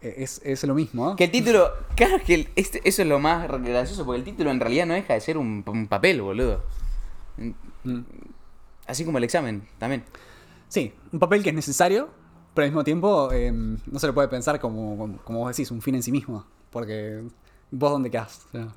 Eh, 0.00 0.14
Es, 0.18 0.40
es 0.44 0.62
lo 0.64 0.74
mismo. 0.74 1.10
¿no? 1.10 1.16
Que 1.16 1.24
el 1.24 1.30
título, 1.30 1.70
claro 1.96 2.18
que 2.24 2.34
el- 2.34 2.48
este- 2.56 2.80
eso 2.88 3.02
es 3.02 3.08
lo 3.08 3.18
más 3.18 3.48
gracioso, 3.48 4.04
porque 4.04 4.18
el 4.18 4.24
título 4.24 4.50
en 4.50 4.60
realidad 4.60 4.86
no 4.86 4.94
deja 4.94 5.14
de 5.14 5.20
ser 5.20 5.38
un, 5.38 5.64
un 5.66 5.86
papel, 5.88 6.20
boludo. 6.22 6.62
Mm. 7.84 8.00
Así 8.86 9.04
como 9.04 9.18
el 9.18 9.24
examen, 9.24 9.66
también. 9.78 10.04
Sí, 10.68 10.92
un 11.12 11.18
papel 11.18 11.42
que 11.42 11.48
es 11.50 11.54
necesario, 11.54 12.08
pero 12.54 12.64
al 12.64 12.70
mismo 12.70 12.84
tiempo 12.84 13.30
eh, 13.32 13.50
no 13.52 13.98
se 13.98 14.06
lo 14.06 14.14
puede 14.14 14.28
pensar 14.28 14.60
como, 14.60 14.96
como, 14.96 15.16
como 15.18 15.38
vos 15.40 15.48
decís, 15.56 15.70
un 15.70 15.82
fin 15.82 15.94
en 15.96 16.02
sí 16.02 16.12
mismo. 16.12 16.44
Porque 16.70 17.22
vos 17.70 17.90
dónde 17.90 18.10
quedás. 18.10 18.46
O 18.48 18.50
sea, 18.52 18.68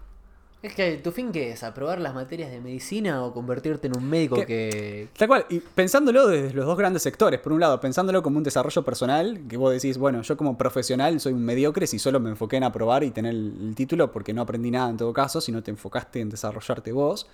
Es 0.62 0.76
que 0.76 0.98
tu 0.98 1.12
fin 1.12 1.32
qué 1.32 1.52
es, 1.52 1.64
aprobar 1.64 2.02
las 2.02 2.14
materias 2.14 2.52
de 2.52 2.60
medicina 2.60 3.24
o 3.24 3.34
convertirte 3.34 3.88
en 3.88 3.98
un 3.98 4.10
médico 4.10 4.36
que... 4.46 5.08
Tal 5.18 5.30
cual, 5.30 5.46
y 5.50 5.62
pensándolo 5.62 6.28
desde 6.28 6.54
los 6.54 6.66
dos 6.66 6.78
grandes 6.78 7.02
sectores. 7.02 7.40
Por 7.40 7.54
un 7.54 7.62
lado, 7.62 7.80
pensándolo 7.80 8.22
como 8.22 8.40
un 8.40 8.44
desarrollo 8.44 8.84
personal, 8.84 9.40
que 9.48 9.56
vos 9.56 9.72
decís, 9.72 9.98
bueno, 9.98 10.22
yo 10.22 10.36
como 10.36 10.58
profesional 10.58 11.18
soy 11.22 11.32
un 11.32 11.46
mediocre 11.46 11.88
si 11.88 11.98
solo 11.98 12.20
me 12.20 12.30
enfoqué 12.30 12.58
en 12.58 12.66
aprobar 12.66 13.06
y 13.06 13.12
tener 13.12 13.34
el, 13.34 13.74
título 13.74 14.12
porque 14.12 14.34
no 14.34 14.42
aprendí 14.42 14.70
nada 14.70 14.90
en 14.90 14.98
todo 14.98 15.14
caso, 15.14 15.40
si 15.40 15.54
no 15.54 15.64
te 15.64 15.72
enfocaste 15.72 16.20
en 16.20 16.30
desarrollarte 16.30 16.92
vos. 16.92 17.28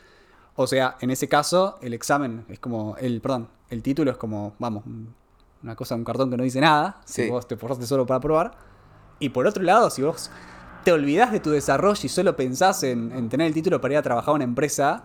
O 0.55 0.67
sea, 0.67 0.95
en 1.01 1.09
ese 1.09 1.27
caso, 1.27 1.79
el 1.81 1.95
examen 1.95 2.45
es 2.47 2.59
como, 2.59 2.95
el, 2.97 3.21
perdón, 3.21 3.47
el 3.71 3.81
título 3.81 4.11
es 4.11 4.17
como, 4.17 4.53
vamos, 4.59 4.85
un- 4.85 5.15
una 5.63 5.75
cosa, 5.75 5.95
un 5.95 6.03
cartón 6.03 6.29
que 6.29 6.37
no 6.37 6.43
dice 6.43 6.61
nada, 6.61 7.01
si 7.05 7.27
vos 7.27 7.47
te 7.47 7.55
esforzaste 7.55 7.87
solo 7.87 8.05
para 8.05 8.19
aprobar. 8.19 8.51
Y 9.17 9.29
por 9.29 9.47
otro 9.47 9.63
lado, 9.63 9.89
si 9.89 10.03
vos 10.03 10.29
te 10.85 10.93
olvidás 10.93 11.31
de 11.33 11.41
tu 11.41 11.49
desarrollo 11.49 11.99
y 12.03 12.07
solo 12.07 12.35
pensás 12.37 12.83
en, 12.83 13.11
en 13.11 13.27
tener 13.27 13.47
el 13.47 13.53
título 13.53 13.81
para 13.81 13.95
ir 13.95 13.97
a 13.97 14.01
trabajar 14.01 14.31
a 14.31 14.35
una 14.35 14.43
empresa, 14.45 15.03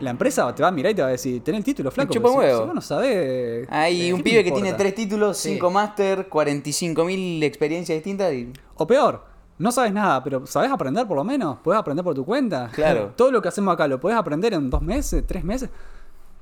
la 0.00 0.10
empresa 0.10 0.54
te 0.54 0.62
va 0.62 0.68
a 0.68 0.72
mirar 0.72 0.92
y 0.92 0.94
te 0.94 1.02
va 1.02 1.08
a 1.08 1.10
decir, 1.10 1.42
ten 1.42 1.54
el 1.56 1.64
título, 1.64 1.90
flaco. 1.90 2.12
chupa 2.12 2.28
pero 2.28 2.32
si- 2.40 2.46
huevo. 2.46 2.58
si 2.60 2.64
vos 2.66 2.74
no 2.74 2.80
sabés... 2.80 3.66
Hay 3.70 4.06
¿qué 4.06 4.14
un 4.14 4.22
pibe 4.22 4.44
que 4.44 4.52
tiene 4.52 4.72
tres 4.74 4.94
títulos, 4.94 5.36
Sí. 5.36 5.50
cinco 5.54 5.70
máster, 5.70 6.28
45.000 6.30 7.42
experiencias 7.42 7.96
distintas 7.96 8.32
y... 8.32 8.52
O 8.76 8.86
peor, 8.86 9.24
no 9.58 9.72
sabes 9.72 9.92
nada, 9.92 10.22
pero 10.22 10.46
¿sabes 10.46 10.70
aprender 10.70 11.06
por 11.06 11.16
lo 11.16 11.24
menos? 11.24 11.58
¿Puedes 11.64 11.80
aprender 11.80 12.04
por 12.04 12.14
tu 12.14 12.24
cuenta? 12.24 12.70
Claro. 12.72 13.12
Todo 13.16 13.32
lo 13.32 13.42
que 13.42 13.48
hacemos 13.48 13.74
acá 13.74 13.88
lo 13.88 13.98
puedes 13.98 14.18
aprender 14.18 14.54
en 14.54 14.70
dos 14.70 14.82
meses, 14.82 15.24
tres 15.26 15.42
meses. 15.44 15.70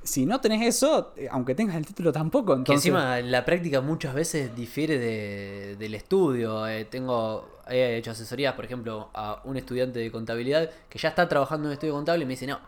Si 0.05 0.27
no 0.27 0.41
tenés 0.41 0.63
eso, 0.67 1.13
eh, 1.17 1.29
aunque 1.31 1.55
tengas 1.55 1.77
el 1.77 1.87
título 1.87 2.13
tampoco, 2.13 2.53
Que 2.53 2.59
entonces... 2.59 2.87
encima 2.87 3.21
la 3.21 3.45
práctica 3.45 3.81
muchas 3.81 4.15
veces 4.15 4.55
difiere 4.55 4.99
de- 4.99 5.77
del 5.77 5.95
estudio. 5.95 6.67
Eh, 6.69 6.85
tengo, 6.85 7.61
he 7.69 7.97
hecho 7.97 8.11
asesorías, 8.11 8.53
por 8.55 8.65
ejemplo, 8.67 9.09
a 9.15 9.41
un 9.45 9.57
estudiante 9.57 9.99
de 9.99 10.11
contabilidad 10.13 10.71
que 10.89 10.99
ya 10.99 11.09
está 11.09 11.29
trabajando 11.29 11.65
en 11.65 11.69
un 11.69 11.73
estudio 11.73 11.95
contable 11.95 12.23
y 12.25 12.27
me 12.27 12.33
dice, 12.35 12.47
no, 12.47 12.61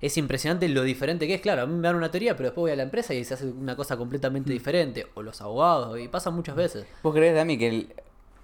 es 0.00 0.16
impresionante 0.16 0.68
lo 0.68 0.82
diferente 0.82 1.26
que 1.26 1.34
es. 1.34 1.40
Claro, 1.40 1.62
a 1.62 1.66
mí 1.66 1.74
me 1.74 1.82
dan 1.88 1.96
una 1.96 2.10
teoría, 2.10 2.36
pero 2.36 2.48
después 2.50 2.62
voy 2.62 2.70
a 2.70 2.76
la 2.76 2.82
empresa 2.84 3.12
y 3.12 3.24
se 3.24 3.34
hace 3.34 3.46
una 3.46 3.74
cosa 3.76 3.96
completamente 3.96 4.52
diferente. 4.52 5.06
O 5.14 5.22
los 5.22 5.40
abogados, 5.40 5.98
y 5.98 6.08
pasa 6.08 6.30
muchas 6.30 6.54
veces. 6.56 6.86
¿Vos 7.02 7.14
crees, 7.14 7.34
Dami, 7.34 7.58
que 7.58 7.68
el, 7.68 7.92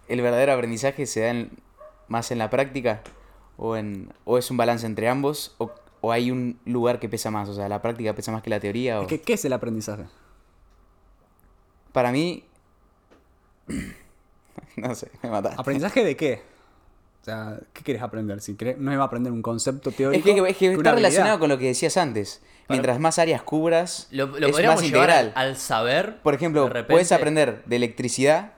el 0.08 0.20
verdadero 0.22 0.52
aprendizaje 0.52 1.06
se 1.06 1.20
da 1.20 1.30
en- 1.30 1.50
más 2.08 2.30
en 2.32 2.38
la 2.38 2.50
práctica? 2.50 3.02
o, 3.62 3.76
en, 3.76 4.10
o 4.24 4.38
es 4.38 4.50
un 4.50 4.56
balance 4.56 4.86
entre 4.86 5.06
ambos, 5.08 5.54
o, 5.58 5.70
o 6.00 6.12
hay 6.12 6.30
un 6.30 6.58
lugar 6.64 6.98
que 6.98 7.08
pesa 7.08 7.30
más, 7.30 7.48
o 7.48 7.54
sea, 7.54 7.68
la 7.68 7.82
práctica 7.82 8.14
pesa 8.14 8.32
más 8.32 8.42
que 8.42 8.50
la 8.50 8.60
teoría. 8.60 9.00
O... 9.00 9.06
¿Qué, 9.06 9.20
qué 9.20 9.34
es 9.34 9.44
el 9.44 9.52
aprendizaje? 9.52 10.04
Para 11.92 12.12
mí... 12.12 12.44
no 14.76 14.94
sé, 14.94 15.10
me 15.22 15.30
mataste. 15.30 15.60
¿Aprendizaje 15.60 16.04
de 16.04 16.16
qué? 16.16 16.42
O 17.20 17.24
sea, 17.24 17.58
¿qué 17.74 17.82
quieres 17.82 18.02
aprender? 18.02 18.40
Si 18.40 18.54
querés, 18.54 18.78
no 18.78 18.92
iba 18.92 19.02
a 19.02 19.06
aprender 19.06 19.30
un 19.32 19.42
concepto 19.42 19.90
Es 19.90 19.96
teórico. 19.96 20.24
que, 20.24 20.50
es 20.50 20.56
que 20.56 20.72
está 20.72 20.92
relacionado 20.92 21.38
con 21.38 21.50
lo 21.50 21.58
que 21.58 21.66
decías 21.66 21.96
antes. 21.96 22.42
Mientras 22.68 23.00
más 23.00 23.18
áreas 23.18 23.42
cubras, 23.42 24.06
Lo, 24.10 24.26
lo 24.26 24.46
es 24.46 24.52
podríamos 24.52 24.76
más 24.80 24.84
integral. 24.86 25.32
al, 25.34 25.48
al 25.48 25.56
saber. 25.56 26.20
Por 26.22 26.34
ejemplo, 26.34 26.70
puedes 26.88 27.10
aprender 27.12 27.62
de 27.66 27.76
electricidad 27.76 28.52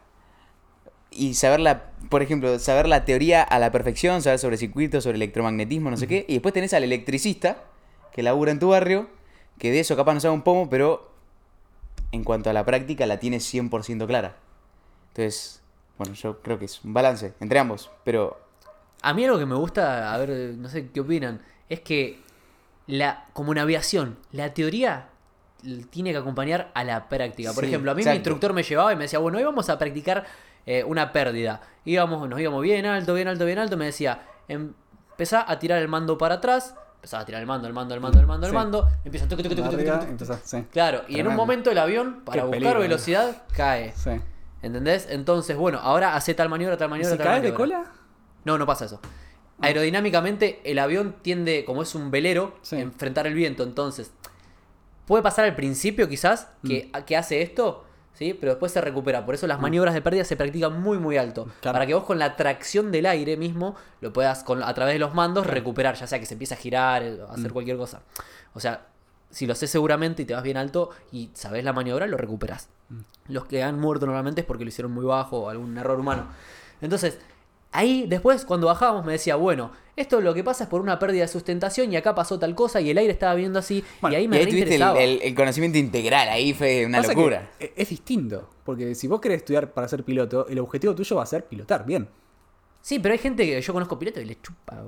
y 1.15 1.35
saber 1.35 1.61
la, 1.61 1.91
por 2.09 2.23
ejemplo, 2.23 2.59
saber 2.59 2.89
la 2.89 3.05
teoría 3.05 3.43
a 3.43 3.59
la 3.59 3.71
perfección, 3.71 4.23
saber 4.23 4.39
sobre 4.39 4.57
circuitos, 4.57 5.05
sobre 5.05 5.17
electromagnetismo, 5.17 5.91
no 5.91 5.97
sé 5.97 6.07
qué, 6.07 6.25
y 6.29 6.35
después 6.35 6.53
tenés 6.55 6.75
al 6.75 6.85
electricista 6.85 7.65
que 8.13 8.23
labura 8.23 8.53
en 8.53 8.59
tu 8.59 8.69
barrio, 8.69 9.09
que 9.59 9.71
de 9.71 9.81
eso 9.81 9.97
capaz 9.97 10.15
no 10.15 10.21
sabe 10.21 10.35
un 10.35 10.43
pomo, 10.43 10.69
pero 10.69 11.11
en 12.13 12.25
cuanto 12.25 12.51
a 12.51 12.53
la 12.53 12.65
práctica 12.65 13.07
la 13.07 13.19
tiene 13.19 13.39
100% 13.39 14.07
clara. 14.07 14.37
Entonces, 15.09 15.63
bueno, 15.99 16.15
yo 16.15 16.41
creo 16.41 16.59
que 16.59 16.65
es 16.67 16.83
un 16.85 16.93
balance 16.95 17.33
entre 17.41 17.59
ambos, 17.59 17.91
pero 18.05 18.41
A 19.03 19.15
mí 19.15 19.25
algo 19.25 19.39
que 19.39 19.47
me 19.47 19.55
gusta, 19.55 20.13
a 20.13 20.19
ver, 20.19 20.31
no 20.57 20.69
sé 20.69 20.89
qué 20.91 21.01
opinan, 21.01 21.41
es 21.69 21.81
que 21.81 22.21
la, 22.87 23.27
como 23.33 23.53
en 23.53 23.59
aviación, 23.59 24.19
la 24.33 24.53
teoría 24.55 25.09
tiene 25.91 26.11
que 26.11 26.19
acompañar 26.19 26.71
a 26.75 26.85
la 26.85 27.09
práctica. 27.09 27.53
Por 27.53 27.65
Sí, 27.65 27.71
ejemplo, 27.71 27.91
a 27.93 27.95
mí 27.95 28.03
mi 28.05 28.11
instructor 28.11 28.53
me 28.53 28.63
llevaba 28.63 28.93
y 28.93 28.97
me 28.97 29.05
decía, 29.05 29.21
bueno, 29.21 29.39
hoy 29.39 29.45
vamos 29.45 29.69
a 29.71 29.79
practicar 29.79 30.27
eh, 30.67 30.85
una 30.85 31.13
pérdida. 31.13 31.61
Íbamos, 31.85 32.29
nos 32.29 32.41
íbamos 32.41 32.63
bien 32.63 32.87
alto, 32.87 33.15
bien 33.15 33.29
alto, 33.29 33.45
bien 33.45 33.59
alto. 33.59 33.77
Me 33.77 33.87
decía, 33.87 34.23
empezá 34.49 35.45
a 35.51 35.59
tirar 35.59 35.79
el 35.81 35.89
mando 35.89 36.17
para 36.19 36.37
atrás. 36.37 36.75
Empezaba 36.97 37.23
a 37.25 37.27
tirar 37.27 37.41
el 37.41 37.47
mando, 37.49 37.67
el 37.67 37.73
mando, 37.75 37.95
el 37.95 38.01
mando, 38.01 38.21
el 38.21 38.27
mando, 38.27 38.47
el 38.47 38.53
mando. 38.53 38.89
Empieza 39.05 39.27
tuc, 39.27 39.43
tuc, 39.43 39.55
tuc, 39.57 39.65
Arriba, 39.67 40.05
empezás, 40.09 40.41
sí. 40.45 40.65
Claro, 40.71 41.03
y 41.09 41.19
en 41.19 41.27
un 41.27 41.35
momento 41.35 41.71
el 41.73 41.79
avión, 41.79 42.23
para 42.25 42.43
Qué 42.43 42.47
buscar 42.47 42.61
peligro, 42.61 42.81
velocidad, 42.81 43.43
cae. 43.57 43.93
Sí. 43.97 44.11
¿Entendés? 44.63 45.09
Entonces, 45.11 45.57
bueno, 45.57 45.81
ahora 45.83 46.15
hace 46.15 46.35
tal 46.35 46.49
maniobra, 46.49 46.77
tal 46.77 46.87
¿Y 46.87 46.91
maniobra, 46.91 47.11
si 47.11 47.19
tal 47.19 47.27
caes 47.27 47.43
de 47.43 47.53
cola? 47.55 47.85
No, 48.45 48.57
no 48.57 48.67
pasa 48.67 48.85
eso. 48.85 49.01
Aerodinámicamente, 49.61 50.61
el 50.65 50.79
avión 50.79 51.17
tiende, 51.23 51.65
como 51.65 51.83
es 51.83 51.95
un 51.95 52.11
velero, 52.11 52.57
a 52.71 52.77
enfrentar 52.77 53.27
el 53.27 53.35
viento. 53.35 53.63
Entonces, 53.63 54.13
puede 55.07 55.23
pasar 55.23 55.45
al 55.45 55.55
principio 55.57 56.09
quizás 56.09 56.49
que, 56.67 56.91
Mm. 56.95 57.03
que 57.05 57.17
hace 57.17 57.43
esto, 57.43 57.85
¿sí? 58.15 58.35
Pero 58.39 58.53
después 58.53 58.73
se 58.73 58.81
recupera. 58.81 59.25
Por 59.25 59.35
eso 59.35 59.47
las 59.47 59.61
maniobras 59.61 59.95
de 59.95 60.03
pérdida 60.03 60.25
se 60.25 60.37
practican 60.37 60.81
muy, 60.83 60.99
muy 60.99 61.17
alto. 61.17 61.49
Claro. 61.61 61.75
Para 61.75 61.87
que 61.87 61.95
vos 61.95 62.05
con 62.05 62.19
la 62.19 62.37
tracción 62.37 62.91
del 62.93 63.07
aire 63.07 63.37
mismo 63.37 63.75
lo 64.01 64.13
puedas, 64.13 64.45
con, 64.45 64.63
a 64.63 64.73
través 64.75 64.95
de 64.95 64.99
los 64.99 65.15
mandos, 65.15 65.47
recuperar. 65.47 65.95
Ya 65.97 66.07
sea 66.07 66.19
que 66.21 66.27
se 66.27 66.35
empiece 66.35 66.55
a 66.55 66.57
girar, 66.57 67.03
eh, 67.03 67.19
hacer 67.31 67.51
Mm. 67.51 67.53
cualquier 67.53 67.77
cosa. 67.77 68.03
O 68.55 68.61
sea, 68.61 68.87
si 69.31 69.47
lo 69.47 69.53
haces 69.55 69.71
seguramente 69.71 70.23
y 70.23 70.25
te 70.27 70.35
vas 70.35 70.43
bien 70.43 70.57
alto 70.57 70.91
y 71.11 71.31
sabes 71.33 71.65
la 71.65 71.73
maniobra, 71.73 72.07
lo 72.07 72.17
recuperas. 72.17 72.69
Mm. 72.91 72.99
Los 73.33 73.47
que 73.47 73.63
han 73.63 73.79
muerto 73.81 74.05
normalmente 74.07 74.43
es 74.43 74.47
porque 74.47 74.65
lo 74.65 74.69
hicieron 74.69 74.93
muy 74.93 75.05
bajo 75.05 75.39
o 75.45 75.49
algún 75.49 75.77
error 75.79 75.99
humano. 75.99 76.27
Entonces, 76.81 77.19
ahí 77.71 78.07
después 78.09 78.45
cuando 78.45 78.67
bajábamos 78.67 79.05
me 79.07 79.13
decía, 79.13 79.37
bueno, 79.37 79.71
esto 79.97 80.21
lo 80.21 80.33
que 80.35 80.43
pasa 80.43 80.65
es 80.65 80.71
por 80.71 80.81
una 80.81 80.99
pérdida 80.99 81.23
de 81.23 81.29
sustentación 81.29 81.93
y 81.93 81.97
acá 81.97 82.15
pasó 82.15 82.39
tal 82.39 82.55
cosa 82.55 82.81
y 82.81 82.91
el 82.91 82.99
aire 82.99 83.13
estaba 83.13 83.35
viendo 83.35 83.59
así 83.59 83.85
Bueno, 84.01 84.15
y 84.15 84.17
ahí 84.19 84.25
y 84.25 84.29
me 84.29 84.37
ahí 84.39 84.43
tuviste 84.47 84.61
el, 84.75 84.81
reinteresaba. 84.81 85.03
el- 85.03 85.21
el 85.23 85.35
conocimiento 85.35 85.79
integral, 85.79 86.29
ahí 86.29 86.55
fue 86.55 86.87
una 86.87 86.99
Pasa 86.99 87.13
locura. 87.15 87.51
e- 87.61 87.73
es 87.77 87.89
distinto. 87.91 88.49
Porque 88.65 88.95
si 88.95 89.07
vos 89.09 89.21
querés 89.21 89.39
estudiar 89.39 89.73
para 89.73 89.89
ser 89.89 90.05
piloto, 90.05 90.47
el 90.49 90.59
objetivo 90.61 90.95
tuyo 90.95 91.17
va 91.17 91.25
a 91.25 91.27
ser 91.27 91.45
pilotar 91.47 91.85
bien. 91.85 92.09
Sí, 92.83 92.99
pero 92.99 93.13
hay 93.13 93.19
gente 93.19 93.47
que 93.47 93.61
yo 93.63 93.73
conozco 93.73 93.97
pilotos 93.97 94.23
y 94.23 94.27
les 94.27 94.43
chupa. 94.43 94.83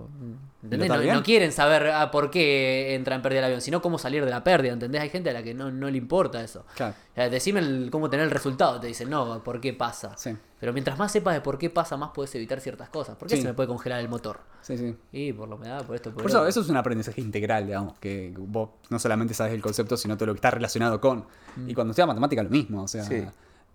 ¿Entendés? 0.65 0.91
¿Pilotar 0.91 1.15
No, 1.15 1.23
quieren 1.23 1.53
saber 1.53 1.87
ah, 1.93 2.11
por 2.11 2.29
qué 2.31 2.95
entra 2.97 3.15
en 3.15 3.23
pérdida 3.23 3.39
el 3.39 3.45
avión, 3.45 3.61
sino 3.61 3.81
cómo 3.81 3.99
salir 3.99 4.25
de 4.25 4.31
la 4.33 4.43
pérdida, 4.43 4.73
¿entendés? 4.73 5.01
Hay 5.01 5.11
gente 5.11 5.31
a 5.31 5.33
la 5.33 5.43
que 5.45 5.55
no, 5.55 5.71
no 5.71 5.89
le 5.89 5.97
importa 5.99 6.43
eso. 6.43 6.65
Claro. 6.75 6.95
O 7.13 7.15
sea, 7.15 7.31
decime 7.31 7.61
el- 7.61 7.91
cómo 7.93 8.11
tener 8.11 8.25
el 8.25 8.33
resultado, 8.33 8.81
te 8.81 8.89
dicen, 8.89 9.09
no, 9.11 9.45
¿por 9.45 9.61
qué 9.61 9.73
pasa? 9.75 10.17
Sí. 10.17 10.31
Pero 10.59 10.73
mientras 10.73 10.99
más 10.99 11.13
sepas 11.13 11.35
de 11.35 11.41
por 11.41 11.57
qué 11.57 11.71
pasa, 11.71 11.97
más 11.97 12.11
puedes 12.13 12.35
evitar 12.35 12.61
ciertas 12.61 12.89
cosas. 12.89 13.15
¿Por 13.17 13.29
qué 13.29 13.37
Sí. 13.37 13.43
se 13.43 13.49
me 13.49 13.55
puede 13.55 13.69
congelar 13.69 14.01
el 14.01 14.09
motor? 14.09 14.41
Sí, 14.63 14.77
sí. 14.77 14.97
Y 15.13 15.33
por 15.33 15.49
la 15.49 15.55
humedad, 15.55 15.85
por 15.87 15.95
esto, 15.95 16.11
por, 16.11 16.23
Por 16.23 16.31
eso, 16.31 16.45
eso 16.49 16.63
es 16.63 16.69
un 16.69 16.77
aprendizaje 16.77 17.21
integral, 17.21 17.67
digamos, 17.67 17.95
que 18.01 18.35
vos 18.37 18.71
no 18.91 18.99
solamente 18.99 19.35
sabes 19.35 19.53
el 19.55 19.63
concepto, 19.63 19.97
sino 19.97 20.17
todo 20.17 20.27
lo 20.27 20.33
que 20.33 20.39
está 20.39 20.51
relacionado 20.51 21.01
con. 21.01 21.27
Y 21.69 21.75
cuando 21.75 21.93
estudias 21.93 22.09
matemática, 22.09 22.43
lo 22.43 22.51
mismo. 22.51 22.83
O 22.83 22.89
sea, 22.89 23.05
Sí. 23.05 23.25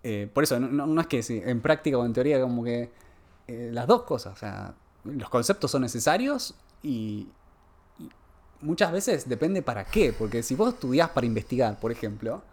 eh, 0.04 0.30
por 0.34 0.44
eso, 0.44 0.60
no, 0.60 0.68
no- 0.68 0.88
no 0.88 1.00
es 1.00 1.08
que 1.08 1.24
en 1.46 1.62
práctica 1.62 1.98
o 1.98 2.06
en 2.06 2.12
teoría, 2.12 2.42
como 2.42 2.66
que 2.66 2.90
eh, 3.50 3.70
las 3.74 3.88
dos 3.88 4.04
cosas. 4.04 4.34
O 4.34 4.38
sea, 4.38 4.76
los 5.04 5.28
conceptos 5.30 5.72
son 5.72 5.82
necesarios 5.82 6.54
y, 6.84 7.28
y 7.98 8.10
muchas 8.62 8.92
veces 8.92 9.28
depende 9.28 9.64
para 9.64 9.86
qué. 9.86 10.14
Porque 10.14 10.44
si 10.44 10.54
vos 10.54 10.76
estudiás 10.76 11.10
para 11.10 11.26
investigar, 11.26 11.80
por 11.80 11.92
ejemplo, 11.92 12.44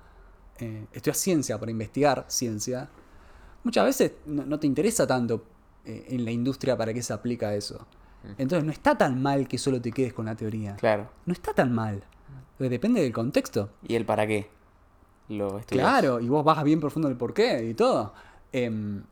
eh, 0.58 0.86
estudias 0.92 1.18
ciencia 1.18 1.58
para 1.58 1.70
investigar 1.70 2.24
ciencia, 2.28 2.88
muchas 3.62 3.84
veces 3.84 4.12
no, 4.24 4.46
no 4.46 4.58
te 4.58 4.66
interesa 4.66 5.06
tanto 5.06 5.44
eh, 5.84 6.06
en 6.08 6.24
la 6.24 6.30
industria 6.30 6.78
para 6.78 6.94
qué 6.94 7.02
se 7.02 7.12
aplica 7.12 7.54
eso. 7.54 7.86
Entonces 8.38 8.64
no 8.64 8.72
está 8.72 8.98
tan 8.98 9.22
mal 9.22 9.46
que 9.46 9.56
solo 9.56 9.80
te 9.80 9.92
quedes 9.92 10.12
con 10.12 10.24
la 10.24 10.34
teoría. 10.34 10.74
Claro. 10.76 11.10
No 11.26 11.32
está 11.32 11.52
tan 11.52 11.72
mal. 11.72 12.02
Depende 12.58 13.02
del 13.02 13.12
contexto. 13.12 13.70
¿Y 13.86 13.94
el 13.94 14.04
para 14.04 14.26
qué? 14.26 14.48
Lo 15.28 15.58
estudias. 15.58 15.86
Claro, 15.86 16.18
y 16.20 16.28
vos 16.28 16.42
vas 16.44 16.64
bien 16.64 16.80
profundo 16.80 17.06
el 17.08 17.16
porqué 17.16 17.64
y 17.68 17.74
todo. 17.74 18.14
Em, 18.50 19.04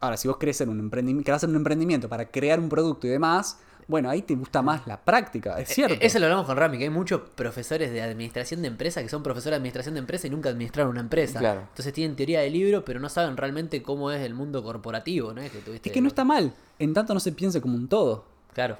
ahora, 0.00 0.16
si 0.16 0.26
vos 0.28 0.36
querés 0.38 0.56
hacer 0.56 0.68
un 0.68 0.80
emprendimiento, 0.80 1.24
querés 1.26 1.36
hacer 1.36 1.48
un 1.50 1.56
emprendimiento 1.56 2.08
para 2.08 2.30
crear 2.30 2.58
un 2.58 2.68
producto 2.68 3.06
y 3.06 3.10
demás, 3.10 3.58
bueno, 3.86 4.08
ahí 4.08 4.22
te 4.22 4.34
gusta 4.36 4.62
más 4.62 4.86
la 4.86 5.00
práctica, 5.04 5.58
es 5.60 5.68
cierto. 5.68 5.94
Eh, 5.94 5.98
Eso 6.02 6.20
lo 6.20 6.26
hablamos 6.26 6.46
con 6.46 6.56
Rami, 6.56 6.78
que 6.78 6.84
hay 6.84 6.90
muchos 6.90 7.22
profesores 7.34 7.90
de 7.90 8.00
administración 8.00 8.62
de 8.62 8.68
empresa 8.68 9.02
que 9.02 9.08
son 9.08 9.22
profesores 9.24 9.52
de 9.52 9.56
administración 9.56 9.94
de 9.94 10.00
empresa 10.00 10.28
y 10.28 10.30
nunca 10.30 10.48
administraron 10.48 10.92
una 10.92 11.00
empresa. 11.00 11.40
Claro. 11.40 11.62
Entonces 11.62 11.92
tienen 11.92 12.14
teoría 12.14 12.40
de 12.40 12.50
libro, 12.50 12.84
pero 12.84 13.00
no 13.00 13.08
saben 13.08 13.36
realmente 13.36 13.82
cómo 13.82 14.12
es 14.12 14.20
el 14.20 14.32
mundo 14.34 14.62
corporativo, 14.62 15.32
¿no? 15.32 15.40
Es 15.42 15.50
que, 15.50 15.58
tuviste- 15.58 15.88
Es 15.88 15.92
que 15.92 16.00
no 16.00 16.06
está 16.08 16.22
mal, 16.24 16.54
en 16.78 16.94
tanto 16.94 17.14
no 17.14 17.20
se 17.20 17.32
piense 17.32 17.60
como 17.60 17.74
un 17.76 17.88
todo. 17.88 18.24
Claro. 18.54 18.78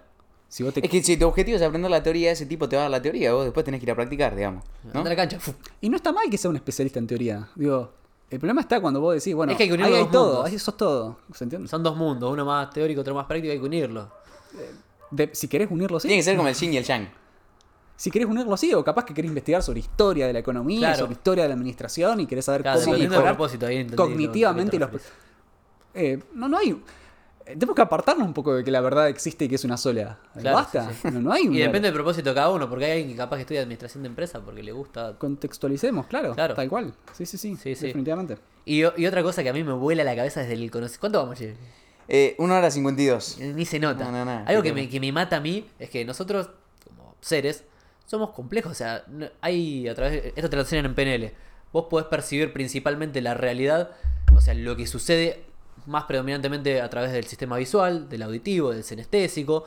Si 0.49 0.63
vos 0.63 0.75
te... 0.75 0.85
Es 0.85 0.91
que 0.91 1.03
si 1.03 1.17
tu 1.17 1.27
objetivo 1.27 1.57
es 1.57 1.63
aprender 1.63 1.91
la 1.91 2.03
teoría, 2.03 2.31
ese 2.33 2.47
tipo 2.47 2.69
te 2.69 2.77
va 2.77 2.83
a 2.83 2.85
dar 2.85 2.91
la 2.93 3.03
teoría, 3.03 3.33
vos 3.33 3.45
después 3.45 3.65
tenés 3.65 3.81
que 3.81 3.87
ir 3.87 3.91
a 3.91 3.95
practicar, 3.97 4.35
digamos. 4.37 4.65
¿no? 4.85 4.91
Anda 5.01 5.11
a 5.11 5.15
la 5.15 5.17
cancha. 5.17 5.39
fu. 5.41 5.55
Y 5.81 5.89
no 5.89 5.97
está 5.97 6.13
mal 6.13 6.29
que 6.31 6.39
sea 6.39 6.51
un 6.51 6.57
especialista 6.57 6.99
en 7.01 7.07
teoría. 7.09 7.49
Digo, 7.57 7.93
el 8.31 8.39
problema 8.39 8.61
está 8.61 8.81
cuando 8.81 9.01
vos 9.01 9.15
decís, 9.15 9.35
bueno, 9.35 9.53
Es 9.53 9.57
que 9.59 9.65
hay 9.65 9.69
que 9.77 9.83
ahí 9.83 9.93
hay 9.93 10.01
dos 10.03 10.11
todo, 10.11 10.27
mundos. 10.35 10.47
ahí 10.53 10.59
sos 10.59 10.77
todo. 10.77 11.19
¿Se 11.35 11.45
entiende? 11.45 11.69
Son 11.69 11.83
dos 11.83 11.97
mundos, 11.97 12.33
uno 12.33 12.45
más 12.45 12.71
teórico, 12.71 13.01
otro 13.01 13.15
más 13.15 13.27
práctico, 13.27 13.53
hay 13.53 13.59
que 13.59 13.65
unirlo. 13.67 14.09
De- 15.11 15.31
si 15.35 15.49
querés 15.49 15.69
unirlo, 15.71 15.99
sí. 15.99 16.07
Tiene 16.09 16.21
que 16.21 16.25
ser 16.25 16.37
como 16.37 16.49
el 16.49 16.55
yin 16.55 16.73
y 16.75 16.77
el 16.77 16.85
yang. 16.85 17.09
Si 17.97 18.11
querés 18.11 18.29
unirlo, 18.29 18.57
sí, 18.57 18.73
o 18.73 18.83
capaz 18.85 19.05
que 19.05 19.13
querés 19.13 19.29
investigar 19.29 19.63
sobre 19.63 19.81
historia 19.81 20.27
de 20.27 20.33
la 20.33 20.39
economía, 20.39 20.79
Claro. 20.89 20.99
sobre 21.01 21.13
historia 21.13 21.43
de 21.45 21.49
la 21.49 21.55
administración 21.55 22.21
y 22.21 22.27
querés 22.27 22.45
saber 22.47 22.63
Claro, 22.63 22.81
cómo 22.83 22.97
mejorar 22.97 23.25
propósito, 23.37 23.67
ahí 23.67 23.87
cognitivamente 23.89 24.79
lo 24.79 24.89
los... 24.89 25.03
Eh, 25.93 26.23
no, 26.35 26.49
no 26.49 26.57
hay... 26.57 26.81
eh, 27.51 27.57
Tenemos 27.57 27.75
que 27.77 27.83
apartarnos 27.83 28.27
un 28.27 28.35
poco 28.35 28.55
de 28.55 28.65
que 28.65 28.71
la 28.71 28.81
verdad 28.81 29.09
existe 29.09 29.45
y 29.45 29.49
que 29.49 29.55
es 29.57 29.65
una 29.65 29.77
sola. 29.77 30.19
Claro, 30.39 30.57
Basta. 30.57 30.89
sí, 30.91 30.97
sí. 31.03 31.09
No, 31.11 31.21
no 31.21 31.33
hay 31.33 31.47
un... 31.49 31.55
Y 31.55 31.59
depende 31.59 31.89
del 31.89 31.95
propósito 31.95 32.31
de 32.31 32.35
cada 32.35 32.51
uno, 32.51 32.69
porque 32.69 32.85
hay 32.87 32.91
alguien 32.93 33.11
que 33.11 33.17
capaz 33.17 33.37
que 33.37 33.43
estudia 33.43 33.61
administración 33.63 34.03
de 34.03 34.09
empresa 34.09 34.41
porque 34.41 34.63
le 34.63 34.73
gusta. 34.73 35.15
Contextualicemos, 35.19 36.07
claro, 36.07 36.35
Claro. 36.35 36.55
Tal 36.55 36.69
cual. 36.69 36.95
Sí, 37.13 37.27
sí, 37.27 37.37
sí. 37.39 37.57
Sí, 37.57 37.75
sí. 37.75 37.87
definitivamente. 37.87 38.39
Y, 38.65 38.81
y 38.81 39.07
otra 39.07 39.23
cosa 39.23 39.43
que 39.43 39.49
a 39.49 39.53
mí 39.53 39.65
me 39.65 39.73
vuela 39.73 40.05
la 40.05 40.15
cabeza 40.17 40.41
desde 40.41 40.55
el 40.55 40.71
conocimiento. 40.71 41.01
¿Cuánto 41.01 41.19
vamos, 41.23 41.39
Che? 41.39 41.55
Eh, 42.09 42.35
una 42.39 42.59
hora 42.59 42.71
52. 42.71 43.39
Ni 43.41 43.65
se 43.65 43.79
nota. 43.79 44.05
No, 44.05 44.11
no, 44.13 44.25
no, 44.25 44.45
Algo 44.47 44.63
que 44.63 44.73
me, 44.73 44.89
que 44.89 44.99
me 45.01 45.13
mata 45.13 45.37
a 45.37 45.41
mí 45.41 45.69
es 45.79 45.91
que 45.91 46.05
nosotros, 46.05 46.51
como 46.85 47.15
seres, 47.21 47.65
somos 48.07 48.31
complejos. 48.31 48.73
O 48.73 48.75
sea, 48.75 49.05
no- 49.09 49.29
hay 49.41 49.87
a 49.89 49.95
través. 49.95 50.33
Esto 50.35 50.51
te 50.51 50.57
lo 50.57 50.63
enseñan 50.63 50.87
en 50.87 50.95
PNL. 50.95 51.33
Vos 51.73 51.87
podés 51.89 52.07
percibir 52.09 52.53
principalmente 52.53 53.21
la 53.21 53.35
realidad, 53.35 53.91
o 54.35 54.41
sea, 54.41 54.55
lo 54.55 54.75
que 54.77 54.89
sucede 54.89 55.45
más 55.87 56.05
predominantemente 56.05 56.81
a 56.81 56.91
través 56.91 57.13
del 57.13 57.25
sistema 57.25 57.57
visual, 57.57 58.09
del 58.09 58.23
auditivo, 58.23 58.71
del 58.71 58.85
sinestésico. 58.85 59.65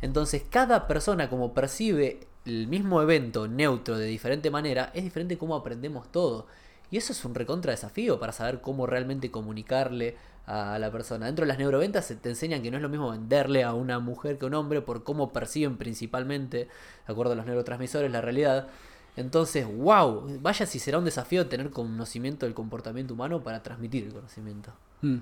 Entonces, 0.00 0.44
cada 0.48 0.86
persona, 0.86 1.30
como 1.30 1.54
percibe 1.54 2.26
el 2.44 2.68
mismo 2.68 3.02
evento 3.02 3.48
neutro 3.48 3.98
de 3.98 4.06
diferente 4.06 4.50
manera, 4.50 4.90
es 4.94 5.04
diferente 5.04 5.38
cómo 5.38 5.56
aprendemos 5.56 6.10
todo. 6.12 6.46
Y 6.90 6.96
eso 6.96 7.12
es 7.12 7.24
un 7.24 7.34
recontra 7.34 7.72
desafío 7.72 8.20
para 8.20 8.32
saber 8.32 8.60
cómo 8.60 8.86
realmente 8.86 9.30
comunicarle 9.30 10.16
a 10.46 10.78
la 10.78 10.92
persona. 10.92 11.26
Dentro 11.26 11.44
de 11.44 11.48
las 11.48 11.58
neuroventas 11.58 12.06
se 12.06 12.14
te 12.14 12.28
enseñan 12.28 12.62
que 12.62 12.70
no 12.70 12.76
es 12.76 12.82
lo 12.82 12.88
mismo 12.88 13.10
venderle 13.10 13.64
a 13.64 13.74
una 13.74 13.98
mujer 13.98 14.38
que 14.38 14.44
a 14.44 14.48
un 14.48 14.54
hombre 14.54 14.80
por 14.80 15.02
cómo 15.02 15.32
perciben 15.32 15.76
principalmente, 15.76 16.58
de 16.58 17.12
acuerdo 17.12 17.32
a 17.32 17.36
los 17.36 17.46
neurotransmisores, 17.46 18.10
la 18.10 18.20
realidad. 18.20 18.68
Entonces, 19.16 19.66
wow, 19.66 20.38
vaya 20.40 20.66
si 20.66 20.78
será 20.78 20.98
un 20.98 21.04
desafío 21.04 21.48
tener 21.48 21.70
conocimiento 21.70 22.46
del 22.46 22.54
comportamiento 22.54 23.14
humano 23.14 23.42
para 23.42 23.62
transmitir 23.62 24.04
el 24.04 24.12
conocimiento. 24.12 24.72
Mm. 25.02 25.16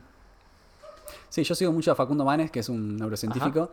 Sí, 1.29 1.43
yo 1.45 1.55
sigo 1.55 1.73
mucho 1.73 1.93
a 1.93 1.95
Facundo 1.95 2.25
Manes, 2.25 2.51
que 2.51 2.61
es 2.61 2.69
un 2.69 2.97
neurocientífico, 2.97 3.71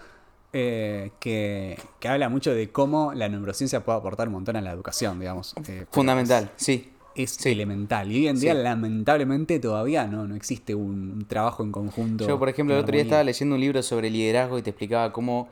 eh, 0.54 1.12
que, 1.20 1.78
que 2.00 2.08
habla 2.08 2.28
mucho 2.30 2.54
de 2.54 2.70
cómo 2.72 3.14
la 3.14 3.30
neurociencia 3.30 3.84
puede 3.86 3.98
aportar 4.00 4.28
un 4.28 4.34
montón 4.34 4.56
a 4.58 4.62
la 4.62 4.72
educación, 4.72 5.20
digamos. 5.20 5.54
Eh, 5.68 5.86
Fundamental, 5.92 6.52
sí. 6.56 6.90
Es, 7.16 7.46
elemental. 7.46 8.10
Y 8.12 8.16
hoy 8.20 8.28
en 8.30 8.40
día, 8.40 8.54
Sí. 8.54 8.60
lamentablemente, 8.62 9.60
todavía 9.60 10.08
no, 10.08 10.28
no 10.28 10.36
existe 10.36 10.76
un, 10.76 11.12
un 11.12 11.26
trabajo 11.26 11.62
en 11.64 11.72
conjunto. 11.72 12.26
Yo, 12.28 12.40
por 12.40 12.48
ejemplo, 12.50 12.74
el 12.76 12.82
otro 12.82 12.94
día 12.94 13.04
estaba 13.04 13.24
leyendo 13.24 13.56
un 13.56 13.62
libro 13.62 13.84
sobre 13.84 14.10
liderazgo 14.10 14.58
y 14.58 14.62
te 14.62 14.70
explicaba 14.70 15.12
cómo 15.12 15.50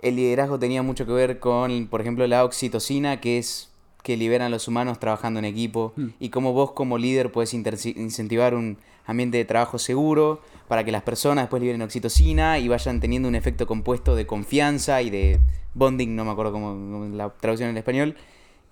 el 0.00 0.16
liderazgo 0.16 0.58
tenía 0.58 0.82
mucho 0.82 1.04
que 1.06 1.12
ver 1.12 1.38
con, 1.40 1.88
por 1.88 2.00
ejemplo, 2.00 2.26
la 2.26 2.44
oxitocina, 2.44 3.20
que 3.20 3.36
es 3.38 3.70
que 4.02 4.16
liberan 4.18 4.50
los 4.50 4.68
humanos 4.68 4.98
trabajando 4.98 5.38
en 5.38 5.46
equipo, 5.46 5.92
Hmm. 5.96 6.08
y 6.20 6.28
cómo 6.30 6.52
vos 6.52 6.72
como 6.72 6.98
líder 6.98 7.32
puedes 7.32 7.54
incentivar 7.54 8.54
un 8.54 8.76
ambiente 9.06 9.36
de 9.38 9.44
trabajo 9.44 9.78
seguro 9.78 10.40
para 10.68 10.84
que 10.84 10.92
las 10.92 11.02
personas 11.02 11.44
después 11.44 11.60
liberen 11.60 11.82
oxitocina 11.82 12.58
y 12.58 12.68
vayan 12.68 13.00
teniendo 13.00 13.28
un 13.28 13.34
efecto 13.34 13.66
compuesto 13.66 14.14
de 14.16 14.26
confianza 14.26 15.02
y 15.02 15.10
de 15.10 15.40
bonding, 15.74 16.14
no 16.16 16.24
me 16.24 16.30
acuerdo 16.30 16.52
cómo, 16.52 17.04
la 17.14 17.30
traducción 17.30 17.70
en 17.70 17.76
español, 17.76 18.16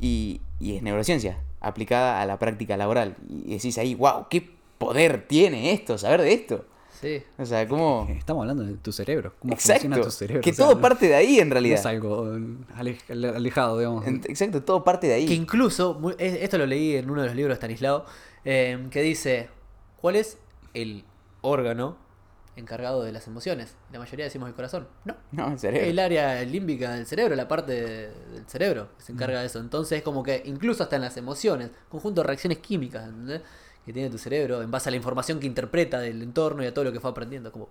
y, 0.00 0.40
y 0.58 0.76
es 0.76 0.82
neurociencia 0.82 1.38
aplicada 1.60 2.20
a 2.22 2.26
la 2.26 2.38
práctica 2.38 2.76
laboral. 2.76 3.16
Y 3.28 3.54
decís 3.54 3.76
ahí, 3.78 3.94
wow, 3.94 4.26
qué 4.30 4.48
poder 4.78 5.26
tiene 5.28 5.72
esto, 5.72 5.98
saber 5.98 6.22
de 6.22 6.32
esto. 6.32 6.64
Sí. 7.00 7.20
O 7.38 7.44
sea, 7.44 7.66
cómo... 7.66 8.06
Estamos 8.16 8.42
hablando 8.42 8.62
de 8.64 8.74
tu 8.74 8.92
cerebro. 8.92 9.32
¿Cómo 9.40 9.54
funciona 9.56 9.96
Exacto. 9.96 10.04
tu 10.04 10.10
cerebro? 10.10 10.40
Que 10.42 10.50
o 10.50 10.54
sea, 10.54 10.64
todo 10.66 10.74
no- 10.76 10.80
parte 10.80 11.08
de 11.08 11.14
ahí 11.16 11.38
en 11.40 11.48
no 11.48 11.54
realidad. 11.54 11.78
es 11.80 11.86
algo 11.86 12.36
ale- 12.76 12.96
alejado, 13.08 13.78
digamos. 13.78 14.06
Exacto, 14.06 14.62
todo 14.62 14.84
parte 14.84 15.08
de 15.08 15.14
ahí. 15.14 15.26
Que 15.26 15.34
incluso, 15.34 16.00
esto 16.18 16.58
lo 16.58 16.66
leí 16.66 16.94
en 16.96 17.10
uno 17.10 17.22
de 17.22 17.26
los 17.28 17.36
libros 17.36 17.54
de 17.54 17.56
Stanislao, 17.56 18.04
eh, 18.44 18.86
que 18.90 19.02
dice, 19.02 19.48
¿cuál 20.02 20.16
es 20.16 20.36
el 20.74 21.04
órgano 21.40 21.96
encargado 22.56 23.02
de 23.02 23.12
las 23.12 23.26
emociones? 23.26 23.76
La 23.90 23.98
mayoría 23.98 24.26
decimos 24.26 24.48
el 24.50 24.54
corazón. 24.54 24.86
No. 25.06 25.16
No, 25.30 25.46
en 25.48 25.58
serio. 25.58 25.80
El 25.80 25.98
área 25.98 26.42
límbica 26.42 26.92
del 26.92 27.06
cerebro, 27.06 27.34
la 27.34 27.48
parte 27.48 27.72
de- 27.72 28.08
del 28.34 28.46
cerebro 28.46 28.90
que 28.98 29.04
se 29.04 29.12
encarga 29.12 29.38
Mm. 29.38 29.40
de 29.40 29.46
eso. 29.46 29.58
Entonces 29.60 29.96
es 29.98 30.04
como 30.04 30.22
que 30.22 30.42
incluso 30.44 30.82
hasta 30.82 30.96
en 30.96 31.02
las 31.02 31.16
emociones, 31.16 31.70
conjunto 31.88 32.20
de 32.20 32.26
reacciones 32.26 32.58
químicas, 32.58 33.04
¿entendés? 33.08 33.40
Que 33.86 33.92
tiene 33.94 34.10
tu 34.10 34.18
cerebro 34.18 34.60
en 34.62 34.70
base 34.70 34.88
a 34.88 34.90
la 34.90 34.96
información 34.96 35.40
que 35.40 35.46
interpreta 35.46 35.98
del 35.98 36.20
entorno 36.22 36.62
y 36.62 36.66
a 36.66 36.74
todo 36.74 36.84
lo 36.84 36.92
que 36.92 37.00
fue 37.00 37.10
aprendiendo. 37.10 37.50
Como... 37.50 37.70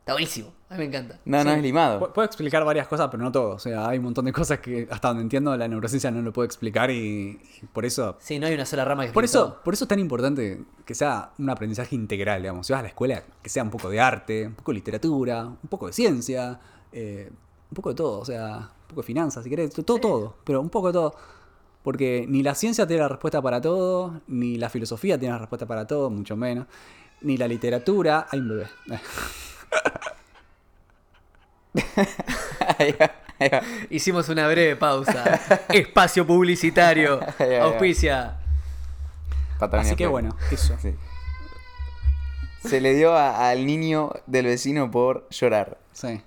Está 0.00 0.12
buenísimo. 0.12 0.52
A 0.68 0.74
mí 0.74 0.78
me 0.80 0.84
encanta. 0.86 1.20
No, 1.24 1.44
no 1.44 1.52
es 1.52 1.62
limado. 1.62 2.00
Pu- 2.00 2.12
Puedo 2.12 2.26
explicar 2.26 2.64
varias 2.64 2.88
cosas, 2.88 3.08
pero 3.10 3.22
no 3.22 3.30
todo. 3.30 3.50
O 3.50 3.58
sea, 3.60 3.88
hay 3.88 3.98
un 3.98 4.04
montón 4.04 4.24
de 4.24 4.32
cosas 4.32 4.58
que 4.58 4.88
hasta 4.90 5.08
donde 5.08 5.22
entiendo 5.22 5.56
la 5.56 5.68
neurociencia 5.68 6.10
no 6.10 6.20
lo 6.22 6.32
puedo 6.32 6.44
explicar 6.44 6.90
y, 6.90 7.40
y 7.62 7.66
por 7.72 7.84
eso... 7.84 8.16
Sí, 8.18 8.40
no 8.40 8.48
hay 8.48 8.54
una 8.54 8.66
sola 8.66 8.84
rama 8.84 9.06
que 9.06 9.12
Por 9.12 9.24
eso, 9.24 9.44
todo. 9.44 9.62
por 9.62 9.74
eso 9.74 9.84
es 9.84 9.88
tan 9.88 10.00
importante 10.00 10.60
que 10.84 10.94
sea 10.96 11.30
un 11.38 11.50
aprendizaje 11.50 11.94
integral, 11.94 12.42
digamos. 12.42 12.66
Si 12.66 12.72
vas 12.72 12.80
a 12.80 12.82
la 12.82 12.88
escuela, 12.88 13.22
que 13.42 13.48
sea 13.48 13.62
un 13.62 13.70
poco 13.70 13.88
de 13.90 14.00
arte, 14.00 14.46
un 14.48 14.54
poco 14.54 14.72
de 14.72 14.74
literatura, 14.76 15.44
un 15.46 15.68
poco 15.68 15.86
de 15.86 15.92
ciencia, 15.92 16.58
eh, 16.90 17.30
un 17.70 17.74
poco 17.74 17.90
de 17.90 17.94
todo. 17.94 18.18
O 18.18 18.24
sea, 18.24 18.56
un 18.58 18.88
poco 18.88 19.02
de 19.02 19.06
finanzas, 19.06 19.44
si 19.44 19.50
querés, 19.50 19.70
todo, 19.72 19.98
todo. 20.00 20.36
Pero 20.42 20.60
un 20.60 20.68
poco 20.70 20.88
de 20.88 20.94
todo. 20.94 21.14
Porque 21.84 22.26
ni 22.28 22.42
la 22.42 22.56
ciencia 22.56 22.88
tiene 22.88 23.02
la 23.02 23.08
respuesta 23.08 23.40
para 23.40 23.60
todo, 23.60 24.20
ni 24.26 24.56
la 24.56 24.68
filosofía 24.68 25.16
tiene 25.16 25.32
la 25.34 25.38
respuesta 25.38 25.64
para 25.66 25.86
todo, 25.86 26.10
mucho 26.10 26.34
menos. 26.36 26.66
Ni 27.20 27.36
la 27.36 27.46
literatura. 27.46 28.26
Hay 28.32 28.40
un 28.40 28.48
bebé. 28.48 28.66
Ahí 32.78 32.94
va, 33.00 33.10
ahí 33.38 33.48
va. 33.48 33.60
Hicimos 33.90 34.28
una 34.28 34.46
breve 34.48 34.76
pausa. 34.76 35.40
Espacio 35.68 36.26
publicitario. 36.26 37.20
Va. 37.40 37.64
Auspicia. 37.64 38.36
Patagonia 39.58 39.88
Así 39.92 39.96
que 39.96 40.06
bueno, 40.06 40.36
eso. 40.50 40.76
Sí. 40.80 40.94
Se 42.68 42.80
le 42.80 42.94
dio 42.94 43.14
a- 43.16 43.48
al 43.50 43.64
niño 43.64 44.12
del 44.26 44.46
vecino 44.46 44.90
por 44.90 45.28
llorar. 45.30 45.78
Sí. 45.92 46.20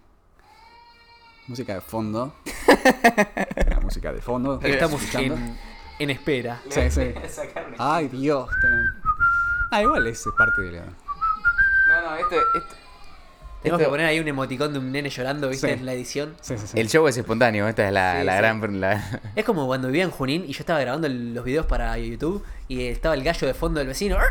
Música 1.47 1.75
de 1.75 1.81
fondo. 1.81 2.33
Una 3.67 3.79
música 3.81 4.11
de 4.13 4.21
fondo. 4.21 4.59
Estamos 4.63 5.01
escuchando. 5.01 5.35
en, 5.35 5.57
en 5.99 6.09
espera. 6.11 6.61
Sí, 6.69 6.89
sí. 6.89 7.13
Ay, 7.77 8.07
Dios. 8.07 8.49
tenemos- 8.61 8.89
Ah, 9.71 9.81
igual 9.83 10.07
es 10.07 10.23
parte 10.37 10.61
de 10.63 10.71
la. 10.71 10.85
No, 10.85 12.01
no, 12.09 12.15
esto, 12.15 12.35
esto- 12.55 12.75
Tenemos 13.61 13.81
esto- 13.81 13.89
que 13.89 13.93
poner 13.93 14.05
ahí 14.05 14.19
un 14.19 14.27
emoticón 14.27 14.71
de 14.73 14.79
un 14.79 14.91
nene 14.91 15.09
llorando, 15.09 15.49
¿viste? 15.49 15.67
Sí. 15.67 15.73
En 15.73 15.85
la 15.85 15.93
edición. 15.93 16.35
Sí, 16.41 16.57
sí, 16.57 16.67
sí. 16.67 16.79
El 16.79 16.87
show 16.89 17.07
es 17.07 17.17
espontáneo, 17.17 17.67
esta 17.67 17.85
es 17.87 17.93
la, 17.93 18.19
Sí, 18.19 18.25
la 18.25 18.33
sí. 18.33 18.37
gran... 18.39 18.79
la- 18.79 19.21
Es 19.35 19.43
como 19.45 19.65
cuando 19.67 19.87
vivía 19.89 20.03
en 20.03 20.11
Junín 20.11 20.45
y 20.47 20.53
yo 20.53 20.59
estaba 20.61 20.79
grabando 20.79 21.07
el- 21.07 21.33
los 21.33 21.43
videos 21.43 21.65
para 21.65 21.97
YouTube 21.97 22.43
y 22.69 22.87
estaba 22.87 23.15
el 23.15 23.23
gallo 23.23 23.47
de 23.47 23.53
fondo 23.53 23.79
del 23.79 23.87
vecino. 23.89 24.17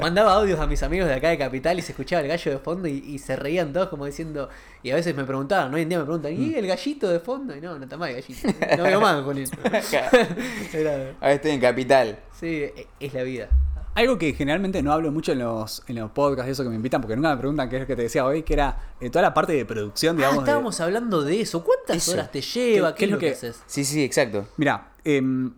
Mandaba 0.00 0.34
audios 0.34 0.58
a 0.60 0.66
mis 0.66 0.82
amigos 0.82 1.08
de 1.08 1.14
acá 1.14 1.28
de 1.28 1.38
Capital 1.38 1.78
y 1.78 1.82
se 1.82 1.92
escuchaba 1.92 2.22
el 2.22 2.28
gallo 2.28 2.50
de 2.52 2.58
fondo 2.58 2.88
y, 2.88 2.98
y 3.06 3.18
se 3.18 3.36
reían 3.36 3.72
todos 3.72 3.88
como 3.88 4.06
diciendo. 4.06 4.48
Y 4.82 4.90
a 4.90 4.94
veces 4.96 5.14
me 5.14 5.24
preguntaban, 5.24 5.70
¿no? 5.70 5.76
hoy 5.76 5.82
en 5.82 5.88
día 5.88 5.98
me 5.98 6.04
preguntan, 6.04 6.32
¿y 6.32 6.54
el 6.54 6.66
gallito 6.66 7.08
de 7.08 7.20
fondo? 7.20 7.56
Y 7.56 7.60
no, 7.60 7.78
no 7.78 7.84
está 7.84 7.96
más 7.96 8.10
el 8.10 8.16
gallito. 8.16 8.48
No 8.76 8.82
veo 8.84 9.00
más, 9.00 9.22
Junín. 9.22 9.48
Ahora 11.20 11.32
estoy 11.34 11.52
en 11.52 11.60
Capital. 11.60 12.18
sí, 12.38 12.64
e- 12.64 12.86
es 13.00 13.14
la 13.14 13.22
vida. 13.22 13.48
Algo 13.94 14.18
que 14.18 14.32
generalmente 14.32 14.82
no 14.82 14.92
hablo 14.92 15.12
mucho 15.12 15.32
en 15.32 15.38
los, 15.38 15.82
en 15.86 15.96
los 15.96 16.10
podcasts 16.10 16.48
y 16.48 16.52
eso 16.52 16.62
que 16.64 16.68
me 16.68 16.74
invitan, 16.74 17.00
porque 17.00 17.14
nunca 17.14 17.30
me 17.30 17.36
preguntan 17.36 17.68
qué 17.68 17.76
es 17.76 17.82
lo 17.82 17.86
que 17.86 17.94
te 17.94 18.02
decía 18.02 18.24
hoy, 18.26 18.42
que 18.42 18.52
era 18.54 18.94
eh, 19.00 19.08
toda 19.08 19.22
la 19.22 19.32
parte 19.34 19.52
de 19.52 19.64
producción, 19.64 20.16
Ah, 20.16 20.18
digamos. 20.18 20.36
de- 20.44 20.50
estábamos 20.50 20.80
hablando 20.80 21.22
de 21.22 21.40
eso. 21.40 21.62
¿Cuántas 21.64 21.96
Eso. 21.98 22.12
horas 22.12 22.32
te 22.32 22.40
lleva? 22.40 22.92
¿Qué- 22.94 22.98
¿Qué, 22.98 23.04
es 23.04 23.10
lo 23.12 23.18
que, 23.18 23.30
haces? 23.30 23.62
Sí, 23.66 23.84
sí, 23.84 24.02
exacto. 24.02 24.46
Mira, 24.56 24.90
em, 25.04 25.52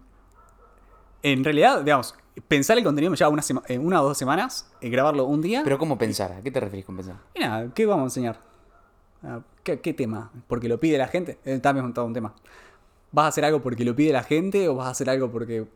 en 1.23 1.45
realidad, 1.45 1.81
digamos, 1.83 2.15
pensar 2.47 2.77
el 2.77 2.85
contenido 2.85 3.11
me 3.11 3.17
lleva 3.17 3.31
una, 3.31 3.43
sema- 3.43 3.63
eh, 3.69 3.79
una 3.79 4.03
o 4.03 4.09
dos 4.09 4.19
semanas, 4.19 4.71
eh, 4.83 4.91
grabarlo 4.91 5.25
un 5.25 5.41
día. 5.41 5.63
Pero 5.65 5.79
¿cómo 5.79 5.97
pensar? 5.97 6.33
¿A 6.33 6.41
qué 6.43 6.51
te 6.51 6.61
referís 6.61 6.85
con 6.85 6.97
pensar? 6.97 7.17
Y 7.35 7.41
nada, 7.41 7.71
¿qué 7.75 7.87
vamos 7.87 8.03
a 8.03 8.07
enseñar? 8.07 8.39
Ah, 9.23 9.41
¿Qué, 9.65 9.81
qué 9.81 9.95
tema? 9.95 10.31
¿Porque 10.47 10.69
lo 10.69 10.79
pide 10.79 10.99
la 10.99 11.09
gente? 11.09 11.39
Eh, 11.45 11.59
también 11.59 11.87
es 11.89 11.95
todo 11.95 12.05
un 12.05 12.13
tema. 12.13 12.35
¿Vas 13.13 13.25
a 13.25 13.29
hacer 13.29 13.45
algo 13.47 13.63
porque 13.63 13.85
lo 13.85 13.97
pide 13.97 14.13
la 14.13 14.23
gente 14.23 14.69
o 14.69 14.75
vas 14.75 14.89
a 14.89 14.91
hacer 14.91 15.09
algo 15.09 15.31
porque 15.31 15.67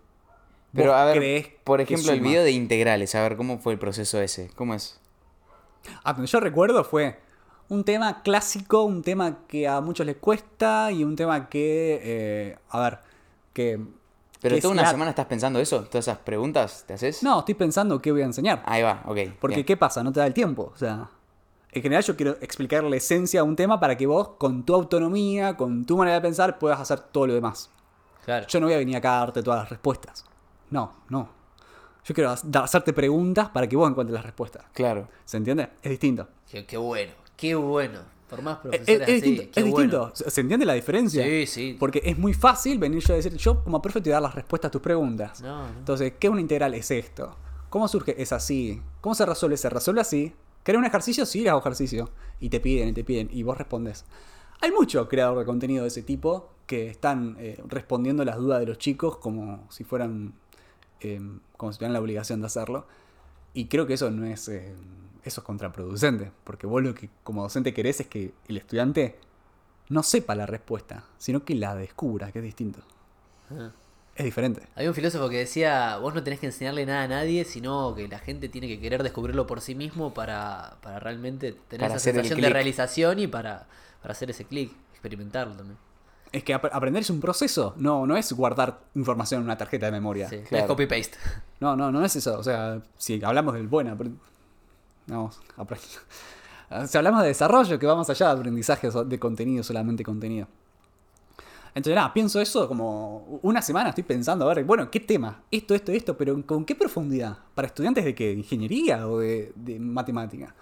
Pero 0.74 0.94
a 0.94 1.04
ver, 1.04 1.16
crees 1.16 1.48
por 1.64 1.80
ejemplo, 1.80 2.12
el 2.12 2.20
video 2.20 2.44
de 2.44 2.52
integrales, 2.52 3.14
a 3.14 3.22
ver, 3.22 3.36
¿cómo 3.36 3.58
fue 3.58 3.72
el 3.72 3.78
proceso 3.78 4.20
ese? 4.20 4.50
¿Cómo 4.54 4.74
es? 4.74 5.00
Ah, 6.04 6.12
donde 6.12 6.28
yo 6.28 6.38
recuerdo 6.40 6.84
fue 6.84 7.18
un 7.68 7.84
tema 7.84 8.22
clásico, 8.22 8.84
un 8.84 9.02
tema 9.02 9.38
que 9.48 9.66
a 9.66 9.80
muchos 9.80 10.06
les 10.06 10.16
cuesta 10.16 10.90
y 10.92 11.02
un 11.04 11.16
tema 11.16 11.48
que, 11.48 12.00
eh, 12.02 12.58
a 12.70 12.80
ver, 12.80 12.98
que... 13.52 13.80
¿Pero 14.40 14.54
que 14.56 14.62
toda 14.62 14.72
una 14.72 14.82
la- 14.82 14.90
semana 14.90 15.10
estás 15.10 15.26
pensando 15.26 15.58
eso? 15.60 15.82
¿Todas 15.84 16.06
esas 16.06 16.18
preguntas 16.18 16.84
te 16.86 16.94
haces? 16.94 17.22
No, 17.22 17.40
estoy 17.40 17.54
pensando 17.54 18.00
qué 18.00 18.10
voy 18.12 18.22
a 18.22 18.24
enseñar. 18.24 18.62
Ahí 18.64 18.82
va, 18.82 19.02
ok. 19.06 19.18
Porque 19.40 19.56
bien. 19.56 19.66
¿qué 19.66 19.76
pasa? 19.76 20.02
No 20.02 20.12
te 20.12 20.20
da 20.20 20.26
el 20.26 20.32
tiempo. 20.34 20.70
O 20.74 20.78
sea, 20.78 21.08
en 21.72 21.82
general 21.82 22.02
yo 22.02 22.16
quiero 22.16 22.32
explicar 22.40 22.82
la 22.84 22.96
esencia 22.96 23.42
de 23.42 23.48
un 23.48 23.54
tema 23.56 23.78
para 23.78 23.96
que 23.96 24.06
vos, 24.06 24.30
con 24.38 24.64
tu 24.64 24.74
autonomía, 24.74 25.56
con 25.56 25.84
tu 25.84 25.96
manera 25.98 26.16
de 26.16 26.22
pensar, 26.22 26.58
puedas 26.58 26.80
hacer 26.80 27.00
todo 27.00 27.26
lo 27.26 27.34
demás. 27.34 27.70
Claro. 28.24 28.46
Yo 28.48 28.60
no 28.60 28.66
voy 28.66 28.74
a 28.74 28.78
venir 28.78 28.96
acá 28.96 29.16
a 29.16 29.20
darte 29.20 29.42
todas 29.42 29.60
las 29.60 29.68
respuestas. 29.68 30.24
No, 30.70 30.94
no. 31.08 31.28
Yo 32.04 32.14
quiero 32.14 32.30
ha- 32.30 32.58
hacerte 32.64 32.92
preguntas 32.92 33.48
para 33.50 33.68
que 33.68 33.76
vos 33.76 33.88
encuentres 33.90 34.14
las 34.14 34.24
respuestas. 34.24 34.64
Claro. 34.72 35.08
¿Se 35.24 35.36
entiende? 35.36 35.70
Es 35.82 35.90
distinto. 35.90 36.28
Qué, 36.50 36.64
qué 36.66 36.76
bueno, 36.76 37.12
qué 37.36 37.54
bueno. 37.54 38.00
Por 38.28 38.42
más 38.42 38.58
Es, 38.58 38.60
profesores 38.62 38.88
es- 38.88 39.00
es 39.00 39.02
así, 39.02 39.30
distinto. 39.30 39.52
qué 39.54 39.60
es 39.60 39.70
bueno. 39.70 39.98
distinto. 40.06 40.16
¿Se 40.16 40.30
se 40.30 40.40
entiende 40.40 40.64
la 40.66 40.74
diferencia? 40.74 41.24
Sí, 41.24 41.46
sí. 41.46 41.76
Porque 41.78 42.00
es 42.04 42.16
muy 42.16 42.32
fácil 42.32 42.78
venir 42.78 43.02
yo 43.02 43.12
a 43.12 43.16
decir, 43.16 43.34
yo 43.36 43.62
como 43.64 43.82
profe 43.82 44.00
te 44.00 44.10
voy 44.10 44.12
a 44.12 44.16
dar 44.16 44.22
las 44.22 44.34
respuestas 44.34 44.68
a 44.68 44.70
tus 44.72 44.80
preguntas. 44.80 45.40
No, 45.42 45.66
no. 45.66 45.78
Entonces, 45.78 46.12
¿qué 46.18 46.28
es 46.28 46.30
una 46.30 46.40
integral? 46.40 46.72
Es 46.74 46.90
esto. 46.90 47.36
¿Cómo 47.68 47.86
surge? 47.88 48.20
Es 48.22 48.32
así. 48.32 48.80
¿Cómo 49.00 49.14
se 49.14 49.26
resuelve? 49.26 49.56
Se 49.56 49.68
resuelve 49.68 50.00
así. 50.00 50.32
¿Querés 50.62 50.78
un 50.78 50.84
ejercicio? 50.84 51.26
Sí, 51.26 51.46
hago 51.48 51.58
ejercicio. 51.60 52.10
Y 52.40 52.48
te 52.50 52.60
piden, 52.60 52.88
y 52.90 52.92
te 52.92 53.02
piden, 53.04 53.28
y 53.32 53.42
vos 53.42 53.58
respondes. 53.58 54.04
Hay 54.60 54.70
muchos 54.72 55.08
creadores 55.08 55.40
de 55.40 55.46
contenido 55.46 55.82
de 55.82 55.88
ese 55.88 56.02
tipo 56.02 56.50
que 56.66 56.88
están 56.88 57.36
eh, 57.40 57.60
respondiendo 57.66 58.24
las 58.24 58.36
dudas 58.36 58.60
de 58.60 58.66
los 58.66 58.78
chicos 58.78 59.16
como 59.18 59.66
si 59.70 59.82
fueran, 59.84 60.34
eh, 61.00 61.20
como 61.56 61.72
si 61.72 61.78
tuvieran 61.78 61.92
la 61.92 62.00
obligación 62.00 62.40
de 62.40 62.46
hacerlo. 62.46 62.86
Y 63.52 63.66
creo 63.66 63.86
que 63.86 63.94
eso 63.94 64.10
no 64.10 64.26
es, 64.26 64.48
eh, 64.48 64.74
eso 65.24 65.40
es 65.40 65.44
contraproducente, 65.44 66.30
porque 66.44 66.66
vos 66.66 66.82
lo 66.82 66.94
que 66.94 67.10
como 67.24 67.42
docente 67.42 67.74
querés 67.74 68.00
es 68.00 68.06
que 68.06 68.32
el 68.48 68.56
estudiante 68.56 69.16
no 69.88 70.02
sepa 70.02 70.34
la 70.34 70.46
respuesta, 70.46 71.04
sino 71.18 71.44
que 71.44 71.54
la 71.54 71.74
descubra, 71.74 72.30
que 72.32 72.38
es 72.38 72.44
distinto. 72.44 72.80
Ah. 73.50 73.72
Es 74.14 74.24
diferente. 74.24 74.62
Había 74.74 74.90
un 74.90 74.94
filósofo 74.94 75.28
que 75.28 75.38
decía, 75.38 75.96
vos 75.96 76.14
no 76.14 76.22
tenés 76.22 76.40
que 76.40 76.46
enseñarle 76.46 76.84
nada 76.84 77.04
a 77.04 77.08
nadie, 77.08 77.44
sino 77.44 77.94
que 77.94 78.06
la 78.06 78.18
gente 78.18 78.48
tiene 78.48 78.68
que 78.68 78.78
querer 78.78 79.02
descubrirlo 79.02 79.46
por 79.46 79.60
sí 79.60 79.74
mismo 79.74 80.12
para, 80.12 80.76
para 80.82 81.00
realmente 81.00 81.52
tener 81.52 81.86
Para 81.86 81.94
esa 81.94 82.04
sensación 82.04 82.40
de 82.40 82.50
realización 82.50 83.18
y 83.18 83.26
para, 83.26 83.66
para 84.02 84.12
hacer 84.12 84.30
ese 84.30 84.44
clic, 84.44 84.72
experimentarlo 84.92 85.54
también. 85.54 85.78
Es 86.32 86.44
que 86.44 86.54
ap- 86.54 86.72
aprender 86.72 87.02
es 87.02 87.10
un 87.10 87.20
proceso, 87.20 87.74
no, 87.76 88.06
no 88.06 88.16
es 88.16 88.32
guardar 88.32 88.80
información 88.94 89.40
en 89.40 89.44
una 89.46 89.58
tarjeta 89.58 89.86
de 89.86 89.92
memoria. 89.92 90.28
Sí, 90.28 90.36
no 90.50 90.58
es 90.58 90.64
copy-paste. 90.64 91.16
No, 91.58 91.74
no, 91.76 91.90
no 91.90 92.04
es 92.04 92.14
eso. 92.16 92.38
O 92.38 92.42
sea, 92.42 92.80
si 92.96 93.22
hablamos 93.24 93.54
del 93.54 93.66
buen 93.66 93.88
Vamos, 95.06 95.40
Si 96.88 96.96
hablamos 96.96 97.22
de 97.22 97.28
desarrollo, 97.28 97.78
que 97.80 97.86
vamos 97.86 98.08
allá 98.10 98.26
de 98.32 98.38
aprendizaje 98.40 98.88
de 98.90 99.18
contenido, 99.18 99.64
solamente 99.64 100.04
contenido. 100.04 100.46
Entonces, 101.74 101.94
nada, 101.96 102.12
pienso 102.12 102.40
eso 102.40 102.66
como 102.68 103.40
una 103.42 103.60
semana, 103.62 103.88
estoy 103.90 104.04
pensando, 104.04 104.48
a 104.48 104.54
ver, 104.54 104.64
bueno, 104.64 104.90
¿qué 104.90 105.00
tema? 105.00 105.42
Esto, 105.50 105.74
esto, 105.74 105.92
esto, 105.92 106.16
pero 106.16 106.44
¿con 106.46 106.64
qué 106.64 106.74
profundidad? 106.74 107.38
¿Para 107.54 107.66
estudiantes 107.66 108.04
de 108.04 108.14
qué? 108.14 108.26
¿De 108.28 108.32
ingeniería 108.34 109.06
o 109.08 109.18
de, 109.18 109.52
de 109.54 109.78
matemática? 109.80 110.54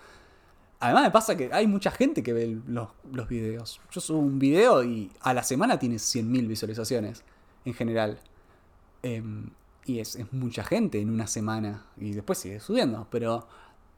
Además 0.80 1.02
me 1.04 1.10
pasa 1.10 1.36
que 1.36 1.50
hay 1.52 1.66
mucha 1.66 1.90
gente 1.90 2.22
que 2.22 2.32
ve 2.32 2.60
los, 2.66 2.88
los 3.12 3.28
videos. 3.28 3.80
Yo 3.90 4.00
subo 4.00 4.18
un 4.18 4.38
video 4.38 4.84
y 4.84 5.10
a 5.20 5.34
la 5.34 5.42
semana 5.42 5.78
tiene 5.78 5.96
100.000 5.96 6.46
visualizaciones 6.46 7.24
en 7.64 7.74
general. 7.74 8.20
Em, 9.02 9.50
y 9.84 9.98
es, 9.98 10.14
es 10.14 10.32
mucha 10.32 10.62
gente 10.62 11.00
en 11.00 11.10
una 11.10 11.26
semana. 11.26 11.84
Y 11.96 12.12
después 12.12 12.38
sigue 12.38 12.60
subiendo. 12.60 13.08
Pero 13.10 13.48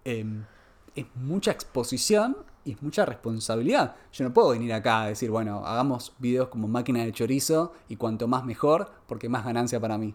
em, 0.05 0.45
es 0.95 1.05
mucha 1.17 1.51
exposición 1.51 2.39
y 2.65 2.73
es 2.73 2.83
mucha 2.83 3.05
responsabilidad. 3.05 3.97
Yo 4.13 4.25
no 4.25 4.33
puedo 4.33 4.51
venir 4.51 4.73
acá 4.73 5.03
a 5.03 5.09
decir, 5.09 5.31
bueno, 5.31 5.67
hagamos 5.67 6.15
videos 6.19 6.49
como 6.49 6.67
máquina 6.67 7.05
de 7.05 7.13
chorizo 7.13 7.75
y 7.89 7.97
cuanto 7.97 8.27
más 8.27 8.45
mejor, 8.45 8.91
porque 9.07 9.29
más 9.29 9.45
ganancia 9.45 9.79
para 9.81 9.99
mí. 9.99 10.15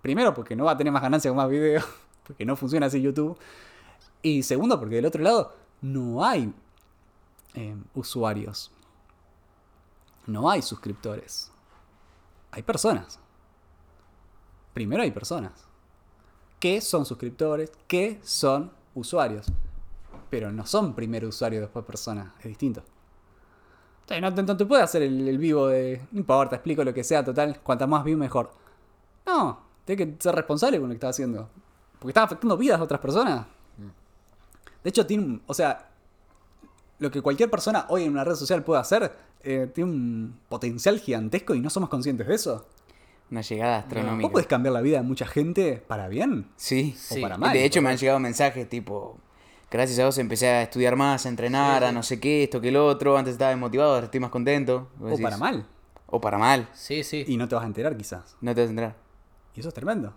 Primero, 0.00 0.32
porque 0.32 0.56
no 0.56 0.64
va 0.64 0.72
a 0.72 0.76
tener 0.78 0.92
más 0.94 1.02
ganancia 1.02 1.30
con 1.30 1.36
más 1.36 1.50
videos, 1.50 1.84
porque 2.26 2.46
no 2.46 2.56
funciona 2.56 2.86
así 2.86 3.02
YouTube. 3.02 3.38
Y 4.22 4.42
segundo, 4.44 4.78
porque 4.80 4.96
del 4.96 5.06
otro 5.06 5.22
lado 5.22 5.65
no 5.80 6.24
hay 6.24 6.52
eh, 7.54 7.76
usuarios. 7.94 8.72
No 10.26 10.50
hay 10.50 10.62
suscriptores. 10.62 11.52
Hay 12.50 12.62
personas. 12.62 13.18
Primero 14.72 15.02
hay 15.02 15.10
personas. 15.10 15.52
Que 16.58 16.80
son 16.80 17.04
suscriptores, 17.04 17.70
que 17.86 18.20
son 18.22 18.72
usuarios. 18.94 19.46
Pero 20.30 20.50
no 20.50 20.66
son 20.66 20.94
primero 20.94 21.28
usuario, 21.28 21.60
después 21.60 21.84
persona. 21.84 22.34
Es 22.38 22.46
distinto. 22.46 22.82
Sea, 24.06 24.20
no, 24.20 24.32
te- 24.34 24.42
no 24.42 24.56
te 24.56 24.64
puedes 24.66 24.84
hacer 24.84 25.02
el, 25.02 25.38
vivo 25.38 25.68
de. 25.68 26.06
No 26.12 26.20
importa, 26.20 26.56
explico 26.56 26.82
lo 26.84 26.94
que 26.94 27.04
sea, 27.04 27.24
total. 27.24 27.60
Cuanta 27.60 27.86
más 27.86 28.04
view, 28.04 28.18
mejor. 28.18 28.50
No, 29.26 29.60
tienes 29.84 30.06
que 30.06 30.22
ser 30.22 30.34
responsable 30.34 30.78
con 30.78 30.88
lo 30.88 30.92
que 30.92 30.96
estás 30.96 31.10
haciendo. 31.16 31.48
Porque 31.98 32.10
estás 32.10 32.24
afectando 32.24 32.56
vidas 32.56 32.78
de 32.78 32.84
otras 32.84 33.00
personas. 33.00 33.46
De 34.86 34.90
hecho, 34.90 35.04
tiene 35.04 35.24
un. 35.24 35.42
O 35.48 35.52
sea, 35.52 35.88
lo 37.00 37.10
que 37.10 37.20
cualquier 37.20 37.50
persona 37.50 37.86
hoy 37.88 38.04
en 38.04 38.12
una 38.12 38.22
red 38.22 38.36
social 38.36 38.62
puede 38.62 38.80
hacer 38.80 39.10
eh, 39.42 39.68
tiene 39.74 39.90
un 39.90 40.38
potencial 40.48 41.00
gigantesco 41.00 41.56
y 41.56 41.60
no 41.60 41.70
somos 41.70 41.88
conscientes 41.88 42.24
de 42.24 42.32
eso. 42.36 42.68
Una 43.28 43.40
llegada 43.40 43.78
astronómica. 43.78 44.22
¿Vos 44.22 44.30
podés 44.30 44.46
cambiar 44.46 44.74
la 44.74 44.82
vida 44.82 44.98
de 44.98 45.02
mucha 45.02 45.26
gente 45.26 45.82
para 45.88 46.06
bien? 46.06 46.46
Sí. 46.54 46.94
Sí. 46.96 47.18
O 47.18 47.20
para 47.20 47.36
mal. 47.36 47.52
de 47.52 47.64
hecho, 47.64 47.82
me 47.82 47.90
han 47.90 47.96
llegado 47.96 48.20
mensajes 48.20 48.68
tipo. 48.68 49.18
Gracias 49.72 49.98
a 49.98 50.04
vos 50.04 50.18
empecé 50.18 50.46
a 50.46 50.62
estudiar 50.62 50.94
más, 50.94 51.26
a 51.26 51.30
entrenar, 51.30 51.82
a 51.82 51.90
no 51.90 52.04
sé 52.04 52.20
qué, 52.20 52.44
esto 52.44 52.60
que 52.60 52.68
el 52.68 52.76
otro. 52.76 53.18
Antes 53.18 53.32
estaba 53.32 53.50
desmotivado, 53.50 53.92
ahora 53.94 54.04
estoy 54.04 54.20
más 54.20 54.30
contento. 54.30 54.88
O 55.00 55.06
decís, 55.06 55.20
para 55.20 55.36
mal. 55.36 55.66
O 56.06 56.20
para 56.20 56.38
mal. 56.38 56.68
Sí, 56.74 57.02
sí. 57.02 57.24
Y 57.26 57.36
no 57.36 57.48
te 57.48 57.56
vas 57.56 57.64
a 57.64 57.66
enterar 57.66 57.96
quizás. 57.96 58.36
No 58.40 58.54
te 58.54 58.60
vas 58.60 58.68
a 58.68 58.70
entrar. 58.70 58.96
Y 59.56 59.58
eso 59.58 59.68
es 59.68 59.74
tremendo. 59.74 60.14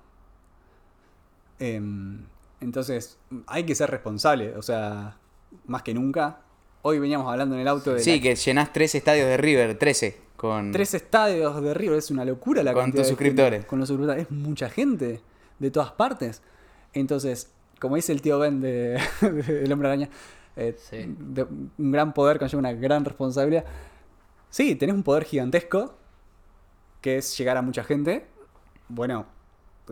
Em, 1.57 2.27
entonces, 2.61 3.17
hay 3.47 3.63
que 3.65 3.75
ser 3.75 3.89
responsable. 3.91 4.55
O 4.57 4.61
sea, 4.61 5.17
más 5.65 5.83
que 5.83 5.93
nunca. 5.93 6.41
Hoy 6.81 6.99
veníamos 6.99 7.29
hablando 7.31 7.55
en 7.55 7.61
el 7.61 7.67
auto 7.67 7.93
de 7.93 7.99
Sí, 8.01 8.17
la- 8.17 8.21
que 8.21 8.35
llenás 8.35 8.71
tres 8.73 8.95
estadios 8.95 9.27
de 9.27 9.37
River, 9.37 9.77
13. 9.77 10.17
Con... 10.37 10.71
tres 10.71 10.93
estadios 10.93 11.61
de 11.61 11.73
River. 11.73 11.97
Es 11.97 12.11
una 12.11 12.23
locura 12.25 12.63
la 12.63 12.73
Con 12.73 12.83
cantidad 12.83 13.01
tus 13.03 13.07
de 13.07 13.11
suscriptores. 13.11 13.51
gente. 13.51 13.67
Con 13.67 13.79
los 13.79 13.87
suscriptores. 13.87 14.23
Es 14.23 14.31
mucha 14.31 14.69
gente 14.69 15.21
de 15.59 15.71
todas 15.71 15.91
partes. 15.91 16.41
Entonces, 16.93 17.51
como 17.79 17.95
dice 17.97 18.11
el 18.13 18.21
tío 18.21 18.39
Ben 18.39 18.61
de, 18.61 18.99
de 19.21 19.63
El 19.65 19.71
Hombre 19.73 19.89
Araña, 19.89 20.09
eh, 20.55 20.75
Sí. 20.79 21.15
de- 21.19 21.43
un 21.43 21.91
gran 21.91 22.13
poder 22.13 22.39
conlleva 22.39 22.59
una 22.59 22.73
gran 22.73 23.03
responsabilidad. 23.05 23.65
Sí, 24.49 24.75
tenés 24.75 24.95
un 24.95 25.03
poder 25.03 25.25
gigantesco, 25.25 25.95
que 27.01 27.17
es 27.17 27.37
llegar 27.37 27.57
a 27.57 27.61
mucha 27.61 27.83
gente. 27.83 28.25
Bueno, 28.87 29.25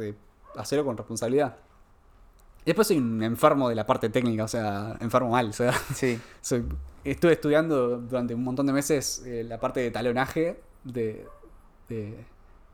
eh, 0.02 0.16
hacerlo 0.56 0.86
con 0.86 0.98
responsabilidad. 0.98 1.58
Después 2.68 2.88
soy 2.88 2.98
un 2.98 3.24
enfermo 3.24 3.70
de 3.70 3.76
la 3.76 3.86
parte 3.86 4.10
técnica, 4.10 4.44
o 4.44 4.48
sea, 4.48 4.96
enfermo 5.00 5.30
mal. 5.32 5.50
O 5.50 5.54
sea, 5.54 5.74
Sí. 5.96 6.20
soy- 6.42 6.66
estuve 7.04 7.34
estudiando 7.34 7.98
durante 7.98 8.36
un 8.36 8.44
montón 8.44 8.68
de 8.68 8.74
meses 8.74 9.24
eh, 9.26 9.44
la 9.48 9.60
parte 9.60 9.80
de 9.80 9.90
talonaje 9.90 10.60
de, 10.84 11.26
de, 11.90 12.14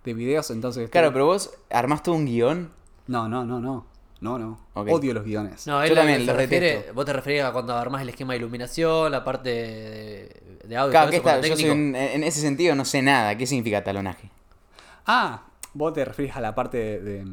de 0.04 0.14
videos, 0.14 0.50
entonces... 0.52 0.90
Claro, 0.90 1.08
estuve- 1.08 1.14
pero 1.14 1.26
vos 1.28 1.52
armás 1.70 2.02
todo 2.04 2.16
un 2.16 2.26
guion. 2.26 2.72
No, 3.08 3.30
no, 3.30 3.46
no, 3.46 3.60
no. 3.60 3.86
No, 4.22 4.40
no. 4.40 4.58
Odio 4.74 5.14
los 5.14 5.26
guiones. 5.26 5.68
No, 5.68 5.80
Yo 5.86 5.92
él 5.92 5.96
también 5.96 6.20
se 6.22 6.26
los 6.28 6.36
refiere, 6.38 6.92
vos 6.94 7.04
te 7.06 7.12
referías 7.12 7.50
a 7.50 7.52
cuando 7.52 7.76
armás 7.76 8.02
el 8.04 8.10
esquema 8.10 8.32
de 8.34 8.40
iluminación, 8.40 9.12
la 9.12 9.22
parte 9.24 9.50
de, 9.50 10.60
de 10.66 10.78
audio, 10.78 10.92
Claro, 10.92 11.12
que 11.12 11.18
está, 11.18 11.36
yo 11.42 11.42
soy 11.42 11.50
técnico. 11.58 11.74
un- 11.74 11.96
en 11.96 12.24
ese 12.24 12.40
sentido 12.40 12.74
no 12.74 12.86
sé 12.86 13.02
nada. 13.02 13.38
¿Qué 13.38 13.46
significa 13.46 13.84
talonaje? 13.84 14.30
Ah, 15.06 15.44
vos 15.74 15.94
te 15.94 16.06
referís 16.06 16.36
a 16.38 16.42
la 16.42 16.56
parte 16.56 16.78
de, 16.78 17.00
de, 17.02 17.26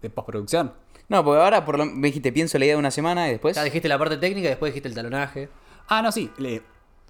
de 0.00 0.10
postproducción. 0.10 0.72
No, 1.08 1.24
porque 1.24 1.40
ahora 1.42 1.64
por 1.64 1.78
lo, 1.78 1.86
me 1.86 2.08
dijiste, 2.08 2.32
pienso 2.32 2.58
la 2.58 2.64
idea 2.66 2.74
de 2.74 2.78
una 2.80 2.90
semana 2.90 3.28
y 3.28 3.32
después. 3.32 3.56
Ya 3.56 3.64
dijiste 3.64 3.88
la 3.88 3.98
parte 3.98 4.16
técnica 4.18 4.46
y 4.46 4.50
después 4.50 4.72
dijiste 4.72 4.88
el 4.88 4.94
talonaje. 4.94 5.48
Ah, 5.88 6.02
no, 6.02 6.12
sí. 6.12 6.30
le- 6.38 6.62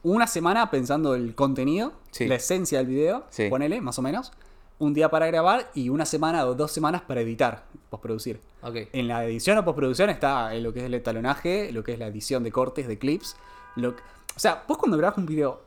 una 0.05 0.29
semana 0.29 0.71
pensando 0.71 1.17
el 1.17 1.35
contenido, 1.35 1.93
Sí. 2.13 2.27
la 2.29 2.37
esencia 2.37 2.79
del 2.79 2.87
video, 2.87 3.27
Sí. 3.31 3.49
ponele, 3.49 3.81
más 3.81 3.99
o 3.99 4.03
menos. 4.03 4.31
Un 4.79 4.95
día 4.95 5.09
para 5.11 5.27
grabar 5.27 5.69
y 5.75 5.89
una 5.89 6.05
semana 6.07 6.47
o 6.47 6.55
dos 6.55 6.71
semanas 6.71 7.03
para 7.03 7.21
editar, 7.21 7.65
postproducir. 7.91 8.41
Ok. 8.63 8.77
En 8.93 9.09
la 9.09 9.25
edición 9.25 9.59
o 9.59 9.65
postproducción 9.65 10.09
está 10.11 10.55
en 10.55 10.63
lo 10.63 10.73
que 10.73 10.79
es 10.79 10.85
el 10.87 11.03
talonaje, 11.03 11.73
lo 11.73 11.83
que 11.83 11.95
es 11.95 11.99
la 11.99 12.07
edición 12.07 12.45
de 12.45 12.53
cortes, 12.53 12.87
de 12.87 12.97
clips. 12.97 13.35
Lo 13.75 13.97
que- 13.97 14.03
o 14.37 14.39
sea, 14.39 14.63
vos 14.69 14.79
cuando 14.79 14.97
grabas 14.97 15.19
un 15.19 15.27
video, 15.27 15.61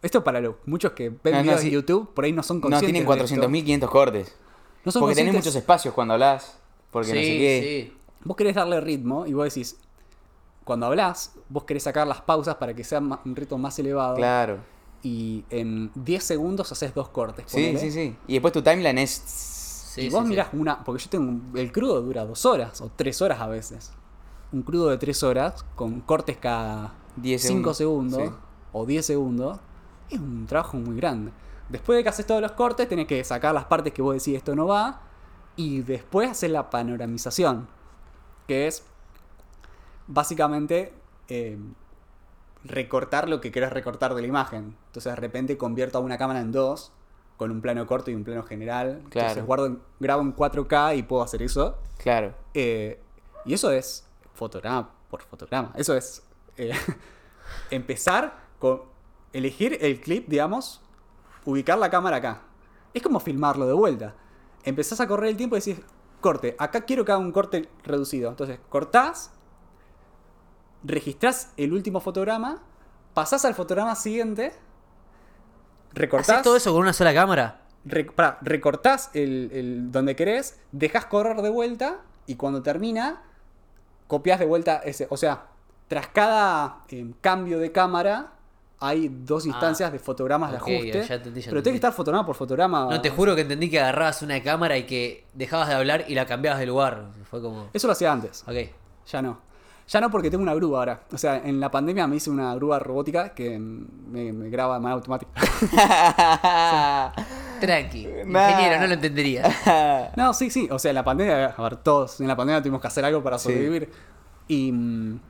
esto 0.00 0.24
para 0.24 0.40
los 0.40 0.54
muchos 0.64 0.92
que 0.92 1.10
ven 1.10 1.18
No, 1.24 1.32
no, 1.32 1.42
videos 1.42 1.60
sí. 1.60 1.66
de 1.66 1.72
YouTube, 1.72 2.14
por 2.14 2.24
ahí 2.24 2.32
no 2.32 2.42
son 2.42 2.56
no, 2.56 2.62
conscientes. 2.62 2.86
tienen 2.86 3.06
de 3.06 3.12
esto. 3.12 3.24
400.500 3.36 3.90
cortes. 3.90 4.34
No 4.86 4.92
son 4.92 5.00
porque 5.00 5.14
tenés 5.16 5.34
conscientes- 5.34 5.44
muchos 5.44 5.56
espacios 5.56 5.92
cuando 5.92 6.14
hablas. 6.14 6.58
Porque 6.90 7.10
sí, 7.10 7.14
no 7.14 7.20
sé 7.20 7.38
qué. 7.38 7.88
sí. 7.90 7.94
Vos 8.24 8.36
querés 8.36 8.54
darle 8.56 8.80
ritmo 8.80 9.26
y 9.26 9.32
vos 9.32 9.44
decís, 9.44 9.78
cuando 10.64 10.86
hablas, 10.86 11.34
vos 11.48 11.64
querés 11.64 11.84
sacar 11.84 12.06
las 12.06 12.20
pausas 12.20 12.56
para 12.56 12.74
que 12.74 12.84
sea 12.84 12.98
un 12.98 13.36
ritmo 13.36 13.58
más 13.58 13.78
elevado. 13.78 14.16
Claro. 14.16 14.58
Y 15.02 15.44
en 15.50 15.90
10 15.94 16.24
segundos 16.24 16.70
haces 16.72 16.94
dos 16.94 17.08
cortes. 17.08 17.44
Sí, 17.48 17.56
ponele. 17.56 17.78
sí, 17.78 17.90
sí. 17.90 18.16
Y 18.26 18.34
después 18.34 18.52
tu 18.52 18.62
timeline 18.62 18.98
es. 18.98 19.10
Sí, 19.10 20.02
y 20.02 20.10
vos 20.10 20.26
mirás 20.26 20.48
una. 20.52 20.84
Porque 20.84 21.04
yo 21.04 21.08
tengo. 21.08 21.56
El 21.58 21.72
crudo 21.72 22.02
dura 22.02 22.24
dos 22.26 22.44
horas 22.44 22.80
o 22.80 22.90
tres 22.94 23.22
horas 23.22 23.40
a 23.40 23.46
veces. 23.46 23.92
Un 24.52 24.62
crudo 24.62 24.88
de 24.88 24.98
tres 24.98 25.22
horas 25.22 25.64
con 25.74 26.00
cortes 26.00 26.36
cada 26.36 26.94
10 27.16 27.40
5 27.40 27.74
segundos, 27.74 28.16
segundos, 28.16 28.40
o 28.72 28.84
10 28.84 29.06
segundos. 29.06 29.60
Es 30.10 30.18
un 30.18 30.46
trabajo 30.46 30.76
muy 30.76 30.96
grande. 30.96 31.32
Después 31.68 31.96
de 31.96 32.02
que 32.02 32.08
haces 32.08 32.26
todos 32.26 32.40
los 32.42 32.52
cortes, 32.52 32.88
tenés 32.88 33.06
que 33.06 33.22
sacar 33.24 33.54
las 33.54 33.66
partes 33.66 33.92
que 33.92 34.02
vos 34.02 34.14
decís 34.14 34.36
esto 34.36 34.54
no 34.54 34.66
va. 34.66 35.02
Y 35.58 35.82
después 35.82 36.30
hacer 36.30 36.50
la 36.50 36.70
panoramización. 36.70 37.68
Que 38.46 38.66
es 38.66 38.82
básicamente 40.06 40.92
eh, 41.28 41.58
recortar 42.64 43.28
lo 43.28 43.40
que 43.40 43.52
querés 43.52 43.72
recortar 43.72 44.14
de 44.14 44.22
la 44.22 44.26
imagen. 44.28 44.76
Entonces 44.86 45.12
de 45.12 45.16
repente 45.16 45.58
convierto 45.58 45.98
a 45.98 46.00
una 46.00 46.16
cámara 46.18 46.40
en 46.40 46.52
dos, 46.52 46.92
con 47.36 47.50
un 47.50 47.60
plano 47.60 47.86
corto 47.86 48.10
y 48.10 48.14
un 48.14 48.24
plano 48.24 48.42
general. 48.42 49.02
Claro. 49.10 49.28
Entonces 49.28 49.44
guardo, 49.46 49.66
en- 49.66 49.82
grabo 50.00 50.22
en 50.22 50.34
4K 50.34 50.96
y 50.96 51.02
puedo 51.02 51.22
hacer 51.22 51.42
eso. 51.42 51.78
Claro. 51.98 52.34
Eh, 52.54 53.00
y 53.44 53.54
eso 53.54 53.70
es 53.70 54.06
fotograma 54.34 54.90
por 55.10 55.22
fotograma. 55.22 55.72
Eso 55.76 55.94
es 55.96 56.22
eh, 56.56 56.72
empezar 57.70 58.34
con 58.58 58.82
elegir 59.32 59.78
el 59.80 60.00
clip, 60.00 60.28
digamos, 60.28 60.80
ubicar 61.44 61.78
la 61.78 61.90
cámara 61.90 62.16
acá. 62.16 62.42
Es 62.94 63.02
como 63.02 63.20
filmarlo 63.20 63.66
de 63.66 63.72
vuelta. 63.74 64.14
Empezás 64.68 65.00
a 65.00 65.06
correr 65.08 65.30
el 65.30 65.36
tiempo 65.36 65.56
y 65.56 65.60
decís, 65.60 65.80
corte, 66.20 66.54
acá 66.58 66.82
quiero 66.82 67.04
que 67.04 67.12
haga 67.12 67.20
un 67.20 67.32
corte 67.32 67.68
reducido. 67.84 68.28
Entonces, 68.30 68.58
cortás, 68.68 69.30
registrás 70.84 71.52
el 71.56 71.72
último 71.72 72.00
fotograma, 72.00 72.62
pasás 73.14 73.44
al 73.44 73.54
fotograma 73.54 73.94
siguiente, 73.94 74.52
recortás. 75.92 76.30
¿Haces 76.30 76.42
todo 76.42 76.56
eso 76.56 76.72
con 76.72 76.82
una 76.82 76.92
sola 76.92 77.12
cámara? 77.14 77.62
Pará, 78.14 78.38
recortás 78.42 79.10
el, 79.14 79.50
el- 79.52 79.92
donde 79.92 80.14
querés, 80.14 80.60
dejas 80.72 81.06
correr 81.06 81.40
de 81.42 81.48
vuelta 81.48 82.00
y 82.26 82.34
cuando 82.36 82.62
termina, 82.62 83.22
copias 84.06 84.38
de 84.38 84.46
vuelta 84.46 84.76
ese. 84.78 85.06
O 85.10 85.16
sea, 85.16 85.46
tras 85.88 86.08
cada 86.08 86.84
eh, 86.90 87.12
cambio 87.20 87.58
de 87.58 87.72
cámara, 87.72 88.32
hay 88.80 89.08
dos 89.10 89.44
instancias 89.46 89.90
de 89.92 89.98
fotogramas 89.98 90.50
Ah, 90.50 90.52
de 90.52 90.56
ajuste. 90.58 91.04
ya 91.08 91.14
entendí, 91.16 91.40
ya 91.40 91.50
pero 91.50 91.62
tiene 91.62 91.74
que 91.74 91.78
estar 91.78 91.92
fotograma 91.92 92.24
por 92.26 92.36
fotograma. 92.36 92.86
No, 92.90 93.00
te 93.00 93.10
juro 93.10 93.34
que 93.34 93.40
entendí 93.42 93.68
que 93.70 93.80
agarrabas 93.80 94.22
una 94.22 94.40
cámara 94.42 94.76
y 94.78 94.84
que 94.84 95.26
dejabas 95.34 95.68
de 95.68 95.74
hablar 95.74 96.04
y 96.08 96.14
la 96.14 96.26
cambiabas 96.26 96.60
de 96.60 96.66
lugar. 96.66 97.06
Fue 97.30 97.40
como. 97.42 97.68
Eso 97.72 97.86
lo 97.88 97.92
hacía 97.92 98.12
antes. 98.12 98.44
Ok. 98.46 98.54
Ya 99.10 99.22
no. 99.22 99.40
Ya 99.88 100.02
no 100.02 100.10
porque 100.10 100.30
tengo 100.30 100.42
una 100.42 100.54
grúa 100.54 100.80
ahora. 100.80 101.00
O 101.12 101.16
sea, 101.16 101.38
en 101.38 101.60
la 101.60 101.70
pandemia 101.70 102.06
me 102.06 102.16
hice 102.16 102.28
una 102.28 102.54
grúa 102.54 102.78
robótica 102.78 103.32
que 103.34 103.58
me, 103.58 104.34
me 104.34 104.50
graba 104.50 104.74
de 104.74 104.80
manera 104.80 104.96
automática. 104.96 105.30
Tranqui. 107.60 108.06
Nah. 108.26 108.50
Ingeniero, 108.50 108.80
no 108.80 108.86
lo 108.86 108.94
entendería. 108.94 110.12
No, 110.16 110.32
sí, 110.34 110.50
sí. 110.50 110.68
O 110.70 110.78
sea, 110.78 110.90
en 110.90 110.94
la 110.94 111.04
pandemia, 111.04 111.46
a 111.56 111.62
ver, 111.62 111.76
todos 111.76 112.20
en 112.20 112.28
la 112.28 112.36
pandemia 112.36 112.62
tuvimos 112.62 112.80
que 112.80 112.86
hacer 112.86 113.04
algo 113.04 113.22
para 113.22 113.38
Sí. 113.38 113.44
sobrevivir. 113.44 113.90
Y 114.46 114.72
mm, 114.72 115.20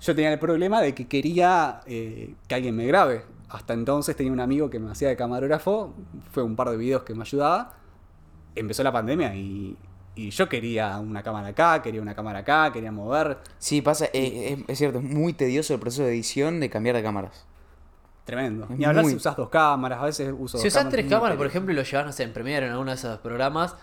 yo 0.00 0.14
tenía 0.14 0.32
el 0.32 0.38
problema 0.38 0.80
de 0.80 0.94
que 0.94 1.06
quería 1.06 1.80
eh, 1.86 2.34
que 2.48 2.54
alguien 2.54 2.74
me 2.76 2.86
grabe. 2.86 3.24
Hasta 3.48 3.74
entonces 3.74 4.14
tenía 4.16 4.32
un 4.32 4.40
amigo 4.40 4.70
que 4.70 4.78
me 4.78 4.90
hacía 4.90 5.08
de 5.08 5.16
camarógrafo. 5.16 5.92
Fue 6.32 6.42
un 6.42 6.56
par 6.56 6.70
de 6.70 6.76
videos 6.76 7.02
que 7.02 7.14
me 7.14 7.22
ayudaba. 7.22 7.74
Empezó 8.54 8.82
la 8.82 8.92
pandemia 8.92 9.34
y, 9.34 9.76
y 10.14 10.30
yo 10.30 10.48
quería 10.48 10.98
una 10.98 11.22
cámara 11.22 11.48
acá, 11.48 11.82
quería 11.82 12.00
una 12.02 12.14
cámara 12.14 12.40
acá, 12.40 12.72
quería 12.72 12.92
mover. 12.92 13.38
Sí, 13.58 13.82
pasa, 13.82 14.06
eh, 14.12 14.56
es, 14.58 14.64
es 14.68 14.78
cierto, 14.78 14.98
es 14.98 15.04
muy 15.04 15.32
tedioso 15.32 15.74
el 15.74 15.80
proceso 15.80 16.04
de 16.04 16.10
edición 16.10 16.60
de 16.60 16.70
cambiar 16.70 16.96
de 16.96 17.02
cámaras. 17.02 17.46
Tremendo. 18.24 18.66
Ni 18.70 18.84
hablar 18.84 19.02
muy- 19.02 19.12
si 19.12 19.16
usas 19.16 19.36
dos 19.36 19.48
cámaras, 19.48 20.00
a 20.00 20.04
veces 20.04 20.32
uso 20.36 20.58
Si 20.58 20.64
dos 20.68 20.74
usás 20.76 20.88
tres 20.88 21.06
cámaras, 21.08 21.36
por 21.36 21.46
ejemplo, 21.46 21.72
y 21.72 21.76
lo 21.76 21.82
llevas, 21.82 22.06
no 22.06 22.12
sé, 22.12 22.22
en 22.22 22.32
Premiere 22.32 22.66
en 22.66 22.72
alguno 22.72 22.90
de 22.92 22.96
esos 22.96 23.18
programas, 23.18 23.74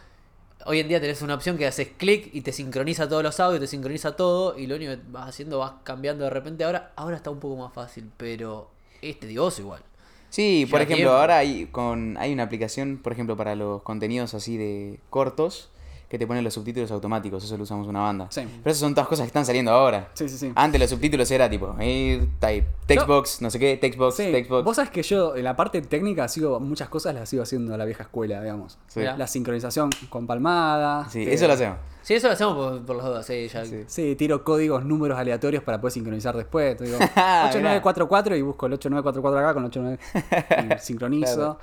Hoy 0.66 0.80
en 0.80 0.88
día 0.88 1.00
tenés 1.00 1.22
una 1.22 1.36
opción 1.36 1.58
que 1.58 1.66
haces 1.66 1.90
clic 1.98 2.30
y 2.34 2.42
te 2.42 2.52
sincroniza 2.52 3.08
todos 3.08 3.24
los 3.24 3.40
audios, 3.40 3.62
te 3.62 3.68
sincroniza 3.68 4.16
todo 4.16 4.58
y 4.58 4.68
lo 4.68 4.76
único 4.76 4.92
que 4.92 5.02
vas 5.10 5.30
haciendo 5.30 5.60
vas 5.60 5.74
cambiando 5.84 6.24
de 6.24 6.30
repente. 6.30 6.64
Ahora, 6.64 6.92
ahora 6.96 7.16
está 7.16 7.30
un 7.30 7.40
poco 7.40 7.56
más 7.56 7.74
fácil, 7.74 8.10
pero 8.18 8.70
es 9.02 9.20
tedioso 9.20 9.62
igual. 9.62 9.82
Sí, 10.30 10.68
por 10.70 10.82
ejemplo, 10.82 10.98
tiempo. 10.98 11.14
ahora 11.14 11.38
hay, 11.38 11.68
con, 11.68 12.18
hay 12.18 12.34
una 12.34 12.44
aplicación, 12.44 12.98
por 12.98 13.14
ejemplo, 13.14 13.38
para 13.38 13.56
los 13.56 13.82
contenidos 13.84 14.34
así 14.34 14.58
de 14.58 15.00
cortos, 15.10 15.70
que 16.10 16.18
te 16.18 16.26
pone 16.26 16.42
los 16.42 16.54
subtítulos 16.54 16.90
automáticos, 16.92 17.44
eso 17.44 17.58
lo 17.58 17.64
usamos 17.64 17.86
una 17.88 18.00
banda. 18.00 18.28
Sí. 18.30 18.42
Pero 18.42 18.72
esas 18.72 18.80
son 18.80 18.96
todas 18.96 19.10
cosas 19.10 19.24
que 19.24 19.28
están 19.28 19.46
saliendo 19.46 19.72
ahora. 19.72 20.10
Sí, 20.14 20.30
sí, 20.30 20.38
sí. 20.38 20.52
Antes 20.56 20.80
los 20.80 20.90
subtítulos 20.90 21.30
era 21.32 21.50
tipo, 21.50 21.76
eh, 21.80 22.28
type, 22.40 22.66
textbox, 22.86 23.42
no 23.42 23.50
sé 23.50 23.60
qué, 23.60 23.76
textbox, 23.76 24.16
Sí, 24.16 24.32
textbox. 24.32 24.64
vos 24.64 24.76
sabés 24.78 24.90
que 24.92 25.04
yo 25.04 25.36
en 25.36 25.44
la 25.44 25.56
parte 25.58 25.82
técnica 25.82 26.28
sigo 26.30 26.60
muchas 26.62 26.88
cosas 26.88 27.14
las 27.14 27.28
sigo 27.28 27.44
haciendo 27.44 27.74
a 27.74 27.78
la 27.78 27.84
vieja 27.84 28.04
escuela, 28.04 28.42
digamos. 28.42 28.78
Sí. 28.88 29.02
La 29.02 29.28
sincronización 29.28 29.90
con 30.10 30.28
palmada. 30.28 31.10
Sí, 31.10 31.24
este, 31.24 31.34
eso 31.34 31.48
lo 31.48 31.54
hacemos. 31.54 31.78
Sí, 32.04 32.14
eso 32.14 32.28
lo 32.28 32.34
hacemos 32.34 32.56
por, 32.56 32.86
por 32.86 32.96
los 32.96 33.06
dos, 33.06 33.26
sí, 33.26 33.50
ya. 33.50 33.66
Sí. 33.66 33.84
Sí, 33.88 34.16
tiro 34.16 34.46
códigos, 34.46 34.86
números 34.86 35.18
aleatorios 35.20 35.62
para 35.62 35.82
poder 35.82 35.92
sincronizar 35.92 36.38
después. 36.38 36.78
Te 36.78 36.86
digo 36.86 36.98
Ah, 37.18 37.48
8944 37.50 38.36
y 38.38 38.42
busco 38.44 38.66
el 38.68 38.74
8944 38.74 39.40
acá 39.40 39.54
con 39.54 39.64
el 39.64 39.68
89 39.68 40.76
y 40.78 40.80
sincronizo. 40.80 41.36
Claro. 41.36 41.60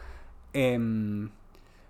Em, 0.52 1.30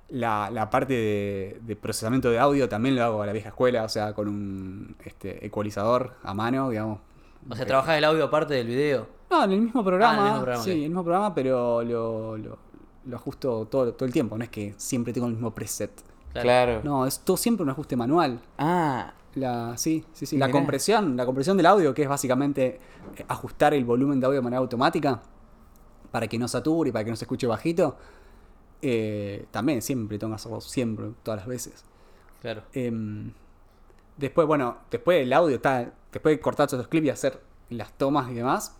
la, 0.09 0.51
la 0.51 0.71
parte 0.71 0.93
de, 0.95 1.61
de 1.63 1.77
procesamiento 1.77 2.31
de 2.31 2.39
audio 2.39 2.69
también 2.69 2.97
lo 2.97 3.05
hago 3.05 3.23
a 3.23 3.27
la 3.27 3.33
vieja 3.33 3.49
escuela, 3.49 3.85
o 3.85 3.89
sea, 3.89 4.13
con 4.13 4.29
un 4.29 4.97
este, 5.05 5.45
ecualizador 5.45 6.15
a 6.23 6.35
mano, 6.35 6.71
digamos. 6.71 7.01
O 7.49 7.55
sea, 7.55 7.67
trabajás 7.67 7.99
el 7.99 8.05
audio 8.05 8.25
aparte 8.25 8.55
del 8.55 8.67
video. 8.69 9.07
No, 9.31 9.45
en 9.45 9.53
el 9.53 9.61
mismo 9.61 9.85
programa. 9.85 10.13
Ah, 10.13 10.17
en 10.17 10.23
el 10.23 10.31
mismo 10.31 10.43
programa, 10.45 10.65
sí, 10.65 10.71
en 10.71 10.77
el 10.77 10.83
mismo 10.89 11.03
programa, 11.05 11.35
pero 11.35 11.83
lo, 11.83 12.37
lo, 12.37 12.59
lo 13.07 13.17
ajusto 13.17 13.67
todo, 13.67 13.93
todo 13.93 14.07
el 14.07 14.13
tiempo. 14.13 14.39
No 14.39 14.45
es 14.45 14.51
que 14.51 14.75
siempre 14.77 15.13
tengo 15.13 15.27
el 15.27 15.33
mismo 15.35 15.51
preset. 15.55 15.91
Claro. 16.33 16.81
No, 16.83 17.07
es 17.07 17.21
todo 17.21 17.37
siempre 17.37 17.63
un 17.65 17.71
ajuste 17.71 17.97
manual. 17.97 18.41
Ah, 18.59 19.13
La, 19.35 19.77
sí, 19.77 20.05
sí, 20.13 20.27
sí. 20.27 20.37
La 20.37 20.47
Mirá. 20.47 20.59
compresión, 20.59 21.17
la 21.17 21.27
compresión 21.27 21.57
del 21.57 21.67
audio, 21.67 21.93
que 21.95 22.03
es 22.03 22.09
básicamente 22.09 22.81
eh, 23.17 23.25
ajustar 23.29 23.75
el 23.75 23.85
volumen 23.85 24.21
de 24.21 24.27
audio 24.27 24.39
de 24.39 24.43
manera 24.43 24.61
automática 24.61 25.21
para 26.11 26.27
que 26.29 26.39
no 26.39 26.47
sature 26.49 26.91
y 26.91 26.93
para 26.93 27.05
que 27.05 27.11
no 27.11 27.17
se 27.17 27.25
escuche 27.25 27.47
bajito. 27.47 27.97
Eh, 28.86 29.47
también 29.51 29.81
siempre 29.82 30.19
tengo 30.19 30.32
que 30.32 30.36
hacerlo, 30.36 30.61
siempre, 30.61 31.06
todas 31.23 31.40
las 31.40 31.47
veces. 31.48 31.85
Claro. 32.43 32.62
Em, 32.74 33.32
después, 34.19 34.47
bueno, 34.47 34.77
después 34.90 35.23
el 35.23 35.32
audio 35.32 35.56
está. 35.56 35.90
Después 36.12 36.36
de 36.36 36.40
cortar 36.40 36.66
todos 36.69 36.78
los 36.81 36.89
clips 36.89 37.06
y 37.06 37.11
hacer 37.11 37.40
las 37.70 37.93
tomas 37.97 38.31
y 38.31 38.35
demás. 38.35 38.77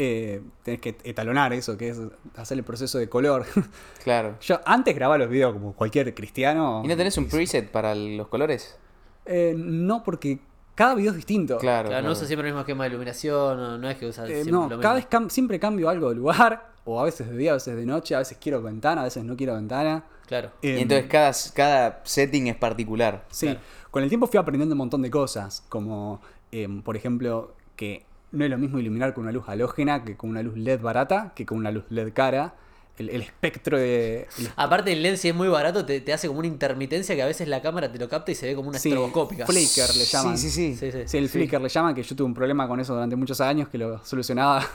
eh, 0.00 0.42
tenés 0.62 0.80
que 0.80 0.96
etalonar 1.02 1.52
eso, 1.52 1.76
que 1.76 1.88
es 1.88 2.00
hacer 2.36 2.56
el 2.58 2.64
proceso 2.64 2.98
de 2.98 3.08
color. 3.08 3.44
claro. 4.04 4.36
Yo 4.40 4.60
antes 4.64 4.94
grababa 4.94 5.18
los 5.18 5.28
videos 5.28 5.52
como 5.54 5.72
cualquier 5.74 6.14
cristiano. 6.14 6.82
¿Y 6.84 6.88
no 6.88 6.96
tenés 6.96 7.16
un 7.18 7.28
preset 7.28 7.70
para 7.70 7.94
los 7.96 8.28
colores? 8.28 8.78
Eh, 9.26 9.54
no, 9.56 10.04
porque 10.04 10.38
cada 10.76 10.94
video 10.94 11.10
es 11.10 11.16
distinto. 11.16 11.58
Claro. 11.58 11.88
Claro, 11.88 12.02
no 12.02 12.08
claro. 12.08 12.12
usa 12.12 12.26
siempre 12.28 12.46
el 12.46 12.52
mismo 12.54 12.60
esquema 12.60 12.84
de 12.84 12.90
iluminación, 12.90 13.56
no, 13.58 13.78
no 13.78 13.90
es 13.90 13.96
que 13.98 14.06
usa 14.06 14.24
Eh, 14.26 14.44
siempre 14.44 14.52
no, 14.52 14.68
lo 14.68 14.80
cada 14.80 14.94
mismo. 14.94 15.08
vez 15.10 15.20
cam- 15.20 15.30
siempre 15.30 15.58
cambio 15.58 15.88
algo 15.88 16.10
de 16.10 16.14
lugar, 16.14 16.74
o 16.90 17.00
a 17.00 17.04
veces 17.04 17.28
de 17.28 17.36
día, 17.36 17.50
a 17.50 17.54
veces 17.54 17.76
de 17.76 17.84
noche, 17.86 18.14
a 18.14 18.18
veces 18.18 18.38
quiero 18.40 18.62
ventana, 18.62 19.02
a 19.02 19.04
veces 19.04 19.22
no 19.24 19.36
quiero 19.36 19.54
ventana. 19.54 20.04
Claro. 20.26 20.50
Y 20.62 20.68
Em, 20.70 20.78
entonces 20.78 21.06
cada, 21.08 21.32
cada 21.54 22.00
setting 22.04 22.46
es 22.48 22.56
particular. 22.56 23.24
Sí, 23.30 23.46
Claro. 23.46 23.60
con 23.90 24.02
el 24.02 24.08
tiempo 24.08 24.26
fui 24.26 24.38
aprendiendo 24.38 24.74
un 24.74 24.78
montón 24.78 25.02
de 25.02 25.10
cosas, 25.10 25.64
como 25.68 26.20
em, 26.52 26.82
por 26.82 26.96
ejemplo 26.96 27.54
que 27.76 28.04
no 28.32 28.44
es 28.44 28.50
lo 28.50 28.58
mismo 28.58 28.78
iluminar 28.78 29.14
con 29.14 29.24
una 29.24 29.32
luz 29.32 29.44
halógena 29.48 30.04
que 30.04 30.16
con 30.16 30.30
una 30.30 30.42
luz 30.42 30.56
LED 30.56 30.80
barata, 30.80 31.32
que 31.34 31.46
con 31.46 31.58
una 31.58 31.70
luz 31.70 31.84
LED 31.90 32.12
cara. 32.12 32.54
El, 32.98 33.10
el 33.10 33.22
espectro 33.22 33.78
de... 33.78 34.26
el- 34.38 34.50
Aparte 34.56 34.90
el 34.92 35.04
LED 35.04 35.14
si 35.16 35.28
es 35.28 35.34
muy 35.34 35.46
barato 35.46 35.86
te, 35.86 36.00
te 36.00 36.12
hace 36.12 36.26
como 36.26 36.40
una 36.40 36.48
intermitencia 36.48 37.14
que 37.14 37.22
a 37.22 37.26
veces 37.26 37.46
la 37.46 37.62
cámara 37.62 37.92
te 37.92 37.96
lo 37.96 38.08
capta 38.08 38.32
y 38.32 38.34
se 38.34 38.46
ve 38.46 38.56
como 38.56 38.70
una 38.70 38.78
sí, 38.80 38.88
estroboscópica. 38.88 39.46
flicker 39.46 39.94
le 39.94 40.04
llaman. 40.04 40.36
Sí, 40.36 40.50
sí, 40.50 40.74
sí. 40.74 40.76
Sí, 40.76 40.90
sí. 40.90 41.02
Sí, 41.06 41.16
el 41.18 41.28
flicker 41.28 41.60
le 41.60 41.68
llaman, 41.68 41.94
que 41.94 42.02
yo 42.02 42.16
tuve 42.16 42.26
un 42.26 42.34
problema 42.34 42.66
con 42.66 42.80
eso 42.80 42.94
durante 42.94 43.14
muchos 43.14 43.40
años, 43.40 43.68
que 43.68 43.78
lo 43.78 44.04
solucionaba, 44.04 44.66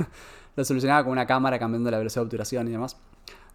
lo 0.55 0.65
solucionaba 0.65 1.03
con 1.03 1.11
una 1.11 1.25
cámara 1.25 1.59
cambiando 1.59 1.89
la 1.91 1.97
velocidad 1.97 2.21
de 2.21 2.25
obturación 2.25 2.67
y 2.67 2.71
demás. 2.71 2.97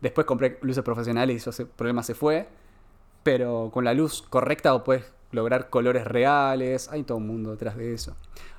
Después 0.00 0.26
compré 0.26 0.58
luces 0.62 0.82
profesionales 0.84 1.46
y 1.46 1.48
ese 1.48 1.66
problema 1.66 2.02
se 2.02 2.14
fue. 2.14 2.48
Pero 3.22 3.70
con 3.72 3.84
la 3.84 3.94
luz 3.94 4.22
correcta 4.22 4.82
puedes 4.84 5.04
lograr 5.32 5.70
colores 5.70 6.06
reales. 6.06 6.88
Hay 6.90 7.02
todo 7.02 7.18
un 7.18 7.26
mundo 7.26 7.50
detrás 7.50 7.76
de 7.76 7.94
eso. 7.94 8.16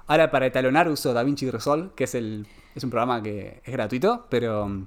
Ahora 0.07 0.31
para 0.31 0.45
etalonar 0.45 0.89
uso 0.89 1.13
DaVinci 1.13 1.49
Resolve, 1.49 1.91
que 1.95 2.05
es 2.05 2.15
el 2.15 2.47
es 2.75 2.83
un 2.83 2.89
programa 2.89 3.21
que 3.21 3.61
es 3.63 3.73
gratuito, 3.73 4.25
pero 4.29 4.67
mm, 4.67 4.85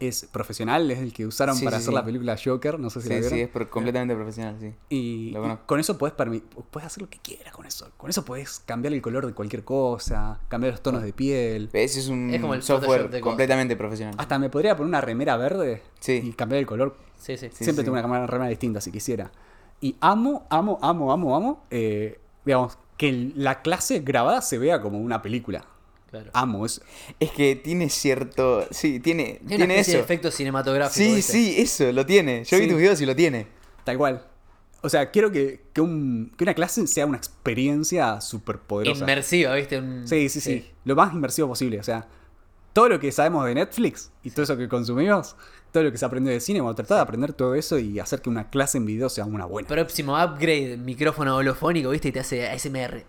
es 0.00 0.26
profesional, 0.30 0.90
es 0.90 0.98
el 0.98 1.12
que 1.12 1.26
usaron 1.26 1.56
Sí, 1.56 1.64
para 1.64 1.78
sí, 1.78 1.82
hacer 1.82 1.92
sí. 1.92 1.94
la 1.94 2.04
película 2.04 2.36
Joker, 2.42 2.78
no 2.78 2.90
sé 2.90 3.00
si 3.00 3.08
la 3.08 3.14
Sí, 3.16 3.20
vieron. 3.20 3.38
sí, 3.38 3.42
es 3.44 3.48
por- 3.48 3.68
completamente 3.68 4.14
profesional, 4.14 4.56
sí. 4.60 4.72
Y, 4.90 5.34
con 5.66 5.80
eso 5.80 5.96
puedes, 5.98 6.14
puedes 6.16 6.86
hacer 6.86 7.02
lo 7.02 7.08
que 7.10 7.18
quieras 7.18 7.52
con 7.54 7.64
eso. 7.66 7.90
Con 7.96 8.10
eso 8.10 8.24
puedes 8.24 8.60
cambiar 8.60 8.92
el 8.94 9.00
color 9.02 9.26
de 9.26 9.32
cualquier 9.32 9.64
cosa, 9.64 10.40
cambiar 10.48 10.72
los 10.72 10.82
tonos 10.82 11.02
de 11.02 11.12
piel. 11.12 11.70
Ese 11.72 12.00
es 12.00 12.08
un 12.08 12.30
Es 12.30 12.40
como 12.40 12.54
el 12.54 12.62
software 12.62 13.06
cosas. 13.06 13.20
completamente 13.20 13.76
profesional. 13.76 14.14
Hasta 14.18 14.38
me 14.38 14.50
podría 14.50 14.76
poner 14.76 14.88
una 14.88 15.00
remera 15.00 15.36
verde 15.36 15.82
Sí. 16.00 16.20
y 16.24 16.32
cambiar 16.32 16.60
el 16.60 16.66
color. 16.66 16.96
Sí, 17.16 17.36
sí. 17.36 17.48
Sí, 17.52 17.64
Siempre 17.64 17.84
sí. 17.84 17.90
tengo 17.90 17.98
una 18.08 18.26
remera 18.26 18.48
distinta 18.50 18.80
si 18.80 18.92
quisiera. 18.92 19.30
Y 19.80 19.96
amo, 20.00 20.46
amo, 20.50 20.78
amo, 20.82 21.12
amo, 21.12 21.36
amo, 21.36 21.64
eh, 21.70 22.20
digamos, 22.44 22.78
que 22.96 23.32
la 23.34 23.62
clase 23.62 24.00
grabada 24.00 24.40
se 24.42 24.58
vea 24.58 24.80
como 24.80 24.98
una 24.98 25.20
película. 25.22 25.64
Claro. 26.22 26.30
Amo 26.34 26.66
eso. 26.66 26.82
Es 27.20 27.30
que 27.30 27.56
tiene 27.56 27.88
cierto. 27.90 28.66
Sí, 28.70 29.00
tiene, 29.00 29.40
Tiene 29.46 29.64
una 29.64 29.74
tiene 29.74 29.78
eso. 29.80 29.92
de 29.92 29.98
efecto 30.00 30.30
cinematográfico. 30.30 30.94
Sí, 31.16 31.22
sí, 31.22 31.54
eso, 31.58 31.90
lo 31.92 32.04
tiene. 32.06 32.44
Yo 32.44 32.58
vi 32.58 32.68
tus 32.68 32.78
videos 32.78 33.00
y 33.00 33.06
lo 33.06 33.14
tiene. 33.16 33.46
Tal 33.84 33.96
cual. 33.98 34.26
O 34.82 34.88
sea, 34.88 35.10
quiero 35.10 35.32
que, 35.32 35.62
que, 35.72 35.80
un- 35.80 36.32
que 36.36 36.44
una 36.44 36.54
clase 36.54 36.86
sea 36.86 37.06
una 37.06 37.16
experiencia 37.16 38.20
súper 38.20 38.58
poderosa. 38.58 39.00
Inmersiva, 39.00 39.54
¿viste? 39.54 39.78
Un- 39.78 40.06
Sí, 40.06 40.28
sí, 40.28 40.40
sí, 40.40 40.70
Lo 40.84 40.94
más 40.94 41.12
inmersivo 41.12 41.48
posible. 41.48 41.80
O 41.80 41.82
sea, 41.82 42.06
todo 42.72 42.88
lo 42.88 43.00
que 43.00 43.10
sabemos 43.10 43.46
de 43.46 43.54
Netflix 43.54 44.10
y 44.22 44.30
todo 44.30 44.42
eso 44.42 44.56
que 44.56 44.68
consumimos, 44.68 45.34
todo 45.72 45.82
lo 45.84 45.90
que 45.92 45.98
se 45.98 46.04
aprendió 46.04 46.32
de 46.32 46.40
cine, 46.40 46.60
vamos 46.60 46.74
a 46.74 46.76
tratar 46.76 46.98
de 46.98 47.02
aprender 47.02 47.32
todo 47.32 47.54
eso 47.54 47.78
y 47.78 47.98
hacer 47.98 48.20
que 48.20 48.28
una 48.28 48.50
clase 48.50 48.78
en 48.78 48.84
video 48.86 49.08
sea 49.08 49.24
una 49.24 49.46
buena. 49.46 49.66
Próximo 49.66 50.12
upgrade, 50.14 50.76
micrófono 50.76 51.36
holofónico, 51.36 51.90
¿viste? 51.90 52.08
Y 52.08 52.12
te 52.12 52.20
hace 52.20 52.46
ASMR. 52.48 53.04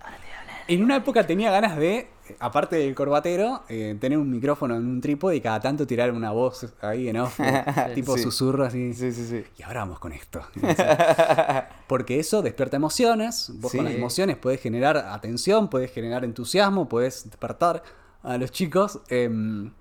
En 0.69 0.83
una 0.83 0.95
época 0.97 1.27
tenía 1.27 1.51
ganas 1.51 1.77
de, 1.77 2.07
aparte 2.39 2.75
del 2.75 2.93
corbatero, 2.95 3.63
eh, 3.69 3.95
tener 3.99 4.17
un 4.17 4.29
micrófono 4.29 4.75
en 4.75 4.85
un 4.85 5.01
trípode 5.01 5.35
y 5.35 5.41
cada 5.41 5.59
tanto 5.59 5.85
tirar 5.87 6.11
una 6.11 6.31
voz 6.31 6.67
ahí 6.81 7.07
en 7.09 7.17
off, 7.17 7.39
tipo 7.95 8.17
Sí. 8.17 8.23
susurro 8.23 8.65
así. 8.65 8.93
Sí, 8.93 9.11
sí, 9.11 9.25
sí. 9.25 9.43
Y 9.57 9.63
ahora 9.63 9.81
vamos 9.81 9.99
con 9.99 10.11
esto. 10.13 10.41
Porque 11.87 12.19
eso 12.19 12.41
despierta 12.41 12.77
emociones. 12.77 13.51
Vos 13.55 13.71
Sí. 13.71 13.77
con 13.77 13.85
las 13.85 13.95
emociones 13.95 14.37
podés 14.37 14.61
generar 14.61 14.97
atención, 14.97 15.69
podés 15.69 15.91
generar 15.91 16.23
entusiasmo, 16.25 16.87
podés 16.89 17.29
despertar 17.29 17.83
a 18.23 18.37
los 18.37 18.51
chicos. 18.51 18.99
em, 19.09 19.71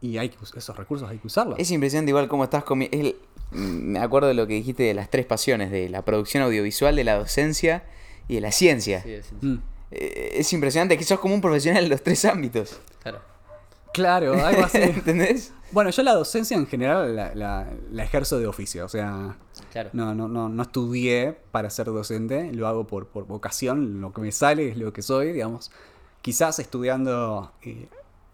y 0.00 0.18
hay 0.18 0.30
que 0.30 0.36
esos 0.56 0.76
recursos 0.76 1.08
hay 1.08 1.18
que 1.18 1.26
usarlos. 1.28 1.58
Es 1.60 1.70
impresionante 1.70 2.10
igual 2.10 2.26
cómo 2.28 2.42
estás 2.44 2.64
comiendo. 2.64 2.96
Me 3.52 3.98
acuerdo 4.00 4.28
de 4.28 4.34
lo 4.34 4.46
que 4.48 4.54
dijiste 4.54 4.82
de 4.82 4.94
las 4.94 5.10
tres 5.10 5.26
pasiones, 5.26 5.70
de 5.70 5.88
la 5.88 6.04
producción 6.04 6.42
audiovisual, 6.42 6.96
de 6.96 7.04
la 7.04 7.16
docencia 7.18 7.84
y 8.26 8.34
de 8.36 8.40
la 8.40 8.50
ciencia. 8.50 9.02
Sí, 9.02 9.16
sí, 9.22 9.28
sí. 9.40 9.46
Mm. 9.46 9.62
Eh, 9.92 10.32
Es 10.40 10.52
impresionante 10.52 10.96
que 10.98 11.04
sos 11.04 11.20
como 11.20 11.34
un 11.34 11.40
profesional 11.40 11.84
en 11.84 11.90
los 11.90 12.02
tres 12.02 12.24
ámbitos. 12.24 12.80
Claro. 13.02 13.20
Claro, 13.92 14.32
algo 14.44 14.62
así. 14.64 14.78
¿Entendés? 14.78 15.52
bueno, 15.70 15.90
yo 15.90 16.02
la 16.02 16.14
docencia 16.14 16.56
en 16.56 16.66
general 16.66 17.14
la, 17.16 17.34
la- 17.34 17.68
la 17.90 18.04
ejerzo 18.04 18.38
de 18.38 18.46
oficio. 18.46 18.84
O 18.84 18.88
sea, 18.88 19.36
Claro. 19.70 19.90
no, 19.92 20.14
no, 20.14 20.28
no, 20.28 20.48
no 20.48 20.62
estudié 20.62 21.36
para 21.50 21.68
ser 21.70 21.86
docente, 21.86 22.52
lo 22.52 22.66
hago 22.68 22.86
por, 22.86 23.06
por 23.08 23.26
vocación, 23.26 24.00
lo 24.00 24.12
que 24.12 24.20
me 24.22 24.32
sale 24.32 24.70
es 24.70 24.76
lo 24.76 24.92
que 24.92 25.02
soy, 25.02 25.32
digamos. 25.32 25.70
Quizás 26.22 26.58
estudiando 26.58 27.52
eh, 27.62 27.88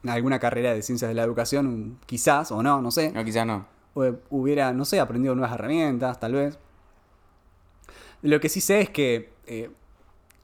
alguna 0.06 0.38
carrera 0.38 0.74
de 0.74 0.82
ciencias 0.82 1.08
de 1.08 1.14
la 1.14 1.22
educación, 1.24 1.98
quizás, 2.06 2.50
o 2.52 2.62
no, 2.62 2.80
no 2.82 2.90
sé. 2.90 3.10
No, 3.12 3.24
quizás 3.24 3.46
no. 3.46 3.66
o 3.94 4.04
hubiera, 4.30 4.72
no 4.72 4.84
sé, 4.84 5.00
aprendido 5.00 5.34
nuevas 5.34 5.54
herramientas, 5.54 6.20
tal 6.20 6.34
vez. 6.34 6.58
Lo 8.22 8.40
que 8.40 8.48
sí 8.48 8.60
sé 8.60 8.80
es 8.80 8.90
que 8.90 9.32
eh, 9.46 9.70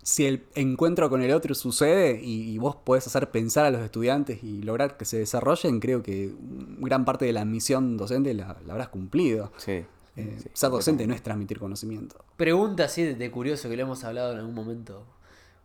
si 0.04 0.26
el 0.26 0.46
encuentro 0.54 1.10
con 1.10 1.22
el 1.22 1.32
otro 1.32 1.54
sucede 1.54 2.20
y, 2.22 2.52
y 2.52 2.58
vos 2.58 2.76
podés 2.76 3.06
hacer 3.06 3.30
pensar 3.30 3.64
a 3.64 3.70
los 3.70 3.80
estudiantes 3.80 4.44
y 4.44 4.62
lograr 4.62 4.96
que 4.96 5.04
se 5.04 5.18
desarrollen, 5.18 5.80
creo 5.80 6.02
que 6.02 6.32
gran 6.78 7.04
parte 7.04 7.24
de 7.24 7.32
la 7.32 7.44
misión 7.44 7.96
docente 7.96 8.32
la, 8.34 8.56
la 8.64 8.74
habrás 8.74 8.88
cumplido. 8.88 9.50
Sí. 9.56 9.84
Eh, 10.16 10.38
Sí, 10.38 10.48
ser 10.52 10.70
docente 10.70 11.06
no 11.08 11.14
es 11.14 11.22
transmitir 11.22 11.58
conocimiento. 11.58 12.24
Pregunta 12.36 12.84
así 12.84 13.02
de, 13.02 13.14
de 13.16 13.30
curioso 13.32 13.68
que 13.68 13.76
lo 13.76 13.82
hemos 13.82 14.04
hablado 14.04 14.32
en 14.32 14.38
algún 14.38 14.54
momento 14.54 15.04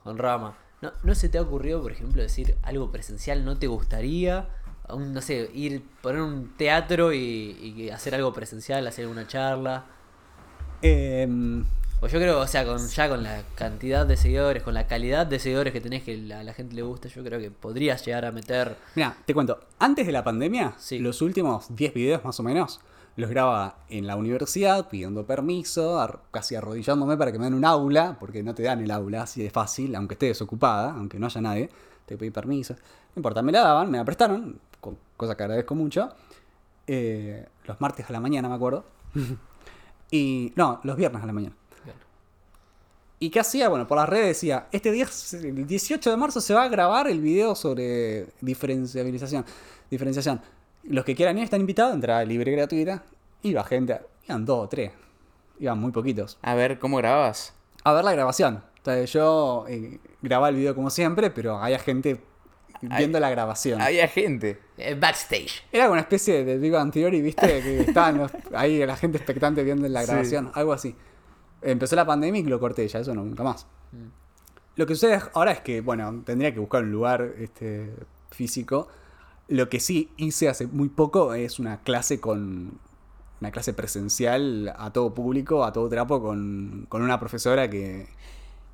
con 0.04 0.18
Rama. 0.18 0.58
¿No, 0.82 0.92
¿No 1.04 1.14
se 1.14 1.30
te 1.30 1.38
ha 1.38 1.42
ocurrido, 1.42 1.82
por 1.82 1.92
ejemplo, 1.92 2.22
decir 2.22 2.56
algo 2.64 2.92
presencial 2.92 3.44
no 3.46 3.60
te 3.60 3.68
gustaría? 3.68 4.48
Un, 4.88 5.14
no 5.14 5.22
sé, 5.22 5.52
ir, 5.54 5.84
poner 6.02 6.22
un 6.22 6.56
teatro 6.58 7.14
y, 7.14 7.90
hacer 7.94 8.16
algo 8.16 8.34
presencial, 8.34 8.88
hacer 8.88 9.06
una 9.08 9.28
charla. 9.28 9.86
Em, 10.82 11.66
O 12.02 12.08
yo 12.08 12.18
creo, 12.20 12.40
o 12.40 12.48
sea, 12.48 12.66
con, 12.66 12.88
ya 12.88 13.10
con 13.10 13.24
la 13.24 13.44
cantidad 13.56 14.06
de 14.06 14.16
seguidores, 14.16 14.64
con 14.64 14.74
la 14.74 14.88
calidad 14.88 15.28
de 15.28 15.38
seguidores 15.38 15.74
que 15.74 15.82
tenés 15.82 16.04
que 16.04 16.16
la- 16.18 16.40
a 16.40 16.44
la 16.44 16.54
gente 16.54 16.74
le 16.76 16.82
gusta, 16.82 17.10
yo 17.10 17.24
creo 17.26 17.40
que 17.40 17.52
podrías 17.52 18.06
llegar 18.06 18.24
a 18.26 18.32
meter. 18.32 18.78
Mira, 18.96 19.18
te 19.26 19.34
cuento, 19.34 19.60
antes 19.80 20.06
de 20.06 20.14
la 20.14 20.24
pandemia, 20.24 20.76
Sí. 20.78 21.00
los 21.00 21.22
últimos 21.22 21.76
10 21.76 21.94
videos 21.94 22.24
más 22.24 22.40
o 22.40 22.44
menos, 22.44 22.80
los 23.18 23.30
grababa 23.30 23.80
en 23.90 24.08
la 24.08 24.16
universidad 24.16 24.88
pidiendo 24.88 25.26
permiso, 25.26 26.00
ar- 26.00 26.20
casi 26.32 26.56
arrodillándome 26.56 27.18
para 27.18 27.34
que 27.34 27.38
me 27.40 27.44
den 27.46 27.54
un 27.54 27.66
aula, 27.66 28.16
porque 28.18 28.44
no 28.44 28.56
te 28.56 28.64
dan 28.64 28.80
el 28.82 28.92
aula 28.92 29.24
así 29.24 29.44
de 29.44 29.50
fácil, 29.50 29.94
aunque 29.96 30.14
esté 30.14 30.28
desocupada, 30.28 30.94
aunque 30.94 31.20
no 31.20 31.26
haya 31.26 31.42
nadie, 31.42 31.70
te 32.06 32.16
pedí 32.18 32.32
permiso. 32.32 32.76
No 32.76 33.20
importa, 33.20 33.42
me 33.42 33.52
la 33.52 33.60
daban, 33.60 33.92
me 33.92 33.98
la 33.98 34.06
prestaron, 34.06 34.58
co- 34.80 34.96
cosa 35.18 35.36
que 35.36 35.44
agradezco 35.44 35.76
mucho. 35.76 36.12
Eh, 36.88 37.46
los 37.66 37.82
martes 37.82 38.10
a 38.10 38.14
la 38.14 38.22
mañana, 38.22 38.48
me 38.48 38.56
acuerdo. 38.56 38.86
y 40.12 40.54
no, 40.56 40.80
los 40.84 40.96
viernes 40.96 41.22
a 41.22 41.26
la 41.26 41.34
mañana. 41.34 41.56
¿Y 43.20 43.30
qué 43.32 43.40
hacía? 43.42 43.68
Bueno, 43.70 43.86
por 43.88 43.98
las 43.98 44.08
redes 44.08 44.28
decía, 44.28 44.68
este 44.72 44.92
día, 44.92 45.06
el 45.34 45.68
18 45.68 46.10
de 46.10 46.16
marzo 46.18 46.40
se 46.40 46.54
va 46.54 46.64
a 46.64 46.68
grabar 46.70 47.08
el 47.10 47.20
video 47.20 47.54
sobre 47.54 48.28
diferencialización, 48.42 49.46
diferenciación. 49.92 50.42
Los 50.84 51.04
que 51.04 51.16
quieran 51.16 51.38
ir 51.38 51.44
están 51.44 51.60
invitados, 51.60 51.94
entrada 51.94 52.24
libre 52.24 52.52
y 52.52 52.56
gratuita. 52.56 53.04
Iba 53.44 53.64
gente, 53.66 54.00
iban 54.28 54.46
dos 54.46 54.66
o 54.66 54.70
tres, 54.70 54.92
iban 55.60 55.80
muy 55.80 55.92
poquitos. 55.92 56.38
A 56.42 56.56
ver, 56.56 56.80
¿cómo 56.80 56.98
grababas? 56.98 57.54
A 57.84 57.94
ver 57.94 58.06
la 58.06 58.14
grabación. 58.14 58.64
Entonces 58.78 59.12
yo 59.12 59.66
eh, 59.68 60.00
grababa 60.22 60.50
el 60.50 60.56
video 60.56 60.74
como 60.74 60.90
siempre, 60.90 61.30
pero 61.30 61.58
había 61.58 61.80
gente 61.80 62.22
viendo 62.82 63.20
la 63.20 63.30
grabación. 63.30 63.82
Había 63.82 64.08
gente. 64.08 64.58
Eh, 64.78 64.96
backstage. 64.96 65.64
Era 65.74 65.90
una 65.90 66.00
especie 66.00 66.46
de 66.46 66.58
Big 66.58 66.72
Bang 66.72 66.92
Theory, 66.94 67.22
¿viste? 67.22 67.62
Que 67.62 67.82
estaban 67.82 68.18
los- 68.18 68.32
ahí 68.54 68.86
la 68.86 68.96
gente 68.96 69.18
expectante 69.18 69.62
viendo 69.64 69.86
la 69.90 70.04
grabación, 70.04 70.52
algo 70.54 70.72
así. 70.72 70.96
Empezó 71.62 71.96
la 71.96 72.06
pandemia 72.06 72.42
y 72.42 72.44
lo 72.44 72.60
corté 72.60 72.88
ya, 72.88 73.00
eso 73.00 73.14
no, 73.14 73.24
nunca 73.24 73.44
más. 73.44 73.66
Lo 74.76 74.86
que 74.86 74.96
sucede 74.96 75.22
ahora 75.34 75.52
es 75.52 75.60
que, 75.60 75.82
bueno, 75.82 76.22
tendría 76.26 76.54
que 76.54 76.60
buscar 76.60 76.84
un 76.84 76.92
lugar 76.92 77.34
este, 77.38 77.94
físico. 78.32 78.88
Lo 79.48 79.68
que 79.68 79.80
sí 79.80 80.10
hice 80.18 80.48
hace 80.48 80.68
muy 80.68 80.90
poco 80.90 81.34
es 81.34 81.60
una 81.60 81.82
clase 81.82 82.20
con. 82.20 82.80
Una 83.42 83.52
clase 83.52 83.74
presencial 83.74 84.74
a 84.78 84.92
todo 84.92 85.14
público, 85.14 85.64
a 85.64 85.72
todo 85.72 85.88
trapo, 85.88 86.22
con, 86.22 86.86
con 86.90 87.02
una 87.02 87.20
profesora 87.22 87.70
que, 87.70 88.08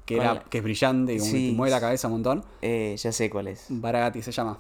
que, 0.06 0.18
era, 0.18 0.44
que 0.44 0.58
es 0.58 0.64
brillante, 0.64 1.14
y 1.14 1.20
Sí. 1.20 1.54
mueve 1.56 1.70
la 1.70 1.80
cabeza 1.80 2.08
un 2.08 2.14
montón. 2.14 2.44
Eh, 2.64 2.96
ya 2.98 3.12
sé 3.12 3.30
cuál 3.30 3.48
es. 3.48 3.68
Baragati 3.70 4.24
se 4.24 4.32
llama. 4.32 4.58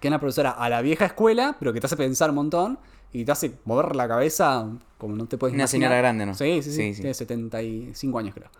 Que 0.00 0.08
es 0.08 0.10
una 0.10 0.18
profesora 0.18 0.50
a 0.50 0.68
la 0.68 0.82
vieja 0.82 1.04
escuela, 1.04 1.54
pero 1.60 1.72
que 1.72 1.80
te 1.80 1.86
hace 1.86 1.96
pensar 1.96 2.30
un 2.30 2.36
montón 2.36 2.78
y 3.14 3.24
te 3.24 3.32
hace 3.32 3.58
mover 3.64 3.96
la 3.96 4.06
cabeza 4.06 4.68
como 4.98 5.16
no 5.16 5.26
te 5.26 5.38
puedes 5.38 5.54
Una 5.54 5.62
imaginar. 5.62 5.68
señora 5.68 5.96
grande, 5.96 6.26
¿no? 6.26 6.34
Sí, 6.34 6.62
sí, 6.62 6.70
sí. 6.70 6.76
Sí, 6.76 6.94
sí. 6.94 7.00
Tiene 7.02 7.14
75 7.14 8.18
años, 8.18 8.34
creo. 8.34 8.50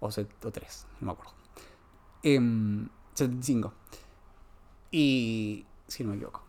O, 0.00 0.10
set- 0.10 0.44
o 0.44 0.50
3, 0.50 0.86
no 1.00 1.06
me 1.06 1.12
acuerdo. 1.12 1.32
Em, 2.22 2.88
75. 3.14 3.72
Y. 4.90 5.64
Si 5.88 6.02
no 6.02 6.10
me 6.10 6.16
equivoco. 6.16 6.42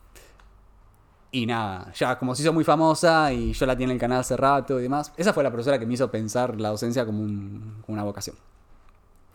Y 1.31 1.45
nada, 1.45 1.91
ya 1.93 2.17
como 2.17 2.33
se 2.33 2.43
hizo 2.43 2.53
muy 2.53 2.63
famosa 2.63 3.31
y 3.33 3.51
yo 3.51 3.65
la 3.65 3.75
tiene 3.75 3.91
en 3.91 3.95
el 3.97 3.99
canal 3.99 4.19
hace 4.21 4.37
rato 4.37 4.79
y 4.79 4.83
demás. 4.83 5.11
Esa 5.17 5.33
fue 5.33 5.43
la 5.43 5.51
profesora 5.51 5.77
que 5.77 5.85
me 5.85 5.93
hizo 5.93 6.09
pensar 6.09 6.59
la 6.59 6.69
docencia 6.69 7.05
como, 7.05 7.21
un- 7.21 7.81
como 7.85 7.93
una 7.93 8.03
vocación. 8.03 8.37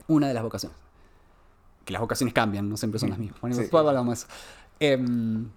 Una 0.08 0.28
de 0.28 0.34
las 0.34 0.42
vocaciones. 0.42 0.76
Que 1.84 1.92
las 1.92 2.00
vocaciones 2.00 2.32
cambian, 2.32 2.68
no 2.68 2.76
siempre 2.76 2.98
son 2.98 3.10
las 3.10 3.18
mismas. 3.18 3.40
Bueno, 3.40 3.56
después 3.56 3.84
hablamos 3.86 4.08
de 4.08 4.24
eso. 4.24 4.26
Em, 4.80 5.50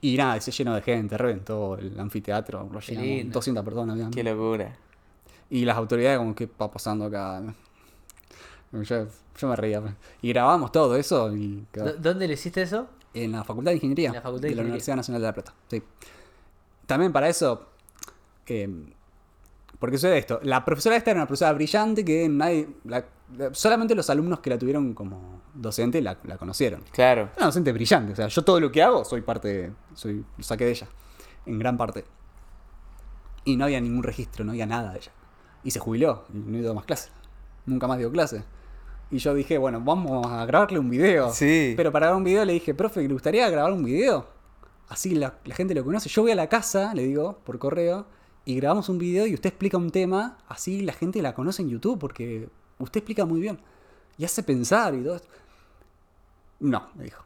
y 0.00 0.16
nada, 0.16 0.40
se 0.40 0.50
llenó 0.52 0.74
de 0.74 0.82
gente, 0.82 1.16
reventó 1.18 1.76
el 1.78 1.98
anfiteatro, 1.98 2.68
lo 2.72 2.78
Qué 2.80 2.86
llenamos, 2.92 3.08
lindo. 3.08 3.32
200 3.34 3.64
personas. 3.64 3.94
habían. 3.94 4.10
Qué 4.10 4.22
locura. 4.22 4.76
Y 5.50 5.64
las 5.64 5.76
autoridades 5.76 6.18
como, 6.18 6.34
¿qué 6.34 6.48
va 6.60 6.70
pasando 6.70 7.06
acá? 7.06 7.42
Yo, 8.72 9.06
yo 9.38 9.48
me 9.48 9.56
reía. 9.56 9.80
pues. 9.80 9.94
Y 10.22 10.28
grabamos 10.28 10.70
todo 10.72 10.94
eso 10.96 11.34
y 11.34 11.64
quedó 11.72 11.86
¿Dó- 11.86 11.96
¿Dónde 11.96 12.28
le 12.28 12.34
hiciste 12.34 12.62
eso? 12.62 12.88
en 13.14 13.32
la 13.32 13.42
Facultad 13.42 13.70
de 13.70 13.76
Ingeniería 13.76 14.08
En 14.10 14.14
la 14.16 14.20
Facultad 14.20 14.42
de 14.42 14.48
la 14.48 14.52
Ingeniería. 14.52 14.68
Universidad 14.72 14.96
Nacional 14.96 15.22
de 15.22 15.26
La 15.28 15.32
Plata. 15.34 15.54
Sí. 15.68 15.82
También 16.86 17.12
para 17.12 17.28
eso, 17.28 17.66
eh, 18.46 18.68
porque 19.78 19.96
sucede 19.96 20.18
esto, 20.18 20.38
la 20.42 20.64
profesora 20.64 20.96
esta 20.96 21.10
era 21.10 21.20
una 21.20 21.26
profesora 21.26 21.52
brillante 21.54 22.04
que 22.04 22.28
nadie, 22.28 22.68
la- 22.84 23.04
la- 23.36 23.54
solamente 23.54 23.94
los 23.94 24.08
alumnos 24.10 24.40
que 24.40 24.50
la 24.50 24.58
tuvieron 24.58 24.92
como 24.94 25.37
docente 25.60 26.00
la, 26.00 26.16
la 26.24 26.38
conocieron. 26.38 26.82
Claro. 26.92 27.30
Una 27.36 27.46
docente 27.46 27.72
brillante, 27.72 28.12
o 28.12 28.16
sea, 28.16 28.28
yo 28.28 28.42
todo 28.44 28.60
lo 28.60 28.70
que 28.70 28.82
hago 28.82 29.04
soy 29.04 29.20
parte, 29.22 29.48
de- 29.48 29.72
soy, 29.94 30.24
lo 30.36 30.44
saqué 30.44 30.64
de 30.64 30.70
ella, 30.70 30.88
en 31.46 31.58
gran 31.58 31.76
parte. 31.76 32.04
Y 33.44 33.56
no 33.56 33.64
había 33.64 33.80
ningún 33.80 34.02
registro, 34.02 34.44
no 34.44 34.52
había 34.52 34.66
nada 34.66 34.92
de 34.92 34.98
ella. 34.98 35.12
Y 35.64 35.70
se 35.70 35.78
jubiló, 35.80 36.24
y 36.32 36.36
no 36.38 36.58
dio 36.58 36.74
más 36.74 36.84
clases. 36.84 37.10
Nunca 37.66 37.86
más 37.86 37.98
dio 37.98 38.10
clases. 38.12 38.42
Y 39.10 39.18
yo 39.18 39.32
dije, 39.34 39.56
bueno, 39.58 39.80
vamos 39.80 40.26
a 40.26 40.44
grabarle 40.44 40.78
un 40.78 40.90
video. 40.90 41.32
Sí. 41.32 41.72
Pero 41.76 41.90
para 41.90 42.06
grabar 42.06 42.18
un 42.18 42.24
video 42.24 42.44
le 42.44 42.52
dije, 42.52 42.74
profe, 42.74 43.00
¿le 43.06 43.12
gustaría 43.12 43.48
grabar 43.48 43.72
un 43.72 43.82
video? 43.82 44.26
Así 44.88 45.14
la, 45.14 45.34
la 45.44 45.54
gente 45.54 45.74
lo 45.74 45.84
conoce. 45.84 46.08
Yo 46.08 46.22
voy 46.22 46.30
a 46.30 46.34
la 46.34 46.48
casa, 46.48 46.94
le 46.94 47.04
digo, 47.04 47.38
por 47.44 47.58
correo, 47.58 48.06
y 48.44 48.56
grabamos 48.56 48.88
un 48.88 48.98
video 48.98 49.26
y 49.26 49.34
usted 49.34 49.48
explica 49.48 49.76
un 49.76 49.90
tema, 49.90 50.38
así 50.48 50.82
la 50.82 50.92
gente 50.92 51.20
la 51.22 51.34
conoce 51.34 51.62
en 51.62 51.68
YouTube, 51.70 51.98
porque 51.98 52.48
usted 52.78 52.98
explica 53.00 53.24
muy 53.24 53.40
bien. 53.40 53.58
Y 54.16 54.24
hace 54.24 54.42
pensar 54.42 54.94
y 54.94 55.02
todo 55.02 55.16
esto. 55.16 55.28
No, 56.60 56.88
me 56.94 57.04
dijo. 57.04 57.22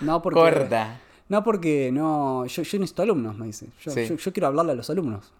No, 0.00 0.20
porque. 0.22 0.38
Corta. 0.38 1.00
No, 1.28 1.42
porque 1.42 1.90
no. 1.92 2.44
Yo, 2.46 2.62
yo 2.62 2.78
necesito 2.78 3.02
alumnos, 3.02 3.36
me 3.36 3.46
dice. 3.46 3.68
Yo, 3.80 3.90
Sí. 3.90 4.06
yo- 4.06 4.16
yo 4.16 4.32
quiero 4.32 4.46
hablarle 4.48 4.72
a 4.72 4.74
los 4.74 4.88
alumnos. 4.90 5.32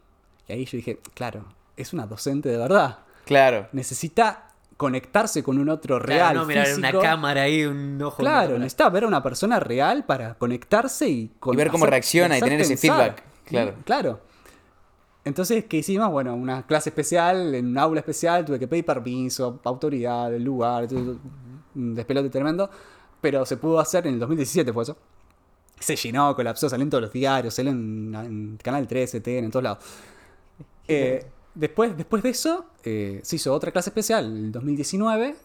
Y 0.48 0.52
ahí 0.52 0.64
yo 0.64 0.76
dije, 0.76 0.98
claro, 1.14 1.44
es 1.76 1.92
una 1.92 2.06
docente 2.06 2.48
de 2.48 2.56
verdad. 2.56 3.00
Claro. 3.24 3.68
Necesita 3.72 4.48
conectarse 4.76 5.42
con 5.42 5.58
un 5.58 5.68
otro 5.68 5.96
Claro, 5.98 6.06
real. 6.06 6.34
no 6.36 6.46
mirar 6.46 6.66
una 6.76 6.92
cámara 6.92 7.42
ahí, 7.42 7.64
un 7.64 8.00
ojo. 8.02 8.18
Claro, 8.18 8.58
necesita 8.58 8.88
ver 8.90 9.04
a 9.04 9.06
una 9.08 9.22
persona 9.22 9.58
real 9.60 10.04
para 10.04 10.34
conectarse 10.34 11.08
y, 11.08 11.28
con- 11.38 11.54
Y 11.54 11.56
ver 11.56 11.70
cómo 11.70 11.84
hacer- 11.84 11.90
reacciona 11.90 12.38
y 12.38 12.40
tener 12.40 12.60
ese 12.60 12.76
feedback, 12.76 13.22
claro. 13.44 13.74
Claro. 13.84 14.20
Entonces, 15.24 15.64
¿qué 15.64 15.78
hicimos? 15.78 16.08
Bueno, 16.10 16.34
una 16.36 16.64
clase 16.66 16.90
especial, 16.90 17.54
en 17.54 17.66
un 17.66 17.78
aula 17.78 18.00
especial, 18.00 18.44
tuve 18.44 18.58
que 18.60 18.68
pedir 18.68 18.84
permiso, 18.84 19.60
autoridad, 19.64 20.32
el 20.32 20.44
lugar, 20.44 20.86
todo, 20.86 21.16
un 21.76 21.94
despelote 21.94 22.30
tremendo. 22.30 22.68
Pero 23.20 23.46
se 23.46 23.56
pudo 23.56 23.78
hacer 23.78 24.06
en 24.06 24.14
el 24.14 24.20
2017, 24.20 24.72
fue 24.72 24.82
eso. 24.82 24.96
Se 25.78 25.94
llenó, 25.96 26.34
colapsó, 26.34 26.68
salió 26.68 26.84
en 26.84 26.90
todos 26.90 27.02
los 27.02 27.12
diarios, 27.12 27.54
salió 27.54 27.70
en, 27.70 28.14
en 28.14 28.58
Canal 28.62 28.86
13, 28.86 29.20
TN, 29.20 29.44
en 29.44 29.50
todos 29.50 29.62
lados. 29.62 29.84
Eh, 30.88 31.24
después, 31.54 31.96
después 31.96 32.22
de 32.22 32.30
eso, 32.30 32.66
eh, 32.84 33.20
se 33.22 33.36
hizo 33.36 33.52
otra 33.52 33.72
clase 33.72 33.90
especial 33.90 34.24
en 34.26 34.44
el 34.46 34.52
2019. 34.52 35.36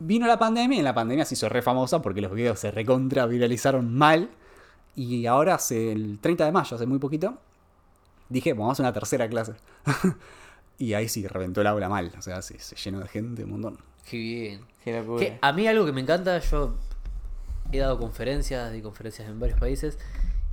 Vino 0.00 0.26
la 0.26 0.38
pandemia 0.38 0.76
y 0.76 0.78
en 0.78 0.84
la 0.84 0.94
pandemia 0.94 1.24
se 1.24 1.34
hizo 1.34 1.48
re 1.48 1.60
famosa 1.60 2.00
porque 2.00 2.20
los 2.20 2.32
videos 2.32 2.60
se 2.60 2.70
recontra 2.70 3.26
viralizaron 3.26 3.92
mal. 3.94 4.30
Y 4.94 5.26
ahora, 5.26 5.54
hace 5.54 5.92
el 5.92 6.18
30 6.20 6.44
de 6.44 6.52
mayo, 6.52 6.76
hace 6.76 6.86
muy 6.86 6.98
poquito, 6.98 7.38
dije, 8.28 8.52
vamos 8.52 8.70
a 8.70 8.72
hacer 8.72 8.84
una 8.84 8.92
tercera 8.92 9.28
clase. 9.28 9.54
y 10.78 10.94
ahí 10.94 11.08
sí, 11.08 11.26
reventó 11.26 11.60
el 11.60 11.68
aula 11.68 11.88
mal. 11.88 12.12
O 12.18 12.22
sea, 12.22 12.42
sí, 12.42 12.56
se 12.58 12.76
llenó 12.76 13.00
de 13.00 13.08
gente, 13.08 13.44
un 13.44 13.50
montón. 13.50 13.78
Qué 14.10 14.16
bien. 14.16 14.60
Qué 14.84 14.98
locura. 14.98 15.24
Que 15.24 15.38
a 15.40 15.52
mí 15.52 15.66
algo 15.66 15.84
que 15.86 15.92
me 15.92 16.00
encanta, 16.00 16.38
yo 16.38 16.74
he 17.72 17.78
dado 17.78 17.98
conferencias 17.98 18.74
y 18.74 18.80
conferencias 18.82 19.28
en 19.28 19.38
varios 19.38 19.58
países 19.60 19.98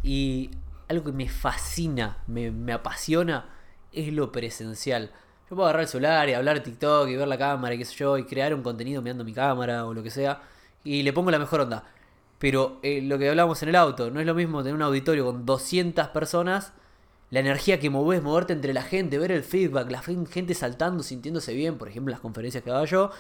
y 0.03 0.52
algo 0.88 1.06
que 1.06 1.11
me 1.11 1.30
fascina, 1.30 2.18
me, 2.27 2.52
me 2.52 2.73
apasiona, 2.73 3.49
es 3.91 4.11
lo 4.14 4.32
presencial. 4.32 5.11
Yo 5.49 5.56
puedo 5.56 5.64
agarrar 5.64 5.84
el 5.84 5.88
celular 5.88 6.27
y 6.30 6.34
hablar 6.34 6.61
TikTok 6.61 7.07
y 7.07 7.15
ver 7.15 7.27
la 7.27 7.38
cámara 7.38 7.73
y 7.76 7.77
qué 7.77 7.86
sé 7.86 7.95
yo, 7.95 8.18
y 8.18 8.26
crear 8.26 8.53
un 8.53 8.61
contenido 8.64 9.02
mirando 9.02 9.23
mi 9.23 9.34
cámara 9.34 9.86
o 9.86 9.94
lo 9.94 10.03
que 10.03 10.10
sea, 10.10 10.41
y 10.84 11.03
le 11.03 11.14
pongo 11.14 11.32
la 11.32 11.40
mejor 11.40 11.61
onda. 11.61 11.84
Pero 12.40 12.80
eh, 12.84 13.02
lo 13.02 13.18
que 13.18 13.30
hablamos 13.30 13.61
en 13.64 13.69
el 13.69 13.76
auto, 13.76 14.11
no 14.11 14.19
es 14.19 14.26
lo 14.26 14.36
mismo 14.36 14.61
tener 14.61 14.76
un 14.76 14.82
auditorio 14.82 15.26
con 15.26 15.45
200 15.45 16.07
personas, 16.10 16.73
la 17.32 17.40
energía 17.40 17.80
que 17.80 17.90
moves, 17.90 18.22
moverte 18.22 18.53
entre 18.53 18.73
la 18.73 18.84
gente, 18.84 19.18
ver 19.18 19.32
el 19.32 19.44
feedback, 19.44 19.90
la 19.90 20.02
gen- 20.02 20.27
gente 20.27 20.53
saltando, 20.53 21.02
sintiéndose 21.03 21.53
bien, 21.53 21.77
por 21.77 21.88
ejemplo, 21.88 22.11
las 22.11 22.19
conferencias 22.19 22.64
que 22.64 22.72
hago 22.72 22.86
yo, 22.86 23.11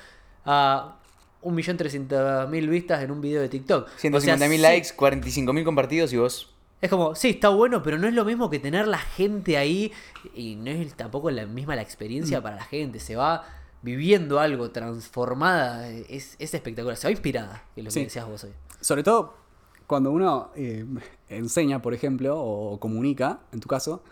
a 0.45 0.97
1.300.000 1.43 2.69
vistas 2.69 3.03
en 3.03 3.11
un 3.11 3.21
video 3.21 3.41
de 3.41 3.49
TikTok. 3.49 3.87
O 3.87 3.99
sea, 3.99 4.11
150.000 4.11 4.49
sí, 4.49 4.57
likes, 4.57 4.89
45.000 4.95 5.63
compartidos 5.63 6.13
y 6.13 6.17
vos. 6.17 6.51
Es 6.81 6.89
como, 6.89 7.15
sí, 7.15 7.29
está 7.29 7.49
bueno, 7.49 7.81
pero 7.81 7.97
no 7.97 8.07
es 8.07 8.13
lo 8.13 8.25
mismo 8.25 8.49
que 8.49 8.59
tener 8.59 8.87
la 8.87 8.99
gente 8.99 9.57
ahí 9.57 9.91
y 10.33 10.55
no 10.55 10.69
es 10.69 10.93
tampoco 10.93 11.31
la 11.31 11.45
misma 11.45 11.75
la 11.75 11.81
experiencia 11.81 12.41
para 12.41 12.57
la 12.57 12.63
gente. 12.63 12.99
Se 12.99 13.15
va 13.15 13.43
viviendo 13.81 14.39
algo 14.39 14.71
transformada, 14.71 15.89
es, 15.89 16.35
es 16.39 16.53
espectacular, 16.53 16.97
se 16.97 17.07
va 17.07 17.11
inspirada, 17.11 17.63
que 17.73 17.81
es 17.81 17.85
lo 17.85 17.91
que 17.91 17.99
decías 18.01 18.27
vos 18.27 18.43
hoy. 18.43 18.51
Sobre 18.81 19.03
todo 19.03 19.45
cuando 19.87 20.11
uno 20.11 20.51
eh, 20.55 20.85
enseña, 21.29 21.81
por 21.81 21.93
ejemplo, 21.93 22.39
o 22.39 22.79
comunica, 22.79 23.39
en 23.51 23.59
tu 23.59 23.67
caso, 23.67 24.03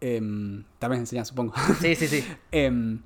em, 0.00 0.64
también 0.78 1.00
enseña, 1.00 1.24
supongo. 1.24 1.54
Sí, 1.80 1.94
sí, 1.96 2.06
sí. 2.06 2.24
Em, 2.52 3.02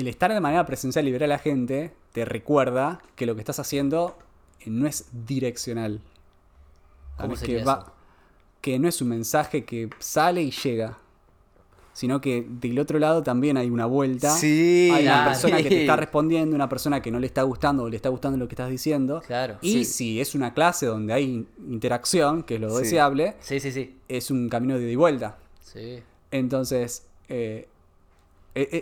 el 0.00 0.08
estar 0.08 0.32
de 0.32 0.40
manera 0.40 0.64
presencial 0.66 1.06
y 1.08 1.12
ver 1.12 1.24
a 1.24 1.26
la 1.26 1.38
gente 1.38 1.92
te 2.12 2.24
recuerda 2.24 3.00
que 3.14 3.26
lo 3.26 3.34
que 3.34 3.40
estás 3.40 3.58
haciendo 3.58 4.16
eh, 4.60 4.70
no 4.70 4.86
es 4.86 5.06
direccional. 5.26 6.00
¿Cómo 7.16 7.34
que, 7.34 7.56
eso? 7.60 7.92
que 8.60 8.78
no 8.78 8.88
es 8.88 9.00
un 9.00 9.08
mensaje 9.08 9.64
que 9.64 9.88
sale 9.98 10.42
y 10.42 10.50
llega. 10.50 10.98
sino 11.94 12.20
que 12.20 12.46
del 12.46 12.78
otro 12.78 12.98
lado 12.98 13.22
también 13.22 13.56
hay 13.56 13.70
una 13.70 13.86
vuelta. 13.86 14.28
Sí, 14.36 14.90
hay 14.92 15.04
una 15.04 15.12
claro. 15.14 15.30
persona 15.30 15.56
que 15.62 15.68
te 15.70 15.80
está 15.80 15.96
respondiendo, 15.96 16.54
una 16.54 16.68
persona 16.68 17.00
que 17.00 17.10
no 17.10 17.18
le 17.18 17.26
está 17.26 17.40
gustando 17.42 17.84
o 17.84 17.88
le 17.88 17.96
está 17.96 18.10
gustando 18.10 18.36
lo 18.36 18.48
que 18.48 18.54
estás 18.54 18.68
diciendo. 18.68 19.22
Claro. 19.26 19.56
Y 19.62 19.72
Sí. 19.72 19.84
si 19.86 20.20
es 20.20 20.34
una 20.34 20.52
clase 20.52 20.84
donde 20.84 21.14
hay 21.14 21.46
interacción, 21.70 22.42
que 22.42 22.56
es 22.56 22.60
lo 22.60 22.68
Sí. 22.76 22.82
deseable, 22.82 23.34
Sí, 23.40 23.60
sí, 23.60 23.72
sí. 23.72 23.96
es 24.08 24.30
un 24.30 24.50
camino 24.50 24.76
de 24.76 24.82
ida 24.82 24.90
y 24.92 24.96
vuelta. 24.96 25.38
Sí. 25.62 26.02
Entonces, 26.32 27.06
eh, 27.30 27.66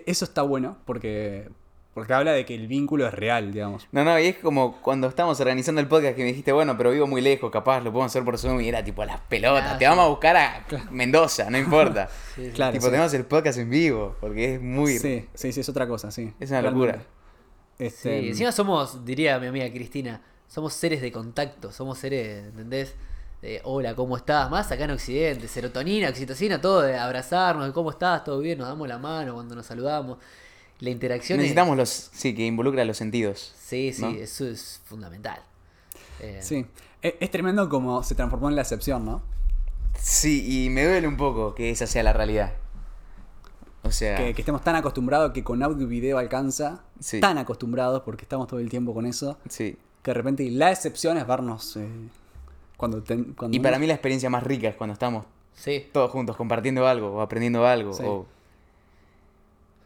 eso 0.07 0.25
está 0.25 0.43
bueno 0.43 0.77
porque, 0.85 1.49
porque 1.95 2.13
habla 2.13 2.33
de 2.33 2.45
que 2.45 2.55
el 2.55 2.67
vínculo 2.69 3.07
es 3.07 3.15
real, 3.15 3.53
digamos. 3.53 3.89
No, 3.93 4.05
no, 4.05 4.19
y 4.19 4.27
es 4.27 4.37
como 4.39 4.81
cuando 4.83 5.09
estábamos 5.09 5.41
organizando 5.41 5.81
el 5.81 5.89
podcast 5.89 6.17
que 6.17 6.23
me 6.23 6.29
dijiste, 6.29 6.53
bueno, 6.53 6.77
pero 6.77 6.91
vivo 6.93 7.07
muy 7.07 7.21
lejos, 7.21 7.51
capaz 7.51 7.81
lo 7.81 7.93
podemos 7.93 8.13
hacer 8.13 8.25
por 8.25 8.39
Zoom 8.39 8.61
y 8.61 8.69
era 8.69 8.83
tipo 8.85 9.05
las 9.05 9.21
pelotas, 9.23 9.73
Ah, 9.75 9.79
te 9.79 9.87
vamos 9.87 10.05
a 10.05 10.09
buscar 10.09 10.37
a 10.37 10.67
Mendoza, 10.91 11.51
no 11.51 11.59
importa. 11.59 12.09
Sí, 12.35 12.47
sí. 12.47 12.51
Claro, 12.53 12.73
tipo, 12.73 12.85
sí. 12.87 12.91
tenemos 12.91 13.15
el 13.15 13.25
podcast 13.27 13.59
en 13.59 13.71
vivo, 13.71 14.17
porque 14.21 14.55
es 14.55 14.61
muy... 14.61 14.99
Sí, 14.99 15.29
sí, 15.35 15.53
sí, 15.53 15.61
es 15.61 15.69
otra 15.69 15.87
cosa, 15.87 16.11
sí. 16.11 16.33
Es 16.41 16.51
una 16.51 16.61
Realmente. 16.63 16.87
locura. 16.87 17.07
Sí, 17.79 17.85
Este, 17.87 18.29
encima 18.29 18.53
somos, 18.53 19.05
diría 19.05 19.39
mi 19.39 19.47
amiga 19.49 19.69
Cristina, 19.71 20.21
somos 20.49 20.73
seres 20.75 21.01
de 21.01 21.11
contacto, 21.11 21.73
somos 21.73 21.99
seres, 21.99 22.45
¿entendés? 22.47 22.95
De, 23.45 23.61
hola, 23.65 23.95
¿cómo 23.95 24.17
estás? 24.17 24.51
Más 24.51 24.73
acá 24.73 24.85
en 24.85 24.93
Occidente, 24.93 25.49
serotonina, 25.49 26.09
oxitocina, 26.09 26.59
todo 26.63 26.81
de 26.81 26.97
abrazarnos, 26.97 27.67
de 27.67 27.75
cómo 27.75 27.91
estás, 27.91 28.25
todo 28.25 28.41
bien, 28.41 28.57
nos 28.59 28.69
damos 28.69 28.89
la 28.89 28.97
mano 28.97 29.35
cuando 29.35 29.55
nos 29.55 29.67
saludamos. 29.67 30.17
La 30.81 30.89
interacción 30.89 31.39
es- 31.41 31.43
Necesitamos 31.43 31.77
los... 31.77 31.91
Sí, 32.15 32.35
que 32.35 32.47
involucra 32.47 32.83
los 32.87 32.97
sentidos. 32.97 33.53
Sí, 33.63 33.93
sí, 33.93 34.01
¿no? 34.01 34.09
eso 34.09 34.47
es 34.49 34.81
fundamental. 34.87 35.41
Eh, 36.21 36.39
Sí, 36.41 36.65
es, 37.03 37.17
es 37.21 37.31
tremendo 37.31 37.69
como 37.69 38.03
se 38.03 38.15
transformó 38.15 38.49
en 38.49 38.57
la 38.57 38.63
excepción, 38.63 39.05
¿no? 39.05 39.21
Sí, 40.01 40.65
y 40.65 40.71
me 40.71 40.87
duele 40.87 41.07
un 41.07 41.19
poco 41.19 41.55
que 41.55 41.69
esa 41.71 41.87
sea 41.87 42.03
la 42.03 42.15
realidad. 42.15 42.55
O 43.83 43.91
sea... 43.91 44.17
Que, 44.17 44.33
que 44.33 44.41
estemos 44.41 44.65
tan 44.65 44.75
acostumbrados 44.77 45.33
que 45.33 45.45
con 45.45 45.63
audio 45.63 45.83
y 45.85 45.89
video 45.91 46.17
alcanza, 46.17 46.83
Sí. 46.99 47.21
tan 47.21 47.37
acostumbrados 47.37 48.01
porque 48.07 48.23
estamos 48.25 48.49
todo 48.49 48.59
el 48.61 48.71
tiempo 48.71 48.95
con 48.95 49.05
eso, 49.05 49.37
Sí. 49.51 49.77
que 50.03 50.11
de 50.13 50.15
repente 50.15 50.51
la 50.51 50.73
excepción 50.73 51.19
es 51.19 51.27
vernos 51.27 51.77
eh, 51.77 51.87
cuando, 52.89 53.03
ten- 53.03 53.35
cuando 53.35 53.57
Y 53.57 53.61
para 53.61 53.77
uno- 53.77 53.81
mí 53.83 53.87
la 53.87 53.95
experiencia 53.95 54.31
más 54.31 54.43
rica 54.43 54.69
es 54.69 54.75
cuando 54.77 54.93
estamos 54.95 55.25
Sí, 55.55 55.87
todos 55.93 56.11
juntos 56.11 56.37
compartiendo 56.37 56.87
algo 56.87 57.13
o 57.15 57.21
aprendiendo 57.21 57.67
algo. 57.67 57.93
Sí. 57.93 58.03
o- 58.07 58.27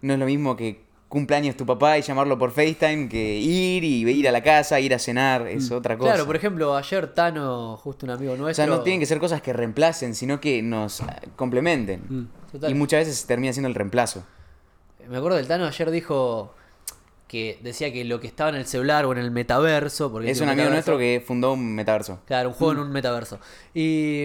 No 0.01 0.13
es 0.15 0.19
lo 0.19 0.27
mismo 0.27 0.57
que 0.57 0.81
cumpleaños 1.09 1.57
tu 1.57 1.65
papá 1.67 1.97
y 1.99 2.03
llamarlo 2.03 2.39
por 2.39 2.51
FaceTime 2.53 3.09
que 3.09 3.37
ir 3.39 3.83
y 3.83 4.09
ir 4.11 4.29
a 4.29 4.33
la 4.33 4.43
casa, 4.43 4.79
ir 4.79 4.95
a 4.95 4.99
cenar, 4.99 5.47
es 5.49 5.71
otra 5.71 5.97
cosa. 5.97 6.11
claro, 6.13 6.27
por 6.27 6.37
ejemplo, 6.37 6.77
ayer 6.77 7.15
Tano, 7.15 7.77
justo 7.79 8.05
un 8.07 8.11
amigo 8.11 8.35
o 8.35 8.37
nuestro. 8.37 8.65
sea, 8.67 8.73
no 8.75 8.83
tienen 8.83 9.01
que 9.01 9.07
ser 9.07 9.19
cosas 9.19 9.41
que 9.43 9.53
reemplacen, 9.53 10.15
sino 10.15 10.39
que 10.41 10.63
nos 10.63 11.01
ah, 11.01 11.21
complementen. 11.37 12.03
Mm. 12.09 12.29
Y 12.69 12.75
muchas 12.75 13.07
veces 13.07 13.27
termina 13.27 13.53
siendo 13.53 13.69
el 13.69 13.75
reemplazo. 13.75 14.23
Me 15.09 15.17
acuerdo 15.17 15.39
del 15.39 15.49
Tano 15.49 15.65
ayer 15.67 15.91
dijo 15.91 16.53
que 17.29 17.59
decía 17.63 17.93
que 17.93 18.05
lo 18.05 18.19
que 18.21 18.27
estaba 18.27 18.51
en 18.51 18.57
el 18.57 18.67
celular 18.67 19.05
o 19.07 19.13
en 19.13 19.19
el 19.19 19.31
metaverso. 19.31 20.11
Porque 20.11 20.31
Es 20.31 20.41
un 20.41 20.49
amigo 20.49 20.71
nuestro 20.71 20.99
que 20.99 21.23
fundó 21.25 21.53
un 21.53 21.75
metaverso. 21.75 22.21
Claro, 22.27 22.49
un 22.49 22.55
juego 22.55 22.73
en 22.73 22.79
un 22.81 22.91
metaverso. 22.91 23.39
Y, 23.75 24.25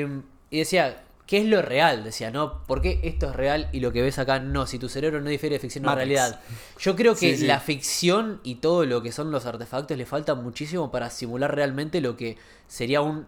y 0.50 0.60
decía, 0.60 1.04
¿qué 1.28 1.40
es 1.40 1.46
lo 1.46 1.62
real? 1.62 2.04
Decía, 2.04 2.32
¿no? 2.32 2.64
¿Por 2.66 2.82
qué 2.82 3.00
esto 3.04 3.30
es 3.30 3.36
real 3.36 3.70
y 3.74 3.82
lo 3.82 3.92
que 3.92 4.02
ves 4.02 4.20
acá 4.20 4.40
no? 4.40 4.66
Si 4.68 4.80
tu 4.80 4.88
cerebro 4.90 5.20
no 5.22 5.30
difiere 5.30 5.56
de 5.56 5.60
ficción 5.60 5.84
Matrix. 5.84 5.98
realidad. 5.98 6.40
Yo 6.80 6.96
creo 6.96 7.14
que 7.14 7.32
Sí, 7.34 7.38
sí. 7.40 7.46
la 7.46 7.60
ficción 7.60 8.40
y 8.44 8.56
todo 8.56 8.86
lo 8.86 9.02
que 9.04 9.12
son 9.12 9.32
los 9.32 9.46
artefactos 9.46 9.98
le 9.98 10.06
falta 10.06 10.34
muchísimo 10.36 10.90
para 10.90 11.10
simular 11.10 11.54
realmente 11.54 12.02
lo 12.02 12.16
que 12.18 12.38
sería 12.68 13.02
un... 13.02 13.28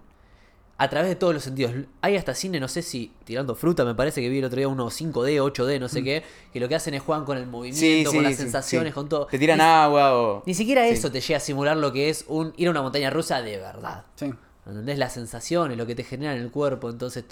A 0.78 0.90
través 0.90 1.08
de 1.08 1.16
todos 1.16 1.34
los 1.34 1.42
sentidos. 1.44 1.72
Hay 2.02 2.18
hasta 2.18 2.34
cine, 2.36 2.60
no 2.60 2.68
sé 2.68 2.82
si 2.82 3.14
tirando 3.24 3.56
fruta, 3.56 3.86
me 3.86 3.96
parece 3.96 4.20
que 4.22 4.28
vi 4.28 4.40
el 4.40 4.44
otro 4.46 4.58
día 4.58 4.68
uno 4.68 4.90
5D, 4.90 5.40
8D, 5.42 5.80
no 5.80 5.88
sé 5.88 6.04
qué, 6.04 6.22
que 6.52 6.60
lo 6.60 6.68
que 6.68 6.76
hacen 6.76 6.94
es 6.96 7.02
juegan 7.02 7.24
con 7.24 7.38
el 7.38 7.48
movimiento, 7.48 8.12
con 8.12 8.24
las 8.24 8.34
sí, 8.34 8.42
sensaciones, 8.42 8.92
sí. 8.92 8.94
con 8.96 9.08
todo. 9.08 9.28
Te 9.28 9.40
tiran 9.40 9.58
Ni- 9.60 9.64
agua 9.64 10.18
o... 10.20 10.44
Ni 10.46 10.54
siquiera 10.54 10.84
Sí. 10.84 10.90
eso 10.96 11.10
te 11.12 11.22
llega 11.22 11.38
a 11.38 11.40
simular 11.40 11.78
lo 11.78 11.94
que 11.94 12.10
es 12.10 12.26
un 12.28 12.54
ir 12.58 12.68
a 12.68 12.72
una 12.72 12.82
montaña 12.82 13.10
rusa 13.10 13.42
de 13.42 13.58
verdad. 13.58 14.04
Sí. 14.16 14.34
¿Entendés? 14.66 14.98
Las 15.00 15.14
sensaciones, 15.14 15.78
lo 15.78 15.86
que 15.86 15.96
te 15.96 16.04
genera 16.04 16.36
en 16.36 16.42
el 16.42 16.52
cuerpo. 16.52 16.90
Entonces, 16.90 17.24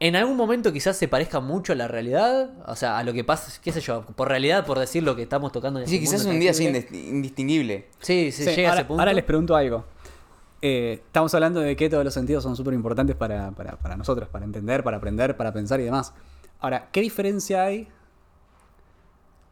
en 0.00 0.16
algún 0.16 0.36
momento 0.36 0.72
quizás 0.72 0.96
se 0.96 1.06
parezca 1.06 1.38
mucho 1.38 1.74
a 1.74 1.76
la 1.76 1.86
realidad. 1.86 2.50
O 2.66 2.74
sea, 2.74 2.98
a 2.98 3.04
lo 3.04 3.12
que 3.12 3.22
pasa, 3.22 3.52
qué 3.62 3.70
sé 3.70 3.80
yo, 3.80 4.02
por 4.16 4.26
realidad, 4.28 4.66
por 4.66 4.80
decir 4.80 5.04
lo 5.04 5.14
que 5.14 5.22
estamos 5.22 5.52
tocando 5.52 5.78
en 5.78 5.86
Sí, 5.86 5.94
este 5.96 6.06
quizás 6.06 6.22
mundo 6.22 6.34
un 6.34 6.40
día 6.40 6.52
sea 6.54 6.68
indistinguible. 6.92 7.86
Sí, 8.00 8.32
se 8.32 8.44
Sí, 8.46 8.50
llega 8.56 8.70
ahora, 8.70 8.80
a 8.80 8.82
ese 8.82 8.88
punto. 8.88 9.00
ahora 9.00 9.12
les 9.12 9.24
pregunto 9.24 9.54
algo. 9.54 9.84
Eh, 10.64 11.00
estamos 11.04 11.34
hablando 11.34 11.58
de 11.60 11.74
que 11.74 11.90
todos 11.90 12.04
los 12.04 12.14
sentidos 12.14 12.44
son 12.44 12.54
súper 12.56 12.72
importantes 12.74 13.16
para, 13.16 13.50
para- 13.50 13.76
para 13.78 13.96
nosotros, 13.96 14.28
para 14.28 14.44
entender, 14.44 14.84
para 14.84 14.98
aprender, 14.98 15.36
para 15.36 15.52
pensar 15.52 15.80
y 15.80 15.84
demás. 15.84 16.14
Ahora, 16.60 16.88
¿qué 16.92 17.00
diferencia 17.00 17.64
hay 17.64 17.88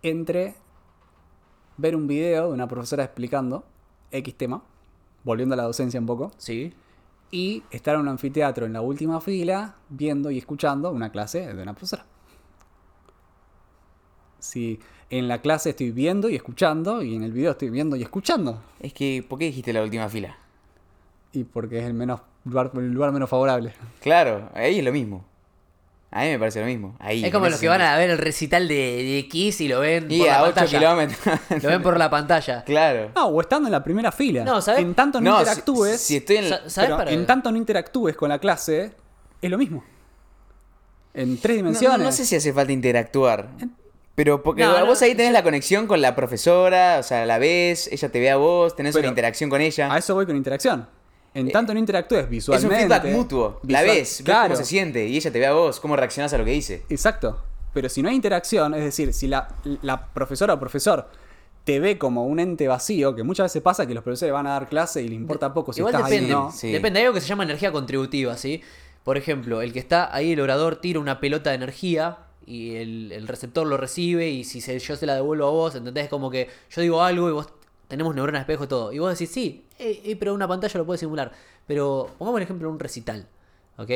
entre 0.03 0.55
ver 1.77 1.97
un 1.97 2.07
video 2.07 2.49
de 2.49 2.53
una 2.55 2.69
profesora 2.69 3.03
explicando 3.05 3.65
X 4.13 4.35
tema, 4.37 4.63
volviendo 5.25 5.55
a 5.55 5.57
la 5.57 5.65
docencia 5.65 5.99
un 5.99 6.07
poco, 6.07 6.31
Sí. 6.37 6.73
y 7.33 7.65
estar 7.73 7.97
en 7.97 8.03
un 8.03 8.09
anfiteatro 8.09 8.67
en 8.67 8.73
la 8.73 8.81
última 8.81 9.21
fila 9.21 9.75
viendo 9.89 10.31
y 10.31 10.39
escuchando 10.39 10.91
una 10.93 11.11
clase 11.11 11.53
de 11.53 11.61
una 11.63 11.73
profesora? 11.75 12.07
Si 14.39 14.79
en 15.11 15.27
la 15.29 15.43
clase 15.43 15.71
estoy 15.71 15.91
viendo 15.91 16.29
y 16.31 16.37
escuchando, 16.37 17.03
y 17.03 17.17
en 17.17 17.25
el 17.25 17.33
video 17.33 17.51
estoy 17.51 17.69
viendo 17.71 17.97
y 17.97 18.03
escuchando. 18.03 18.63
Es 18.79 18.95
que, 18.95 19.25
¿por 19.29 19.39
qué 19.41 19.47
dijiste 19.47 19.73
la 19.73 19.83
última 19.83 20.09
fila? 20.09 20.39
Y 21.33 21.45
porque 21.45 21.79
es 21.79 21.85
el 21.85 21.95
menos 21.95 22.21
lugar, 22.45 22.71
el 22.75 22.91
lugar 22.93 23.13
menos 23.13 23.29
favorable. 23.31 23.73
Claro, 24.01 24.51
ahí 24.55 24.79
es 24.79 24.85
lo 24.85 24.93
mismo. 24.93 25.25
A 26.13 26.23
mí 26.23 26.31
me 26.31 26.41
parece 26.41 26.59
lo 26.59 26.67
mismo. 26.67 26.97
Ahí, 26.99 27.25
Es 27.25 27.31
como 27.31 27.49
los 27.49 27.61
que 27.61 27.69
van 27.69 27.81
a 27.83 27.97
ver 27.97 28.11
el 28.11 28.19
recital 28.19 28.67
de, 28.67 28.75
de 28.75 29.29
Kiss 29.29 29.61
y 29.61 29.69
lo 29.69 29.79
ven 29.79 30.11
Y 30.11 30.19
por 30.19 30.27
la 30.27 30.39
a 30.39 30.43
8 30.43 30.55
pantalla. 30.57 30.79
kilómetros. 30.79 31.63
Lo 31.63 31.69
ven 31.69 31.83
por 31.83 31.97
la 31.99 32.11
pantalla. 32.11 32.65
Claro. 32.65 33.13
No, 33.15 33.27
o 33.27 33.41
estando 33.41 33.69
en 33.69 33.73
la 33.73 33.85
primera 33.85 34.11
fila. 34.11 34.43
No, 34.43 34.61
¿sabes? 34.61 34.81
En 34.81 34.93
tanto 34.97 35.21
no, 35.21 35.39
interactúes. 35.39 36.01
Si, 36.01 36.17
estoy 36.17 36.39
en 36.39 36.49
Sa- 36.49 36.69
¿Sabes 36.69 36.91
para 36.91 37.13
En 37.13 37.27
tanto 37.27 37.53
no 37.53 37.57
interactúes 37.59 38.17
con 38.17 38.29
la 38.29 38.41
clase, 38.41 38.91
es 39.41 39.51
lo 39.51 39.57
mismo. 39.57 39.85
En 41.15 41.39
tres 41.41 41.57
dimensiones. 41.59 41.99
no, 41.99 42.05
no 42.05 42.13
sé 42.13 42.25
si 42.25 42.35
hace 42.35 42.53
falta 42.53 42.73
interactuar. 42.73 43.49
Pero 44.17 44.43
porque 44.43 44.65
No, 44.65 44.79
no, 44.81 44.87
vos 44.87 45.01
ahí 45.03 45.15
tenés 45.15 45.33
la 45.33 45.45
conexión 45.45 45.87
con 45.87 46.01
la 46.03 46.15
profesora, 46.17 46.97
o 46.99 47.03
sea, 47.05 47.25
la 47.25 47.39
ves, 47.39 47.89
ella 47.93 48.09
te 48.11 48.19
ve 48.21 48.31
a 48.31 48.37
vos, 48.37 48.75
tenés 48.77 48.95
Pero 48.95 49.05
una 49.05 49.09
interacción 49.11 49.49
con 49.49 49.61
ella. 49.61 49.93
A 49.93 49.99
eso 49.99 50.15
voy 50.15 50.27
con 50.27 50.35
interacción. 50.37 50.89
En 51.35 51.51
tanto 51.51 51.73
no 51.73 51.79
interactúes 51.81 52.23
Eh, 52.23 52.25
es 52.25 52.27
un 52.27 52.31
visualmente. 52.31 52.77
feedback 52.77 53.05
mutuo. 53.07 53.61
La 53.69 53.83
visual- 53.83 53.87
ves, 53.87 54.19
ves 54.19 54.23
claro. 54.25 54.49
cómo 54.49 54.57
se 54.57 54.65
siente 54.65 55.07
y 55.07 55.17
ella 55.17 55.31
te 55.33 55.39
ve 55.39 55.47
a 55.47 55.53
vos, 55.53 55.79
cómo 55.81 55.95
reaccionás 55.97 56.33
a 56.33 56.39
lo 56.39 56.45
que 56.45 56.51
dice. 56.53 56.83
Exacto. 56.89 57.39
Pero 57.73 57.89
si 57.89 58.03
no 58.03 58.09
hay 58.09 58.17
interacción, 58.17 58.75
es 58.75 58.83
decir, 58.83 59.13
si 59.13 59.29
la, 59.29 59.49
la 59.83 60.07
profesora 60.09 60.55
o 60.55 60.59
profesor 60.61 61.09
te 61.65 61.79
ve 61.79 61.99
como 61.99 62.27
un 62.27 62.41
ente 62.41 62.67
vacío, 62.67 63.15
que 63.15 63.23
muchas 63.23 63.45
veces 63.45 63.63
pasa 63.63 63.87
que 63.87 63.95
los 63.95 64.03
profesores 64.03 64.33
van 64.33 64.47
a 64.49 64.51
dar 64.51 64.69
clase 64.69 65.03
y 65.03 65.09
le 65.09 65.15
importa 65.15 65.55
poco 65.55 65.73
si 65.73 65.81
Igual 65.81 65.95
estás 65.95 66.11
depende. 66.11 66.33
ahí 66.33 66.35
o 66.37 66.45
no. 66.47 66.51
Sí. 66.53 66.73
Depende, 66.73 66.99
hay 66.99 67.05
algo 67.07 67.15
que 67.15 67.21
se 67.21 67.29
llama 67.29 67.45
energía 67.45 67.71
contributiva, 67.71 68.37
¿sí? 68.37 68.63
Por 69.05 69.17
ejemplo, 69.17 69.63
el 69.63 69.73
que 69.73 69.79
está 69.79 70.13
ahí, 70.15 70.33
el 70.33 70.41
orador, 70.41 70.77
tira 70.81 70.99
una 70.99 71.21
pelota 71.21 71.51
de 71.51 71.57
energía 71.57 72.19
y 72.45 72.75
el, 72.77 73.13
el 73.13 73.29
receptor 73.29 73.67
lo 73.67 73.77
recibe 73.77 74.29
y 74.31 74.43
si 74.43 74.61
se, 74.61 74.77
yo 74.81 74.97
se 74.97 75.07
la 75.07 75.15
devuelvo 75.15 75.47
a 75.47 75.51
vos, 75.51 75.75
¿entendés? 75.77 76.09
Como 76.09 76.29
que 76.31 76.49
yo 76.71 76.83
digo 76.83 77.03
algo 77.05 77.29
y 77.29 77.33
vos 77.33 77.47
tenemos 77.91 78.15
neuronas 78.15 78.41
espejo 78.41 78.67
todo. 78.67 78.93
Y 78.93 78.99
vos 78.99 79.11
decís, 79.11 79.31
sí, 79.31 79.67
eh, 79.79 80.01
eh, 80.05 80.17
pero 80.17 80.33
una 80.33 80.49
pantalla 80.49 80.79
lo 80.79 80.87
puede 80.87 80.99
simular. 80.99 81.33
Pero 81.67 82.09
pongamos 82.17 82.39
el 82.39 82.45
ejemplo 82.45 82.71
un 82.71 82.79
recital, 82.79 83.27
¿ok? 83.77 83.91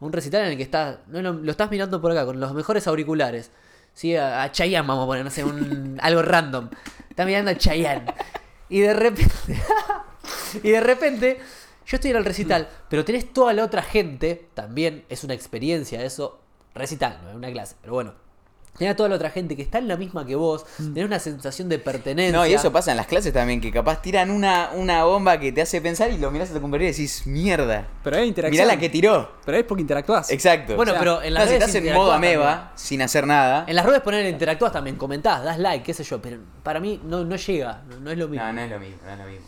Un 0.00 0.12
recital 0.12 0.42
en 0.44 0.52
el 0.52 0.56
que 0.56 0.62
estás, 0.62 1.00
no, 1.08 1.20
lo, 1.20 1.34
lo 1.34 1.50
estás 1.50 1.70
mirando 1.70 2.00
por 2.00 2.12
acá 2.12 2.24
con 2.24 2.40
los 2.40 2.54
mejores 2.54 2.86
auriculares. 2.86 3.50
¿sí? 3.92 4.16
A, 4.16 4.44
a 4.44 4.52
Chayanne 4.52 4.86
vamos 4.86 5.04
a 5.04 5.06
poner, 5.06 5.24
no 5.24 5.30
sé, 5.30 5.44
un, 5.44 5.98
algo 6.02 6.22
random. 6.22 6.70
Estás 7.10 7.26
mirando 7.26 7.50
a 7.50 7.58
Chayanne. 7.58 8.06
Y 8.68 8.80
de 8.80 8.94
repente... 8.94 9.34
y 10.62 10.70
de 10.70 10.80
repente... 10.80 11.40
Yo 11.84 11.96
estoy 11.96 12.12
en 12.12 12.16
el 12.18 12.24
recital, 12.24 12.68
pero 12.88 13.04
tenés 13.04 13.32
toda 13.32 13.52
la 13.52 13.64
otra 13.64 13.82
gente, 13.82 14.48
también 14.54 15.04
es 15.08 15.24
una 15.24 15.34
experiencia 15.34 16.02
eso, 16.04 16.40
recital, 16.74 17.18
no 17.24 17.30
es 17.30 17.34
una 17.34 17.50
clase, 17.50 17.74
pero 17.80 17.94
bueno. 17.94 18.21
Tenés 18.78 18.94
a 18.94 18.96
toda 18.96 19.10
la 19.10 19.16
otra 19.16 19.28
gente 19.30 19.54
que 19.54 19.60
está 19.62 19.78
en 19.78 19.86
la 19.86 19.96
misma 19.96 20.24
que 20.24 20.34
vos, 20.34 20.64
tenés 20.78 21.04
una 21.04 21.18
sensación 21.18 21.68
de 21.68 21.78
pertenencia. 21.78 22.36
No, 22.36 22.46
y 22.46 22.54
eso 22.54 22.72
pasa 22.72 22.90
en 22.90 22.96
las 22.96 23.06
clases 23.06 23.32
también, 23.32 23.60
que 23.60 23.70
capaz 23.70 24.00
tiran 24.00 24.30
una, 24.30 24.70
una 24.74 25.04
bomba 25.04 25.38
que 25.38 25.52
te 25.52 25.60
hace 25.60 25.82
pensar 25.82 26.10
y 26.10 26.16
lo 26.16 26.30
mirás 26.30 26.50
a 26.50 26.54
tu 26.54 26.60
compañero 26.62 26.88
y 26.88 26.92
decís, 26.92 27.26
mierda. 27.26 27.86
Pero 28.02 28.16
hay 28.16 28.28
interacción. 28.28 28.64
Mirá 28.64 28.74
la 28.74 28.80
que 28.80 28.88
tiró. 28.88 29.32
Pero 29.44 29.58
es 29.58 29.64
porque 29.64 29.82
interactúas. 29.82 30.30
Exacto. 30.30 30.74
Bueno, 30.76 30.92
O 30.92 30.94
sea, 30.94 31.00
pero 31.00 31.22
en 31.22 31.34
las 31.34 31.44
no, 31.44 31.48
si 31.50 31.54
redes 31.58 31.68
estás 31.74 31.84
en 31.84 31.94
modo 31.94 32.12
ameba, 32.12 32.44
también. 32.54 32.70
sin 32.76 33.02
hacer 33.02 33.26
nada. 33.26 33.64
En 33.68 33.76
las 33.76 33.84
redes 33.84 34.00
poner 34.00 34.24
interactúas 34.26 34.72
también, 34.72 34.96
comentás, 34.96 35.44
das 35.44 35.58
like, 35.58 35.84
qué 35.84 35.92
sé 35.92 36.02
yo, 36.04 36.22
pero 36.22 36.38
para 36.62 36.80
mí 36.80 36.98
no, 37.04 37.24
no 37.24 37.36
llega, 37.36 37.82
no, 37.88 38.00
no 38.00 38.10
es 38.10 38.16
lo 38.16 38.28
mismo. 38.28 38.46
No, 38.46 38.52
no 38.54 38.60
es 38.62 38.70
lo 38.70 38.80
mismo, 38.80 38.96
no 39.04 39.12
es 39.12 39.18
lo 39.18 39.24
mismo. 39.26 39.46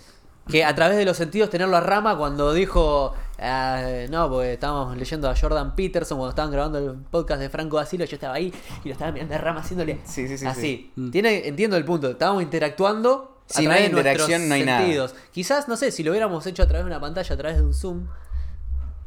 Que 0.49 0.63
a 0.65 0.75
través 0.75 0.99
de 0.99 1.07
los 1.07 1.17
sentidos 1.17 1.49
tenerlo 1.49 1.75
a 1.79 1.81
Rama 1.81 2.19
cuando 2.19 2.53
dijo, 2.53 3.15
ah, 3.39 4.07
no, 4.11 4.29
porque 4.31 4.55
estábamos 4.55 4.97
leyendo 4.97 5.29
a 5.29 5.37
Jordan 5.37 5.75
Peterson 5.75 6.19
cuando 6.19 6.31
estaban 6.31 6.51
grabando 6.53 6.79
el 6.79 6.95
podcast 6.99 7.41
de 7.41 7.49
Franco 7.51 7.77
Basilo, 7.77 8.05
yo 8.05 8.15
estaba 8.17 8.35
ahí 8.35 8.53
y 8.85 8.89
lo 8.89 8.93
estaba 8.93 9.13
mirando 9.13 9.35
a 9.35 9.39
Rama 9.39 9.61
haciéndole 9.61 10.01
Sí, 10.05 10.27
sí, 10.29 10.39
sí, 10.39 10.47
así. 10.47 10.93
Tiene, 11.11 11.49
entiendo 11.49 11.77
el 11.77 11.85
punto, 11.85 12.11
estábamos 12.11 12.43
interactuando. 12.43 13.41
a 13.51 13.53
Si 13.53 13.67
no 13.67 13.73
hay 13.73 13.83
de 13.83 13.89
interacción, 13.89 14.49
no 14.49 14.55
hay 14.55 14.65
nada. 14.65 14.81
sentidos. 14.81 15.15
Quizás, 15.33 15.69
no 15.69 15.77
sé, 15.77 15.91
si 15.91 16.03
lo 16.03 16.11
hubiéramos 16.11 16.47
hecho 16.47 16.63
a 16.63 16.67
través 16.67 16.85
de 16.85 16.91
una 16.91 17.01
pantalla, 17.01 17.35
a 17.35 17.39
través 17.39 17.59
de 17.59 17.65
un 17.65 17.75
Zoom. 17.75 18.07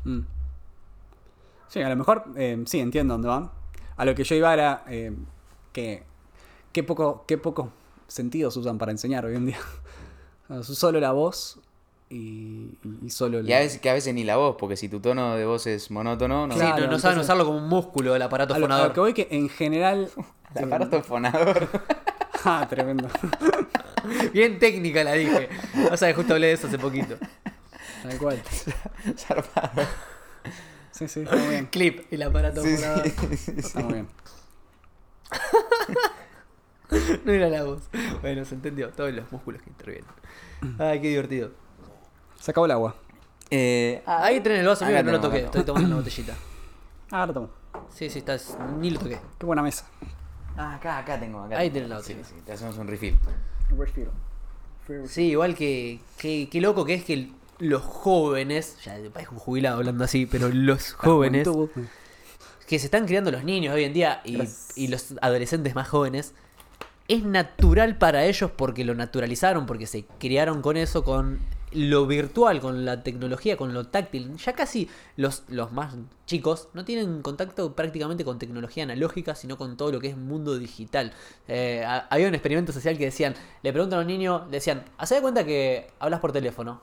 Mm. 0.03 0.21
Sí, 1.67 1.81
a 1.81 1.89
lo 1.89 1.95
mejor, 1.95 2.25
eh, 2.37 2.63
sí, 2.65 2.79
entiendo 2.79 3.13
dónde 3.13 3.27
van. 3.27 3.51
a 3.97 4.05
lo 4.05 4.15
que 4.15 4.23
yo 4.23 4.35
iba 4.35 4.53
era 4.53 4.83
eh, 4.87 5.11
que 5.73 6.03
qué 6.71 6.83
poco, 6.83 7.25
qué 7.27 7.37
pocos 7.37 7.69
sentidos 8.07 8.55
usan 8.55 8.77
para 8.77 8.91
enseñar 8.91 9.25
hoy 9.25 9.35
en 9.35 9.47
día. 9.47 9.57
Solo 10.61 10.99
la 10.99 11.11
voz 11.11 11.59
y, 12.09 12.77
y 13.03 13.09
solo 13.09 13.41
Y 13.41 13.51
a 13.53 13.59
veces, 13.59 13.79
que 13.79 13.89
a 13.89 13.93
veces 13.93 14.13
ni 14.13 14.23
la 14.23 14.37
voz, 14.37 14.55
porque 14.57 14.77
si 14.77 14.87
tu 14.89 14.99
tono 14.99 15.35
de 15.35 15.45
voz 15.45 15.67
es 15.67 15.91
monótono, 15.91 16.47
no. 16.47 16.53
Sí, 16.53 16.59
Claro, 16.59 16.85
no, 16.85 16.91
no 16.91 16.99
saben 16.99 17.19
usarlo 17.19 17.45
como 17.45 17.57
un 17.57 17.67
músculo 17.67 18.15
el 18.15 18.21
aparato 18.21 18.53
a 18.53 18.59
lo, 18.59 18.65
a 18.65 18.69
lo 18.69 18.73
fonador. 18.75 18.93
que 18.93 18.99
voy 18.99 19.13
que 19.13 19.27
en 19.31 19.49
general... 19.49 20.09
El 20.55 20.63
aparato 20.63 21.03
fonador. 21.03 21.67
ah, 22.45 22.65
tremendo. 22.69 23.09
Bien 24.33 24.57
técnica 24.59 25.03
la 25.03 25.13
dije. 25.13 25.49
O 25.91 25.97
sea, 25.97 26.13
justo 26.13 26.33
hablé 26.33 26.47
de 26.47 26.53
eso 26.53 26.67
hace 26.67 26.79
poquito. 26.79 27.15
Tal 28.01 28.17
cual. 28.17 28.41
Zarpado. 29.17 29.81
Sí, 30.91 31.07
sí, 31.09 31.19
está 31.21 31.35
muy 31.35 31.47
bien. 31.49 31.65
Clip, 31.67 32.05
el 32.11 32.21
aparato 32.23 32.63
Sí, 32.63 32.77
fonador. 32.77 33.03
sí. 33.37 33.51
Está 33.57 33.79
muy 33.81 33.93
bien. 33.95 34.07
No 37.25 37.31
era 37.33 37.49
la 37.49 37.63
voz. 37.63 37.81
Bueno, 38.21 38.45
se 38.45 38.55
entendió. 38.55 38.89
Todos 38.91 39.11
los 39.13 39.29
músculos 39.31 39.61
que 39.61 39.69
intervienen. 39.69 40.09
Ay, 40.79 41.01
qué 41.01 41.09
divertido. 41.09 41.51
Se 42.47 42.51
acabó 42.51 42.65
el 42.65 42.71
agua. 42.71 42.95
Eh, 43.51 44.01
ah, 44.05 44.23
Ahí 44.23 44.39
tenés 44.39 44.61
el 44.61 44.67
vaso 44.67 44.85
mío, 44.85 44.95
acá 44.95 45.03
no 45.03 45.11
lo 45.11 45.19
toqué. 45.19 45.39
Estoy 45.39 45.65
tomando 45.65 45.85
una 45.89 45.95
botellita. 45.97 46.33
Ah, 47.11 47.25
lo 47.25 47.33
tomo. 47.33 47.49
Sí, 47.93 48.09
sí, 48.09 48.19
estás. 48.19 48.57
Ni 48.79 48.89
lo 48.89 49.01
toqué. 49.01 49.19
Qué 49.37 49.45
buena 49.45 49.61
mesa. 49.61 49.85
Ah, 50.55 50.75
acá, 50.75 50.99
acá 50.99 51.19
tengo. 51.19 51.41
Acá 51.41 51.57
Ahí 51.57 51.69
tenés 51.71 51.89
la 51.89 51.99
Sí, 52.01 52.13
botella. 52.13 52.25
sí, 52.29 52.35
te 52.45 52.53
hacemos 52.53 52.77
un 52.77 52.87
refill. 52.87 53.19
Sí, 55.07 55.23
igual 55.23 55.55
que. 55.55 55.99
que- 56.17 56.47
Qué 56.49 56.61
loco 56.61 56.85
que 56.85 56.93
es 56.93 57.03
que 57.03 57.31
los 57.59 57.81
jóvenes. 57.81 58.77
Ya 58.85 58.95
parezco 59.11 59.33
un 59.35 59.39
jubilado 59.41 59.75
hablando 59.79 60.05
así, 60.05 60.25
pero 60.25 60.47
los 60.47 60.93
jóvenes. 60.93 61.45
Juventud. 61.45 61.69
que 62.65 62.79
se 62.79 62.85
están 62.85 63.07
criando 63.07 63.29
los 63.29 63.43
niños 63.43 63.75
hoy 63.75 63.83
en 63.83 63.91
día 63.91 64.21
y, 64.23 64.41
y 64.75 64.87
los 64.87 65.15
adolescentes 65.21 65.75
más 65.75 65.89
jóvenes, 65.89 66.33
es 67.09 67.23
natural 67.23 67.97
para 67.97 68.23
ellos 68.23 68.51
porque 68.51 68.85
lo 68.85 68.95
naturalizaron, 68.95 69.65
porque 69.65 69.85
se 69.85 70.05
criaron 70.17 70.61
con 70.61 70.77
eso, 70.77 71.03
con 71.03 71.39
lo 71.71 72.07
virtual, 72.07 72.59
con 72.61 72.85
la 72.85 73.03
tecnología, 73.03 73.57
con 73.57 73.73
lo 73.73 73.87
táctil. 73.87 74.35
Ya 74.37 74.53
casi 74.53 74.89
los, 75.17 75.43
los 75.49 75.71
más 75.71 75.95
chicos 76.25 76.69
no 76.73 76.85
tienen 76.85 77.21
contacto 77.21 77.75
prácticamente 77.75 78.23
con 78.25 78.39
tecnología 78.39 78.83
analógica, 78.83 79.35
sino 79.35 79.57
con 79.57 79.77
todo 79.77 79.91
lo 79.91 79.99
que 79.99 80.07
es 80.09 80.17
mundo 80.17 80.57
digital. 80.57 81.13
Eh, 81.47 81.83
ha- 81.85 82.07
había 82.09 82.27
un 82.27 82.35
experimento 82.35 82.71
social 82.71 82.97
que 82.97 83.05
decían, 83.05 83.35
le 83.63 83.73
preguntan 83.73 83.99
a 83.99 84.01
un 84.03 84.07
niño, 84.07 84.45
le 84.45 84.57
decían, 84.57 84.85
¿hace 84.97 85.15
de 85.15 85.21
cuenta 85.21 85.45
que 85.45 85.91
hablas 85.99 86.19
por 86.21 86.31
teléfono? 86.31 86.81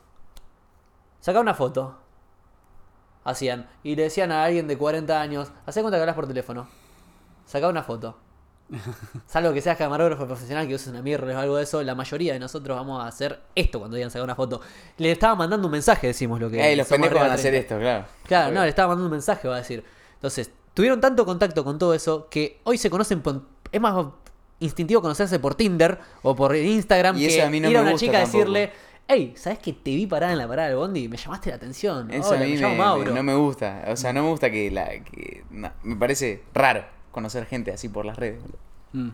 Saca 1.20 1.40
una 1.40 1.54
foto 1.54 1.98
hacían. 3.24 3.66
Y 3.82 3.96
le 3.96 4.04
decían 4.04 4.32
a 4.32 4.44
alguien 4.44 4.66
de 4.68 4.78
40 4.78 5.20
años, 5.20 5.50
hacé 5.66 5.80
cuenta 5.80 5.96
que 5.98 6.02
hablas 6.02 6.16
por 6.16 6.26
teléfono. 6.26 6.68
Saca 7.46 7.68
una 7.68 7.82
foto. 7.84 8.18
Salvo 9.26 9.52
que 9.52 9.60
seas 9.60 9.76
camarógrafo 9.76 10.26
profesional 10.26 10.66
que 10.66 10.74
uses 10.74 10.88
una 10.88 11.02
mirror 11.02 11.30
o 11.30 11.38
algo 11.38 11.56
de 11.56 11.64
eso, 11.64 11.82
la 11.82 11.94
mayoría 11.94 12.32
de 12.32 12.38
nosotros 12.38 12.76
vamos 12.76 13.02
a 13.02 13.06
hacer 13.06 13.40
esto 13.54 13.78
cuando 13.78 13.96
digan 13.96 14.10
sacar 14.10 14.24
una 14.24 14.34
foto. 14.34 14.60
Le 14.98 15.12
estaba 15.12 15.34
mandando 15.34 15.66
un 15.68 15.72
mensaje, 15.72 16.06
decimos 16.08 16.40
lo 16.40 16.50
que. 16.50 16.60
Ey, 16.66 16.74
los 16.76 16.86
pendejos 16.86 17.20
van 17.20 17.30
a 17.30 17.34
hacer 17.34 17.52
30. 17.52 17.58
esto, 17.60 17.78
claro. 17.78 18.04
Claro, 18.26 18.54
no, 18.54 18.62
le 18.62 18.68
estaba 18.70 18.88
mandando 18.88 19.06
un 19.06 19.12
mensaje, 19.12 19.46
va 19.48 19.56
a 19.56 19.58
decir. 19.58 19.84
Entonces, 20.14 20.50
tuvieron 20.72 21.00
tanto 21.00 21.24
contacto 21.26 21.62
con 21.62 21.78
todo 21.78 21.94
eso 21.94 22.28
que 22.30 22.60
hoy 22.64 22.78
se 22.78 22.88
conocen 22.90 23.20
por- 23.20 23.42
Es 23.70 23.80
más 23.80 24.06
instintivo 24.60 25.02
conocerse 25.02 25.38
por 25.38 25.54
Tinder 25.56 25.98
o 26.22 26.34
por 26.34 26.56
Instagram 26.56 27.18
Y 27.18 27.28
que 27.28 27.42
a 27.42 27.50
mí 27.50 27.60
no 27.60 27.68
ir 27.70 27.76
a 27.76 27.82
una 27.82 27.94
chica 27.96 28.18
a 28.18 28.20
decirle. 28.20 28.72
Hey, 29.06 29.34
¿sabes 29.36 29.58
que 29.58 29.74
te 29.74 29.90
vi 29.90 30.06
parada 30.06 30.32
en 30.32 30.38
la 30.38 30.48
parada 30.48 30.68
del 30.68 30.78
bondi 30.78 31.04
y 31.04 31.08
me 31.08 31.18
llamaste 31.18 31.50
la 31.50 31.56
atención? 31.56 32.10
Eso 32.10 32.30
Hola, 32.30 32.40
a 32.40 32.44
mí 32.44 32.50
me 32.52 32.56
me, 32.56 32.62
llamo 32.62 32.76
Mauro. 32.76 33.10
me- 33.10 33.16
no 33.18 33.22
me 33.22 33.34
gusta. 33.34 33.84
O 33.88 33.96
sea, 33.96 34.14
no 34.14 34.22
me 34.22 34.30
gusta 34.30 34.50
que 34.50 34.70
la. 34.70 34.86
Que, 34.88 35.44
no, 35.50 35.70
me 35.82 35.96
parece 35.96 36.42
raro 36.54 36.93
conocer 37.14 37.46
gente 37.46 37.72
así 37.72 37.88
por 37.88 38.04
las 38.04 38.16
redes. 38.18 38.42
Mm. 38.92 39.10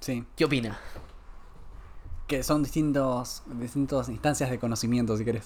Sí. 0.00 0.24
¿Qué 0.36 0.44
opina? 0.46 0.78
Que 2.26 2.42
son 2.42 2.62
distintos, 2.62 3.42
distintas 3.60 4.08
instancias 4.08 4.50
de 4.50 4.58
conocimiento, 4.58 5.16
si 5.16 5.24
querés. 5.24 5.44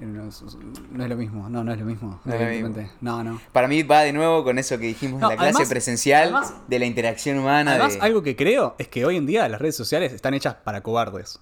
Eh, 0.00 0.06
No 0.06 0.28
es, 0.28 0.42
no 0.90 1.02
es 1.04 1.10
lo 1.10 1.16
mismo, 1.16 1.48
no, 1.50 1.62
no 1.62 1.72
es 1.72 1.78
lo 1.78 1.84
mismo. 1.84 2.20
No 2.24 2.34
evidentemente. 2.34 2.90
No, 3.00 3.22
no. 3.22 3.40
Para 3.52 3.68
mí 3.68 3.82
va 3.82 4.00
de 4.00 4.12
nuevo 4.12 4.42
con 4.44 4.58
eso 4.58 4.78
que 4.78 4.86
dijimos 4.86 5.20
No, 5.20 5.26
en 5.30 5.36
la 5.36 5.36
clase 5.36 5.56
además- 5.56 5.68
presencial 5.68 6.22
además- 6.24 6.54
de 6.68 6.78
la 6.78 6.86
interacción 6.86 7.38
humana. 7.38 7.72
Además, 7.72 7.94
de... 7.94 8.00
algo 8.00 8.22
que 8.22 8.34
creo 8.34 8.74
es 8.78 8.88
que 8.88 9.04
hoy 9.04 9.16
en 9.16 9.26
día 9.26 9.46
las 9.48 9.60
redes 9.60 9.76
sociales 9.76 10.12
están 10.12 10.32
hechas 10.34 10.54
para 10.54 10.82
cobardes. 10.82 11.38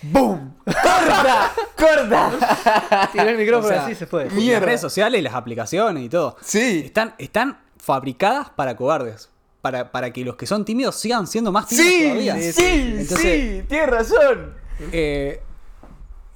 ¡Boom! 0.00 0.54
¡Corta! 0.64 1.52
¡Corta! 1.76 3.08
Tiró 3.12 3.28
el 3.28 3.36
micrófono 3.36 3.66
O 3.66 3.70
sea, 3.76 3.84
así 3.84 3.94
se 3.96 4.06
fue. 4.06 4.26
Las 4.26 4.34
Mierda. 4.34 4.64
redes 4.66 4.80
sociales, 4.80 5.20
las 5.22 5.34
aplicaciones 5.34 6.04
y 6.04 6.08
todo. 6.08 6.36
Sí. 6.40 6.82
Están, 6.86 7.14
están 7.18 7.58
fabricadas 7.78 8.50
para 8.50 8.76
cobardes. 8.76 9.30
Para, 9.62 9.90
para 9.90 10.12
que 10.12 10.24
los 10.24 10.36
que 10.36 10.46
son 10.46 10.64
tímidos 10.64 10.94
sigan 10.96 11.26
siendo 11.26 11.50
más 11.50 11.66
tímidos 11.66 11.90
Sí, 11.92 12.02
todavía. 12.04 12.34
sí, 12.36 12.52
sí, 12.52 12.94
Entonces, 12.98 13.68
tienes 13.68 13.88
razón. 13.90 14.54
Eh, 14.92 15.40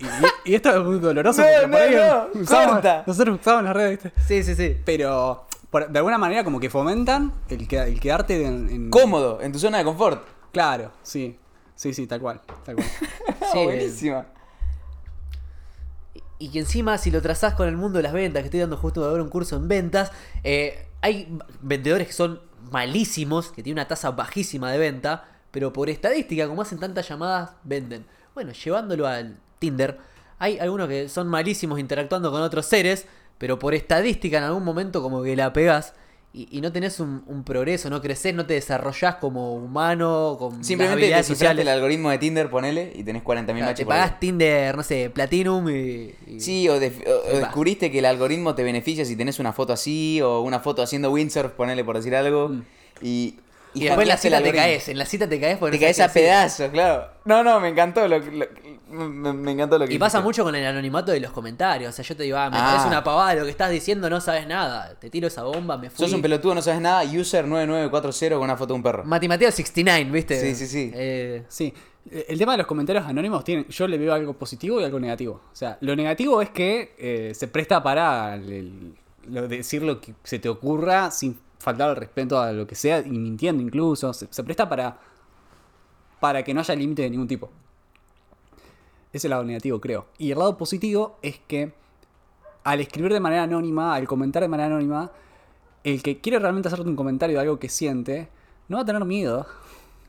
y, 0.01 0.51
y 0.51 0.55
esto 0.57 0.71
es 0.77 0.85
muy 0.85 0.99
doloroso 0.99 1.41
No, 1.43 1.47
porque 1.47 1.61
por 1.69 1.71
no, 1.71 1.77
ahí 1.79 1.95
no, 2.35 2.41
usamos- 2.43 2.73
corta. 2.73 3.05
nosotros 3.07 3.39
usamos 3.41 3.63
las 3.65 3.75
redes, 3.75 4.03
¿viste? 4.03 4.21
Sí, 4.27 4.43
sí, 4.43 4.55
sí. 4.57 4.77
Pero 4.85 5.47
por- 5.71 5.89
de 5.89 5.99
alguna 6.01 6.19
manera 6.19 6.43
como 6.43 6.59
que 6.59 6.69
fomentan 6.69 7.33
el, 7.49 7.69
que, 7.69 7.79
el 7.79 8.01
quedarte 8.01 8.45
en, 8.45 8.69
en- 8.69 8.91
Cómodo, 8.91 9.41
en 9.41 9.53
tu 9.53 9.61
zona 9.61 9.79
de 9.79 9.85
confort. 9.85 10.27
Claro, 10.53 10.91
sí. 11.05 11.39
Sí, 11.77 11.95
sí, 11.95 12.07
tal 12.09 12.21
cual. 12.21 12.41
Tal 12.65 12.75
cual. 12.75 12.87
Sí, 13.53 13.59
Ah, 13.59 13.65
buenísima. 13.65 14.27
Y 16.39 16.51
que 16.51 16.59
encima, 16.59 16.99
si 16.99 17.11
lo 17.13 17.23
trazás 17.23 17.55
con 17.55 17.69
el 17.69 17.77
mundo 17.77 17.99
de 17.99 18.03
las 18.03 18.13
ventas, 18.13 18.43
que 18.43 18.47
estoy 18.47 18.61
dando 18.61 18.77
justo 18.77 19.05
ahora 19.05 19.23
un 19.23 19.29
curso 19.29 19.57
en 19.57 19.69
ventas, 19.69 20.11
eh, 20.43 20.87
hay 21.03 21.39
vendedores 21.61 22.07
que 22.07 22.13
son 22.13 22.41
malísimos, 22.71 23.51
que 23.53 23.63
tienen 23.63 23.81
una 23.81 23.89
tasa 23.89 24.13
bajísima 24.13 24.71
de 24.71 24.79
venta, 24.79 25.29
pero 25.51 25.73
por 25.73 25.91
estadística, 25.91 26.49
como 26.49 26.63
hacen 26.63 26.79
tantas 26.79 27.09
llamadas, 27.09 27.51
venden. 27.65 28.07
Bueno, 28.35 28.53
llevándolo 28.53 29.07
al 29.07 29.37
Tinder, 29.59 29.99
hay 30.39 30.59
algunos 30.59 30.89
que 30.89 31.09
son 31.09 31.29
malísimos 31.29 31.79
interactuando 31.79 32.31
con 32.31 32.41
otros 32.41 32.67
seres, 32.67 33.07
pero 33.37 33.59
por 33.59 33.75
estadística 33.75 34.39
en 34.39 34.45
algún 34.45 34.65
momento 34.65 35.03
como 35.03 35.23
que 35.23 35.37
la 35.37 35.53
pegás 35.53 35.95
y, 36.35 36.49
y 36.51 36.61
no 36.63 36.73
tenés 36.73 36.99
un, 37.01 37.23
un 37.27 37.45
progreso, 37.45 37.91
no 37.91 38.01
creces, 38.01 38.35
no 38.35 38.47
te 38.47 38.55
desarrollás 38.55 39.17
como 39.17 39.55
humano, 39.55 40.37
con 40.39 40.65
Simplemente 40.65 41.11
te 41.11 41.23
sociales. 41.25 41.61
el 41.63 41.69
algoritmo 41.69 42.09
de 42.11 42.19
Tinder, 42.19 42.49
ponele, 42.49 42.91
y 42.95 43.05
tenés 43.05 43.23
40.000 43.23 43.45
Claro, 43.45 43.61
matches 43.61 43.77
te 43.77 43.85
por 43.85 43.95
pagás. 43.95 44.19
Tinder, 44.21 44.77
no 44.77 44.83
sé, 44.83 45.11
Platinum 45.11 45.69
y... 45.69 46.15
y- 46.27 46.41
Sí, 46.41 46.69
o, 46.69 46.81
de- 46.81 46.89
o- 47.07 47.31
o 47.33 47.37
Y 47.37 47.39
descubriste 47.41 47.91
que 47.91 47.99
el 47.99 48.07
algoritmo 48.07 48.55
te 48.55 48.63
beneficia 48.63 49.05
si 49.05 49.15
tenés 49.17 49.39
una 49.41 49.53
foto 49.53 49.73
así, 49.75 50.21
o 50.23 50.41
una 50.41 50.61
foto 50.61 50.83
haciendo 50.83 51.11
windsurf, 51.13 51.53
ponele 51.53 51.85
por 51.85 51.97
decir 51.97 52.17
algo. 52.17 52.51
Y, 53.03 53.37
Y, 53.75 53.85
después 53.85 54.05
en 54.05 54.09
la 54.09 54.17
cita 54.17 54.43
te 54.43 54.53
caes, 54.53 54.89
en 54.89 54.99
la 54.99 55.05
cita 55.07 55.29
te 55.29 55.39
caes 55.41 55.59
porque 55.59 55.77
Te 55.77 55.83
no 55.83 55.87
caes 55.87 56.01
a 56.01 56.13
pedazos, 56.13 56.71
claro. 56.71 57.09
No, 57.25 57.43
no, 57.45 57.61
me 57.61 57.69
encantó 57.69 58.09
lo, 58.09 58.19
lo- 58.19 58.47
me, 58.93 59.33
me 59.33 59.53
encantó 59.53 59.79
lo 59.79 59.87
que 59.87 59.95
Y 59.95 59.99
pasa 59.99 60.21
mucho 60.21 60.45
con 60.45 60.55
el 60.55 60.65
anonimato 60.67 61.11
de 61.13 61.21
los 61.21 61.33
comentarios. 61.33 61.91
O 61.91 61.93
sea, 61.97 62.05
yo 62.05 62.17
te 62.17 62.23
digo, 62.25 62.37
ah, 62.39 62.51
me 62.51 62.57
Ah. 62.59 62.65
parece 62.71 62.89
una 62.89 63.03
pavada 63.03 63.35
lo 63.35 63.45
que 63.45 63.51
estás 63.51 63.71
diciendo, 63.71 64.09
no 64.11 64.21
sabes 64.21 64.47
nada. 64.47 64.95
Te 64.99 65.11
tiro 65.11 65.27
esa 65.29 65.43
bomba, 65.45 65.77
me 65.79 65.91
fui. 65.91 66.05
Sos 66.05 66.15
un 66.15 66.23
pelotudo, 66.23 66.55
no 66.55 66.63
sabes 66.63 66.81
nada, 66.81 67.03
user 67.05 67.47
9940 67.47 68.37
con 68.37 68.45
una 68.45 68.57
foto 68.57 68.75
de 68.75 68.77
un 68.77 68.83
perro. 68.83 69.05
Matimateo 69.05 69.51
69, 69.51 70.11
¿viste? 70.11 70.41
Sí, 70.41 70.55
sí, 70.55 70.67
sí. 70.67 70.91
Eh, 70.95 71.45
Sí, 71.49 71.73
el 72.11 72.37
tema 72.39 72.53
de 72.53 72.59
los 72.59 72.67
comentarios 72.67 73.07
anónimos 73.07 73.45
tiene, 73.45 73.65
yo 73.69 73.87
le 73.87 73.97
veo 73.99 74.13
algo 74.13 74.33
positivo 74.35 74.81
y 74.81 74.85
algo 74.85 74.99
negativo. 75.01 75.41
O 75.53 75.57
sea, 75.57 75.79
lo 75.81 75.95
negativo 75.97 76.43
es 76.43 76.51
que 76.51 76.95
eh, 76.99 77.33
se 77.35 77.47
presta 77.49 77.83
para 77.83 78.35
el- 78.35 78.51
el- 78.53 78.95
lo- 79.29 79.47
decir 79.49 79.83
lo 79.83 80.01
que 80.01 80.15
se 80.25 80.39
te 80.41 80.49
ocurra 80.49 81.11
sin 81.13 81.39
faltar 81.61 81.91
al 81.91 81.97
respeto 81.97 82.41
a 82.41 82.51
lo 82.51 82.67
que 82.67 82.75
sea 82.75 82.99
y 82.99 83.11
mintiendo 83.11 83.63
incluso. 83.63 84.13
Se, 84.13 84.27
se 84.31 84.43
presta 84.43 84.69
para 84.69 84.99
para 86.21 86.43
que 86.45 86.55
no 86.55 86.61
haya 86.61 86.75
límite 86.75 87.03
de 87.03 87.11
ningún 87.11 87.27
tipo. 87.29 87.51
Es 89.13 89.25
el 89.25 89.31
lado 89.31 89.45
negativo, 89.45 89.81
creo. 89.81 90.07
Y 90.19 90.31
el 90.33 90.39
lado 90.39 90.57
positivo 90.57 91.19
es 91.23 91.39
que 91.47 91.73
al 92.65 92.81
escribir 92.81 93.13
de 93.13 93.21
manera 93.21 93.43
anónima, 93.43 93.95
al 93.95 94.07
comentar 94.07 94.43
de 94.43 94.49
manera 94.49 94.69
anónima, 94.69 95.11
el 95.85 96.03
que 96.03 96.21
quiere 96.21 96.39
realmente 96.39 96.69
hacerte 96.69 96.89
un 96.89 96.97
comentario 96.97 97.37
de 97.37 97.43
algo 97.43 97.59
que 97.59 97.69
siente, 97.69 98.29
no 98.69 98.77
va 98.77 98.83
a 98.83 98.87
tener 98.87 99.05
miedo. 99.05 99.47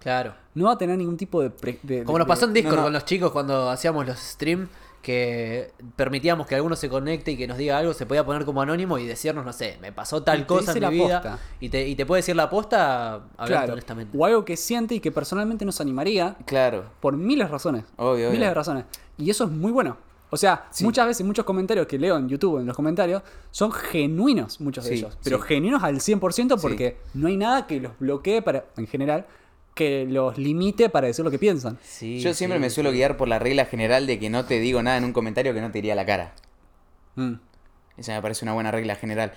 claro. 0.02 0.34
No 0.56 0.66
va 0.66 0.74
a 0.74 0.78
tener 0.78 0.98
ningún 1.00 1.18
tipo 1.18 1.42
de... 1.42 1.50
pre- 1.50 1.80
de- 1.82 2.04
Como 2.04 2.20
de- 2.20 2.20
nos 2.20 2.28
pasó 2.28 2.46
en 2.46 2.54
Discord 2.54 2.76
no, 2.76 2.82
no. 2.82 2.84
con 2.86 2.94
los 2.94 3.06
chicos 3.06 3.32
cuando 3.32 3.72
hacíamos 3.72 4.06
los 4.06 4.20
streams, 4.20 4.70
que 5.04 5.72
permitíamos 5.96 6.48
que 6.48 6.56
alguno 6.56 6.76
se 6.76 6.90
conecte 6.90 7.32
y 7.32 7.38
que 7.38 7.46
nos 7.48 7.58
diga 7.58 7.78
algo, 7.78 7.94
se 7.94 8.08
podía 8.08 8.26
poner 8.26 8.46
como 8.46 8.62
anónimo 8.62 8.98
y 8.98 9.06
decirnos, 9.06 9.46
no 9.46 9.54
sé, 9.54 9.78
me 9.82 9.92
pasó 9.92 10.24
tal 10.24 10.48
cosa 10.48 10.72
en 10.72 10.82
la 10.82 10.90
mi 10.90 10.96
vida. 10.98 11.22
posta. 11.22 11.40
Y 11.60 11.70
te, 11.70 11.88
y 11.88 11.96
te 11.96 12.06
puede 12.08 12.20
decir 12.20 12.36
la 12.36 12.50
posta 12.50 13.14
hablando 13.38 13.46
Claro, 13.46 13.74
honestamente. 13.74 14.18
o 14.18 14.26
algo 14.26 14.44
que 14.46 14.58
siente 14.58 14.96
y 14.96 15.00
que 15.00 15.12
personalmente 15.12 15.66
nos 15.66 15.80
animaría 15.82 16.36
Claro. 16.46 16.86
por 17.00 17.16
miles 17.18 17.48
de 17.48 17.52
razones. 17.52 17.84
Obvio, 17.98 18.30
miles 18.32 18.38
obvio. 18.40 18.48
de 18.48 18.54
razones. 18.54 18.86
Y 19.20 19.30
eso 19.30 19.44
es 19.44 19.52
muy 19.52 19.72
bueno. 19.72 19.98
O 20.30 20.38
sea, 20.38 20.66
Sí. 20.72 20.84
muchas 20.84 21.06
veces 21.06 21.24
muchos 21.24 21.46
comentarios 21.46 21.86
que 21.86 22.00
leo 22.00 22.18
en 22.18 22.28
YouTube, 22.28 22.60
en 22.60 22.66
los 22.66 22.76
comentarios, 22.76 23.22
son 23.52 23.72
genuinos 23.72 24.60
muchos 24.62 24.84
de 24.86 24.92
Sí, 24.92 24.96
ellos. 25.00 25.16
Pero 25.24 25.38
sí. 25.38 25.44
genuinos 25.48 25.84
al 25.84 26.00
100% 26.00 26.58
porque 26.60 26.98
no 27.14 27.28
hay 27.28 27.38
nada 27.38 27.68
que 27.68 27.80
los 27.80 27.92
bloquee 28.00 28.42
para, 28.42 28.66
en 28.78 28.88
general, 28.88 29.28
que 29.76 30.06
los 30.08 30.38
limite 30.38 30.90
para 30.90 31.08
decir 31.08 31.26
lo 31.26 31.32
que 31.32 31.40
piensan. 31.40 31.78
Sí, 31.84 32.20
Yo 32.20 32.34
siempre 32.34 32.58
sí, 32.60 32.62
me 32.62 32.70
suelo 32.70 32.92
sí. 32.92 32.98
guiar 32.98 33.18
por 33.18 33.28
la 33.28 33.40
regla 33.40 33.66
general 33.66 34.06
de 34.08 34.20
que 34.20 34.30
no 34.30 34.46
te 34.46 34.60
digo 34.60 34.84
nada 34.84 34.98
en 34.98 35.04
un 35.04 35.14
comentario 35.14 35.54
que 35.54 35.62
no 35.62 35.72
te 35.72 35.80
iría 35.80 35.94
a 35.94 35.96
la 35.96 36.06
cara. 36.06 36.34
Mm. 37.16 37.34
Esa 37.98 38.14
me 38.16 38.22
parece 38.22 38.46
una 38.46 38.54
buena 38.54 38.72
regla 38.72 38.96
general. 38.96 39.34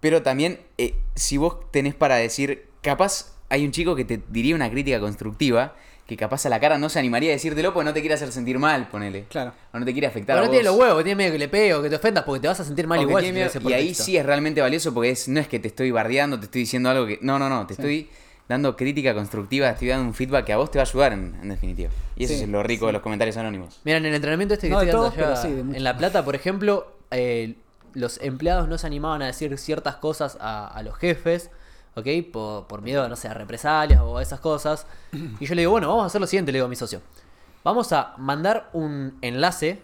Pero 0.00 0.22
también, 0.22 0.60
eh, 0.78 0.94
si 1.14 1.36
vos 1.36 1.70
tenés 1.70 1.94
para 1.94 2.16
decir, 2.16 2.66
capaz 2.82 3.34
hay 3.48 3.64
un 3.64 3.72
chico 3.72 3.96
que 3.96 4.04
te 4.04 4.20
diría 4.28 4.54
una 4.54 4.70
crítica 4.70 5.00
constructiva, 5.00 5.74
que 6.06 6.16
capaz 6.16 6.46
a 6.46 6.48
la 6.48 6.58
cara 6.60 6.78
no 6.78 6.88
se 6.88 6.98
animaría 6.98 7.30
a 7.30 7.32
decírtelo 7.34 7.74
porque 7.74 7.84
no 7.84 7.92
te 7.92 8.00
quiere 8.00 8.14
hacer 8.14 8.32
sentir 8.32 8.58
mal, 8.58 8.88
ponele. 8.88 9.24
Claro. 9.28 9.52
O 9.74 9.78
no 9.78 9.84
te 9.84 9.92
quiere 9.92 10.06
afectar 10.06 10.36
Pero 10.36 10.38
a 10.38 10.42
no 10.42 10.48
vos. 10.48 10.52
tiene 10.52 10.64
los 10.70 10.76
huevos, 10.78 11.04
tiene 11.04 11.16
miedo 11.16 11.32
que 11.32 11.38
le 11.38 11.48
pegue 11.48 11.74
o 11.74 11.82
que 11.82 11.90
te 11.90 11.96
ofendas 11.96 12.24
porque 12.24 12.40
te 12.40 12.48
vas 12.48 12.60
a 12.60 12.64
sentir 12.64 12.86
mal 12.86 12.98
O 12.98 13.02
que 13.02 13.08
igual. 13.08 13.24
tiene 13.24 13.48
si 13.48 13.58
miedo- 13.58 13.70
y 13.70 13.72
ahí 13.74 13.94
sí 13.94 14.16
es 14.16 14.24
realmente 14.24 14.60
valioso 14.62 14.94
porque 14.94 15.10
es, 15.10 15.28
no 15.28 15.38
es 15.40 15.48
que 15.48 15.58
te 15.58 15.68
estoy 15.68 15.90
bardeando, 15.90 16.38
te 16.38 16.46
estoy 16.46 16.62
diciendo 16.62 16.88
algo 16.88 17.06
que... 17.06 17.18
No, 17.20 17.38
no, 17.38 17.48
no, 17.50 17.66
te 17.66 17.74
estoy 17.74 18.08
dando 18.48 18.76
crítica 18.76 19.14
constructiva, 19.14 19.68
estoy 19.68 19.88
dando 19.88 20.06
un 20.06 20.14
feedback 20.14 20.46
que 20.46 20.52
a 20.52 20.56
vos 20.56 20.70
te 20.70 20.78
va 20.78 20.84
a 20.84 20.88
ayudar 20.88 21.12
en, 21.12 21.38
en 21.42 21.48
definitiva. 21.50 21.90
Y 22.16 22.24
eso 22.24 22.34
Sí, 22.34 22.42
es 22.42 22.48
lo 22.48 22.62
rico 22.62 22.86
de 22.86 22.92
los 22.94 23.02
comentarios 23.02 23.36
anónimos. 23.36 23.80
Mira, 23.84 23.98
en 23.98 24.06
el 24.06 24.14
entrenamiento 24.14 24.54
este 24.54 24.68
que 24.68 24.72
No 24.74 24.80
estoy 24.80 25.00
dando 25.00 25.26
allá 25.26 25.36
sí, 25.36 25.48
en 25.48 25.84
La 25.84 25.96
Plata, 25.96 26.24
por 26.24 26.34
ejemplo, 26.34 26.92
eh, 27.10 27.56
los 27.94 28.18
empleados 28.22 28.68
no 28.68 28.78
se 28.78 28.86
animaban 28.86 29.22
a 29.22 29.26
decir 29.26 29.56
ciertas 29.58 29.96
cosas 29.96 30.38
a, 30.40 30.66
a 30.66 30.82
los 30.82 30.96
jefes, 30.96 31.50
¿ok? 31.94 32.06
Por, 32.32 32.66
por 32.66 32.82
miedo, 32.82 33.06
no 33.08 33.16
sé, 33.16 33.28
a 33.28 33.34
represalias 33.34 34.00
o 34.00 34.18
a 34.18 34.22
esas 34.22 34.40
cosas. 34.40 34.86
Y 35.40 35.46
yo 35.46 35.54
le 35.54 35.62
digo, 35.62 35.72
bueno, 35.72 35.88
vamos 35.88 36.04
a 36.04 36.06
hacer 36.06 36.20
lo 36.20 36.26
siguiente, 36.26 36.52
le 36.52 36.56
digo 36.58 36.66
a 36.66 36.70
mi 36.70 36.76
socio. 36.76 37.02
Vamos 37.64 37.92
a 37.92 38.14
mandar 38.16 38.70
un 38.72 39.18
enlace, 39.20 39.82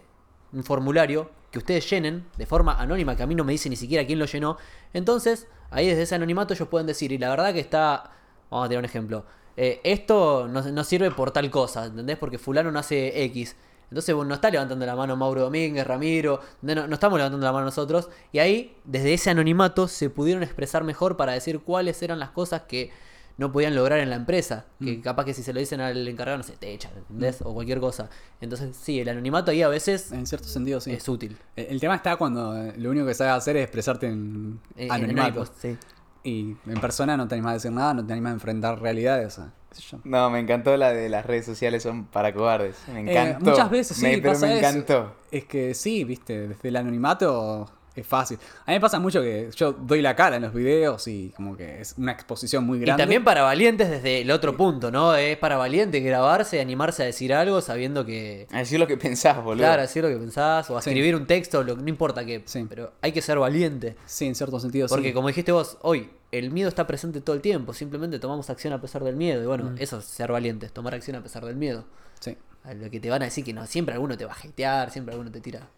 un 0.53 0.65
formulario 0.65 1.31
que 1.51 1.59
ustedes 1.59 1.89
llenen 1.91 2.25
de 2.37 2.47
forma 2.47 2.81
anónima, 2.81 3.15
que 3.15 3.23
a 3.23 3.27
mí 3.27 3.35
no 3.35 3.45
me 3.45 3.53
dice 3.53 3.69
ni 3.69 3.77
siquiera 3.77 4.07
quién 4.07 4.19
lo 4.19 4.25
llenó. 4.25 4.57
Entonces, 4.93 5.47
ahí 5.71 5.87
desde 5.87 6.03
ese 6.03 6.15
anonimato 6.15 6.55
ellos 6.55 6.69
pueden 6.69 6.87
decir, 6.87 7.13
y 7.13 7.19
la 7.19 7.29
verdad 7.31 7.53
que 7.53 7.61
está, 7.61 8.11
vamos 8.55 8.67
a 8.67 8.69
tener 8.69 8.79
un 8.81 8.85
ejemplo, 8.85 9.25
eh, 9.57 9.81
esto 9.85 10.49
no, 10.49 10.63
no 10.63 10.85
sirve 10.85 11.11
por 11.11 11.31
tal 11.31 11.51
cosa, 11.51 11.87
¿entendés? 11.87 12.17
Porque 12.19 12.39
fulano 12.39 12.71
no 12.73 12.79
hace 12.79 13.25
X. 13.25 13.57
Entonces 13.91 14.15
bueno, 14.15 14.31
no 14.31 14.35
está 14.35 14.51
levantando 14.51 14.85
la 14.87 14.97
mano 14.97 15.15
Mauro 15.17 15.43
Domínguez, 15.43 15.87
Ramiro, 15.87 16.41
no, 16.63 16.87
no 16.89 16.95
estamos 16.95 17.19
levantando 17.19 17.45
la 17.47 17.53
mano 17.53 17.67
nosotros. 17.67 18.09
Y 18.33 18.39
ahí, 18.41 18.77
desde 18.85 19.15
ese 19.15 19.31
anonimato, 19.31 19.87
se 19.87 20.11
pudieron 20.11 20.43
expresar 20.43 20.83
mejor 20.83 21.17
para 21.17 21.33
decir 21.33 21.61
cuáles 21.61 22.03
eran 22.03 22.19
las 22.19 22.31
cosas 22.31 22.63
que 22.63 22.91
no 23.37 23.53
podían 23.53 23.75
lograr 23.77 24.01
en 24.01 24.11
la 24.11 24.17
empresa. 24.17 24.65
Que 24.83 25.01
capaz 25.01 25.25
que 25.25 25.35
si 25.35 25.43
se 25.45 25.53
lo 25.53 25.61
dicen 25.61 25.81
al 25.81 26.07
encargado, 26.09 26.39
no 26.39 26.45
sé, 26.45 26.55
te 26.57 26.73
echan, 26.73 26.93
¿entendés? 26.97 27.41
O 27.43 27.53
cualquier 27.55 27.79
cosa. 27.79 28.09
Entonces, 28.41 28.75
sí, 28.77 28.99
el 29.01 29.09
anonimato 29.09 29.51
ahí 29.53 29.63
a 29.63 29.69
veces 29.69 30.11
En 30.13 30.27
cierto 30.27 30.49
sentido, 30.49 30.81
sí. 30.81 30.93
es 30.93 31.09
útil. 31.09 31.37
El, 31.55 31.67
el 31.67 31.81
tema 31.81 31.95
está 31.97 32.17
cuando 32.17 32.57
eh, 32.57 32.75
lo 32.77 32.91
único 32.91 33.07
que 33.07 33.15
sabes 33.15 33.35
hacer 33.35 33.57
es 33.57 33.65
expresarte 33.65 34.07
en 34.09 34.61
Eh, 34.77 34.87
en 34.87 34.93
anonimato. 34.93 35.47
sí. 35.61 35.77
Y 36.25 36.57
en 36.67 36.81
persona 36.81 37.17
no 37.17 37.29
te 37.29 37.35
animas 37.35 37.51
a 37.51 37.55
decir 37.55 37.71
nada, 37.73 37.95
no 37.95 38.05
te 38.07 38.13
animas 38.13 38.31
a 38.31 38.35
enfrentar 38.35 38.81
realidades. 38.81 39.39
o 39.39 39.45
qué 39.69 39.77
sé 39.77 39.83
yo. 39.91 39.99
No, 40.05 40.31
me 40.31 40.41
encantó 40.41 40.77
la 40.77 40.91
de 40.93 41.09
las 41.11 41.27
redes 41.27 41.45
sociales 41.45 41.83
son 41.83 42.07
para 42.07 42.33
cobardes. 42.33 42.77
Me 42.93 43.01
Eh, 43.01 43.13
encantó. 43.21 43.51
muchas 43.51 43.71
veces 43.71 43.97
sí, 43.97 44.03
Me- 44.07 44.19
pero 44.19 44.39
me 44.39 44.59
eso. 44.59 44.67
encantó. 44.69 45.15
Es 45.31 45.45
que 45.45 45.75
sí, 45.75 46.03
viste, 46.05 46.49
desde 46.49 46.69
el 46.69 46.77
anonimato 46.77 47.67
es 47.97 48.07
fácil. 48.07 48.39
A 48.67 48.71
mí 48.71 48.75
me 48.77 48.81
pasa 48.81 48.99
mucho 48.99 49.21
que 49.23 49.51
yo 49.55 49.73
doy 49.73 50.03
la 50.03 50.17
cara 50.17 50.37
en 50.37 50.43
los 50.43 50.53
videos 50.53 51.07
y 51.09 51.33
como 51.37 51.57
que 51.57 51.81
es 51.81 51.95
una 51.97 52.13
exposición 52.13 52.65
muy 52.65 52.79
Y 52.79 52.81
grande. 52.83 53.03
también 53.03 53.23
para 53.25 53.43
valientes 53.43 53.89
desde 53.89 54.21
el 54.23 54.31
otro 54.31 54.57
punto, 54.57 54.91
¿no? 54.91 55.15
Es 55.15 55.37
para 55.39 55.57
valientes 55.57 56.03
grabarse, 56.03 56.61
animarse 56.61 57.03
a 57.03 57.07
decir 57.07 57.33
algo 57.33 57.61
sabiendo 57.61 58.05
que... 58.05 58.47
A 58.53 58.59
decir 58.59 58.79
lo 58.81 58.87
que 58.87 58.97
pensás, 58.97 59.37
boludo. 59.43 59.63
Claro, 59.65 59.83
decir 59.83 60.03
lo 60.03 60.09
que 60.09 60.17
pensás, 60.17 60.69
o 60.71 60.77
a 60.77 60.83
Sí. 60.83 60.91
escribir 60.91 61.15
un 61.17 61.27
texto, 61.27 61.63
lo, 61.63 61.77
no 61.77 61.89
importa 61.89 62.25
qué, 62.25 62.43
Sí. 62.47 62.67
pero 62.69 62.93
hay 63.01 63.13
que 63.13 63.23
ser 63.23 63.39
valiente. 63.39 63.97
Sí, 64.07 64.27
en 64.27 64.35
cierto 64.35 64.59
sentido 64.61 64.89
Porque 64.89 65.09
sí. 65.09 65.13
como 65.15 65.29
dijiste 65.29 65.53
vos, 65.53 65.79
hoy 65.83 66.11
el 66.33 66.51
miedo 66.51 66.69
está 66.69 66.87
presente 66.87 67.21
todo 67.21 67.37
el 67.37 67.43
tiempo, 67.43 67.73
simplemente 67.73 68.19
tomamos 68.19 68.51
acción 68.51 68.73
a 68.73 68.81
pesar 68.81 69.05
del 69.05 69.15
miedo. 69.17 69.43
Y 69.43 69.47
bueno, 69.47 69.65
Mm. 69.71 69.77
eso 69.79 69.99
es 69.99 70.05
ser 70.05 70.33
valientes, 70.33 70.73
tomar 70.73 70.95
acción 70.95 71.17
a 71.17 71.23
pesar 71.23 71.45
del 71.45 71.55
miedo. 71.57 71.85
Sí, 72.21 72.37
A 72.65 72.73
lo 72.75 72.91
que 72.91 72.99
te 72.99 73.11
van 73.11 73.21
a 73.23 73.27
decir 73.27 73.45
que 73.45 73.53
no, 73.53 73.67
siempre 73.67 73.93
alguno 73.95 74.17
te 74.17 74.25
va 74.25 74.33
a 74.33 74.37
hatear, 74.37 74.91
siempre 74.91 75.13
alguno 75.13 75.31
te 75.31 75.41
tira. 75.41 75.69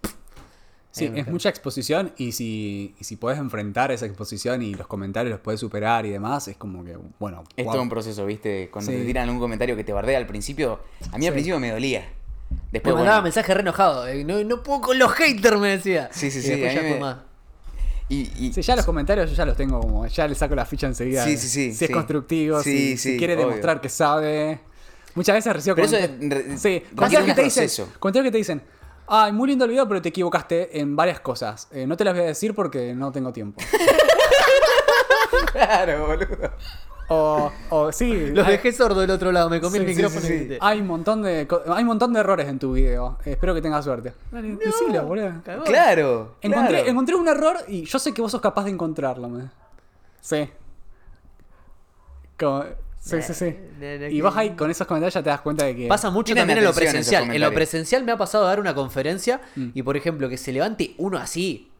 Sí, 0.96 1.12
es 1.14 1.26
mucha 1.28 1.50
exposición 1.50 2.12
y 2.16 2.32
si, 2.32 2.94
y 2.98 3.04
si 3.04 3.16
podés 3.16 3.38
enfrentar 3.38 3.92
esa 3.92 4.06
exposición 4.06 4.62
y 4.62 4.74
los 4.74 4.86
comentarios 4.86 5.30
los 5.30 5.40
podés 5.40 5.60
superar 5.60 6.06
y 6.06 6.10
demás, 6.10 6.48
es 6.48 6.56
como 6.56 6.82
que, 6.84 6.96
bueno, 7.18 7.44
Es 7.56 7.66
todo 7.66 7.82
un 7.82 7.90
proceso, 7.90 8.24
¿viste? 8.24 8.70
Cuando 8.72 8.90
Sí. 8.92 8.96
te 8.98 9.04
tiran 9.04 9.24
algún 9.24 9.38
comentario 9.40 9.76
que 9.76 9.84
te 9.84 9.92
bardea 9.92 10.16
al 10.16 10.26
principio, 10.26 10.80
a 11.12 11.18
mí 11.18 11.26
al 11.26 11.32
principio 11.34 11.60
me 11.60 11.70
dolía. 11.70 12.00
Me 12.50 12.56
Después, 12.72 12.94
mandaba 12.94 13.16
bueno, 13.16 13.24
mensaje 13.24 13.52
re 13.52 13.60
enojado, 13.60 14.06
eh, 14.08 14.24
no, 14.24 14.42
no 14.44 14.62
puedo 14.62 14.80
con 14.80 14.98
los 14.98 15.12
haters, 15.12 15.58
me 15.60 15.68
decía. 15.68 16.08
Sí, 16.12 16.30
sí, 16.30 16.38
Y 16.38 16.42
sí, 16.42 16.48
después 16.50 16.70
a 16.72 16.74
ya 16.76 16.82
me- 16.82 16.98
más. 17.00 17.16
y, 18.08 18.30
y- 18.46 18.52
Sí, 18.54 18.62
ya 18.62 18.74
los 18.76 18.86
comentarios 18.86 19.28
yo 19.30 19.36
ya 19.36 19.44
los 19.44 19.56
tengo 19.56 19.80
como, 19.80 20.06
ya 20.06 20.26
le 20.28 20.34
saco 20.34 20.54
la 20.54 20.64
ficha 20.64 20.86
enseguida. 20.86 21.24
Sí, 21.24 21.36
sí, 21.36 21.48
sí, 21.48 21.74
Si 21.74 21.84
es 21.86 21.90
constructivo, 21.90 22.62
Sí, 22.62 22.96
si, 22.96 23.12
si 23.12 23.18
quiere 23.18 23.34
obvio. 23.34 23.48
demostrar 23.48 23.80
que 23.82 23.88
sabe. 23.90 24.60
Muchas 25.14 25.34
veces 25.34 25.52
recibo 25.52 25.74
Pero 25.76 25.88
eso 25.88 25.96
es 25.96 26.60
Sí, 26.60 26.82
comentarios 26.94 27.24
que 27.26 27.34
te 27.34 27.42
dicen, 27.42 27.86
comentarios 27.98 28.24
que 28.28 28.32
te 28.32 28.38
dicen, 28.38 28.62
ay, 29.08 29.32
muy 29.32 29.48
lindo 29.48 29.64
el 29.64 29.70
video, 29.70 29.86
pero 29.88 30.00
te 30.02 30.08
equivocaste 30.10 30.80
en 30.80 30.96
varias 30.96 31.20
cosas. 31.20 31.68
Eh, 31.72 31.86
no 31.86 31.96
te 31.96 32.04
las 32.04 32.14
voy 32.14 32.22
a 32.22 32.26
decir 32.26 32.54
porque 32.54 32.94
no 32.94 33.12
tengo 33.12 33.32
tiempo. 33.32 33.60
Claro, 35.52 36.06
boludo. 36.06 36.50
O, 37.08 37.52
o 37.70 37.92
sí, 37.92 38.30
Los 38.30 38.44
hay- 38.46 38.52
dejé 38.52 38.72
sordo 38.72 39.00
del 39.00 39.10
otro 39.10 39.30
lado, 39.32 39.48
me 39.48 39.60
comí 39.60 39.74
Sí, 39.74 39.84
el 39.84 39.86
micrófono 39.86 40.20
sí, 40.20 40.26
y 40.26 40.30
sí. 40.30 40.36
grité. 40.44 40.58
hay 40.60 40.80
un 40.80 40.86
montón 40.88 41.22
de 41.22 41.46
hay 41.68 41.82
un 41.82 41.86
montón 41.86 42.12
de 42.12 42.20
errores 42.20 42.48
en 42.48 42.58
tu 42.58 42.72
video. 42.72 43.18
Eh, 43.24 43.32
espero 43.32 43.54
que 43.54 43.62
tengas 43.62 43.84
suerte. 43.84 44.12
Dale, 44.30 44.56
decilo, 44.56 45.04
boludo. 45.06 45.32
Cagón. 45.44 45.64
Claro. 45.64 46.34
Encontré, 46.40 46.74
claro. 46.78 46.88
encontré 46.90 47.14
un 47.14 47.28
error 47.28 47.56
y 47.68 47.84
yo 47.84 47.98
sé 47.98 48.12
que 48.12 48.20
vos 48.20 48.32
sos 48.32 48.40
capaz 48.40 48.64
de 48.64 48.70
encontrarlo. 48.70 49.28
me. 49.28 49.48
Sí. 50.20 50.50
Como- 52.38 52.64
sí, 53.08 53.22
sí, 53.22 53.34
sí. 53.34 53.56
ne- 53.78 53.98
ne- 53.98 54.10
Y 54.10 54.20
vos 54.20 54.36
ahí 54.36 54.50
con 54.50 54.70
esos 54.70 54.86
comentarios 54.86 55.14
ya 55.14 55.22
te 55.22 55.30
das 55.30 55.40
cuenta 55.40 55.64
de 55.64 55.76
que... 55.76 55.86
Pasa 55.86 56.10
mucho 56.10 56.34
también 56.34 56.58
en 56.58 56.64
lo 56.64 56.72
presencial. 56.74 57.34
En 57.34 57.40
lo 57.40 57.52
presencial 57.52 58.04
me 58.04 58.12
ha 58.12 58.16
pasado 58.16 58.44
a 58.44 58.48
dar 58.48 58.60
una 58.60 58.74
conferencia 58.74 59.40
Mm. 59.54 59.68
y, 59.74 59.82
por 59.82 59.96
ejemplo, 59.96 60.28
que 60.28 60.36
se 60.36 60.52
levante 60.52 60.94
uno 60.98 61.18
así, 61.18 61.70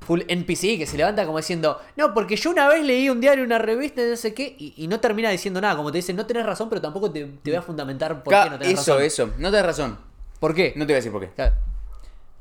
full 0.00 0.20
NPC, 0.28 0.78
que 0.78 0.86
se 0.86 0.96
levanta 0.96 1.24
como 1.26 1.38
diciendo, 1.38 1.80
no, 1.96 2.14
porque 2.14 2.36
yo 2.36 2.50
una 2.50 2.68
vez 2.68 2.84
leí 2.84 3.08
un 3.08 3.20
diario, 3.20 3.44
una 3.44 3.58
revista, 3.58 4.02
no 4.02 4.16
sé 4.16 4.34
qué, 4.34 4.54
y, 4.58 4.74
y 4.76 4.86
no 4.88 5.00
termina 5.00 5.30
diciendo 5.30 5.60
nada. 5.60 5.76
Como 5.76 5.90
te 5.92 5.98
dicen, 5.98 6.14
no 6.16 6.26
tenés 6.26 6.46
razón, 6.46 6.68
pero 6.68 6.80
tampoco 6.80 7.10
te, 7.10 7.24
te 7.24 7.50
voy 7.50 7.56
a 7.56 7.62
fundamentar 7.62 8.22
por 8.22 8.32
Ca- 8.32 8.44
qué 8.44 8.50
no 8.50 8.58
tenés 8.58 8.80
eso, 8.80 8.92
razón. 8.94 9.04
eso. 9.04 9.30
No 9.38 9.50
tenés 9.50 9.66
razón. 9.66 9.98
¿Por 10.40 10.54
qué? 10.54 10.72
No 10.76 10.84
te 10.86 10.92
voy 10.92 10.94
a 10.94 10.96
decir 10.96 11.12
por 11.12 11.22
qué. 11.22 11.30
Claro, 11.34 11.54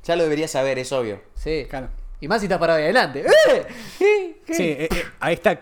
Ya 0.04 0.16
lo 0.16 0.24
deberías 0.24 0.52
saber, 0.52 0.78
es 0.80 0.92
obvio. 0.92 1.22
sí. 1.36 1.66
Claro. 1.70 1.90
Y 2.22 2.28
más 2.28 2.40
si 2.40 2.46
estás 2.46 2.60
parado 2.60 2.78
ahí 2.80 2.86
adelante. 2.86 3.26
¡Eh! 3.50 3.66
Sí, 4.48 4.64
eh, 4.64 4.88
eh, 4.92 5.04
ahí 5.20 5.34
está. 5.34 5.60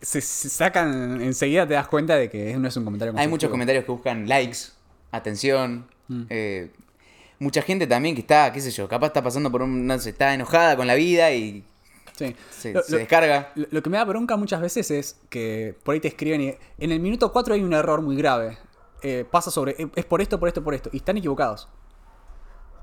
Se, 0.00 0.20
se 0.20 0.48
sacan, 0.48 1.20
enseguida 1.22 1.66
te 1.66 1.74
das 1.74 1.88
cuenta 1.88 2.16
de 2.16 2.28
que 2.30 2.56
no 2.58 2.68
es 2.68 2.76
un 2.76 2.84
comentario 2.84 3.14
Hay 3.16 3.28
muchos 3.28 3.50
comentarios 3.50 3.84
que 3.84 3.92
buscan 3.92 4.28
likes, 4.28 4.58
atención. 5.10 5.86
Mm. 6.08 6.22
eh, 6.30 6.70
mucha 7.38 7.62
gente 7.62 7.86
también 7.86 8.14
que 8.14 8.20
está, 8.20 8.52
qué 8.52 8.60
sé 8.60 8.70
yo, 8.70 8.88
capaz 8.88 9.08
está 9.08 9.22
pasando 9.22 9.50
por 9.50 9.62
un. 9.62 9.86
No 9.86 9.98
sé, 9.98 10.10
está 10.10 10.32
enojada 10.34 10.76
con 10.76 10.86
la 10.86 10.94
vida 10.94 11.32
y 11.32 11.64
Sí. 12.14 12.34
se, 12.50 12.72
Lo- 12.72 12.82
se 12.82 12.92
lo- 12.92 12.98
descarga. 12.98 13.52
Lo, 13.56 13.66
lo 13.70 13.82
que 13.82 13.90
me 13.90 13.98
da 13.98 14.04
bronca 14.04 14.36
muchas 14.36 14.60
veces 14.62 14.90
es 14.90 15.20
que 15.28 15.76
por 15.82 15.92
ahí 15.94 16.00
te 16.00 16.08
escriben 16.08 16.40
y 16.40 16.54
en 16.78 16.92
el 16.92 17.00
minuto 17.00 17.30
4 17.32 17.54
hay 17.54 17.62
un 17.62 17.74
error 17.74 18.00
muy 18.00 18.16
grave. 18.16 18.56
Eh, 19.02 19.26
pasa 19.30 19.50
sobre, 19.50 19.72
eh, 19.78 19.88
es 19.94 20.04
por 20.06 20.22
esto, 20.22 20.38
por 20.40 20.48
esto, 20.48 20.64
por 20.64 20.72
esto. 20.74 20.88
Y 20.92 20.98
están 20.98 21.16
equivocados. 21.18 21.68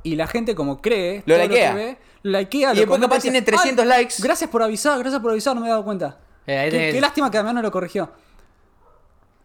Y 0.03 0.16
la 0.17 0.27
gente 0.27 0.53
como 0.53 0.82
cree, 0.82 1.24
Lo 1.25 1.35
likea. 1.38 1.72
que 1.72 1.75
ve, 1.75 1.98
lo 2.24 2.32
likea, 2.32 2.59
Y 2.59 2.75
lo 2.75 2.82
después 2.82 2.85
comenta 2.88 3.08
capaz 3.08 3.16
dice, 3.24 3.32
tiene 3.32 3.42
300 3.43 3.83
"Ay, 3.83 3.90
likes". 3.90 4.16
Gracias 4.22 4.50
por 4.50 4.61
avisar, 4.61 5.00
gracias 5.00 5.22
por 5.22 5.32
avisar, 5.32 5.56
no 5.56 5.61
me 5.61 5.67
he 5.67 5.69
dado 5.72 5.83
cuenta. 5.83 6.19
Eh, 6.47 6.57
ahí 6.57 6.69
qué, 6.69 6.77
tenés- 6.77 6.91
qué 6.93 7.01
lástima 7.01 7.31
que 7.31 7.38
además 7.38 7.55
no 7.55 7.61
lo 7.61 7.72
corrigió. 7.72 8.09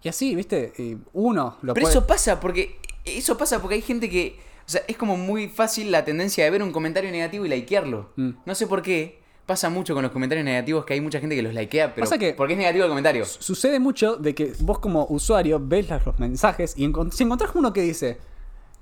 Y 0.03 0.09
así, 0.09 0.35
viste, 0.35 0.73
Y 0.79 0.97
uno 1.13 1.57
lo 1.63 1.75
Pero 1.75 1.85
puede- 1.85 1.93
eso 1.97 2.07
pasa 2.07 2.41
porque. 2.41 2.79
Eso 3.05 3.37
pasa 3.39 3.61
porque 3.61 3.77
hay 3.77 3.83
gente 3.83 4.09
que. 4.09 4.39
O 4.67 4.71
sea, 4.71 4.83
es 4.87 4.97
como 4.99 5.17
muy 5.17 5.49
fácil 5.49 5.91
la 5.91 6.05
tendencia 6.05 6.45
de 6.45 6.51
ver 6.51 6.63
un 6.63 6.73
comentario 6.73 7.11
negativo 7.11 7.47
y 7.47 7.49
likearlo. 7.49 8.11
Mm. 8.17 8.31
No 8.45 8.55
sé 8.55 8.67
por 8.67 8.83
qué. 8.83 9.19
Pasa 9.47 9.71
mucho 9.71 9.95
con 9.95 10.03
los 10.03 10.13
comentarios 10.13 10.45
negativos 10.45 10.85
que 10.85 10.93
hay 10.93 11.01
mucha 11.01 11.21
gente 11.21 11.35
que 11.35 11.41
los 11.43 11.55
likea, 11.55 11.95
pero. 11.95 12.05
Pasa 12.05 12.19
que- 12.19 12.35
porque 12.35 12.53
es 12.53 12.59
negativo 12.59 12.85
el 12.85 12.91
comentario. 12.91 13.25
Sucede 13.25 13.81
mucho 13.81 14.17
de 14.17 14.35
que 14.35 14.53
vos 14.61 14.79
como 14.79 15.07
usuario 15.09 15.59
ves 15.59 15.89
los 15.89 16.19
mensajes 16.19 16.75
y 16.77 16.81
si 17.13 17.23
encontrás 17.25 17.51
uno 17.55 17.73
que 17.73 17.81
dice, 17.81 18.19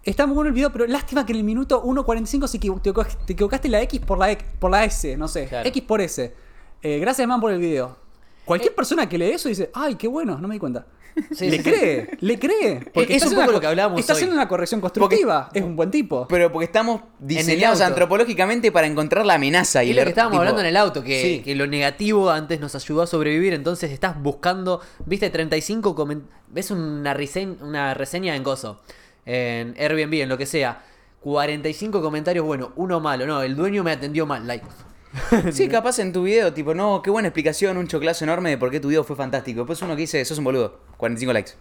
está 0.02 0.26
muy 0.26 0.34
bueno 0.34 0.48
el 0.48 0.54
video, 0.54 0.72
pero 0.72 0.84
lástima 0.88 1.24
que 1.24 1.32
en 1.34 1.38
el 1.38 1.44
minuto 1.44 1.82
1.45 1.84 2.48
se 2.48 2.58
equivo- 2.58 2.80
te, 2.82 2.90
equivocaste- 2.90 3.24
te 3.26 3.32
equivocaste 3.34 3.68
la 3.68 3.80
X 3.82 4.00
por 4.00 4.18
la, 4.18 4.32
X- 4.32 4.44
por 4.58 4.72
la 4.72 4.84
S, 4.84 5.16
no 5.16 5.28
sé, 5.28 5.46
Claro. 5.46 5.68
X 5.68 5.82
por 5.84 6.00
S. 6.00 6.34
Eh, 6.82 6.98
gracias 6.98 7.28
man 7.28 7.40
por 7.40 7.52
el 7.52 7.60
video. 7.60 7.96
Cualquier 8.46 8.74
persona 8.74 9.06
que 9.08 9.18
lee 9.18 9.32
eso 9.32 9.48
dice, 9.50 9.70
ay, 9.74 9.96
qué 9.96 10.08
bueno, 10.08 10.38
no 10.38 10.48
me 10.48 10.54
di 10.54 10.58
cuenta. 10.58 10.86
Sí, 11.34 11.48
le 11.50 11.56
sí, 11.56 11.62
cree, 11.62 12.10
le 12.20 12.38
cree. 12.38 12.74
Es- 12.76 12.82
es 12.82 12.82
un 12.94 13.00
haciendo 13.00 13.28
poco 13.36 13.42
una 13.44 13.52
lo 13.52 13.60
que 13.60 13.66
hablábamos 13.68 14.00
Está 14.00 14.12
hoy. 14.12 14.16
haciendo 14.18 14.36
una 14.36 14.46
corrección 14.48 14.82
constructiva, 14.82 15.48
es 15.54 15.62
un 15.62 15.74
buen 15.74 15.90
tipo. 15.90 16.28
Pero 16.28 16.52
porque 16.52 16.66
estamos 16.66 17.00
diseñados 17.18 17.80
antropológicamente 17.80 18.70
para 18.70 18.86
encontrar 18.86 19.24
la 19.24 19.34
amenaza 19.34 19.82
y 19.82 19.90
Y 19.90 19.94
lo 19.94 20.02
que 20.02 20.10
estábamos 20.10 20.32
tipo- 20.34 20.40
hablando 20.40 20.60
en 20.60 20.66
el 20.66 20.76
auto, 20.76 21.02
que, 21.02 21.22
Sí. 21.22 21.42
que 21.42 21.54
lo 21.54 21.66
negativo 21.66 22.30
antes 22.30 22.60
nos 22.60 22.74
ayudó 22.74 23.00
a 23.02 23.06
sobrevivir, 23.06 23.54
entonces 23.54 23.90
estás 23.92 24.20
buscando, 24.22 24.82
viste, 25.06 25.30
35 25.30 25.94
comen- 25.96 26.24
ves 26.48 26.70
una, 26.70 27.14
reseñ- 27.16 27.62
una 27.62 27.94
reseña 27.94 28.36
en 28.36 28.42
Gozo, 28.44 28.80
en 29.24 29.74
Airbnb, 29.78 30.20
en 30.22 30.28
lo 30.28 30.36
que 30.36 30.44
sea, 30.44 30.82
45 31.20 32.02
comentarios, 32.02 32.44
bueno, 32.44 32.72
uno 32.76 33.00
malo, 33.00 33.26
no, 33.26 33.42
el 33.42 33.56
dueño 33.56 33.82
me 33.82 33.92
atendió 33.92 34.26
mal, 34.26 34.46
like. 34.46 34.66
Sí, 35.52 35.68
capaz 35.68 35.98
en 35.98 36.12
tu 36.12 36.22
video, 36.24 36.52
tipo, 36.52 36.74
no, 36.74 37.02
qué 37.02 37.10
buena 37.10 37.28
explicación, 37.28 37.76
un 37.76 37.86
choclazo 37.88 38.24
enorme 38.24 38.50
de 38.50 38.58
por 38.58 38.70
qué 38.70 38.80
tu 38.80 38.88
video 38.88 39.04
fue 39.04 39.16
fantástico. 39.16 39.60
Después 39.60 39.80
uno 39.82 39.94
que 39.94 40.02
dice, 40.02 40.24
sos 40.24 40.38
un 40.38 40.44
boludo, 40.44 40.78
45 40.96 41.32
likes. 41.32 41.52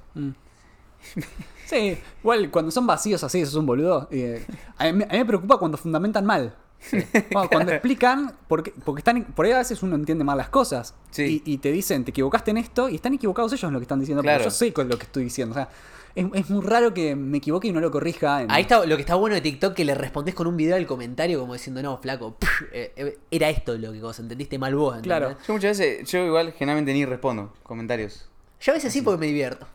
Sí, 1.66 1.98
igual 2.22 2.52
cuando 2.52 2.72
son 2.72 2.86
vacíos 2.86 3.24
así, 3.24 3.42
eso 3.42 3.50
es 3.52 3.56
un 3.56 3.66
boludo. 3.66 4.08
eh, 4.12 4.46
a, 4.78 4.92
mí, 4.92 5.04
a 5.04 5.08
mí 5.08 5.18
me 5.18 5.26
preocupa 5.26 5.58
cuando 5.58 5.78
fundamentan 5.78 6.26
mal. 6.26 6.56
Bueno, 7.32 7.50
cuando 7.50 7.72
explican, 7.72 8.36
porque, 8.48 8.72
porque 8.84 9.00
están, 9.00 9.24
por 9.24 9.46
ahí 9.46 9.52
a 9.54 9.58
veces 9.58 9.82
uno 9.82 9.96
entiende 9.96 10.24
mal 10.24 10.38
las 10.38 10.50
cosas. 10.50 10.94
Sí. 11.10 11.42
Y, 11.46 11.54
y 11.54 11.58
te 11.58 11.72
dicen, 11.72 12.06
te 12.06 12.12
equivocaste 12.12 12.52
en 12.52 12.58
esto, 12.58 12.90
y 12.90 12.96
están 12.96 13.14
equivocados 13.14 13.52
ellos 13.54 13.64
en 13.64 13.74
lo 13.74 13.80
que 13.80 13.84
están 13.84 14.00
diciendo. 14.00 14.22
Claro. 14.22 14.38
Pero 14.40 14.50
yo 14.50 14.56
sé 14.56 14.72
con 14.72 14.88
lo 14.88 14.98
que 14.98 15.06
estoy 15.06 15.24
diciendo. 15.24 15.54
O 15.54 15.56
sea, 15.56 15.70
es, 16.16 16.26
es 16.34 16.50
muy 16.50 16.66
raro 16.66 16.94
que 16.94 17.16
me 17.16 17.38
equivoque 17.38 17.68
y 17.68 17.72
no 17.72 17.80
lo 17.82 17.92
corrija. 17.92 18.42
en- 18.42 18.52
Ahí 18.52 18.62
está 18.64 18.86
lo 18.86 18.96
que 18.96 19.02
está 19.02 19.16
bueno 19.16 19.36
de 19.36 19.42
TikTok, 19.42 19.74
que 19.74 19.86
le 19.86 19.94
respondés 19.96 20.34
con 20.34 20.48
un 20.48 20.56
video 20.58 20.76
al 20.76 20.86
comentario 20.88 21.40
como 21.40 21.54
diciendo, 21.54 21.82
no, 21.84 21.98
flaco, 21.98 22.36
pff, 22.40 22.62
eh, 22.72 22.94
eh, 22.96 23.18
era 23.32 23.50
esto 23.50 23.78
lo 23.78 23.92
que 23.92 24.00
vos 24.02 24.18
entendiste 24.20 24.58
mal 24.58 24.76
vos. 24.76 24.96
¿entendés? 24.98 25.18
Claro. 25.20 25.38
Yo 25.48 25.54
muchas 25.54 25.78
veces, 25.78 26.10
yo 26.10 26.26
igual 26.26 26.54
generalmente 26.54 26.94
ni 26.94 27.06
respondo 27.06 27.54
comentarios. 27.64 28.28
Yo 28.62 28.72
a 28.72 28.76
veces 28.76 28.92
sí 28.94 29.02
porque 29.02 29.20
me 29.20 29.28
divierto. 29.28 29.68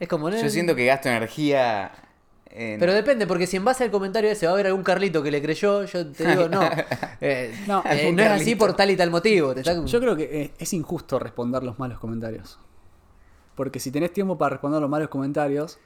Es 0.00 0.08
como, 0.08 0.28
¿no? 0.28 0.40
Yo 0.40 0.50
siento 0.50 0.74
que 0.74 0.84
gasto 0.86 1.08
energía 1.08 1.92
en... 2.50 2.80
Pero 2.80 2.92
depende, 2.92 3.26
porque 3.28 3.46
si 3.46 3.56
en 3.56 3.64
base 3.64 3.84
al 3.84 3.90
comentario 3.92 4.28
ese 4.30 4.46
va 4.46 4.50
a 4.50 4.54
haber 4.54 4.66
algún 4.66 4.82
Carlito 4.82 5.22
que 5.22 5.30
le 5.30 5.40
creyó, 5.40 5.84
yo 5.84 6.06
te 6.08 6.26
digo, 6.26 6.48
no. 6.48 6.68
eh, 7.20 7.54
No, 7.68 7.82
no, 7.84 7.90
eh, 7.90 8.10
es 8.18 8.28
así 8.28 8.56
por 8.56 8.74
tal 8.74 8.90
y 8.90 8.96
tal 8.96 9.10
motivo. 9.12 9.54
te 9.54 9.60
está- 9.60 9.84
Yo 9.84 10.00
creo 10.00 10.16
que 10.16 10.50
es 10.58 10.72
injusto 10.72 11.18
responder 11.20 11.62
los 11.62 11.78
malos 11.78 12.00
comentarios. 12.00 12.58
Porque 13.54 13.78
si 13.80 13.90
tenés 13.90 14.12
tiempo 14.12 14.38
para 14.38 14.50
responder 14.50 14.80
los 14.80 14.88
malos 14.90 15.08
comentarios, 15.08 15.78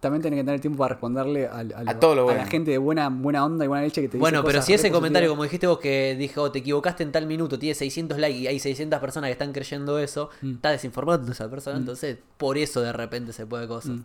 también 0.00 0.20
tenés 0.20 0.40
que 0.40 0.44
tener 0.44 0.60
tiempo 0.60 0.78
para 0.78 0.94
responderle 0.94 1.46
a, 1.46 1.62
lo- 1.62 1.78
A 1.88 2.00
todo 2.00 2.14
lo 2.16 2.20
a 2.22 2.24
bueno. 2.24 2.40
la 2.40 2.46
gente 2.46 2.70
de 2.72 2.78
buena, 2.78 3.08
buena 3.08 3.44
onda 3.44 3.64
y 3.64 3.68
buena 3.68 3.84
leche 3.84 4.00
que 4.02 4.08
te 4.08 4.16
dice 4.16 4.20
Bueno, 4.20 4.40
pero 4.42 4.54
cosas 4.58 4.66
si 4.66 4.74
ese 4.74 4.90
comentario, 4.90 5.28
como 5.30 5.44
dijiste 5.44 5.66
vos, 5.68 5.78
que 5.78 6.16
dijo, 6.18 6.50
te 6.50 6.58
equivocaste 6.58 7.02
en 7.04 7.12
tal 7.12 7.26
minuto, 7.26 7.58
tiene 7.58 7.74
600 7.76 8.18
likes 8.18 8.38
y 8.40 8.46
hay 8.48 8.58
600 8.58 8.98
personas 9.00 9.28
que 9.28 9.32
están 9.32 9.52
creyendo 9.52 9.98
eso, 10.00 10.28
Mm. 10.42 10.54
está 10.54 10.70
desinformando 10.70 11.28
a 11.28 11.32
esa 11.32 11.48
persona, 11.48 11.78
entonces 11.78 12.18
por 12.36 12.58
eso 12.58 12.80
de 12.80 12.92
repente 12.92 13.32
se 13.32 13.46
puede 13.46 13.68
cosas. 13.68 13.92
Mm. 13.92 14.04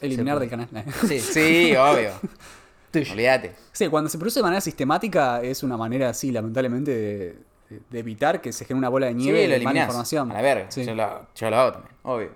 Eliminar 0.00 0.40
del 0.40 0.48
canal. 0.50 0.68
Sí, 1.06 1.20
Sí, 1.20 1.74
obvio. 1.76 2.10
Olvídate. 3.12 3.54
Sí, 3.72 3.88
cuando 3.88 4.10
se 4.10 4.18
produce 4.18 4.40
de 4.40 4.44
manera 4.44 4.60
sistemática 4.60 5.40
es 5.42 5.62
una 5.62 5.76
manera 5.76 6.08
así, 6.10 6.30
lamentablemente, 6.32 6.90
de, 6.90 7.38
de 7.90 7.98
evitar 7.98 8.40
que 8.40 8.52
se 8.52 8.64
genere 8.64 8.78
una 8.78 8.88
bola 8.88 9.06
de 9.06 9.12
Sí, 9.12 9.18
nieve 9.18 9.38
lo 9.38 9.42
de 9.42 9.48
mala 9.48 9.56
eliminás. 9.56 9.86
información. 9.88 10.30
A 10.30 10.34
la 10.34 10.42
verga. 10.42 10.70
Sí. 10.70 10.84
Yo, 10.84 10.94
lo, 10.94 11.26
yo 11.34 11.50
lo 11.50 11.56
hago 11.56 11.72
también, 11.72 11.94
obvio. 12.02 12.30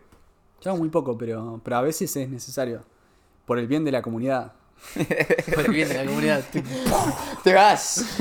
Yo 0.61 0.71
hago 0.71 0.79
muy 0.79 0.89
poco, 0.89 1.17
pero, 1.19 1.61
pero 1.63 1.77
a 1.77 1.83
veces 1.83 2.15
es 2.17 2.29
necesario. 2.29 2.83
Por 3.45 3.59
el 3.59 3.67
bien 3.67 3.85
de 3.85 3.93
la 3.93 4.03
comunidad. 4.03 4.53
por 5.55 5.67
el 5.67 5.73
bien 5.73 5.89
de 5.89 5.95
la 5.95 6.05
comunidad. 6.05 6.45
¡Te 7.45 7.55
vas! 7.55 8.17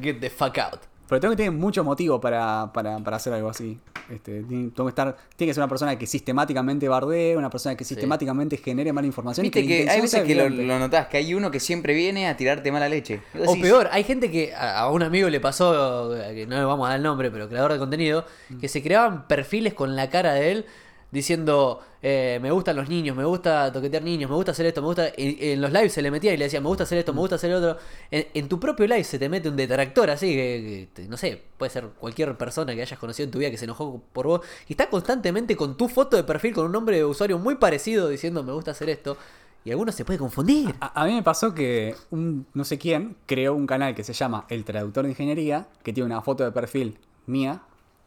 Get 0.00 0.20
the 0.20 0.30
fuck 0.30 0.56
out. 0.58 0.80
Pero 1.08 1.20
tengo 1.20 1.32
que 1.32 1.36
tener 1.38 1.52
mucho 1.52 1.82
motivo 1.84 2.20
para, 2.20 2.70
para, 2.74 2.98
para 2.98 3.16
hacer 3.16 3.32
algo 3.32 3.48
así. 3.48 3.78
Este, 4.10 4.42
tiene- 4.42 4.70
tengo 4.70 4.84
que 4.84 4.90
estar, 4.90 5.16
tiene 5.36 5.50
que 5.50 5.54
ser 5.54 5.62
una 5.62 5.68
persona 5.68 5.98
que 5.98 6.06
sistemáticamente 6.06 6.88
bardee, 6.88 7.36
una 7.36 7.48
persona 7.50 7.76
que 7.76 7.84
sistemáticamente 7.84 8.56
genere 8.58 8.92
mala 8.92 9.06
información. 9.06 9.42
Viste 9.44 9.66
que 9.66 9.88
hay 9.90 10.00
veces 10.02 10.22
que 10.24 10.34
lo, 10.34 10.48
lo 10.48 10.78
notás, 10.78 11.06
que 11.08 11.16
hay 11.16 11.34
uno 11.34 11.50
que 11.50 11.60
siempre 11.60 11.94
viene 11.94 12.28
a 12.28 12.36
tirarte 12.36 12.70
mala 12.72 12.88
leche. 12.88 13.20
O 13.46 13.54
peor, 13.60 13.88
hay 13.90 14.04
gente 14.04 14.30
que 14.30 14.54
a 14.54 14.78
a 14.80 14.90
un 14.90 15.02
amigo 15.02 15.28
le 15.28 15.40
pasó, 15.40 16.14
eh, 16.16 16.34
que 16.34 16.46
no 16.46 16.56
le 16.56 16.64
vamos 16.64 16.86
a 16.86 16.90
dar 16.90 16.98
el 16.98 17.02
nombre, 17.02 17.30
pero 17.30 17.48
creador 17.48 17.72
de 17.72 17.78
contenido, 17.78 18.24
que 18.60 18.68
se 18.68 18.82
creaban 18.82 19.26
perfiles 19.26 19.74
con 19.74 19.96
la 19.96 20.08
cara 20.10 20.34
de 20.34 20.52
él 20.52 20.66
diciendo, 21.10 21.80
eh, 22.02 22.38
me 22.42 22.50
gustan 22.50 22.76
los 22.76 22.88
niños, 22.88 23.16
me 23.16 23.24
gusta 23.24 23.72
toquetear 23.72 24.02
niños, 24.02 24.28
me 24.28 24.36
gusta 24.36 24.52
hacer 24.52 24.66
esto, 24.66 24.82
me 24.82 24.88
gusta... 24.88 25.08
En, 25.16 25.36
en 25.40 25.60
los 25.60 25.72
lives 25.72 25.92
se 25.92 26.02
le 26.02 26.10
metía 26.10 26.34
y 26.34 26.36
le 26.36 26.44
decía, 26.44 26.60
me 26.60 26.68
gusta 26.68 26.84
hacer 26.84 26.98
esto, 26.98 27.12
me 27.14 27.20
gusta 27.20 27.36
hacer 27.36 27.52
otro. 27.54 27.78
En, 28.10 28.48
tu 28.48 28.60
propio 28.60 28.86
live 28.86 29.04
se 29.04 29.18
te 29.18 29.28
mete 29.28 29.48
un 29.48 29.56
detractor 29.56 30.10
así, 30.10 30.34
que, 30.34 30.88
no 31.08 31.16
sé, 31.16 31.42
puede 31.56 31.70
ser 31.70 31.86
cualquier 31.98 32.36
persona 32.36 32.74
que 32.74 32.82
hayas 32.82 32.98
conocido 32.98 33.24
en 33.24 33.30
tu 33.30 33.38
vida 33.38 33.50
que 33.50 33.56
se 33.56 33.64
enojó 33.64 34.02
por 34.12 34.26
vos, 34.26 34.40
y 34.68 34.74
está 34.74 34.90
constantemente 34.90 35.56
con 35.56 35.76
tu 35.76 35.88
foto 35.88 36.16
de 36.16 36.24
perfil 36.24 36.54
con 36.54 36.66
un 36.66 36.72
nombre 36.72 36.96
de 36.96 37.04
usuario 37.04 37.38
muy 37.38 37.56
parecido 37.56 38.08
diciendo, 38.08 38.42
me 38.42 38.52
gusta 38.52 38.72
hacer 38.72 38.90
esto. 38.90 39.16
Y 39.64 39.70
alguno 39.70 39.92
se 39.92 40.04
puede 40.04 40.18
confundir. 40.18 40.74
A, 40.80 41.02
a 41.02 41.04
mí 41.04 41.14
me 41.14 41.22
pasó 41.22 41.52
que 41.52 41.94
un 42.10 42.46
no 42.54 42.64
sé 42.64 42.78
quién 42.78 43.16
creó 43.26 43.54
un 43.54 43.66
canal 43.66 43.94
que 43.94 44.04
se 44.04 44.12
llama 44.12 44.46
El 44.48 44.64
Traductor 44.64 45.04
de 45.04 45.10
Ingeniería, 45.10 45.66
que 45.82 45.92
tiene 45.92 46.06
una 46.06 46.22
foto 46.22 46.44
de 46.44 46.52
perfil 46.52 46.96
mía. 47.26 47.60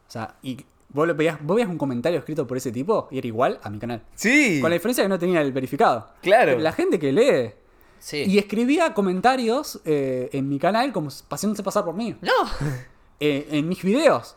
O 0.08 0.12
sea, 0.12 0.36
y 0.42 0.66
vos, 0.94 1.08
lo 1.08 1.16
veías, 1.16 1.38
vos 1.42 1.56
veías 1.56 1.70
un 1.70 1.78
comentario 1.78 2.20
escrito 2.20 2.46
por 2.48 2.58
ese 2.58 2.72
tipo 2.72 3.08
y 3.12 3.18
era 3.18 3.28
igual 3.28 3.60
a 3.64 3.70
mi 3.70 3.80
canal. 3.80 4.02
Sí. 4.16 4.60
Con 4.62 4.70
la 4.70 4.76
diferencia 4.76 5.04
que 5.04 5.10
no 5.10 5.20
tenía 5.20 5.42
el 5.42 5.52
verificado. 5.52 6.10
Claro. 6.22 6.58
La 6.60 6.72
gente 6.72 7.00
que 7.00 7.12
lee. 7.12 7.52
Sí. 8.00 8.24
Y 8.28 8.38
escribía 8.40 8.94
comentarios 8.94 9.80
eh, 9.86 10.30
en 10.34 10.50
mi 10.50 10.58
canal 10.60 10.92
como 10.92 11.10
haciéndose 11.30 11.64
pasar 11.64 11.86
por 11.86 11.94
mí. 11.96 12.16
No. 12.22 12.32
eh, 13.20 13.48
en 13.52 13.68
mis 13.68 13.84
videos. 13.84 14.36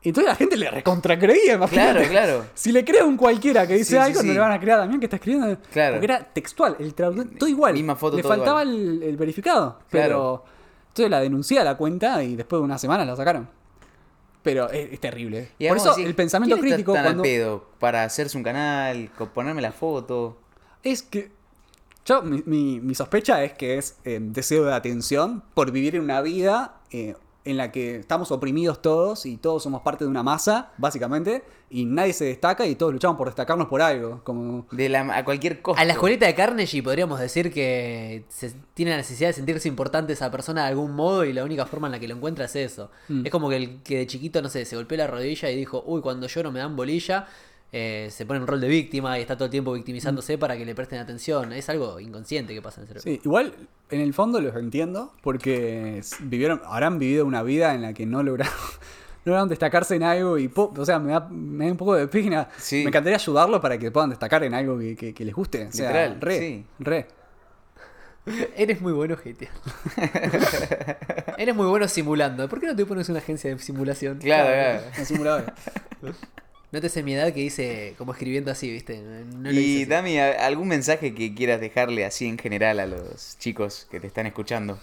Y 0.00 0.10
entonces 0.10 0.28
la 0.30 0.36
gente 0.36 0.56
le 0.56 0.70
recontracreía, 0.70 1.54
imagínate. 1.54 2.06
Claro, 2.06 2.08
claro. 2.10 2.44
Si 2.54 2.70
le 2.70 2.84
crea 2.84 3.04
un 3.04 3.16
cualquiera 3.16 3.66
que 3.66 3.74
dice 3.74 3.84
Sí, 3.84 3.90
sí, 3.94 3.96
algo, 3.96 4.22
no 4.22 4.28
sí. 4.28 4.32
le 4.34 4.38
van 4.38 4.52
a 4.52 4.60
creer 4.60 4.74
a 4.74 4.80
Damián 4.80 5.00
que 5.00 5.06
está 5.06 5.16
escribiendo. 5.16 5.58
Claro. 5.72 5.94
Porque 5.94 6.04
era 6.06 6.22
textual, 6.32 6.76
el 6.78 6.94
traductor, 6.94 7.36
todo 7.38 7.48
igual. 7.48 7.72
Misma 7.74 7.96
foto, 7.96 8.16
le 8.16 8.22
todo 8.22 8.32
faltaba 8.32 8.62
igual. 8.62 8.80
el, 8.80 9.02
el 9.02 9.16
verificado. 9.16 9.78
Claro. 9.90 10.42
Pero. 10.44 10.44
Entonces 10.88 11.10
la 11.10 11.20
denuncié 11.20 11.58
a 11.60 11.64
la 11.64 11.76
cuenta 11.76 12.22
y 12.22 12.36
después 12.36 12.60
de 12.60 12.64
una 12.64 12.78
semana 12.78 13.04
la 13.04 13.16
sacaron. 13.16 13.48
Pero 14.50 14.70
es, 14.70 14.92
es 14.92 15.00
terrible. 15.00 15.50
Y 15.58 15.68
Por 15.68 15.76
eso 15.76 15.90
decir, 15.90 16.06
el 16.06 16.14
pensamiento 16.14 16.56
¿quién 16.56 16.66
está 16.66 16.76
crítico 16.76 16.92
tan 16.92 17.02
cuando. 17.04 17.22
al 17.22 17.28
pedo 17.28 17.66
para 17.78 18.04
hacerse 18.04 18.36
un 18.36 18.44
canal, 18.44 19.10
ponerme 19.34 19.62
la 19.62 19.72
foto. 19.72 20.38
Es 20.82 21.02
que. 21.02 21.30
Yo, 22.04 22.22
mi, 22.22 22.42
mi- 22.46 22.80
mi 22.80 22.94
sospecha 22.94 23.44
es 23.44 23.52
que 23.52 23.76
es 23.76 23.96
eh, 24.04 24.18
deseo 24.20 24.64
de 24.64 24.72
atención 24.74 25.42
por 25.54 25.70
vivir 25.72 25.94
en 25.96 26.02
una 26.02 26.22
vida 26.22 26.80
eh, 26.90 27.14
en 27.48 27.56
la 27.56 27.72
que 27.72 27.96
estamos 27.96 28.30
oprimidos 28.30 28.82
todos 28.82 29.24
y 29.24 29.38
todos 29.38 29.62
somos 29.62 29.80
parte 29.80 30.04
de 30.04 30.10
una 30.10 30.22
masa, 30.22 30.72
básicamente, 30.76 31.42
y 31.70 31.86
nadie 31.86 32.12
se 32.12 32.26
destaca 32.26 32.66
y 32.66 32.74
todos 32.74 32.92
luchamos 32.92 33.16
por 33.16 33.28
destacarnos 33.28 33.68
por 33.68 33.80
algo. 33.80 34.20
Como. 34.22 34.66
De 34.70 34.88
la, 34.88 35.16
a 35.16 35.24
cualquier 35.24 35.62
cosa. 35.62 35.80
A 35.80 35.84
la 35.84 35.94
escuelita 35.94 36.26
de 36.26 36.34
Carnegie 36.34 36.82
podríamos 36.82 37.18
decir 37.18 37.52
que 37.52 38.24
se 38.28 38.52
tiene 38.74 38.90
la 38.90 38.98
necesidad 38.98 39.30
de 39.30 39.34
sentirse 39.34 39.66
importante 39.66 40.12
esa 40.12 40.30
persona 40.30 40.62
de 40.64 40.68
algún 40.68 40.92
modo 40.92 41.24
y 41.24 41.32
la 41.32 41.42
única 41.42 41.64
forma 41.64 41.88
en 41.88 41.92
la 41.92 41.98
que 41.98 42.08
lo 42.08 42.14
encuentra 42.14 42.44
es 42.44 42.56
eso. 42.56 42.90
Mm. 43.08 43.24
Es 43.24 43.32
como 43.32 43.48
que 43.48 43.56
el 43.56 43.82
que 43.82 43.98
de 43.98 44.06
chiquito, 44.06 44.42
no 44.42 44.50
sé, 44.50 44.64
se 44.66 44.76
golpeó 44.76 44.98
la 44.98 45.06
rodilla 45.06 45.50
y 45.50 45.56
dijo, 45.56 45.82
uy, 45.86 46.02
cuando 46.02 46.26
lloro 46.26 46.52
me 46.52 46.58
dan 46.58 46.76
bolilla, 46.76 47.26
eh, 47.72 48.08
se 48.10 48.24
pone 48.26 48.40
en 48.40 48.46
rol 48.46 48.60
de 48.60 48.68
víctima 48.68 49.18
y 49.18 49.22
está 49.22 49.36
todo 49.36 49.44
el 49.46 49.50
tiempo 49.50 49.72
victimizándose 49.72 50.38
para 50.38 50.56
que 50.56 50.64
le 50.64 50.74
presten 50.74 50.98
atención. 51.00 51.52
Es 51.52 51.68
algo 51.68 52.00
inconsciente 52.00 52.54
que 52.54 52.62
pasa 52.62 52.80
en 52.80 52.82
el 52.82 52.88
cerebro. 52.88 53.02
Sí, 53.02 53.20
igual 53.24 53.54
en 53.90 54.00
el 54.00 54.14
fondo 54.14 54.40
los 54.40 54.54
entiendo 54.56 55.12
porque 55.22 56.00
vivieron, 56.20 56.60
habrán 56.64 56.98
vivido 56.98 57.26
una 57.26 57.42
vida 57.42 57.74
en 57.74 57.82
la 57.82 57.92
que 57.92 58.06
no 58.06 58.22
lograron, 58.22 58.54
no 59.24 59.30
lograron 59.32 59.48
destacarse 59.48 59.96
en 59.96 60.02
algo 60.02 60.38
y, 60.38 60.48
po- 60.48 60.72
o 60.76 60.84
sea, 60.86 60.98
me 60.98 61.12
da, 61.12 61.28
me 61.30 61.66
da 61.66 61.72
un 61.72 61.76
poco 61.76 61.94
de 61.94 62.08
pena. 62.08 62.48
Sí. 62.56 62.76
Me 62.82 62.88
encantaría 62.88 63.16
ayudarlo 63.16 63.60
para 63.60 63.76
que 63.78 63.90
puedan 63.90 64.10
destacar 64.10 64.42
en 64.44 64.54
algo 64.54 64.78
que, 64.78 64.96
que- 64.96 65.12
que 65.12 65.24
les 65.24 65.34
guste. 65.34 65.66
O 65.66 65.72
sea, 65.72 65.88
Literal, 65.88 66.20
re, 66.20 66.38
sí. 66.38 66.64
re. 66.78 67.06
Eres 68.56 68.80
muy 68.82 68.92
bueno, 68.92 69.16
GTA. 69.16 69.48
Eres 71.38 71.54
muy 71.54 71.66
bueno 71.66 71.88
simulando. 71.88 72.48
¿Por 72.48 72.60
qué 72.60 72.66
no 72.66 72.76
te 72.76 72.84
pones 72.84 73.08
una 73.08 73.18
agencia 73.20 73.50
de 73.54 73.58
simulación? 73.58 74.18
Claro, 74.18 74.48
claro. 74.52 74.80
Un 74.98 75.04
simulador. 75.06 75.52
Notes 76.70 76.94
en 76.98 77.04
mi 77.06 77.14
edad 77.14 77.32
que 77.32 77.40
hice 77.40 77.94
como 77.96 78.12
escribiendo 78.12 78.50
así, 78.50 78.70
¿viste? 78.70 79.00
No 79.00 79.50
lo 79.50 79.58
y. 79.58 79.86
Dami, 79.86 80.18
¿a- 80.18 80.46
¿algún 80.46 80.68
mensaje 80.68 81.14
que 81.14 81.34
quieras 81.34 81.60
dejarle 81.60 82.04
así 82.04 82.26
en 82.26 82.38
general 82.38 82.78
a 82.80 82.86
los 82.86 83.36
chicos 83.38 83.86
que 83.90 84.00
te 84.00 84.06
están 84.06 84.26
escuchando? 84.26 84.78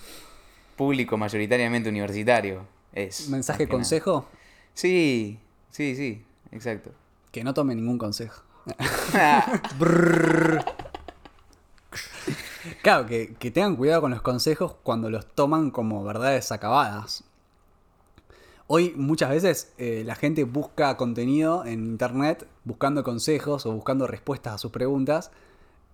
Público 0.75 1.17
mayoritariamente 1.17 1.89
universitario. 1.89 2.65
Es. 2.93 3.29
Mensaje, 3.29 3.63
nada. 3.65 3.71
consejo, 3.75 4.27
Sí, 4.73 5.39
sí, 5.71 5.95
sí, 5.95 6.23
exacto. 6.51 6.91
que 7.31 7.43
no 7.43 7.53
tome 7.53 7.75
ningún 7.75 7.97
consejo. 7.97 8.41
Claro, 12.81 13.05
que, 13.05 13.35
que 13.35 13.51
tengan 13.51 13.75
cuidado 13.75 14.01
con 14.01 14.11
los 14.11 14.21
consejos 14.21 14.75
cuando 14.83 15.09
los 15.09 15.25
toman 15.35 15.69
como 15.71 16.03
verdades 16.03 16.51
acabadas. 16.51 17.23
Hoy 18.67 18.93
muchas 18.95 19.29
veces 19.29 19.73
eh, 19.77 20.03
la 20.05 20.15
gente 20.15 20.43
busca 20.43 20.97
contenido 20.97 21.65
en 21.65 21.85
internet 21.85 22.47
buscando 22.63 23.03
consejos 23.03 23.65
o 23.65 23.71
buscando 23.71 24.07
respuestas 24.07 24.55
a 24.55 24.57
sus 24.57 24.71
preguntas, 24.71 25.31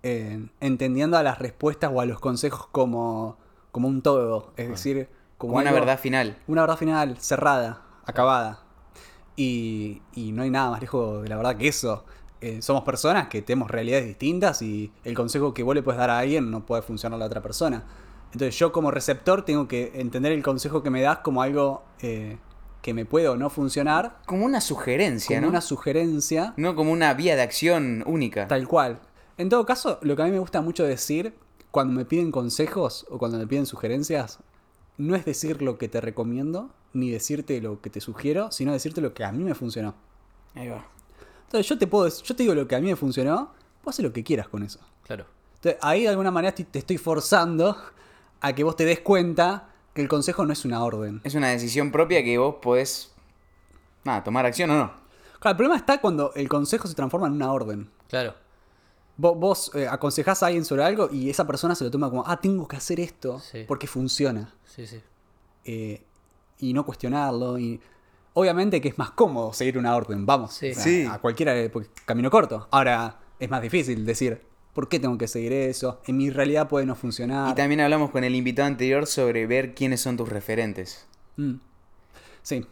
eh, 0.02 0.46
entendiendo 0.60 1.18
a 1.18 1.22
las 1.22 1.38
respuestas 1.38 1.90
o 1.92 2.00
a 2.00 2.06
los 2.06 2.18
consejos 2.18 2.66
como, 2.72 3.36
como 3.72 3.88
un 3.88 4.00
todo, 4.00 4.52
es 4.56 4.68
decir, 4.70 5.08
como 5.36 5.52
Como 5.52 5.60
una 5.60 5.70
algo- 5.70 5.80
verdad 5.80 5.98
final. 6.00 6.38
una 6.46 6.62
verdad 6.62 6.78
final, 6.78 7.18
cerrada, 7.18 7.82
acabada. 8.06 8.60
Y, 9.36 10.00
y 10.14 10.32
no 10.32 10.42
hay 10.42 10.50
nada 10.50 10.70
más 10.70 10.80
lejos 10.80 11.22
de 11.22 11.28
la 11.28 11.36
verdad 11.36 11.56
que 11.56 11.68
eso. 11.68 12.04
Eh, 12.40 12.60
somos 12.62 12.82
personas 12.84 13.28
que 13.28 13.40
tenemos 13.42 13.70
realidades 13.70 14.06
distintas 14.06 14.62
y 14.62 14.90
el 15.04 15.14
consejo 15.14 15.52
que 15.54 15.62
vos 15.62 15.74
le 15.74 15.82
puedes 15.82 15.98
dar 15.98 16.10
a 16.10 16.18
alguien 16.18 16.50
no 16.50 16.64
puede 16.66 16.82
funcionar 16.82 17.16
a 17.16 17.20
la 17.20 17.26
otra 17.26 17.40
persona. 17.42 17.84
Entonces 18.32 18.58
yo 18.58 18.72
como 18.72 18.90
receptor 18.90 19.44
tengo 19.44 19.68
que 19.68 19.92
entender 19.94 20.32
el 20.32 20.42
consejo 20.42 20.82
que 20.82 20.90
me 20.90 21.02
das 21.02 21.18
como 21.18 21.42
algo 21.42 21.82
eh, 22.00 22.38
que 22.82 22.92
me 22.94 23.04
puede 23.06 23.28
o 23.28 23.36
no 23.36 23.48
funcionar, 23.48 24.18
Como 24.26 24.44
una 24.44 24.60
sugerencia, 24.60 25.36
como 25.36 25.46
¿no? 25.46 25.48
una 25.50 25.60
sugerencia, 25.60 26.52
No 26.56 26.74
como 26.74 26.92
una 26.92 27.14
vía 27.14 27.36
de 27.36 27.42
acción 27.42 28.02
única. 28.06 28.48
tal 28.48 28.66
cual. 28.68 29.00
En 29.38 29.48
todo 29.48 29.64
caso, 29.64 29.98
lo 30.02 30.14
que 30.16 30.22
a 30.22 30.24
mí 30.26 30.32
me 30.32 30.38
gusta 30.38 30.60
mucho 30.60 30.84
decir 30.84 31.34
cuando 31.70 31.94
me 31.94 32.04
piden 32.04 32.30
consejos 32.30 33.06
o 33.08 33.18
cuando 33.18 33.38
me 33.38 33.46
piden 33.46 33.64
sugerencias, 33.66 34.40
no 34.98 35.14
es 35.16 35.24
decir 35.24 35.62
lo 35.62 35.78
que 35.78 35.88
te 35.88 36.00
recomiendo, 36.00 36.70
ni 36.92 37.10
decirte 37.10 37.60
lo 37.62 37.80
que 37.80 37.88
te 37.88 38.00
sugiero, 38.00 38.52
sino 38.52 38.72
decirte 38.72 39.00
lo 39.00 39.14
que 39.14 39.24
a 39.24 39.32
mí 39.32 39.42
me 39.42 39.54
funcionó. 39.54 39.94
Ahí 40.54 40.68
va. 40.68 40.84
Entonces 41.46 41.66
yo 41.68 41.78
te 41.78 41.86
puedo, 41.86 42.08
yo 42.08 42.36
te 42.36 42.42
digo 42.42 42.54
lo 42.54 42.68
que 42.68 42.76
a 42.76 42.80
mí 42.80 42.88
me 42.88 42.96
funcionó, 42.96 43.52
vos 43.82 43.94
haces 43.94 44.04
lo 44.04 44.12
que 44.12 44.22
quieras 44.22 44.48
con 44.48 44.62
eso. 44.62 44.80
Claro. 45.04 45.24
Entonces, 45.54 45.78
ahí 45.82 46.02
de 46.02 46.08
alguna 46.08 46.30
manera 46.30 46.54
te 46.54 46.78
estoy 46.78 46.98
forzando 46.98 47.76
a 48.40 48.52
que 48.54 48.64
vos 48.64 48.76
te 48.76 48.84
des 48.84 49.00
cuenta 49.00 49.68
que 49.94 50.02
el 50.02 50.08
consejo 50.08 50.44
no 50.46 50.52
es 50.52 50.64
una 50.64 50.82
orden. 50.84 51.20
Es 51.24 51.34
una 51.34 51.48
decisión 51.48 51.90
propia 51.92 52.22
que 52.24 52.38
vos 52.38 52.56
podés 52.62 53.12
nada, 54.04 54.24
tomar 54.24 54.46
acción 54.46 54.70
o 54.70 54.76
no. 54.76 54.92
Claro, 55.38 55.52
el 55.52 55.56
problema 55.56 55.76
está 55.76 56.00
cuando 56.00 56.32
el 56.34 56.48
consejo 56.48 56.86
se 56.88 56.94
transforma 56.94 57.26
en 57.26 57.34
una 57.34 57.52
orden. 57.52 57.90
Claro. 58.08 58.34
Vos, 59.16 59.36
vos 59.38 59.70
eh, 59.74 59.86
aconsejás 59.88 60.42
a 60.42 60.46
alguien 60.46 60.64
sobre 60.64 60.82
algo 60.84 61.08
y 61.12 61.28
esa 61.30 61.46
persona 61.46 61.74
se 61.74 61.84
lo 61.84 61.90
toma 61.90 62.08
como, 62.08 62.24
ah, 62.26 62.40
tengo 62.40 62.66
que 62.66 62.76
hacer 62.76 62.98
esto 63.00 63.38
Sí. 63.40 63.64
porque 63.68 63.86
funciona. 63.86 64.54
Sí, 64.64 64.86
sí. 64.86 65.00
Eh, 65.64 66.02
y 66.58 66.72
no 66.72 66.84
cuestionarlo. 66.86 67.58
Y 67.58 67.80
obviamente 68.34 68.80
que 68.80 68.88
es 68.88 68.98
más 68.98 69.10
cómodo 69.10 69.52
seguir 69.52 69.76
una 69.78 69.94
orden, 69.94 70.24
vamos. 70.24 70.54
Sí. 70.54 70.70
O 70.70 70.74
sea, 70.74 70.82
Sí. 70.82 71.06
A 71.10 71.18
cualquiera, 71.18 71.54
porque 71.72 71.90
camino 72.06 72.30
corto. 72.30 72.68
Ahora 72.70 73.18
es 73.38 73.50
más 73.50 73.60
difícil 73.60 74.06
decir, 74.06 74.42
¿por 74.74 74.88
qué 74.88 74.98
tengo 75.00 75.18
que 75.18 75.28
seguir 75.28 75.52
eso? 75.52 76.00
En 76.06 76.16
mi 76.16 76.30
realidad 76.30 76.68
puede 76.68 76.86
no 76.86 76.94
funcionar. 76.94 77.50
Y 77.50 77.54
también 77.54 77.80
hablamos 77.80 78.10
con 78.10 78.24
el 78.24 78.34
invitado 78.34 78.66
anterior 78.68 79.06
sobre 79.06 79.46
ver 79.46 79.74
quiénes 79.74 80.00
son 80.00 80.16
tus 80.16 80.28
referentes. 80.28 81.06
Mm. 81.36 81.54
Sí, 82.42 82.66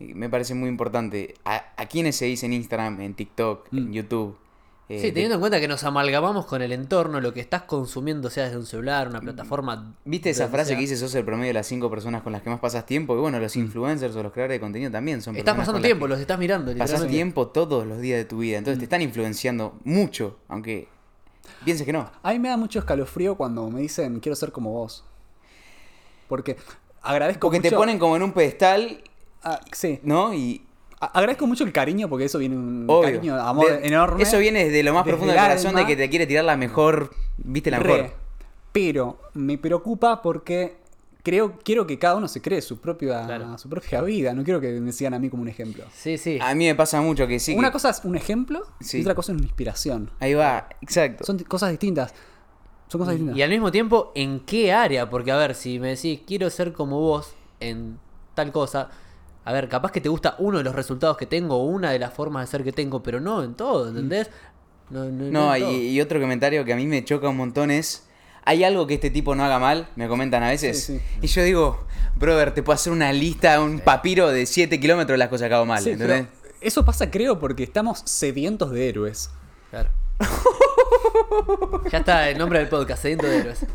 Y 0.00 0.14
me 0.14 0.28
parece 0.28 0.54
muy 0.54 0.68
importante. 0.68 1.34
¿A, 1.44 1.72
a 1.76 1.86
quiénes 1.86 2.14
seguís 2.16 2.44
en 2.44 2.52
Instagram, 2.52 3.00
en 3.00 3.14
TikTok, 3.14 3.66
en 3.72 3.88
Mm. 3.88 3.92
YouTube? 3.92 4.38
Eh, 4.88 5.00
Sí, 5.00 5.06
de- 5.08 5.12
teniendo 5.12 5.34
en 5.34 5.40
cuenta 5.40 5.58
que 5.60 5.66
nos 5.68 5.82
amalgamamos 5.84 6.46
con 6.46 6.62
el 6.62 6.70
entorno, 6.72 7.20
lo 7.20 7.34
que 7.34 7.40
estás 7.40 7.62
consumiendo, 7.64 8.30
sea 8.30 8.44
desde 8.44 8.56
un 8.58 8.64
celular, 8.64 9.08
una 9.08 9.20
plataforma. 9.20 9.96
¿Viste 10.04 10.30
esa 10.30 10.46
frase 10.48 10.68
sea. 10.68 10.76
que 10.76 10.82
dice 10.82 10.96
sos 10.96 11.14
el 11.16 11.24
promedio 11.24 11.48
de 11.48 11.54
las 11.54 11.66
cinco 11.66 11.90
personas 11.90 12.22
con 12.22 12.32
las 12.32 12.40
que 12.42 12.48
más 12.48 12.60
pasas 12.60 12.86
tiempo? 12.86 13.14
Y 13.16 13.20
bueno, 13.20 13.38
los 13.40 13.54
influencers 13.56 14.14
o 14.16 14.22
los 14.22 14.32
creadores 14.32 14.54
de 14.54 14.60
contenido 14.60 14.90
también 14.90 15.20
son 15.20 15.34
Estás 15.36 15.56
pasando 15.56 15.80
tiempo, 15.82 16.06
que 16.06 16.10
los 16.10 16.20
estás 16.20 16.38
mirando. 16.38 16.72
Literalmente. 16.72 17.08
tiempo 17.12 17.48
todos 17.48 17.84
los 17.86 18.00
días 18.00 18.18
de 18.18 18.24
tu 18.24 18.38
vida. 18.38 18.56
Entonces 18.58 18.78
te 18.78 18.84
están 18.84 19.02
influenciando 19.02 19.76
mucho, 19.84 20.38
aunque 20.48 20.88
pienses 21.64 21.84
que 21.86 21.92
no. 21.92 22.10
A 22.22 22.32
mí 22.32 22.38
me 22.38 22.48
da 22.48 22.56
mucho 22.56 22.78
escalofrío 22.78 23.36
cuando 23.36 23.68
me 23.70 23.80
dicen 23.80 24.20
quiero 24.20 24.36
ser 24.36 24.52
como 24.52 24.72
vos. 24.72 25.04
Porque 26.28 26.56
agradezco 27.02 27.46
Porque 27.48 27.60
te 27.60 27.68
mucho- 27.68 27.76
ponen 27.78 27.98
como 27.98 28.16
en 28.16 28.22
un 28.22 28.32
pedestal, 28.32 29.02
Ah, 29.42 29.60
sí. 29.72 30.00
¿no? 30.02 30.34
Y 30.34 30.62
Agradezco 31.00 31.46
mucho 31.46 31.62
el 31.62 31.72
cariño 31.72 32.08
porque 32.08 32.24
eso 32.24 32.38
viene 32.38 32.56
un 32.56 32.84
obvio. 32.88 33.02
cariño, 33.02 33.36
amor 33.36 33.70
De- 33.80 33.86
enorme. 33.86 34.20
Eso 34.20 34.36
viene 34.38 34.64
desde 34.64 34.82
lo 34.82 34.92
más 34.92 35.04
desde 35.04 35.12
profundo 35.12 35.32
el 35.32 35.38
del 35.38 35.48
corazón 35.48 35.74
de 35.76 35.86
que 35.86 35.94
te 35.94 36.10
quiere 36.10 36.26
tirar 36.26 36.44
la 36.44 36.56
mejor, 36.56 37.14
viste 37.36 37.70
la 37.70 37.78
Re. 37.78 37.92
mejor. 38.02 38.10
Pero 38.72 39.18
me 39.34 39.58
preocupa 39.58 40.20
porque 40.22 40.76
creo, 41.28 41.58
quiero 41.62 41.86
que 41.86 41.98
cada 41.98 42.16
uno 42.16 42.28
se 42.28 42.40
cree 42.40 42.60
su 42.62 42.78
propia, 42.80 43.24
Claro. 43.26 43.58
su 43.58 43.68
propia 43.68 44.00
vida. 44.02 44.32
No 44.32 44.44
quiero 44.44 44.60
que 44.60 44.80
me 44.80 44.92
sigan 44.92 45.14
a 45.14 45.18
mí 45.18 45.28
como 45.30 45.42
un 45.42 45.48
ejemplo. 45.48 45.84
Sí, 45.94 46.16
sí. 46.18 46.38
A 46.40 46.54
mí 46.54 46.66
me 46.66 46.74
pasa 46.74 47.00
mucho 47.00 47.26
que 47.26 47.38
sí. 47.38 47.54
una 47.56 47.68
que- 47.68 47.72
cosa 47.72 47.90
es 47.90 48.00
un 48.04 48.16
ejemplo 48.16 48.62
Sí. 48.80 48.98
y 48.98 49.00
otra 49.02 49.14
cosa 49.14 49.32
es 49.32 49.38
una 49.38 49.46
inspiración. 49.46 50.10
Ahí 50.20 50.34
va, 50.34 50.68
exacto. 50.80 51.24
Son 51.24 51.38
cosas 51.40 51.70
distintas. 51.70 52.14
Son 52.88 52.98
cosas 53.00 53.14
distintas. 53.14 53.36
Y 53.36 53.42
al 53.42 53.50
mismo 53.50 53.70
tiempo, 53.70 54.12
¿en 54.14 54.40
qué 54.40 54.72
área? 54.72 55.10
Porque, 55.10 55.30
a 55.30 55.36
ver, 55.36 55.54
si 55.54 55.78
me 55.78 55.88
decís, 55.88 56.20
quiero 56.26 56.48
ser 56.50 56.72
como 56.72 56.98
vos 57.00 57.34
en 57.60 57.98
tal 58.34 58.50
cosa, 58.52 58.88
a 59.44 59.52
ver, 59.52 59.68
capaz 59.68 59.92
que 59.92 60.00
te 60.00 60.08
gusta 60.08 60.36
uno 60.38 60.58
de 60.58 60.64
los 60.64 60.74
resultados 60.74 61.16
que 61.16 61.26
tengo 61.26 61.56
o 61.56 61.64
una 61.64 61.90
de 61.90 61.98
las 61.98 62.12
formas 62.14 62.46
de 62.46 62.50
ser 62.50 62.64
que 62.64 62.72
tengo, 62.72 63.02
pero 63.02 63.20
no 63.20 63.42
en 63.42 63.54
todo, 63.54 63.88
¿entendés? 63.88 64.30
No, 64.90 65.04
no, 65.04 65.30
No, 65.30 65.54
en 65.54 65.62
todo. 65.62 65.72
y, 65.72 65.88
y 65.88 66.00
otro 66.00 66.18
comentario 66.20 66.64
que 66.64 66.72
a 66.72 66.76
mí 66.76 66.86
me 66.86 67.04
choca 67.04 67.28
un 67.28 67.36
montón 67.36 67.70
es. 67.70 68.07
¿Hay 68.48 68.64
algo 68.64 68.86
que 68.86 68.94
este 68.94 69.10
tipo 69.10 69.34
no 69.34 69.44
haga 69.44 69.58
mal? 69.58 69.88
Me 69.94 70.08
comentan 70.08 70.42
a 70.42 70.48
veces. 70.48 70.82
Sí, 70.84 70.98
sí. 70.98 71.04
Y 71.20 71.26
yo 71.26 71.42
digo, 71.42 71.84
brother, 72.16 72.54
te 72.54 72.62
puedo 72.62 72.74
hacer 72.76 72.92
una 72.94 73.12
lista, 73.12 73.60
un 73.60 73.80
papiro 73.80 74.28
de 74.30 74.46
7 74.46 74.80
kilómetros 74.80 75.12
de 75.14 75.18
las 75.18 75.28
cosas 75.28 75.48
que 75.48 75.54
hago 75.54 75.66
mal. 75.66 75.82
Sí, 75.82 75.90
¿entendés? 75.90 76.26
eso 76.62 76.82
pasa 76.84 77.10
creo 77.10 77.38
porque 77.38 77.62
estamos 77.64 78.00
sedientos 78.06 78.70
de 78.70 78.88
héroes. 78.88 79.30
Claro. 79.70 79.90
ya 81.92 81.98
está 81.98 82.28
el 82.30 82.38
nombre 82.38 82.58
del 82.60 82.68
podcast, 82.68 83.02
Sediento 83.02 83.26
de 83.26 83.38
Héroes. 83.38 83.66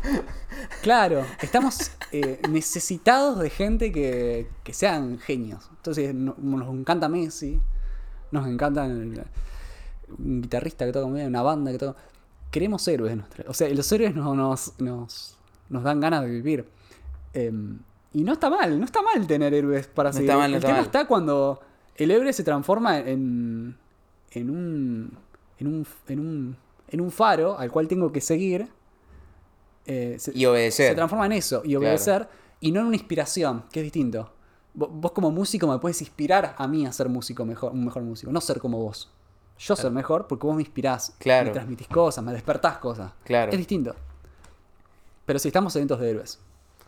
Claro, 0.82 1.24
estamos 1.40 1.92
eh, 2.12 2.40
necesitados 2.48 3.38
de 3.38 3.50
gente 3.50 3.92
que, 3.92 4.48
que 4.64 4.74
sean 4.74 5.18
genios. 5.20 5.68
Entonces 5.76 6.14
no- 6.14 6.34
nos 6.38 6.68
encanta 6.74 7.08
Messi, 7.08 7.60
nos 8.32 8.46
encanta 8.48 8.84
el- 8.86 9.22
un 10.18 10.42
guitarrista 10.42 10.84
que 10.84 10.92
toca 10.92 11.06
muy 11.06 11.18
bien, 11.18 11.28
una 11.28 11.42
banda 11.42 11.70
que 11.72 11.78
toca... 11.78 11.98
Queremos 12.54 12.86
héroes. 12.86 13.16
nuestra- 13.16 13.44
O 13.48 13.52
sea, 13.54 13.68
los 13.70 13.90
héroes 13.92 14.14
nos, 14.14 14.36
nos, 14.36 14.80
nos, 14.80 15.36
nos 15.68 15.82
dan 15.82 15.98
ganas 16.00 16.22
de 16.22 16.30
vivir. 16.30 16.68
Em, 17.32 17.80
y 18.12 18.22
no 18.22 18.32
está 18.32 18.48
mal, 18.48 18.78
no 18.78 18.84
está 18.84 19.02
mal 19.02 19.26
tener 19.26 19.52
héroes 19.52 19.88
para 19.88 20.10
No 20.10 20.12
seguir. 20.14 20.30
está 20.30 20.38
mal, 20.38 20.50
no 20.50 20.56
el 20.56 20.58
está 20.60 20.66
tema 20.68 20.78
mal. 20.78 20.86
está 20.86 21.06
cuando 21.08 21.60
el 21.96 22.10
héroe 22.12 22.32
se 22.32 22.44
transforma 22.44 22.98
en, 23.00 23.76
en 24.30 24.50
un 24.50 25.18
en 25.58 25.66
un 25.66 25.86
en 26.08 26.18
un 26.20 26.56
en 26.88 27.00
un 27.00 27.10
faro 27.10 27.58
al 27.58 27.70
cual 27.72 27.88
tengo 27.88 28.12
que 28.12 28.20
seguir 28.20 28.68
eh, 29.86 30.16
se- 30.18 30.32
Y 30.36 30.46
obedecer. 30.46 30.90
se 30.90 30.94
transforma 30.94 31.26
en 31.26 31.32
eso 31.32 31.62
y 31.64 31.74
obedecer 31.76 32.28
y 32.60 32.72
no 32.72 32.80
en 32.80 32.86
una 32.86 32.96
inspiración, 32.96 33.64
que 33.72 33.80
es 33.80 33.84
distinto. 33.84 34.30
Vo- 34.76 34.88
Vos 34.90 35.12
como 35.12 35.30
músico 35.30 35.66
me 35.66 35.78
puedes 35.78 36.00
inspirar 36.00 36.54
a 36.56 36.66
mí 36.68 36.86
a 36.86 36.92
ser 36.92 37.08
músico 37.08 37.44
mejor, 37.44 37.72
un 37.72 37.84
mejor 37.84 38.02
músico, 38.02 38.30
no 38.32 38.40
ser 38.40 38.58
como 38.60 38.78
vos. 38.78 39.10
Yo 39.58 39.76
ser 39.76 39.90
mejor 39.90 40.26
porque 40.26 40.46
vos 40.46 40.56
me 40.56 40.62
inspirás, 40.62 41.14
Claro. 41.18 41.46
me 41.46 41.52
transmitís 41.52 41.88
cosas, 41.88 42.24
me 42.24 42.32
despertás 42.32 42.78
cosas. 42.78 43.12
Claro. 43.24 43.52
Es 43.52 43.58
distinto. 43.58 43.94
Pero 45.26 45.38
sí, 45.38 45.48
estamos 45.48 45.72
sedientos 45.72 46.00
de 46.00 46.10
héroes. 46.10 46.38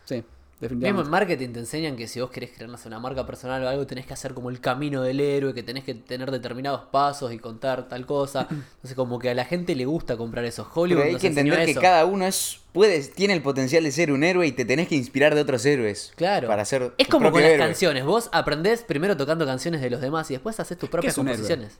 Sí, 0.05 0.15
Mismo 0.15 0.27
en 0.61 0.61
definitivamente. 0.61 1.11
marketing 1.11 1.53
te 1.53 1.59
enseñan 1.61 1.97
que 1.97 2.07
si 2.09 2.20
vos 2.20 2.31
querés 2.31 2.51
crear 2.51 2.70
no 2.70 2.78
sé, 2.78 2.89
una 2.89 2.99
marca 2.99 3.27
personal 3.27 3.62
o 3.62 3.69
algo, 3.69 3.86
tenés 3.86 4.07
que 4.07 4.15
hacer 4.15 4.33
como 4.35 4.49
el 4.51 4.61
camino 4.61 5.03
del 5.03 5.20
héroe, 5.20 5.53
que 5.55 5.62
tenés 5.62 5.85
que 5.85 5.95
tener 5.95 6.31
determinados 6.31 6.83
pasos 6.91 7.33
y 7.33 7.39
contar 7.39 7.89
tal 7.89 8.07
cosa. 8.07 8.47
Entonces, 8.51 8.95
como 8.95 9.19
que 9.19 9.31
a 9.31 9.35
la 9.35 9.45
gente 9.45 9.75
le 9.75 9.85
gusta 9.85 10.17
comprar 10.17 10.45
eso. 10.45 10.67
Hollywood 10.75 11.03
Pero 11.03 11.15
hay 11.15 11.20
que 11.20 11.27
entender 11.28 11.67
que 11.67 11.75
cada 11.75 12.05
uno 12.07 12.25
es 12.27 12.61
puede, 12.73 13.01
tiene 13.03 13.35
el 13.35 13.43
potencial 13.43 13.85
de 13.85 13.93
ser 13.93 14.11
un 14.12 14.23
héroe 14.25 14.47
y 14.47 14.53
te 14.53 14.65
tenés 14.65 14.89
que 14.89 14.97
inspirar 14.97 15.35
de 15.35 15.41
otros 15.43 15.65
héroes. 15.67 16.12
Claro. 16.17 16.49
Para 16.49 16.65
ser 16.65 16.95
es 16.99 17.07
tu 17.07 17.12
como 17.12 17.31
con 17.31 17.41
las 17.43 17.51
héroe. 17.51 17.67
canciones. 17.67 18.05
Vos 18.05 18.28
aprendés 18.33 18.83
primero 18.83 19.17
tocando 19.17 19.45
canciones 19.47 19.81
de 19.83 19.91
los 19.91 20.01
demás 20.01 20.31
y 20.31 20.35
después 20.35 20.59
haces 20.59 20.77
tus 20.78 20.89
propias 20.89 21.15
es 21.15 21.19
un 21.19 21.28
héroe? 21.28 21.36
composiciones. 21.39 21.78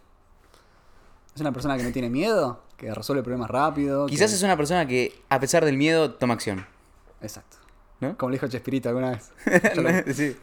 Es 1.37 1.41
una 1.43 1.53
persona 1.53 1.77
que 1.77 1.85
no 1.85 1.93
tiene 1.93 2.11
miedo, 2.11 2.63
que 2.77 2.93
resuelve 2.93 3.23
problemas 3.23 3.49
rápido. 3.51 4.07
Quizás 4.07 4.31
que- 4.31 4.37
es 4.37 4.43
una 4.43 4.57
persona 4.57 4.87
que, 4.89 5.13
a 5.29 5.39
pesar 5.39 5.65
del 5.65 5.77
miedo, 5.77 6.15
toma 6.15 6.35
acción. 6.35 6.67
Exacto. 7.21 7.59
¿No? 8.01 8.17
Como 8.19 8.31
le 8.31 8.35
dijo 8.37 8.49
Chespirito 8.49 8.89
alguna 8.89 9.11
vez. 9.13 9.31
Lo- 9.77 10.13
Sí. 10.15 10.35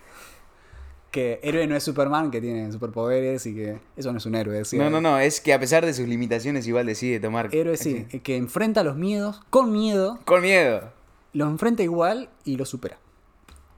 que 1.11 1.39
héroe 1.43 1.67
no 1.67 1.75
es 1.75 1.83
Superman, 1.83 2.31
que 2.31 2.41
tiene 2.41 2.71
superpoderes 2.71 3.45
y 3.47 3.53
que 3.53 3.79
eso 3.95 4.11
no 4.11 4.17
es 4.19 4.25
un 4.25 4.35
héroe. 4.35 4.55
decía 4.57 4.83
No, 4.83 4.89
no, 4.89 5.01
no, 5.01 5.19
es 5.19 5.41
que 5.41 5.53
a 5.53 5.59
pesar 5.59 5.85
de 5.85 5.93
sus 5.93 6.07
limitaciones 6.07 6.65
igual 6.67 6.85
decide 6.87 7.19
tomar 7.19 7.49
Héroe 7.53 7.75
sí, 7.77 7.97
acción. 8.03 8.21
que 8.21 8.35
enfrenta 8.37 8.83
los 8.83 8.95
miedos 8.95 9.41
con 9.49 9.71
miedo, 9.71 10.19
Con 10.25 10.41
miedo. 10.41 10.91
los 11.33 11.47
enfrenta 11.49 11.83
igual 11.83 12.29
y 12.45 12.55
los 12.57 12.69
supera. 12.69 12.97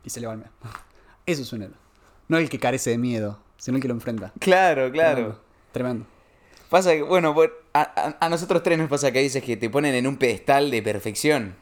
Y 0.03 0.09
se 0.09 0.19
le 0.21 0.27
va 0.27 0.33
el 0.33 0.39
miedo. 0.39 0.51
Eso 1.25 1.41
es 1.41 1.51
un 1.53 1.63
héroe. 1.63 1.77
No 2.27 2.37
el 2.37 2.49
que 2.49 2.59
carece 2.59 2.89
de 2.91 2.97
miedo, 2.97 3.39
sino 3.57 3.77
el 3.77 3.81
que 3.81 3.87
lo 3.87 3.93
enfrenta. 3.93 4.31
Claro, 4.39 4.91
claro. 4.91 5.15
Tremendo. 5.15 5.41
Tremendo. 5.73 6.05
Pasa 6.69 6.91
que, 6.93 7.01
bueno, 7.03 7.35
a, 7.73 8.15
a- 8.19 8.29
nosotros 8.29 8.63
tres 8.63 8.77
nos 8.77 8.89
pasa 8.89 9.11
que 9.11 9.19
hay 9.19 9.25
veces 9.25 9.43
que 9.43 9.55
te 9.57 9.69
ponen 9.69 9.93
en 9.95 10.07
un 10.07 10.17
pedestal 10.17 10.71
de 10.71 10.81
perfección. 10.81 11.55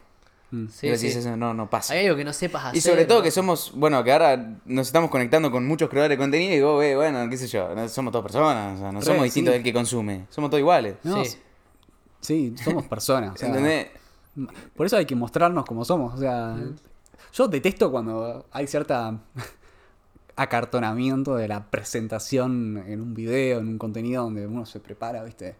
Sí, 0.69 0.88
y 0.88 0.98
sí. 0.98 1.07
eso 1.07 1.35
no, 1.35 1.56
no 1.56 1.67
pasa. 1.67 1.95
Hay 1.95 2.06
algo 2.06 2.15
que 2.15 2.23
no 2.23 2.32
sepas 2.32 2.65
hacer. 2.65 2.77
Y 2.77 2.82
sobre 2.82 3.06
todo 3.06 3.17
¿no? 3.19 3.23
que 3.23 3.32
somos, 3.32 3.72
bueno, 3.75 4.03
que 4.03 4.11
ahora 4.11 4.59
nos 4.65 4.85
estamos 4.85 5.09
conectando 5.09 5.49
con 5.49 5.65
muchos 5.65 5.90
creadores 5.90 6.15
de 6.15 6.22
contenido 6.22 6.51
y 6.51 6.56
digo, 6.57 6.77
"Ve, 6.77 6.95
bueno, 6.95 7.27
qué 7.27 7.38
sé 7.38 7.48
yo, 7.48 7.73
no- 7.73 7.90
somos 7.90 8.11
todas 8.11 8.23
personas, 8.23 8.77
o 8.77 8.82
sea, 8.82 8.91
no 8.91 8.99
Re, 8.99 9.06
somos 9.06 9.23
distintos 9.23 9.51
sí. 9.51 9.56
del 9.57 9.64
que 9.64 9.73
consume, 9.73 10.25
somos 10.30 10.51
todos 10.51 10.59
iguales. 10.59 10.95
No, 11.03 11.25
Sí. 11.25 11.38
Sí, 12.22 12.56
somos 12.64 12.85
personas. 12.88 13.33
o 13.33 13.38
sea, 13.38 13.49
¿Entendés? 13.49 13.88
Por 14.75 14.85
eso 14.85 14.95
hay 14.95 15.06
que 15.07 15.15
mostrarnos 15.15 15.65
como 15.65 15.83
somos. 15.83 16.14
O 16.14 16.17
sea, 16.17 16.56
yo 17.33 17.48
detesto 17.48 17.91
cuando 17.91 18.45
hay 18.51 18.67
cierta 18.67 19.19
acartonamiento 20.35 21.35
de 21.35 21.47
la 21.47 21.69
presentación 21.69 22.83
en 22.87 23.01
un 23.01 23.13
video, 23.13 23.59
en 23.59 23.67
un 23.67 23.77
contenido 23.77 24.23
donde 24.23 24.47
uno 24.47 24.65
se 24.65 24.79
prepara, 24.79 25.23
¿viste? 25.23 25.55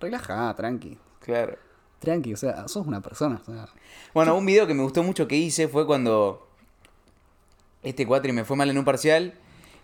Relaja, 0.00 0.54
tranqui. 0.54 0.98
Claro. 1.20 1.56
Tranqui, 1.98 2.34
o 2.34 2.36
sea, 2.36 2.68
sos 2.68 2.86
una 2.86 3.00
persona. 3.00 3.40
o 3.46 3.52
sea, 3.52 3.68
Bueno, 4.12 4.36
un 4.36 4.44
video 4.46 4.66
que 4.66 4.74
me 4.74 4.82
gustó 4.82 5.02
mucho 5.02 5.26
que 5.28 5.36
hice 5.36 5.68
fue 5.68 5.86
cuando 5.86 6.48
este 7.82 8.06
cuatri 8.06 8.32
me 8.32 8.44
fue 8.44 8.56
mal 8.56 8.70
en 8.70 8.78
un 8.78 8.84
parcial. 8.84 9.34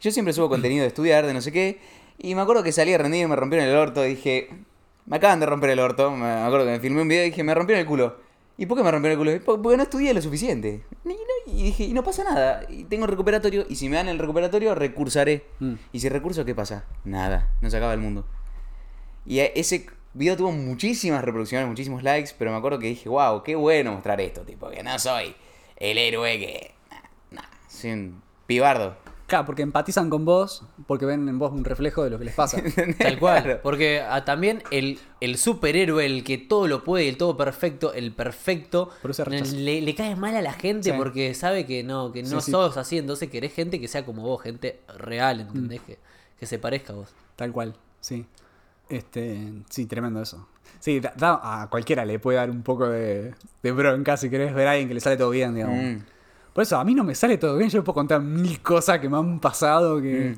Yo 0.00 0.10
siempre 0.10 0.32
subo 0.32 0.48
contenido 0.48 0.82
de 0.82 0.88
estudiar, 0.88 1.26
de 1.26 1.34
no 1.34 1.40
sé 1.40 1.52
qué. 1.52 1.80
Y 2.18 2.34
me 2.34 2.42
acuerdo 2.42 2.62
que 2.62 2.72
salí 2.72 2.92
a 2.92 2.98
rendir, 2.98 3.28
me 3.28 3.36
rompieron 3.36 3.66
el 3.68 3.76
orto. 3.76 4.04
y 4.04 4.10
Dije, 4.10 4.48
me 5.06 5.16
acaban 5.16 5.40
de 5.40 5.46
romper 5.46 5.70
el 5.70 5.78
orto. 5.78 6.10
Me 6.10 6.26
acuerdo 6.26 6.66
que 6.66 6.72
me 6.72 6.80
filmé 6.80 7.02
un 7.02 7.08
video 7.08 7.24
y 7.24 7.30
dije, 7.30 7.44
me 7.44 7.54
rompieron 7.54 7.80
el 7.80 7.86
culo. 7.86 8.16
¿Y 8.58 8.66
por 8.66 8.76
qué 8.76 8.84
me 8.84 8.90
rompieron 8.90 9.18
el 9.20 9.24
culo? 9.38 9.44
"Po- 9.44 9.62
Porque 9.62 9.76
no 9.76 9.82
estudié 9.84 10.12
lo 10.12 10.20
suficiente. 10.20 10.82
Y, 11.04 11.08
no- 11.08 11.14
y 11.46 11.62
dije, 11.64 11.84
y 11.84 11.92
no 11.94 12.04
pasa 12.04 12.24
nada. 12.24 12.64
Y 12.68 12.84
tengo 12.84 13.06
recuperatorio. 13.06 13.64
Y 13.68 13.76
si 13.76 13.88
me 13.88 13.96
dan 13.96 14.08
el 14.08 14.18
recuperatorio, 14.18 14.74
recursaré. 14.74 15.44
Mm. 15.60 15.74
Y 15.92 16.00
si 16.00 16.08
recurso, 16.08 16.44
¿qué 16.44 16.54
pasa? 16.54 16.84
Nada. 17.04 17.52
No 17.62 17.70
se 17.70 17.76
acaba 17.78 17.94
el 17.94 18.00
mundo. 18.00 18.26
Y 19.24 19.38
ese 19.40 19.86
video 20.12 20.36
tuvo 20.36 20.52
muchísimas 20.52 21.22
reproducciones, 21.24 21.68
muchísimos 21.68 22.02
likes, 22.02 22.32
pero 22.38 22.50
me 22.50 22.56
acuerdo 22.58 22.78
que 22.78 22.88
dije, 22.88 23.08
wow, 23.08 23.42
qué 23.42 23.54
bueno 23.56 23.92
mostrar 23.92 24.20
esto, 24.20 24.42
tipo, 24.42 24.68
que 24.70 24.82
no 24.82 24.98
soy 24.98 25.34
el 25.76 25.96
héroe 25.98 26.38
que... 26.38 26.74
Nah, 26.90 27.00
nah, 27.42 27.48
soy 27.68 27.92
un 27.92 28.22
pibardo. 28.46 28.96
Claro, 29.30 29.46
porque 29.46 29.62
empatizan 29.62 30.10
con 30.10 30.24
vos, 30.26 30.64
porque 30.86 31.06
ven 31.06 31.26
en 31.28 31.38
vos 31.38 31.52
un 31.52 31.64
reflejo 31.64 32.04
de 32.04 32.10
lo 32.10 32.18
que 32.18 32.26
les 32.26 32.34
pasa. 32.34 32.60
Tal 32.98 33.18
cual. 33.18 33.42
Claro. 33.44 33.60
Porque 33.62 34.02
ah, 34.06 34.24
también 34.24 34.62
el, 34.70 34.98
el 35.20 35.38
superhéroe, 35.38 36.04
el 36.04 36.22
que 36.24 36.36
todo 36.36 36.66
lo 36.66 36.84
puede, 36.84 37.08
el 37.08 37.16
todo 37.16 37.36
perfecto, 37.36 37.94
el 37.94 38.12
perfecto, 38.12 38.90
Por 39.00 39.12
eso 39.12 39.24
rechaza. 39.24 39.54
le, 39.56 39.80
le 39.80 39.94
cae 39.94 40.16
mal 40.16 40.36
a 40.36 40.42
la 40.42 40.52
gente 40.52 40.90
Sí. 40.90 40.96
porque 40.98 41.32
sabe 41.34 41.64
que 41.64 41.82
no, 41.84 42.12
que 42.12 42.22
no 42.24 42.40
sí. 42.42 42.50
sos 42.50 42.76
así. 42.76 42.98
Entonces 42.98 43.30
querés 43.30 43.54
gente 43.54 43.80
que 43.80 43.88
sea 43.88 44.04
como 44.04 44.22
vos, 44.22 44.42
gente 44.42 44.80
real, 44.98 45.38
Mm. 45.38 45.40
¿entendés? 45.48 45.80
Que, 45.82 45.98
que 46.38 46.46
se 46.46 46.58
parezca 46.58 46.92
a 46.92 46.96
vos. 46.96 47.08
Tal 47.36 47.52
cual, 47.52 47.74
sí. 48.00 48.26
Este, 48.88 49.52
sí, 49.68 49.86
tremendo 49.86 50.20
eso. 50.20 50.48
Sí, 50.80 50.98
da- 51.00 51.12
da- 51.16 51.62
a 51.62 51.70
cualquiera 51.70 52.04
le 52.04 52.18
puede 52.18 52.38
dar 52.38 52.50
un 52.50 52.62
poco 52.62 52.88
de, 52.88 53.34
de 53.62 53.72
bronca 53.72 54.16
si 54.16 54.28
querés 54.30 54.52
ver 54.54 54.66
a 54.66 54.72
alguien 54.72 54.88
que 54.88 54.94
le 54.94 55.00
sale 55.00 55.16
todo 55.16 55.30
bien, 55.30 55.54
digamos. 55.54 55.76
Mm. 55.76 55.98
Por 56.52 56.62
eso, 56.62 56.78
a 56.78 56.84
mí 56.84 56.94
no 56.94 57.04
me 57.04 57.14
sale 57.14 57.38
todo 57.38 57.56
bien. 57.56 57.70
Yo 57.70 57.82
puedo 57.84 57.94
contar 57.94 58.20
mil 58.20 58.60
cosas 58.60 58.98
que 58.98 59.08
me 59.08 59.16
han 59.16 59.38
pasado 59.40 60.00
que, 60.00 60.36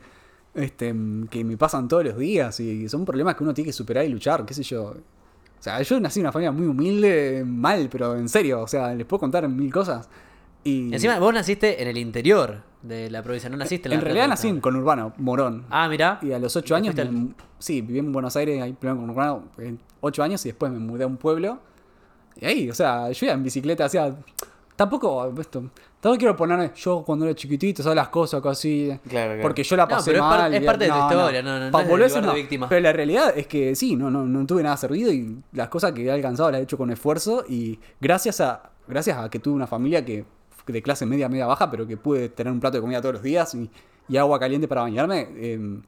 este, 0.54 0.94
que 1.30 1.44
me 1.44 1.56
pasan 1.56 1.88
todos 1.88 2.04
los 2.04 2.18
días 2.18 2.58
y 2.60 2.88
son 2.88 3.04
problemas 3.04 3.34
que 3.34 3.44
uno 3.44 3.54
tiene 3.54 3.66
que 3.68 3.72
superar 3.72 4.04
y 4.04 4.08
luchar, 4.08 4.44
qué 4.44 4.52
sé 4.54 4.62
yo. 4.62 4.84
O 4.84 5.62
sea, 5.62 5.80
yo 5.80 5.98
nací 6.00 6.20
en 6.20 6.26
una 6.26 6.32
familia 6.32 6.52
muy 6.52 6.66
humilde, 6.66 7.44
mal, 7.46 7.88
pero 7.90 8.16
en 8.16 8.28
serio, 8.28 8.62
o 8.62 8.66
sea, 8.66 8.94
les 8.94 9.06
puedo 9.06 9.20
contar 9.20 9.48
mil 9.48 9.72
cosas. 9.72 10.08
Y 10.64 10.92
Encima, 10.92 11.18
vos 11.18 11.32
naciste 11.32 11.80
en 11.82 11.88
el 11.88 11.96
interior 11.98 12.62
de 12.82 13.10
la 13.10 13.22
provincia, 13.22 13.48
no 13.48 13.56
naciste 13.56 13.88
en 13.88 13.92
en 13.94 13.98
la 13.98 14.04
realidad 14.04 14.24
Plata. 14.26 14.34
nací 14.40 14.48
en 14.48 14.60
Conurbano, 14.60 15.12
Morón. 15.18 15.64
Ah, 15.70 15.88
mirá. 15.88 16.18
Y 16.22 16.32
a 16.32 16.38
los 16.38 16.54
¿Y 16.54 16.58
ocho 16.58 16.74
años, 16.76 16.96
al- 16.98 17.34
sí, 17.58 17.80
viví 17.80 18.00
en 18.00 18.12
Buenos 18.12 18.36
Aires, 18.36 18.60
ahí 18.62 18.72
primero 18.72 19.00
con 19.00 19.10
Urbano, 19.10 19.44
en 19.58 19.78
ocho 20.00 20.22
años 20.22 20.44
y 20.44 20.48
después 20.50 20.70
me 20.70 20.78
mudé 20.78 21.04
a 21.04 21.06
un 21.06 21.16
pueblo. 21.16 21.58
Y 22.40 22.44
ahí, 22.44 22.70
o 22.70 22.74
sea, 22.74 23.10
yo 23.10 23.26
iba 23.26 23.34
en 23.34 23.42
bicicleta, 23.42 23.84
hacía... 23.86 24.14
Tampoco, 24.82 25.32
esto, 25.40 25.60
tampoco 26.00 26.18
quiero 26.18 26.36
poner 26.36 26.72
yo 26.74 27.02
cuando 27.04 27.24
era 27.24 27.34
chiquitito, 27.34 27.82
¿sabes? 27.82 27.96
Las 27.96 28.08
cosas. 28.08 28.40
Claro, 28.42 28.98
claro. 29.08 29.42
Porque 29.42 29.62
yo 29.62 29.76
la 29.76 29.84
No, 29.84 29.88
pasé 29.90 30.10
pero 30.10 30.24
es 30.24 30.28
par- 30.30 30.38
mal. 30.40 30.54
es 30.54 30.62
y- 30.62 30.66
parte 30.66 30.84
de 30.84 30.90
tu 30.90 30.96
historia, 30.98 31.42
no, 31.42 31.50
no, 31.50 31.70
no 31.70 32.04
es 32.04 32.14
de 32.14 32.20
no. 32.22 32.34
víctima. 32.34 32.68
Pero 32.68 32.80
la 32.80 32.92
realidad 32.92 33.32
es 33.36 33.46
que 33.46 33.74
sí, 33.76 33.94
no, 33.96 34.10
no, 34.10 34.24
no 34.26 34.44
tuve 34.46 34.62
nada 34.62 34.76
servido 34.76 35.12
y 35.12 35.38
las 35.52 35.68
cosas 35.68 35.92
que 35.92 36.04
he 36.04 36.10
alcanzado 36.10 36.50
las 36.50 36.60
he 36.60 36.64
hecho 36.64 36.76
con 36.76 36.90
esfuerzo 36.90 37.44
y 37.48 37.78
gracias 38.00 38.40
a, 38.40 38.70
gracias 38.88 39.16
a 39.18 39.30
que 39.30 39.38
tuve 39.38 39.54
una 39.54 39.66
familia 39.68 40.04
que 40.04 40.24
de 40.66 40.82
clase 40.82 41.06
media, 41.06 41.28
media 41.28 41.46
baja, 41.46 41.70
pero 41.70 41.86
que 41.86 41.96
pude 41.96 42.28
tener 42.28 42.52
un 42.52 42.58
plato 42.60 42.76
de 42.78 42.80
comida 42.80 43.00
todos 43.00 43.14
los 43.14 43.22
días 43.22 43.54
y, 43.54 43.70
y 44.08 44.16
agua 44.16 44.38
caliente 44.40 44.66
para 44.68 44.82
bañarme, 44.82 45.28
eh, 45.36 45.80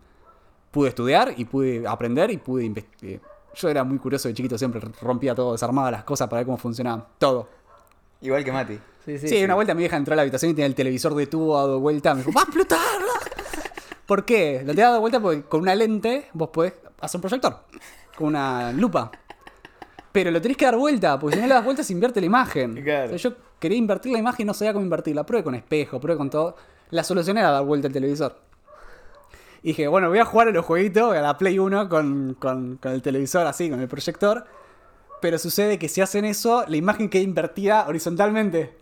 pude 0.70 0.88
estudiar 0.88 1.34
y 1.36 1.44
pude 1.44 1.86
aprender 1.86 2.30
y 2.30 2.36
pude 2.38 2.64
investigar. 2.64 3.20
Yo 3.56 3.68
era 3.68 3.84
muy 3.84 3.98
curioso 3.98 4.26
de 4.28 4.34
chiquito, 4.34 4.58
siempre 4.58 4.80
rompía 5.00 5.34
todo, 5.34 5.52
desarmaba 5.52 5.90
las 5.90 6.02
cosas 6.04 6.28
para 6.28 6.40
ver 6.40 6.46
cómo 6.46 6.56
funcionaban. 6.58 7.04
Todo. 7.18 7.48
Igual 8.24 8.42
que 8.44 8.50
Mati. 8.52 8.78
Sí, 9.04 9.18
Sí, 9.28 9.44
una 9.44 9.54
vuelta 9.54 9.74
mi 9.74 9.80
vieja 9.80 9.96
entró 9.96 10.14
a 10.14 10.16
la 10.16 10.22
habitación 10.22 10.50
y 10.50 10.54
tenía 10.54 10.66
el 10.66 10.74
televisor 10.74 11.14
de 11.14 11.26
tubo 11.26 11.56
dado 11.56 11.78
vuelta. 11.78 12.14
Me 12.14 12.22
dijo, 12.22 12.32
¡va 12.34 12.40
a 12.40 12.44
explotar! 12.44 12.78
¿Por 14.06 14.24
qué? 14.24 14.60
Lo 14.64 14.68
tenía 14.72 14.86
dado 14.88 15.00
vuelta 15.00 15.20
porque 15.20 15.42
con 15.42 15.60
una 15.60 15.74
lente 15.74 16.28
vos 16.32 16.48
podés 16.48 16.72
hacer 17.00 17.18
un 17.18 17.22
proyector. 17.22 17.58
Con 18.16 18.28
una 18.28 18.72
lupa. 18.72 19.10
Pero 20.10 20.30
lo 20.30 20.40
tenés 20.40 20.56
que 20.56 20.64
dar 20.64 20.76
vuelta, 20.76 21.18
porque 21.18 21.36
si 21.36 21.42
no 21.42 21.48
le 21.48 21.54
das 21.54 21.64
vuelta 21.64 21.82
se 21.82 21.92
invierte 21.92 22.20
la 22.20 22.26
imagen. 22.26 22.74
Claro. 22.84 23.06
O 23.14 23.18
sea, 23.18 23.30
yo 23.30 23.36
quería 23.58 23.76
invertir 23.78 24.12
la 24.12 24.18
imagen 24.18 24.44
y 24.44 24.46
no 24.46 24.54
sabía 24.54 24.72
cómo 24.72 24.84
invertirla. 24.84 25.24
Pruebe 25.26 25.44
con 25.44 25.54
espejo, 25.54 26.00
pruebe 26.00 26.16
con 26.18 26.30
todo. 26.30 26.56
La 26.90 27.04
solución 27.04 27.36
era 27.38 27.50
dar 27.50 27.64
vuelta 27.64 27.88
el 27.88 27.92
televisor. 27.92 28.36
Y 29.62 29.68
dije, 29.68 29.88
bueno, 29.88 30.08
voy 30.10 30.18
a 30.18 30.24
jugar 30.24 30.48
a 30.48 30.50
los 30.50 30.64
jueguitos, 30.64 31.14
a 31.16 31.20
la 31.22 31.36
Play 31.38 31.58
1 31.58 31.88
con, 31.88 32.36
con- 32.38 32.76
con 32.76 32.92
el 32.92 33.02
televisor 33.02 33.46
así, 33.46 33.68
con 33.70 33.80
el 33.80 33.88
proyector. 33.88 34.44
Pero 35.24 35.38
sucede 35.38 35.78
que 35.78 35.88
si 35.88 36.02
hacen 36.02 36.26
eso, 36.26 36.66
la 36.68 36.76
imagen 36.76 37.08
queda 37.08 37.22
invertida 37.22 37.86
horizontalmente. 37.88 38.74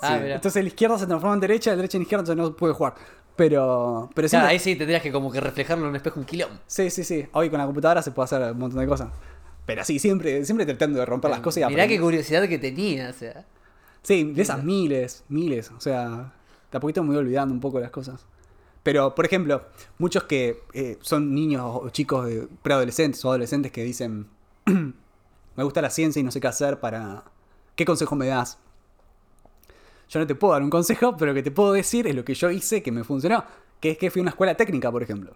Ah, 0.00 0.18
Sí. 0.18 0.30
Entonces 0.30 0.62
la 0.64 0.68
izquierda 0.68 0.98
se 0.98 1.06
transforma 1.06 1.34
en 1.34 1.40
derecha, 1.40 1.68
la 1.72 1.76
derecha 1.76 1.98
en 1.98 2.02
izquierda, 2.04 2.22
entonces 2.22 2.42
no 2.42 2.56
puede 2.56 2.72
jugar. 2.72 2.94
Pero, 3.36 4.08
pero 4.14 4.26
Claro, 4.26 4.46
me- 4.46 4.52
ahí 4.52 4.58
sí 4.58 4.76
tendrías 4.76 5.02
que 5.02 5.12
como 5.12 5.30
que 5.30 5.40
reflejarlo 5.42 5.84
en 5.84 5.90
un 5.90 5.96
espejo 5.96 6.18
un 6.18 6.24
quilombo. 6.24 6.56
sí, 6.66 6.88
sí, 6.88 7.04
sí. 7.04 7.26
Hoy 7.32 7.50
con 7.50 7.58
la 7.58 7.66
computadora 7.66 8.00
se 8.00 8.12
puede 8.12 8.24
hacer 8.24 8.40
un 8.52 8.58
montón 8.58 8.80
de 8.80 8.86
cosas. 8.86 9.08
Pero 9.66 9.84
sí, 9.84 9.98
siempre, 9.98 10.42
siempre 10.46 10.64
tratando 10.64 10.98
de 11.00 11.04
romper 11.04 11.30
las 11.32 11.40
cosas 11.40 11.64
y 11.64 11.66
Mirá 11.66 11.86
qué 11.86 12.00
curiosidad 12.00 12.48
que 12.48 12.58
tenía, 12.58 13.10
o 13.10 13.12
sea. 13.12 13.44
Sí, 14.02 14.24
de 14.32 14.40
esas 14.40 14.64
miles, 14.64 15.24
miles. 15.28 15.70
O 15.70 15.80
sea, 15.82 16.32
de 16.72 16.78
a 16.78 16.80
poquito 16.80 17.02
me 17.02 17.10
voy 17.10 17.18
olvidando 17.18 17.52
un 17.52 17.60
poco 17.60 17.76
de 17.76 17.82
las 17.82 17.90
cosas. 17.92 18.24
Pero, 18.82 19.14
por 19.14 19.26
ejemplo, 19.26 19.66
muchos 19.98 20.24
que 20.24 20.62
eh, 20.72 20.96
son 21.02 21.34
niños 21.34 21.60
o 21.66 21.90
chicos 21.90 22.24
de 22.24 22.48
preadolescentes 22.62 23.22
o 23.26 23.28
adolescentes 23.28 23.70
que 23.70 23.84
dicen, 23.84 24.28
me 25.56 25.64
gusta 25.64 25.82
la 25.82 25.90
ciencia 25.90 26.20
y 26.20 26.22
no 26.22 26.30
sé 26.30 26.40
qué 26.40 26.48
hacer 26.48 26.80
para... 26.80 27.24
¿Qué 27.76 27.84
consejo 27.84 28.14
me 28.14 28.26
das? 28.26 28.58
Yo 30.08 30.18
no 30.18 30.26
te 30.26 30.34
puedo 30.34 30.52
dar 30.52 30.62
un 30.62 30.70
consejo, 30.70 31.16
pero 31.16 31.30
lo 31.30 31.34
que 31.34 31.42
te 31.42 31.50
puedo 31.50 31.72
decir 31.72 32.06
es 32.06 32.14
lo 32.14 32.24
que 32.24 32.34
yo 32.34 32.50
hice 32.50 32.82
que 32.82 32.90
me 32.90 33.04
funcionó. 33.04 33.44
Que 33.78 33.92
es 33.92 33.98
que 33.98 34.10
fui 34.10 34.20
a 34.20 34.22
una 34.22 34.30
escuela 34.30 34.54
técnica, 34.56 34.90
por 34.90 35.02
ejemplo. 35.02 35.32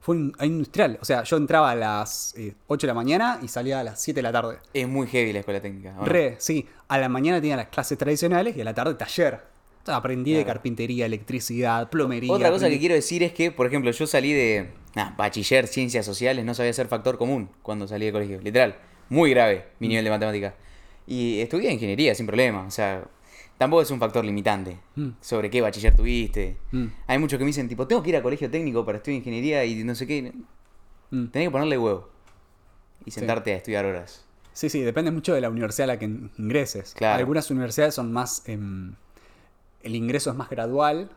Fue 0.00 0.14
un, 0.14 0.34
a 0.38 0.46
industrial. 0.46 0.98
O 1.02 1.04
sea, 1.04 1.24
yo 1.24 1.36
entraba 1.36 1.72
a 1.72 1.74
las 1.74 2.32
eh, 2.36 2.54
8 2.68 2.86
de 2.86 2.88
la 2.88 2.94
mañana 2.94 3.40
y 3.42 3.48
salía 3.48 3.80
a 3.80 3.84
las 3.84 4.00
7 4.00 4.18
de 4.18 4.22
la 4.22 4.32
tarde. 4.32 4.58
Es 4.72 4.86
muy 4.86 5.08
heavy 5.08 5.32
la 5.32 5.40
escuela 5.40 5.60
técnica. 5.60 5.94
¿o 5.96 6.00
no? 6.02 6.04
Re, 6.04 6.36
sí. 6.38 6.66
A 6.86 6.96
la 6.98 7.08
mañana 7.08 7.40
tenía 7.40 7.56
las 7.56 7.68
clases 7.68 7.98
tradicionales 7.98 8.56
y 8.56 8.60
a 8.60 8.64
la 8.64 8.72
tarde 8.72 8.94
taller. 8.94 9.40
Aprendí 9.86 10.34
de 10.34 10.44
carpintería, 10.44 11.06
electricidad, 11.06 11.88
plomería. 11.90 12.32
Otra 12.32 12.50
cosa 12.50 12.68
que 12.68 12.78
quiero 12.78 12.94
decir 12.94 13.22
es 13.22 13.32
que, 13.32 13.50
por 13.50 13.66
ejemplo, 13.66 13.90
yo 13.90 14.06
salí 14.06 14.32
de 14.32 14.70
nah, 14.94 15.16
bachiller, 15.16 15.66
ciencias 15.66 16.04
sociales, 16.04 16.44
no 16.44 16.54
sabía 16.54 16.70
hacer 16.70 16.88
factor 16.88 17.18
común 17.18 17.50
cuando 17.62 17.88
salí 17.88 18.06
de 18.06 18.12
colegio. 18.12 18.40
Literal. 18.40 18.76
Muy 19.08 19.30
grave 19.30 19.68
mi 19.78 19.88
nivel 19.88 20.04
de 20.04 20.10
matemática. 20.10 20.54
Y 21.06 21.40
estudié 21.40 21.72
ingeniería 21.72 22.14
sin 22.14 22.26
problema. 22.26 22.64
O 22.66 22.70
sea, 22.70 23.04
tampoco 23.56 23.82
es 23.82 23.90
un 23.90 23.98
factor 23.98 24.24
limitante. 24.24 24.78
Mm. 24.96 25.08
Sobre 25.20 25.50
qué 25.50 25.60
bachiller 25.60 25.94
tuviste. 25.96 26.56
Mm. 26.72 26.86
Hay 27.06 27.18
muchos 27.18 27.38
que 27.38 27.44
me 27.44 27.48
dicen, 27.48 27.68
tipo, 27.68 27.86
tengo 27.86 28.02
que 28.02 28.10
ir 28.10 28.16
a 28.16 28.22
colegio 28.22 28.50
técnico 28.50 28.84
para 28.84 28.98
estudiar 28.98 29.18
ingeniería 29.18 29.64
y 29.64 29.82
no 29.84 29.94
sé 29.94 30.06
qué. 30.06 30.32
Mm. 31.10 31.26
Tenés 31.28 31.48
que 31.48 31.50
ponerle 31.50 31.78
huevo. 31.78 32.10
Y 33.04 33.10
sentarte 33.10 33.52
a 33.54 33.56
estudiar 33.56 33.86
horas. 33.86 34.26
Sí, 34.52 34.68
sí, 34.68 34.82
depende 34.82 35.10
mucho 35.10 35.34
de 35.34 35.40
la 35.40 35.48
universidad 35.48 35.84
a 35.88 35.94
la 35.94 35.98
que 35.98 36.04
ingreses. 36.04 36.92
Claro. 36.94 37.18
Algunas 37.18 37.50
universidades 37.50 37.94
son 37.94 38.12
más. 38.12 38.42
em, 38.46 38.94
el 39.82 39.94
ingreso 39.94 40.30
es 40.30 40.36
más 40.36 40.50
gradual. 40.50 41.10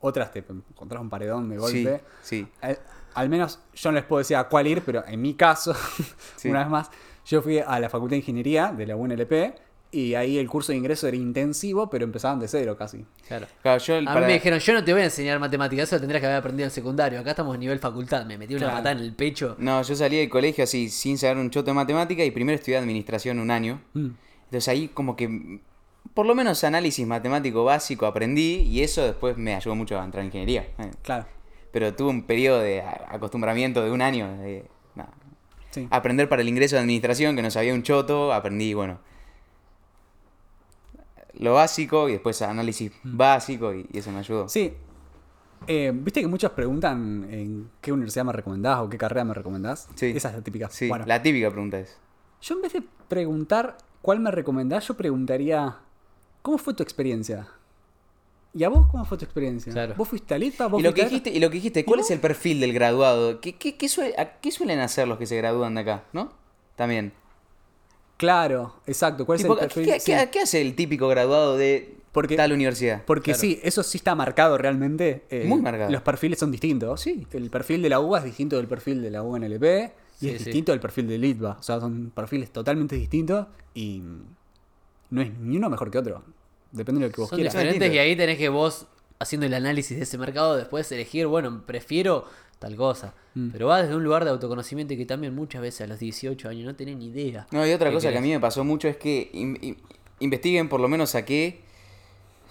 Otras 0.00 0.32
te 0.32 0.40
encontrás 0.40 1.00
un 1.00 1.10
paredón 1.10 1.48
de 1.48 1.58
golpe. 1.58 2.02
Sí, 2.22 2.46
sí. 2.62 2.68
Al, 3.14 3.28
menos 3.28 3.60
yo 3.74 3.90
no 3.90 3.96
les 3.96 4.04
puedo 4.04 4.18
decir 4.18 4.36
a 4.36 4.44
cuál 4.48 4.66
ir, 4.66 4.82
pero 4.82 5.04
en 5.06 5.20
mi 5.20 5.34
caso, 5.34 5.74
Sí. 6.36 6.48
una 6.48 6.60
vez 6.60 6.68
más, 6.68 6.90
yo 7.26 7.42
fui 7.42 7.58
a 7.58 7.78
la 7.80 7.88
Facultad 7.88 8.12
de 8.12 8.18
Ingeniería 8.18 8.72
de 8.76 8.86
la 8.86 8.96
UNLP 8.96 9.54
y 9.92 10.14
ahí 10.16 10.38
el 10.38 10.48
curso 10.48 10.72
de 10.72 10.78
ingreso 10.78 11.06
era 11.06 11.16
intensivo, 11.16 11.88
pero 11.88 12.04
empezaban 12.04 12.40
de 12.40 12.48
cero 12.48 12.76
casi. 12.76 13.06
Claro. 13.28 13.46
Claro, 13.62 13.78
yo 13.80 13.96
A 13.96 14.00
mí 14.00 14.20
me 14.26 14.32
dijeron, 14.32 14.58
yo 14.58 14.72
no 14.74 14.82
te 14.82 14.92
voy 14.92 15.02
a 15.02 15.04
enseñar 15.04 15.38
matemáticas, 15.38 15.84
eso 15.84 15.96
lo 15.96 16.00
tendrías 16.00 16.20
que 16.20 16.26
haber 16.26 16.38
aprendido 16.38 16.64
en 16.66 16.72
secundario. 16.72 17.20
Acá 17.20 17.30
estamos 17.30 17.54
a 17.54 17.58
nivel 17.58 17.78
facultad, 17.78 18.26
me 18.26 18.36
metí 18.36 18.54
una 18.54 18.64
Claro. 18.64 18.76
patada 18.78 18.92
en 18.96 18.98
el 19.04 19.14
pecho. 19.14 19.54
No, 19.58 19.80
yo 19.82 19.94
salí 19.94 20.16
del 20.16 20.28
colegio 20.28 20.64
así, 20.64 20.88
sin 20.88 21.16
saber 21.16 21.36
un 21.36 21.48
choto 21.50 21.66
de 21.70 21.74
matemática 21.74 22.24
y 22.24 22.32
primero 22.32 22.56
estudié 22.56 22.76
administración 22.78 23.38
un 23.38 23.52
año. 23.52 23.80
Mm. 23.92 24.08
Entonces 24.46 24.68
ahí 24.68 24.88
como 24.88 25.14
que, 25.14 25.60
por 26.12 26.26
lo 26.26 26.34
menos 26.34 26.64
análisis 26.64 27.06
matemático 27.06 27.62
básico 27.62 28.06
aprendí 28.06 28.62
y 28.62 28.82
eso 28.82 29.04
después 29.04 29.36
me 29.36 29.54
ayudó 29.54 29.76
mucho 29.76 30.00
a 30.00 30.04
entrar 30.04 30.22
en 30.22 30.26
ingeniería. 30.26 30.62
Eh, 30.78 30.90
Claro, 31.02 31.26
Pero 31.74 31.92
tuve 31.94 32.08
un 32.10 32.22
periodo 32.22 32.60
de 32.60 32.80
acostumbramiento 32.82 33.82
de 33.82 33.90
un 33.90 34.00
año. 34.00 34.38
de, 34.38 34.64
sí. 35.72 35.88
aprender 35.90 36.28
para 36.28 36.40
el 36.40 36.48
ingreso 36.48 36.76
de 36.76 36.82
administración, 36.82 37.34
que 37.34 37.42
no 37.42 37.50
sabía 37.50 37.74
un 37.74 37.82
choto, 37.82 38.32
aprendí, 38.32 38.74
bueno, 38.74 39.00
lo 41.34 41.54
básico 41.54 42.08
y 42.08 42.12
después 42.12 42.40
análisis 42.42 42.92
básico 43.02 43.74
y, 43.74 43.86
y 43.92 43.98
eso 43.98 44.12
me 44.12 44.20
ayudó. 44.20 44.44
Mm. 44.44 44.48
Sí. 44.48 44.72
Eh, 45.66 45.90
Viste 45.94 46.20
que 46.20 46.28
muchos 46.28 46.52
preguntan 46.52 47.26
en 47.30 47.70
qué 47.80 47.90
universidad 47.90 48.24
me 48.24 48.32
recomendás 48.32 48.78
o 48.80 48.88
qué 48.88 48.96
carrera 48.98 49.24
me 49.24 49.34
recomendás. 49.34 49.88
Sí. 49.96 50.12
Esa 50.14 50.28
es 50.28 50.36
la 50.36 50.42
típica. 50.42 50.70
Sí, 50.70 50.88
Bueno, 50.88 51.06
la 51.06 51.22
típica 51.22 51.50
pregunta 51.50 51.80
es. 51.80 51.98
yo 52.40 52.54
en 52.54 52.62
vez 52.62 52.72
de 52.74 52.82
preguntar 53.08 53.76
cuál 54.00 54.20
me 54.20 54.30
recomendás, 54.30 54.86
yo 54.86 54.94
preguntaría, 54.96 55.78
¿cómo 56.42 56.58
fue 56.58 56.74
tu 56.74 56.82
experiencia? 56.84 57.48
¿Y 58.56 58.62
a 58.64 58.68
vos 58.68 58.86
cómo 58.90 59.04
fue 59.04 59.18
tu 59.18 59.24
experiencia? 59.24 59.72
Claro. 59.72 59.94
¿Vos 59.96 60.08
fuiste 60.08 60.32
a 60.34 60.38
Litva? 60.38 60.68
¿Vos 60.68 60.80
Y 60.80 60.84
lo, 60.84 60.94
que 60.94 61.02
fuiste 61.02 61.06
a- 61.06 61.08
dijiste, 61.08 61.30
y 61.36 61.40
lo 61.40 61.48
que 61.50 61.54
dijiste, 61.56 61.84
¿cuál 61.84 62.00
¿Y 62.00 62.02
es 62.02 62.10
el 62.12 62.20
perfil 62.20 62.60
del 62.60 62.72
graduado? 62.72 63.40
¿Qué, 63.40 63.56
qué, 63.56 63.76
qué 63.76 63.88
a- 64.16 64.40
qué 64.40 64.50
suelen 64.52 64.78
hacer 64.78 65.08
los 65.08 65.18
que 65.18 65.26
se 65.26 65.36
gradúan 65.36 65.74
de 65.74 65.80
acá? 65.80 66.04
¿No? 66.12 66.32
También. 66.76 67.12
Claro, 68.16 68.74
exacto. 68.86 69.26
¿Cuál 69.26 69.38
Tipo, 69.38 69.54
es 69.56 69.62
el 69.62 69.68
perfil? 69.68 69.84
¿qué, 69.86 70.00
Sí. 70.00 70.12
qué- 70.12 70.28
qué 70.30 70.40
hace 70.40 70.60
el 70.60 70.74
típico 70.76 71.08
graduado 71.08 71.56
de 71.56 71.96
Porque- 72.12 72.36
tal 72.36 72.52
universidad? 72.52 73.02
Porque 73.04 73.32
Claro. 73.32 73.40
sí, 73.40 73.58
eso 73.62 73.82
sí 73.82 73.98
está 73.98 74.14
marcado 74.14 74.56
realmente. 74.56 75.24
eh, 75.30 75.44
Muy 75.46 75.60
marcado. 75.60 75.90
Los 75.90 76.02
perfiles 76.02 76.38
son 76.38 76.52
distintos. 76.52 77.00
Sí. 77.00 77.26
El 77.32 77.50
perfil 77.50 77.82
de 77.82 77.88
la 77.88 77.98
UBA 78.00 78.18
es 78.20 78.24
distinto 78.24 78.56
del 78.56 78.68
perfil 78.68 79.02
de 79.02 79.10
la 79.10 79.22
UNLP 79.22 79.92
y 80.20 80.26
Sí, 80.26 80.28
es 80.30 80.38
sí. 80.38 80.44
distinto 80.44 80.70
del 80.70 80.80
perfil 80.80 81.08
de 81.08 81.18
Litva. 81.18 81.56
O 81.58 81.62
sea, 81.62 81.80
son 81.80 82.12
perfiles 82.14 82.50
totalmente 82.52 82.94
distintos 82.94 83.48
y 83.74 84.00
no 85.10 85.20
es 85.20 85.36
ni 85.38 85.56
uno 85.56 85.68
mejor 85.68 85.90
que 85.90 85.98
otro. 85.98 86.22
Depende 86.74 87.00
de 87.00 87.06
lo 87.08 87.12
que 87.14 87.20
vos 87.20 87.30
Son 87.30 87.36
quieras. 87.38 87.54
diferentes 87.54 87.92
y 87.92 87.98
ahí 87.98 88.16
tenés 88.16 88.36
que 88.36 88.48
vos, 88.48 88.86
haciendo 89.18 89.46
el 89.46 89.54
análisis 89.54 89.96
de 89.96 90.02
ese 90.02 90.18
mercado, 90.18 90.56
después 90.56 90.90
elegir, 90.92 91.26
bueno, 91.26 91.62
prefiero 91.66 92.26
tal 92.58 92.76
cosa. 92.76 93.14
Mm. 93.34 93.50
Pero 93.50 93.68
va 93.68 93.82
desde 93.82 93.94
un 93.96 94.02
lugar 94.04 94.24
de 94.24 94.30
autoconocimiento 94.30 94.94
que 94.96 95.06
también 95.06 95.34
muchas 95.34 95.62
veces 95.62 95.82
a 95.82 95.86
los 95.86 95.98
18 95.98 96.48
años 96.48 96.64
no 96.66 96.74
tenés 96.74 96.96
ni 96.96 97.06
idea. 97.06 97.46
No, 97.50 97.66
y 97.66 97.72
otra 97.72 97.88
¿Qué 97.90 97.94
cosa 97.94 98.10
que 98.10 98.18
a 98.18 98.20
mí 98.20 98.30
me 98.30 98.40
pasó 98.40 98.64
mucho 98.64 98.88
es 98.88 98.96
que 98.96 99.30
in- 99.32 99.58
in- 99.62 99.76
investiguen 100.20 100.68
por 100.68 100.80
lo 100.80 100.88
menos 100.88 101.14
a 101.14 101.24
qué 101.24 101.60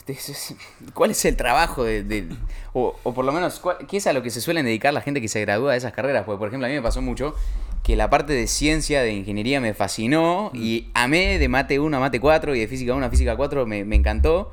es- 0.08 0.30
es- 0.30 0.56
¿Cuál 0.94 1.12
es 1.12 1.24
el 1.26 1.36
trabajo 1.38 1.84
de, 1.84 2.04
de- 2.04 2.28
o, 2.74 2.96
o 3.04 3.14
por 3.14 3.24
lo 3.26 3.32
menos, 3.32 3.60
cuál- 3.60 3.78
qué 3.88 3.98
es 3.98 4.08
a 4.08 4.14
lo 4.14 4.22
que 4.22 4.30
se 4.30 4.42
suelen 4.42 4.66
dedicar 4.66 4.94
la 4.94 5.02
gente 5.02 5.22
que 5.22 5.28
se 5.30 5.40
gradúa 5.42 5.72
de 5.72 5.78
esas 5.78 5.94
carreras? 5.94 6.26
Porque, 6.26 6.40
por 6.40 6.48
ejemplo, 6.50 6.66
a 6.66 6.70
mí 6.70 6.76
me 6.76 6.82
pasó 6.82 7.02
mucho 7.02 7.34
que 7.84 7.96
la 7.98 8.10
parte 8.10 8.34
de 8.34 8.48
ciencia, 8.48 9.02
de 9.02 9.12
ingeniería 9.14 9.60
me 9.60 9.74
fascinó 9.74 10.52
y 10.54 10.88
amé 10.94 11.38
de 11.38 11.50
mate 11.50 11.80
1 11.80 11.98
a 11.98 12.00
mate 12.00 12.20
4 12.20 12.56
y 12.56 12.60
de 12.62 12.68
física 12.68 12.94
1 12.94 13.06
a 13.06 13.10
física 13.10 13.36
4 13.36 13.66
me, 13.66 13.84
me 13.86 13.96
encantó. 13.98 14.52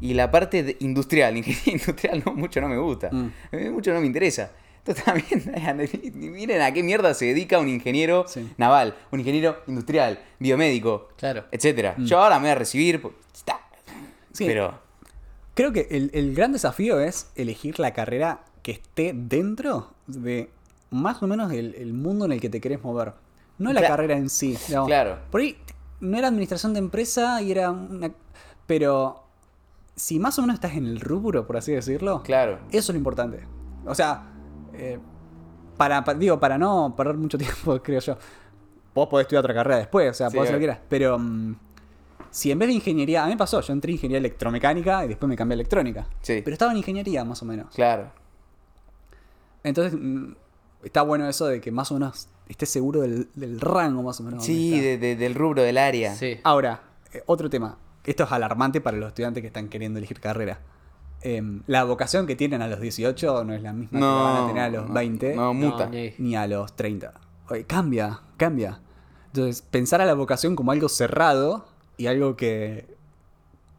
Y 0.00 0.14
la 0.14 0.30
parte 0.30 0.62
de 0.62 0.76
industrial, 0.80 1.36
ingeniería 1.38 1.72
industrial 1.74 2.22
no, 2.24 2.32
mucho 2.34 2.60
no 2.60 2.68
me 2.68 2.78
gusta, 2.78 3.10
Mm. 3.12 3.32
a 3.52 3.56
mí 3.56 3.68
mucho 3.70 3.92
no 3.92 4.00
me 4.00 4.06
interesa. 4.06 4.50
Entonces 4.78 5.04
también, 5.04 6.12
miren 6.32 6.60
a 6.60 6.72
qué 6.72 6.82
mierda 6.82 7.14
se 7.14 7.26
dedica 7.26 7.58
un 7.58 7.68
ingeniero 7.68 8.26
Sí. 8.28 8.48
naval, 8.58 8.94
un 9.12 9.20
ingeniero 9.20 9.58
industrial, 9.66 10.18
biomédico, 10.38 11.08
Claro. 11.16 11.44
etcétera. 11.52 11.94
Yo 11.98 12.18
ahora 12.18 12.36
me 12.36 12.42
voy 12.42 12.50
a 12.50 12.54
recibir, 12.56 13.00
pues, 13.00 13.14
está. 13.34 13.60
Sí. 14.32 14.44
Pero 14.46 14.82
Creo 15.54 15.72
que 15.72 15.86
el, 15.92 16.10
el 16.14 16.34
gran 16.34 16.52
desafío 16.52 16.98
es 16.98 17.30
elegir 17.36 17.78
la 17.78 17.92
carrera 17.92 18.40
que 18.62 18.72
esté 18.72 19.12
dentro 19.14 19.92
de 20.08 20.50
más 20.90 21.22
o 21.22 21.26
menos 21.26 21.52
el, 21.52 21.74
el 21.74 21.92
mundo 21.92 22.24
en 22.24 22.32
el 22.32 22.40
que 22.40 22.48
te 22.48 22.60
querés 22.60 22.82
mover. 22.82 23.12
No 23.58 23.72
la 23.72 23.82
carrera 23.82 24.16
en 24.16 24.28
sí. 24.28 24.56
Claro. 24.86 25.18
Por 25.30 25.40
ahí 25.40 25.56
no 26.00 26.16
era 26.18 26.28
administración 26.28 26.72
de 26.72 26.80
empresa 26.80 27.40
y 27.42 27.50
era 27.52 27.70
una... 27.70 28.10
Pero 28.66 29.22
si 29.96 30.18
más 30.18 30.38
o 30.38 30.42
menos 30.42 30.54
estás 30.54 30.74
en 30.74 30.86
el 30.86 31.00
rubro, 31.00 31.46
por 31.46 31.56
así 31.56 31.72
decirlo, 31.72 32.22
Claro. 32.22 32.58
eso 32.70 32.78
es 32.78 32.94
lo 32.94 32.96
importante. 32.96 33.46
O 33.86 33.94
sea, 33.94 34.24
eh, 34.72 34.98
para, 35.76 36.02
pa- 36.02 36.14
digo, 36.14 36.40
para 36.40 36.58
no 36.58 36.94
perder 36.96 37.16
mucho 37.16 37.38
tiempo, 37.38 37.80
creo 37.82 38.00
yo. 38.00 38.16
Vos 38.94 39.08
podés 39.08 39.24
estudiar 39.24 39.44
otra 39.44 39.54
carrera 39.54 39.76
después, 39.78 40.10
o 40.10 40.14
sea, 40.14 40.30
Sí, 40.30 40.36
podés 40.36 40.48
hacer 40.50 40.54
lo 40.54 40.58
que 40.60 40.66
quieras. 40.66 40.80
Pero 40.88 41.18
mm, 41.18 41.56
si 42.30 42.50
en 42.50 42.58
vez 42.58 42.68
de 42.68 42.74
ingeniería, 42.74 43.22
a 43.22 43.26
mí 43.26 43.32
me 43.32 43.38
pasó, 43.38 43.60
yo 43.60 43.72
entré 43.72 43.90
en 43.90 43.94
ingeniería 43.94 44.18
electromecánica 44.18 45.04
y 45.04 45.08
después 45.08 45.28
me 45.28 45.36
cambié 45.36 45.54
a 45.54 45.56
electrónica. 45.56 46.06
Sí. 46.22 46.40
Pero 46.44 46.54
estaba 46.54 46.72
en 46.72 46.78
ingeniería 46.78 47.24
más 47.24 47.40
o 47.42 47.44
menos. 47.44 47.72
Claro. 47.74 48.10
Entonces, 49.62 49.98
mm, 50.00 50.32
está 50.84 51.02
bueno 51.02 51.28
eso 51.28 51.46
de 51.46 51.60
que 51.60 51.70
más 51.72 51.90
o 51.90 51.94
menos 51.94 52.28
estés 52.48 52.68
seguro 52.68 53.00
del, 53.00 53.28
del 53.34 53.60
rango 53.60 54.02
más 54.02 54.20
o 54.20 54.22
menos. 54.22 54.44
Sí, 54.44 54.78
de- 54.80 54.98
de- 54.98 55.16
del 55.16 55.34
rubro 55.34 55.62
del 55.62 55.78
área. 55.78 56.14
Sí. 56.14 56.38
Ahora, 56.44 56.82
eh, 57.12 57.22
otro 57.26 57.48
tema. 57.50 57.78
Esto 58.04 58.24
es 58.24 58.32
alarmante 58.32 58.80
para 58.80 58.96
los 58.98 59.08
estudiantes 59.08 59.40
que 59.40 59.46
están 59.46 59.68
queriendo 59.68 59.98
elegir 59.98 60.20
carrera. 60.20 60.60
Em, 61.22 61.62
la 61.66 61.84
vocación 61.84 62.26
que 62.26 62.36
tienen 62.36 62.60
a 62.60 62.68
los 62.68 62.80
18 62.80 63.44
no 63.44 63.54
es 63.54 63.62
la 63.62 63.72
misma 63.72 63.98
que 63.98 64.04
van 64.04 64.44
a 64.44 64.46
tener 64.46 64.62
a 64.64 64.68
los 64.68 64.88
no, 64.88 64.94
20 64.94 65.34
No, 65.36 65.54
muta. 65.54 65.90
Ni 66.18 66.36
a 66.36 66.46
los 66.46 66.76
30. 66.76 67.14
Oye, 67.48 67.64
cambia, 67.64 68.20
cambia. 68.36 68.80
Entonces, 69.28 69.62
pensar 69.62 70.02
a 70.02 70.04
la 70.06 70.12
vocación 70.14 70.54
como 70.54 70.70
algo 70.72 70.88
cerrado 70.90 71.64
y 71.96 72.06
algo 72.08 72.36
que, 72.36 72.86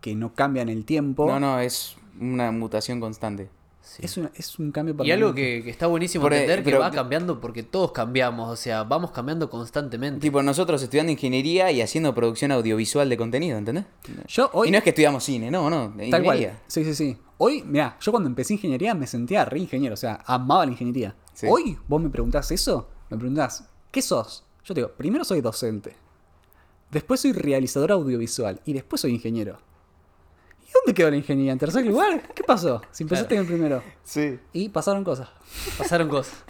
que 0.02 0.16
no 0.16 0.34
cambia 0.34 0.64
en 0.64 0.70
el 0.70 0.86
tiempo 0.86 1.28
No, 1.28 1.40
no, 1.40 1.60
es 1.60 1.98
una 2.20 2.52
mutación 2.52 3.00
constante. 3.00 3.50
Es, 4.00 4.18
una- 4.18 4.32
es 4.36 4.58
un 4.60 4.72
cambio 4.72 4.96
Y 5.06 5.12
algo 5.12 5.34
que, 5.34 5.62
que 5.64 5.70
está 5.70 5.88
buenísimo 5.88 6.24
Por- 6.24 6.34
entender 6.34 6.64
que 6.64 6.78
va 6.78 6.92
cambiando 6.92 7.40
porque 7.40 7.64
todos 7.64 7.92
cambiamos, 7.92 8.50
o 8.50 8.56
sea, 8.56 8.84
vamos 8.84 9.12
cambiando 9.12 9.50
constantemente. 9.50 10.20
Tipo, 10.20 10.42
nosotros 10.44 10.82
estudiando 10.82 11.12
ingeniería 11.12 11.72
y 11.72 11.82
haciendo 11.82 12.14
producción 12.16 12.52
audiovisual 12.52 13.08
de 13.10 13.18
contenido, 13.18 13.58
¿entendés? 13.58 13.86
Yo 14.28 14.50
hoy... 14.54 14.68
Y 14.68 14.72
no 14.72 14.78
es 14.78 14.84
que 14.84 14.90
estudiamos 14.90 15.24
cine, 15.24 15.52
no, 15.52 15.70
no, 15.70 15.94
Tal 16.10 16.24
cual. 16.24 16.58
Sí, 16.68 16.84
sí, 16.84 16.96
sí. 16.96 17.18
Hoy, 17.38 17.64
mira, 17.66 17.98
yo 18.02 18.12
cuando 18.12 18.28
empecé 18.30 18.54
ingeniería 18.54 18.94
me 18.96 19.08
sentía 19.08 19.46
re 19.46 19.60
ingeniero, 19.60 19.94
o 19.94 19.98
sea, 19.98 20.22
amaba 20.26 20.66
la 20.66 20.72
ingeniería. 20.72 21.16
Sí. 21.34 21.48
Hoy, 21.50 21.78
vos 21.88 22.02
me 22.02 22.10
preguntás 22.10 22.50
eso, 22.52 22.90
me 23.10 23.18
preguntás, 23.18 23.66
¿qué 23.92 24.02
sos? 24.02 24.46
Yo 24.64 24.74
te 24.74 24.80
digo, 24.82 24.92
primero 24.98 25.24
soy 25.26 25.42
docente, 25.42 25.96
después 26.92 27.20
soy 27.20 27.34
realizador 27.34 27.92
audiovisual 27.92 28.62
y 28.66 28.74
después 28.74 29.02
soy 29.02 29.12
ingeniero. 29.14 29.58
¿Y 30.76 30.78
dónde 30.88 30.94
quedó 30.94 31.10
la 31.10 31.18
ingeniería? 31.18 31.52
¿En 31.54 31.58
tercer 31.60 31.86
lugar? 31.86 32.22
¿Qué 32.34 32.44
pasó? 32.44 32.82
Si 32.92 33.04
empezaste 33.04 33.36
en 33.36 33.42
el 33.42 33.48
primero. 33.48 33.82
Sí. 34.04 34.40
Y 34.54 34.70
pasaron 34.70 35.04
cosas. 35.04 35.30
Pasaron 35.78 36.10
cosas. 36.10 36.44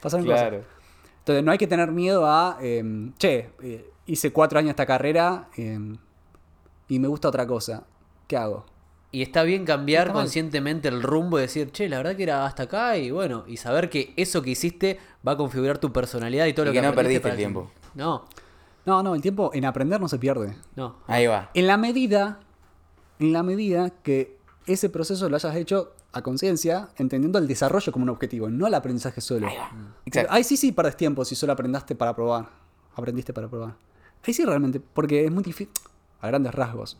Pasaron 0.00 0.24
Claro. 0.26 0.58
cosas. 0.58 0.72
Entonces 1.20 1.44
no 1.44 1.52
hay 1.52 1.58
que 1.58 1.66
tener 1.66 1.90
miedo 1.92 2.26
a, 2.26 2.56
em, 2.60 3.12
che, 3.18 3.50
eh, 3.62 3.90
hice 4.06 4.32
cuatro 4.32 4.58
años 4.58 4.70
esta 4.70 4.86
carrera 4.86 5.48
em, 5.56 5.98
y 6.88 6.98
me 6.98 7.08
gusta 7.08 7.28
otra 7.28 7.46
cosa. 7.46 7.84
¿Qué 8.26 8.36
hago? 8.36 8.64
Y 9.10 9.22
está 9.22 9.42
bien 9.42 9.64
cambiar 9.64 10.08
Está 10.08 10.18
conscientemente 10.20 10.88
el 10.88 11.02
rumbo 11.02 11.38
y 11.38 11.42
decir, 11.42 11.70
che, 11.72 11.88
la 11.88 11.96
verdad 11.98 12.16
que 12.16 12.22
era 12.22 12.46
hasta 12.46 12.64
acá 12.64 12.96
y 12.96 13.10
bueno, 13.10 13.44
y 13.46 13.56
saber 13.56 13.88
que 13.90 14.12
eso 14.16 14.42
que 14.42 14.50
hiciste 14.50 14.98
va 15.26 15.32
a 15.32 15.36
configurar 15.36 15.78
tu 15.78 15.92
personalidad 15.92 16.46
y 16.46 16.52
todo 16.52 16.64
Y 16.64 16.68
lo 16.68 16.72
que 16.72 16.80
que 16.80 16.86
no 16.86 16.94
perdiste 16.94 17.20
para 17.20 17.32
el 17.34 17.38
tiempo. 17.38 17.70
No, 17.94 18.24
No, 18.86 19.02
no, 19.02 19.14
el 19.14 19.20
tiempo 19.20 19.50
en 19.52 19.64
aprender 19.66 20.00
no 20.00 20.08
se 20.08 20.18
pierde. 20.18 20.56
no. 20.76 20.96
Ahí 21.06 21.26
va. 21.26 21.50
En 21.54 21.66
la 21.66 21.76
medida, 21.76 22.40
en 23.18 23.32
la 23.32 23.42
medida 23.42 23.90
que 23.90 24.36
ese 24.66 24.88
proceso 24.88 25.28
lo 25.28 25.36
hayas 25.36 25.54
hecho 25.56 25.92
a 26.12 26.22
conciencia, 26.22 26.88
entendiendo 26.96 27.38
el 27.38 27.46
desarrollo 27.46 27.92
como 27.92 28.02
un 28.04 28.08
objetivo, 28.10 28.48
no 28.48 28.66
el 28.66 28.74
aprendizaje 28.74 29.20
solo. 29.20 29.48
Exacto. 30.06 30.32
Ahí 30.32 30.44
sí 30.44 30.56
sí 30.56 30.72
perdés 30.72 30.96
tiempo 30.96 31.24
si 31.24 31.34
solo 31.34 31.52
aprendaste 31.52 31.94
para 31.94 32.14
probar. 32.14 32.48
Aprendiste 32.94 33.32
para 33.32 33.48
probar. 33.48 33.74
Ahí 34.26 34.32
sí 34.34 34.44
realmente, 34.44 34.80
porque 34.80 35.24
es 35.24 35.30
muy 35.30 35.42
difícil, 35.44 35.72
a 36.20 36.26
grandes 36.28 36.54
rasgos. 36.54 36.96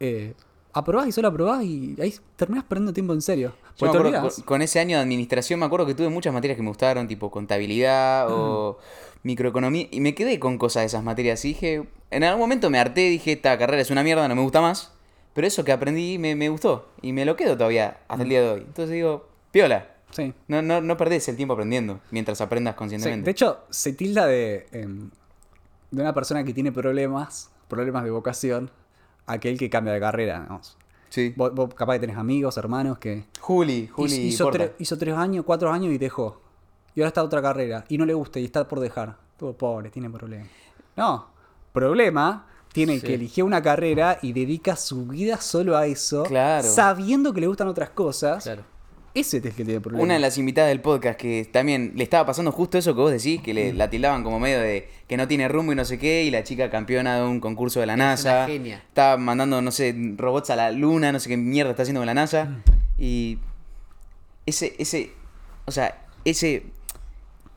Eh, 0.00 0.34
aprobás 0.72 1.08
y 1.08 1.12
solo 1.12 1.28
aprobás 1.28 1.64
y 1.64 1.96
ahí 2.00 2.14
terminás 2.36 2.64
perdiendo 2.64 2.92
tiempo 2.92 3.12
en 3.12 3.20
serio. 3.22 3.50
Yo 3.50 3.56
me 3.56 3.68
Porque 3.78 3.92
te 3.92 3.98
acuerdo, 3.98 4.18
olvidás. 4.18 4.34
con, 4.36 4.44
con 4.44 4.62
ese 4.62 4.80
año 4.80 4.96
de 4.96 5.02
administración 5.02 5.60
me 5.60 5.66
acuerdo 5.66 5.86
que 5.86 5.94
tuve 5.94 6.08
muchas 6.08 6.32
materias 6.32 6.56
que 6.56 6.62
me 6.62 6.68
gustaron, 6.68 7.06
tipo 7.08 7.30
contabilidad 7.30 8.26
o 8.30 8.78
microeconomía, 9.24 9.88
y 9.90 10.00
me 10.00 10.14
quedé 10.14 10.38
con 10.38 10.58
cosas 10.58 10.82
de 10.82 10.86
esas 10.86 11.02
materias. 11.04 11.44
Y 11.44 11.48
dije, 11.48 11.88
en 12.10 12.24
algún 12.24 12.40
momento 12.40 12.70
me 12.70 12.78
harté, 12.78 13.02
dije, 13.10 13.32
esta 13.32 13.58
carrera 13.58 13.82
es 13.82 13.90
una 13.90 14.02
mierda, 14.02 14.26
no 14.28 14.34
me 14.36 14.42
gusta 14.42 14.60
más. 14.60 14.92
Pero 15.38 15.46
eso 15.46 15.62
que 15.64 15.70
aprendí 15.70 16.18
me, 16.18 16.34
me 16.34 16.48
gustó 16.48 16.88
y 17.00 17.12
me 17.12 17.24
lo 17.24 17.36
quedo 17.36 17.56
todavía 17.56 17.98
hasta 18.08 18.24
el 18.24 18.28
día 18.28 18.42
de 18.42 18.50
hoy. 18.50 18.60
Entonces 18.62 18.90
digo, 18.90 19.28
piola, 19.52 19.86
Sí. 20.10 20.34
no, 20.48 20.62
no, 20.62 20.80
no 20.80 20.96
perdés 20.96 21.28
el 21.28 21.36
tiempo 21.36 21.52
aprendiendo 21.54 22.00
mientras 22.10 22.40
aprendas 22.40 22.74
Sí, 22.74 22.78
conscientemente. 22.78 23.24
de 23.26 23.30
hecho, 23.30 23.60
se 23.70 23.92
tilda 23.92 24.26
de, 24.26 24.66
em, 24.72 25.10
de 25.92 26.02
una 26.02 26.12
persona 26.12 26.42
que 26.42 26.52
tiene 26.52 26.72
problemas, 26.72 27.52
problemas 27.68 28.02
de 28.02 28.10
vocación, 28.10 28.68
aquel 29.26 29.56
que 29.60 29.70
cambia 29.70 29.92
de 29.92 30.00
carrera. 30.00 30.40
digamos. 30.40 30.76
Sí. 31.08 31.32
Vos, 31.36 31.54
vos 31.54 31.72
capaz 31.72 31.92
que 31.94 32.00
tenés 32.00 32.16
amigos, 32.16 32.56
hermanos 32.56 32.98
que 32.98 33.22
Juli, 33.40 33.86
Juli, 33.86 34.14
hizo, 34.16 34.50
tre- 34.50 34.72
hizo 34.80 34.98
tres 34.98 35.14
años, 35.14 35.44
cuatro 35.46 35.70
años 35.70 35.92
y 35.92 35.98
dejó. 35.98 36.42
Y 36.96 37.00
ahora 37.00 37.08
está 37.10 37.22
otra 37.22 37.40
carrera 37.40 37.84
y 37.88 37.96
no 37.96 38.04
le 38.04 38.14
gusta 38.14 38.40
y 38.40 38.44
está 38.44 38.66
por 38.66 38.80
dejar. 38.80 39.16
Todo 39.36 39.52
pobre, 39.56 39.88
tiene 39.90 40.10
problemas. 40.10 40.48
No, 40.96 41.28
problema 41.72 42.44
tiene 42.86 43.00
Sí. 43.00 43.06
que 43.06 43.14
eligió 43.14 43.44
una 43.44 43.62
carrera 43.62 44.18
y 44.22 44.32
dedica 44.32 44.76
su 44.76 45.06
vida 45.06 45.40
solo 45.40 45.76
a 45.76 45.86
eso, 45.86 46.24
Claro. 46.24 46.66
sabiendo 46.68 47.32
que 47.32 47.40
le 47.40 47.46
gustan 47.46 47.68
otras 47.68 47.90
cosas. 47.90 48.44
Claro. 48.44 48.62
Ese 49.14 49.38
es 49.38 49.44
el 49.46 49.52
que 49.52 49.64
tiene 49.64 49.80
problemas. 49.80 50.04
Una 50.04 50.14
de 50.14 50.20
las 50.20 50.38
invitadas 50.38 50.68
del 50.68 50.80
podcast 50.80 51.18
que 51.18 51.48
también 51.50 51.92
le 51.96 52.04
estaba 52.04 52.24
pasando 52.26 52.52
justo 52.52 52.78
eso 52.78 52.94
que 52.94 53.00
vos 53.00 53.10
decís, 53.10 53.40
que 53.42 53.52
Mm. 53.52 53.56
le, 53.56 53.72
la 53.72 53.90
tildaban 53.90 54.22
como 54.22 54.38
medio 54.38 54.60
de 54.60 54.88
que 55.08 55.16
no 55.16 55.26
tiene 55.26 55.48
rumbo 55.48 55.72
y 55.72 55.74
no 55.76 55.84
sé 55.84 55.98
qué, 55.98 56.22
y 56.24 56.30
la 56.30 56.44
chica 56.44 56.70
campeona 56.70 57.16
de 57.16 57.22
un 57.24 57.40
concurso 57.40 57.80
de 57.80 57.86
la 57.86 57.94
una 57.94 58.10
NASA. 58.10 58.46
genia. 58.46 58.76
Estaba 58.86 59.16
mandando, 59.16 59.60
no 59.60 59.72
sé, 59.72 59.94
robots 60.16 60.50
a 60.50 60.56
la 60.56 60.70
luna, 60.70 61.10
no 61.10 61.18
sé 61.18 61.28
qué 61.30 61.36
mierda 61.36 61.70
está 61.70 61.82
haciendo 61.82 62.00
con 62.00 62.06
la 62.06 62.14
NASA. 62.14 62.44
Mm. 62.44 62.62
Y 62.98 63.38
ese, 64.46 64.74
ese, 64.78 65.10
o 65.66 65.72
sea, 65.72 66.00
ese, 66.24 66.64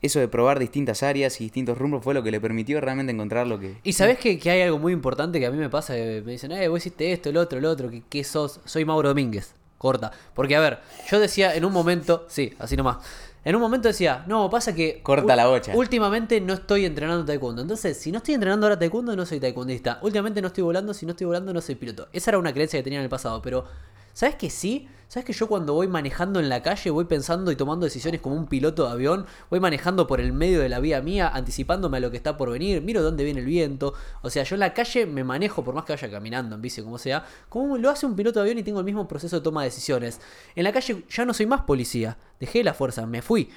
eso 0.02 0.18
de 0.18 0.28
probar 0.28 0.58
distintas 0.58 1.02
áreas 1.04 1.40
y 1.40 1.44
distintos 1.44 1.78
rumbos 1.78 2.02
fue 2.02 2.12
lo 2.12 2.22
que 2.22 2.32
le 2.32 2.40
permitió 2.40 2.80
realmente 2.80 3.12
encontrar 3.12 3.46
lo 3.46 3.58
que... 3.58 3.76
Y 3.84 3.92
sabés 3.92 4.18
que, 4.18 4.38
que 4.38 4.50
hay 4.50 4.62
algo 4.62 4.78
muy 4.78 4.92
importante 4.92 5.38
que 5.38 5.46
a 5.46 5.50
mí 5.50 5.56
me 5.56 5.70
pasa, 5.70 5.94
que 5.94 6.22
me 6.26 6.32
dicen, 6.32 6.50
eh, 6.52 6.66
vos 6.68 6.78
hiciste 6.78 7.12
esto, 7.12 7.30
el 7.30 7.36
otro, 7.36 7.58
el 7.58 7.64
otro, 7.64 7.88
que, 7.88 8.02
que 8.02 8.24
sos, 8.24 8.60
soy 8.64 8.84
Mauro 8.84 9.08
Domínguez, 9.08 9.54
corta. 9.78 10.10
Porque 10.34 10.56
a 10.56 10.60
ver, 10.60 10.80
yo 11.10 11.20
decía 11.20 11.54
en 11.54 11.64
un 11.64 11.72
momento, 11.72 12.26
sí, 12.28 12.52
así 12.58 12.76
nomás, 12.76 12.98
en 13.44 13.54
un 13.54 13.62
momento 13.62 13.88
decía, 13.88 14.24
no, 14.26 14.50
pasa 14.50 14.74
que... 14.74 15.00
Corta 15.02 15.36
la 15.36 15.46
bocha. 15.46 15.72
Últimamente 15.76 16.40
no 16.40 16.54
estoy 16.54 16.84
entrenando 16.84 17.24
taekwondo, 17.24 17.62
entonces 17.62 17.96
si 17.96 18.10
no 18.10 18.18
estoy 18.18 18.34
entrenando 18.34 18.66
ahora 18.66 18.78
taekwondo 18.78 19.14
no 19.14 19.24
soy 19.24 19.38
taekwondista. 19.38 20.00
Últimamente 20.02 20.40
no 20.40 20.48
estoy 20.48 20.64
volando, 20.64 20.94
si 20.94 21.06
no 21.06 21.12
estoy 21.12 21.26
volando 21.26 21.52
no 21.52 21.60
soy 21.60 21.76
piloto. 21.76 22.08
Esa 22.12 22.32
era 22.32 22.38
una 22.38 22.52
creencia 22.52 22.78
que 22.78 22.84
tenía 22.84 22.98
en 22.98 23.04
el 23.04 23.10
pasado, 23.10 23.40
pero... 23.40 23.64
¿Sabes 24.12 24.36
que 24.36 24.50
sí? 24.50 24.88
¿Sabes 25.12 25.26
que 25.26 25.34
yo 25.34 25.46
cuando 25.46 25.74
voy 25.74 25.88
manejando 25.88 26.40
en 26.40 26.48
la 26.48 26.62
calle 26.62 26.88
voy 26.88 27.04
pensando 27.04 27.52
y 27.52 27.56
tomando 27.56 27.84
decisiones 27.84 28.22
como 28.22 28.34
un 28.34 28.46
piloto 28.46 28.86
de 28.86 28.92
avión? 28.92 29.26
Voy 29.50 29.60
manejando 29.60 30.06
por 30.06 30.22
el 30.22 30.32
medio 30.32 30.60
de 30.60 30.70
la 30.70 30.80
vía 30.80 31.02
mía, 31.02 31.28
anticipándome 31.28 31.98
a 31.98 32.00
lo 32.00 32.10
que 32.10 32.16
está 32.16 32.38
por 32.38 32.50
venir, 32.50 32.80
miro 32.80 33.02
dónde 33.02 33.22
viene 33.22 33.40
el 33.40 33.46
viento. 33.46 33.92
O 34.22 34.30
sea, 34.30 34.42
yo 34.44 34.56
en 34.56 34.60
la 34.60 34.72
calle 34.72 35.04
me 35.04 35.22
manejo, 35.22 35.62
por 35.62 35.74
más 35.74 35.84
que 35.84 35.92
vaya 35.92 36.10
caminando, 36.10 36.54
en 36.54 36.62
bici, 36.62 36.80
como 36.80 36.96
sea, 36.96 37.26
como 37.50 37.76
lo 37.76 37.90
hace 37.90 38.06
un 38.06 38.16
piloto 38.16 38.38
de 38.38 38.44
avión 38.44 38.58
y 38.58 38.62
tengo 38.62 38.78
el 38.78 38.86
mismo 38.86 39.06
proceso 39.06 39.36
de 39.36 39.42
toma 39.42 39.60
de 39.60 39.68
decisiones. 39.68 40.18
En 40.56 40.64
la 40.64 40.72
calle 40.72 41.04
ya 41.10 41.26
no 41.26 41.34
soy 41.34 41.44
más 41.44 41.60
policía, 41.60 42.16
dejé 42.40 42.64
la 42.64 42.72
fuerza, 42.72 43.04
me 43.04 43.20
fui. 43.20 43.50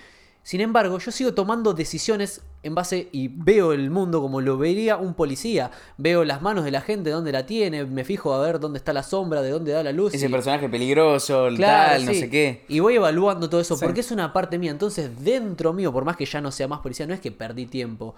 Sin 0.45 0.61
embargo, 0.61 0.99
yo 0.99 1.11
sigo 1.11 1.33
tomando 1.33 1.73
decisiones 1.73 2.43
en 2.61 2.75
base 2.75 3.09
y 3.11 3.29
veo 3.29 3.73
el 3.73 3.89
mundo 3.89 4.21
como 4.21 4.41
lo 4.41 4.59
vería 4.59 4.95
un 4.95 5.15
policía. 5.15 5.71
Veo 5.97 6.23
las 6.23 6.43
manos 6.43 6.63
de 6.65 6.69
la 6.69 6.81
gente, 6.81 7.09
dónde 7.09 7.31
la 7.31 7.47
tiene, 7.47 7.83
me 7.85 8.03
fijo 8.03 8.31
a 8.31 8.39
ver 8.45 8.59
dónde 8.59 8.77
está 8.77 8.93
la 8.93 9.01
sombra, 9.01 9.41
de 9.41 9.49
dónde 9.49 9.71
da 9.71 9.81
la 9.81 9.91
luz. 9.91 10.13
Ese 10.13 10.27
y- 10.27 10.29
personaje 10.29 10.69
peligroso, 10.69 11.47
el 11.47 11.55
Claro, 11.55 11.93
tal, 11.93 12.05
no 12.05 12.13
sé 12.13 12.29
qué. 12.29 12.63
Y 12.67 12.79
voy 12.79 12.93
evaluando 12.93 13.49
todo 13.49 13.59
eso 13.59 13.75
Sí. 13.75 13.83
porque 13.83 14.01
es 14.01 14.11
una 14.11 14.33
parte 14.33 14.59
mía. 14.59 14.69
Entonces, 14.69 15.09
dentro 15.23 15.73
mío, 15.73 15.91
por 15.91 16.05
más 16.05 16.15
que 16.15 16.27
ya 16.27 16.39
no 16.41 16.51
sea 16.51 16.67
más 16.67 16.79
policía, 16.81 17.07
no 17.07 17.15
es 17.15 17.19
que 17.21 17.31
perdí 17.31 17.65
tiempo. 17.65 18.13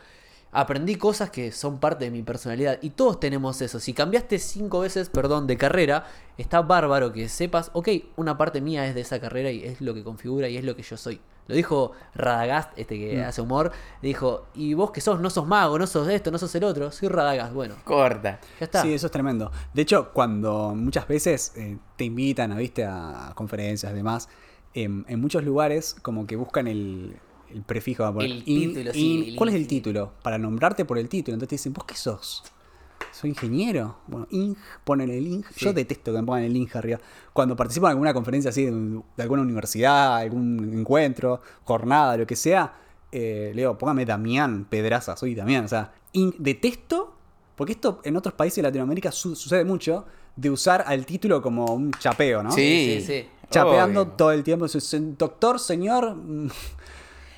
aprendí 0.53 0.95
cosas 0.95 1.29
que 1.29 1.51
son 1.51 1.77
parte 1.79 2.05
de 2.05 2.11
mi 2.11 2.23
personalidad. 2.23 2.79
Y 2.81 2.91
todos 2.91 3.19
tenemos 3.19 3.61
eso. 3.61 3.79
Si 3.81 3.93
cambiaste 3.93 4.39
cinco 4.39 4.79
veces, 4.79 5.09
perdón, 5.09 5.45
de 5.45 5.57
carrera, 5.57 6.05
está 6.37 6.61
bárbaro 6.61 7.11
que 7.11 7.27
sepas, 7.29 7.69
ok, 7.73 7.89
una 8.15 8.37
parte 8.37 8.59
mía 8.61 8.87
es 8.87 8.95
de 8.95 9.01
esa 9.01 9.19
carrera 9.19 9.51
y 9.51 9.63
es 9.65 9.81
lo 9.81 9.93
que 9.93 10.03
configura 10.03 10.47
y 10.49 10.57
es 10.57 10.63
lo 10.63 10.75
que 10.75 10.83
yo 10.83 10.95
soy. 10.97 11.19
Lo 11.47 11.55
dijo 11.55 11.93
Radagast, 12.13 12.77
este 12.77 12.97
que 12.99 13.23
hace 13.23 13.41
humor. 13.41 13.71
Dijo, 14.01 14.47
y 14.53 14.73
vos 14.73 14.91
que 14.91 15.01
sos, 15.01 15.19
no 15.19 15.29
sos 15.29 15.47
mago, 15.47 15.79
no 15.79 15.87
sos 15.87 16.07
esto, 16.09 16.29
no 16.29 16.37
sos 16.37 16.53
el 16.55 16.63
otro. 16.63 16.91
Soy 16.91 17.07
Radagast. 17.07 17.53
Bueno, 17.53 17.75
Corta. 17.83 18.39
ya 18.59 18.65
está. 18.65 18.81
Sí, 18.81 18.93
eso 18.93 19.05
es 19.07 19.11
tremendo. 19.11 19.51
De 19.73 19.81
hecho, 19.81 20.11
cuando 20.13 20.73
muchas 20.75 21.07
veces 21.07 21.53
eh, 21.55 21.77
te 21.95 22.03
invitan 22.05 22.51
a, 22.51 22.57
¿viste? 22.57 22.85
a 22.85 23.31
conferencias 23.35 23.91
y 23.91 23.95
demás, 23.95 24.29
em, 24.73 25.05
en 25.07 25.21
muchos 25.21 25.43
lugares 25.43 25.95
como 26.01 26.27
que 26.27 26.35
buscan 26.35 26.67
el, 26.67 27.15
el 27.49 27.61
prefijo. 27.63 28.03
vamos 28.03 28.23
a 28.23 28.27
poner, 28.27 28.37
El 28.37 28.43
título, 28.43 28.93
sí, 28.93 29.29
el 29.29 29.35
¿Cuál 29.37 29.49
es 29.49 29.55
el 29.55 29.67
título? 29.67 30.11
Para 30.21 30.37
nombrarte 30.37 30.85
por 30.85 30.97
el 30.97 31.07
título. 31.07 31.35
Entonces 31.35 31.49
te 31.49 31.55
dicen, 31.55 31.73
¿vos 31.73 31.85
qué 31.85 31.95
sos? 31.95 32.43
Soy 33.19 33.31
ingeniero. 33.31 33.97
Bueno, 34.07 34.27
ing, 34.29 34.53
ponen 34.83 35.09
el 35.09 35.25
ing. 35.25 35.43
Yo 35.55 35.73
detesto 35.73 36.11
que 36.11 36.19
me 36.19 36.23
pongan 36.23 36.43
el 36.43 36.55
ing 36.55 36.67
arriba. 36.75 36.99
Cuando 37.33 37.55
participo 37.55 37.87
en 37.87 37.91
alguna 37.91 38.13
conferencia 38.13 38.49
así 38.49 38.65
de, 38.65 38.71
de 38.71 39.23
alguna 39.23 39.41
universidad, 39.41 40.17
algún 40.17 40.71
encuentro, 40.77 41.41
jornada, 41.63 42.15
lo 42.17 42.27
que 42.27 42.35
sea, 42.35 42.73
eh, 43.11 43.51
le 43.55 43.61
digo, 43.63 43.75
póngame 43.77 44.05
Damián 44.05 44.65
Pedraza, 44.69 45.15
soy 45.17 45.33
Damián. 45.33 45.65
O 45.65 45.67
sea, 45.67 45.93
ing, 46.11 46.31
detesto, 46.37 47.15
porque 47.55 47.71
esto 47.73 48.01
en 48.03 48.15
otros 48.17 48.35
países 48.35 48.57
de 48.57 48.63
Latinoamérica 48.63 49.11
su- 49.11 49.35
sucede 49.35 49.65
mucho, 49.65 50.05
de 50.35 50.51
usar 50.51 50.83
al 50.85 51.03
título 51.07 51.41
como 51.41 51.65
un 51.73 51.89
chapeo, 51.93 52.43
¿no? 52.43 52.51
Sí, 52.51 52.99
Sí, 52.99 53.05
sí. 53.05 53.29
Chapeando 53.49 54.01
Obvio. 54.01 54.13
todo 54.13 54.31
el 54.33 54.43
tiempo. 54.43 54.67
"Se- 54.67 54.81
se- 54.81 54.99
Doctor, 54.99 55.57
señor. 55.59 56.15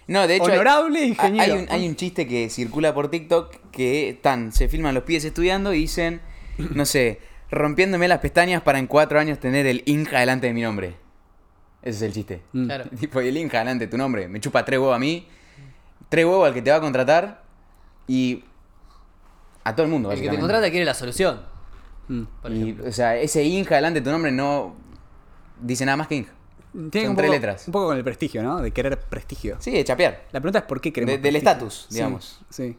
No, 0.10 0.28
de 0.28 0.36
hecho. 0.36 0.46
hay- 0.48 0.54
Honorable 0.54 1.00
hay, 1.00 1.08
ingeniero. 1.10 1.54
Hay 1.54 1.60
un, 1.62 1.68
hay 1.70 1.88
un 1.88 1.96
chiste 1.96 2.28
que 2.28 2.50
circula 2.50 2.94
por 2.94 3.10
TikTok 3.10 3.56
que 3.72 4.10
están, 4.10 4.52
se 4.52 4.68
filman 4.68 4.94
los 4.96 5.04
pies 5.04 5.24
estudiando 5.24 5.74
y 5.74 5.80
dicen, 5.82 6.20
no 6.58 6.86
sé, 6.86 7.20
rompiéndome 7.52 8.08
las 8.08 8.20
pestañas 8.20 8.62
para 8.62 8.80
en 8.80 8.88
cuatro 8.88 9.20
años 9.20 9.40
tener 9.40 9.66
el 9.68 9.84
Inja 9.86 10.20
delante 10.20 10.48
de 10.48 10.54
mi 10.54 10.62
nombre. 10.64 10.96
Ese 11.82 11.98
es 11.98 12.02
el 12.02 12.14
chiste. 12.14 12.42
mm. 12.54 12.66
Claro. 12.66 12.86
Tipo, 13.00 13.22
y 13.22 13.28
el 13.30 13.38
Inja 13.38 13.60
delante 13.60 13.86
de 13.86 13.92
tu 13.92 13.98
nombre. 13.98 14.28
Me 14.28 14.40
chupa 14.40 14.66
tres 14.66 14.80
huevos 14.80 14.96
a 14.96 15.00
mí, 15.00 15.28
tres 16.10 16.26
huevos 16.26 16.48
al 16.48 16.54
que 16.54 16.62
te 16.62 16.72
va 16.72 16.78
a 16.78 16.82
contratar 16.82 17.44
y 18.08 18.44
a 19.64 19.76
todo 19.76 19.86
el 19.86 19.92
mundo. 19.92 20.12
El 20.12 20.20
que 20.22 20.30
te 20.30 20.40
contrata 20.40 20.70
quiere 20.72 20.86
la 20.86 20.94
solución. 20.96 21.42
mm. 22.08 22.24
Por 22.42 22.52
Y, 22.52 22.62
ejemplo. 22.64 22.88
o 22.88 22.92
sea, 22.92 23.16
ese 23.18 23.44
Inja 23.44 23.76
delante 23.76 24.00
de 24.02 24.04
tu 24.06 24.12
nombre 24.12 24.32
no 24.32 24.76
dice 25.62 25.86
nada 25.86 25.98
más 25.98 26.08
que 26.08 26.16
Inja. 26.16 26.34
Tiene 26.92 27.08
Son 27.08 27.10
un 27.12 27.16
tres 27.18 27.28
poco, 27.28 27.34
letras. 27.34 27.68
Un 27.68 27.72
poco 27.72 27.88
con 27.88 27.98
el 27.98 28.04
prestigio, 28.04 28.44
¿no? 28.44 28.62
De 28.62 28.72
querer 28.72 29.00
prestigio. 29.00 29.56
Sí, 29.60 29.72
de 29.72 29.84
chapear. 29.84 30.26
La 30.32 30.40
pregunta 30.40 30.60
es 30.60 30.66
por 30.66 30.80
qué 30.82 30.94
queremos 30.94 31.16
De- 31.16 31.22
del 31.22 31.36
estatus, 31.36 31.86
Sí, 31.90 31.96
digamos. 31.96 32.40
Sí. 32.50 32.78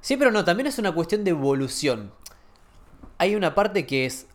Sí, 0.00 0.16
pero 0.16 0.30
no, 0.30 0.44
también 0.44 0.66
es 0.66 0.78
una 0.78 0.92
cuestión 0.92 1.24
de 1.24 1.30
evolución. 1.30 2.10
Hay 3.18 3.34
una 3.34 3.54
parte 3.54 3.84
que 3.86 4.06
es 4.06 4.26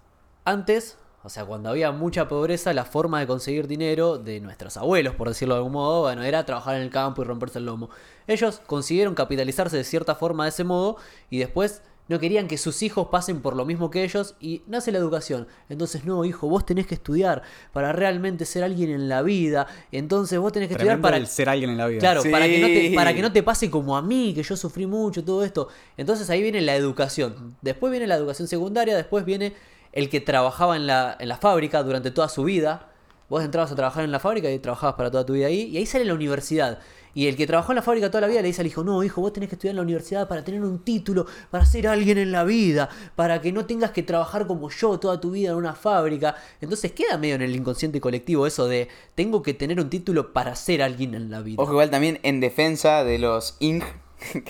antes, 0.45 0.97
o 1.23 1.29
sea, 1.29 1.45
cuando 1.45 1.69
había 1.69 1.91
mucha 1.91 2.27
pobreza, 2.27 2.73
la 2.73 2.83
forma 2.85 3.19
de 3.19 3.27
conseguir 3.27 3.67
dinero 3.67 4.17
de 4.17 4.41
nuestros 4.41 4.75
abuelos, 4.77 5.15
por 5.15 5.29
decirlo 5.29 5.55
de 5.55 5.59
algún 5.59 5.71
modo, 5.73 6.01
bueno, 6.01 6.21
era 6.23 6.45
trabajar 6.45 6.75
en 6.75 6.81
el 6.81 6.89
campo 6.89 7.21
y 7.21 7.25
romperse 7.25 7.59
el 7.59 7.65
lomo. 7.65 7.89
Ellos 8.27 8.61
consiguieron 8.67 9.15
capitalizarse 9.15 9.77
de 9.77 9.83
cierta 9.85 10.15
forma 10.15 10.43
de 10.43 10.49
ese 10.49 10.63
modo 10.65 10.97
y 11.29 11.39
después 11.39 11.81
no 12.09 12.19
querían 12.19 12.47
que 12.47 12.57
sus 12.57 12.83
hijos 12.83 13.07
pasen 13.07 13.41
por 13.41 13.55
lo 13.55 13.65
mismo 13.65 13.89
que 13.89 14.03
ellos 14.03 14.35
y 14.39 14.61
nace 14.67 14.91
la 14.91 14.97
educación. 14.97 15.47
Entonces, 15.69 16.03
no, 16.05 16.25
hijo, 16.25 16.47
vos 16.49 16.65
tenés 16.65 16.85
que 16.85 16.95
estudiar 16.95 17.43
para 17.71 17.93
realmente 17.93 18.45
ser 18.45 18.63
alguien 18.63 18.89
en 18.89 19.07
la 19.07 19.21
vida. 19.21 19.67
Entonces, 19.91 20.37
vos 20.39 20.51
tenés 20.51 20.67
que 20.67 20.73
estudiar 20.75 20.99
para 20.99 21.17
el 21.17 21.27
ser 21.27 21.47
alguien 21.49 21.69
en 21.71 21.77
la 21.77 21.87
vida. 21.87 21.99
Claro, 21.99 22.21
Sí. 22.21 22.29
para, 22.29 22.45
que 22.45 22.59
no 22.59 22.67
te, 22.67 22.91
para 22.95 23.13
que 23.13 23.21
no 23.21 23.31
te 23.31 23.41
pase 23.43 23.69
como 23.69 23.95
a 23.95 24.01
mí, 24.01 24.33
que 24.33 24.43
yo 24.43 24.57
sufrí 24.57 24.85
mucho, 24.85 25.23
todo 25.23 25.43
esto. 25.43 25.69
Entonces 25.97 26.29
ahí 26.29 26.41
viene 26.41 26.61
la 26.61 26.75
educación. 26.75 27.55
Después 27.61 27.91
viene 27.91 28.07
la 28.07 28.15
educación 28.15 28.47
secundaria, 28.47 28.95
después 28.95 29.23
viene 29.25 29.53
el 29.93 30.09
que 30.09 30.19
trabajaba 30.19 30.75
en 30.75 30.87
la, 30.87 31.15
en 31.19 31.29
la 31.29 31.37
fábrica 31.37 31.83
durante 31.83 32.11
toda 32.11 32.27
su 32.27 32.43
vida. 32.43 32.89
Vos 33.33 33.43
entrabas 33.43 33.71
a 33.71 33.75
trabajar 33.75 34.03
en 34.03 34.11
la 34.11 34.19
fábrica 34.19 34.51
y 34.51 34.59
trabajabas 34.59 34.93
para 34.93 35.09
toda 35.09 35.25
tu 35.25 35.33
vida 35.33 35.47
ahí. 35.47 35.63
Y 35.63 35.77
ahí 35.77 35.87
sale 35.87 36.05
la 36.05 36.13
universidad. 36.13 36.77
Y 37.15 37.25
el 37.25 37.35
que 37.35 37.47
trabajó 37.47 37.71
en 37.71 37.77
la 37.77 37.81
fábrica 37.81 38.11
toda 38.11 38.21
la 38.21 38.27
vida 38.27 38.43
le 38.43 38.49
dice 38.49 38.61
al 38.61 38.67
hijo, 38.67 38.83
no, 38.83 39.03
hijo, 39.03 39.21
vos 39.21 39.33
tenés 39.33 39.49
que 39.49 39.55
estudiar 39.55 39.71
en 39.71 39.77
la 39.77 39.81
universidad 39.81 40.27
para 40.27 40.43
tener 40.43 40.61
un 40.61 40.83
título, 40.83 41.25
para 41.49 41.65
ser 41.65 41.87
alguien 41.87 42.19
en 42.19 42.31
la 42.31 42.43
vida, 42.43 42.89
para 43.15 43.41
que 43.41 43.51
no 43.51 43.65
tengas 43.65 43.89
que 43.89 44.03
trabajar 44.03 44.45
como 44.45 44.69
yo 44.69 44.99
toda 44.99 45.19
tu 45.19 45.31
vida 45.31 45.49
en 45.49 45.55
una 45.55 45.73
fábrica. 45.73 46.35
Entonces 46.61 46.91
queda 46.91 47.17
medio 47.17 47.33
en 47.33 47.41
el 47.41 47.55
inconsciente 47.55 47.99
colectivo 47.99 48.45
eso 48.45 48.67
de, 48.67 48.87
tengo 49.15 49.41
que 49.41 49.55
tener 49.55 49.79
un 49.79 49.89
título 49.89 50.31
para 50.31 50.55
ser 50.55 50.83
alguien 50.83 51.15
en 51.15 51.31
la 51.31 51.41
vida. 51.41 51.55
Ojo, 51.59 51.71
igual 51.71 51.89
también 51.89 52.19
en 52.21 52.39
defensa 52.39 53.03
de 53.03 53.17
los 53.17 53.57
Ing, 53.61 53.81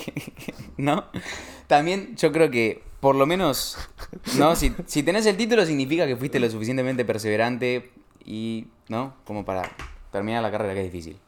¿no? 0.76 1.06
También 1.68 2.18
yo 2.18 2.34
creo 2.34 2.52
que, 2.52 2.84
por 3.00 3.16
lo 3.16 3.26
menos, 3.26 3.78
¿no? 4.38 4.58
Si, 4.58 4.74
si 4.88 5.04
tenés 5.04 5.26
el 5.26 5.38
título 5.38 5.66
significa 5.66 6.06
que 6.06 6.18
fuiste 6.18 6.38
lo 6.38 6.50
suficientemente 6.50 7.06
perseverante 7.06 7.94
y, 8.26 8.68
¿no? 8.88 9.14
Como 9.26 9.46
para 9.46 9.64
terminar 10.12 10.42
la 10.42 10.52
carrera 10.52 10.74
que 10.74 10.86
es 10.86 10.92
difícil. 10.92 11.20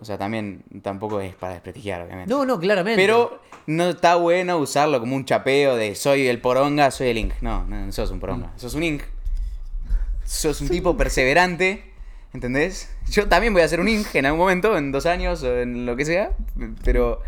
O 0.00 0.04
sea, 0.04 0.16
también 0.16 0.62
tampoco 0.82 1.20
es 1.20 1.34
para 1.34 1.54
desprestigiar, 1.54 2.02
obviamente. 2.02 2.32
No, 2.32 2.44
no, 2.44 2.58
claramente. 2.60 3.00
Pero 3.00 3.40
no 3.66 3.90
está 3.90 4.14
bueno 4.14 4.58
usarlo 4.58 5.00
como 5.00 5.16
un 5.16 5.24
chapeo 5.24 5.76
de 5.76 5.94
soy 5.94 6.28
el 6.28 6.40
poronga, 6.40 6.90
soy 6.90 7.08
el 7.08 7.18
Ing. 7.18 7.32
No, 7.40 7.64
no, 7.64 7.86
no 7.86 7.92
sos 7.92 8.10
un 8.10 8.20
poronga, 8.20 8.52
sos 8.56 8.74
un 8.74 8.84
Ing. 8.84 9.00
Sos 10.24 10.60
un 10.60 10.68
tipo 10.68 10.96
perseverante, 10.96 11.90
¿entendés? 12.32 12.94
Yo 13.10 13.28
también 13.28 13.54
voy 13.54 13.62
a 13.62 13.68
ser 13.68 13.80
un 13.80 13.88
Ing 13.88 14.04
en 14.12 14.26
algún 14.26 14.40
momento, 14.40 14.76
en 14.76 14.92
dos 14.92 15.06
años 15.06 15.42
o 15.42 15.58
en 15.58 15.86
lo 15.86 15.96
que 15.96 16.04
sea, 16.04 16.30
pero, 16.84 17.22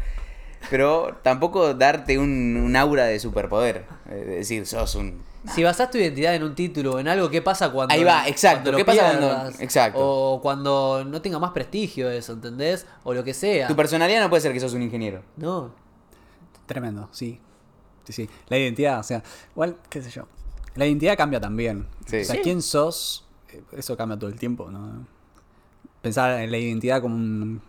pero 0.68 1.18
tampoco 1.22 1.74
darte 1.74 2.18
un, 2.18 2.56
un 2.56 2.76
aura 2.76 3.06
de 3.06 3.18
superpoder. 3.18 3.84
Es 4.10 4.26
decir, 4.26 4.66
sos 4.66 4.94
un... 4.94 5.22
Si 5.54 5.62
basás 5.62 5.90
tu 5.90 5.96
identidad 5.98 6.34
en 6.34 6.42
un 6.42 6.54
título 6.54 6.92
o 6.92 6.98
en 6.98 7.08
algo, 7.08 7.30
¿qué 7.30 7.40
pasa 7.40 7.70
cuando. 7.70 7.94
Ahí 7.94 8.04
va, 8.04 8.28
exacto, 8.28 8.70
cuando 8.70 8.72
lo 8.72 8.76
¿qué 8.78 8.84
pasa 8.84 9.18
cuando- 9.18 9.62
exacto. 9.62 9.98
O 10.00 10.40
cuando 10.42 11.04
no 11.06 11.22
tenga 11.22 11.38
más 11.38 11.52
prestigio 11.52 12.10
eso, 12.10 12.34
¿entendés? 12.34 12.86
O 13.04 13.14
lo 13.14 13.24
que 13.24 13.32
sea. 13.32 13.66
Tu 13.66 13.74
personalidad 13.74 14.20
no 14.20 14.28
puede 14.28 14.42
ser 14.42 14.52
que 14.52 14.60
sos 14.60 14.74
un 14.74 14.82
ingeniero. 14.82 15.22
No. 15.36 15.72
Tremendo, 16.66 17.08
sí. 17.10 17.40
Sí, 18.04 18.12
sí. 18.12 18.28
La 18.48 18.58
identidad, 18.58 19.00
o 19.00 19.02
sea, 19.02 19.22
igual, 19.52 19.76
qué 19.88 20.02
sé 20.02 20.10
yo. 20.10 20.26
La 20.74 20.86
identidad 20.86 21.16
cambia 21.16 21.40
también. 21.40 21.86
Sí. 22.06 22.20
O 22.20 22.24
sea, 22.24 22.34
Sí. 22.36 22.40
quién 22.42 22.60
sos, 22.62 23.26
eh, 23.50 23.62
eso 23.72 23.96
cambia 23.96 24.18
todo 24.18 24.28
el 24.30 24.38
tiempo, 24.38 24.70
¿no? 24.70 25.06
Pensar 26.02 26.40
en 26.40 26.50
la 26.50 26.58
identidad 26.58 27.00
como 27.00 27.14
un- 27.16 27.60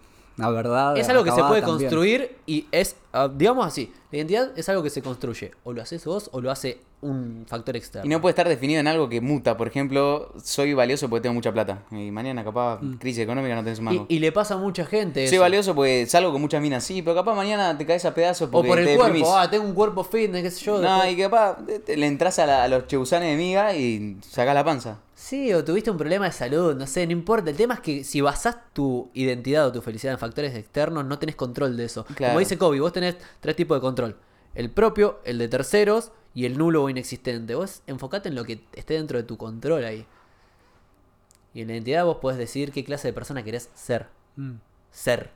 verdad. 0.49 0.97
Es 0.97 1.07
algo 1.09 1.23
que 1.23 1.31
se 1.31 1.41
puede 1.43 1.61
también. 1.61 1.77
construir 1.89 2.35
y 2.45 2.65
es, 2.71 2.95
ah, 3.13 3.29
digamos 3.33 3.65
así, 3.65 3.91
la 4.11 4.17
identidad 4.17 4.51
es 4.57 4.67
algo 4.69 4.81
que 4.83 4.89
se 4.89 5.01
construye. 5.01 5.51
O 5.63 5.73
lo 5.73 5.81
haces 5.81 6.03
vos 6.05 6.29
o 6.33 6.41
lo 6.41 6.49
hace 6.51 6.79
un 7.01 7.45
factor 7.47 7.75
externo. 7.75 8.05
Y 8.05 8.09
no 8.09 8.21
puede 8.21 8.31
estar 8.31 8.47
definido 8.47 8.79
en 8.79 8.87
algo 8.87 9.09
que 9.09 9.21
muta. 9.21 9.57
Por 9.57 9.67
ejemplo, 9.67 10.31
soy 10.43 10.73
valioso 10.75 11.09
porque 11.09 11.21
tengo 11.23 11.33
mucha 11.33 11.51
plata. 11.51 11.83
Y 11.91 12.11
mañana, 12.11 12.43
capaz, 12.43 12.79
crisis 12.99 13.23
económica, 13.23 13.55
no 13.55 13.63
tenés 13.63 13.79
un 13.79 13.85
mango. 13.85 14.05
y, 14.07 14.17
y 14.17 14.19
le 14.19 14.31
pasa 14.31 14.53
a 14.53 14.57
mucha 14.57 14.85
gente. 14.85 15.25
Soy 15.27 15.35
eso. 15.35 15.41
valioso 15.41 15.73
porque 15.75 16.05
salgo 16.05 16.31
con 16.31 16.41
muchas 16.41 16.61
minas, 16.61 16.83
sí, 16.83 17.01
pero 17.01 17.15
capaz 17.15 17.33
mañana 17.35 17.75
te 17.77 17.85
caes 17.87 18.05
a 18.05 18.13
pedazos 18.13 18.49
O 18.49 18.51
porque 18.51 18.67
por 18.67 18.77
te 18.77 18.91
el 18.91 18.97
cuerpo, 18.97 19.05
deprimís. 19.15 19.27
ah, 19.35 19.49
tengo 19.49 19.65
un 19.65 19.73
cuerpo 19.73 20.03
fitness, 20.03 20.43
qué 20.43 20.51
sé 20.51 20.63
yo. 20.65 20.73
No, 20.79 20.89
después- 21.01 21.13
y 21.13 21.17
capaz 21.21 21.57
te- 21.65 21.79
te- 21.79 21.97
le 21.97 22.05
entras 22.05 22.37
a, 22.37 22.45
la- 22.45 22.63
a 22.63 22.67
los 22.67 22.85
cheusanes 22.85 23.29
de 23.31 23.35
miga 23.37 23.75
y 23.75 24.17
sacás 24.29 24.53
la 24.53 24.63
panza. 24.63 24.99
Sí, 25.31 25.53
o 25.53 25.63
tuviste 25.63 25.89
un 25.89 25.97
problema 25.97 26.25
de 26.25 26.33
salud, 26.33 26.75
no 26.75 26.85
sé, 26.85 27.05
no 27.05 27.13
importa. 27.13 27.51
El 27.51 27.55
tema 27.55 27.75
es 27.75 27.79
que 27.79 28.03
si 28.03 28.19
basás 28.19 28.57
tu 28.73 29.09
identidad 29.13 29.65
o 29.65 29.71
tu 29.71 29.81
felicidad 29.81 30.11
en 30.11 30.19
factores 30.19 30.53
externos, 30.55 31.05
no 31.05 31.19
tenés 31.19 31.37
control 31.37 31.77
de 31.77 31.85
eso. 31.85 32.03
Claro. 32.03 32.33
Como 32.33 32.39
dice 32.39 32.57
Kobe, 32.57 32.81
vos 32.81 32.91
tenés 32.91 33.15
tres 33.39 33.55
tipos 33.55 33.77
de 33.77 33.79
control. 33.79 34.17
El 34.55 34.69
propio, 34.71 35.21
el 35.23 35.37
de 35.37 35.47
terceros 35.47 36.11
y 36.33 36.43
el 36.43 36.57
nulo 36.57 36.83
o 36.83 36.89
inexistente. 36.89 37.55
Vos 37.55 37.81
enfocate 37.87 38.27
en 38.27 38.35
lo 38.35 38.43
que 38.43 38.59
esté 38.73 38.95
dentro 38.95 39.17
de 39.19 39.23
tu 39.23 39.37
control 39.37 39.85
ahí. 39.85 40.05
Y 41.53 41.61
en 41.61 41.69
la 41.69 41.75
identidad 41.75 42.03
vos 42.03 42.17
podés 42.17 42.37
decir 42.37 42.73
qué 42.73 42.83
clase 42.83 43.07
de 43.07 43.13
persona 43.13 43.41
querés 43.41 43.69
ser. 43.73 44.07
Mm. 44.35 44.55
Ser. 44.91 45.29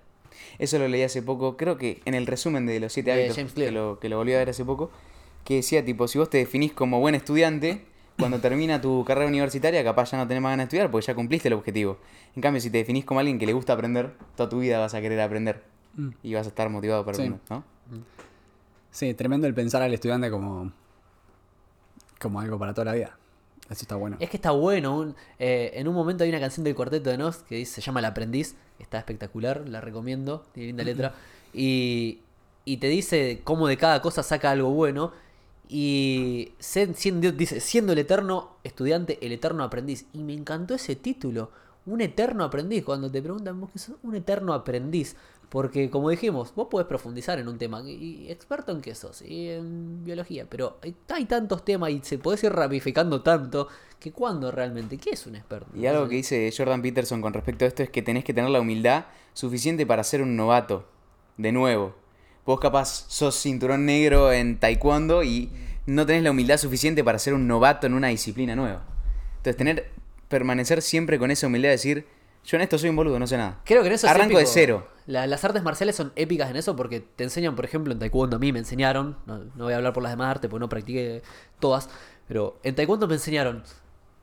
Eso 0.60 0.78
lo 0.78 0.90
leí 0.90 1.04
hace 1.04 1.22
poco, 1.22 1.56
creo 1.56 1.78
que 1.78 2.02
en 2.04 2.16
el 2.16 2.28
resumen 2.28 2.66
de 2.66 2.82
los 2.82 2.92
siete 2.92 3.12
De 3.12 3.30
hábitos, 3.30 3.54
que 3.54 3.72
lo, 3.72 3.98
que 4.02 4.10
lo 4.10 4.18
volví 4.18 4.34
a 4.34 4.40
ver 4.40 4.50
hace 4.50 4.66
poco, 4.66 4.92
que 5.46 5.56
decía 5.56 5.86
tipo, 5.86 6.10
si 6.10 6.20
vos 6.20 6.30
te 6.30 6.40
definís 6.40 6.74
como 6.74 7.00
buen 7.00 7.16
estudiante, 7.16 7.95
cuando 8.18 8.40
termina 8.40 8.80
tu 8.82 9.04
carrera 9.06 9.28
universitaria 9.28 9.84
capaz 9.84 10.12
ya 10.12 10.18
no 10.18 10.28
tenés 10.28 10.42
más 10.42 10.52
ganas 10.52 10.64
de 10.66 10.68
estudiar 10.68 10.92
porque 10.92 11.08
ya 11.08 11.16
cumpliste 11.16 11.48
el 11.50 11.54
objetivo. 11.54 11.98
En 12.36 12.42
cambio, 12.42 12.62
si 12.62 12.70
te 12.70 12.78
definís 12.78 13.06
como 13.06 13.20
alguien 13.20 13.38
que 13.40 13.46
le 13.46 13.54
gusta 13.54 13.74
aprender, 13.74 14.14
toda 14.36 14.50
tu 14.50 14.60
vida 14.60 14.80
vas 14.80 14.94
a 14.94 15.02
querer 15.02 15.20
aprender. 15.22 15.64
Mm. 15.96 16.10
Y 16.24 16.34
vas 16.34 16.46
a 16.46 16.50
estar 16.50 16.70
motivado 16.70 17.04
para 17.06 17.16
Sí. 17.18 17.24
aprender, 17.24 17.42
¿no? 17.50 17.64
Sí, 18.92 19.14
tremendo 19.14 19.48
el 19.48 19.54
pensar 19.54 19.82
al 19.82 19.94
estudiante 19.94 20.30
como, 20.32 20.72
como 22.20 22.40
algo 22.40 22.58
para 22.58 22.74
toda 22.74 22.86
la 22.86 22.94
vida. 22.94 23.18
Eso 23.70 23.82
está 23.82 23.96
bueno. 23.96 24.18
Es 24.20 24.30
que 24.30 24.38
está 24.38 24.52
bueno. 24.52 24.98
un- 24.98 25.16
eh, 25.40 25.72
en 25.74 25.88
un 25.88 25.96
momento 25.96 26.24
hay 26.24 26.30
una 26.30 26.40
canción 26.40 26.64
del 26.64 26.76
Cuarteto 26.76 27.10
de 27.10 27.18
Nos 27.18 27.38
que 27.38 27.56
dice, 27.56 27.74
se 27.76 27.82
llama 27.82 28.00
El 28.00 28.06
Aprendiz. 28.06 28.56
Está 28.80 28.98
espectacular, 29.00 29.68
la 29.68 29.82
recomiendo. 29.82 30.46
Tiene 30.54 30.68
linda 30.68 30.84
letra. 30.86 31.14
Y, 31.54 32.20
y 32.64 32.78
te 32.78 32.88
dice 32.88 33.42
cómo 33.44 33.68
de 33.68 33.78
cada 33.78 34.02
cosa 34.02 34.24
saca 34.24 34.52
algo 34.52 34.70
bueno. 34.70 35.12
Y 35.68 36.54
siendo, 36.60 37.32
dice, 37.32 37.60
siendo 37.60 37.94
el 37.94 38.00
eterno 38.00 38.58
estudiante, 38.64 39.18
el 39.26 39.32
eterno 39.32 39.64
aprendiz. 39.64 40.06
Y 40.14 40.24
me 40.24 40.34
encantó 40.34 40.76
ese 40.76 40.96
título. 40.96 41.52
un 41.86 42.02
eterno 42.02 42.44
aprendiz. 42.44 42.84
Cuando 42.84 43.12
te 43.12 43.22
preguntan 43.22 43.60
vos 43.60 43.72
qué 43.72 43.80
sos, 43.80 43.96
un 44.04 44.16
eterno 44.16 44.54
aprendiz. 44.54 45.16
Porque, 45.50 45.90
como 45.90 46.10
dijimos, 46.10 46.54
vos 46.56 46.68
podés 46.70 46.88
profundizar 46.88 47.40
en 47.40 47.48
un 47.48 47.58
tema. 47.58 47.82
¿Y 47.84 48.30
experto 48.30 48.72
en 48.72 48.82
qué 48.82 48.96
sos? 48.96 49.22
Y 49.22 49.50
en 49.50 50.04
biología. 50.04 50.48
Pero 50.50 50.78
hay, 50.82 50.96
hay 51.10 51.26
tantos 51.26 51.64
temas 51.64 51.92
y 51.92 52.02
se 52.04 52.18
podés 52.18 52.44
ir 52.44 52.52
ramificando 52.52 53.22
tanto 53.22 53.68
que 54.00 54.12
cuando 54.12 54.52
realmente, 54.52 54.98
¿qué 54.98 55.12
es 55.12 55.26
un 55.26 55.36
experto? 55.36 55.76
Y 55.76 55.86
algo 55.88 56.08
que 56.08 56.16
dice 56.16 56.52
Jordan 56.56 56.82
Peterson 56.82 57.22
con 57.22 57.34
respecto 57.34 57.66
a 57.66 57.68
esto 57.68 57.84
es 57.84 57.90
que 57.90 58.02
tenés 58.02 58.24
que 58.24 58.34
tener 58.34 58.50
la 58.50 58.60
humildad 58.60 59.06
suficiente 59.34 59.86
para 59.86 60.04
ser 60.04 60.22
un 60.22 60.36
novato. 60.36 60.86
De 61.38 61.52
nuevo. 61.52 61.96
Vos 62.46 62.60
capaz 62.60 63.06
sos 63.08 63.36
cinturón 63.42 63.86
negro 63.86 64.32
en 64.32 64.60
taekwondo 64.60 65.24
y 65.24 65.50
no 65.88 66.06
tenés 66.06 66.24
la 66.24 66.32
humildad 66.32 66.58
suficiente 66.58 67.04
para 67.04 67.20
ser 67.20 67.34
un 67.34 67.48
novato 67.48 67.88
en 67.88 67.94
una 67.94 68.08
disciplina 68.10 68.56
nueva. 68.56 68.84
Entonces 69.38 69.56
tener, 69.58 69.92
permanecer 70.28 70.82
siempre 70.82 71.18
con 71.20 71.32
esa 71.32 71.48
humildad 71.48 71.70
de 71.70 71.72
decir, 71.72 72.08
yo 72.46 72.58
en 72.58 72.62
esto 72.62 72.78
soy 72.78 72.90
un 72.90 72.96
boludo, 72.96 73.18
no 73.18 73.26
sé 73.28 73.38
nada. 73.38 73.62
Creo 73.66 73.82
que 73.82 73.88
en 73.88 73.94
eso 73.94 74.06
es 74.08 74.12
Arranco 74.12 74.38
de 74.38 74.46
cero. 74.46 74.88
La- 75.08 75.26
las 75.28 75.44
artes 75.44 75.64
marciales 75.64 75.96
son 75.96 76.12
épicas 76.16 76.50
en 76.50 76.56
eso 76.56 76.76
porque 76.76 77.00
te 77.00 77.24
enseñan, 77.24 77.56
por 77.56 77.66
ejemplo, 77.66 77.94
en 77.94 78.00
taekwondo 78.00 78.36
a 78.36 78.40
mí 78.40 78.52
me 78.52 78.60
enseñaron, 78.60 79.18
no, 79.26 79.40
no 79.56 79.64
voy 79.66 79.74
a 79.74 79.78
hablar 79.78 79.94
por 79.94 80.04
las 80.04 80.12
demás 80.12 80.30
artes 80.30 80.50
porque 80.50 80.60
no 80.62 80.70
practiqué 80.70 81.24
todas, 81.60 81.90
pero 82.28 82.60
en 82.64 82.76
taekwondo 82.76 83.08
me 83.08 83.16
enseñaron 83.16 83.64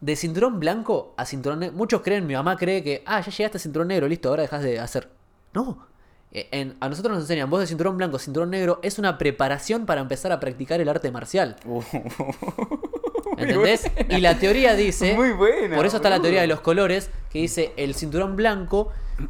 de 0.00 0.16
cinturón 0.16 0.58
blanco 0.60 1.14
a 1.16 1.24
cinturón 1.26 1.60
negro. 1.60 1.76
Muchos 1.76 2.02
creen, 2.02 2.26
mi 2.26 2.34
mamá 2.34 2.56
cree 2.56 2.82
que, 2.84 3.02
ah, 3.06 3.20
ya 3.20 3.30
llegaste 3.32 3.58
a 3.58 3.60
cinturón 3.60 3.88
negro, 3.88 4.06
listo, 4.08 4.28
ahora 4.28 4.42
dejas 4.42 4.62
de 4.62 4.78
hacer. 4.80 5.08
No. 5.54 5.86
Eh, 6.34 6.48
en- 6.50 6.76
a 6.80 6.88
nosotros 6.88 7.12
nos 7.14 7.24
enseñan, 7.24 7.50
vos 7.50 7.60
de 7.60 7.66
cinturón 7.66 7.96
blanco, 7.98 8.18
cinturón 8.18 8.50
negro, 8.50 8.80
es 8.82 8.98
una 8.98 9.18
preparación 9.18 9.84
para 9.84 10.00
empezar 10.00 10.32
a 10.32 10.40
practicar 10.40 10.80
el 10.80 10.88
arte 10.88 11.10
marcial. 11.10 11.56
¿Entendés? 13.38 13.90
Y 14.08 14.20
la 14.20 14.38
teoría 14.38 14.74
dice. 14.74 15.14
Muy 15.16 15.32
buena, 15.32 15.76
Por 15.76 15.86
eso 15.86 15.96
está 15.96 16.10
la 16.10 16.20
teoría 16.20 16.40
de 16.42 16.46
los 16.46 16.60
colores, 16.60 17.10
que 17.30 17.40
dice 17.40 17.72
el 17.76 17.94
cinturón 17.94 18.36
blanco 18.36 18.88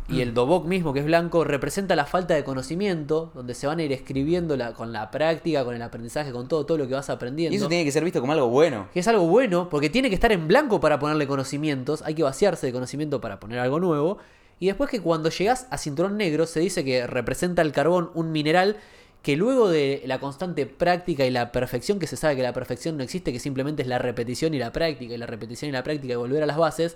y 0.09 0.21
el 0.21 0.33
dobok 0.35 0.67
mismo, 0.67 0.93
que 0.93 1.01
es 1.01 1.05
blanco, 1.07 1.45
representa 1.45 1.95
la 1.97 2.05
falta 2.07 2.35
de 2.35 2.45
conocimiento, 2.45 3.31
donde 3.35 3.55
se 3.55 3.67
van 3.67 3.79
a 3.79 3.83
ir 3.83 3.93
escribiendo 3.93 4.57
la- 4.57 4.73
con 4.73 4.93
la 4.93 5.11
práctica, 5.11 5.65
con 5.65 5.75
el 5.75 5.83
aprendizaje, 5.83 6.33
con 6.33 6.49
todo, 6.49 6.67
todo 6.67 6.79
lo 6.79 6.89
que 6.89 6.95
vas 6.95 7.11
aprendiendo. 7.11 7.53
Y 7.55 7.57
eso 7.59 7.69
tiene 7.69 7.85
que 7.85 7.93
ser 7.93 8.03
visto 8.05 8.21
como 8.21 8.33
algo 8.33 8.49
bueno. 8.49 8.89
Que 8.93 9.01
es 9.01 9.09
algo 9.09 9.27
bueno, 9.27 9.69
porque 9.69 9.91
tiene 9.91 10.09
que 10.09 10.15
estar 10.15 10.33
en 10.33 10.49
blanco 10.49 10.81
para 10.81 10.99
ponerle 10.99 11.27
conocimientos, 11.27 12.03
hay 12.03 12.15
que 12.15 12.23
vaciarse 12.23 12.67
de 12.67 12.73
conocimiento 12.73 13.21
para 13.21 13.39
poner 13.41 13.59
algo 13.59 13.81
nuevo. 13.81 14.19
Y 14.63 14.67
después 14.67 14.89
que 14.89 15.01
cuando 15.01 15.29
llegas 15.29 15.67
a 15.71 15.77
cinturón 15.77 16.17
negro 16.17 16.47
se 16.47 16.61
dice 16.61 16.85
que 16.85 17.05
representa 17.09 17.63
el 17.63 17.73
carbón 17.73 18.13
un 18.15 18.31
mineral 18.31 18.77
que 19.21 19.35
luego 19.35 19.69
de 19.69 20.05
la 20.07 20.21
constante 20.21 20.67
práctica 20.67 21.27
y 21.27 21.33
la 21.33 21.51
perfección, 21.51 21.99
que 21.99 22.07
se 22.07 22.17
sabe 22.17 22.37
que 22.37 22.45
la 22.45 22.53
perfección 22.53 22.97
no 22.97 23.03
existe, 23.03 23.33
que 23.33 23.41
simplemente 23.41 23.83
es 23.83 23.89
la 23.89 23.99
repetición 23.99 24.55
y 24.55 24.61
la 24.61 24.71
práctica, 24.71 25.15
y 25.15 25.19
la 25.19 25.27
repetición 25.27 25.69
y 25.69 25.73
la 25.73 25.83
práctica 25.83 26.13
y 26.13 26.17
volver 26.17 26.45
a 26.45 26.47
las 26.47 26.59
bases, 26.59 26.95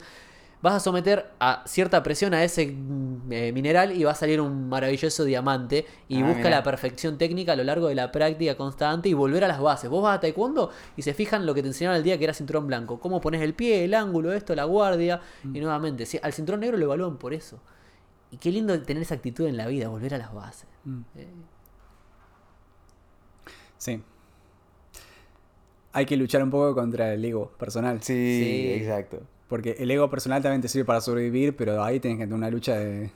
vas 0.67 0.75
a 0.75 0.81
someter 0.81 1.31
a 1.41 1.62
cierta 1.67 2.03
presión 2.03 2.35
a 2.35 2.43
ese 2.45 2.67
mm, 2.67 3.33
eh, 3.33 3.53
mineral 3.53 3.93
y 3.93 4.05
va 4.05 4.12
a 4.12 4.15
salir 4.15 4.41
un 4.41 4.69
maravilloso 4.69 5.25
diamante 5.25 5.86
y 6.09 6.20
Ah, 6.23 6.27
busca 6.27 6.39
mirá. 6.45 6.51
la 6.51 6.62
perfección 6.62 7.17
técnica 7.19 7.53
a 7.53 7.57
lo 7.57 7.65
largo 7.65 7.89
de 7.89 7.95
la 7.95 8.11
práctica 8.12 8.57
constante 8.57 9.09
y 9.09 9.15
volver 9.15 9.45
a 9.45 9.49
las 9.49 9.61
bases. 9.61 9.89
Vos 9.89 10.03
vas 10.03 10.17
a 10.17 10.20
taekwondo 10.20 10.70
y 10.97 11.03
se 11.03 11.15
fijan 11.15 11.47
lo 11.47 11.55
que 11.55 11.62
te 11.62 11.69
enseñaron 11.69 11.97
el 11.97 12.03
día 12.03 12.19
que 12.19 12.25
era 12.25 12.35
cinturón 12.35 12.67
blanco, 12.67 12.99
cómo 13.01 13.20
pones 13.20 13.41
el 13.43 13.55
pie, 13.55 13.85
el 13.85 13.95
ángulo, 13.95 14.33
esto, 14.33 14.55
la 14.55 14.65
guardia 14.65 15.20
y 15.45 15.61
nuevamente, 15.61 16.05
sí, 16.07 16.19
al 16.23 16.33
cinturón 16.33 16.61
negro 16.61 16.77
lo 16.77 16.85
evalúan 16.85 17.17
por 17.17 17.33
eso. 17.33 17.61
Y 18.31 18.39
qué 18.39 18.51
lindo 18.51 18.81
tener 18.83 19.03
esa 19.05 19.15
actitud 19.15 19.47
en 19.47 19.57
la 19.57 19.67
vida, 19.69 19.89
volver 19.89 20.15
a 20.15 20.19
las 20.19 20.35
bases. 20.35 20.69
Eh, 21.15 21.28
Sí. 23.78 24.03
Hay 25.93 26.07
que 26.07 26.17
luchar 26.17 26.43
un 26.43 26.51
poco 26.51 26.75
contra 26.75 27.12
el 27.15 27.25
ego 27.25 27.53
personal. 27.59 28.03
Sí, 28.03 28.12
Sí. 28.15 28.73
exacto. 28.83 29.23
Porque 29.49 29.76
el 29.78 29.91
ego 29.91 30.10
personal 30.10 30.42
también 30.42 30.60
te 30.60 30.68
sirve 30.68 30.84
para 30.84 31.00
sobrevivir, 31.00 31.55
pero 31.57 31.83
ahí 31.84 32.00
tienes 32.00 32.18
que 32.18 32.25
tener 32.25 32.34
una 32.36 32.50
lucha 32.50 32.76
de. 32.76 33.10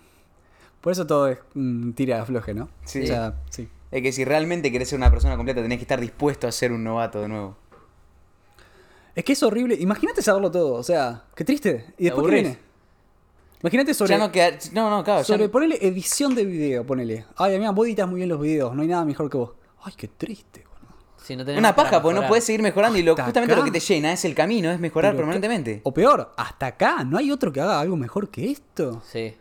Por 0.81 0.93
eso 0.93 1.07
todo 1.07 1.29
es 1.29 1.39
un 1.55 1.93
tira 1.95 2.17
de 2.17 2.23
afloje, 2.23 2.55
¿no? 2.55 2.69
Sí. 2.85 3.03
O 3.03 3.07
sea, 3.07 3.35
sí. 3.51 3.69
Es 3.91 4.03
que 4.03 4.13
si 4.13 4.25
realmente 4.25 4.71
querés 4.71 4.89
ser 4.89 4.99
una 4.99 5.11
persona 5.11 5.37
completa, 5.37 5.61
tenés 5.61 5.79
que 5.79 5.83
estar 5.85 6.01
dispuesto 6.01 6.47
a 6.47 6.53
ser 6.53 6.71
un 6.73 6.85
novato 6.85 7.21
de 7.21 7.29
nuevo. 7.29 7.57
Es 9.15 9.25
que 9.25 9.33
es 9.33 9.43
horrible. 9.43 9.77
Imagínate 9.81 10.23
saberlo 10.23 10.51
todo. 10.51 10.75
O 10.75 10.83
sea, 10.85 11.25
qué 11.35 11.45
triste. 11.45 11.87
¿Y 11.99 12.05
después 12.05 12.27
qué 12.29 12.33
viene? 12.35 12.59
Imagínate 13.63 13.93
sobre. 13.93 14.11
Ya 14.11 14.19
no 14.19 14.31
queda. 14.31 14.53
No, 14.73 14.89
no, 14.89 15.03
claro. 15.05 15.21
ya 15.21 15.25
sobre 15.25 15.47
no- 15.47 15.51
ponele 15.51 15.79
edición 15.81 16.35
de 16.35 16.45
video, 16.45 16.87
ponele. 16.87 17.27
Ay, 17.37 17.57
amiga, 17.57 17.73
vos 17.73 17.87
editas 17.87 18.09
muy 18.09 18.19
bien 18.19 18.29
los 18.29 18.41
videos. 18.41 18.75
No 18.75 18.83
hay 18.83 18.89
nada 18.89 19.05
mejor 19.05 19.29
que 19.29 19.37
vos. 19.37 19.51
Ay, 19.83 19.93
qué 19.97 20.07
triste. 20.09 20.65
Si 21.25 21.37
no 21.37 21.45
tenés 21.45 21.59
Una 21.59 21.75
paja, 21.75 22.01
porque 22.03 22.21
no 22.21 22.27
puedes 22.27 22.45
seguir 22.45 22.63
mejorando 22.63 22.99
y 22.99 23.03
lo, 23.03 23.17
justamente 23.17 23.55
lo 23.57 23.65
que 23.65 23.71
te 23.71 23.81
llena 23.81 24.13
es 24.13 24.25
el 24.25 24.35
camino, 24.35 24.71
es 24.71 24.81
mejorar 24.81 25.13
Pero 25.13 25.19
permanentemente. 25.19 25.81
O 25.85 25.93
peor, 25.93 26.33
hasta 26.37 26.67
acá. 26.67 27.05
¿No 27.05 27.19
hay 27.19 27.31
otro 27.31 27.53
que 27.53 27.61
haga 27.61 27.81
algo 27.81 27.97
mejor 27.97 28.29
que 28.31 28.51
esto? 28.51 29.03
Sí. 29.11 29.35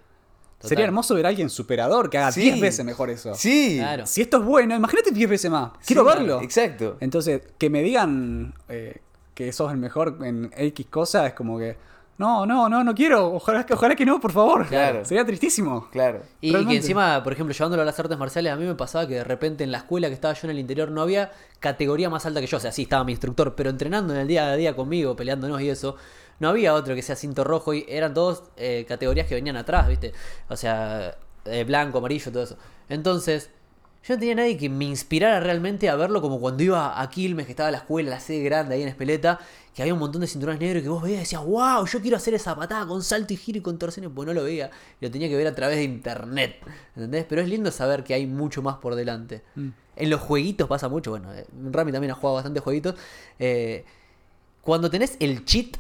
total. 0.58 0.70
Sería 0.70 0.86
hermoso 0.86 1.16
ver 1.16 1.26
a 1.26 1.30
alguien 1.30 1.50
superador 1.50 2.10
que 2.10 2.18
haga 2.18 2.32
Sí. 2.32 2.42
10 2.42 2.60
veces 2.60 2.86
mejor 2.86 3.10
eso. 3.10 3.34
Sí. 3.36 3.78
Claro. 3.80 4.06
Si 4.06 4.22
esto 4.22 4.38
es 4.38 4.44
bueno, 4.44 4.76
imagínate 4.76 5.12
10 5.12 5.30
veces 5.30 5.50
más. 5.50 5.72
Quiero 5.86 6.04
Sí, 6.04 6.08
verlo. 6.10 6.42
Exacto. 6.42 6.98
Entonces, 7.00 7.42
que 7.58 7.70
me 7.70 7.82
digan 7.82 8.54
eh, 8.68 8.98
que 9.34 9.54
sos 9.54 9.72
el 9.72 9.78
mejor 9.78 10.18
en 10.22 10.52
X 10.56 10.86
cosa 10.90 11.26
es 11.28 11.34
como 11.34 11.58
que. 11.58 11.78
No, 12.20 12.46
no, 12.46 12.70
no, 12.70 12.84
no 12.84 12.94
quiero. 12.94 13.34
Ojalá, 13.34 13.66
que- 13.66 13.74
ojalá 13.74 13.96
que 13.96 14.06
no, 14.06 14.20
por 14.20 14.32
favor. 14.32 14.68
Claro. 14.68 15.04
Sería 15.06 15.26
tristísimo. 15.26 15.88
Claro. 15.90 16.22
Y 16.42 16.52
que 16.66 16.76
encima, 16.76 17.24
por 17.24 17.34
ejemplo, 17.34 17.54
llevándolo 17.56 17.82
a 17.82 17.86
las 17.86 17.98
artes 18.00 18.18
marciales, 18.18 18.52
a 18.54 18.58
mí 18.58 18.66
me 18.66 18.76
pasaba 18.76 19.08
que 19.08 19.16
de 19.16 19.24
repente 19.24 19.64
en 19.64 19.72
la 19.72 19.80
escuela 19.80 20.10
que 20.10 20.14
estaba 20.14 20.34
yo 20.36 20.42
en 20.48 20.52
el 20.52 20.60
interior 20.60 20.92
no 20.92 21.02
había 21.02 21.32
categoría 21.60 22.10
más 22.10 22.26
alta 22.26 22.42
que 22.42 22.48
yo. 22.48 22.58
O 22.58 22.60
sea, 22.60 22.72
sí 22.74 22.84
estaba 22.84 23.04
mi 23.06 23.14
instructor, 23.14 23.56
pero 23.56 23.70
entrenando 23.70 24.14
en 24.14 24.20
el 24.20 24.28
día 24.28 24.48
a 24.52 24.56
día 24.56 24.76
conmigo, 24.76 25.16
peleándonos 25.16 25.62
y 25.62 25.70
eso, 25.70 25.96
no 26.40 26.50
había 26.50 26.74
otro 26.74 26.94
que 26.94 27.02
sea 27.02 27.16
cinto 27.16 27.44
rojo 27.44 27.74
y 27.74 27.86
eran 27.88 28.14
todos 28.14 28.44
eh, 28.58 28.86
categorías 28.88 29.26
que 29.26 29.36
venían 29.36 29.56
atrás, 29.56 29.88
¿viste? 29.88 30.12
O 30.50 30.58
sea, 30.58 31.16
eh, 31.46 31.64
blanco, 31.64 32.00
amarillo, 32.00 32.32
todo 32.32 32.44
eso. 32.44 32.58
Entonces, 32.90 33.50
yo 34.10 34.16
no 34.16 34.20
tenía 34.22 34.34
nadie 34.34 34.58
que 34.58 34.70
me 34.70 34.86
inspirara 34.86 35.40
realmente 35.40 35.88
a 35.88 35.96
verlo 35.96 36.20
como 36.20 36.40
cuando 36.40 36.64
iba 36.64 37.00
a 37.00 37.10
Quilmes, 37.12 37.46
que 37.46 37.52
estaba 37.52 37.70
la 37.70 37.78
escuela, 37.78 38.10
la 38.10 38.20
sede 38.20 38.42
grande 38.42 38.74
ahí 38.74 38.82
en 38.82 38.88
Espeleta, 38.88 39.40
que 39.76 39.84
había 39.84 39.94
un 39.94 40.00
montón 40.00 40.22
de 40.22 40.26
cinturones 40.26 40.60
negros 40.60 40.82
que 40.82 40.90
vos 40.90 41.04
veías 41.04 41.18
y 41.18 41.20
decías, 41.20 41.46
wow, 41.46 41.86
yo 41.86 42.02
quiero 42.02 42.18
hacer 42.18 42.34
esa 42.34 42.56
patada 42.56 42.88
con 42.88 43.04
salto 43.04 43.34
y 43.34 43.38
giro 43.38 43.60
y 43.60 43.62
contorsiones, 43.62 44.10
pues 44.16 44.26
no 44.26 44.34
lo 44.34 44.44
veía, 44.44 44.72
lo 45.00 45.12
tenía 45.12 45.30
que 45.30 45.36
ver 45.36 45.46
a 45.46 45.54
través 45.54 45.78
de 45.78 45.84
internet, 45.84 46.56
¿entendés? 46.96 47.24
Pero 47.30 47.44
es 47.44 47.48
lindo 47.48 47.70
saber 47.70 48.04
que 48.04 48.16
hay 48.16 48.26
mucho 48.26 48.64
más 48.64 48.78
por 48.78 48.96
delante. 48.96 49.44
En 49.96 50.10
los 50.10 50.22
jueguitos 50.22 50.68
pasa 50.68 50.90
mucho, 50.90 51.12
bueno, 51.12 51.32
eh, 51.32 51.46
Rami 51.70 51.92
también 51.92 52.10
ha 52.10 52.16
jugado 52.16 52.34
bastantes 52.34 52.64
jueguitos. 52.64 52.96
eh, 53.38 53.86
cuando 54.62 54.90
tenés 54.90 55.18
el 55.20 55.46
cheat 55.46 55.78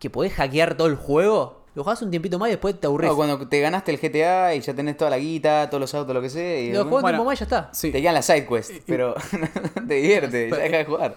que 0.00 0.10
podés 0.10 0.32
hackear 0.32 0.76
todo 0.76 0.88
el 0.88 0.96
juego, 0.96 1.61
lo 1.74 1.82
jugás 1.84 2.02
un 2.02 2.10
tiempito 2.10 2.38
más 2.38 2.48
y 2.48 2.52
después 2.52 2.78
te 2.78 2.86
aburrís. 2.86 3.10
No, 3.10 3.16
cuando 3.16 3.48
te 3.48 3.60
ganaste 3.60 3.92
el 3.92 3.98
GTA 3.98 4.54
y 4.54 4.60
ya 4.60 4.74
tenés 4.74 4.96
toda 4.96 5.10
la 5.10 5.18
guita, 5.18 5.68
todos 5.70 5.80
los 5.80 5.94
autos, 5.94 6.14
lo 6.14 6.20
que 6.20 6.28
sea, 6.28 6.60
y 6.60 6.72
lo 6.72 6.84
jugás 6.84 7.04
un 7.04 7.10
tiempo 7.10 7.24
más 7.24 7.36
y 7.36 7.38
ya 7.40 7.44
está. 7.44 7.70
Sí. 7.72 7.90
te 7.90 8.00
quedan 8.00 8.14
las 8.14 8.26
side 8.26 8.46
quests, 8.46 8.82
pero 8.86 9.14
te 9.88 9.94
divierte, 9.94 10.50
ya 10.50 10.56
dejas 10.56 10.78
de 10.78 10.84
jugar. 10.84 11.16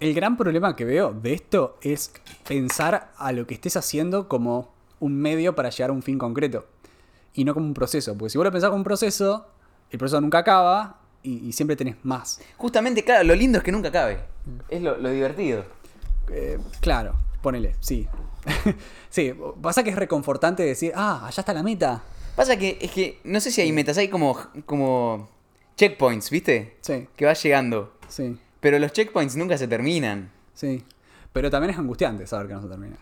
El 0.00 0.12
gran 0.14 0.36
problema 0.36 0.74
que 0.74 0.84
veo 0.84 1.12
de 1.12 1.32
esto 1.32 1.78
es 1.80 2.12
pensar 2.46 3.12
a 3.16 3.32
lo 3.32 3.46
que 3.46 3.54
estés 3.54 3.76
haciendo 3.76 4.28
como 4.28 4.72
un 5.00 5.16
medio 5.16 5.54
para 5.54 5.70
llegar 5.70 5.90
a 5.90 5.92
un 5.92 6.02
fin 6.02 6.18
concreto 6.18 6.66
y 7.32 7.44
no 7.44 7.54
como 7.54 7.66
un 7.66 7.74
proceso. 7.74 8.16
Porque 8.18 8.30
si 8.30 8.38
vos 8.38 8.44
lo 8.44 8.50
pensás 8.50 8.70
como 8.70 8.78
un 8.78 8.84
proceso, 8.84 9.46
el 9.90 9.98
proceso 9.98 10.20
nunca 10.20 10.38
acaba 10.38 10.98
y, 11.22 11.46
y 11.46 11.52
siempre 11.52 11.76
tenés 11.76 11.96
más. 12.02 12.40
Justamente, 12.56 13.04
claro, 13.04 13.22
lo 13.24 13.34
lindo 13.36 13.58
es 13.58 13.64
que 13.64 13.70
nunca 13.70 13.88
acabe. 13.88 14.18
Es 14.68 14.82
lo, 14.82 14.96
lo 14.98 15.10
divertido. 15.10 15.64
Eh, 16.30 16.58
claro, 16.80 17.14
ponele, 17.40 17.76
sí. 17.80 18.08
sí, 19.10 19.34
pasa 19.62 19.82
que 19.82 19.90
es 19.90 19.96
reconfortante 19.96 20.62
decir, 20.62 20.92
ah, 20.94 21.26
allá 21.26 21.40
está 21.40 21.52
la 21.54 21.62
meta. 21.62 22.02
Pasa 22.36 22.56
que 22.56 22.78
es 22.80 22.90
que 22.90 23.20
no 23.24 23.40
sé 23.40 23.50
si 23.50 23.60
hay 23.60 23.72
metas, 23.72 23.98
hay 23.98 24.08
como, 24.08 24.38
como 24.66 25.28
checkpoints, 25.76 26.30
¿viste? 26.30 26.76
Sí, 26.80 27.06
Que 27.16 27.24
vas 27.24 27.42
llegando. 27.42 27.92
sí, 28.08 28.38
Pero 28.60 28.78
los 28.78 28.92
checkpoints 28.92 29.36
nunca 29.36 29.56
se 29.58 29.68
terminan. 29.68 30.30
sí. 30.54 30.84
Pero 31.32 31.50
también 31.50 31.70
es 31.72 31.78
angustiante 31.78 32.26
saber 32.26 32.48
que 32.48 32.54
no 32.54 32.62
se 32.62 32.68
termina. 32.68 32.96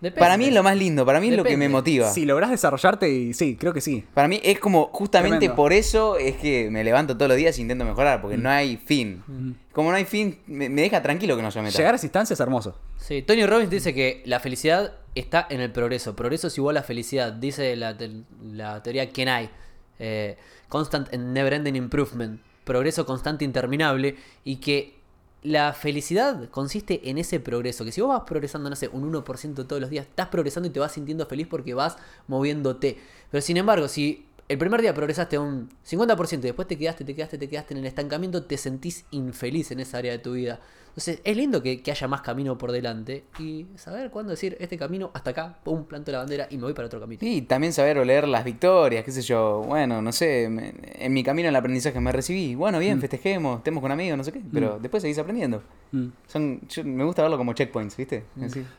Depende. 0.00 0.20
Para 0.20 0.36
mí 0.36 0.44
es 0.44 0.54
lo 0.54 0.62
más 0.62 0.76
lindo, 0.76 1.04
para 1.04 1.18
mí 1.20 1.28
es 1.28 1.36
lo 1.36 1.42
que 1.42 1.56
me 1.56 1.68
motiva. 1.68 2.08
Si 2.10 2.24
lográs 2.24 2.50
desarrollarte, 2.50 3.10
y 3.10 3.34
sí, 3.34 3.56
creo 3.56 3.72
que 3.74 3.80
sí. 3.80 4.04
Para 4.14 4.28
mí 4.28 4.40
es 4.44 4.60
como, 4.60 4.90
justamente 4.92 5.38
Tremendo. 5.38 5.56
por 5.56 5.72
eso 5.72 6.16
es 6.18 6.36
que 6.36 6.70
me 6.70 6.84
levanto 6.84 7.16
todos 7.16 7.28
los 7.30 7.36
días 7.36 7.58
e 7.58 7.62
intento 7.62 7.84
mejorar, 7.84 8.20
porque 8.22 8.36
no 8.36 8.48
hay 8.48 8.76
fin. 8.76 9.56
Como 9.72 9.90
no 9.90 9.96
hay 9.96 10.04
fin, 10.04 10.38
me, 10.46 10.68
me 10.68 10.82
deja 10.82 11.02
tranquilo 11.02 11.34
que 11.34 11.42
no 11.42 11.48
haya 11.48 11.62
meta. 11.62 11.76
Llegar 11.76 11.94
a 11.94 11.96
esa 11.96 12.06
instancia 12.06 12.34
es 12.34 12.40
hermoso. 12.40 12.78
Sí, 12.96 13.22
Tony 13.22 13.44
Robbins 13.44 13.70
dice 13.70 13.92
que 13.92 14.22
la 14.24 14.38
felicidad 14.38 14.94
está 15.16 15.46
en 15.50 15.60
el 15.60 15.72
progreso. 15.72 16.14
Progreso 16.14 16.46
es 16.46 16.56
igual 16.58 16.76
a 16.76 16.82
felicidad. 16.84 17.32
Dice 17.32 17.74
la, 17.74 17.96
te- 17.96 18.22
la 18.52 18.80
teoría 18.84 19.10
Kenai. 19.10 19.50
Eh, 19.98 20.36
constant 20.68 21.12
and 21.12 21.32
never 21.32 21.52
ending 21.52 21.74
improvement. 21.74 22.40
Progreso 22.62 23.04
constante 23.04 23.44
e 23.44 23.46
interminable. 23.46 24.14
Y 24.44 24.56
que 24.56 24.97
la 25.42 25.72
felicidad 25.72 26.48
consiste 26.50 27.08
en 27.10 27.18
ese 27.18 27.40
progreso. 27.40 27.84
Que 27.84 27.92
si 27.92 28.00
vos 28.00 28.10
vas 28.10 28.22
progresando, 28.26 28.70
no 28.70 28.76
sé, 28.76 28.88
un 28.88 29.12
1% 29.12 29.66
todos 29.66 29.80
los 29.80 29.90
días, 29.90 30.06
estás 30.06 30.28
progresando 30.28 30.68
y 30.68 30.72
te 30.72 30.80
vas 30.80 30.92
sintiendo 30.92 31.26
feliz 31.26 31.46
porque 31.48 31.74
vas 31.74 31.96
moviéndote. 32.26 32.98
Pero 33.30 33.40
sin 33.42 33.56
embargo, 33.56 33.88
si 33.88 34.27
el 34.48 34.58
primer 34.58 34.80
día 34.80 34.94
progresaste 34.94 35.38
un 35.38 35.68
50% 35.88 36.38
y 36.38 36.40
después 36.42 36.66
te 36.68 36.78
quedaste, 36.78 37.04
te 37.04 37.14
quedaste, 37.14 37.36
te 37.38 37.48
quedaste 37.48 37.74
en 37.74 37.80
el 37.80 37.86
estancamiento, 37.86 38.44
te 38.44 38.56
sentís 38.56 39.04
infeliz 39.10 39.70
en 39.70 39.80
esa 39.80 39.98
área 39.98 40.12
de 40.12 40.18
tu 40.18 40.32
vida. 40.32 40.60
Entonces, 40.88 41.20
es 41.22 41.36
lindo 41.36 41.62
que, 41.62 41.80
que 41.80 41.92
haya 41.92 42.08
más 42.08 42.22
camino 42.22 42.58
por 42.58 42.72
delante 42.72 43.24
y 43.38 43.66
saber 43.76 44.10
cuándo 44.10 44.30
decir 44.30 44.56
este 44.58 44.76
camino 44.76 45.12
hasta 45.14 45.30
acá, 45.30 45.58
pum, 45.62 45.84
planto 45.84 46.10
la 46.10 46.18
bandera 46.18 46.48
y 46.50 46.56
me 46.56 46.64
voy 46.64 46.72
para 46.72 46.86
otro 46.86 46.98
camino. 46.98 47.20
Y 47.22 47.42
también 47.42 47.72
saber 47.72 47.98
oler 47.98 48.26
las 48.26 48.42
victorias, 48.44 49.04
qué 49.04 49.12
sé 49.12 49.22
yo. 49.22 49.62
Bueno, 49.64 50.02
no 50.02 50.10
sé, 50.10 50.48
me- 50.48 50.74
en 50.94 51.12
mi 51.12 51.22
camino 51.22 51.48
al 51.50 51.54
aprendizaje 51.54 52.00
me 52.00 52.10
recibí. 52.10 52.56
Bueno, 52.56 52.80
bien, 52.80 53.00
festejemos, 53.00 53.58
estemos 53.58 53.80
con 53.80 53.92
amigos, 53.92 54.18
no 54.18 54.24
sé 54.24 54.32
qué. 54.32 54.40
Pero 54.52 54.78
después 54.80 55.02
seguís 55.02 55.18
aprendiendo. 55.18 55.62
Mm. 55.92 56.06
Son, 56.26 56.60
yo- 56.68 56.82
me 56.84 57.04
gusta 57.04 57.22
verlo 57.22 57.36
como 57.38 57.52
checkpoints, 57.52 57.96
¿viste? 57.96 58.24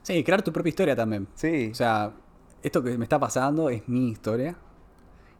Sí, 0.03 0.21
crear 0.23 0.41
tu 0.41 0.51
propia 0.51 0.69
historia 0.69 0.95
también. 0.97 1.25
Sí. 1.35 1.69
O 1.71 1.75
sea, 1.75 2.11
esto 2.61 2.83
que 2.83 2.97
me 2.97 3.05
está 3.05 3.17
pasando 3.17 3.69
es 3.69 3.87
mi 3.87 4.09
historia. 4.09 4.57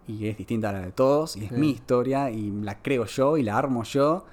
Y 0.09 0.27
es 0.27 0.37
distinta 0.37 0.69
a 0.69 0.73
la 0.73 0.81
de 0.81 0.91
todos. 0.91 1.35
Y 1.35 1.45
es 1.45 1.51
mi 1.51 1.69
historia. 1.69 2.31
Y 2.31 2.49
la 2.63 2.81
creo 2.81 3.05
yo. 3.05 3.37
Y 3.37 3.43
la 3.43 3.57
armo 3.57 3.83
yo. 3.83 4.25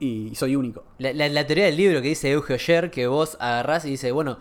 Y 0.00 0.34
soy 0.34 0.56
único. 0.56 0.82
La, 0.98 1.12
la- 1.12 1.28
la 1.28 1.46
teoría 1.46 1.66
del 1.66 1.76
libro 1.76 2.02
que 2.02 2.08
dice 2.08 2.30
Euge 2.32 2.54
Oyer, 2.54 2.90
que 2.90 3.06
vos 3.06 3.36
agarrás 3.38 3.84
y 3.84 3.90
dice, 3.90 4.10
bueno, 4.12 4.38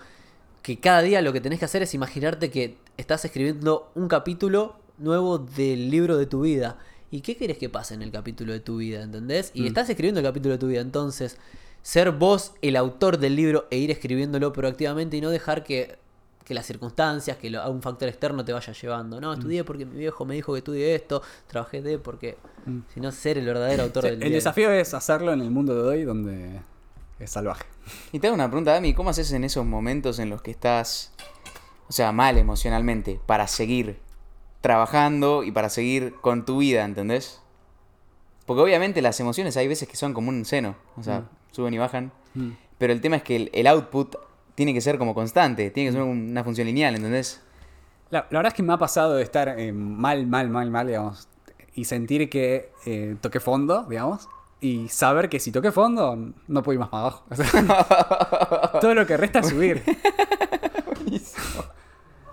que 0.64 0.80
cada 0.80 1.02
día 1.02 1.22
lo 1.22 1.32
que 1.34 1.42
tenés 1.42 1.60
que 1.60 1.66
hacer 1.66 1.84
es 1.84 1.94
imaginarte 1.94 2.50
que 2.50 2.78
estás 2.98 3.24
escribiendo 3.26 3.92
un 3.96 4.08
capítulo 4.08 4.76
nuevo 4.98 5.38
del 5.38 5.90
libro 5.92 6.18
de 6.18 6.26
tu 6.26 6.42
vida. 6.42 6.78
¿Y 7.12 7.22
qué 7.22 7.36
querés 7.38 7.58
que 7.58 7.70
pase 7.70 7.94
en 7.94 8.02
el 8.02 8.12
capítulo 8.12 8.54
de 8.54 8.60
tu 8.60 8.78
vida? 8.78 9.02
¿Entendés? 9.04 9.52
Y 9.54 9.68
estás 9.68 9.90
escribiendo 9.90 10.20
el 10.22 10.26
capítulo 10.26 10.54
de 10.54 10.60
tu 10.60 10.68
vida. 10.68 10.82
Entonces, 10.82 11.38
ser 11.82 12.12
vos 12.12 12.54
el 12.62 12.76
autor 12.76 13.18
del 13.20 13.36
libro 13.36 13.68
e 13.72 13.78
ir 13.78 13.90
escribiéndolo 13.92 14.54
proactivamente 14.54 15.18
y 15.18 15.22
no 15.22 15.30
dejar 15.30 15.64
que, 15.64 15.98
que 16.50 16.54
las 16.56 16.66
circunstancias, 16.66 17.38
que 17.38 17.50
lo- 17.52 17.70
un 17.70 17.82
factor 17.82 18.10
externo 18.10 18.44
te 18.44 18.52
vaya 18.52 18.74
llevando. 18.74 19.22
No, 19.22 19.32
estudié 19.34 19.64
porque 19.64 19.86
mi 19.86 20.00
viejo 20.00 20.26
me 20.26 20.34
dijo 20.34 20.52
que 20.52 20.58
estudié 20.58 20.96
esto, 20.96 21.22
trabajé 21.48 21.82
de 21.82 21.98
porque... 22.00 22.38
Sino 22.94 23.12
ser 23.12 23.38
el 23.38 23.46
verdadero 23.46 23.84
autor 23.84 24.04
sea, 24.04 24.12
del 24.12 24.24
el 24.24 24.32
desafío 24.34 24.72
es 24.72 24.94
hacerlo 24.94 25.32
en 25.32 25.42
el 25.42 25.50
mundo 25.52 25.74
de 25.76 25.82
hoy 25.88 26.04
donde 26.04 26.60
es 27.20 27.30
salvaje. 27.32 27.66
Y 28.12 28.20
te 28.20 28.28
hago 28.28 28.34
una 28.36 28.48
pregunta, 28.48 28.74
Dami, 28.74 28.94
¿cómo 28.94 29.12
haces 29.12 29.32
en 29.32 29.44
esos 29.44 29.66
momentos 29.66 30.18
en 30.20 30.30
los 30.32 30.42
que 30.42 30.52
estás, 30.52 31.14
o 31.88 31.92
sea, 31.94 32.12
mal 32.12 32.38
emocionalmente, 32.38 33.20
para 33.28 33.48
seguir 33.48 34.00
trabajando 34.62 35.44
y 35.44 35.52
para 35.52 35.70
seguir 35.70 36.16
con 36.22 36.46
tu 36.46 36.58
vida, 36.58 36.84
¿entendés? 36.84 37.42
Porque 38.46 38.62
obviamente 38.64 39.02
las 39.02 39.20
emociones 39.20 39.56
hay 39.58 39.68
veces 39.68 39.88
que 39.88 39.96
son 39.96 40.14
como 40.14 40.30
un 40.30 40.44
seno, 40.46 40.76
o 40.98 41.04
sea, 41.04 41.30
suben 41.52 41.74
y 41.74 41.78
bajan, 41.78 42.12
Mm. 42.36 42.52
pero 42.78 42.94
el 42.94 43.02
tema 43.02 43.16
es 43.16 43.24
que 43.24 43.36
el, 43.36 43.50
el 43.54 43.66
output 43.68 44.16
tiene 44.60 44.74
que 44.74 44.82
ser 44.82 44.98
como 44.98 45.14
constante, 45.14 45.72
tiene 45.72 45.90
que 45.90 45.94
ser 45.94 46.02
una 46.02 46.44
función 46.44 46.68
lineal, 46.68 46.94
¿entendés? 46.94 47.42
La, 48.10 48.28
la 48.30 48.40
verdad 48.40 48.48
es 48.52 48.54
que 48.56 48.62
me 48.62 48.74
ha 48.74 48.78
pasado 48.78 49.16
de 49.16 49.24
estar 49.24 49.58
eh, 49.58 49.72
mal, 49.72 50.28
mal, 50.28 50.50
mal, 50.50 50.70
mal, 50.70 50.86
digamos. 50.86 51.30
Y 51.76 51.86
sentir 51.86 52.30
que 52.30 52.70
eh, 52.86 53.16
toqué 53.22 53.40
fondo, 53.40 53.84
digamos. 53.84 54.28
Y 54.60 54.90
saber 54.90 55.30
que 55.30 55.40
si 55.40 55.54
toqué 55.54 55.72
fondo, 55.72 56.34
no 56.50 56.62
puedo 56.62 56.74
ir 56.74 56.80
más 56.82 56.90
para 56.90 57.04
abajo. 57.04 57.24
O 57.32 57.36
sea, 57.38 58.72
todo 58.82 58.94
lo 58.94 59.08
que 59.08 59.16
resta 59.16 59.40
es 59.40 59.48
subir. 59.48 59.82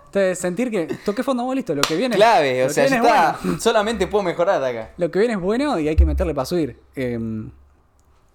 Entonces, 0.07 0.37
sentir 0.37 0.69
que 0.69 0.97
toqué 1.05 1.23
fondo, 1.23 1.45
bueno, 1.45 1.55
listo, 1.55 1.73
lo 1.75 1.81
que 1.81 1.95
viene. 1.95 2.17
Clave, 2.17 2.65
o 2.65 2.69
sea, 2.69 2.87
ya 2.87 2.97
es 2.97 3.01
está, 3.01 3.37
bueno. 3.41 3.57
solamente 3.61 4.07
puedo 4.07 4.25
mejorar 4.25 4.59
de 4.59 4.67
acá. 4.67 4.91
Lo 4.97 5.09
que 5.09 5.19
viene 5.19 5.35
es 5.35 5.39
bueno 5.39 5.79
y 5.79 5.87
hay 5.87 5.95
que 5.95 6.05
meterle 6.05 6.35
para 6.35 6.45
subir. 6.45 6.77
Eh, 6.93 7.17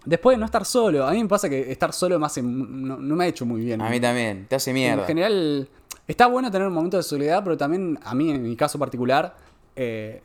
después 0.04 0.36
de 0.36 0.40
no 0.40 0.46
estar 0.46 0.64
solo, 0.64 1.06
a 1.06 1.12
mí 1.12 1.22
me 1.22 1.28
pasa 1.28 1.48
que 1.48 1.70
estar 1.70 1.92
solo 1.92 2.18
me 2.18 2.26
hace, 2.26 2.42
no, 2.42 2.96
no 2.96 3.16
me 3.16 3.24
ha 3.24 3.26
hecho 3.28 3.46
muy 3.46 3.62
bien. 3.64 3.80
A 3.80 3.88
mí 3.90 4.00
también, 4.00 4.46
te 4.48 4.56
hace 4.56 4.70
En 4.70 4.74
mierda. 4.74 5.04
general, 5.06 5.68
está 6.06 6.26
bueno 6.26 6.50
tener 6.50 6.66
un 6.68 6.74
momento 6.74 6.96
de 6.96 7.02
soledad, 7.02 7.42
pero 7.44 7.56
también 7.56 7.98
a 8.02 8.14
mí, 8.14 8.30
en 8.30 8.42
mi 8.42 8.56
caso 8.56 8.78
particular, 8.78 9.34
eh, 9.76 10.22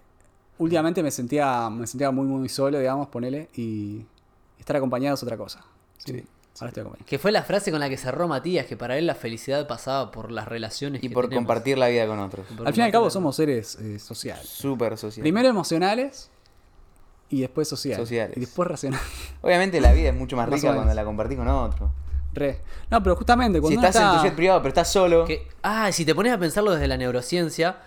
últimamente 0.57 1.01
me 1.03 1.11
sentía, 1.11 1.69
me 1.69 1.85
sentía 1.87 2.11
muy, 2.11 2.25
muy 2.25 2.49
solo, 2.49 2.79
digamos, 2.79 3.07
ponele, 3.09 3.49
y 3.55 4.01
estar 4.59 4.75
acompañado 4.75 5.15
es 5.15 5.23
otra 5.23 5.37
cosa. 5.37 5.63
Sí. 5.97 6.23
Ahora 6.59 6.69
estoy 6.69 6.81
acompañado. 6.81 7.05
Que 7.07 7.19
fue 7.19 7.31
la 7.31 7.43
frase 7.43 7.69
con 7.69 7.79
la 7.79 7.87
que 7.87 7.97
cerró 7.97 8.27
Matías, 8.27 8.65
que 8.65 8.75
para 8.75 8.97
él 8.97 9.05
la 9.05 9.13
felicidad 9.13 9.67
pasaba 9.67 10.09
por 10.11 10.31
las 10.31 10.47
relaciones 10.47 11.03
Y 11.03 11.07
que 11.09 11.13
por 11.13 11.25
tenemos. 11.25 11.43
compartir 11.45 11.77
la 11.77 11.87
vida 11.87 12.07
con 12.07 12.17
otros. 12.19 12.47
Al 12.65 12.73
fin 12.73 12.81
y 12.81 12.85
al 12.85 12.91
cabo 12.91 13.11
somos 13.11 13.35
seres 13.35 13.75
eh, 13.75 13.99
sociales. 13.99 14.49
Súper 14.49 14.97
social. 14.97 15.21
Primero 15.21 15.47
emocionales 15.49 16.31
y 17.29 17.41
después 17.41 17.67
sociales. 17.67 17.99
Sociales. 17.99 18.37
Y 18.37 18.41
después 18.41 18.67
racionales. 18.67 19.05
Obviamente 19.41 19.79
la 19.81 19.91
vida 19.93 20.09
es 20.09 20.15
mucho 20.15 20.35
más 20.35 20.47
rica 20.49 20.73
cuando 20.73 20.93
la 20.93 21.03
compartís 21.05 21.37
con 21.37 21.47
otro. 21.47 21.91
Re. 22.33 22.59
No, 22.91 23.01
pero 23.01 23.15
justamente 23.15 23.57
Si 23.57 23.61
cuando 23.61 23.87
estás 23.87 24.01
en 24.01 24.17
tu 24.19 24.23
jet 24.23 24.35
privado 24.35 24.59
pero 24.61 24.69
estás 24.69 24.91
solo, 24.91 25.25
Que, 25.25 25.47
ah, 25.63 25.91
si 25.91 26.05
te 26.05 26.13
pones 26.13 26.33
a 26.33 26.37
pensarlo 26.37 26.71
desde 26.71 26.87
la 26.87 26.97
neurociencia, 26.97 27.77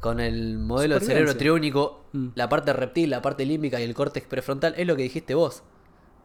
con 0.00 0.20
el 0.20 0.58
modelo 0.58 0.96
del 0.96 1.04
cerebro 1.04 1.36
triúnico, 1.36 2.00
Mm. 2.12 2.28
la 2.36 2.48
parte 2.48 2.72
reptil, 2.72 3.10
la 3.10 3.22
parte 3.22 3.44
límbica 3.44 3.80
y 3.80 3.84
el 3.84 3.94
córtex 3.94 4.26
prefrontal, 4.26 4.74
es 4.76 4.86
lo 4.86 4.94
que 4.94 5.02
dijiste 5.02 5.34
vos. 5.34 5.62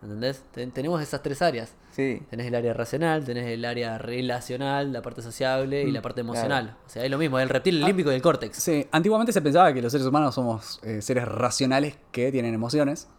¿Entendés? 0.02 0.44
Ten- 0.54 0.72
tenemos 0.72 1.02
esas 1.02 1.22
tres 1.22 1.42
áreas. 1.42 1.74
sí. 1.92 2.22
Tenés 2.30 2.48
el 2.48 2.56
área 2.56 2.74
racional, 2.74 3.26
tenés 3.26 3.46
el 3.48 3.66
área 3.66 3.98
relacional, 3.98 4.94
la 4.94 5.02
parte 5.02 5.22
sociable 5.22 5.84
y 5.84 5.92
la 5.92 6.02
parte 6.02 6.22
emocional. 6.22 6.78
O 6.86 6.90
sea, 6.90 7.04
es 7.04 7.12
lo 7.12 7.18
mismo, 7.18 7.38
el 7.40 7.50
reptil, 7.50 7.78
el 7.80 7.86
límbico 7.86 8.12
y 8.12 8.16
el 8.16 8.22
córtex. 8.22 8.56
Sí, 8.58 8.88
antiguamente 8.92 9.34
se 9.34 9.42
pensaba 9.42 9.74
que 9.74 9.82
los 9.82 9.92
seres 9.92 10.08
humanos 10.08 10.36
somos 10.36 10.80
eh, 10.84 11.02
seres 11.02 11.26
racionales 11.28 11.98
que 12.12 12.32
tienen 12.32 12.54
emociones. 12.54 13.10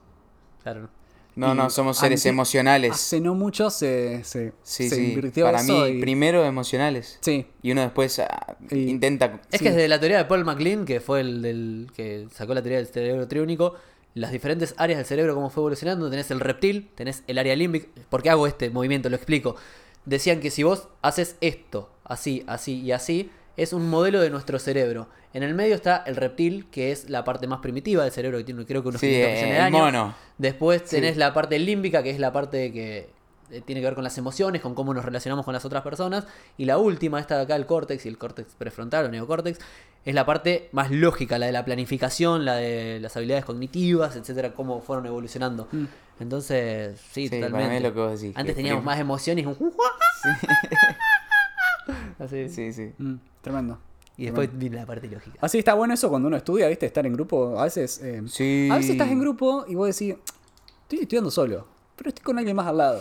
Claro. 0.62 0.88
No, 1.36 1.52
Y 1.52 1.56
no, 1.56 1.70
somos 1.70 1.96
seres 1.98 2.20
ante- 2.22 2.28
emocionales. 2.30 2.92
Hace 2.92 3.20
no 3.20 3.34
mucho 3.34 3.70
se, 3.70 4.24
se, 4.24 4.52
Sí, 4.62 4.88
se 4.88 4.96
sí. 4.96 5.08
invirtió 5.12 5.44
Para 5.46 5.60
eso 5.60 5.84
mí, 5.84 5.88
y- 5.98 6.00
primero 6.00 6.44
emocionales. 6.44 7.18
Sí, 7.20 7.46
Y 7.62 7.70
uno 7.72 7.82
después 7.82 8.18
ah, 8.18 8.56
Y- 8.70 8.88
intenta. 8.88 9.40
Es 9.50 9.58
Sí. 9.60 9.64
que 9.64 9.70
desde 9.70 9.88
la 9.88 10.00
teoría 10.00 10.18
de 10.18 10.24
Paul 10.24 10.44
MacLean, 10.44 10.84
que 10.84 11.00
fue 11.00 11.20
el 11.20 11.40
del 11.42 11.86
que 11.94 12.26
sacó 12.32 12.52
la 12.54 12.62
teoría 12.62 12.78
del 12.78 12.88
cerebro 12.88 13.28
triúnico, 13.28 13.74
las 14.14 14.32
diferentes 14.32 14.74
áreas 14.76 14.98
del 14.98 15.06
cerebro, 15.06 15.34
cómo 15.34 15.50
fue 15.50 15.60
evolucionando, 15.62 16.10
tenés 16.10 16.30
el 16.30 16.40
reptil, 16.40 16.90
tenés 16.94 17.22
el 17.26 17.38
área 17.38 17.54
límbica. 17.56 17.86
¿Por 18.08 18.22
qué 18.22 18.30
hago 18.30 18.46
este 18.46 18.70
movimiento? 18.70 19.08
Lo 19.08 19.16
explico. 19.16 19.56
Decían 20.04 20.40
que 20.40 20.50
si 20.50 20.62
vos 20.62 20.88
haces 21.02 21.36
esto, 21.40 21.90
así, 22.04 22.42
así 22.46 22.80
y 22.80 22.92
así, 22.92 23.30
es 23.56 23.72
un 23.72 23.88
modelo 23.88 24.20
de 24.20 24.30
nuestro 24.30 24.58
cerebro. 24.58 25.08
En 25.32 25.42
el 25.44 25.54
medio 25.54 25.74
está 25.76 26.02
el 26.06 26.16
reptil, 26.16 26.66
que 26.70 26.90
es 26.90 27.08
la 27.08 27.22
parte 27.22 27.46
más 27.46 27.60
primitiva 27.60 28.02
del 28.02 28.10
cerebro, 28.12 28.38
que 28.38 28.44
tiene 28.44 28.64
creo 28.66 28.82
que 28.82 28.88
unos 28.88 29.00
Sí, 29.00 29.06
500 29.08 29.34
millones 29.34 29.54
de 29.56 29.60
años. 29.60 29.80
mono. 29.80 30.14
Después 30.38 30.84
tenés 30.84 31.12
Sí. 31.14 31.18
la 31.20 31.32
parte 31.32 31.58
límbica, 31.58 32.02
que 32.02 32.10
es 32.10 32.18
la 32.18 32.32
parte 32.32 32.72
que 32.72 33.10
tiene 33.64 33.80
que 33.80 33.86
ver 33.86 33.94
con 33.94 34.04
las 34.04 34.16
emociones, 34.18 34.60
con 34.62 34.74
cómo 34.74 34.94
nos 34.94 35.04
relacionamos 35.04 35.44
con 35.44 35.52
las 35.54 35.64
otras 35.64 35.82
personas. 35.82 36.26
Y 36.58 36.64
la 36.64 36.78
última, 36.78 37.18
esta 37.20 37.36
de 37.36 37.42
acá, 37.42 37.56
el 37.56 37.66
córtex 37.66 38.06
y 38.06 38.08
el 38.08 38.18
córtex 38.18 38.54
prefrontal 38.54 39.06
o 39.06 39.08
neocórtex, 39.08 39.58
es 40.04 40.14
la 40.14 40.24
parte 40.24 40.68
más 40.72 40.90
lógica, 40.90 41.38
la 41.38 41.46
de 41.46 41.52
la 41.52 41.64
planificación, 41.64 42.44
la 42.44 42.54
de 42.56 42.98
las 43.00 43.16
habilidades 43.16 43.44
cognitivas, 43.44 44.16
etcétera, 44.16 44.54
cómo 44.54 44.80
fueron 44.80 45.04
evolucionando. 45.06 45.68
Entonces, 46.18 46.98
sí, 47.12 47.28
Sí, 47.28 47.40
para 47.40 47.50
totalmente. 47.50 47.80
lo 47.88 47.94
que 47.94 48.00
vos 48.00 48.20
decís, 48.20 48.36
Antes 48.36 48.52
que 48.54 48.56
teníamos 48.56 48.80
prim- 48.82 48.86
más 48.86 48.98
emociones, 49.00 49.46
un 49.46 49.56
Así. 52.18 52.48
Sí, 52.48 52.72
sí. 52.72 52.92
mm, 52.98 53.14
tremendo. 53.40 53.78
Y 54.16 54.24
después 54.26 54.50
viene 54.52 54.76
la 54.76 54.84
parte 54.86 55.08
lógica. 55.08 55.38
Así 55.40 55.58
está 55.58 55.72
bueno 55.74 55.94
eso 55.94 56.10
cuando 56.10 56.28
uno 56.28 56.36
estudia, 56.36 56.68
¿viste? 56.68 56.84
Estar 56.86 57.06
en 57.06 57.14
grupo. 57.14 57.58
A 57.58 57.64
veces. 57.64 58.00
eh, 58.02 58.22
Sí. 58.26 58.68
A 58.70 58.76
veces 58.76 58.90
estás 58.90 59.08
en 59.08 59.18
grupo 59.20 59.64
y 59.66 59.74
vos 59.74 59.86
decís, 59.86 60.14
estoy 60.82 60.98
estudiando 61.00 61.30
solo, 61.30 61.66
pero 61.96 62.08
estoy 62.10 62.22
con 62.22 62.36
alguien 62.38 62.54
más 62.54 62.66
al 62.66 62.76
lado. 62.76 63.00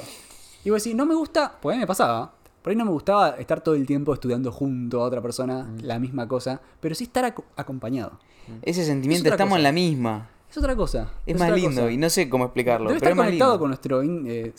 Y 0.63 0.69
vos 0.69 0.83
decís, 0.83 0.95
no 0.95 1.05
me 1.05 1.15
gusta, 1.15 1.53
pues 1.61 1.73
a 1.73 1.77
mí 1.77 1.81
me 1.81 1.88
pasaba. 1.88 2.33
Por 2.61 2.71
ahí 2.71 2.75
no 2.75 2.85
me 2.85 2.91
gustaba 2.91 3.29
estar 3.39 3.61
todo 3.61 3.75
el 3.75 3.85
tiempo 3.85 4.13
estudiando 4.13 4.51
junto 4.51 5.01
a 5.01 5.05
otra 5.05 5.21
persona 5.21 5.63
Mm. 5.63 5.77
la 5.83 5.97
misma 5.99 6.27
cosa, 6.27 6.59
pero 6.81 6.93
sí 6.95 7.05
estar 7.05 7.23
aco- 7.25 7.45
acompañado. 7.55 8.19
Ese 8.63 8.83
sentimiento, 8.83 9.27
Es 9.29 9.33
estamos 9.33 9.51
cosa. 9.51 9.59
en 9.59 9.63
la 9.63 9.71
misma. 9.71 10.29
Es 10.49 10.57
otra 10.57 10.75
cosa. 10.75 11.11
Es, 11.25 11.35
es 11.35 11.39
más 11.39 11.51
lindo 11.51 11.81
cosa. 11.83 11.91
y 11.91 11.97
no 11.97 12.09
sé 12.09 12.27
cómo 12.27 12.45
explicarlo. 12.45 12.89
Debe 12.89 12.99
pero 12.99 13.11
estar 13.11 13.23
es 13.23 13.27
conectado 13.29 13.51
lindo. 13.51 13.59
con 13.59 13.69
nuestro 13.69 14.03
in- 14.03 14.25
eh, 14.27 14.53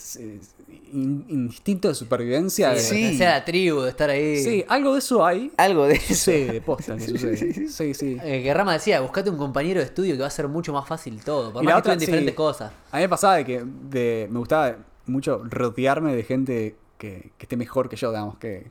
in- 0.93 1.25
instinto 1.29 1.89
de 1.89 1.95
supervivencia. 1.95 2.71
de- 2.71 2.81
Sí. 2.81 3.19
Sea 3.19 3.31
la 3.31 3.45
tribu, 3.45 3.81
de 3.83 3.91
estar 3.91 4.09
ahí. 4.09 4.37
Sí, 4.43 4.65
algo 4.69 4.93
de 4.93 5.01
eso 5.01 5.27
hay. 5.27 5.51
Algo 5.57 5.87
de 5.87 5.95
eso. 5.95 6.07
Sucede, 6.15 6.61
posta 6.61 6.97
que 6.97 7.01
sucede. 7.09 7.69
Sí, 7.69 7.95
sí. 7.95 8.17
Eh, 8.23 8.43
que 8.45 8.55
Rama 8.55 8.73
decía, 8.75 9.01
buscate 9.01 9.29
un 9.31 9.37
compañero 9.37 9.81
de 9.81 9.87
estudio 9.87 10.15
que 10.15 10.21
va 10.21 10.29
a 10.29 10.31
ser 10.31 10.47
mucho 10.49 10.73
más 10.73 10.87
fácil 10.87 11.23
todo. 11.25 11.53
Por 11.53 11.63
Y 11.63 11.67
más 11.67 11.75
la 11.75 11.83
que 11.83 11.89
otra, 11.91 11.97
diferentes 11.97 12.33
sí. 12.33 12.37
cosas. 12.37 12.73
A 12.93 12.97
mí 12.97 13.03
me 13.03 13.09
pasaba 13.09 13.37
de 13.37 13.45
que 13.45 13.65
de- 13.91 14.29
me 14.31 14.39
gustaba 14.39 14.77
mucho 15.07 15.43
rodearme 15.45 16.15
de 16.15 16.23
gente 16.23 16.77
que, 16.99 17.33
que 17.39 17.45
esté 17.45 17.57
mejor 17.57 17.89
que 17.89 17.97
yo, 17.97 18.11
digamos, 18.11 18.39
que 18.39 18.71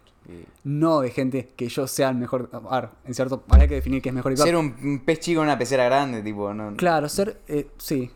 no 0.63 1.01
de 1.01 1.09
gente 1.09 1.49
que 1.55 1.67
yo 1.69 1.87
sea 1.87 2.09
el 2.09 2.15
mejor. 2.17 2.49
A 2.69 2.81
ver, 2.81 2.89
en 3.05 3.13
cierto, 3.15 3.43
habría 3.49 3.67
que 3.67 3.75
definir 3.75 4.01
qué 4.01 4.09
es 4.09 4.15
mejor 4.15 4.31
y 4.31 4.35
peor. 4.35 4.47
Ser 4.47 4.55
un, 4.55 5.01
pez 5.05 5.19
chico 5.19 5.41
en 5.41 5.45
una 5.47 5.57
pecera 5.57 5.85
grande, 5.85 6.21
tipo, 6.21 6.53
no. 6.53 6.75
Claro, 6.77 7.09
ser, 7.09 7.39
eh, 7.47 7.67
sí. 7.77 8.11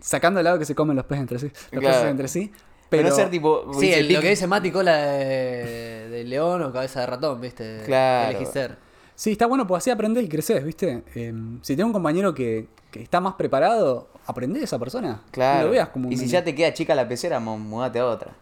Sacando 0.00 0.38
de 0.38 0.44
lado 0.44 0.58
que 0.58 0.64
se 0.66 0.74
comen 0.74 0.94
los 0.96 1.06
peces 1.06 1.22
entre 1.22 1.38
sí. 1.38 1.46
Los 1.72 1.80
Claro. 1.80 1.96
peces 1.96 2.10
entre 2.10 2.28
sí. 2.28 2.52
Pero 2.88 3.02
Pero, 3.02 3.08
no 3.08 3.16
ser 3.16 3.30
tipo. 3.30 3.72
Sí, 3.80 3.92
el- 3.92 4.12
lo 4.12 4.20
que 4.20 4.28
dice 4.30 4.46
Mati, 4.46 4.70
cola 4.70 4.96
de, 4.96 6.08
de 6.10 6.24
león 6.24 6.62
o 6.62 6.72
cabeza 6.72 7.00
de 7.00 7.06
ratón, 7.06 7.40
¿viste? 7.40 7.82
Claro. 7.84 8.30
Elegís 8.30 8.50
ser. 8.50 8.76
Sí, 9.16 9.32
está 9.32 9.46
bueno, 9.46 9.66
porque 9.66 9.78
así 9.78 9.90
aprendés 9.90 10.24
y 10.24 10.28
creces, 10.28 10.62
¿viste? 10.64 11.02
Eh, 11.16 11.32
si 11.62 11.74
tenés 11.74 11.86
un 11.86 11.92
compañero 11.92 12.32
que, 12.34 12.68
que 12.92 13.02
está 13.02 13.18
más 13.20 13.34
preparado, 13.34 14.08
aprendés 14.26 14.60
de 14.60 14.64
esa 14.66 14.78
persona. 14.78 15.22
Claro. 15.32 15.60
No 15.60 15.64
lo 15.66 15.70
veas 15.72 15.88
como 15.88 16.06
un 16.06 16.12
y 16.12 16.16
si 16.18 16.28
ya 16.28 16.44
te 16.44 16.54
queda 16.54 16.72
chica 16.74 16.94
la 16.94 17.08
pecera, 17.08 17.40
mudate 17.40 17.98
a 17.98 18.06
otra. 18.06 18.32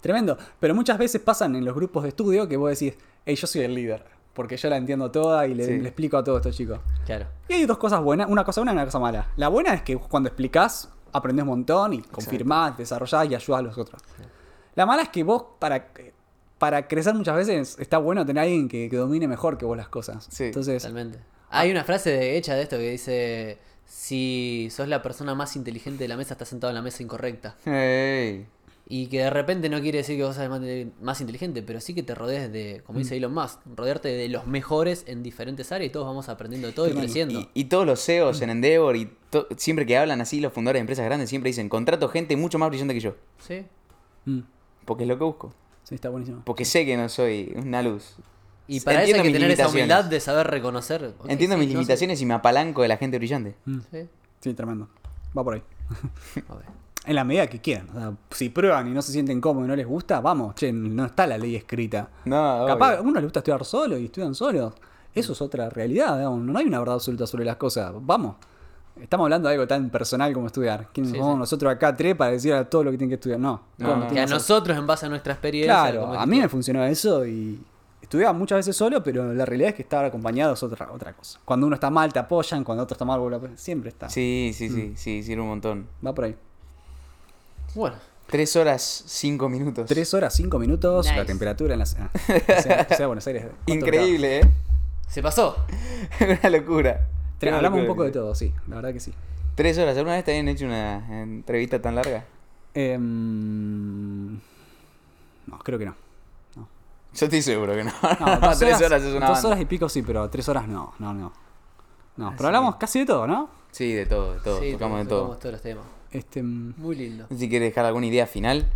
Tremendo. 0.00 0.36
Pero 0.60 0.74
muchas 0.74 0.98
veces 0.98 1.20
pasan 1.22 1.56
en 1.56 1.64
los 1.64 1.74
grupos 1.74 2.02
de 2.02 2.10
estudio 2.10 2.46
que 2.48 2.56
vos 2.56 2.70
decís, 2.78 2.94
hey, 3.24 3.34
yo 3.36 3.46
soy 3.46 3.62
el 3.62 3.74
líder. 3.74 4.04
porque 4.34 4.58
yo 4.58 4.68
la 4.68 4.76
entiendo 4.76 5.10
toda 5.10 5.46
y 5.46 5.54
le, 5.54 5.64
Sí. 5.64 5.78
le 5.78 5.88
explico 5.88 6.18
a 6.18 6.22
todos 6.22 6.40
estos 6.40 6.54
chicos. 6.54 6.78
Claro. 7.06 7.24
Y 7.48 7.54
hay 7.54 7.64
dos 7.64 7.78
cosas 7.78 8.02
buenas, 8.02 8.28
una 8.28 8.44
cosa 8.44 8.60
buena 8.60 8.72
y 8.72 8.74
una 8.74 8.84
cosa 8.84 8.98
mala. 8.98 9.28
La 9.36 9.48
buena 9.48 9.72
es 9.72 9.80
que 9.80 9.96
cuando 9.96 10.28
explicás, 10.28 10.90
aprendés 11.10 11.44
un 11.44 11.48
montón 11.48 11.94
y 11.94 12.02
confirmás, 12.02 12.76
desarrollás 12.76 13.30
y 13.30 13.34
ayudás 13.34 13.60
a 13.60 13.62
los 13.62 13.78
otros. 13.78 14.02
La 14.74 14.84
mala 14.84 15.04
es 15.04 15.08
que 15.08 15.22
vos, 15.24 15.42
para, 15.58 15.86
para 16.58 16.88
crecer 16.88 17.14
muchas 17.14 17.36
veces, 17.36 17.76
está 17.78 17.98
bueno 17.98 18.24
tener 18.26 18.40
a 18.40 18.42
alguien 18.44 18.68
que, 18.68 18.88
que 18.88 18.96
domine 18.96 19.28
mejor 19.28 19.58
que 19.58 19.64
vos 19.64 19.76
las 19.76 19.88
cosas. 19.88 20.26
Sí, 20.30 20.44
Entonces, 20.44 20.82
Totalmente. 20.82 21.18
Hay 21.50 21.70
una 21.70 21.84
frase 21.84 22.10
de- 22.10 22.36
hecha 22.36 22.54
de 22.54 22.62
esto 22.62 22.76
que 22.76 22.90
dice: 22.90 23.58
Si 23.84 24.68
sos 24.70 24.88
la 24.88 25.02
persona 25.02 25.34
más 25.34 25.54
inteligente 25.56 26.04
de 26.04 26.08
la 26.08 26.16
mesa, 26.16 26.34
estás 26.34 26.48
sentado 26.48 26.70
en 26.70 26.74
la 26.74 26.82
mesa 26.82 27.02
incorrecta. 27.02 27.56
Ey. 27.64 28.46
Y 28.88 29.08
que 29.08 29.18
de 29.18 29.30
repente 29.30 29.68
no 29.68 29.80
quiere 29.80 29.98
decir 29.98 30.16
que 30.16 30.22
vos 30.22 30.36
seas 30.36 30.48
más, 30.48 30.60
más 31.00 31.20
inteligente, 31.20 31.60
pero 31.62 31.80
sí 31.80 31.92
que 31.92 32.04
te 32.04 32.14
rodees 32.14 32.52
de, 32.52 32.82
como 32.86 33.00
dice 33.00 33.16
Elon 33.16 33.34
Musk, 33.34 33.58
rodearte 33.74 34.08
de 34.08 34.28
los 34.28 34.46
mejores 34.46 35.02
en 35.08 35.24
diferentes 35.24 35.72
áreas 35.72 35.88
y 35.88 35.92
todos 35.92 36.06
vamos 36.06 36.28
aprendiendo 36.28 36.68
de 36.68 36.72
todo 36.72 36.86
y 36.88 36.92
creciendo. 36.92 37.40
Y, 37.40 37.48
y 37.52 37.64
todos 37.64 37.84
los 37.84 38.00
CEOs 38.04 38.42
en 38.42 38.50
Endeavor 38.50 38.94
y 38.94 39.10
to- 39.30 39.48
siempre 39.56 39.86
que 39.86 39.96
hablan 39.98 40.20
así 40.20 40.38
los 40.38 40.52
fundadores 40.52 40.78
de 40.78 40.82
empresas 40.82 41.04
grandes 41.04 41.28
siempre 41.28 41.48
dicen, 41.48 41.68
contrato 41.68 42.08
gente 42.08 42.36
mucho 42.36 42.60
más 42.60 42.68
brillante 42.68 42.94
que 42.94 43.00
yo. 43.00 43.16
Sí. 43.40 43.64
mm, 44.26 44.40
Porque 44.84 45.02
es 45.02 45.08
lo 45.08 45.18
que 45.18 45.24
busco. 45.24 45.52
Sí, 45.88 45.94
está 45.94 46.08
buenísimo. 46.08 46.42
Porque 46.44 46.64
sé 46.64 46.84
que 46.84 46.96
no 46.96 47.08
soy 47.08 47.52
una 47.56 47.82
luz. 47.82 48.16
Y 48.68 48.80
para 48.80 49.02
eso 49.04 49.10
Entiendo 49.16 49.22
hay 49.22 49.28
que 49.32 49.38
tener 49.38 49.50
esa 49.52 49.68
humildad 49.68 50.04
de 50.04 50.18
saber 50.20 50.48
reconocer. 50.48 51.14
Entiendo 51.28 51.54
sí, 51.56 51.60
mis 51.60 51.68
no 51.68 51.72
sé. 51.72 51.78
limitaciones 51.78 52.20
y 52.20 52.26
me 52.26 52.34
apalanco 52.34 52.82
de 52.82 52.88
la 52.88 52.96
gente 52.96 53.16
brillante. 53.18 53.54
Mm, 53.64 53.78
Sí. 53.92 54.08
sí, 54.40 54.54
tremendo. 54.54 54.88
Va 55.36 55.44
por 55.44 55.54
ahí. 55.54 55.62
A 56.48 56.54
ver. 56.54 56.64
En 57.04 57.14
la 57.14 57.22
medida 57.22 57.46
que 57.46 57.60
quieran. 57.60 57.88
O 57.90 57.98
sea, 57.98 58.12
si 58.32 58.48
prueban 58.48 58.88
y 58.88 58.90
no 58.90 59.00
se 59.02 59.12
sienten 59.12 59.40
cómodos 59.40 59.66
y 59.66 59.68
no 59.68 59.76
les 59.76 59.86
gusta, 59.86 60.20
vamos, 60.20 60.56
che, 60.56 60.72
no 60.72 61.04
está 61.04 61.24
la 61.28 61.38
ley 61.38 61.54
escrita. 61.54 62.08
No, 62.24 62.64
Capaz 62.66 62.96
a 62.96 63.00
uno 63.02 63.20
le 63.20 63.26
gusta 63.26 63.38
estudiar 63.38 63.64
solo 63.64 63.96
y 63.96 64.06
estudian 64.06 64.34
solos. 64.34 64.74
Eso 65.14 65.32
es 65.32 65.40
otra 65.40 65.70
realidad, 65.70 66.16
digamos. 66.18 66.40
No 66.40 66.58
hay 66.58 66.66
una 66.66 66.80
verdad 66.80 66.96
absoluta 66.96 67.26
sobre 67.28 67.44
las 67.44 67.56
cosas. 67.56 67.92
Vamos. 68.00 68.34
Estamos 69.00 69.24
hablando 69.24 69.48
de 69.48 69.54
algo 69.54 69.66
tan 69.66 69.90
personal 69.90 70.32
como 70.32 70.46
estudiar. 70.46 70.88
¿Quién 70.92 71.06
Sí, 71.06 71.12
somos 71.16 71.34
sí. 71.34 71.38
nosotros 71.38 71.72
acá 71.72 71.94
tres 71.94 72.14
para 72.16 72.30
decir 72.32 72.52
a 72.54 72.64
todo 72.68 72.82
lo 72.84 72.90
que 72.90 72.96
tienen 72.98 73.10
que 73.10 73.14
estudiar? 73.16 73.38
No. 73.38 73.62
No, 73.78 73.88
¿Cómo 73.88 74.00
no. 74.04 74.06
tienen 74.08 74.26
Que 74.26 74.32
a 74.32 74.34
nosotros, 74.34 74.76
en 74.78 74.86
base 74.86 75.06
a 75.06 75.08
nuestra 75.08 75.32
experiencia. 75.34 75.72
Claro, 75.74 76.18
a 76.18 76.24
mí 76.26 76.38
me 76.40 76.48
funcionó 76.48 76.82
eso 76.84 77.26
y 77.26 77.60
estudiaba 78.00 78.32
muchas 78.32 78.56
veces 78.56 78.74
solo, 78.76 79.02
pero 79.02 79.34
la 79.34 79.44
realidad 79.44 79.70
es 79.70 79.74
que 79.76 79.82
estar 79.82 80.04
acompañado 80.04 80.54
es 80.54 80.62
otra, 80.62 80.90
otra 80.92 81.12
cosa. 81.12 81.38
Cuando 81.44 81.66
uno 81.66 81.74
está 81.74 81.90
mal 81.90 82.12
te 82.12 82.18
apoyan, 82.18 82.64
cuando 82.64 82.84
otro 82.84 82.94
está 82.94 83.04
mal 83.04 83.20
vos 83.20 83.30
lo. 83.30 83.40
Siempre 83.56 83.90
está. 83.90 84.08
Sí, 84.08 84.52
sí, 84.54 84.68
sí, 84.70 84.94
sí, 84.96 85.22
sirve 85.22 85.42
un 85.42 85.48
montón. 85.48 85.86
Va 86.04 86.14
por 86.14 86.24
ahí. 86.24 86.36
Bueno, 87.74 87.96
Tres 88.26 88.56
horas, 88.56 89.04
cinco 89.06 89.48
minutos. 89.48 89.86
Tres 89.86 90.12
horas, 90.12 90.34
cinco 90.34 90.58
minutos, 90.58 91.06
Nice. 91.06 91.16
la 91.16 91.24
temperatura 91.24 91.74
en 91.74 91.78
la 91.78 91.86
ciudad. 91.86 92.10
O 92.14 92.62
sea, 92.62 92.86
o 92.90 92.94
sea, 92.94 93.06
Buenos 93.06 93.24
Aires. 93.28 93.44
¿cuánto 93.66 93.72
Increíble, 93.72 94.38
¿eh? 94.40 94.50
se 95.06 95.22
pasó. 95.22 95.56
una 96.42 96.50
locura. 96.50 97.06
Tre- 97.40 97.48
Una 97.48 97.56
Hablamos 97.58 97.80
un 97.80 97.86
poco 97.86 98.04
de 98.04 98.10
todo, 98.12 98.34
sí, 98.34 98.52
la 98.68 98.76
verdad 98.76 98.92
que 98.92 99.00
sí. 99.00 99.12
Tres 99.54 99.76
horas. 99.78 99.96
¿Alguna 99.96 100.16
vez 100.16 100.24
te 100.24 100.32
habían 100.32 100.48
hecho 100.48 100.64
una 100.66 101.22
entrevista 101.22 101.80
tan 101.80 101.94
larga? 101.94 102.24
Em, 102.74 104.34
no, 105.46 105.58
creo 105.62 105.78
que 105.78 105.86
no. 105.86 105.94
no. 106.56 106.68
Yo 107.14 107.26
estoy 107.26 107.42
seguro 107.42 107.74
que 107.74 107.84
no. 107.84 107.92
No, 108.20 108.40
dos 108.48 108.58
tres 108.58 108.80
horas 108.80 109.02
es 109.02 109.14
una 109.14 109.26
Dos 109.28 109.36
banda. 109.36 109.48
horas 109.48 109.60
y 109.60 109.64
pico 109.66 109.88
sí, 109.88 110.02
pero 110.02 110.28
tres 110.30 110.48
horas 110.48 110.66
no, 110.68 110.94
no, 110.98 111.14
no. 111.14 111.32
No, 112.16 112.28
Así 112.28 112.36
pero 112.38 112.46
hablamos 112.48 112.76
casi 112.76 113.00
de 113.00 113.06
todo, 113.06 113.26
¿no? 113.26 113.48
Sí, 113.70 113.92
de 113.92 114.06
todo, 114.06 114.34
de 114.34 114.40
todo. 114.40 114.60
Sí, 114.60 114.72
tocamos 114.72 114.98
de 115.00 115.04
tocamos 115.04 115.28
todo. 115.30 115.36
todos 115.38 115.52
los 115.52 115.62
temas. 115.62 115.84
Este, 116.10 116.42
mm, 116.42 116.74
Muy 116.78 116.96
lindo. 116.96 117.26
Si 117.36 117.48
quieres 117.48 117.68
dejar 117.70 117.84
alguna 117.84 118.06
idea 118.06 118.26
final. 118.26 118.66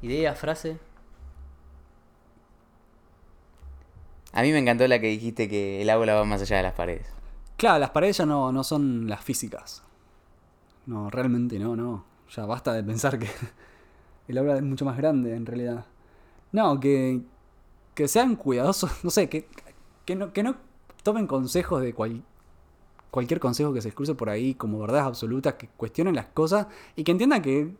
Idea, 0.00 0.34
frase. 0.34 0.78
A 4.32 4.42
mí 4.42 4.50
me 4.50 4.58
encantó 4.58 4.88
la 4.88 4.98
que 4.98 5.08
dijiste 5.08 5.48
que 5.48 5.82
el 5.82 5.90
aula 5.90 6.14
va 6.14 6.24
más 6.24 6.40
allá 6.40 6.56
de 6.56 6.62
las 6.62 6.72
paredes. 6.72 7.06
claro, 7.56 7.78
las 7.78 7.90
paredes 7.90 8.16
ya 8.16 8.26
no, 8.26 8.50
no 8.50 8.64
son 8.64 9.08
las 9.08 9.22
físicas. 9.22 9.82
No, 10.86 11.10
realmente 11.10 11.58
no, 11.58 11.76
no. 11.76 12.04
Ya 12.34 12.46
basta 12.46 12.72
de 12.72 12.82
pensar 12.82 13.18
que 13.18 13.28
el 14.28 14.38
aula 14.38 14.56
es 14.56 14.62
mucho 14.62 14.84
más 14.84 14.96
grande 14.96 15.34
en 15.36 15.46
realidad. 15.46 15.84
No, 16.50 16.80
que, 16.80 17.20
que 17.94 18.08
sean 18.08 18.36
cuidadosos, 18.36 18.90
no 19.04 19.10
sé, 19.10 19.28
que, 19.28 19.46
que, 20.04 20.16
no, 20.16 20.32
que 20.32 20.42
no 20.42 20.56
tomen 21.02 21.26
consejos 21.26 21.82
de 21.82 21.92
cual, 21.94 22.22
cualquier 23.10 23.38
consejo 23.38 23.74
que 23.74 23.82
se 23.82 23.92
cruce 23.92 24.14
por 24.14 24.30
ahí 24.30 24.54
como 24.54 24.78
verdades 24.78 25.04
absolutas, 25.04 25.54
que 25.54 25.68
cuestionen 25.68 26.14
las 26.14 26.26
cosas 26.26 26.68
y 26.96 27.04
que 27.04 27.12
entiendan 27.12 27.42
que, 27.42 27.74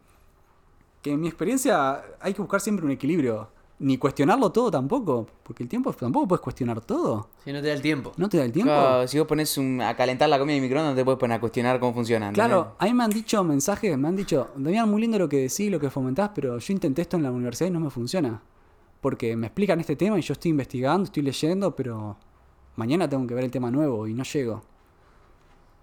que 1.01 1.13
en 1.13 1.21
mi 1.21 1.29
experiencia 1.29 2.03
hay 2.21 2.35
que 2.35 2.43
buscar 2.43 2.61
siempre 2.61 2.85
un 2.85 2.93
equilibrio. 2.93 3.49
Ni 3.83 3.99
cuestionarlo 3.99 4.51
todo 4.53 4.71
tampoco, 4.71 5.27
porque 5.43 5.65
el 5.65 5.69
tiempo 5.69 5.93
tampoco 5.93 6.29
puedes 6.29 6.41
cuestionar 6.41 6.81
todo. 6.85 7.29
Si 7.45 7.53
no 7.53 7.61
te 7.61 7.67
da 7.67 7.73
el 7.75 7.83
tiempo. 7.83 8.13
¿No 8.17 8.29
te 8.29 8.37
da 8.37 8.45
el 8.45 8.53
tiempo? 8.53 8.71
Claro, 8.73 9.09
si 9.09 9.19
vos 9.19 9.27
pones 9.27 9.59
un- 9.59 9.81
a 9.83 9.97
calentar 9.97 10.29
la 10.29 10.39
comida 10.39 10.55
en 10.57 10.63
el 10.63 10.69
microondas, 10.69 10.93
no 10.93 10.97
te 10.97 11.05
puedes 11.05 11.19
poner 11.19 11.37
a 11.37 11.41
cuestionar 11.41 11.81
cómo 11.81 11.93
funciona. 11.93 12.33
Claro, 12.33 12.77
a 12.79 12.85
mí 12.85 12.95
me 12.95 13.03
han 13.03 13.11
dicho 13.11 13.43
mensajes, 13.43 13.99
me 13.99 14.07
han 14.07 14.15
dicho, 14.15 14.51
Damián, 14.57 14.89
muy 14.89 15.01
lindo 15.01 15.19
lo 15.19 15.29
que 15.29 15.39
decís, 15.39 15.69
lo 15.71 15.81
que 15.81 15.91
fomentás, 15.91 16.31
pero 16.33 16.59
yo 16.59 16.73
intenté 16.73 17.03
esto 17.03 17.17
en 17.17 17.25
la 17.25 17.33
universidad 17.33 17.69
y 17.71 17.73
no 17.73 17.81
me 17.81 17.91
funciona. 17.91 18.41
Porque 19.01 19.35
me 19.35 19.49
explican 19.49 19.81
este 19.81 19.97
tema 19.97 20.17
y 20.17 20.23
yo 20.23 20.33
estoy 20.33 20.53
investigando, 20.53 21.03
estoy 21.05 21.25
leyendo, 21.25 21.75
pero 21.75 22.17
mañana 22.77 23.09
tengo 23.09 23.27
que 23.27 23.35
ver 23.35 23.43
el 23.45 23.51
tema 23.51 23.69
nuevo 23.73 24.07
y 24.07 24.15
no 24.15 24.23
llego. 24.23 24.63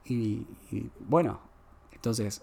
Y, 0.05 0.45
y, 0.71 0.89
bueno, 1.01 1.39
entonces, 1.91 2.41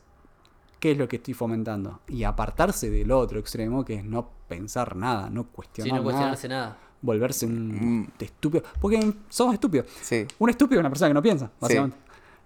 ¿qué 0.87 0.93
es 0.93 0.99
lo 0.99 1.09
que 1.09 1.17
estoy 1.17 1.35
fomentando? 1.35 1.99
Y 2.07 2.23
apartarse 2.23 2.89
del 2.91 3.11
otro 3.11 3.41
extremo, 3.41 3.85
que 3.85 3.95
es 3.95 4.05
no 4.05 4.31
pensar 4.47 4.95
nada, 4.95 5.29
no 5.29 5.49
cuestionar 5.49 5.89
no 5.91 5.95
nada, 5.97 6.05
cuestionarse 6.05 6.49
nada. 6.49 6.79
volverse 7.03 7.45
un 7.45 8.03
Mm. 8.03 8.09
estúpido. 8.21 8.63
Porque 8.81 9.13
somos 9.29 9.55
estúpidos. 9.55 9.89
Sí. 10.01 10.25
Un 10.39 10.49
estúpido 10.51 10.79
es 10.79 10.83
una 10.83 10.89
persona 10.91 11.09
que 11.11 11.15
no 11.15 11.23
piensa, 11.23 11.51
básicamente. 11.61 11.97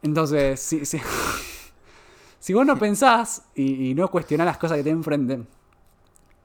Entonces, 0.03 0.59
si, 0.59 0.87
si, 0.87 0.99
si 2.39 2.55
vos 2.55 2.65
no 2.65 2.79
pensás 2.79 3.43
y, 3.55 3.91
y 3.91 3.95
no 3.95 4.09
cuestionás 4.09 4.47
las 4.47 4.57
cosas 4.57 4.79
que 4.79 4.85
te 4.85 4.91
enfrenten 4.91 5.47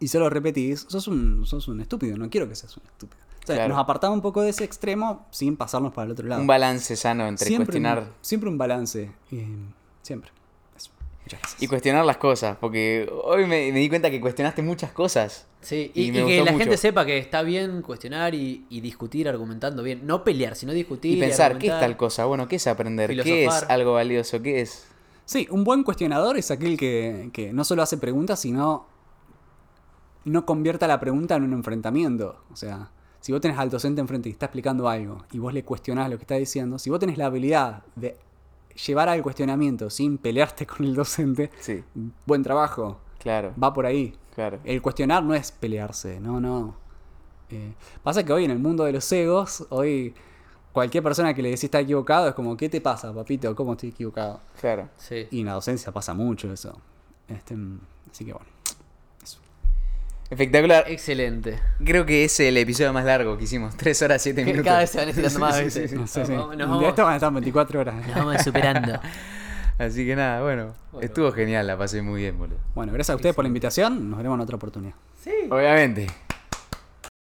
y 0.02 0.10
solo 0.10 0.30
repetís, 0.30 0.86
sos 0.90 1.08
un, 1.08 1.46
sos 1.46 1.66
un 1.70 1.80
estúpido. 1.80 2.18
No 2.18 2.30
quiero 2.30 2.50
que 2.50 2.56
seas 2.56 2.76
un 2.76 2.84
estúpido. 2.86 3.22
O 3.42 3.48
sea, 3.48 3.56
Claro. 3.56 3.70
nos 3.74 3.82
apartamos 3.82 4.16
un 4.18 4.22
poco 4.22 4.42
de 4.42 4.50
ese 4.50 4.66
extremo 4.66 5.28
sin 5.32 5.56
pasarnos 5.56 5.94
para 5.94 6.08
el 6.08 6.12
otro 6.12 6.28
lado. 6.28 6.42
Un 6.42 6.48
balance 6.48 6.96
sano 6.98 7.26
entre 7.26 7.48
siempre, 7.48 7.68
cuestionar 7.68 8.00
un, 8.00 8.08
siempre 8.20 8.50
un 8.50 8.58
balance. 8.58 9.12
y 9.32 9.44
siempre. 10.02 10.32
Eso. 11.26 11.36
Muchas 11.36 11.40
gracias. 11.42 11.64
y 11.64 11.68
cuestionar 11.68 12.06
las 12.06 12.18
cosas. 12.18 12.58
Porque 12.60 13.10
hoy 13.24 13.46
me, 13.48 13.72
me 13.72 13.80
di 13.80 13.90
cuenta 13.90 14.10
que 14.12 14.22
cuestionaste 14.22 14.62
muchas 14.62 14.92
cosas. 14.92 15.48
Sí, 15.62 15.92
Y 15.96 16.06
y, 16.06 16.12
me 16.12 16.20
y 16.22 16.26
que 16.26 16.38
la 16.44 16.52
mucho. 16.52 16.60
gente 16.64 16.78
sepa 16.78 17.06
que 17.06 17.18
está 17.18 17.42
bien 17.42 17.82
cuestionar 17.82 18.36
y, 18.36 18.66
y 18.70 18.82
discutir 18.82 19.28
argumentando 19.28 19.82
bien. 19.82 20.06
No 20.06 20.24
pelear, 20.24 20.56
sino 20.56 20.72
discutir. 20.74 21.18
Y 21.18 21.20
pensar, 21.20 21.58
¿qué 21.58 21.68
es 21.68 21.80
tal 21.80 21.98
cosa? 21.98 22.26
Bueno, 22.26 22.48
¿qué 22.48 22.58
es 22.58 22.68
aprender? 22.68 23.10
¿Qué 23.24 23.46
es 23.46 23.64
algo 23.70 23.94
valioso? 23.94 24.42
¿Qué 24.42 24.62
es? 24.62 24.86
Sí, 25.26 25.48
un 25.50 25.64
buen 25.64 25.84
cuestionador 25.84 26.38
es 26.38 26.52
aquel 26.52 26.78
que, 26.78 27.32
que 27.34 27.52
no 27.52 27.64
solo 27.64 27.82
hace 27.82 27.98
preguntas, 27.98 28.40
sino 28.40 28.88
no 30.26 30.46
convierta 30.46 30.88
la 30.88 31.00
pregunta 31.00 31.36
en 31.36 31.44
un 31.44 31.54
enfrentamiento. 31.54 32.44
O 32.52 32.56
sea, 32.56 32.92
si 33.22 33.32
vos 33.32 33.42
tenés 33.42 33.58
al 33.58 33.72
docente 33.72 34.02
enfrente 34.02 34.30
y 34.30 34.34
está 34.34 34.46
explicando 34.46 34.88
algo 34.88 35.26
y 35.32 35.40
vos 35.40 35.52
le 35.54 35.64
cuestionás 35.64 36.10
lo 36.12 36.18
que 36.18 36.24
está 36.24 36.36
diciendo, 36.36 36.78
si 36.78 36.92
vos 36.92 37.00
tenés 37.00 37.18
la 37.18 37.26
habilidad 37.28 37.84
de 37.96 38.18
llevar 38.88 39.10
al 39.10 39.22
cuestionamiento 39.22 39.90
sin 39.90 40.18
pelearte 40.18 40.66
con 40.66 40.86
el 40.86 40.96
docente, 40.96 41.50
Sí, 41.60 41.84
buen 42.26 42.44
trabajo, 42.44 43.00
claro. 43.20 43.54
va 43.62 43.74
por 43.74 43.86
ahí. 43.86 44.16
Claro. 44.34 44.60
El 44.66 44.82
cuestionar 44.82 45.24
no 45.24 45.34
es 45.34 45.52
pelearse, 45.52 46.20
no, 46.20 46.40
no. 46.42 46.76
Eh, 47.50 47.74
pasa 48.04 48.24
que 48.26 48.34
hoy 48.34 48.44
en 48.46 48.52
el 48.52 48.60
mundo 48.60 48.84
de 48.84 48.92
los 48.92 49.10
egos, 49.12 49.66
hoy 49.70 50.14
cualquier 50.74 51.04
persona 51.04 51.34
que 51.34 51.42
le 51.42 51.50
decís 51.50 51.64
está 51.66 51.80
equivocado 51.80 52.28
es 52.28 52.34
como, 52.36 52.58
¿qué 52.58 52.68
te 52.68 52.82
pasa, 52.82 53.14
papito? 53.14 53.56
¿Cómo 53.56 53.74
estoy 53.74 53.90
equivocado? 53.90 54.42
Claro. 54.60 54.90
Sí. 54.98 55.28
Y 55.32 55.40
en 55.40 55.46
la 55.46 55.54
docencia 55.54 55.92
pasa 55.94 56.14
mucho 56.14 56.52
eso. 56.52 56.78
Este, 57.30 57.56
así 58.12 58.26
que 58.26 58.34
bueno. 58.34 58.48
Espectacular. 60.30 60.86
Excelente. 60.88 61.60
Creo 61.84 62.06
que 62.06 62.24
es 62.26 62.40
el 62.40 62.58
episodio 62.58 62.92
más 62.94 63.06
largo 63.06 63.38
que 63.38 63.44
hicimos. 63.44 63.76
Tres 63.78 64.02
horas, 64.02 64.22
siete 64.22 64.42
Que 64.44 64.52
minutos. 64.52 64.66
Cada 64.66 64.80
vez 64.80 64.90
se 64.90 64.98
van 64.98 65.10
estirando 65.10 65.40
más, 65.46 65.56
Sí, 65.58 65.70
sí, 65.72 65.88
sí. 65.88 65.96
Sí, 66.08 66.22
sí. 66.26 66.32
Nos 66.32 66.58
vamos- 66.58 66.82
De 66.82 66.88
esto 66.90 67.04
van 67.04 67.14
a 67.14 67.16
estar 67.18 67.32
24 67.32 67.80
horas. 67.80 67.96
nos 68.08 68.16
vamos 68.16 68.42
superando. 68.44 69.00
Así 69.78 70.06
que 70.06 70.16
nada, 70.16 70.42
bueno. 70.42 70.74
Estuvo 71.02 71.32
genial, 71.34 71.68
la 71.68 71.78
pasé 71.78 72.02
muy 72.02 72.22
bien, 72.22 72.38
boludo. 72.38 72.58
Bueno, 72.74 72.94
gracias 72.94 73.12
a 73.14 73.16
ustedes 73.18 73.36
por 73.36 73.44
la 73.44 73.48
invitación. 73.50 74.10
Nos 74.10 74.18
veremos 74.18 74.38
en 74.38 74.42
otra 74.42 74.56
oportunidad. 74.56 74.94
Obviamente. 75.50 76.08